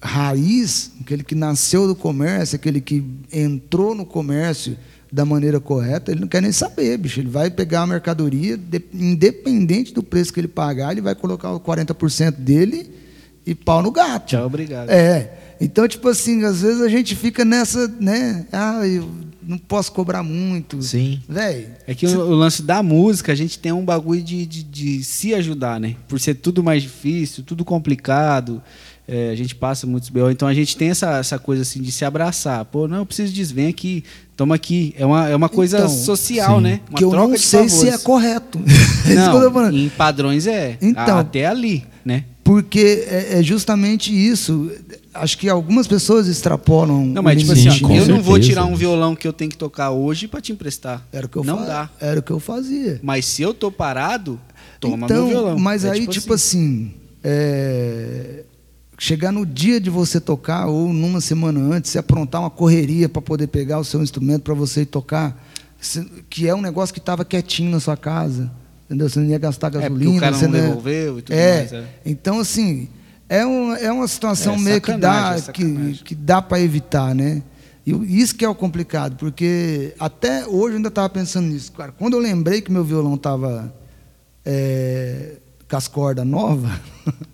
raiz, 0.00 0.92
aquele 1.00 1.22
que 1.24 1.34
nasceu 1.34 1.86
do 1.86 1.94
comércio, 1.94 2.56
aquele 2.56 2.80
que 2.80 3.02
entrou 3.32 3.94
no 3.94 4.04
comércio 4.04 4.76
da 5.12 5.26
maneira 5.26 5.60
correta, 5.60 6.10
ele 6.10 6.22
não 6.22 6.28
quer 6.28 6.40
nem 6.40 6.50
saber, 6.50 6.96
bicho. 6.96 7.20
Ele 7.20 7.28
vai 7.28 7.50
pegar 7.50 7.82
a 7.82 7.86
mercadoria, 7.86 8.56
de, 8.56 8.82
independente 8.94 9.92
do 9.92 10.02
preço 10.02 10.32
que 10.32 10.40
ele 10.40 10.48
pagar, 10.48 10.92
ele 10.92 11.02
vai 11.02 11.14
colocar 11.14 11.52
o 11.52 11.60
40% 11.60 12.36
dele 12.36 12.90
e 13.44 13.54
pau 13.54 13.82
no 13.82 13.90
gato. 13.90 14.28
Tchau, 14.28 14.46
obrigado. 14.46 14.88
É. 14.88 15.38
Então, 15.60 15.86
tipo 15.86 16.08
assim, 16.08 16.42
às 16.44 16.62
vezes 16.62 16.80
a 16.80 16.88
gente 16.88 17.14
fica 17.14 17.44
nessa, 17.44 17.86
né? 18.00 18.46
Ah, 18.50 18.86
eu 18.86 19.06
não 19.42 19.58
posso 19.58 19.92
cobrar 19.92 20.22
muito. 20.22 20.80
Sim. 20.82 21.20
Véi. 21.28 21.68
É 21.86 21.94
que 21.94 22.06
o, 22.06 22.18
o 22.18 22.34
lance 22.34 22.62
da 22.62 22.82
música, 22.82 23.32
a 23.32 23.34
gente 23.34 23.58
tem 23.58 23.70
um 23.70 23.84
bagulho 23.84 24.22
de, 24.22 24.46
de, 24.46 24.62
de 24.62 25.04
se 25.04 25.34
ajudar, 25.34 25.78
né? 25.78 25.94
Por 26.08 26.18
ser 26.18 26.36
tudo 26.36 26.62
mais 26.62 26.82
difícil, 26.82 27.44
tudo 27.44 27.64
complicado. 27.64 28.62
É, 29.06 29.30
a 29.30 29.34
gente 29.34 29.54
passa 29.54 29.86
muitos 29.86 30.08
B.O. 30.08 30.30
Então 30.30 30.46
a 30.48 30.54
gente 30.54 30.76
tem 30.76 30.90
essa, 30.90 31.18
essa 31.18 31.38
coisa 31.38 31.62
assim 31.62 31.80
de 31.82 31.90
se 31.92 32.04
abraçar. 32.04 32.64
Pô, 32.66 32.86
não, 32.86 32.98
eu 32.98 33.06
preciso 33.06 33.32
disso, 33.32 33.54
vem 33.54 33.66
aqui, 33.68 34.04
toma 34.36 34.54
aqui. 34.54 34.94
É 34.98 35.04
uma, 35.04 35.28
é 35.28 35.34
uma 35.36 35.48
coisa 35.48 35.78
Então, 35.78 35.88
social, 35.88 36.56
sim. 36.58 36.62
né? 36.62 36.80
Uma 36.88 36.98
que 36.98 37.04
eu 37.04 37.10
troca 37.10 37.28
não 37.28 37.34
de 37.34 37.40
sei 37.40 37.68
se 37.68 37.76
favores. 37.78 37.94
é 37.94 37.98
correto. 38.04 38.60
É 39.04 39.14
isso 39.14 39.30
que 39.30 39.36
eu 39.36 39.40
tô 39.40 39.40
Não, 39.40 39.52
falando. 39.52 39.76
em 39.76 39.88
padrões 39.88 40.46
é. 40.46 40.78
Então. 40.80 41.18
Até 41.18 41.46
ali, 41.46 41.84
né? 42.04 42.24
Porque 42.44 43.04
é, 43.08 43.38
é 43.38 43.42
justamente 43.42 44.12
isso. 44.12 44.70
Acho 45.14 45.36
que 45.38 45.48
algumas 45.48 45.86
pessoas 45.86 46.26
extrapolam. 46.28 47.04
Não, 47.06 47.22
mas 47.22 47.38
tipo 47.38 47.52
limite, 47.52 47.68
assim, 47.68 47.84
ó, 47.84 47.90
eu 47.96 48.06
não 48.08 48.22
vou 48.22 48.38
tirar 48.38 48.64
um 48.64 48.74
violão 48.74 49.14
que 49.14 49.26
eu 49.28 49.32
tenho 49.32 49.50
que 49.50 49.56
tocar 49.56 49.90
hoje 49.90 50.26
pra 50.28 50.40
te 50.40 50.50
emprestar. 50.52 51.06
Era 51.12 51.26
o 51.26 51.28
que 51.28 51.36
eu 51.36 51.44
Não 51.44 51.64
dá. 51.66 51.88
Era 52.00 52.18
o 52.20 52.22
que 52.22 52.30
eu 52.30 52.40
fazia. 52.40 52.98
Mas 53.02 53.26
se 53.26 53.42
eu 53.42 53.52
tô 53.54 53.70
parado, 53.70 54.40
toma 54.80 55.04
então, 55.06 55.26
meu 55.26 55.28
violão. 55.28 55.58
Mas 55.58 55.84
É 55.84 55.90
aí, 55.90 56.06
tipo, 56.06 56.32
assim, 56.34 56.92
é, 57.22 58.42
chegar 59.04 59.32
no 59.32 59.44
dia 59.44 59.80
de 59.80 59.90
você 59.90 60.20
tocar, 60.20 60.66
ou 60.66 60.92
numa 60.92 61.20
semana 61.20 61.58
antes, 61.74 61.90
você 61.90 61.98
aprontar 61.98 62.40
uma 62.40 62.48
correria 62.50 63.08
para 63.08 63.20
poder 63.20 63.48
pegar 63.48 63.80
o 63.80 63.84
seu 63.84 64.00
instrumento 64.00 64.42
para 64.42 64.54
você 64.54 64.86
tocar, 64.86 65.44
se- 65.80 66.08
que 66.30 66.46
é 66.46 66.54
um 66.54 66.60
negócio 66.62 66.92
que 66.94 67.00
estava 67.00 67.24
quietinho 67.24 67.72
na 67.72 67.80
sua 67.80 67.96
casa. 67.96 68.48
Entendeu? 68.86 69.08
Você 69.08 69.18
não 69.18 69.26
ia 69.26 69.38
gastar 69.38 69.74
É, 69.74 69.80
gasolina. 69.80 70.10
o 70.16 70.20
cara 70.20 70.36
você 70.36 70.46
não 70.46 70.54
ia- 70.56 70.62
devolveu 70.68 71.18
e 71.18 71.22
tudo 71.22 71.34
é, 71.34 71.56
mais. 71.58 71.72
É. 71.72 71.84
Então, 72.06 72.38
assim, 72.38 72.88
é, 73.28 73.44
um, 73.44 73.74
é 73.74 73.90
uma 73.90 74.06
situação 74.06 74.54
É 74.54 74.58
meio 74.58 74.80
que 74.80 74.96
dá, 74.96 75.34
é 75.36 75.50
que, 75.52 75.94
que 76.04 76.14
dá 76.14 76.40
para 76.40 76.60
evitar, 76.60 77.12
né? 77.12 77.42
E 77.84 78.20
isso 78.20 78.36
que 78.36 78.44
é 78.44 78.48
o 78.48 78.54
complicado, 78.54 79.16
porque 79.16 79.94
até 79.98 80.46
hoje 80.46 80.74
eu 80.74 80.76
ainda 80.76 80.88
estava 80.90 81.08
pensando 81.08 81.48
nisso. 81.48 81.72
Cara, 81.72 81.90
quando 81.90 82.12
eu 82.14 82.20
lembrei 82.20 82.60
que 82.60 82.70
meu 82.70 82.84
violão 82.84 83.14
estava 83.16 83.74
com 85.68 85.76
as 85.76 85.88
cordas 85.88 86.24
novas, 86.26 86.70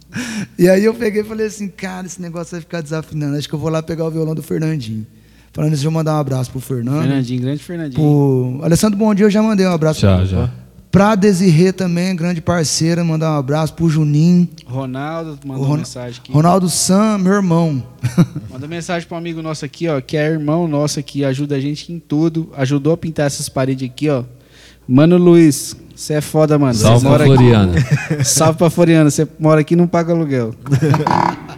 e 0.59 0.69
aí 0.69 0.85
eu 0.85 0.95
peguei 0.95 1.23
e 1.23 1.25
falei 1.25 1.47
assim, 1.47 1.69
cara, 1.69 2.07
esse 2.07 2.21
negócio 2.21 2.53
vai 2.53 2.61
ficar 2.61 2.81
desafinando. 2.81 3.37
Acho 3.37 3.49
que 3.49 3.55
eu 3.55 3.59
vou 3.59 3.71
lá 3.71 3.83
pegar 3.83 4.05
o 4.07 4.11
violão 4.11 4.35
do 4.35 4.43
Fernandinho. 4.43 5.07
Falando 5.53 5.73
isso, 5.75 5.87
eu 5.87 5.91
mandar 5.91 6.15
um 6.15 6.19
abraço 6.21 6.51
pro 6.51 6.61
Fernando. 6.61 7.01
Fernandinho, 7.03 7.41
grande 7.43 7.63
Fernandinho. 7.63 7.95
Pro 7.95 8.65
Alessandro 8.65 8.99
Bom 8.99 9.15
Dia, 9.15 9.27
eu 9.27 9.31
já 9.31 9.43
mandei 9.43 9.67
um 9.67 9.73
abraço 9.73 10.01
Já, 10.01 10.17
pra- 10.17 10.25
já. 10.25 10.51
Pra 10.91 11.15
Desirê 11.15 11.71
também, 11.71 12.17
grande 12.17 12.41
parceira, 12.41 13.05
mandar 13.05 13.33
um 13.33 13.39
abraço 13.39 13.75
pro 13.75 13.91
Juninho. 13.91 14.49
Ronaldo 14.67 15.39
mandou 15.45 15.65
Ron- 15.67 15.77
mensagem 15.79 16.19
aqui. 16.19 16.33
Ronaldo 16.33 16.69
Sam, 16.71 17.19
meu 17.19 17.35
irmão. 17.35 17.83
Manda 18.51 18.67
mensagem 18.67 19.07
um 19.11 19.15
amigo 19.15 19.43
nosso 19.43 19.65
aqui, 19.67 19.87
ó, 19.87 20.01
que 20.01 20.17
é 20.17 20.27
irmão 20.27 20.67
nosso 20.67 20.99
aqui, 20.99 21.25
ajuda 21.27 21.57
a 21.57 21.61
gente 21.61 21.93
em 21.93 21.99
tudo, 21.99 22.51
ajudou 22.57 22.95
a 22.95 22.97
pintar 22.97 23.27
essas 23.27 23.49
paredes 23.51 23.87
aqui, 23.89 24.09
ó. 24.09 24.25
Mano 24.89 25.19
Luiz, 25.19 25.77
você 25.99 26.15
é 26.15 26.21
foda, 26.21 26.57
mano. 26.59 26.73
Você 26.75 26.83
Salve 26.83 27.01
pra 27.01 27.11
mora 27.11 27.25
aqui- 27.25 27.35
Floriana. 27.35 27.73
Salve 28.25 28.59
pra 28.59 28.71
Floriana, 28.71 29.11
você 29.11 29.29
mora 29.39 29.61
aqui 29.61 29.75
e 29.75 29.77
não 29.77 29.87
paga 29.87 30.13
aluguel. 30.13 30.55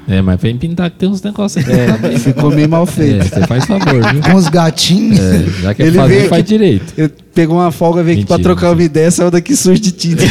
É, 0.08 0.20
mas 0.22 0.40
vem 0.40 0.56
pintar 0.56 0.90
que 0.90 0.96
tem 0.96 1.08
uns 1.08 1.22
negócios 1.22 1.62
aqui. 1.64 1.76
tá 1.86 1.96
bem. 1.98 2.18
Ficou 2.18 2.50
meio 2.50 2.68
mal 2.68 2.84
É, 2.84 2.86
feito. 2.86 3.28
você 3.28 3.46
faz 3.46 3.64
favor, 3.66 4.12
viu? 4.12 4.22
Com 4.22 4.34
os 4.34 4.48
gatinhos. 4.48 5.18
É, 5.20 5.44
já 5.62 5.74
que 5.74 5.82
é 5.82 5.86
Ele 5.86 5.96
fazer, 5.98 6.14
veio 6.16 6.28
faz 6.28 6.40
aqui- 6.40 6.48
direito. 6.48 6.94
Ele 6.96 7.12
pegou 7.40 7.56
uma 7.56 7.72
folga, 7.72 8.02
veio 8.02 8.18
aqui 8.18 8.26
pra 8.26 8.36
Mentira, 8.36 8.54
trocar 8.54 8.72
uma 8.72 8.82
ideia, 8.82 9.10
saiu 9.10 9.30
daqui 9.30 9.56
sujo 9.56 9.80
de 9.80 9.92
tinta. 9.92 10.24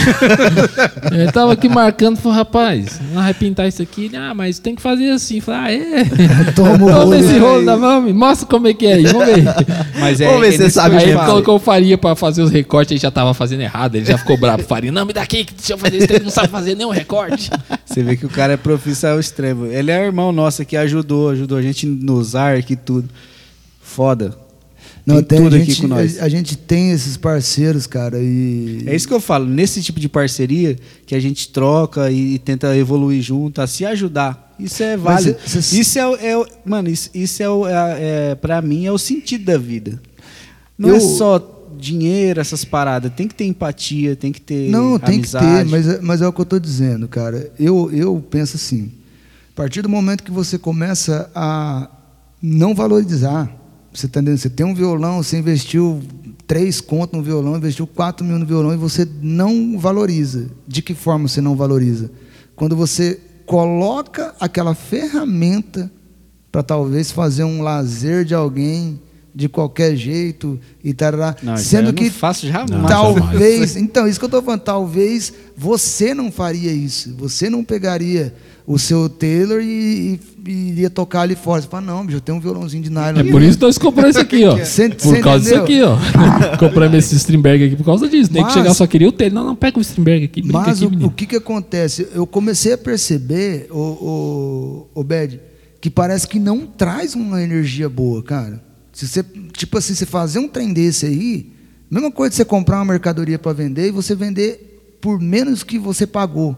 Ele 1.12 1.32
tava 1.32 1.54
aqui 1.54 1.68
marcando, 1.68 2.18
falou, 2.18 2.38
rapaz, 2.38 3.02
não 3.12 3.24
vai 3.24 3.34
pintar 3.34 3.68
isso 3.68 3.82
aqui. 3.82 4.12
Ah, 4.16 4.36
mas 4.36 4.60
tem 4.60 4.76
que 4.76 4.82
fazer 4.82 5.10
assim. 5.10 5.42
Falei, 5.42 5.82
ah, 5.82 6.02
é? 6.02 6.06
Toma 6.54 7.08
ver 7.08 7.20
esse 7.22 7.32
aí. 7.32 7.40
rolo 7.40 7.66
da 7.66 7.76
mão, 7.76 8.14
mostra 8.14 8.46
como 8.48 8.68
é 8.68 8.76
que 8.76 8.86
é 8.86 8.94
aí, 8.94 9.08
vamos 9.08 9.26
ver. 9.26 9.44
Mas 10.00 10.22
é, 10.22 10.28
Vamos 10.28 10.42
ver 10.42 10.48
é 10.48 10.52
se 10.52 10.58
você 10.58 10.70
sabe 10.70 10.90
que 10.90 10.96
eu 10.96 11.00
Aí 11.00 11.14
que 11.14 11.20
ele 11.20 11.26
colocou 11.26 11.56
o 11.56 11.60
Faria 11.60 11.98
pra 11.98 12.16
fazer 12.16 12.44
os 12.44 12.52
recortes, 12.52 12.92
ele 12.92 13.00
já 13.00 13.10
tava 13.10 13.34
fazendo 13.34 13.62
errado, 13.62 13.96
ele 13.96 14.06
já 14.06 14.18
ficou 14.18 14.38
bravo. 14.38 14.64
Faria, 14.64 14.92
não, 14.92 15.06
me 15.06 15.12
dá 15.12 15.24
aqui, 15.24 15.44
que 15.44 15.54
deixa 15.54 15.74
eu 15.74 15.78
fazer 15.78 15.98
isso, 15.98 16.14
ele 16.14 16.24
não 16.24 16.32
sabe 16.32 16.48
fazer 16.50 16.76
nenhum 16.76 16.92
recorte. 16.92 17.50
Você 17.86 18.04
vê 18.04 18.16
que 18.16 18.26
o 18.26 18.30
cara 18.30 18.54
é 18.54 18.58
profissional 18.58 19.20
extremo. 19.20 19.66
Ele 19.66 19.90
é 19.90 20.06
irmão 20.06 20.32
nosso 20.32 20.62
aqui, 20.62 20.78
ajudou, 20.78 21.30
ajudou 21.30 21.58
a 21.58 21.62
gente 21.62 21.88
nos 21.88 22.36
arcos 22.36 22.72
e 22.72 22.76
tudo. 22.76 23.10
Foda. 23.82 24.49
Não, 25.10 25.24
tem, 25.24 25.38
tem, 25.40 25.44
tudo 25.44 25.56
a, 25.56 25.58
aqui 25.60 25.66
gente, 25.72 25.82
com 25.82 25.88
nós. 25.88 26.20
a, 26.20 26.24
a 26.26 26.30
gente 26.30 26.58
tem 26.58 26.92
esses 26.92 27.18
parceiros, 27.18 27.86
cara, 27.88 28.18
e... 28.20 28.84
É 28.86 28.96
isso 28.96 29.08
que 29.08 29.14
eu 29.14 29.20
falo, 29.20 29.46
nesse 29.46 29.82
tipo 29.82 30.00
de 30.00 30.08
parceria 30.10 30.78
que 31.06 31.14
a 31.16 31.20
gente 31.20 31.50
troca 31.50 32.10
e, 32.12 32.36
e 32.36 32.40
tenta 32.40 32.76
evoluir 32.78 33.22
junto, 33.22 33.62
a 33.62 33.68
se 33.68 33.86
ajudar. 33.86 34.56
Isso 34.60 34.84
é 34.84 34.98
válido. 34.98 35.38
cê- 35.46 35.62
cê- 35.62 35.80
Isso 35.80 35.98
é, 36.00 36.02
é, 36.34 36.46
mano, 36.66 36.90
isso, 36.90 37.10
isso 37.14 37.42
é, 37.44 37.50
o- 37.50 37.68
é, 37.68 38.32
é 38.32 38.36
para 38.36 38.62
mim 38.62 38.86
é 38.86 38.92
o 38.92 38.98
sentido 38.98 39.46
da 39.46 39.58
vida. 39.58 40.02
Não 40.78 40.90
Eu- 40.90 40.96
é 40.96 41.00
só 41.00 41.56
dinheiro, 41.78 42.42
essas 42.42 42.66
paradas, 42.66 43.12
tem 43.16 43.26
que 43.28 43.34
ter 43.36 43.46
empatia, 43.46 44.16
tem 44.16 44.32
que 44.34 44.42
ter 44.42 44.70
Não, 44.70 45.00
tem 45.00 45.16
amizade. 45.16 45.46
que 45.46 45.52
ter, 45.64 45.66
mas, 45.66 45.88
é- 45.88 46.00
mas 46.02 46.22
é 46.22 46.28
o 46.28 46.34
que 46.34 46.42
eu 46.42 46.44
estou 46.44 46.60
dizendo, 46.60 47.08
cara. 47.08 47.50
Eu, 47.58 47.90
eu 47.94 48.22
penso 48.30 48.58
assim, 48.58 48.92
a 49.54 49.56
partir 49.56 49.82
do 49.82 49.88
momento 49.88 50.24
que 50.24 50.32
você 50.32 50.58
começa 50.58 51.30
a 51.34 51.90
não 52.42 52.76
valorizar, 52.76 53.50
você 54.00 54.08
tá 54.08 54.20
entendendo? 54.20 54.38
Você 54.40 54.50
tem 54.50 54.66
um 54.66 54.74
violão, 54.74 55.22
você 55.22 55.38
investiu 55.38 56.02
três 56.48 56.82
contos 56.82 57.18
no 57.18 57.24
violão, 57.24 57.58
investiu 57.58 57.86
quatro 57.86 58.26
mil 58.26 58.40
no 58.40 58.46
violão 58.46 58.74
e 58.74 58.78
você 58.78 59.08
não 59.22 59.78
valoriza. 59.78 60.48
De 60.68 60.82
que 60.82 60.94
forma 60.94 61.28
você 61.28 61.42
não 61.42 61.56
valoriza? 61.56 62.10
Quando 62.56 62.76
você 62.76 63.20
coloca 63.46 64.34
aquela 64.40 64.74
ferramenta 64.74 65.92
para 66.52 66.64
talvez 66.64 67.12
fazer 67.12 67.44
um 67.44 67.62
lazer 67.62 68.26
de 68.26 68.34
alguém 68.34 69.00
de 69.34 69.48
qualquer 69.48 69.96
jeito 69.96 70.60
e 70.84 70.94
tarará, 70.94 71.36
Não, 71.42 71.56
sendo 71.56 71.90
eu 71.90 71.94
que 71.94 72.06
não 72.06 72.12
faço 72.12 72.48
jamais. 72.48 72.70
Não, 72.70 72.88
talvez, 72.88 73.76
então, 73.76 74.08
isso 74.08 74.20
que 74.20 74.26
eu 74.26 74.28
estou 74.28 74.42
falando, 74.42 74.62
talvez 74.62 75.32
você 75.56 76.14
não 76.14 76.32
faria 76.32 76.72
isso. 76.72 77.14
Você 77.16 77.50
não 77.50 77.64
pegaria 77.64 78.34
o 78.70 78.78
seu 78.78 79.10
Taylor 79.10 79.62
e, 79.64 80.20
e 80.46 80.52
iria 80.52 80.92
tocar 80.92 81.22
ali 81.22 81.36
fora. 81.36 81.60
Você 81.60 81.68
fala, 81.68 81.88
não, 81.88 82.06
bicho, 82.06 82.18
eu 82.18 82.22
tenho 82.22 82.38
um 82.38 82.42
violãozinho 82.42 82.84
de 82.84 82.92
nylon. 82.92 83.18
É 83.18 83.22
aqui, 83.22 83.32
por 83.32 83.42
isso 83.42 83.58
que 83.58 83.66
nós 83.66 83.80
compramos 83.80 84.12
isso 84.12 84.20
aqui, 84.20 84.46
ó. 84.46 84.58
Cê- 84.64 84.90
Por 84.90 85.16
cê 85.16 85.22
causa 85.22 85.44
disso 85.44 85.56
aqui, 85.56 85.80
entendeu? 85.80 85.98
ó. 86.54 86.54
compramos 86.58 86.98
esse 87.00 87.16
Strindberg 87.16 87.64
aqui 87.64 87.76
por 87.76 87.84
causa 87.84 88.08
disso. 88.08 88.32
Nem 88.32 88.46
que 88.46 88.54
chegar 88.54 88.76
só 88.76 88.86
queria 88.86 89.10
o 89.10 89.12
tele. 89.12 89.34
Não, 89.34 89.44
não, 89.44 89.56
pega 89.56 89.80
o 89.80 89.82
Strindberg 89.82 90.26
aqui, 90.26 90.44
Mas 90.46 90.84
aqui, 90.84 90.96
o, 90.98 91.08
o 91.08 91.10
que, 91.10 91.26
que 91.26 91.36
acontece? 91.38 92.10
Eu 92.14 92.28
comecei 92.28 92.74
a 92.74 92.78
perceber, 92.78 93.70
o, 93.72 94.88
o, 94.94 95.02
o 95.02 95.04
Bed, 95.04 95.42
que 95.82 95.90
parece 95.90 96.28
que 96.28 96.38
não 96.38 96.68
traz 96.68 97.16
uma 97.16 97.42
energia 97.42 97.90
boa, 97.90 98.22
cara. 98.22 98.64
Se 98.94 99.08
você, 99.08 99.26
tipo 99.52 99.80
assim, 99.80 99.96
você 99.96 100.06
fazer 100.06 100.38
um 100.38 100.48
trem 100.48 100.72
desse 100.72 101.08
aí, 101.08 101.52
mesma 101.90 102.12
coisa 102.12 102.30
de 102.30 102.36
você 102.36 102.46
comprar 102.46 102.78
uma 102.78 102.86
mercadoria 102.86 103.40
para 103.40 103.52
vender 103.52 103.88
e 103.88 103.92
você 103.92 104.14
vender 104.14 104.98
por 105.02 105.20
menos 105.20 105.64
que 105.64 105.80
você 105.80 106.06
pagou. 106.06 106.56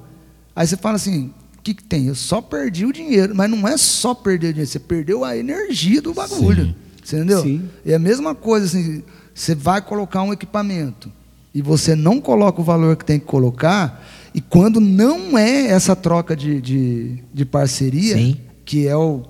Aí 0.53 0.67
você 0.67 0.75
fala 0.75 0.97
assim, 0.97 1.31
que, 1.63 1.73
que 1.73 1.83
tem? 1.83 2.07
Eu 2.07 2.15
só 2.15 2.41
perdi 2.41 2.85
o 2.85 2.93
dinheiro, 2.93 3.35
mas 3.35 3.49
não 3.49 3.67
é 3.67 3.77
só 3.77 4.13
perder 4.13 4.47
o 4.47 4.53
dinheiro, 4.53 4.71
você 4.71 4.79
perdeu 4.79 5.23
a 5.23 5.37
energia 5.37 6.01
do 6.01 6.13
bagulho. 6.13 6.65
Sim. 6.65 6.75
Você 7.03 7.15
entendeu? 7.17 7.41
Sim. 7.41 7.69
É 7.85 7.95
a 7.95 7.99
mesma 7.99 8.35
coisa 8.35 8.65
assim, 8.65 9.03
você 9.33 9.55
vai 9.55 9.81
colocar 9.81 10.21
um 10.23 10.33
equipamento 10.33 11.11
e 11.53 11.61
você 11.61 11.95
não 11.95 12.21
coloca 12.21 12.61
o 12.61 12.63
valor 12.63 12.95
que 12.95 13.03
tem 13.03 13.19
que 13.19 13.25
colocar, 13.25 14.07
e 14.33 14.39
quando 14.39 14.79
não 14.79 15.37
é 15.37 15.67
essa 15.67 15.95
troca 15.95 16.35
de, 16.35 16.61
de, 16.61 17.23
de 17.33 17.45
parceria, 17.45 18.15
Sim. 18.15 18.37
que 18.63 18.87
é 18.87 18.95
o 18.95 19.23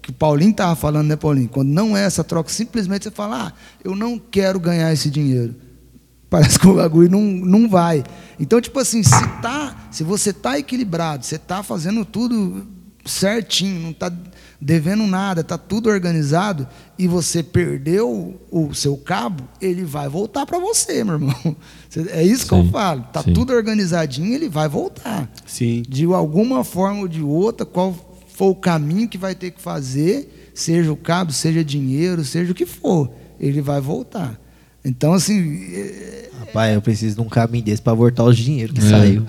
que 0.00 0.10
o 0.10 0.12
Paulinho 0.12 0.52
estava 0.52 0.76
falando, 0.76 1.08
né, 1.08 1.16
Paulinho? 1.16 1.48
Quando 1.48 1.68
não 1.68 1.96
é 1.96 2.04
essa 2.04 2.22
troca, 2.22 2.48
simplesmente 2.48 3.02
você 3.04 3.10
fala, 3.10 3.48
ah, 3.48 3.52
eu 3.82 3.96
não 3.96 4.18
quero 4.18 4.60
ganhar 4.60 4.92
esse 4.92 5.10
dinheiro. 5.10 5.54
Parece 6.34 6.58
que 6.58 6.66
o 6.66 6.74
bagulho 6.74 7.08
não, 7.08 7.20
não 7.20 7.68
vai. 7.68 8.02
Então, 8.40 8.60
tipo 8.60 8.80
assim, 8.80 9.04
se, 9.04 9.28
tá, 9.40 9.86
se 9.88 10.02
você 10.02 10.32
tá 10.32 10.58
equilibrado, 10.58 11.24
você 11.24 11.38
tá 11.38 11.62
fazendo 11.62 12.04
tudo 12.04 12.66
certinho, 13.04 13.80
não 13.80 13.92
tá 13.92 14.12
devendo 14.60 15.06
nada, 15.06 15.44
tá 15.44 15.56
tudo 15.56 15.88
organizado, 15.88 16.66
e 16.98 17.06
você 17.06 17.40
perdeu 17.40 18.40
o 18.50 18.74
seu 18.74 18.96
cabo, 18.96 19.44
ele 19.60 19.84
vai 19.84 20.08
voltar 20.08 20.44
para 20.44 20.58
você, 20.58 21.04
meu 21.04 21.14
irmão. 21.14 21.56
É 22.10 22.24
isso 22.24 22.48
que 22.48 22.52
eu 22.52 22.64
Sim, 22.64 22.70
falo. 22.72 23.04
Tá 23.12 23.22
sim. 23.22 23.32
tudo 23.32 23.52
organizadinho, 23.52 24.34
ele 24.34 24.48
vai 24.48 24.68
voltar. 24.68 25.30
Sim. 25.46 25.84
De 25.88 26.04
alguma 26.06 26.64
forma 26.64 27.02
ou 27.02 27.06
de 27.06 27.22
outra, 27.22 27.64
qual 27.64 27.94
for 28.26 28.48
o 28.48 28.56
caminho 28.56 29.08
que 29.08 29.16
vai 29.16 29.36
ter 29.36 29.52
que 29.52 29.62
fazer, 29.62 30.50
seja 30.52 30.90
o 30.92 30.96
cabo, 30.96 31.30
seja 31.30 31.62
dinheiro, 31.62 32.24
seja 32.24 32.50
o 32.50 32.54
que 32.56 32.66
for, 32.66 33.08
ele 33.38 33.60
vai 33.60 33.80
voltar. 33.80 34.40
Então, 34.84 35.14
assim, 35.14 35.62
é, 35.74 36.24
Rapaz, 36.54 36.72
eu 36.72 36.80
preciso 36.80 37.16
de 37.16 37.20
um 37.20 37.28
caminho 37.28 37.64
desse 37.64 37.82
pra 37.82 37.92
voltar 37.94 38.22
os 38.22 38.36
dinheiros 38.36 38.78
que 38.78 38.84
É. 38.84 38.88
saiu. 38.88 39.24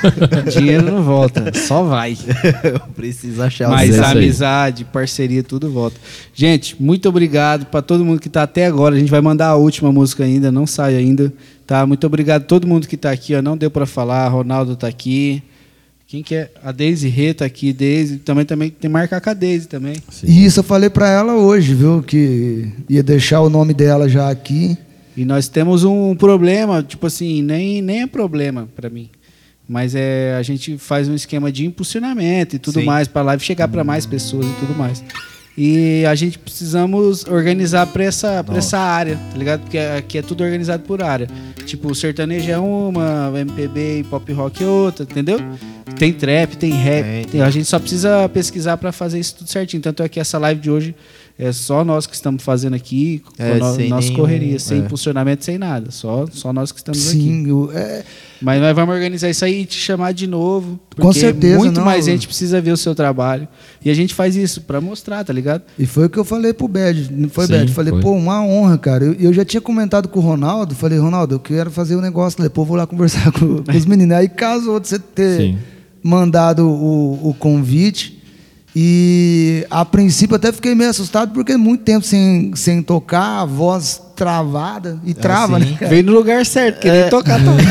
Dinheiro 0.58 0.90
não 0.90 1.02
volta, 1.02 1.52
só 1.54 1.82
vai. 1.82 2.16
eu 2.64 2.80
preciso 2.94 3.42
achar 3.42 3.68
Mas 3.68 3.98
a 3.98 4.12
amizade, 4.12 4.84
parceria, 4.86 5.42
tudo 5.42 5.70
volta. 5.70 5.96
Gente, 6.32 6.80
muito 6.82 7.06
obrigado 7.10 7.66
para 7.66 7.82
todo 7.82 8.02
mundo 8.02 8.20
que 8.20 8.28
tá 8.30 8.44
até 8.44 8.64
agora. 8.64 8.96
A 8.96 8.98
gente 8.98 9.10
vai 9.10 9.20
mandar 9.20 9.48
a 9.48 9.56
última 9.56 9.92
música 9.92 10.24
ainda, 10.24 10.50
não 10.50 10.66
sai 10.66 10.96
ainda. 10.96 11.30
Tá? 11.66 11.84
Muito 11.86 12.06
obrigado 12.06 12.42
a 12.42 12.46
todo 12.46 12.66
mundo 12.66 12.88
que 12.88 12.96
tá 12.96 13.10
aqui. 13.10 13.34
Ó. 13.34 13.42
Não 13.42 13.54
deu 13.56 13.70
para 13.70 13.84
falar. 13.84 14.26
Ronaldo 14.28 14.74
tá 14.74 14.86
aqui. 14.88 15.42
Quem 16.06 16.22
que 16.22 16.34
é? 16.34 16.50
A 16.64 16.72
Deise 16.72 17.08
Rê 17.08 17.34
tá 17.34 17.44
aqui. 17.44 17.72
Deise. 17.74 18.16
Também, 18.16 18.46
também 18.46 18.70
tem 18.70 18.90
marcar 18.90 19.20
com 19.20 19.28
a 19.28 19.34
Deise 19.34 19.68
também. 19.68 19.96
E 20.24 20.44
isso 20.44 20.60
eu 20.60 20.64
falei 20.64 20.88
pra 20.88 21.08
ela 21.08 21.34
hoje, 21.34 21.74
viu? 21.74 22.02
Que 22.02 22.70
ia 22.88 23.02
deixar 23.02 23.42
o 23.42 23.50
nome 23.50 23.74
dela 23.74 24.08
já 24.08 24.30
aqui. 24.30 24.76
E 25.16 25.24
nós 25.24 25.48
temos 25.48 25.84
um 25.84 26.14
problema, 26.14 26.82
tipo 26.82 27.06
assim, 27.06 27.42
nem, 27.42 27.82
nem 27.82 28.02
é 28.02 28.06
problema 28.06 28.68
para 28.74 28.88
mim. 28.88 29.10
Mas 29.68 29.94
é 29.94 30.34
a 30.38 30.42
gente 30.42 30.76
faz 30.78 31.08
um 31.08 31.14
esquema 31.14 31.50
de 31.52 31.64
impulsionamento 31.66 32.56
e 32.56 32.58
tudo 32.58 32.80
Sim. 32.80 32.86
mais 32.86 33.08
para 33.08 33.22
a 33.22 33.24
live 33.26 33.44
chegar 33.44 33.68
para 33.68 33.84
mais 33.84 34.06
pessoas 34.06 34.46
e 34.46 34.52
tudo 34.60 34.74
mais. 34.76 35.02
E 35.56 36.04
a 36.06 36.14
gente 36.14 36.38
precisamos 36.38 37.26
organizar 37.26 37.86
para 37.86 38.04
essa, 38.04 38.42
pra 38.42 38.56
essa 38.56 38.78
área, 38.78 39.18
tá 39.30 39.36
ligado? 39.36 39.60
Porque 39.60 39.76
aqui 39.78 40.16
é 40.16 40.22
tudo 40.22 40.42
organizado 40.42 40.82
por 40.84 41.02
área. 41.02 41.28
Tipo, 41.66 41.90
o 41.90 41.94
sertanejo 41.94 42.50
é 42.50 42.58
uma, 42.58 43.28
o 43.28 43.36
MPB 43.36 44.00
e 44.00 44.04
pop 44.04 44.32
rock 44.32 44.64
é 44.64 44.66
outra, 44.66 45.04
entendeu? 45.04 45.38
Tem 45.98 46.10
trap, 46.12 46.56
tem 46.56 46.72
rap. 46.72 47.26
Tem- 47.26 47.42
a 47.42 47.50
gente 47.50 47.66
só 47.66 47.78
precisa 47.78 48.28
pesquisar 48.30 48.78
para 48.78 48.92
fazer 48.92 49.20
isso 49.20 49.36
tudo 49.36 49.50
certinho. 49.50 49.82
Tanto 49.82 50.02
é 50.02 50.08
que 50.08 50.18
essa 50.18 50.38
live 50.38 50.60
de 50.60 50.70
hoje 50.70 50.94
é 51.38 51.50
só 51.50 51.84
nós 51.84 52.06
que 52.06 52.14
estamos 52.14 52.42
fazendo 52.42 52.74
aqui, 52.74 53.22
com 53.36 53.42
É, 53.42 53.58
no, 53.58 53.74
sem 53.74 53.88
nossa 53.88 54.08
nenhum- 54.08 54.20
correria, 54.20 54.58
sem 54.58 54.78
é. 54.78 54.80
impulsionamento, 54.84 55.44
sem 55.44 55.58
nada. 55.58 55.90
Só, 55.90 56.26
só 56.30 56.52
nós 56.52 56.70
que 56.70 56.78
estamos 56.78 57.08
aqui. 57.08 57.18
Sim, 57.18 57.48
eu- 57.48 57.70
é, 57.72 58.04
Mas 58.40 58.60
nós 58.60 58.74
vamos 58.74 58.94
organizar 58.94 59.30
isso 59.30 59.44
aí 59.44 59.62
e 59.62 59.64
te 59.64 59.76
chamar 59.76 60.12
de 60.12 60.26
novo. 60.26 60.78
Com 60.96 61.02
Porque 61.02 61.20
certeza, 61.20 61.58
muito 61.58 61.78
não. 61.78 61.84
mais 61.84 62.04
gente 62.04 62.26
precisa 62.26 62.60
ver 62.60 62.72
o 62.72 62.76
seu 62.76 62.94
trabalho. 62.94 63.48
E 63.84 63.88
a 63.90 63.94
gente 63.94 64.12
faz 64.14 64.36
isso 64.36 64.60
para 64.62 64.80
mostrar, 64.80 65.24
tá 65.24 65.32
ligado? 65.32 65.62
E 65.78 65.86
foi 65.86 66.06
o 66.06 66.10
que 66.10 66.18
eu 66.18 66.24
falei 66.24 66.52
pro 66.52 66.68
Bad, 66.68 67.08
não 67.12 67.28
foi, 67.28 67.46
Sim, 67.46 67.52
Bad? 67.52 67.72
Falei, 67.72 67.92
foi. 67.92 68.02
pô, 68.02 68.12
uma 68.12 68.44
honra, 68.44 68.76
cara. 68.78 69.04
Eu, 69.04 69.14
eu 69.14 69.32
já 69.32 69.44
tinha 69.44 69.60
comentado 69.60 70.08
com 70.08 70.18
o 70.18 70.22
Ronaldo, 70.22 70.74
falei, 70.74 70.98
Ronaldo, 70.98 71.36
eu 71.36 71.40
quero 71.40 71.70
fazer 71.70 71.94
o 71.94 71.98
um 71.98 72.02
negócio, 72.02 72.42
depois 72.42 72.64
eu 72.64 72.68
vou 72.68 72.76
lá 72.76 72.86
conversar 72.86 73.30
com, 73.32 73.62
com 73.64 73.76
os 73.76 73.86
meninos. 73.86 74.16
Aí 74.16 74.28
casou 74.28 74.78
de 74.80 74.88
você 74.88 74.98
ter 74.98 75.38
Sim. 75.38 75.58
mandado 76.02 76.68
o, 76.68 77.30
o 77.30 77.34
convite. 77.34 78.21
E 78.74 79.66
a 79.70 79.84
princípio 79.84 80.34
até 80.36 80.50
fiquei 80.50 80.74
meio 80.74 80.88
assustado, 80.90 81.32
porque 81.32 81.56
muito 81.58 81.82
tempo 81.84 82.06
sem, 82.06 82.52
sem 82.56 82.82
tocar, 82.82 83.42
a 83.42 83.44
voz 83.44 84.00
travada, 84.16 84.98
e 85.04 85.12
trava, 85.12 85.58
sim. 85.60 85.66
né, 85.72 85.76
cara? 85.78 85.90
Veio 85.90 86.04
no 86.04 86.12
lugar 86.12 86.46
certo, 86.46 86.80
queria 86.80 87.00
É. 87.06 87.08
tocar 87.08 87.38
também. 87.44 87.66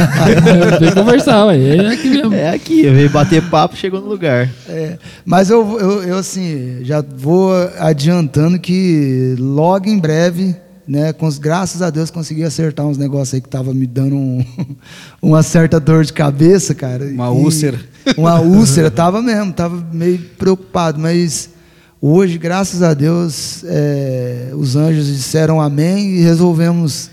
Que 0.79 0.93
conversar, 0.93 1.45
ué. 1.47 1.77
É 1.77 1.87
aqui 1.93 2.09
mesmo. 2.09 2.33
É 2.33 2.49
aqui, 2.49 2.83
veio 2.89 3.09
bater 3.09 3.41
papo, 3.49 3.75
chegou 3.75 3.99
no 4.01 4.07
lugar. 4.07 4.49
É, 4.67 4.97
mas 5.25 5.49
eu, 5.49 5.79
eu, 5.79 6.03
eu, 6.03 6.17
assim, 6.17 6.79
já 6.83 7.01
vou 7.01 7.51
adiantando 7.79 8.59
que 8.59 9.35
logo 9.39 9.87
em 9.89 9.97
breve, 9.97 10.55
né, 10.87 11.13
cons- 11.13 11.37
graças 11.39 11.81
a 11.81 11.89
Deus 11.89 12.11
consegui 12.11 12.43
acertar 12.43 12.85
uns 12.85 12.97
negócios 12.97 13.33
aí 13.33 13.41
que 13.41 13.47
tava 13.49 13.73
me 13.73 13.87
dando 13.87 14.15
um- 14.15 14.45
uma 15.21 15.41
certa 15.41 15.79
dor 15.79 16.03
de 16.03 16.11
cabeça, 16.13 16.75
cara. 16.75 17.05
Uma 17.05 17.27
E- 17.27 17.29
úlcera. 17.29 17.79
Uma 18.17 18.39
úlcera, 18.39 18.89
tava 18.91 19.21
mesmo, 19.21 19.53
tava 19.53 19.75
meio 19.91 20.19
preocupado, 20.37 20.99
mas 20.99 21.49
hoje, 22.01 22.37
graças 22.37 22.81
a 22.81 22.93
Deus, 22.93 23.63
é, 23.65 24.51
os 24.55 24.75
anjos 24.75 25.07
disseram 25.07 25.61
amém 25.61 26.15
e 26.17 26.21
resolvemos 26.21 27.09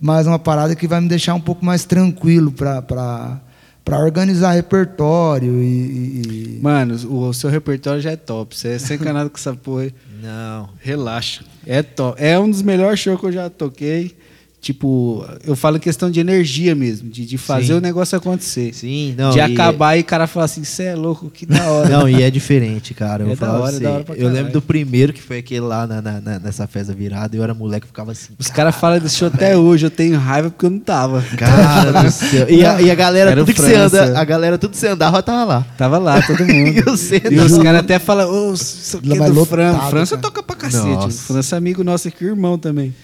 mais 0.00 0.26
uma 0.26 0.38
parada 0.38 0.74
que 0.74 0.86
vai 0.88 1.00
me 1.00 1.08
deixar 1.08 1.34
um 1.34 1.40
pouco 1.40 1.64
mais 1.64 1.84
tranquilo 1.84 2.50
para 2.52 3.40
para 3.82 3.98
organizar 3.98 4.52
repertório 4.52 5.60
e, 5.62 5.66
e- 5.66 6.60
Mano, 6.62 6.94
o, 7.10 7.32
seu 7.32 7.50
repertório 7.50 8.00
já 8.00 8.10
é 8.12 8.16
top. 8.16 8.56
Você 8.56 8.68
é 8.68 8.78
sem 8.78 8.94
encanado 9.00 9.30
com 9.30 9.36
essa 9.36 9.52
porra. 9.54 9.82
aí. 9.84 9.94
Não. 10.22 10.68
Relaxa. 10.80 11.42
É 11.66 11.82
top. 11.82 12.22
É 12.22 12.38
um 12.38 12.48
dos 12.48 12.62
melhores 12.62 13.00
shows 13.00 13.18
que 13.18 13.26
eu 13.26 13.32
já 13.32 13.48
toquei. 13.50 14.16
Tipo, 14.60 15.24
eu 15.46 15.56
falo 15.56 15.78
em 15.78 15.80
questão 15.80 16.10
de 16.10 16.20
energia 16.20 16.74
mesmo, 16.74 17.08
de, 17.08 17.24
de 17.24 17.38
fazer 17.38 17.68
Sim. 17.68 17.72
o 17.74 17.80
negócio 17.80 18.18
acontecer. 18.18 18.74
Sim, 18.74 19.14
não. 19.16 19.30
de 19.30 19.38
e- 19.38 19.40
acabar 19.40 19.96
e 19.96 20.02
o 20.02 20.04
cara 20.04 20.26
falar 20.26 20.44
assim, 20.44 20.62
você 20.62 20.82
é 20.82 20.94
louco, 20.94 21.30
que 21.30 21.46
da 21.46 21.64
hora. 21.70 21.88
Não, 21.88 22.06
e 22.06 22.22
é 22.22 22.30
diferente, 22.30 22.92
cara. 22.92 23.22
Eu, 23.24 23.30
É 23.32 23.36
da 23.36 23.52
hora, 23.58 23.72
você. 23.72 23.80
da 23.80 23.90
hora 23.92 24.04
pra 24.04 24.14
eu 24.16 24.28
lembro 24.28 24.52
do 24.52 24.60
primeiro 24.60 25.14
que 25.14 25.22
foi 25.22 25.38
aquele 25.38 25.62
lá 25.62 25.86
na, 25.86 26.02
na- 26.02 26.20
na- 26.20 26.38
nessa 26.38 26.66
festa 26.66 26.92
virada. 26.92 27.34
Eu 27.34 27.42
era 27.42 27.54
moleque, 27.54 27.84
eu 27.84 27.88
ficava 27.88 28.12
assim. 28.12 28.34
Os 28.38 28.48
caras 28.48 28.74
falam 28.76 28.98
desse 29.00 29.16
show 29.16 29.28
até 29.28 29.56
hoje, 29.56 29.86
eu 29.86 29.90
tenho 29.90 30.18
raiva 30.18 30.50
porque 30.50 30.66
eu 30.66 30.70
não 30.70 30.78
tava. 30.78 31.22
Cara 31.38 32.02
do 32.02 32.10
céu. 32.12 32.46
E 32.50 32.62
a, 32.62 32.82
e 32.82 32.90
a 32.90 32.94
galera, 32.94 33.30
Era 33.30 33.40
tudo 33.40 33.54
que 33.54 33.62
você 33.62 33.74
anda, 33.76 34.18
a 34.20 34.24
galera, 34.24 34.58
tudo 34.58 34.72
que 34.72 34.76
você 34.76 34.88
andava, 34.88 35.22
tava 35.22 35.44
lá. 35.44 35.66
Tava 35.78 35.96
lá, 35.96 36.20
todo 36.20 36.40
mundo. 36.44 36.68
E 36.68 36.82
você 36.82 37.22
E 37.30 37.38
os 37.38 37.56
caras 37.56 37.80
até 37.80 37.98
falam, 37.98 38.28
ô, 38.30 38.52
é 38.52 39.08
lotado, 39.08 39.46
Fran. 39.46 39.78
França 39.88 40.16
cara. 40.16 40.22
toca 40.28 40.42
pra 40.42 40.54
cacete. 40.56 40.84
Nossa. 40.86 41.32
França 41.32 41.56
é 41.56 41.58
amigo 41.58 41.82
nosso 41.82 42.08
aqui, 42.08 42.26
irmão 42.26 42.58
também. 42.58 42.94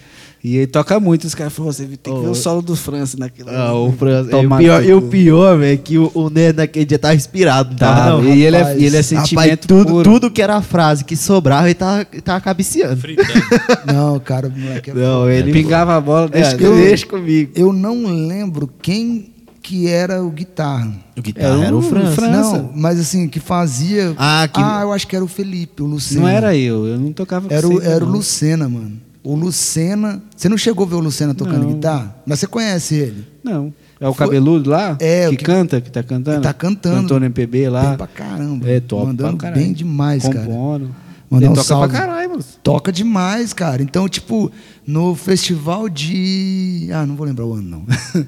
E 0.47 0.57
ele 0.57 0.67
toca 0.67 0.99
muito. 0.99 1.25
Os 1.25 1.35
caras 1.35 1.51
falam, 1.53 1.71
você 1.71 1.85
tem 1.85 2.13
que 2.13 2.21
ver 2.21 2.27
Ô, 2.27 2.31
o 2.31 2.35
solo 2.35 2.61
do 2.61 2.75
França 2.75 3.17
naquilo. 3.17 3.49
Ah, 3.49 3.73
o 3.73 3.91
Fran- 3.91 4.25
e 4.31 4.45
o 4.45 4.57
pior, 4.57 4.83
e 4.85 4.93
o 4.93 5.01
pior, 5.01 5.57
velho, 5.57 5.73
é 5.73 5.77
que 5.77 5.97
o, 5.97 6.11
o 6.13 6.29
Ned 6.29 6.55
naquele 6.57 6.85
dia 6.85 6.97
tava 6.99 7.15
inspirado, 7.15 7.75
tava, 7.75 7.95
Tá, 8.01 8.09
não? 8.11 8.23
e, 8.23 8.43
ele 8.43 8.55
é, 8.55 8.59
rapaz. 8.61 8.81
e 8.81 8.85
ele 8.85 8.95
é 8.95 8.99
Rapaz, 9.01 9.05
sentimento 9.07 9.67
tudo, 9.67 9.85
puro. 9.89 10.03
tudo 10.03 10.31
que 10.31 10.41
era 10.41 10.55
a 10.55 10.61
frase 10.61 11.03
que 11.03 11.15
sobrava, 11.15 11.67
ele 11.67 11.73
tava, 11.75 12.05
tava 12.23 12.39
cabeceando. 12.41 13.01
Não, 13.85 14.19
cara, 14.19 14.47
o 14.47 14.51
moleque 14.51 14.91
é 14.91 14.93
Não, 14.93 15.29
ele. 15.29 15.51
Pingava 15.51 15.95
a 15.95 16.01
bola, 16.01 16.27
deixa 16.29 16.51
É, 16.51 16.55
que 16.57 16.63
eu... 16.63 16.75
deixa 16.75 17.05
comigo. 17.05 17.51
Eu 17.55 17.73
não 17.73 18.03
lembro 18.27 18.69
quem 18.81 19.33
que 19.61 19.87
era 19.87 20.23
o 20.23 20.29
guitarra. 20.29 20.93
O 21.17 21.21
guitarra 21.21 21.55
era, 21.57 21.65
Era 21.65 21.75
o 21.75 21.79
o 21.79 21.81
França. 21.81 22.11
Fran- 22.13 22.27
França. 22.31 22.57
Não, 22.59 22.71
mas 22.73 22.99
assim, 22.99 23.27
que 23.27 23.39
fazia. 23.39 24.13
Ah, 24.17 24.47
que- 24.51 24.61
eu 24.61 24.93
acho 24.93 25.05
que 25.07 25.15
era 25.15 25.25
o 25.25 25.27
Felipe, 25.27 25.81
o 25.81 25.85
Lucena. 25.85 26.21
Não 26.21 26.27
era 26.27 26.55
eu, 26.55 26.85
eu 26.87 26.97
não 26.97 27.11
tocava 27.11 27.47
com 27.49 27.53
Era 27.53 27.67
o, 27.67 27.81
era 27.81 28.05
o. 28.05 28.07
Lucena, 28.07 28.69
mano. 28.69 28.93
O 29.29 29.35
Lucena. 29.35 30.21
Você 30.35 30.47
não 30.47 30.57
chegou 30.57 30.85
a 30.85 30.89
ver 30.89 30.95
o 30.95 30.99
Lucena 30.99 31.33
tocando 31.33 31.63
Não. 31.65 31.73
guitarra? 31.73 32.15
Mas 32.25 32.39
você 32.39 32.47
conhece 32.47 32.95
ele. 32.95 33.27
Não. 33.43 33.73
É 33.99 34.07
o 34.07 34.13
Foi- 34.13 34.25
cabeludo 34.27 34.69
lá? 34.69 34.95
É, 34.99 35.27
o 35.27 35.31
que, 35.31 35.37
que- 35.37 35.43
canta, 35.45 35.81
que 35.81 35.91
tá 35.91 36.01
cantando? 36.03 36.37
Ele 36.37 36.43
tá 36.43 36.53
cantando. 36.53 37.01
Cantou 37.01 37.19
no 37.19 37.25
MPB 37.25 37.67
lá. 37.69 37.89
Bem 37.89 37.97
pra 37.97 38.07
caramba. 38.07 38.69
É 38.69 38.79
top 38.79 39.07
Mandando 39.07 39.37
bem 39.53 39.73
demais, 39.73 40.23
cara. 40.23 40.45
Compondo. 40.45 40.95
Mandar 41.29 41.45
Ele 41.45 41.51
um 41.51 41.55
toca 41.55 41.67
salve. 41.67 41.89
pra 41.89 41.99
caralho, 41.99 42.29
mano. 42.29 42.43
Toca 42.63 42.89
demais, 42.91 43.51
cara. 43.51 43.81
Então, 43.83 44.07
tipo, 44.07 44.49
no 44.85 45.13
festival 45.13 45.89
de. 45.89 46.87
Ah, 46.93 47.05
não 47.05 47.15
vou 47.17 47.25
lembrar 47.27 47.45
o 47.45 47.53
ano, 47.53 47.67
não. 47.69 47.85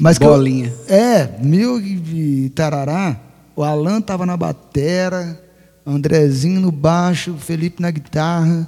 Mas 0.00 0.18
que 0.18 0.24
eu- 0.24 0.30
Bolinha. 0.30 0.72
É, 0.88 1.28
mil 1.40 1.78
e 1.80 2.50
tarará. 2.54 3.16
O 3.54 3.62
Alan 3.62 4.00
tava 4.00 4.24
na 4.26 4.36
batera, 4.36 5.38
Andrezinho 5.86 6.60
no 6.60 6.72
baixo, 6.72 7.36
Felipe 7.38 7.80
na 7.82 7.90
guitarra. 7.92 8.66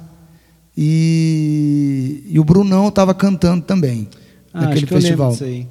E, 0.77 2.23
e 2.27 2.39
o 2.39 2.43
Brunão 2.43 2.91
tava 2.91 3.13
cantando 3.13 3.63
também. 3.65 4.07
Ah, 4.53 4.61
naquele 4.61 4.77
acho 4.79 4.87
que 4.87 4.93
eu 4.93 4.97
lembro 4.99 5.31
festival. 5.31 5.37
aí. 5.49 5.67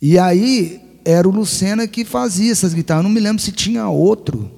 E 0.00 0.18
aí 0.18 0.80
era 1.04 1.28
o 1.28 1.30
Lucena 1.30 1.86
que 1.86 2.04
fazia 2.04 2.50
essas 2.52 2.72
guitarras. 2.74 3.00
Eu 3.04 3.08
não 3.08 3.14
me 3.14 3.20
lembro 3.20 3.42
se 3.42 3.52
tinha 3.52 3.88
outro. 3.88 4.50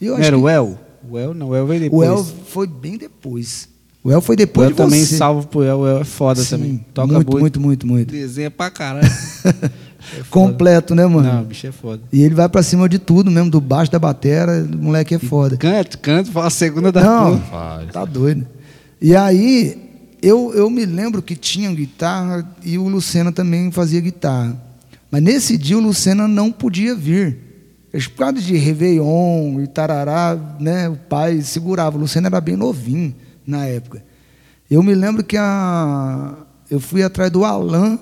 Eu 0.00 0.16
era 0.16 0.36
que- 0.36 0.42
o 0.42 0.48
El? 0.48 0.78
O 1.10 1.18
El 1.18 1.34
não, 1.34 1.48
o 1.50 1.56
El 1.56 1.66
veio 1.66 1.80
o 1.80 1.84
depois. 1.84 2.08
El 2.10 2.24
foi 2.46 2.66
bem 2.66 2.96
depois. 2.96 3.68
O 4.02 4.10
El 4.10 4.20
foi 4.22 4.34
O 4.34 4.36
depois 4.36 4.66
El 4.68 4.72
de 4.72 4.76
também 4.78 5.04
você. 5.04 5.16
salvo 5.16 5.46
pro 5.46 5.62
El, 5.62 5.78
o 5.80 5.86
El 5.86 5.98
é 6.00 6.04
foda 6.04 6.42
Sim, 6.42 6.48
também. 6.50 6.86
Toca 6.94 7.12
muito, 7.12 7.30
muito. 7.30 7.40
muito, 7.40 7.60
muito, 7.60 7.86
muito. 7.86 8.10
Desenha 8.12 8.50
pra 8.50 8.70
caralho. 8.70 9.06
É. 10.18 10.22
Completo, 10.30 10.94
né, 10.94 11.06
mano? 11.06 11.32
Não, 11.32 11.42
o 11.42 11.44
bicho 11.44 11.66
é 11.66 11.72
foda. 11.72 12.02
E 12.12 12.22
ele 12.22 12.34
vai 12.34 12.48
pra 12.48 12.62
cima 12.62 12.88
de 12.88 12.98
tudo 12.98 13.30
mesmo, 13.30 13.50
do 13.50 13.60
baixo 13.60 13.90
da 13.92 13.98
batera, 13.98 14.66
o 14.70 14.76
moleque 14.76 15.14
é 15.14 15.18
foda. 15.18 15.56
Canta, 15.56 15.96
canta, 15.98 16.30
fala 16.30 16.46
a 16.46 16.50
segunda 16.50 16.90
da 16.90 17.02
Não, 17.02 17.38
porra. 17.38 17.50
Faz. 17.50 17.92
tá 17.92 18.04
doido. 18.04 18.46
E 19.00 19.14
aí, 19.14 19.76
eu, 20.22 20.52
eu 20.54 20.68
me 20.68 20.84
lembro 20.84 21.22
que 21.22 21.34
tinha 21.34 21.72
guitarra 21.72 22.48
e 22.62 22.76
o 22.76 22.88
Lucena 22.88 23.32
também 23.32 23.70
fazia 23.70 24.00
guitarra. 24.00 24.60
Mas 25.10 25.22
nesse 25.22 25.56
dia 25.56 25.76
o 25.76 25.80
Lucena 25.80 26.28
não 26.28 26.52
podia 26.52 26.94
vir. 26.94 27.38
Por 27.92 28.10
causa 28.10 28.40
de 28.40 28.56
Réveillon 28.56 29.60
e 29.62 29.66
tarará, 29.66 30.38
né, 30.60 30.88
o 30.88 30.96
pai 30.96 31.40
segurava. 31.42 31.96
O 31.96 32.00
Lucena 32.00 32.28
era 32.28 32.40
bem 32.40 32.56
novinho 32.56 33.14
na 33.46 33.66
época. 33.66 34.02
Eu 34.70 34.82
me 34.82 34.94
lembro 34.94 35.24
que 35.24 35.36
a, 35.36 36.34
eu 36.70 36.78
fui 36.78 37.02
atrás 37.02 37.32
do 37.32 37.44
Alan. 37.44 37.98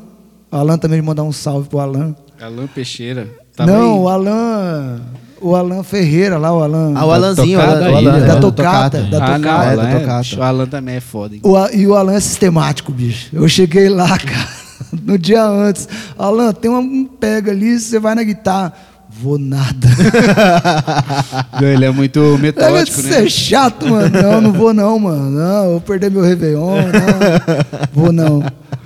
O 0.51 0.57
Alan 0.57 0.79
também 0.79 1.01
mandar 1.03 1.23
um 1.25 1.33
salve 1.33 1.69
pro 1.69 1.79
Alan. 1.79 2.15
Alan 2.41 2.67
Peixeira. 2.67 3.29
Tava 3.57 3.71
não, 3.71 3.81
aí. 3.95 3.99
o 4.01 4.09
Alan. 4.09 5.01
O 5.41 5.55
Alan 5.55 5.83
Ferreira 5.85 6.37
lá, 6.37 6.53
o 6.53 6.63
Alan. 6.63 6.95
Ah, 6.97 7.05
o 7.07 7.13
Alanzinho, 7.13 7.59
o 7.59 7.63
tocada 7.63 7.85
Alan, 7.87 7.93
o 7.93 7.97
Alan 7.97 8.17
é 8.17 8.27
da 8.27 8.35
do 8.35 8.41
tocata, 8.53 9.03
da 9.03 9.25
ah, 9.25 9.39
não, 9.39 9.41
tocata. 9.41 9.65
é, 9.65 9.71
Alan 9.73 9.83
da 9.85 9.89
é- 9.91 9.99
tocata. 10.01 10.29
O 10.37 10.43
Alan 10.43 10.67
também 10.67 10.95
é 10.97 11.01
foda. 11.01 11.35
hein? 11.35 11.41
O 11.45 11.67
e 11.77 11.87
o 11.87 11.95
Alan 11.95 12.15
é 12.15 12.21
sistemático, 12.21 12.91
bicho. 12.91 13.29
Eu 13.33 13.49
cheguei 13.49 13.89
lá, 13.89 14.09
cara, 14.19 14.49
no 15.05 15.17
dia 15.17 15.45
antes. 15.45 15.89
Alan, 16.19 16.53
tem 16.53 16.69
uma- 16.71 16.81
um 16.81 17.05
pega 17.05 17.53
ali, 17.53 17.79
você 17.79 18.01
vai 18.01 18.15
na 18.17 18.23
guitarra. 18.25 18.73
Vou 19.11 19.39
nada. 19.39 19.89
Não, 21.61 21.67
ele 21.69 21.85
é 21.85 21.91
muito 21.91 22.21
Deve 22.21 22.43
metódico, 22.43 23.03
né? 23.03 23.09
ser 23.13 23.31
chato, 23.31 23.89
mano. 23.89 24.11
Não, 24.23 24.41
não 24.41 24.53
vou 24.53 24.73
não, 24.75 24.99
mano. 24.99 25.31
Não, 25.31 25.71
vou 25.71 25.81
perder 25.81 26.11
meu 26.11 26.23
Réveillon. 26.23 26.77
Não, 26.77 26.83
vou 28.03 28.13
não. 28.13 28.43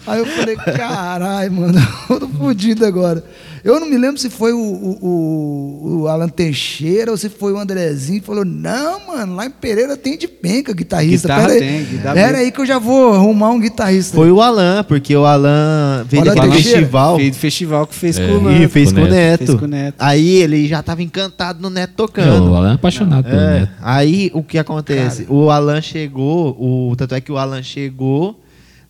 Aí 0.07 0.19
eu 0.19 0.27
falei, 0.27 0.57
caralho, 0.57 1.53
mano, 1.53 1.79
eu 2.11 2.21
tô 2.21 2.29
fudido 2.29 2.85
agora. 2.85 3.23
Eu 3.65 3.79
não 3.79 3.89
me 3.89 3.97
lembro 3.97 4.19
se 4.21 4.29
foi 4.29 4.53
o, 4.53 4.59
o, 4.59 6.01
o- 6.03 6.09
Alan 6.09 6.29
Teixeira 6.29 7.13
ou 7.13 7.17
se 7.17 7.29
foi 7.29 7.53
o 7.53 7.59
Andrezinho 7.59 8.21
que 8.21 8.27
falou, 8.27 8.45
não, 8.45 9.07
mano, 9.07 9.37
lá 9.37 9.47
em 9.47 9.51
Pereira 9.51 9.97
tem 9.97 10.19
de 10.19 10.27
penca 10.27 10.73
guitarrista. 10.73 11.29
Guitarra 11.29 11.43
Pera 11.49 11.53
aí, 11.55 11.61
tem, 11.61 11.85
guitarra 11.85 12.15
pera 12.15 12.39
aí 12.39 12.51
que 12.51 12.61
eu 12.61 12.67
já 12.67 12.81
vou 12.81 13.15
arrumar 13.15 13.51
um 13.51 13.61
guitarrista. 13.61 14.17
Foi 14.17 14.33
o 14.33 14.41
Alan, 14.43 14.83
porque 14.83 15.17
o 15.17 15.25
Alan 15.25 16.05
veio 16.09 16.23
Alan 16.25 16.35
daquele 16.35 16.53
Teixeira? 16.55 16.79
festival 16.81 17.17
Fez 17.17 17.37
festival 17.37 17.87
que 17.87 17.95
fez 17.95 18.19
É. 18.19 18.27
com 18.27 18.33
o 18.33 18.51
e 18.51 18.59
Neto. 18.59 18.71
fez 18.73 18.93
com 18.93 18.99
com 18.99 19.07
o 19.07 19.09
Neto. 19.09 19.15
Neto. 19.15 19.47
Fez 19.47 19.59
com 19.61 19.65
o 19.65 19.69
Neto. 19.69 19.95
Aí 20.01 20.29
ele 20.39 20.67
já 20.67 20.83
tava 20.83 21.01
encantado 21.05 21.63
no 21.63 21.71
Neto 21.71 21.93
tocando. 21.95 22.51
o 22.51 22.57
Alan 22.57 22.73
é 22.73 22.75
apaixonado 22.75 23.23
pelo 23.25 23.41
É, 23.41 23.61
Neto. 23.61 23.73
Aí 23.81 24.29
o 24.35 24.43
que 24.43 24.59
acontece? 24.59 25.25
O 25.29 25.51
Alan 25.51 25.81
chegou, 25.81 26.57
o, 26.59 26.97
tanto 26.97 27.15
é 27.15 27.21
que 27.21 27.31
o 27.31 27.39
Alan 27.39 27.63
chegou 27.63 28.41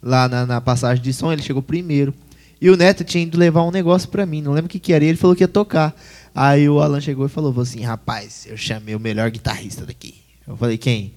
lá 0.02 0.28
na, 0.28 0.44
na 0.44 0.60
passagem 0.60 1.02
de 1.02 1.12
som, 1.12 1.32
ele 1.32 1.42
chegou 1.42 1.62
primeiro. 1.62 2.12
E 2.60 2.70
o 2.70 2.76
Neto 2.76 3.04
tinha 3.04 3.22
ido 3.22 3.38
levar 3.38 3.62
um 3.64 3.70
negócio 3.70 4.08
pra 4.08 4.24
mim, 4.26 4.40
não 4.40 4.52
lembro 4.52 4.66
o 4.66 4.70
que, 4.70 4.78
que 4.78 4.92
era, 4.92 5.04
e 5.04 5.08
ele 5.08 5.18
falou 5.18 5.34
que 5.34 5.42
ia 5.42 5.48
tocar. 5.48 5.94
Aí 6.34 6.68
o 6.68 6.80
Alan 6.80 7.00
chegou 7.00 7.26
e 7.26 7.28
falou, 7.28 7.52
falou 7.52 7.62
assim: 7.62 7.82
rapaz, 7.82 8.46
eu 8.48 8.56
chamei 8.56 8.94
o 8.94 9.00
melhor 9.00 9.30
guitarrista 9.30 9.84
daqui. 9.84 10.14
Eu 10.46 10.56
falei: 10.56 10.78
quem? 10.78 11.14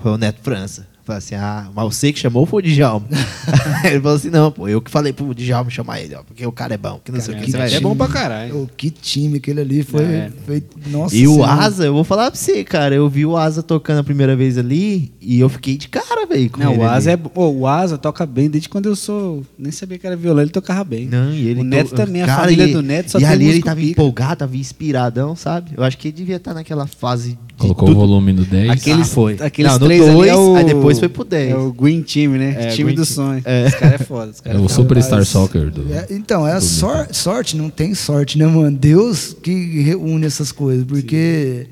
Foi 0.00 0.12
o 0.12 0.18
Neto 0.18 0.40
França. 0.40 0.93
Falei 1.04 1.18
assim: 1.18 1.34
ah, 1.34 1.68
mas 1.74 1.84
você 1.94 2.12
que 2.12 2.18
chamou 2.18 2.46
foi 2.46 2.62
o 2.62 2.66
Djalma. 2.66 3.06
Ele 3.84 4.00
falou 4.00 4.16
assim: 4.16 4.30
não, 4.30 4.50
pô, 4.50 4.66
eu 4.68 4.80
que 4.80 4.90
falei 4.90 5.12
pro 5.12 5.34
Djalma 5.34 5.68
chamar 5.70 6.00
ele, 6.00 6.14
ó, 6.14 6.22
porque 6.22 6.46
o 6.46 6.52
cara 6.52 6.74
é 6.74 6.78
bom, 6.78 6.98
que 7.04 7.12
não 7.12 7.20
sei 7.20 7.34
o 7.34 7.38
que. 7.38 7.44
que 7.44 7.50
Você 7.50 7.58
vai 7.58 7.74
É 7.74 7.80
bom 7.80 7.94
pra 7.94 8.08
caralho. 8.08 8.62
Ô, 8.62 8.66
que 8.74 8.90
time 8.90 9.36
aquele 9.36 9.60
ali 9.60 9.82
foi. 9.82 10.02
É. 10.02 10.30
foi- 10.46 10.62
nossa 10.86 11.14
E 11.14 11.26
o 11.28 11.34
Senhora. 11.34 11.52
Asa, 11.52 11.84
eu 11.84 11.92
vou 11.92 12.04
falar 12.04 12.30
pra 12.30 12.40
você, 12.40 12.64
cara. 12.64 12.94
Eu 12.94 13.08
vi 13.08 13.26
o 13.26 13.36
Asa 13.36 13.62
tocando 13.62 13.98
a 13.98 14.04
primeira 14.04 14.34
vez 14.34 14.56
ali 14.56 15.12
e 15.20 15.38
eu 15.40 15.48
fiquei 15.50 15.76
de 15.76 15.88
cara, 15.88 16.24
velho. 16.26 16.48
com 16.50 16.60
Não, 16.60 16.72
ele 16.72 16.80
o 16.80 16.84
Asa 16.88 17.12
ali. 17.12 17.22
é. 17.22 17.28
Pô, 17.28 17.48
o 17.50 17.66
Asa 17.66 17.98
toca 17.98 18.24
bem 18.24 18.48
desde 18.48 18.68
quando 18.70 18.86
eu 18.86 18.96
sou. 18.96 19.44
Nem 19.58 19.70
sabia 19.72 19.98
que 19.98 20.06
era 20.06 20.16
violão, 20.16 20.42
ele 20.42 20.50
tocava 20.50 20.84
bem. 20.84 21.06
Não, 21.06 21.30
e 21.32 21.48
ele 21.48 21.60
o 21.60 21.64
Neto 21.64 21.90
to- 21.90 21.96
também, 21.96 22.22
a 22.22 22.26
cara, 22.26 22.42
família 22.44 22.64
e- 22.66 22.72
do 22.72 22.82
Neto 22.82 23.10
só 23.10 23.18
E 23.18 23.20
tem 23.20 23.30
ali 23.30 23.46
ele 23.48 23.62
tava 23.62 23.76
pica. 23.80 23.90
empolgado, 23.92 24.36
tava 24.36 24.56
inspiradão, 24.56 25.36
sabe? 25.36 25.72
Eu 25.76 25.84
acho 25.84 25.98
que 25.98 26.08
ele 26.08 26.16
devia 26.16 26.36
estar 26.36 26.54
naquela 26.54 26.86
fase 26.86 27.32
de 27.32 27.54
Colocou 27.58 27.88
tudo. 27.88 27.96
o 27.98 28.00
volume 28.00 28.32
no 28.32 28.44
10. 28.44 28.70
Aqueles- 28.70 29.10
Ah, 29.10 29.14
foi. 29.14 29.36
Aqueles 29.40 29.72
Não, 29.72 29.78
no 29.80 29.86
três 29.86 30.02
ali 30.02 30.12
dois, 30.12 30.30
é 30.30 30.34
o, 30.36 30.54
aí 30.56 30.64
depois 30.64 30.93
foi 31.00 31.08
pro 31.08 31.24
10. 31.24 31.50
É 31.52 31.56
o 31.56 31.72
Green 31.72 32.02
Team, 32.02 32.32
né? 32.32 32.54
É, 32.58 32.68
time 32.68 32.92
Green 32.92 32.96
do 32.96 33.04
Team. 33.06 33.14
sonho. 33.14 33.42
É. 33.44 33.66
Os 33.66 33.74
caras 33.74 34.00
é 34.00 34.04
foda. 34.04 34.30
Os 34.32 34.40
É 34.40 34.42
caras 34.42 34.60
o 34.62 34.64
é 34.64 34.68
Superstar 34.68 35.18
mas- 35.18 35.28
Soccer 35.28 35.70
do. 35.70 35.92
É, 35.92 36.06
então, 36.10 36.46
é 36.46 36.52
a 36.52 36.60
sor- 36.60 37.08
sorte, 37.12 37.56
não 37.56 37.68
tem 37.70 37.94
sorte, 37.94 38.38
né, 38.38 38.46
mano? 38.46 38.76
Deus 38.76 39.36
que 39.42 39.80
reúne 39.82 40.26
essas 40.26 40.50
coisas, 40.52 40.84
porque 40.84 41.66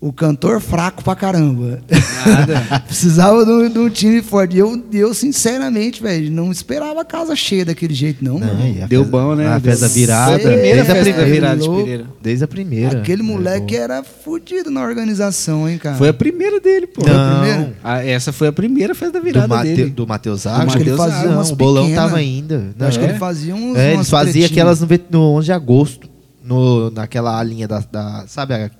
o 0.00 0.12
cantor 0.12 0.60
fraco 0.60 1.04
pra 1.04 1.14
caramba. 1.14 1.80
Nada. 2.26 2.80
Precisava 2.88 3.44
de 3.44 3.50
um, 3.50 3.68
de 3.68 3.78
um 3.78 3.90
time 3.90 4.22
forte. 4.22 4.56
E 4.56 4.58
eu, 4.58 4.82
eu 4.92 5.12
sinceramente, 5.12 6.02
velho, 6.02 6.30
não 6.30 6.50
esperava 6.50 7.02
a 7.02 7.04
casa 7.04 7.36
cheia 7.36 7.64
daquele 7.66 7.92
jeito, 7.92 8.24
não, 8.24 8.38
Não, 8.38 8.46
mano. 8.54 8.82
a 8.82 8.86
Deu 8.86 9.04
bom, 9.04 9.34
né? 9.34 9.46
A 9.48 9.60
festa 9.60 9.88
virada. 9.88 10.34
a 10.34 10.38
desde 10.38 10.80
a 10.80 10.84
primeira- 10.94 11.16
da 11.18 11.24
virada 11.24 11.60
de. 11.60 11.68
Pereira. 11.68 12.06
Desde 12.22 12.44
a 12.44 12.48
primeira. 12.48 12.98
Aquele 13.00 13.20
É, 13.20 13.24
moleque 13.24 13.76
bom. 13.76 13.82
era 13.82 14.02
fudido 14.02 14.70
na 14.70 14.82
organização, 14.82 15.68
hein, 15.68 15.76
cara. 15.76 15.96
Foi 15.96 16.08
a 16.08 16.14
primeira 16.14 16.58
dele, 16.60 16.86
pô. 16.86 17.02
Foi 17.02 17.10
a 17.12 17.14
Não. 17.16 17.40
primeira? 17.40 17.72
Ah, 17.84 18.04
essa 18.04 18.32
foi 18.32 18.48
a 18.48 18.52
primeira 18.52 18.94
festa 18.94 19.12
da 19.12 19.18
do, 19.18 19.24
virada 19.24 19.48
Mate, 19.48 19.74
dele. 19.74 19.90
do 19.90 20.06
Matheus 20.06 20.46
Acho 20.46 20.56
Zago. 20.58 20.72
que 20.72 20.78
ele 20.78 20.90
Mateus 20.92 20.98
fazia 21.10 21.22
Zago. 21.28 21.34
umas 21.34 21.46
Não, 21.48 21.54
o 21.54 21.56
bolão 21.56 21.82
pequenas. 21.84 22.04
tava 22.04 22.16
ainda. 22.18 22.66
Eu 22.78 22.86
acho 22.86 22.98
que 22.98 23.04
É. 23.04 23.08
ele 23.10 23.18
fazia 23.18 23.54
uns. 23.54 23.76
É, 23.76 23.92
eles 23.94 24.08
faziam 24.08 24.46
aquelas 24.46 24.80
no, 24.80 24.88
no 25.10 25.20
11 25.34 25.44
de 25.44 25.52
agosto. 25.52 26.08
No, 26.42 26.90
naquela 26.90 27.40
linha 27.44 27.68
da, 27.68 27.80
da- 27.92 28.24
Sabe 28.26 28.54
a- 28.54 28.70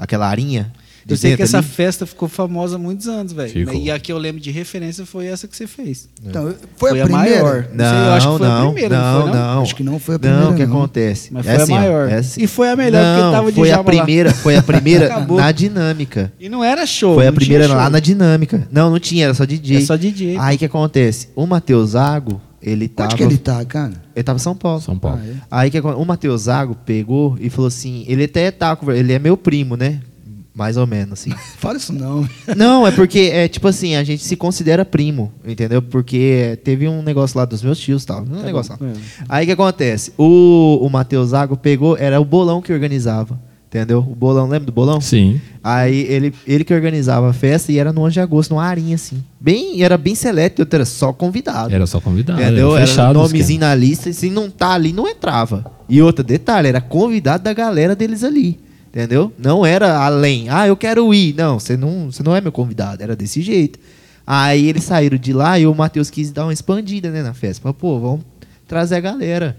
aquela 0.00 0.26
arinha? 0.28 0.72
Eu 1.08 1.16
sei 1.16 1.34
que 1.34 1.42
essa 1.42 1.58
ali? 1.58 1.66
festa 1.66 2.04
ficou 2.06 2.28
famosa 2.28 2.76
há 2.76 2.78
muitos 2.78 3.08
anos, 3.08 3.32
velho. 3.32 3.72
E 3.74 3.90
a 3.90 3.98
que 3.98 4.12
eu 4.12 4.18
lembro 4.18 4.40
de 4.40 4.50
referência 4.50 5.04
foi 5.06 5.26
essa 5.26 5.48
que 5.48 5.56
você 5.56 5.66
fez. 5.66 6.08
Então, 6.24 6.54
foi, 6.76 6.90
Foi 6.90 7.00
a 7.00 7.04
a 7.04 7.06
primeira? 7.06 7.42
maior. 7.42 7.66
Não, 7.72 7.84
sei, 7.84 7.98
eu 7.98 8.12
acho 8.12 8.30
que 8.32 8.38
foi 8.38 8.46
a 8.46 8.50
não, 8.50 8.72
primeira, 8.72 8.96
não 8.96 9.02
não, 9.14 9.22
foi, 9.22 9.32
não? 9.32 9.54
não. 9.54 9.62
Acho 9.62 9.76
que 9.76 9.82
não 9.82 9.98
foi 9.98 10.14
a 10.14 10.18
Não, 10.18 10.20
primeira, 10.20 10.50
o 10.50 10.54
que 10.54 10.66
não. 10.66 10.76
acontece? 10.76 11.32
Mas 11.32 11.46
É 11.46 11.54
foi 11.54 11.62
assim, 11.64 11.72
a 11.72 11.76
ó, 11.76 11.80
maior. 11.80 12.08
é 12.10 12.14
assim. 12.16 12.42
E 12.42 12.46
foi 12.46 12.68
a 12.70 12.76
melhor, 12.76 13.02
não, 13.02 13.20
porque 13.22 13.36
tava 13.36 13.50
de 13.50 13.56
foi 13.56 13.70
a 13.70 13.72
Djalma 13.74 13.92
lá. 13.94 14.04
primeira, 14.04 14.30
Foi 14.34 14.56
a 14.56 14.62
primeira 14.62 15.20
na 15.26 15.52
dinâmica. 15.52 16.32
E 16.38 16.48
não 16.50 16.62
era 16.62 16.86
show. 16.86 17.14
Foi 17.14 17.26
a 17.26 17.30
não 17.30 17.36
primeira 17.36 17.66
lá 17.66 17.82
show. 17.84 17.90
na 17.90 17.98
dinâmica. 17.98 18.68
Não, 18.70 18.90
não 18.90 18.98
tinha, 19.00 19.24
era 19.24 19.34
só 19.34 19.44
DJ. 19.46 19.78
É 19.78 19.80
só 19.80 19.96
DJ. 19.96 20.36
Aí 20.38 20.56
o 20.56 20.58
que 20.58 20.66
acontece? 20.66 21.28
O 21.34 21.46
Matheus 21.46 21.90
Zago, 21.90 22.40
ele 22.62 22.88
tava. 22.88 23.08
Onde 23.08 23.16
que 23.16 23.22
ele 23.22 23.38
tá, 23.38 23.64
cara? 23.64 23.92
Ele 24.14 24.22
tava 24.22 24.36
em 24.36 24.42
São 24.42 24.54
Paulo. 24.54 24.80
São 24.80 24.98
Paulo. 24.98 25.20
Ah, 25.22 25.26
é? 25.26 25.34
Aí 25.50 25.70
que 25.70 25.78
acon- 25.78 25.94
o 25.94 26.04
Matheus 26.04 26.42
Zago 26.42 26.74
pegou 26.74 27.36
e 27.40 27.48
falou 27.50 27.68
assim: 27.68 28.04
ele 28.06 28.24
até 28.24 28.50
tá, 28.50 28.76
ele 28.94 29.12
é 29.12 29.18
meu 29.18 29.36
primo, 29.36 29.76
né? 29.76 30.00
Mais 30.52 30.76
ou 30.76 30.86
menos, 30.86 31.12
assim. 31.20 31.30
Fala 31.58 31.78
isso 31.78 31.92
não. 31.92 32.28
Não, 32.56 32.86
é 32.86 32.90
porque, 32.90 33.30
é 33.32 33.48
tipo 33.48 33.66
assim, 33.68 33.94
a 33.94 34.02
gente 34.04 34.22
se 34.22 34.36
considera 34.36 34.84
primo, 34.84 35.32
entendeu? 35.46 35.80
Porque 35.80 36.58
teve 36.64 36.86
um 36.88 37.02
negócio 37.02 37.38
lá 37.38 37.44
dos 37.44 37.62
meus 37.62 37.78
tios 37.78 38.02
e 38.02 38.06
tal. 38.06 38.22
Um 38.22 38.42
negócio 38.42 38.76
lá. 38.78 38.88
É. 38.88 38.92
Aí 39.28 39.44
o 39.44 39.46
que 39.46 39.52
acontece? 39.52 40.12
O, 40.18 40.78
o 40.82 40.90
Matheus 40.90 41.30
Zago 41.30 41.56
pegou, 41.56 41.96
era 41.96 42.20
o 42.20 42.24
bolão 42.24 42.60
que 42.60 42.72
organizava. 42.72 43.40
Entendeu? 43.70 44.00
O 44.00 44.16
bolão, 44.16 44.48
lembra 44.48 44.66
do 44.66 44.72
bolão? 44.72 45.00
Sim. 45.00 45.40
Aí 45.62 46.00
ele, 46.08 46.34
ele 46.44 46.64
que 46.64 46.74
organizava 46.74 47.30
a 47.30 47.32
festa 47.32 47.70
e 47.70 47.78
era 47.78 47.92
no 47.92 48.00
11 48.00 48.14
de 48.14 48.20
agosto, 48.20 48.50
numa 48.50 48.64
arinha 48.64 48.96
assim. 48.96 49.22
Bem, 49.38 49.80
era 49.80 49.96
bem 49.96 50.16
seleto, 50.16 50.66
era 50.68 50.84
só 50.84 51.12
convidado. 51.12 51.72
Era 51.72 51.86
só 51.86 52.00
convidado. 52.00 52.42
Entendeu? 52.42 52.70
Era 52.72 52.78
Era 52.80 52.86
fechado. 52.88 53.16
o 53.16 53.22
nomezinho 53.22 53.60
na 53.60 53.72
lista 53.72 54.10
e 54.10 54.12
se 54.12 54.28
não 54.28 54.50
tá 54.50 54.70
ali, 54.70 54.92
não 54.92 55.06
entrava. 55.06 55.64
E 55.88 56.02
outro 56.02 56.24
detalhe, 56.24 56.66
era 56.66 56.80
convidado 56.80 57.44
da 57.44 57.52
galera 57.52 57.94
deles 57.94 58.24
ali. 58.24 58.58
Entendeu? 58.88 59.32
Não 59.38 59.64
era 59.64 59.98
além. 60.04 60.48
Ah, 60.48 60.66
eu 60.66 60.76
quero 60.76 61.14
ir. 61.14 61.32
Não, 61.36 61.60
você 61.60 61.76
não, 61.76 62.10
você 62.10 62.24
não 62.24 62.34
é 62.34 62.40
meu 62.40 62.50
convidado. 62.50 63.04
Era 63.04 63.14
desse 63.14 63.40
jeito. 63.40 63.78
Aí 64.26 64.66
eles 64.68 64.82
saíram 64.82 65.16
de 65.16 65.32
lá 65.32 65.60
e 65.60 65.66
o 65.66 65.72
Matheus 65.72 66.10
quis 66.10 66.32
dar 66.32 66.44
uma 66.44 66.52
expandida 66.52 67.08
né, 67.08 67.22
na 67.22 67.34
festa. 67.34 67.62
Falei, 67.62 67.76
pô, 67.78 68.00
vamos 68.00 68.22
trazer 68.66 68.96
a 68.96 69.00
galera. 69.00 69.56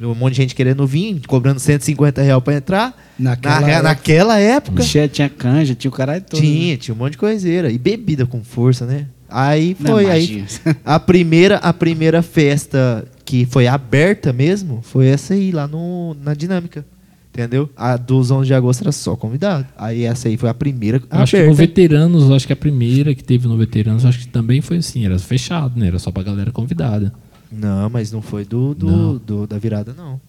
Um 0.00 0.14
monte 0.14 0.32
de 0.34 0.42
gente 0.42 0.54
querendo 0.54 0.86
vir, 0.86 1.20
cobrando 1.26 1.58
150 1.58 2.20
reais 2.22 2.42
pra 2.42 2.54
entrar. 2.54 3.02
Naquela 3.18 3.60
Na- 3.60 3.68
época. 3.68 3.82
naquela 3.82 4.38
época. 4.38 4.82
Tinha, 4.82 5.08
tinha 5.08 5.28
canja, 5.28 5.74
tinha 5.74 5.90
o 5.90 5.94
caralho 5.94 6.22
todo. 6.22 6.40
Tinha, 6.40 6.76
tinha 6.76 6.94
um 6.94 6.98
monte 6.98 7.12
de 7.12 7.18
coiseira. 7.18 7.70
E 7.70 7.78
bebida 7.78 8.26
com 8.26 8.44
força, 8.44 8.84
né? 8.84 9.06
Aí 9.28 9.74
Não, 9.80 9.92
foi, 9.92 10.10
aí 10.10 10.44
a 10.84 11.00
primeira, 11.00 11.56
a 11.56 11.72
primeira 11.72 12.22
festa 12.22 13.04
que 13.24 13.44
foi 13.46 13.66
aberta 13.66 14.32
mesmo 14.32 14.80
foi 14.82 15.06
essa 15.08 15.34
aí, 15.34 15.50
lá 15.50 15.66
no, 15.66 16.14
na 16.22 16.34
Dinâmica. 16.34 16.84
Entendeu? 17.32 17.68
A 17.76 17.98
dos 17.98 18.30
11 18.30 18.46
de 18.46 18.54
agosto 18.54 18.80
era 18.82 18.92
só 18.92 19.14
convidado. 19.14 19.66
Aí 19.76 20.04
essa 20.04 20.26
aí 20.28 20.38
foi 20.38 20.48
a 20.48 20.54
primeira 20.54 20.96
Eu 20.98 21.02
Acho 21.18 21.32
que 21.32 21.36
aberta. 21.36 21.50
no 21.50 21.54
Veteranos, 21.54 22.30
acho 22.30 22.46
que 22.46 22.52
a 22.52 22.56
primeira 22.56 23.14
que 23.14 23.22
teve 23.22 23.46
no 23.46 23.58
Veteranos, 23.58 24.06
acho 24.06 24.20
que 24.20 24.28
também 24.28 24.62
foi 24.62 24.78
assim, 24.78 25.04
era 25.04 25.18
fechado, 25.18 25.78
né? 25.78 25.88
Era 25.88 25.98
só 25.98 26.10
pra 26.10 26.22
galera 26.22 26.50
convidada. 26.50 27.12
Não, 27.50 27.88
mas 27.88 28.10
não 28.12 28.20
foi 28.22 28.44
do, 28.44 28.74
do, 28.74 28.86
Não. 28.90 29.16
do- 29.16 29.46
da 29.46 29.58
virada, 29.58 29.94
não. 29.96 30.20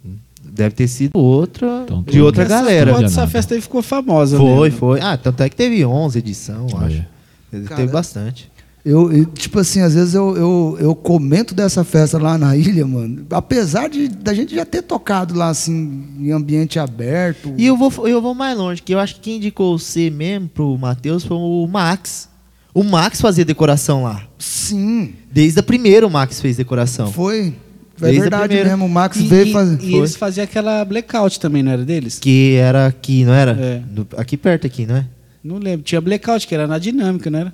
Deve 0.43 0.75
ter 0.75 0.87
sido 0.87 1.11
outra, 1.17 1.81
Então, 1.83 2.03
de 2.03 2.21
outra 2.21 2.43
bem. 2.45 2.49
galera. 2.49 2.91
Essa- 2.91 3.03
Essa 3.05 3.27
festa 3.27 3.55
aí 3.55 3.61
ficou 3.61 3.81
famosa 3.81 4.37
Foi, 4.37 4.65
mesmo. 4.69 4.79
foi. 4.79 5.01
Ah, 5.01 5.17
tanto 5.17 5.41
é 5.43 5.49
que 5.49 5.55
teve 5.55 5.83
11 5.85 6.19
edição, 6.19 6.67
eu 6.71 6.81
É. 6.81 6.85
acho. 6.85 7.05
Teve 7.51 7.67
Cara, 7.67 7.87
bastante. 7.87 8.51
Eu, 8.85 9.11
eu, 9.11 9.25
tipo 9.25 9.59
assim, 9.59 9.81
às 9.81 9.93
vezes 9.95 10.13
eu, 10.13 10.37
eu, 10.37 10.77
eu 10.79 10.95
comento 10.95 11.53
dessa 11.53 11.83
festa 11.83 12.17
lá 12.17 12.37
na 12.37 12.55
ilha, 12.55 12.87
mano. 12.87 13.25
Apesar 13.31 13.89
de 13.89 14.07
da 14.07 14.33
gente 14.33 14.55
já 14.55 14.63
ter 14.63 14.81
tocado 14.81 15.35
lá, 15.35 15.49
assim, 15.49 16.05
em 16.19 16.31
ambiente 16.31 16.79
aberto. 16.79 17.53
E 17.57 17.65
eu 17.65 17.75
vou, 17.75 17.91
eu 18.07 18.21
vou 18.21 18.33
mais 18.33 18.57
longe, 18.57 18.81
que 18.81 18.93
eu 18.93 18.99
acho 18.99 19.15
que 19.15 19.21
quem 19.21 19.37
indicou 19.37 19.77
você 19.77 20.09
mesmo 20.09 20.47
pro 20.47 20.77
Matheus 20.77 21.25
foi 21.25 21.35
o 21.35 21.67
Max. 21.67 22.29
O 22.79 22.83
Max 22.83 23.19
fazia 23.19 23.43
decoração 23.43 24.03
lá. 24.03 24.21
Sim, 24.37 25.13
Desde 25.31 25.59
a 25.59 25.63
primeira 25.63 26.05
o 26.05 26.09
Max 26.11 26.39
fez 26.39 26.57
decoração. 26.57 27.11
foi. 27.11 27.55
É 27.99 28.01
Desde 28.01 28.19
a 28.19 28.21
verdade 28.21 28.53
mesmo. 28.53 28.85
O 28.85 28.89
Max 28.89 29.17
E, 29.17 29.23
veio 29.23 29.47
e- 29.47 29.51
fazer. 29.51 29.75
e 29.83 29.89
Foi. 29.89 29.99
eles 29.99 30.15
faziam 30.15 30.43
aquela 30.43 30.85
blackout 30.85 31.39
também, 31.39 31.63
não 31.63 31.71
era 31.71 31.83
deles? 31.83 32.19
Que 32.19 32.53
era 32.53 32.85
aqui, 32.85 33.25
não 33.25 33.33
era? 33.33 33.51
É. 33.59 33.79
Do- 33.79 34.07
aqui 34.15 34.37
perto 34.37 34.67
aqui, 34.67 34.85
não 34.85 34.97
é? 34.97 35.05
Não 35.43 35.57
lembro. 35.57 35.81
Tinha 35.83 35.99
blackout, 35.99 36.45
que 36.45 36.53
era 36.53 36.67
na 36.67 36.77
dinâmica, 36.77 37.31
não 37.31 37.39
era? 37.39 37.53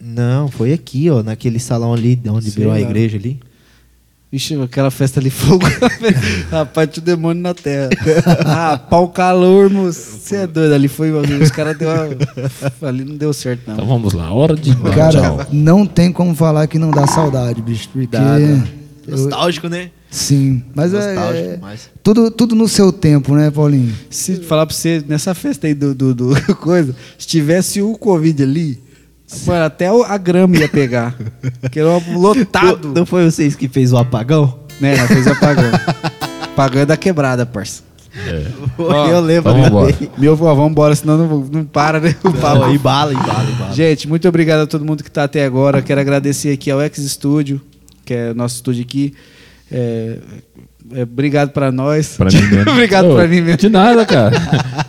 Não, 0.00 0.46
foi 0.48 0.72
aqui, 0.72 1.10
ó, 1.10 1.22
naquele 1.24 1.58
salão 1.58 1.92
ali, 1.92 2.20
onde 2.28 2.44
Sei 2.50 2.58
virou 2.60 2.72
a 2.72 2.76
lá. 2.76 2.80
igreja 2.80 3.16
ali. 3.16 3.40
Vixe, 4.32 4.58
aquela 4.62 4.90
festa 4.90 5.20
ali, 5.20 5.28
fogo. 5.28 5.66
Rapaz, 6.50 6.88
tinha 6.90 7.02
o 7.02 7.04
demônio 7.04 7.42
na 7.42 7.52
terra. 7.52 7.90
ah, 8.46 8.78
pau 8.78 9.08
calor, 9.08 9.68
moço. 9.68 10.20
Você 10.20 10.36
é 10.36 10.46
doido. 10.46 10.72
Ali 10.72 10.88
foi. 10.88 11.12
Os 11.12 11.50
caras 11.50 11.76
deu 11.76 11.90
uma... 11.90 12.88
Ali 12.88 13.04
não 13.04 13.14
deu 13.14 13.30
certo, 13.34 13.64
não. 13.66 13.74
Então 13.74 13.86
vamos 13.86 14.14
lá, 14.14 14.32
hora 14.32 14.56
de 14.56 14.74
Cara, 14.94 15.10
tchau. 15.10 15.46
não 15.52 15.84
tem 15.84 16.10
como 16.10 16.34
falar 16.34 16.66
que 16.66 16.78
não 16.78 16.90
dá 16.90 17.06
saudade, 17.06 17.60
bicho. 17.60 17.90
Porque. 17.90 18.06
Dá, 18.06 18.38
dá. 18.38 18.40
eu- 18.40 18.62
Nostálgico, 19.06 19.68
né? 19.68 19.90
sim, 20.08 20.62
mas 20.74 20.94
é, 20.94 21.14
Nostálgico 21.14 21.48
é 21.48 21.54
demais. 21.56 21.90
tudo, 22.02 22.30
tudo 22.30 22.54
no 22.54 22.68
seu 22.68 22.92
tempo, 22.92 23.34
né, 23.34 23.50
Paulinho? 23.50 23.92
Se 24.08 24.36
falar 24.36 24.64
pra 24.64 24.74
você, 24.74 25.04
nessa 25.08 25.34
festa 25.34 25.66
aí 25.66 25.74
do, 25.74 25.92
do, 25.92 26.14
do 26.14 26.34
coisa, 26.56 26.94
se 27.18 27.26
tivesse 27.26 27.82
o 27.82 27.98
Covid 27.98 28.42
ali, 28.44 28.80
mano, 29.46 29.64
até 29.64 29.90
o- 29.92 30.02
a 30.04 30.16
grama 30.18 30.56
ia 30.56 30.68
pegar. 30.68 31.14
Que 31.70 31.80
era 31.80 31.88
um 31.90 32.18
lotado. 32.18 32.88
Não, 32.88 32.94
não 32.94 33.06
foi 33.06 33.24
vocês 33.30 33.54
que 33.54 33.68
fez 33.68 33.92
o 33.92 33.96
apagão? 33.96 34.58
Né, 34.80 34.96
fez 35.06 35.26
apagão. 35.26 35.70
Apagão 36.42 36.82
é 36.82 36.86
da 36.86 36.96
quebrada, 36.96 37.46
parça. 37.46 37.82
Ó, 38.78 39.06
eu 39.08 39.20
lembro 39.20 39.52
vamos 39.52 39.66
embora. 39.68 39.92
também. 39.92 40.10
Meu 40.18 40.32
avô, 40.32 40.44
vamos 40.54 40.70
embora, 40.70 40.94
senão 40.94 41.16
não, 41.16 41.38
não 41.50 41.64
para, 41.64 41.98
né? 41.98 42.14
O 42.22 42.32
papo. 42.32 42.58
Não, 42.60 42.74
embala, 42.74 43.12
embala, 43.14 43.50
embala. 43.50 43.72
Gente, 43.72 44.06
muito 44.06 44.28
obrigado 44.28 44.60
a 44.60 44.66
todo 44.66 44.84
mundo 44.84 45.02
que 45.02 45.08
está 45.08 45.24
até 45.24 45.44
agora. 45.44 45.80
Quero 45.80 46.00
agradecer 46.00 46.52
aqui 46.52 46.70
ao 46.70 46.80
X 46.82 46.98
Studio, 47.10 47.60
que 48.04 48.12
é 48.12 48.30
o 48.32 48.34
nosso 48.34 48.56
estúdio 48.56 48.82
aqui. 48.82 49.14
É, 49.70 50.18
é, 50.94 51.02
obrigado 51.04 51.50
para 51.52 51.72
nós. 51.72 52.16
Pra 52.18 52.26
mim 52.30 52.42
mesmo. 52.42 52.70
obrigado 52.72 53.14
para 53.14 53.26
mim 53.28 53.40
mesmo. 53.40 53.56
De 53.56 53.68
nada, 53.70 54.04
cara. 54.04 54.36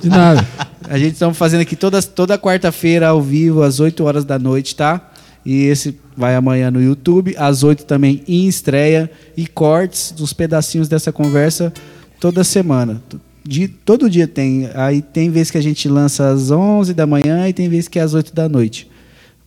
De 0.01 0.09
nada. 0.09 0.45
A 0.93 0.97
gente 0.99 1.13
estamos 1.13 1.35
fazendo 1.35 1.61
aqui 1.61 1.75
toda, 1.75 1.99
toda 2.03 2.37
quarta-feira 2.37 3.07
ao 3.07 3.19
vivo, 3.19 3.63
às 3.63 3.79
8 3.79 4.03
horas 4.03 4.23
da 4.23 4.37
noite, 4.37 4.75
tá? 4.75 5.11
E 5.43 5.63
esse 5.63 5.97
vai 6.15 6.35
amanhã 6.35 6.69
no 6.69 6.79
YouTube, 6.79 7.33
às 7.35 7.63
8 7.63 7.83
também 7.83 8.21
em 8.27 8.47
estreia 8.47 9.09
e 9.35 9.47
cortes 9.47 10.11
dos 10.11 10.33
pedacinhos 10.33 10.87
dessa 10.87 11.11
conversa 11.11 11.73
toda 12.19 12.43
semana. 12.43 13.01
De, 13.43 13.67
todo 13.67 14.07
dia 14.07 14.27
tem. 14.27 14.69
Aí 14.75 15.01
tem 15.01 15.31
vezes 15.31 15.49
que 15.49 15.57
a 15.57 15.63
gente 15.63 15.89
lança 15.89 16.29
às 16.29 16.51
11 16.51 16.93
da 16.93 17.07
manhã 17.07 17.49
e 17.49 17.53
tem 17.53 17.67
vezes 17.67 17.87
que 17.87 17.97
é 17.97 18.03
às 18.03 18.13
8 18.13 18.31
da 18.31 18.47
noite. 18.47 18.87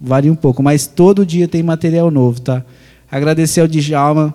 Varia 0.01 0.33
um 0.33 0.37
pouco, 0.37 0.65
mas 0.65 0.89
todo 0.89 1.25
dia 1.25 1.47
tem 1.47 1.63
material 1.63 2.11
novo, 2.11 2.41
tá? 2.41 2.65
Agradecer 3.09 3.61
ao 3.61 3.69
Djalma. 3.69 4.35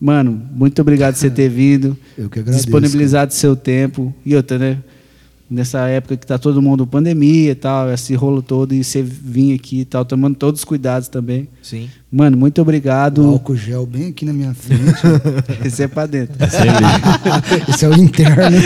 Mano, 0.00 0.42
muito 0.52 0.82
obrigado 0.82 1.14
por 1.14 1.20
você 1.20 1.30
ter 1.30 1.46
vindo. 1.54 1.96
Eu 2.18 2.28
que 2.28 2.40
agradeço. 2.40 2.64
Disponibilizado 2.64 3.32
seu 3.32 3.54
tempo. 3.54 4.12
E 4.26 4.34
outra, 4.34 4.58
né? 4.58 4.78
Nessa 5.52 5.80
época 5.88 6.16
que 6.16 6.26
tá 6.26 6.38
todo 6.38 6.62
mundo 6.62 6.86
pandemia 6.86 7.50
e 7.50 7.54
tal, 7.54 7.92
esse 7.92 8.14
rolo 8.14 8.40
todo, 8.40 8.72
e 8.74 8.82
você 8.82 9.02
vir 9.02 9.54
aqui 9.54 9.80
e 9.80 9.84
tal, 9.84 10.02
tomando 10.02 10.34
todos 10.34 10.60
os 10.62 10.64
cuidados 10.64 11.08
também. 11.08 11.46
Sim. 11.62 11.90
Mano, 12.10 12.38
muito 12.38 12.56
O 12.58 12.62
obrigado. 12.62 13.22
álcool 13.26 13.54
gel 13.54 13.84
bem 13.84 14.08
aqui 14.08 14.24
na 14.24 14.32
minha 14.32 14.54
frente. 14.54 14.82
Esse 15.62 15.82
é 15.82 15.88
pra 15.88 16.06
dentro. 16.06 16.34
Você, 16.38 16.56
vê, 16.62 17.64
Esse 17.70 17.84
é 17.84 17.88
o 17.88 17.94
interno. 17.94 18.56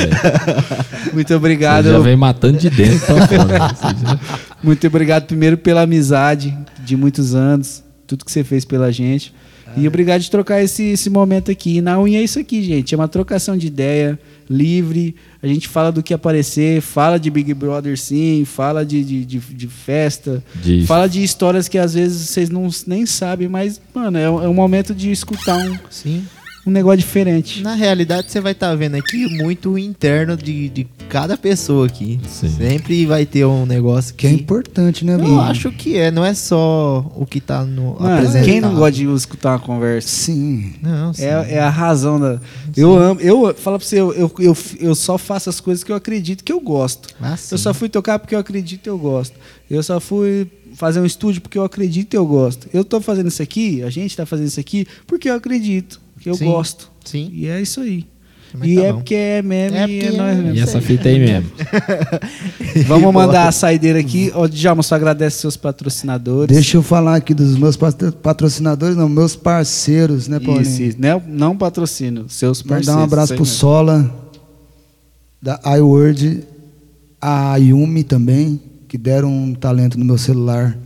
Muito 1.13 1.29
você 1.29 1.35
obrigado. 1.35 1.91
já 1.91 1.99
vem 1.99 2.17
matando 2.17 2.59
de 2.59 2.71
dentro 2.71 2.99
fora. 2.99 3.45
né? 3.45 3.59
Você 3.75 4.19
Muito 4.63 4.87
obrigado 4.87 5.27
primeiro 5.27 5.57
pela 5.59 5.83
amizade 5.83 6.57
de 6.85 6.97
muitos 6.97 7.35
anos, 7.35 7.83
tudo 8.07 8.25
que 8.25 8.31
você 8.31 8.45
fez 8.45 8.65
pela 8.65 8.93
gente. 8.93 9.35
E 9.77 9.87
obrigado 9.89 10.21
de 10.23 10.31
trocar 10.31 10.63
esse, 10.63 10.85
esse 10.85 11.11
momento 11.11 11.51
aqui. 11.51 11.77
E 11.79 11.81
na 11.81 12.01
unha 12.01 12.19
é 12.21 12.23
isso 12.23 12.39
aqui, 12.39 12.63
gente. 12.63 12.95
É 12.95 12.99
uma 12.99 13.09
trocação 13.09 13.57
de 13.57 13.67
ideia, 13.67 14.19
livre. 14.49 15.15
A 15.43 15.47
gente 15.47 15.69
fala 15.69 15.93
do 15.93 16.03
que 16.03 16.15
aparecer, 16.15 16.81
fala 16.81 17.19
de 17.19 17.31
Big 17.31 17.53
Brother 17.55 17.99
sim, 17.99 18.45
fala 18.45 18.85
de, 18.85 19.05
de, 19.05 19.25
de, 19.25 19.39
de 19.39 19.69
festa, 19.69 20.43
fala 20.87 21.09
de 21.09 21.23
histórias 21.23 21.69
que 21.69 21.79
às 21.79 21.95
vezes 21.95 22.29
vocês 22.29 22.51
não, 22.51 22.69
nem 22.87 23.07
sabem, 23.07 23.49
mas, 23.49 23.81
mano, 23.95 24.19
é, 24.19 24.25
é 24.25 24.31
um 24.31 24.55
momento 24.55 24.95
de 24.95 25.11
escutar 25.11 25.57
um, 25.57 25.79
Sim. 25.91 26.25
Um 26.67 26.71
negócio 26.71 26.99
diferente. 26.99 27.63
Na 27.63 27.75
realidade, 27.75 28.31
você 28.31 28.41
vai 28.41 28.53
estar 28.53 28.75
vendo 28.75 28.97
aqui 28.97 29.27
muito 29.43 29.71
o 29.71 29.79
interno 29.79 30.37
de, 30.37 30.69
de 30.69 30.85
cada 31.09 31.37
pessoa 31.37 31.87
aqui. 31.87 32.19
Sim. 32.29 32.49
Sempre 32.49 33.07
vai 33.07 33.25
ter 33.25 33.45
um 33.47 33.65
negócio 33.65 34.15
Que 34.15 34.27
que. 34.27 34.35
é 34.35 34.37
importante, 34.37 35.05
né, 35.05 35.15
Eu 35.15 35.41
acho 35.41 35.71
que 35.71 35.97
é, 35.97 36.11
não 36.11 36.25
é 36.25 36.35
só 36.35 37.11
o 37.15 37.25
que 37.25 37.41
tá 37.41 37.65
no 37.65 37.95
Mano, 38.01 38.15
apresentado. 38.17 38.45
quem 38.45 38.61
não 38.61 38.75
gosta 38.75 38.93
de 38.93 39.05
escutar 39.15 39.51
uma 39.53 39.59
conversa? 39.61 40.09
Sim. 40.09 40.75
Não, 40.83 41.15
sim. 41.15 41.23
É, 41.25 41.55
é 41.55 41.59
a 41.61 41.71
razão 41.71 42.19
da. 42.19 42.41
Eu 42.77 42.97
amo. 42.97 43.21
Eu 43.21 43.55
falo 43.55 43.79
pra 43.79 43.87
você, 43.87 44.01
eu, 44.01 44.13
eu, 44.15 44.33
eu, 44.39 44.57
eu 44.81 44.95
só 44.95 45.17
faço 45.17 45.49
as 45.49 45.61
coisas 45.61 45.85
que 45.85 45.93
eu 45.93 45.97
acredito 45.97 46.43
que 46.43 46.53
eu 46.53 46.61
gosto. 46.61 47.09
Ah. 47.21 47.37
Eu 47.51 47.59
só 47.59 47.73
fui 47.73 47.89
tocar 47.89 48.19
porque 48.19 48.35
eu 48.35 48.39
acredito 48.41 48.83
que 48.83 48.91
eu 48.91 48.99
gosto. 48.99 49.35
Eu 49.71 49.83
só 49.83 50.01
fui 50.01 50.49
fazer 50.75 51.01
um 51.01 51.07
estúdio 51.07 51.41
porque 51.41 51.57
eu 51.59 51.65
acredito 51.65 52.09
que 52.09 52.17
eu 52.17 52.27
gosto. 52.27 52.69
Eu 52.73 52.85
tô 52.85 53.01
fazendo 53.01 53.29
isso 53.29 53.43
aqui, 53.43 53.83
a 53.83 53.91
gente 53.91 54.17
tá 54.17 54.27
fazendo 54.27 54.49
isso 54.49 54.61
aqui 54.61 54.87
porque 55.07 55.29
eu 55.31 55.35
acredito, 55.35 56.01
eu 56.31 56.35
Sim. 56.35 56.47
gosto. 56.47 56.91
Sim. 57.05 57.31
E 57.33 57.47
é 57.49 57.61
isso 57.61 57.81
aí. 57.81 58.07
Mas 58.59 58.69
e 58.71 58.77
tá 58.77 58.83
é 58.85 58.93
bom. 58.93 58.99
porque 58.99 59.15
é 59.15 59.43
mesmo 59.43 59.77
É 59.77 59.81
e 59.81 59.99
é 59.99 60.03
porque 60.05 60.17
nós 60.17 60.39
é- 60.39 60.41
mesmo. 60.43 60.55
E 60.55 60.61
essa 60.61 60.81
fita 60.81 61.09
aí 61.09 61.19
mesmo. 61.19 61.51
Vamos 62.87 63.13
mandar 63.13 63.49
a 63.49 63.53
saideira 63.53 63.99
aqui. 63.99 64.31
Ó, 64.35 64.47
Djalma, 64.47 64.83
só 64.83 64.95
agradece 64.95 65.39
seus 65.41 65.57
patrocinadores. 65.57 66.55
Deixa 66.55 66.77
eu 66.77 66.83
falar 66.83 67.17
aqui 67.17 67.35
dos 67.35 67.57
meus 67.59 67.77
patro- 67.77 68.13
patrocinadores, 68.13 68.97
não, 68.97 69.09
meus 69.09 69.37
parceiros, 69.37 70.29
né, 70.29 70.39
Paulinho? 70.41 70.63
Isso, 70.63 70.83
isso. 70.83 70.97
Não, 71.01 71.23
não 71.27 71.57
patrocínio, 71.57 72.27
seus 72.29 72.63
parceiros. 72.63 72.87
Mandar 72.89 73.01
um 73.01 73.05
abraço 73.05 73.35
pro 73.35 73.43
mesmo. 73.45 73.55
Sola, 73.55 74.11
da 75.43 75.61
iWord, 75.77 76.43
a 77.21 77.53
Ayumi 77.53 78.05
também, 78.05 78.61
que 78.89 78.97
deram 78.97 79.31
um 79.31 79.55
talento 79.55 79.99
no 79.99 80.05
meu 80.05 80.17
celular 80.19 80.77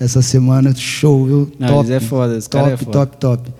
essa 0.00 0.22
semana. 0.22 0.74
Show, 0.74 1.26
viu? 1.26 1.52
Não, 1.58 1.68
top. 1.68 1.80
eles 1.80 1.90
é 1.90 2.00
foda, 2.00 2.40
top, 2.42 2.70
é 2.70 2.76
foda. 2.76 2.90
top, 2.90 3.16
top. 3.18 3.50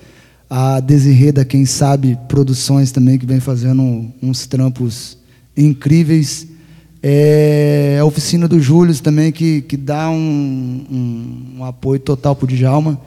A 0.54 0.80
Desirê 0.80 1.32
da 1.32 1.46
Quem 1.46 1.64
Sabe 1.64 2.18
Produções 2.28 2.92
também, 2.92 3.18
que 3.18 3.24
vem 3.24 3.40
fazendo 3.40 3.82
uns 4.22 4.46
trampos 4.46 5.16
incríveis. 5.56 6.46
É 7.02 7.98
a 8.00 8.04
oficina 8.04 8.46
do 8.46 8.60
Júlio 8.60 8.94
também, 9.00 9.32
que, 9.32 9.62
que 9.62 9.76
dá 9.76 10.10
um, 10.10 10.14
um- 10.90 11.58
um 11.60 11.64
apoio 11.64 11.98
total 11.98 12.36
pro 12.36 12.46
Djalma. 12.46 13.00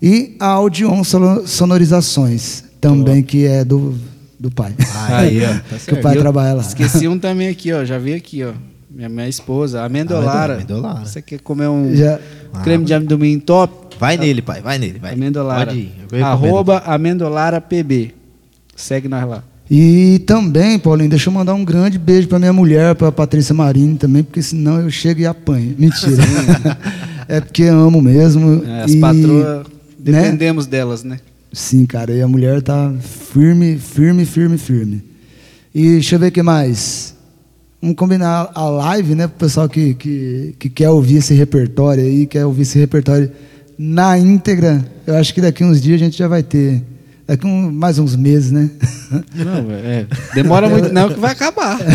E 0.00 0.34
a 0.40 0.46
Audion 0.46 1.04
Sono- 1.04 1.46
Sonorizações, 1.46 2.64
também, 2.80 3.22
que 3.22 3.44
é 3.44 3.64
do, 3.64 3.94
do 4.40 4.50
pai. 4.50 4.74
Aí, 5.08 5.40
ó. 5.44 5.48
Tá 5.68 5.76
que 5.86 5.94
o 5.94 6.00
pai 6.00 6.16
Eu 6.16 6.20
trabalha 6.20 6.54
lá. 6.54 6.62
Esqueci 6.62 7.06
um 7.08 7.18
também 7.18 7.48
aqui, 7.48 7.72
ó. 7.72 7.84
Já 7.84 7.98
vi 7.98 8.14
aqui, 8.14 8.42
ó. 8.42 8.52
Minha, 8.90 9.08
minha 9.08 9.28
esposa, 9.28 9.82
a 9.82 9.84
amendolara. 9.84 10.54
Amendolara. 10.54 11.04
Você 11.04 11.20
quer 11.22 11.38
comer 11.40 11.68
um 11.68 11.94
Já- 11.94 12.18
creme 12.64 12.84
de 12.84 12.94
amendoim 12.94 13.38
top? 13.38 13.87
Vai 13.98 14.16
nele, 14.16 14.42
pai, 14.42 14.60
vai 14.60 14.78
nele. 14.78 14.98
Vai. 14.98 15.12
Amendolara. 15.14 15.72
Arroba 16.22 16.78
amendolara 16.86 17.60
pb. 17.60 18.14
Segue 18.76 19.08
nós 19.08 19.28
lá. 19.28 19.42
E 19.70 20.22
também, 20.26 20.78
Paulinho, 20.78 21.10
deixa 21.10 21.28
eu 21.28 21.34
mandar 21.34 21.52
um 21.52 21.64
grande 21.64 21.98
beijo 21.98 22.26
para 22.26 22.38
minha 22.38 22.52
mulher, 22.52 22.94
para 22.94 23.12
Patrícia 23.12 23.54
Marini 23.54 23.98
também, 23.98 24.22
porque 24.22 24.40
senão 24.40 24.80
eu 24.80 24.90
chego 24.90 25.20
e 25.20 25.26
apanho. 25.26 25.74
Mentira. 25.78 26.22
é 27.28 27.40
porque 27.40 27.64
amo 27.64 28.00
mesmo. 28.00 28.64
É, 28.64 28.84
as 28.84 28.92
e, 28.92 29.00
patroas, 29.00 29.44
né? 29.44 29.64
dependemos 29.98 30.66
delas, 30.66 31.04
né? 31.04 31.18
Sim, 31.52 31.84
cara, 31.84 32.12
e 32.12 32.22
a 32.22 32.28
mulher 32.28 32.62
tá 32.62 32.94
firme, 33.00 33.76
firme, 33.76 34.24
firme, 34.24 34.56
firme. 34.56 35.02
E 35.74 35.92
deixa 35.92 36.16
eu 36.16 36.20
ver 36.20 36.28
o 36.28 36.32
que 36.32 36.42
mais. 36.42 37.14
Vamos 37.80 37.96
combinar 37.96 38.50
a 38.54 38.68
live, 38.68 39.14
né, 39.14 39.26
pro 39.26 39.38
pessoal 39.38 39.68
que, 39.68 39.94
que, 39.94 40.54
que 40.58 40.68
quer 40.68 40.90
ouvir 40.90 41.16
esse 41.16 41.34
repertório 41.34 42.02
aí, 42.02 42.26
quer 42.26 42.44
ouvir 42.44 42.62
esse 42.62 42.78
repertório 42.78 43.30
na 43.78 44.18
íntegra. 44.18 44.84
Eu 45.06 45.16
acho 45.16 45.32
que 45.32 45.40
daqui 45.40 45.62
uns 45.62 45.80
dias 45.80 46.00
a 46.00 46.04
gente 46.04 46.18
já 46.18 46.26
vai 46.26 46.42
ter. 46.42 46.82
Daqui 47.26 47.46
um, 47.46 47.70
mais 47.70 47.98
uns 47.98 48.16
meses, 48.16 48.50
né? 48.50 48.70
Não, 49.34 49.70
é. 49.70 50.06
Demora 50.34 50.68
muito, 50.70 50.92
não, 50.92 51.10
que 51.10 51.20
vai 51.20 51.32
acabar. 51.32 51.78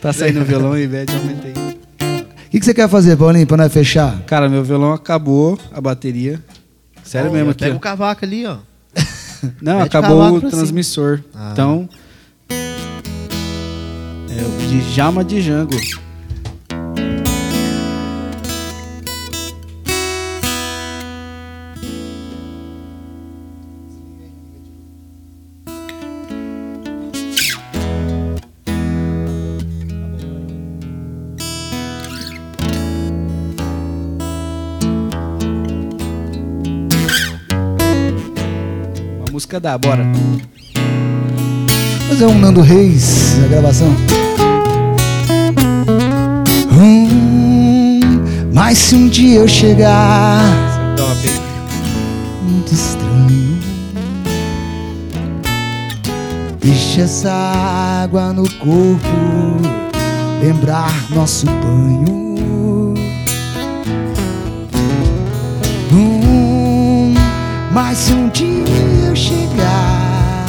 tá 0.00 0.12
saindo 0.12 0.40
o 0.40 0.44
violão 0.44 0.76
e 0.76 0.86
velho, 0.86 1.14
aumentei. 1.14 1.52
O 1.52 2.50
que, 2.50 2.58
que 2.60 2.64
você 2.64 2.74
quer 2.74 2.88
fazer, 2.88 3.16
Paulinho, 3.16 3.46
para 3.46 3.58
nós 3.58 3.72
fechar? 3.72 4.22
Cara, 4.22 4.48
meu 4.48 4.64
violão 4.64 4.92
acabou, 4.92 5.58
a 5.72 5.80
bateria. 5.80 6.40
Sério 7.02 7.30
Ó, 7.30 7.32
mesmo 7.32 7.50
aqui. 7.50 7.64
Pega 7.64 7.76
o 7.76 7.80
cavaco 7.80 8.24
ali, 8.24 8.46
ó. 8.46 8.56
Não, 9.60 9.78
Mete 9.78 9.88
acabou 9.88 10.36
o 10.36 10.40
pra 10.40 10.50
transmissor. 10.50 11.20
Ah. 11.34 11.50
Então. 11.52 11.88
É 14.30 14.42
o 14.42 14.92
Djalma 14.92 15.22
de 15.22 15.40
Jango. 15.40 15.76
Música 39.54 39.60
dá, 39.60 39.78
bora. 39.78 40.04
Fazer 42.08 42.26
um 42.26 42.38
Nando 42.38 42.60
Reis 42.60 43.36
na 43.40 43.46
gravação. 43.48 43.94
Hum, 46.72 48.00
mas 48.52 48.78
se 48.78 48.94
um 48.96 49.08
dia 49.08 49.40
eu 49.40 49.48
chegar 49.48 50.40
Top, 50.96 51.28
hein? 51.28 51.40
muito 52.42 52.72
estranho, 52.72 53.60
deixa 56.60 57.02
essa 57.02 57.32
água 58.02 58.32
no 58.32 58.48
corpo 58.54 59.60
lembrar 60.42 60.92
nosso 61.10 61.46
banho. 61.46 62.34
Hum, 65.92 67.14
mas 67.72 67.98
se 67.98 68.12
um 68.12 68.28
dia 68.28 68.53
chegar 69.14 70.46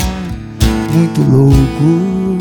muito 0.93 1.21
louco. 1.21 2.37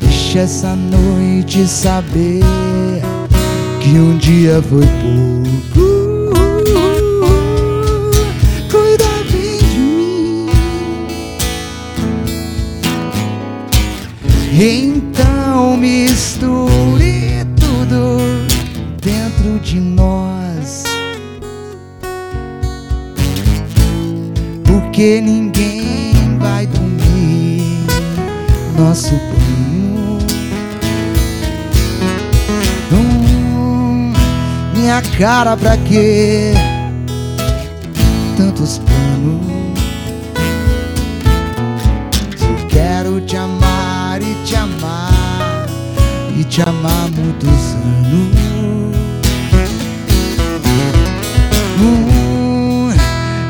Deixa 0.00 0.40
essa 0.40 0.76
noite 0.76 1.66
saber 1.66 2.42
que 3.80 3.90
um 3.90 4.16
dia 4.18 4.62
foi 4.62 4.86
pouco. 5.02 6.32
Cuida 8.70 9.04
bem 9.30 9.58
de 9.58 9.78
mim. 9.78 10.48
Então 14.52 15.76
misture 15.76 17.46
tudo 17.56 18.18
dentro 19.00 19.58
de 19.62 19.78
nós. 19.80 20.31
Porque 24.92 25.22
ninguém 25.22 26.36
vai 26.38 26.66
dormir 26.66 27.86
nosso 28.76 29.08
banho. 29.08 30.18
Hum, 32.92 34.12
minha 34.74 35.00
cara, 35.16 35.56
pra 35.56 35.78
quê? 35.78 36.52
Tantos 38.36 38.82
planos. 38.84 39.40
Eu 42.42 42.66
quero 42.68 43.18
te 43.22 43.38
amar 43.38 44.20
e 44.20 44.34
te 44.44 44.56
amar 44.56 45.66
e 46.38 46.44
te 46.44 46.60
amar 46.60 47.10
muitos 47.12 47.61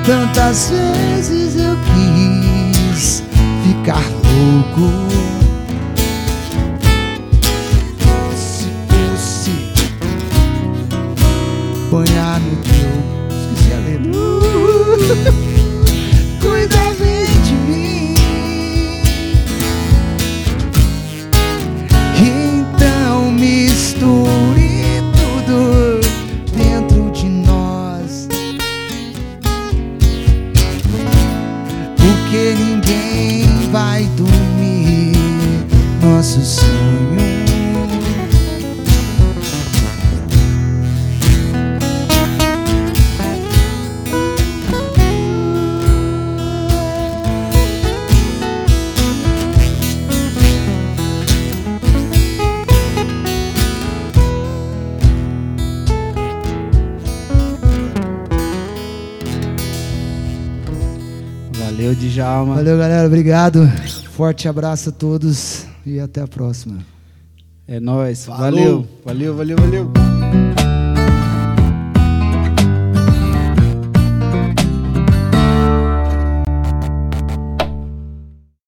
tantas 0.05 0.71
vezes 0.71 1.57
eu 1.57 1.77
quis 1.77 3.23
ficar 3.63 4.03
louco. 4.25 4.91
Se 8.35 8.71
fosse 8.89 9.53
banhar 11.91 12.41
no 12.41 12.57
teu. 12.57 12.93
Esqueci 13.53 13.73
a 13.73 13.79
letra. 13.79 15.52
Valeu, 62.47 62.79
galera. 62.79 63.07
Obrigado. 63.07 63.67
Forte 64.13 64.49
abraço 64.49 64.91
a 64.91 64.93
todos 64.93 65.67
e 65.87 65.99
até 65.99 66.21
a 66.21 66.29
próxima. 66.29 66.79
É 67.67 67.81
nóis. 67.81 68.27
Falou. 68.27 68.41
Valeu, 68.41 68.87
valeu, 69.05 69.35
valeu, 69.35 69.57
valeu. 69.57 70.62